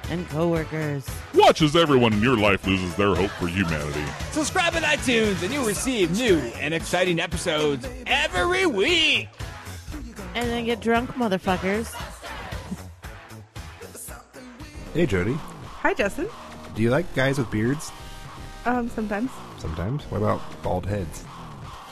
and 0.09 0.27
coworkers. 0.31 1.07
Watch 1.35 1.61
as 1.61 1.77
everyone 1.77 2.15
in 2.15 2.23
your 2.23 2.39
life 2.39 2.67
loses 2.67 2.95
their 2.95 3.15
hope 3.15 3.33
for 3.33 3.49
humanity. 3.49 4.05
Subscribe 4.31 4.77
on 4.77 4.83
iTunes 4.83 5.43
and 5.43 5.53
you'll 5.53 5.67
receive 5.67 6.11
new 6.17 6.39
and 6.59 6.73
exciting 6.73 7.21
episodes 7.21 7.87
every 8.07 8.65
week. 8.65 9.29
And 10.35 10.49
then 10.49 10.65
get 10.65 10.81
drunk, 10.81 11.11
motherfuckers. 11.11 11.93
Hey, 14.95 15.07
Jody. 15.07 15.35
Hi, 15.83 15.95
Justin. 15.95 16.29
Do 16.75 16.83
you 16.83 16.91
like 16.91 17.13
guys 17.15 17.39
with 17.39 17.51
beards? 17.51 17.91
Um, 18.65 18.89
sometimes, 18.91 19.31
Sometimes. 19.59 20.05
What 20.05 20.19
about 20.19 20.41
bald 20.63 20.87
heads? 20.87 21.25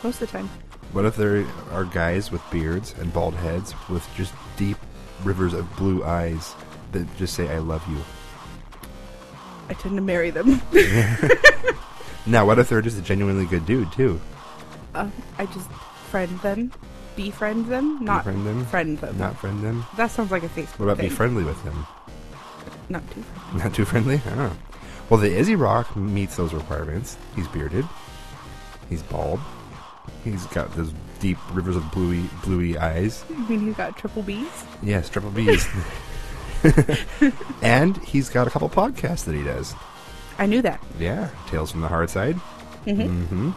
most 0.03 0.21
of 0.23 0.31
the 0.31 0.39
time. 0.39 0.49
What 0.93 1.05
if 1.05 1.17
there 1.17 1.45
are 1.73 1.85
guys 1.85 2.31
with 2.31 2.41
beards 2.51 2.95
and 3.01 3.13
bald 3.13 3.35
heads 3.35 3.75
with 3.89 4.07
just 4.17 4.33
deep 4.57 4.77
rivers 5.25 5.53
of 5.53 5.75
blue 5.77 6.05
eyes 6.05 6.55
that 6.93 7.07
just 7.17 7.35
say 7.35 7.49
"I 7.49 7.59
love 7.59 7.83
you"? 7.89 7.99
I 9.69 9.75
tend 9.75 9.97
to 9.97 10.03
marry 10.03 10.31
them. 10.31 10.63
now, 12.27 12.47
what 12.47 12.59
if 12.59 12.69
they're 12.69 12.81
just 12.83 12.99
a 12.99 13.03
genuinely 13.03 13.45
good 13.47 13.67
dude 13.67 13.91
too? 13.93 14.21
um, 14.95 15.13
I 15.39 15.47
just 15.47 15.71
friend 16.11 16.39
them, 16.41 16.73
befriend 17.19 17.67
them, 17.67 18.03
not 18.05 18.25
Befriend 18.25 18.47
them? 18.47 18.65
friend 18.67 18.97
them. 18.99 19.19
Not 19.19 19.37
friend 19.39 19.63
them. 19.63 19.85
That 19.97 20.11
sounds 20.13 20.31
like 20.31 20.45
a 20.45 20.49
Facebook. 20.49 20.79
What 20.79 20.85
about 20.87 20.97
thing. 20.99 21.09
be 21.09 21.15
friendly 21.15 21.43
with 21.45 21.63
them? 21.65 21.85
Not 22.89 23.03
too. 23.11 23.25
Not 23.55 23.75
too 23.75 23.85
friendly? 23.85 24.23
Oh. 24.27 24.57
Well, 25.11 25.19
the 25.21 25.37
Izzy 25.37 25.57
Rock 25.57 25.95
meets 25.97 26.37
those 26.37 26.55
requirements. 26.55 27.17
He's 27.35 27.49
bearded. 27.49 27.85
He's 28.89 29.03
bald. 29.03 29.41
He's 30.25 30.47
got 30.47 30.75
those 30.77 30.93
deep 31.21 31.39
rivers 31.53 31.75
of 31.77 31.91
bluey, 31.91 32.25
bluey 32.45 32.79
eyes. 32.79 33.25
You 33.29 33.37
mean 33.49 33.61
he's 33.67 33.75
got 33.77 33.97
triple 33.99 34.23
B's? 34.23 34.47
Yes, 34.83 35.09
triple 35.09 35.31
B's. 35.31 35.67
and 37.63 37.97
he's 37.99 38.29
got 38.29 38.47
a 38.47 38.51
couple 38.51 38.69
podcasts 38.69 39.25
that 39.25 39.35
he 39.35 39.43
does. 39.43 39.75
I 40.39 40.47
knew 40.47 40.63
that. 40.63 40.81
Yeah, 40.99 41.31
Tales 41.49 41.71
from 41.73 41.81
the 41.81 41.89
Hard 41.89 42.11
Side. 42.11 42.37
Mhm. 42.87 43.27
hmm 43.27 43.51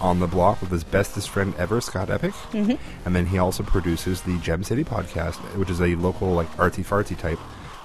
On 0.00 0.18
the 0.18 0.26
block 0.26 0.60
with 0.62 0.70
his 0.70 0.82
bestest 0.84 1.28
friend 1.28 1.54
ever, 1.58 1.80
Scott 1.80 2.08
Epic. 2.10 2.32
Mhm. 2.52 2.78
And 3.04 3.14
then 3.14 3.26
he 3.26 3.38
also 3.38 3.62
produces 3.62 4.22
the 4.22 4.38
Gem 4.38 4.62
City 4.64 4.82
podcast, 4.82 5.34
which 5.56 5.68
is 5.68 5.80
a 5.80 5.94
local, 5.96 6.32
like, 6.32 6.50
artsy 6.56 6.84
fartsy 6.84 7.18
type 7.18 7.38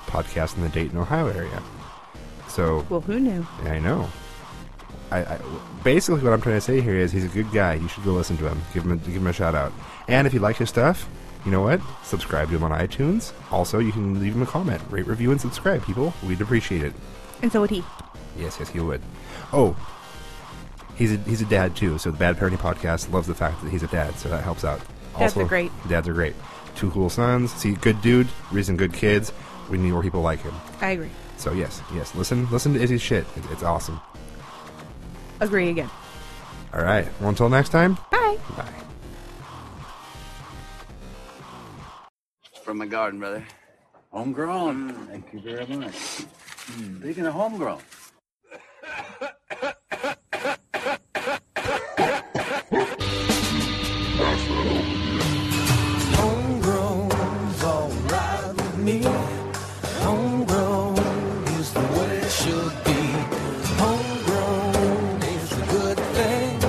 podcast 0.07 0.55
in 0.55 0.63
the 0.63 0.69
Dayton, 0.69 0.97
Ohio 0.97 1.27
area. 1.27 1.61
So, 2.47 2.85
Well, 2.89 3.01
who 3.01 3.19
knew? 3.19 3.45
I 3.65 3.79
know. 3.79 4.07
I, 5.11 5.19
I 5.19 5.39
basically 5.83 6.21
what 6.23 6.31
I'm 6.33 6.41
trying 6.41 6.55
to 6.55 6.61
say 6.61 6.79
here 6.81 6.95
is 6.95 7.11
he's 7.11 7.25
a 7.25 7.29
good 7.29 7.51
guy. 7.51 7.73
You 7.75 7.87
should 7.89 8.03
go 8.05 8.11
listen 8.13 8.37
to 8.37 8.47
him. 8.47 8.61
Give 8.73 8.83
him 8.83 8.91
a, 8.93 8.95
give 8.95 9.15
him 9.15 9.27
a 9.27 9.33
shout 9.33 9.53
out. 9.53 9.71
And 10.07 10.25
if 10.25 10.33
you 10.33 10.39
like 10.39 10.55
his 10.57 10.69
stuff, 10.69 11.07
you 11.45 11.51
know 11.51 11.61
what? 11.61 11.79
Subscribe 12.03 12.49
to 12.49 12.55
him 12.55 12.63
on 12.63 12.71
iTunes. 12.71 13.31
Also, 13.51 13.79
you 13.79 13.91
can 13.91 14.19
leave 14.19 14.33
him 14.35 14.41
a 14.41 14.45
comment, 14.47 14.81
rate, 14.89 15.05
review, 15.05 15.31
and 15.31 15.39
subscribe. 15.39 15.83
People, 15.85 16.13
we'd 16.25 16.41
appreciate 16.41 16.81
it. 16.81 16.93
And 17.43 17.51
so 17.51 17.61
would 17.61 17.69
he. 17.69 17.83
Yes, 18.37 18.57
yes, 18.59 18.69
he 18.69 18.79
would. 18.79 19.01
Oh, 19.53 19.75
he's 20.95 21.13
a 21.13 21.17
he's 21.17 21.41
a 21.41 21.45
dad 21.45 21.75
too. 21.75 21.97
So 21.97 22.11
the 22.11 22.17
Bad 22.17 22.37
Parenting 22.37 22.57
Podcast 22.57 23.11
loves 23.11 23.27
the 23.27 23.35
fact 23.35 23.61
that 23.63 23.69
he's 23.69 23.83
a 23.83 23.87
dad, 23.87 24.15
so 24.15 24.29
that 24.29 24.43
helps 24.43 24.63
out. 24.63 24.81
Dads 25.17 25.37
are 25.37 25.45
great. 25.45 25.71
Dads 25.87 26.07
are 26.07 26.13
great. 26.13 26.35
Two 26.75 26.91
cool 26.91 27.09
sons. 27.09 27.53
See, 27.53 27.73
good 27.73 28.01
dude, 28.01 28.27
raising 28.51 28.75
good 28.77 28.93
kids. 28.93 29.31
We 29.69 29.77
need 29.77 29.91
more 29.91 30.01
people 30.01 30.21
like 30.21 30.41
him. 30.41 30.53
I 30.81 30.91
agree. 30.91 31.09
So 31.37 31.53
yes, 31.53 31.81
yes. 31.93 32.13
Listen, 32.15 32.49
listen 32.51 32.73
to 32.73 32.81
Izzy's 32.81 33.01
shit. 33.01 33.25
It, 33.35 33.43
it's 33.51 33.63
awesome. 33.63 33.99
Agree 35.39 35.69
again. 35.69 35.89
All 36.73 36.81
right. 36.81 37.07
Well, 37.19 37.29
until 37.29 37.49
next 37.49 37.69
time. 37.69 37.97
Bye. 38.11 38.37
Bye. 38.57 38.69
From 42.63 42.77
my 42.77 42.85
garden, 42.85 43.19
brother. 43.19 43.45
Homegrown. 44.11 44.93
Thank 45.07 45.33
you 45.33 45.39
very 45.39 45.65
much. 45.77 45.95
Speaking 45.95 47.25
of 47.25 47.33
homegrown. 47.33 47.81
me. 58.85 59.01
Homegrown 60.03 60.99
is 61.57 61.73
the 61.73 61.79
way 61.79 62.17
it 62.17 62.29
should 62.29 62.83
be. 62.85 63.01
Homegrown 63.81 65.23
is 65.23 65.51
a 65.53 65.65
good 65.71 65.97
thing. 65.97 66.59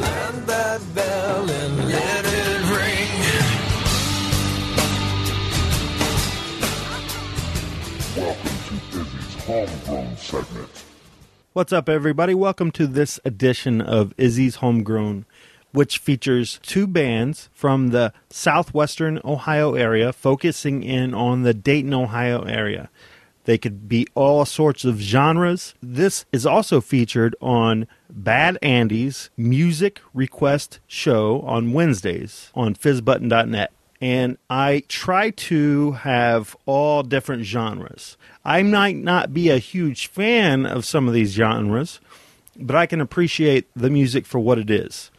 Land 0.00 0.46
that 0.48 0.80
bell 0.92 1.48
and 1.48 1.88
let 1.88 2.24
it 2.24 2.60
ring. 2.74 3.12
Welcome 8.16 8.56
to 8.68 9.00
Izzy's 9.00 9.34
Homegrown 9.44 10.16
segment. 10.16 10.84
What's 11.52 11.72
up, 11.72 11.88
everybody? 11.88 12.34
Welcome 12.34 12.72
to 12.72 12.88
this 12.88 13.20
edition 13.24 13.80
of 13.80 14.14
Izzy's 14.16 14.56
Homegrown, 14.56 15.26
which 15.72 15.98
features 15.98 16.58
two 16.62 16.86
bands 16.86 17.48
from 17.52 17.88
the 17.88 18.12
southwestern 18.28 19.20
Ohio 19.24 19.74
area 19.74 20.12
focusing 20.12 20.82
in 20.82 21.14
on 21.14 21.42
the 21.42 21.54
Dayton, 21.54 21.94
Ohio 21.94 22.42
area. 22.42 22.90
They 23.44 23.58
could 23.58 23.88
be 23.88 24.06
all 24.14 24.44
sorts 24.44 24.84
of 24.84 25.00
genres. 25.00 25.74
This 25.82 26.24
is 26.32 26.44
also 26.44 26.80
featured 26.80 27.34
on 27.40 27.86
Bad 28.08 28.58
Andy's 28.62 29.30
music 29.36 30.00
request 30.12 30.78
show 30.86 31.40
on 31.40 31.72
Wednesdays 31.72 32.50
on 32.54 32.74
fizzbutton.net. 32.74 33.72
And 34.02 34.38
I 34.48 34.84
try 34.88 35.30
to 35.30 35.92
have 35.92 36.56
all 36.64 37.02
different 37.02 37.44
genres. 37.44 38.16
I 38.44 38.62
might 38.62 38.96
not 38.96 39.34
be 39.34 39.50
a 39.50 39.58
huge 39.58 40.06
fan 40.06 40.64
of 40.64 40.86
some 40.86 41.06
of 41.06 41.12
these 41.12 41.32
genres, 41.32 42.00
but 42.56 42.76
I 42.76 42.86
can 42.86 43.00
appreciate 43.00 43.66
the 43.76 43.90
music 43.90 44.26
for 44.26 44.38
what 44.38 44.58
it 44.58 44.70
is. 44.70 45.09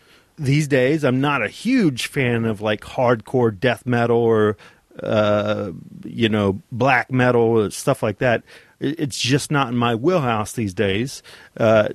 These 0.41 0.67
days, 0.67 1.03
I'm 1.03 1.21
not 1.21 1.43
a 1.43 1.47
huge 1.47 2.07
fan 2.07 2.45
of 2.45 2.61
like 2.61 2.81
hardcore 2.81 3.57
death 3.57 3.85
metal 3.85 4.17
or, 4.17 4.57
uh, 5.01 5.71
you 6.03 6.29
know, 6.29 6.61
black 6.71 7.11
metal 7.11 7.41
or 7.41 7.69
stuff 7.69 8.01
like 8.01 8.17
that. 8.17 8.41
It's 8.79 9.19
just 9.19 9.51
not 9.51 9.67
in 9.67 9.77
my 9.77 9.93
wheelhouse 9.93 10.53
these 10.53 10.73
days. 10.73 11.21
Uh, 11.55 11.89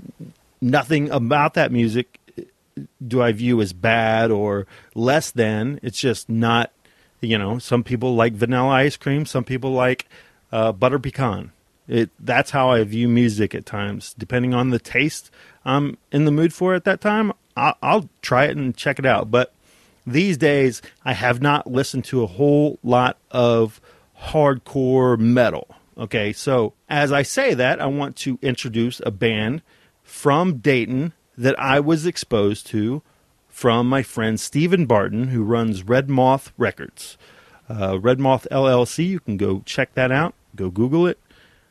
nothing 0.60 1.10
about 1.10 1.54
that 1.54 1.72
music 1.72 2.20
do 3.06 3.20
I 3.22 3.32
view 3.32 3.60
as 3.60 3.72
bad 3.72 4.30
or 4.30 4.66
less 4.94 5.30
than. 5.32 5.80
It's 5.82 5.98
just 5.98 6.28
not, 6.28 6.70
you 7.20 7.38
know, 7.38 7.58
some 7.58 7.82
people 7.82 8.14
like 8.14 8.34
vanilla 8.34 8.68
ice 8.68 8.96
cream, 8.96 9.26
some 9.26 9.44
people 9.44 9.72
like 9.72 10.06
uh, 10.52 10.70
butter 10.72 11.00
pecan. 11.00 11.52
It 11.88 12.10
that's 12.20 12.50
how 12.50 12.70
I 12.70 12.82
view 12.84 13.08
music 13.08 13.54
at 13.54 13.66
times. 13.66 14.14
Depending 14.16 14.54
on 14.54 14.70
the 14.70 14.78
taste 14.78 15.30
I'm 15.64 15.98
in 16.12 16.24
the 16.24 16.30
mood 16.30 16.52
for 16.52 16.74
at 16.74 16.84
that 16.84 17.00
time, 17.00 17.32
I'll, 17.56 17.76
I'll 17.82 18.08
try 18.22 18.44
it 18.44 18.56
and 18.56 18.76
check 18.76 18.98
it 18.98 19.06
out. 19.06 19.30
But 19.30 19.52
these 20.06 20.36
days, 20.36 20.82
I 21.04 21.14
have 21.14 21.42
not 21.42 21.70
listened 21.70 22.04
to 22.06 22.22
a 22.22 22.26
whole 22.26 22.78
lot 22.82 23.18
of 23.30 23.80
hardcore 24.20 25.18
metal. 25.18 25.68
Okay, 25.98 26.32
so 26.32 26.74
as 26.88 27.10
I 27.10 27.22
say 27.22 27.54
that, 27.54 27.80
I 27.80 27.86
want 27.86 28.16
to 28.16 28.38
introduce 28.42 29.00
a 29.04 29.10
band 29.10 29.62
from 30.02 30.58
Dayton 30.58 31.12
that 31.38 31.58
I 31.58 31.80
was 31.80 32.06
exposed 32.06 32.66
to 32.68 33.02
from 33.48 33.88
my 33.88 34.02
friend 34.02 34.38
Stephen 34.38 34.84
Barton, 34.84 35.28
who 35.28 35.42
runs 35.42 35.82
Red 35.82 36.10
Moth 36.10 36.52
Records. 36.58 37.16
Uh, 37.68 37.98
Red 37.98 38.20
Moth 38.20 38.46
LLC, 38.50 39.06
you 39.06 39.20
can 39.20 39.36
go 39.36 39.62
check 39.64 39.94
that 39.94 40.12
out, 40.12 40.34
go 40.54 40.70
Google 40.70 41.06
it. 41.06 41.18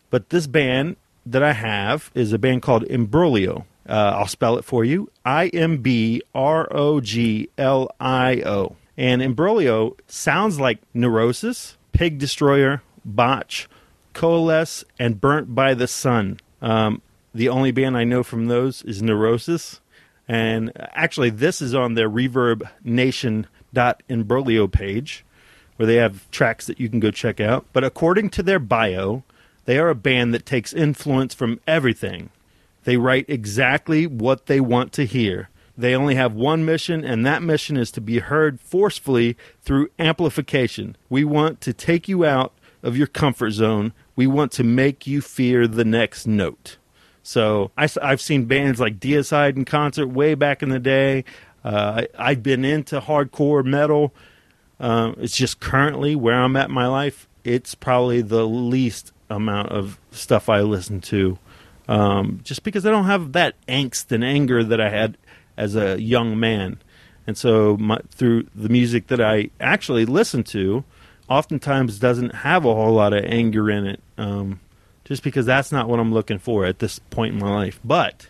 But 0.09 0.29
this 0.29 0.47
band 0.47 0.97
that 1.25 1.43
I 1.43 1.53
have 1.53 2.11
is 2.13 2.33
a 2.33 2.39
band 2.39 2.63
called 2.63 2.83
Imbroglio. 2.89 3.65
Uh, 3.87 4.13
I'll 4.15 4.27
spell 4.27 4.57
it 4.57 4.65
for 4.65 4.83
you 4.83 5.11
I 5.23 5.47
M 5.47 5.77
B 5.77 6.21
R 6.33 6.67
O 6.71 6.99
G 7.01 7.49
L 7.57 7.91
I 7.99 8.41
O. 8.45 8.75
And 8.97 9.21
Imbroglio 9.21 9.95
sounds 10.07 10.59
like 10.59 10.79
Neurosis, 10.93 11.77
Pig 11.91 12.17
Destroyer, 12.17 12.81
Botch, 13.03 13.67
Coalesce, 14.13 14.85
and 14.97 15.19
Burnt 15.19 15.53
by 15.53 15.73
the 15.73 15.87
Sun. 15.87 16.39
Um, 16.61 17.01
the 17.33 17.49
only 17.49 17.71
band 17.71 17.97
I 17.97 18.05
know 18.05 18.23
from 18.23 18.47
those 18.47 18.81
is 18.83 19.01
Neurosis. 19.01 19.81
And 20.27 20.71
actually, 20.75 21.29
this 21.29 21.61
is 21.61 21.75
on 21.75 21.93
their 21.93 22.09
ReverbNation.imbroglio 22.09 24.71
page, 24.71 25.25
where 25.75 25.85
they 25.85 25.95
have 25.95 26.31
tracks 26.31 26.65
that 26.67 26.79
you 26.79 26.87
can 26.89 27.01
go 27.01 27.11
check 27.11 27.39
out. 27.39 27.65
But 27.73 27.83
according 27.83 28.31
to 28.31 28.41
their 28.41 28.57
bio, 28.59 29.23
they 29.65 29.77
are 29.77 29.89
a 29.89 29.95
band 29.95 30.33
that 30.33 30.45
takes 30.45 30.73
influence 30.73 31.33
from 31.33 31.59
everything. 31.67 32.29
They 32.85 32.97
write 32.97 33.25
exactly 33.27 34.07
what 34.07 34.45
they 34.45 34.59
want 34.59 34.93
to 34.93 35.05
hear. 35.05 35.49
They 35.77 35.93
only 35.93 36.15
have 36.15 36.33
one 36.33 36.63
mission, 36.63 37.03
and 37.03 37.25
that 37.25 37.43
mission 37.43 37.75
is 37.75 37.91
to 37.91 38.01
be 38.01 38.19
heard 38.19 38.61
forcefully 38.61 39.35
through 39.61 39.89
amplification. 39.99 40.95
We 41.09 41.25
want 41.25 41.59
to 41.61 41.73
take 41.73 42.07
you 42.07 42.23
out 42.23 42.53
of 42.81 42.95
your 42.95 43.07
comfort 43.07 43.51
zone. 43.51 43.91
We 44.15 44.27
want 44.27 44.51
to 44.53 44.63
make 44.63 45.05
you 45.05 45.19
fear 45.21 45.67
the 45.67 45.83
next 45.83 46.25
note. 46.25 46.77
So 47.23 47.71
I, 47.75 47.89
have 48.01 48.21
seen 48.21 48.45
bands 48.45 48.79
like 48.79 48.99
Deicide 48.99 49.57
in 49.57 49.65
concert 49.65 50.07
way 50.07 50.35
back 50.35 50.61
in 50.63 50.69
the 50.69 50.79
day. 50.79 51.25
Uh, 51.63 52.03
I, 52.17 52.29
I've 52.29 52.43
been 52.43 52.63
into 52.63 53.01
hardcore 53.01 53.65
metal. 53.65 54.13
Uh, 54.79 55.13
it's 55.17 55.35
just 55.35 55.59
currently 55.59 56.15
where 56.15 56.35
I'm 56.35 56.55
at 56.55 56.69
in 56.69 56.75
my 56.75 56.87
life. 56.87 57.27
It's 57.43 57.73
probably 57.73 58.21
the 58.21 58.47
least 58.47 59.11
amount 59.29 59.69
of 59.69 59.99
stuff 60.11 60.49
I 60.49 60.61
listen 60.61 61.01
to, 61.01 61.39
um, 61.87 62.41
just 62.43 62.63
because 62.63 62.85
I 62.85 62.91
don't 62.91 63.05
have 63.05 63.33
that 63.33 63.55
angst 63.67 64.11
and 64.11 64.23
anger 64.23 64.63
that 64.63 64.81
I 64.81 64.89
had 64.89 65.17
as 65.57 65.75
a 65.75 66.01
young 66.01 66.39
man. 66.39 66.77
And 67.27 67.37
so 67.37 67.77
my, 67.77 67.99
through 68.11 68.47
the 68.53 68.69
music 68.69 69.07
that 69.07 69.21
I 69.21 69.49
actually 69.59 70.05
listen 70.05 70.43
to, 70.45 70.83
oftentimes 71.27 71.99
doesn't 71.99 72.35
have 72.35 72.65
a 72.65 72.73
whole 72.73 72.93
lot 72.93 73.13
of 73.13 73.25
anger 73.25 73.69
in 73.69 73.87
it. 73.87 73.99
Um, 74.17 74.59
just 75.05 75.23
because 75.23 75.45
that's 75.45 75.71
not 75.71 75.87
what 75.87 75.99
I'm 75.99 76.13
looking 76.13 76.39
for 76.39 76.65
at 76.65 76.79
this 76.79 76.99
point 76.99 77.33
in 77.33 77.39
my 77.39 77.49
life. 77.49 77.79
But 77.83 78.27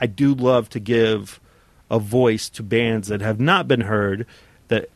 I 0.00 0.06
do 0.06 0.34
love 0.34 0.68
to 0.70 0.80
give 0.80 1.38
a 1.90 1.98
voice 1.98 2.48
to 2.50 2.62
bands 2.62 3.08
that 3.08 3.20
have 3.20 3.38
not 3.38 3.68
been 3.68 3.82
heard, 3.82 4.26
that 4.68 4.88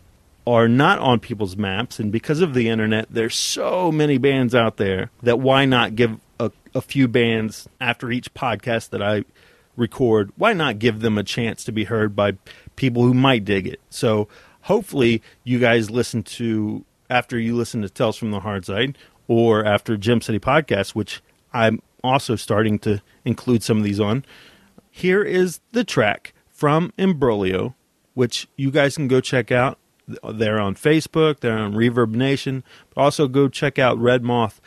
are 0.46 0.68
not 0.68 0.98
on 0.98 1.20
people's 1.20 1.56
maps. 1.56 1.98
And 1.98 2.10
because 2.10 2.40
of 2.40 2.54
the 2.54 2.68
internet, 2.68 3.06
there's 3.10 3.36
so 3.36 3.92
many 3.92 4.16
bands 4.16 4.54
out 4.54 4.78
there 4.78 5.10
that 5.22 5.38
why 5.38 5.66
not 5.66 5.94
give 5.94 6.18
a, 6.38 6.50
a 6.74 6.80
few 6.80 7.08
bands 7.08 7.68
after 7.80 8.10
each 8.10 8.32
podcast 8.34 8.90
that 8.90 9.02
I 9.02 9.24
record? 9.76 10.32
Why 10.36 10.52
not 10.52 10.78
give 10.78 11.00
them 11.00 11.18
a 11.18 11.24
chance 11.24 11.64
to 11.64 11.72
be 11.72 11.84
heard 11.84 12.14
by 12.14 12.32
people 12.76 13.02
who 13.02 13.14
might 13.14 13.44
dig 13.44 13.66
it? 13.66 13.80
So 13.90 14.28
hopefully 14.62 15.22
you 15.44 15.58
guys 15.58 15.90
listen 15.90 16.22
to 16.22 16.84
after 17.10 17.38
you 17.38 17.56
listen 17.56 17.82
to 17.82 17.88
Tales 17.88 18.16
from 18.16 18.30
the 18.30 18.40
Hard 18.40 18.66
Side 18.66 18.98
or 19.26 19.64
after 19.64 19.96
Gem 19.96 20.20
City 20.20 20.38
Podcast, 20.38 20.94
which 20.94 21.22
I'm 21.52 21.80
also 22.04 22.36
starting 22.36 22.78
to 22.80 23.02
include 23.24 23.62
some 23.62 23.78
of 23.78 23.84
these 23.84 24.00
on. 24.00 24.24
Here 24.90 25.22
is 25.22 25.60
the 25.72 25.84
track 25.84 26.34
from 26.48 26.92
Imbroglio, 26.98 27.74
which 28.14 28.48
you 28.56 28.70
guys 28.70 28.96
can 28.96 29.08
go 29.08 29.20
check 29.20 29.50
out. 29.52 29.78
They're 30.06 30.58
on 30.58 30.74
Facebook, 30.74 31.40
they're 31.40 31.58
on 31.58 31.74
Reverb 31.74 32.14
Nation, 32.14 32.64
but 32.94 33.02
also 33.02 33.28
go 33.28 33.48
check 33.48 33.78
out 33.78 33.98
Red 33.98 34.22
Moth 34.22 34.60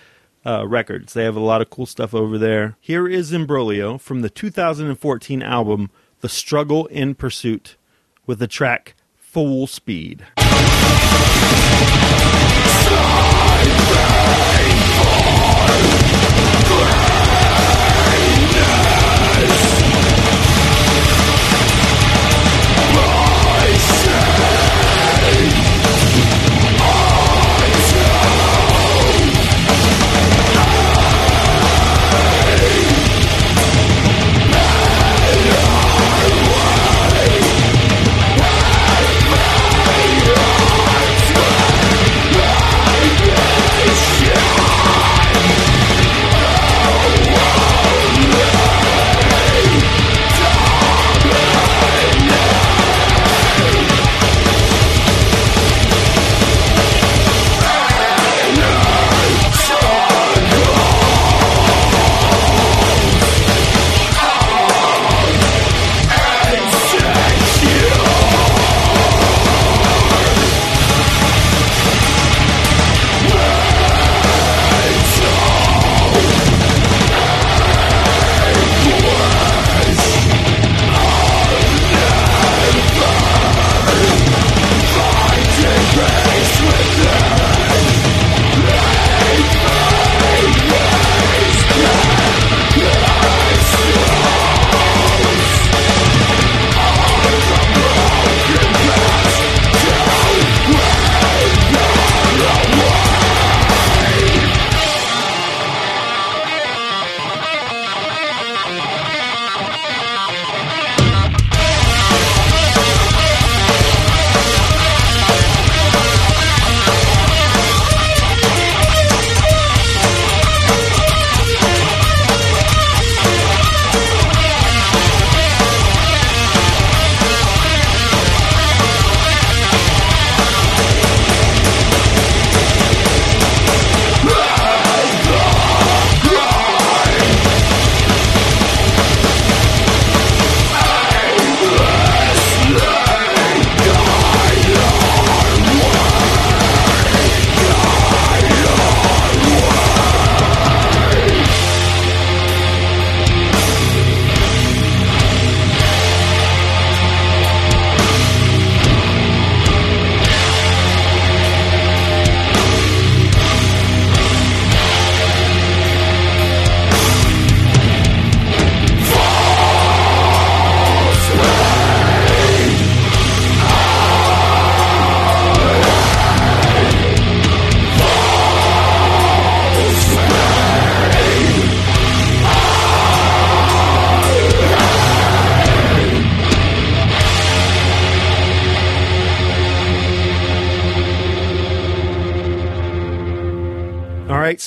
uh, 0.46 0.68
Records. 0.68 1.14
They 1.14 1.24
have 1.24 1.36
a 1.36 1.40
lot 1.40 1.62
of 1.62 1.70
cool 1.70 1.86
stuff 1.86 2.14
over 2.14 2.38
there. 2.38 2.78
Here 2.80 3.08
is 3.08 3.32
Imbroglio 3.32 4.00
from 4.00 4.22
the 4.22 4.30
2014 4.30 5.42
album 5.42 5.90
The 6.22 6.30
Struggle 6.30 6.88
in 6.88 7.16
Pursuit 7.16 7.78
with 8.26 8.40
the 8.40 8.48
track 8.48 8.96
Full 9.18 9.68
Speed. 9.68 10.26
Right, 16.84 17.01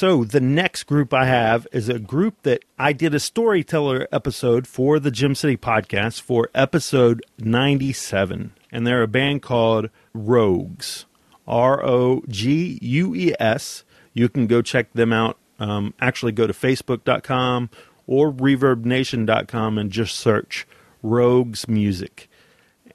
so 0.04 0.22
the 0.22 0.38
next 0.38 0.82
group 0.82 1.14
I 1.14 1.24
have 1.24 1.66
is 1.72 1.88
a 1.88 1.98
group 1.98 2.42
that 2.42 2.62
I 2.78 2.92
did 2.92 3.14
a 3.14 3.18
storyteller 3.18 4.06
episode 4.12 4.66
for 4.66 5.00
the 5.00 5.10
Gem 5.10 5.34
City 5.34 5.56
podcast 5.56 6.20
for 6.20 6.50
episode 6.54 7.24
97. 7.38 8.52
And 8.70 8.86
they're 8.86 9.02
a 9.02 9.08
band 9.08 9.40
called 9.40 9.88
Rogues. 10.12 11.06
R 11.48 11.82
O 11.82 12.22
G 12.28 12.78
U 12.82 13.14
E 13.14 13.32
S. 13.40 13.84
You 14.12 14.28
can 14.28 14.46
go 14.46 14.60
check 14.60 14.92
them 14.92 15.10
out. 15.10 15.38
Um, 15.58 15.94
actually, 16.02 16.32
go 16.32 16.46
to 16.46 16.52
facebook.com 16.52 17.70
or 18.06 18.30
reverbnation.com 18.30 19.78
and 19.78 19.90
just 19.90 20.16
search 20.16 20.66
Rogues 21.02 21.66
Music. 21.66 22.28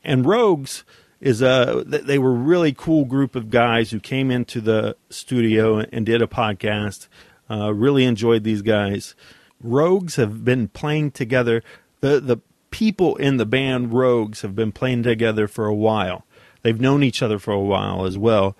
And 0.04 0.28
Rogues 0.28 0.84
is 1.22 1.42
a 1.42 1.84
they 1.86 2.18
were 2.18 2.34
really 2.34 2.74
cool 2.74 3.06
group 3.06 3.36
of 3.36 3.50
guys 3.50 3.92
who 3.92 4.00
came 4.00 4.32
into 4.32 4.62
the 4.62 4.96
studio 5.10 5.80
and 5.80 6.06
did 6.06 6.22
a 6.22 6.28
podcast. 6.28 7.08
Uh, 7.50 7.74
really 7.74 8.06
enjoyed 8.06 8.44
these 8.44 8.62
guys. 8.62 9.16
Rogues 9.62 10.16
have 10.16 10.46
been 10.46 10.68
playing 10.68 11.12
together. 11.12 11.64
The 12.02 12.20
the 12.20 12.38
people 12.72 13.16
in 13.18 13.38
the 13.38 13.46
band 13.46 13.92
Rogues 13.94 14.42
have 14.42 14.56
been 14.56 14.72
playing 14.72 15.04
together 15.04 15.48
for 15.48 15.66
a 15.66 15.76
while. 15.76 16.26
They've 16.62 16.80
known 16.80 17.04
each 17.04 17.22
other 17.22 17.40
for 17.40 17.52
a 17.52 17.60
while 17.60 18.06
as 18.06 18.18
well. 18.18 18.56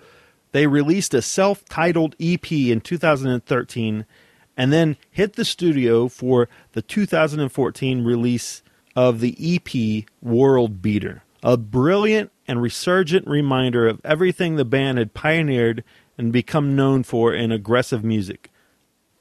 They 0.52 0.66
released 0.66 1.14
a 1.14 1.22
self-titled 1.22 2.16
EP 2.18 2.50
in 2.50 2.80
2013 2.80 4.04
and 4.56 4.72
then 4.72 4.96
hit 5.10 5.34
the 5.34 5.44
studio 5.44 6.08
for 6.08 6.48
the 6.72 6.82
2014 6.82 8.04
release 8.04 8.62
of 8.96 9.20
the 9.20 9.36
EP 9.38 10.04
World 10.20 10.82
Beater. 10.82 11.22
A 11.42 11.56
brilliant 11.56 12.30
and 12.46 12.60
resurgent 12.60 13.26
reminder 13.26 13.88
of 13.88 14.00
everything 14.04 14.56
the 14.56 14.64
band 14.64 14.98
had 14.98 15.14
pioneered 15.14 15.82
and 16.18 16.32
become 16.32 16.76
known 16.76 17.02
for 17.02 17.32
in 17.32 17.50
aggressive 17.50 18.04
music. 18.04 18.50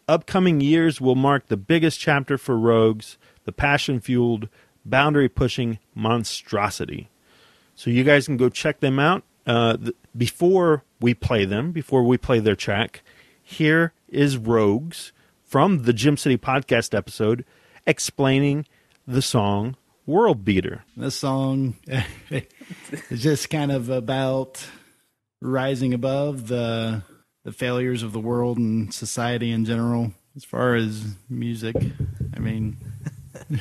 upcoming 0.08 0.60
years 0.60 1.00
will 1.00 1.16
mark 1.16 1.48
the 1.48 1.56
biggest 1.58 2.00
chapter 2.00 2.38
for 2.38 2.58
Rogues, 2.58 3.18
the 3.46 3.52
passion 3.52 4.00
fueled, 4.00 4.50
boundary 4.84 5.30
pushing 5.30 5.78
monstrosity. 5.94 7.10
So 7.76 7.90
you 7.92 8.04
guys 8.04 8.26
can 8.26 8.36
go 8.36 8.50
check 8.50 8.80
them 8.80 9.00
out. 9.00 9.24
Uh, 9.46 9.78
th- 9.78 9.96
before 10.18 10.84
we 11.00 11.14
play 11.14 11.46
them, 11.46 11.72
before 11.72 12.04
we 12.04 12.18
play 12.18 12.40
their 12.40 12.56
track, 12.56 13.02
here 13.42 13.94
is 14.10 14.36
Rogues 14.38 15.12
from 15.46 15.84
the 15.84 15.94
Gem 15.94 16.18
City 16.18 16.38
podcast 16.38 16.96
episode 16.96 17.46
explaining 17.86 18.66
the 19.08 19.22
song 19.22 19.76
World 20.10 20.44
Beater. 20.44 20.84
This 20.98 21.16
song 21.16 21.76
is 22.32 23.22
just 23.22 23.52
kind 23.52 23.72
of 23.72 23.90
about 23.90 24.66
rising 25.40 25.94
above 25.94 26.48
the 26.48 27.04
the 27.46 27.52
failures 27.52 28.02
of 28.02 28.12
the 28.12 28.20
world 28.20 28.58
and 28.58 28.92
society 28.92 29.52
in 29.52 29.66
general. 29.66 30.12
As 30.36 30.44
far 30.44 30.74
as 30.74 31.16
music, 31.30 31.76
I 32.36 32.40
mean, 32.40 32.78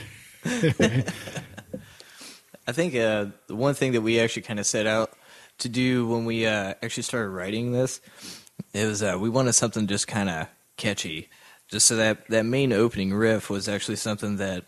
I 2.67 2.73
think 2.73 2.95
uh, 2.95 3.27
the 3.47 3.55
one 3.55 3.75
thing 3.75 3.93
that 3.93 4.01
we 4.01 4.19
actually 4.19 4.43
kind 4.43 4.59
of 4.59 4.65
set 4.65 4.87
out 4.87 5.13
to 5.59 5.69
do 5.69 6.09
when 6.09 6.25
we 6.25 6.47
uh, 6.47 6.73
actually 6.83 7.03
started 7.03 7.29
writing 7.29 7.73
this 7.73 8.01
is 8.73 9.03
uh, 9.03 9.19
we 9.21 9.29
wanted 9.29 9.53
something 9.53 9.87
just 9.87 10.09
kind 10.09 10.31
of 10.31 10.49
catchy, 10.79 11.29
just 11.71 11.87
so 11.87 11.97
that 11.97 12.27
that 12.29 12.47
main 12.47 12.73
opening 12.73 13.13
riff 13.13 13.51
was 13.51 13.69
actually 13.69 13.97
something 13.97 14.39
that 14.39 14.65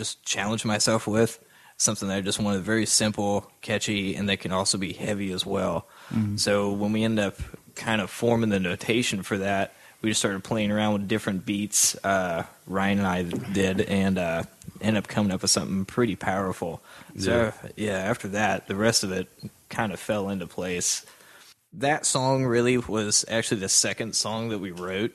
just 0.00 0.24
challenge 0.24 0.64
myself 0.64 1.06
with, 1.06 1.38
something 1.76 2.08
that 2.08 2.16
I 2.16 2.20
just 2.22 2.40
wanted 2.40 2.62
very 2.62 2.86
simple, 2.86 3.50
catchy, 3.60 4.14
and 4.16 4.28
that 4.30 4.40
can 4.40 4.50
also 4.50 4.78
be 4.78 4.94
heavy 4.94 5.30
as 5.30 5.44
well. 5.44 5.86
Mhm. 6.10 6.40
So 6.40 6.72
when 6.72 6.92
we 6.92 7.04
end 7.04 7.18
up 7.20 7.36
kind 7.74 8.00
of 8.00 8.10
forming 8.10 8.48
the 8.48 8.58
notation 8.60 9.22
for 9.22 9.36
that, 9.38 9.74
we 10.00 10.08
just 10.08 10.20
started 10.20 10.42
playing 10.42 10.70
around 10.70 10.94
with 10.94 11.08
different 11.08 11.44
beats. 11.44 11.94
Uh, 12.02 12.44
Ryan 12.66 12.98
and 13.00 13.06
I 13.06 13.22
did, 13.52 13.82
and 13.82 14.16
uh, 14.16 14.44
end 14.80 14.96
up 14.96 15.06
coming 15.06 15.30
up 15.32 15.42
with 15.42 15.50
something 15.50 15.84
pretty 15.84 16.16
powerful. 16.16 16.80
So 17.18 17.52
yeah, 17.76 17.98
after 17.98 18.28
that, 18.28 18.66
the 18.66 18.76
rest 18.76 19.04
of 19.04 19.12
it 19.12 19.28
kind 19.68 19.92
of 19.92 20.00
fell 20.00 20.30
into 20.30 20.46
place. 20.46 21.04
That 21.74 22.06
song 22.06 22.46
really 22.46 22.78
was 22.78 23.26
actually 23.28 23.60
the 23.60 23.68
second 23.68 24.16
song 24.16 24.48
that 24.48 24.58
we 24.58 24.70
wrote. 24.70 25.14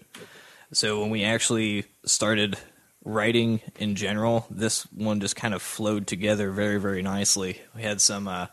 So 0.72 1.02
when 1.02 1.10
we 1.10 1.24
actually 1.24 1.86
started 2.06 2.58
writing 3.06 3.62
in 3.78 3.96
general, 3.96 4.46
this 4.50 4.84
one 4.92 5.22
just 5.22 5.36
kind 5.36 5.54
of 5.54 5.62
flowed 5.62 6.08
together 6.08 6.52
very, 6.52 6.80
very 6.80 7.02
nicely. 7.02 7.62
We 7.76 7.84
had 7.84 8.02
some 8.02 8.28
uh, 8.28 8.48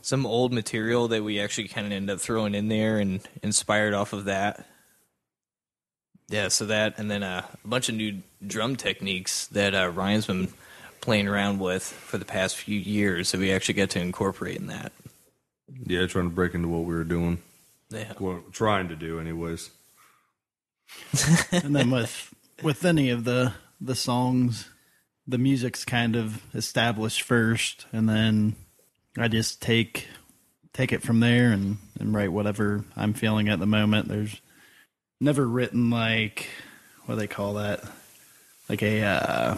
some 0.00 0.26
old 0.26 0.52
material 0.52 1.08
that 1.08 1.22
we 1.22 1.38
actually 1.38 1.68
kind 1.68 1.86
of 1.86 1.92
ended 1.92 2.14
up 2.14 2.20
throwing 2.20 2.54
in 2.54 2.68
there 2.68 2.98
and 2.98 3.20
inspired 3.42 3.94
off 3.94 4.12
of 4.12 4.24
that. 4.24 4.66
Yeah, 6.28 6.48
so 6.48 6.66
that 6.66 6.98
and 6.98 7.10
then 7.10 7.22
uh, 7.22 7.46
a 7.62 7.68
bunch 7.68 7.88
of 7.88 7.94
new 7.94 8.22
drum 8.44 8.76
techniques 8.76 9.46
that 9.48 9.74
uh, 9.74 9.90
Ryan's 9.90 10.26
been 10.26 10.48
playing 11.02 11.28
around 11.28 11.58
with 11.58 11.82
for 11.82 12.16
the 12.16 12.24
past 12.24 12.56
few 12.56 12.78
years 12.78 13.30
that 13.32 13.38
we 13.38 13.52
actually 13.52 13.74
got 13.74 13.90
to 13.90 14.00
incorporate 14.00 14.56
in 14.56 14.68
that. 14.68 14.92
Yeah, 15.86 16.06
trying 16.06 16.30
to 16.30 16.34
break 16.34 16.54
into 16.54 16.68
what 16.68 16.84
we 16.84 16.94
were 16.94 17.04
doing. 17.04 17.42
Yeah. 17.90 18.14
Well, 18.18 18.42
trying 18.52 18.88
to 18.88 18.96
do, 18.96 19.20
anyways. 19.20 19.70
and 21.52 21.76
then 21.76 21.90
with 21.90 22.33
with 22.62 22.84
any 22.84 23.10
of 23.10 23.24
the 23.24 23.52
the 23.80 23.94
songs, 23.94 24.68
the 25.26 25.38
music's 25.38 25.84
kind 25.84 26.16
of 26.16 26.42
established 26.54 27.22
first, 27.22 27.86
and 27.92 28.08
then 28.08 28.56
I 29.18 29.28
just 29.28 29.60
take 29.60 30.08
take 30.72 30.92
it 30.92 31.02
from 31.02 31.20
there 31.20 31.52
and 31.52 31.78
and 31.98 32.14
write 32.14 32.32
whatever 32.32 32.84
I'm 32.96 33.14
feeling 33.14 33.48
at 33.48 33.58
the 33.58 33.66
moment. 33.66 34.08
There's 34.08 34.40
never 35.20 35.46
written 35.46 35.90
like 35.90 36.48
what 37.06 37.14
do 37.14 37.20
they 37.20 37.26
call 37.26 37.54
that, 37.54 37.84
like 38.68 38.82
a 38.82 39.02
uh, 39.02 39.56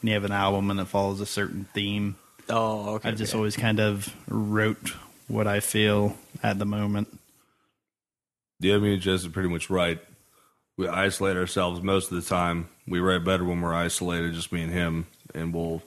when 0.00 0.08
you 0.08 0.14
have 0.14 0.24
an 0.24 0.32
album 0.32 0.70
and 0.70 0.80
it 0.80 0.86
follows 0.86 1.20
a 1.20 1.26
certain 1.26 1.66
theme. 1.74 2.16
Oh, 2.48 2.94
okay. 2.94 3.10
I 3.10 3.12
just 3.12 3.32
okay. 3.32 3.38
always 3.38 3.56
kind 3.56 3.80
of 3.80 4.14
wrote 4.28 4.94
what 5.28 5.46
I 5.46 5.60
feel 5.60 6.16
at 6.42 6.58
the 6.58 6.64
moment. 6.64 7.18
Yeah, 8.60 8.76
I 8.76 8.78
mean, 8.78 9.00
Jess 9.00 9.22
is 9.22 9.28
pretty 9.28 9.48
much 9.48 9.70
right. 9.70 9.98
We 10.82 10.88
isolate 10.88 11.36
ourselves 11.36 11.80
most 11.80 12.10
of 12.10 12.20
the 12.20 12.28
time. 12.28 12.68
We 12.88 12.98
write 12.98 13.22
better 13.22 13.44
when 13.44 13.60
we're 13.60 13.72
isolated, 13.72 14.34
just 14.34 14.50
me 14.50 14.62
and 14.62 14.72
him, 14.72 15.06
and 15.32 15.54
we'll 15.54 15.80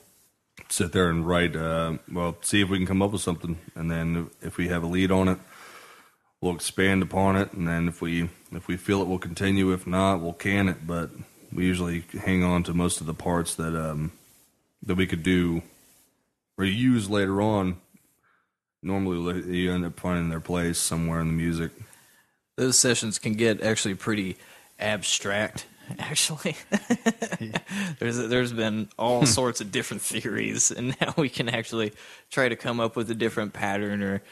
sit 0.70 0.92
there 0.92 1.10
and 1.10 1.28
write. 1.28 1.54
Uh, 1.54 1.98
well, 2.10 2.38
see 2.40 2.62
if 2.62 2.70
we 2.70 2.78
can 2.78 2.86
come 2.86 3.02
up 3.02 3.12
with 3.12 3.20
something, 3.20 3.58
and 3.74 3.90
then 3.90 4.30
if 4.40 4.56
we 4.56 4.68
have 4.68 4.82
a 4.82 4.86
lead 4.86 5.10
on 5.10 5.28
it, 5.28 5.38
we'll 6.40 6.54
expand 6.54 7.02
upon 7.02 7.36
it, 7.36 7.52
and 7.52 7.68
then 7.68 7.88
if 7.88 8.00
we 8.00 8.30
if 8.52 8.68
we 8.68 8.78
feel 8.78 9.02
it, 9.02 9.06
we'll 9.06 9.18
continue. 9.18 9.70
If 9.70 9.86
not, 9.86 10.22
we'll 10.22 10.32
can 10.32 10.66
it. 10.66 10.86
But 10.86 11.10
we 11.52 11.66
usually 11.66 12.04
hang 12.24 12.42
on 12.42 12.62
to 12.62 12.72
most 12.72 13.02
of 13.02 13.06
the 13.06 13.12
parts 13.12 13.54
that 13.56 13.78
um, 13.78 14.12
that 14.82 14.94
we 14.94 15.06
could 15.06 15.22
do 15.22 15.60
or 16.56 16.64
use 16.64 17.10
later 17.10 17.42
on. 17.42 17.76
Normally, 18.82 19.58
you 19.58 19.72
end 19.74 19.84
up 19.84 20.00
finding 20.00 20.30
their 20.30 20.40
place 20.40 20.78
somewhere 20.78 21.20
in 21.20 21.26
the 21.26 21.34
music. 21.34 21.72
those 22.56 22.78
sessions 22.78 23.18
can 23.18 23.34
get 23.34 23.60
actually 23.60 23.94
pretty 23.94 24.38
abstract 24.78 25.66
actually. 25.98 26.56
There's 27.98 28.16
there's 28.16 28.52
been 28.52 28.88
all 28.98 29.24
sorts 29.24 29.60
of 29.60 29.70
different 29.70 30.02
theories 30.02 30.70
and 30.70 30.96
now 31.00 31.14
we 31.16 31.28
can 31.28 31.48
actually 31.48 31.92
try 32.30 32.48
to 32.48 32.56
come 32.56 32.80
up 32.80 32.96
with 32.96 33.10
a 33.10 33.14
different 33.14 33.52
pattern 33.52 34.02
or 34.02 34.22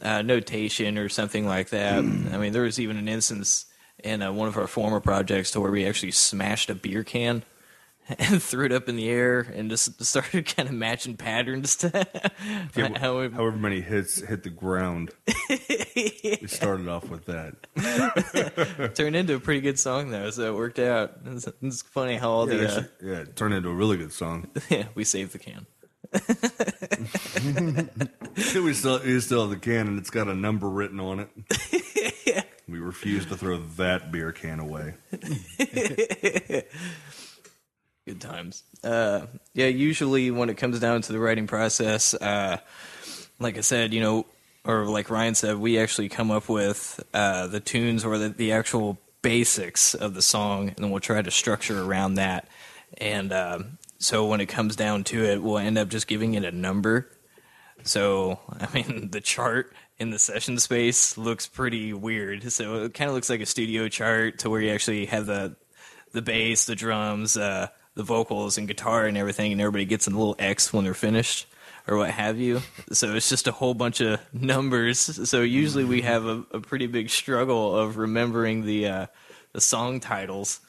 uh, 0.00 0.22
notation 0.22 0.96
or 0.98 1.08
something 1.08 1.46
like 1.46 1.68
that. 1.70 1.98
I 1.98 2.00
mean 2.38 2.52
there 2.52 2.62
was 2.62 2.80
even 2.80 2.96
an 2.96 3.08
instance 3.08 3.66
in 4.02 4.22
uh, 4.22 4.32
one 4.32 4.48
of 4.48 4.56
our 4.56 4.66
former 4.66 5.00
projects 5.00 5.50
to 5.52 5.60
where 5.60 5.70
we 5.70 5.86
actually 5.86 6.12
smashed 6.12 6.70
a 6.70 6.74
beer 6.74 7.04
can 7.04 7.44
and 8.18 8.42
threw 8.42 8.66
it 8.66 8.72
up 8.72 8.88
in 8.88 8.96
the 8.96 9.08
air 9.08 9.40
and 9.40 9.70
just 9.70 10.02
started 10.04 10.44
kind 10.56 10.68
of 10.68 10.74
matching 10.74 11.16
patterns 11.16 11.76
to 11.76 11.88
Yeah, 12.76 12.98
how 12.98 13.20
we- 13.20 13.30
however 13.30 13.56
many 13.56 13.80
hits 13.80 14.20
hit 14.20 14.42
the 14.42 14.50
ground. 14.50 15.10
we 15.48 16.46
started 16.46 16.88
off 16.88 17.08
with 17.08 17.26
that. 17.26 18.92
turned 18.94 19.16
into 19.16 19.34
a 19.34 19.40
pretty 19.40 19.60
good 19.60 19.78
song 19.78 20.10
though, 20.10 20.30
so 20.30 20.52
it 20.52 20.56
worked 20.56 20.78
out. 20.78 21.12
It's, 21.26 21.48
it's 21.62 21.82
funny 21.82 22.16
how 22.16 22.30
all 22.30 22.50
yeah, 22.50 22.56
the 22.58 22.68
uh, 22.68 22.82
yeah, 23.02 23.18
it 23.20 23.36
turned 23.36 23.54
into 23.54 23.68
a 23.68 23.74
really 23.74 23.96
good 23.96 24.12
song. 24.12 24.48
yeah, 24.68 24.86
we 24.94 25.04
saved 25.04 25.32
the 25.32 25.38
can. 25.38 25.66
we 28.62 28.74
still 28.74 28.98
we 29.02 29.18
still 29.20 29.42
have 29.42 29.50
the 29.50 29.56
can 29.56 29.86
and 29.86 29.98
it's 29.98 30.10
got 30.10 30.28
a 30.28 30.34
number 30.34 30.68
written 30.68 31.00
on 31.00 31.20
it. 31.20 31.28
We 32.68 32.78
refuse 32.78 33.26
to 33.26 33.36
throw 33.36 33.58
that 33.76 34.12
beer 34.12 34.32
can 34.32 34.58
away. 34.60 34.94
Good 38.06 38.20
times. 38.20 38.64
Uh, 38.82 39.26
yeah, 39.54 39.68
usually 39.68 40.30
when 40.30 40.50
it 40.50 40.56
comes 40.56 40.80
down 40.80 41.02
to 41.02 41.12
the 41.12 41.20
writing 41.20 41.46
process, 41.46 42.14
uh, 42.14 42.58
like 43.38 43.56
I 43.56 43.60
said, 43.60 43.94
you 43.94 44.00
know, 44.00 44.26
or 44.64 44.86
like 44.86 45.08
Ryan 45.08 45.34
said, 45.34 45.56
we 45.58 45.78
actually 45.78 46.08
come 46.08 46.30
up 46.30 46.48
with 46.48 47.02
uh, 47.14 47.46
the 47.46 47.60
tunes 47.60 48.04
or 48.04 48.18
the, 48.18 48.28
the 48.30 48.52
actual 48.52 48.98
basics 49.22 49.94
of 49.94 50.14
the 50.14 50.22
song, 50.22 50.68
and 50.68 50.78
then 50.78 50.90
we'll 50.90 51.00
try 51.00 51.22
to 51.22 51.30
structure 51.30 51.80
around 51.80 52.14
that. 52.14 52.48
And 52.98 53.32
um, 53.32 53.78
so 53.98 54.26
when 54.26 54.40
it 54.40 54.46
comes 54.46 54.74
down 54.74 55.04
to 55.04 55.24
it, 55.24 55.42
we'll 55.42 55.58
end 55.58 55.78
up 55.78 55.88
just 55.88 56.08
giving 56.08 56.34
it 56.34 56.44
a 56.44 56.52
number. 56.52 57.08
So, 57.84 58.40
I 58.50 58.68
mean, 58.74 59.10
the 59.12 59.20
chart 59.20 59.72
in 59.98 60.10
the 60.10 60.18
session 60.18 60.58
space 60.58 61.16
looks 61.16 61.46
pretty 61.46 61.92
weird. 61.92 62.52
So 62.52 62.82
it 62.84 62.94
kind 62.94 63.08
of 63.08 63.14
looks 63.14 63.30
like 63.30 63.40
a 63.40 63.46
studio 63.46 63.88
chart 63.88 64.40
to 64.40 64.50
where 64.50 64.60
you 64.60 64.70
actually 64.70 65.06
have 65.06 65.26
the 65.26 65.56
the 66.12 66.20
bass, 66.20 66.66
the 66.66 66.74
drums, 66.74 67.38
uh, 67.38 67.68
the 67.94 68.02
vocals, 68.02 68.58
and 68.58 68.66
guitar 68.66 69.06
and 69.06 69.16
everything, 69.16 69.52
and 69.52 69.60
everybody 69.60 69.84
gets 69.84 70.06
a 70.06 70.10
little 70.10 70.36
X 70.38 70.72
when 70.72 70.84
they're 70.84 70.94
finished 70.94 71.46
or 71.86 71.96
what 71.96 72.10
have 72.10 72.38
you. 72.38 72.60
So 72.92 73.14
it's 73.14 73.28
just 73.28 73.48
a 73.48 73.52
whole 73.52 73.74
bunch 73.74 74.00
of 74.00 74.20
numbers. 74.32 74.98
So 75.28 75.42
usually 75.42 75.84
we 75.84 76.02
have 76.02 76.26
a, 76.26 76.44
a 76.52 76.60
pretty 76.60 76.86
big 76.86 77.10
struggle 77.10 77.76
of 77.76 77.96
remembering 77.96 78.64
the 78.64 78.86
uh, 78.86 79.06
the 79.52 79.60
song 79.60 80.00
titles. 80.00 80.60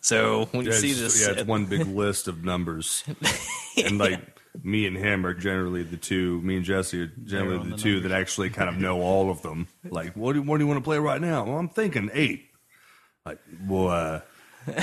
So 0.00 0.46
when 0.52 0.64
you 0.64 0.72
yeah, 0.72 0.78
see 0.78 0.92
this, 0.92 1.20
yeah, 1.20 1.34
it's 1.34 1.44
one 1.48 1.64
big 1.66 1.86
list 1.86 2.28
of 2.28 2.44
numbers, 2.44 3.02
and 3.84 3.98
like 3.98 4.20
me 4.62 4.86
and 4.86 4.96
him 4.96 5.26
are 5.26 5.34
generally 5.34 5.82
the 5.82 5.96
two. 5.96 6.40
Me 6.42 6.56
and 6.56 6.64
Jesse 6.64 7.02
are 7.02 7.12
generally 7.24 7.70
the, 7.70 7.76
the 7.76 7.82
two 7.82 8.00
that 8.00 8.12
actually 8.12 8.50
kind 8.50 8.68
of 8.68 8.76
know 8.78 9.00
all 9.00 9.30
of 9.30 9.42
them. 9.42 9.66
Like, 9.88 10.14
what 10.14 10.34
do 10.34 10.42
what 10.42 10.58
do 10.58 10.64
you 10.64 10.68
want 10.68 10.78
to 10.78 10.84
play 10.84 10.98
right 10.98 11.20
now? 11.20 11.44
Well, 11.44 11.58
I'm 11.58 11.68
thinking 11.68 12.10
eight. 12.12 12.44
Like, 13.26 13.40
well, 13.66 13.88
uh, 13.88 14.20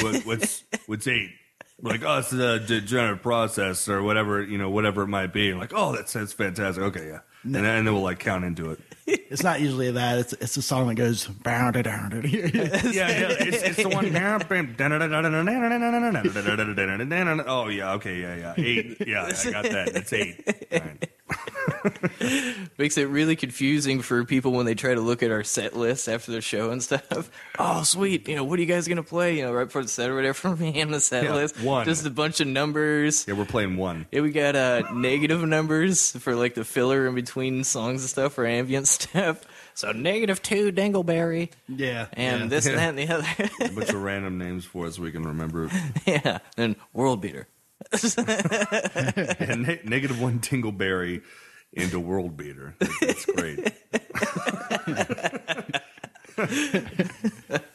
what, 0.02 0.26
what's 0.26 0.64
what's 0.86 1.08
eight? 1.08 1.32
Like, 1.82 2.04
oh, 2.04 2.20
it's 2.20 2.32
a 2.32 2.60
degenerative 2.60 3.22
process 3.22 3.90
or 3.90 4.02
whatever 4.02 4.42
you 4.42 4.58
know, 4.58 4.70
whatever 4.70 5.04
it 5.04 5.08
might 5.08 5.34
be. 5.34 5.50
And 5.50 5.60
like, 5.60 5.74
oh, 5.76 5.96
that 5.96 6.10
sounds 6.10 6.34
fantastic. 6.34 6.84
Okay, 6.84 7.08
yeah, 7.08 7.20
and 7.44 7.54
then, 7.54 7.66
and 7.66 7.86
then 7.86 7.94
we'll 7.94 8.04
like 8.04 8.20
count 8.20 8.46
into 8.46 8.72
it. 8.72 8.80
It's 9.08 9.44
not 9.44 9.62
usually 9.62 9.92
that. 9.92 10.18
It's 10.20 10.34
it's 10.34 10.58
a 10.58 10.62
song 10.62 10.88
that 10.88 10.96
goes 10.96 11.26
down 11.26 11.74
yeah, 12.26 13.10
yeah, 13.10 13.36
it's, 13.40 13.62
it's 13.62 13.78
the 13.78 13.90
one. 13.90 14.06
oh 17.46 17.68
yeah, 17.68 17.94
okay, 17.94 18.20
yeah, 18.20 18.36
yeah, 18.36 18.54
eight. 18.58 18.98
Yeah, 19.06 19.26
I 19.26 19.52
got 19.52 19.64
that. 19.66 19.94
That's 19.94 20.14
eight. 20.14 20.44
Right. 20.72 21.10
Makes 22.78 22.98
it 22.98 23.08
really 23.08 23.36
confusing 23.36 24.02
for 24.02 24.24
people 24.26 24.52
when 24.52 24.66
they 24.66 24.76
try 24.76 24.94
to 24.94 25.02
look 25.02 25.24
at 25.24 25.32
our 25.32 25.44
set 25.44 25.76
list 25.76 26.08
after 26.08 26.32
the 26.32 26.42
show 26.42 26.72
and 26.72 26.82
stuff. 26.84 27.30
Oh, 27.58 27.84
sweet. 27.84 28.28
You 28.28 28.36
know, 28.36 28.44
what 28.44 28.60
are 28.60 28.62
you 28.62 28.68
guys 28.68 28.86
going 28.86 28.98
to 28.98 29.04
play? 29.04 29.38
You 29.38 29.44
know, 29.44 29.54
right 29.54 29.64
before 29.64 29.82
the 29.82 29.88
set 29.88 30.10
or 30.10 30.16
whatever 30.16 30.34
for 30.34 30.56
me 30.58 30.82
on 30.82 30.92
the 30.92 31.00
set 31.00 31.24
Yeah, 31.24 31.36
list. 31.36 31.60
one. 31.62 31.86
Just 31.86 32.06
a 32.06 32.10
bunch 32.10 32.42
of 32.42 32.48
numbers. 32.48 33.26
Yeah, 33.28 33.36
we're 33.36 33.46
playing 33.46 33.78
one. 33.78 34.08
Yeah, 34.12 34.22
we 34.22 34.32
got 34.32 34.56
uh, 34.58 34.84
negative 34.94 35.42
numbers 35.42 36.12
for 36.12 36.36
like 36.36 36.54
the 36.56 36.66
filler 36.66 37.08
in 37.08 37.16
between 37.16 37.64
songs 37.64 38.02
and 38.02 38.10
stuff 38.10 38.34
for 38.34 38.46
ambient 38.46 38.88
stuff. 38.90 39.42
So 39.74 39.94
negative 39.94 40.42
two 40.42 40.72
Dingleberry. 40.74 41.50
Yeah. 41.70 42.08
And 42.14 42.42
Yeah. 42.44 42.48
this 42.48 42.66
and 42.66 42.76
Yeah. 42.76 42.80
that 42.82 42.90
and 42.90 42.98
the 43.00 43.14
other. 43.14 43.50
a 43.62 43.70
bunch 43.74 43.90
of 43.90 44.02
random 44.04 44.38
names 44.38 44.66
for 44.66 44.86
us 44.88 44.98
so 44.98 45.02
we 45.04 45.12
can 45.14 45.24
remember. 45.24 45.70
yeah. 46.06 46.40
And 46.58 46.76
World 46.94 47.22
Beater. 47.22 47.48
and 48.18 49.64
ne- 49.64 49.82
negative 49.84 50.22
one 50.22 50.40
Tingleberry 50.40 51.22
into 51.74 52.00
World 52.00 52.38
Beater. 52.38 52.76
That's 52.80 53.26
great. 53.26 53.74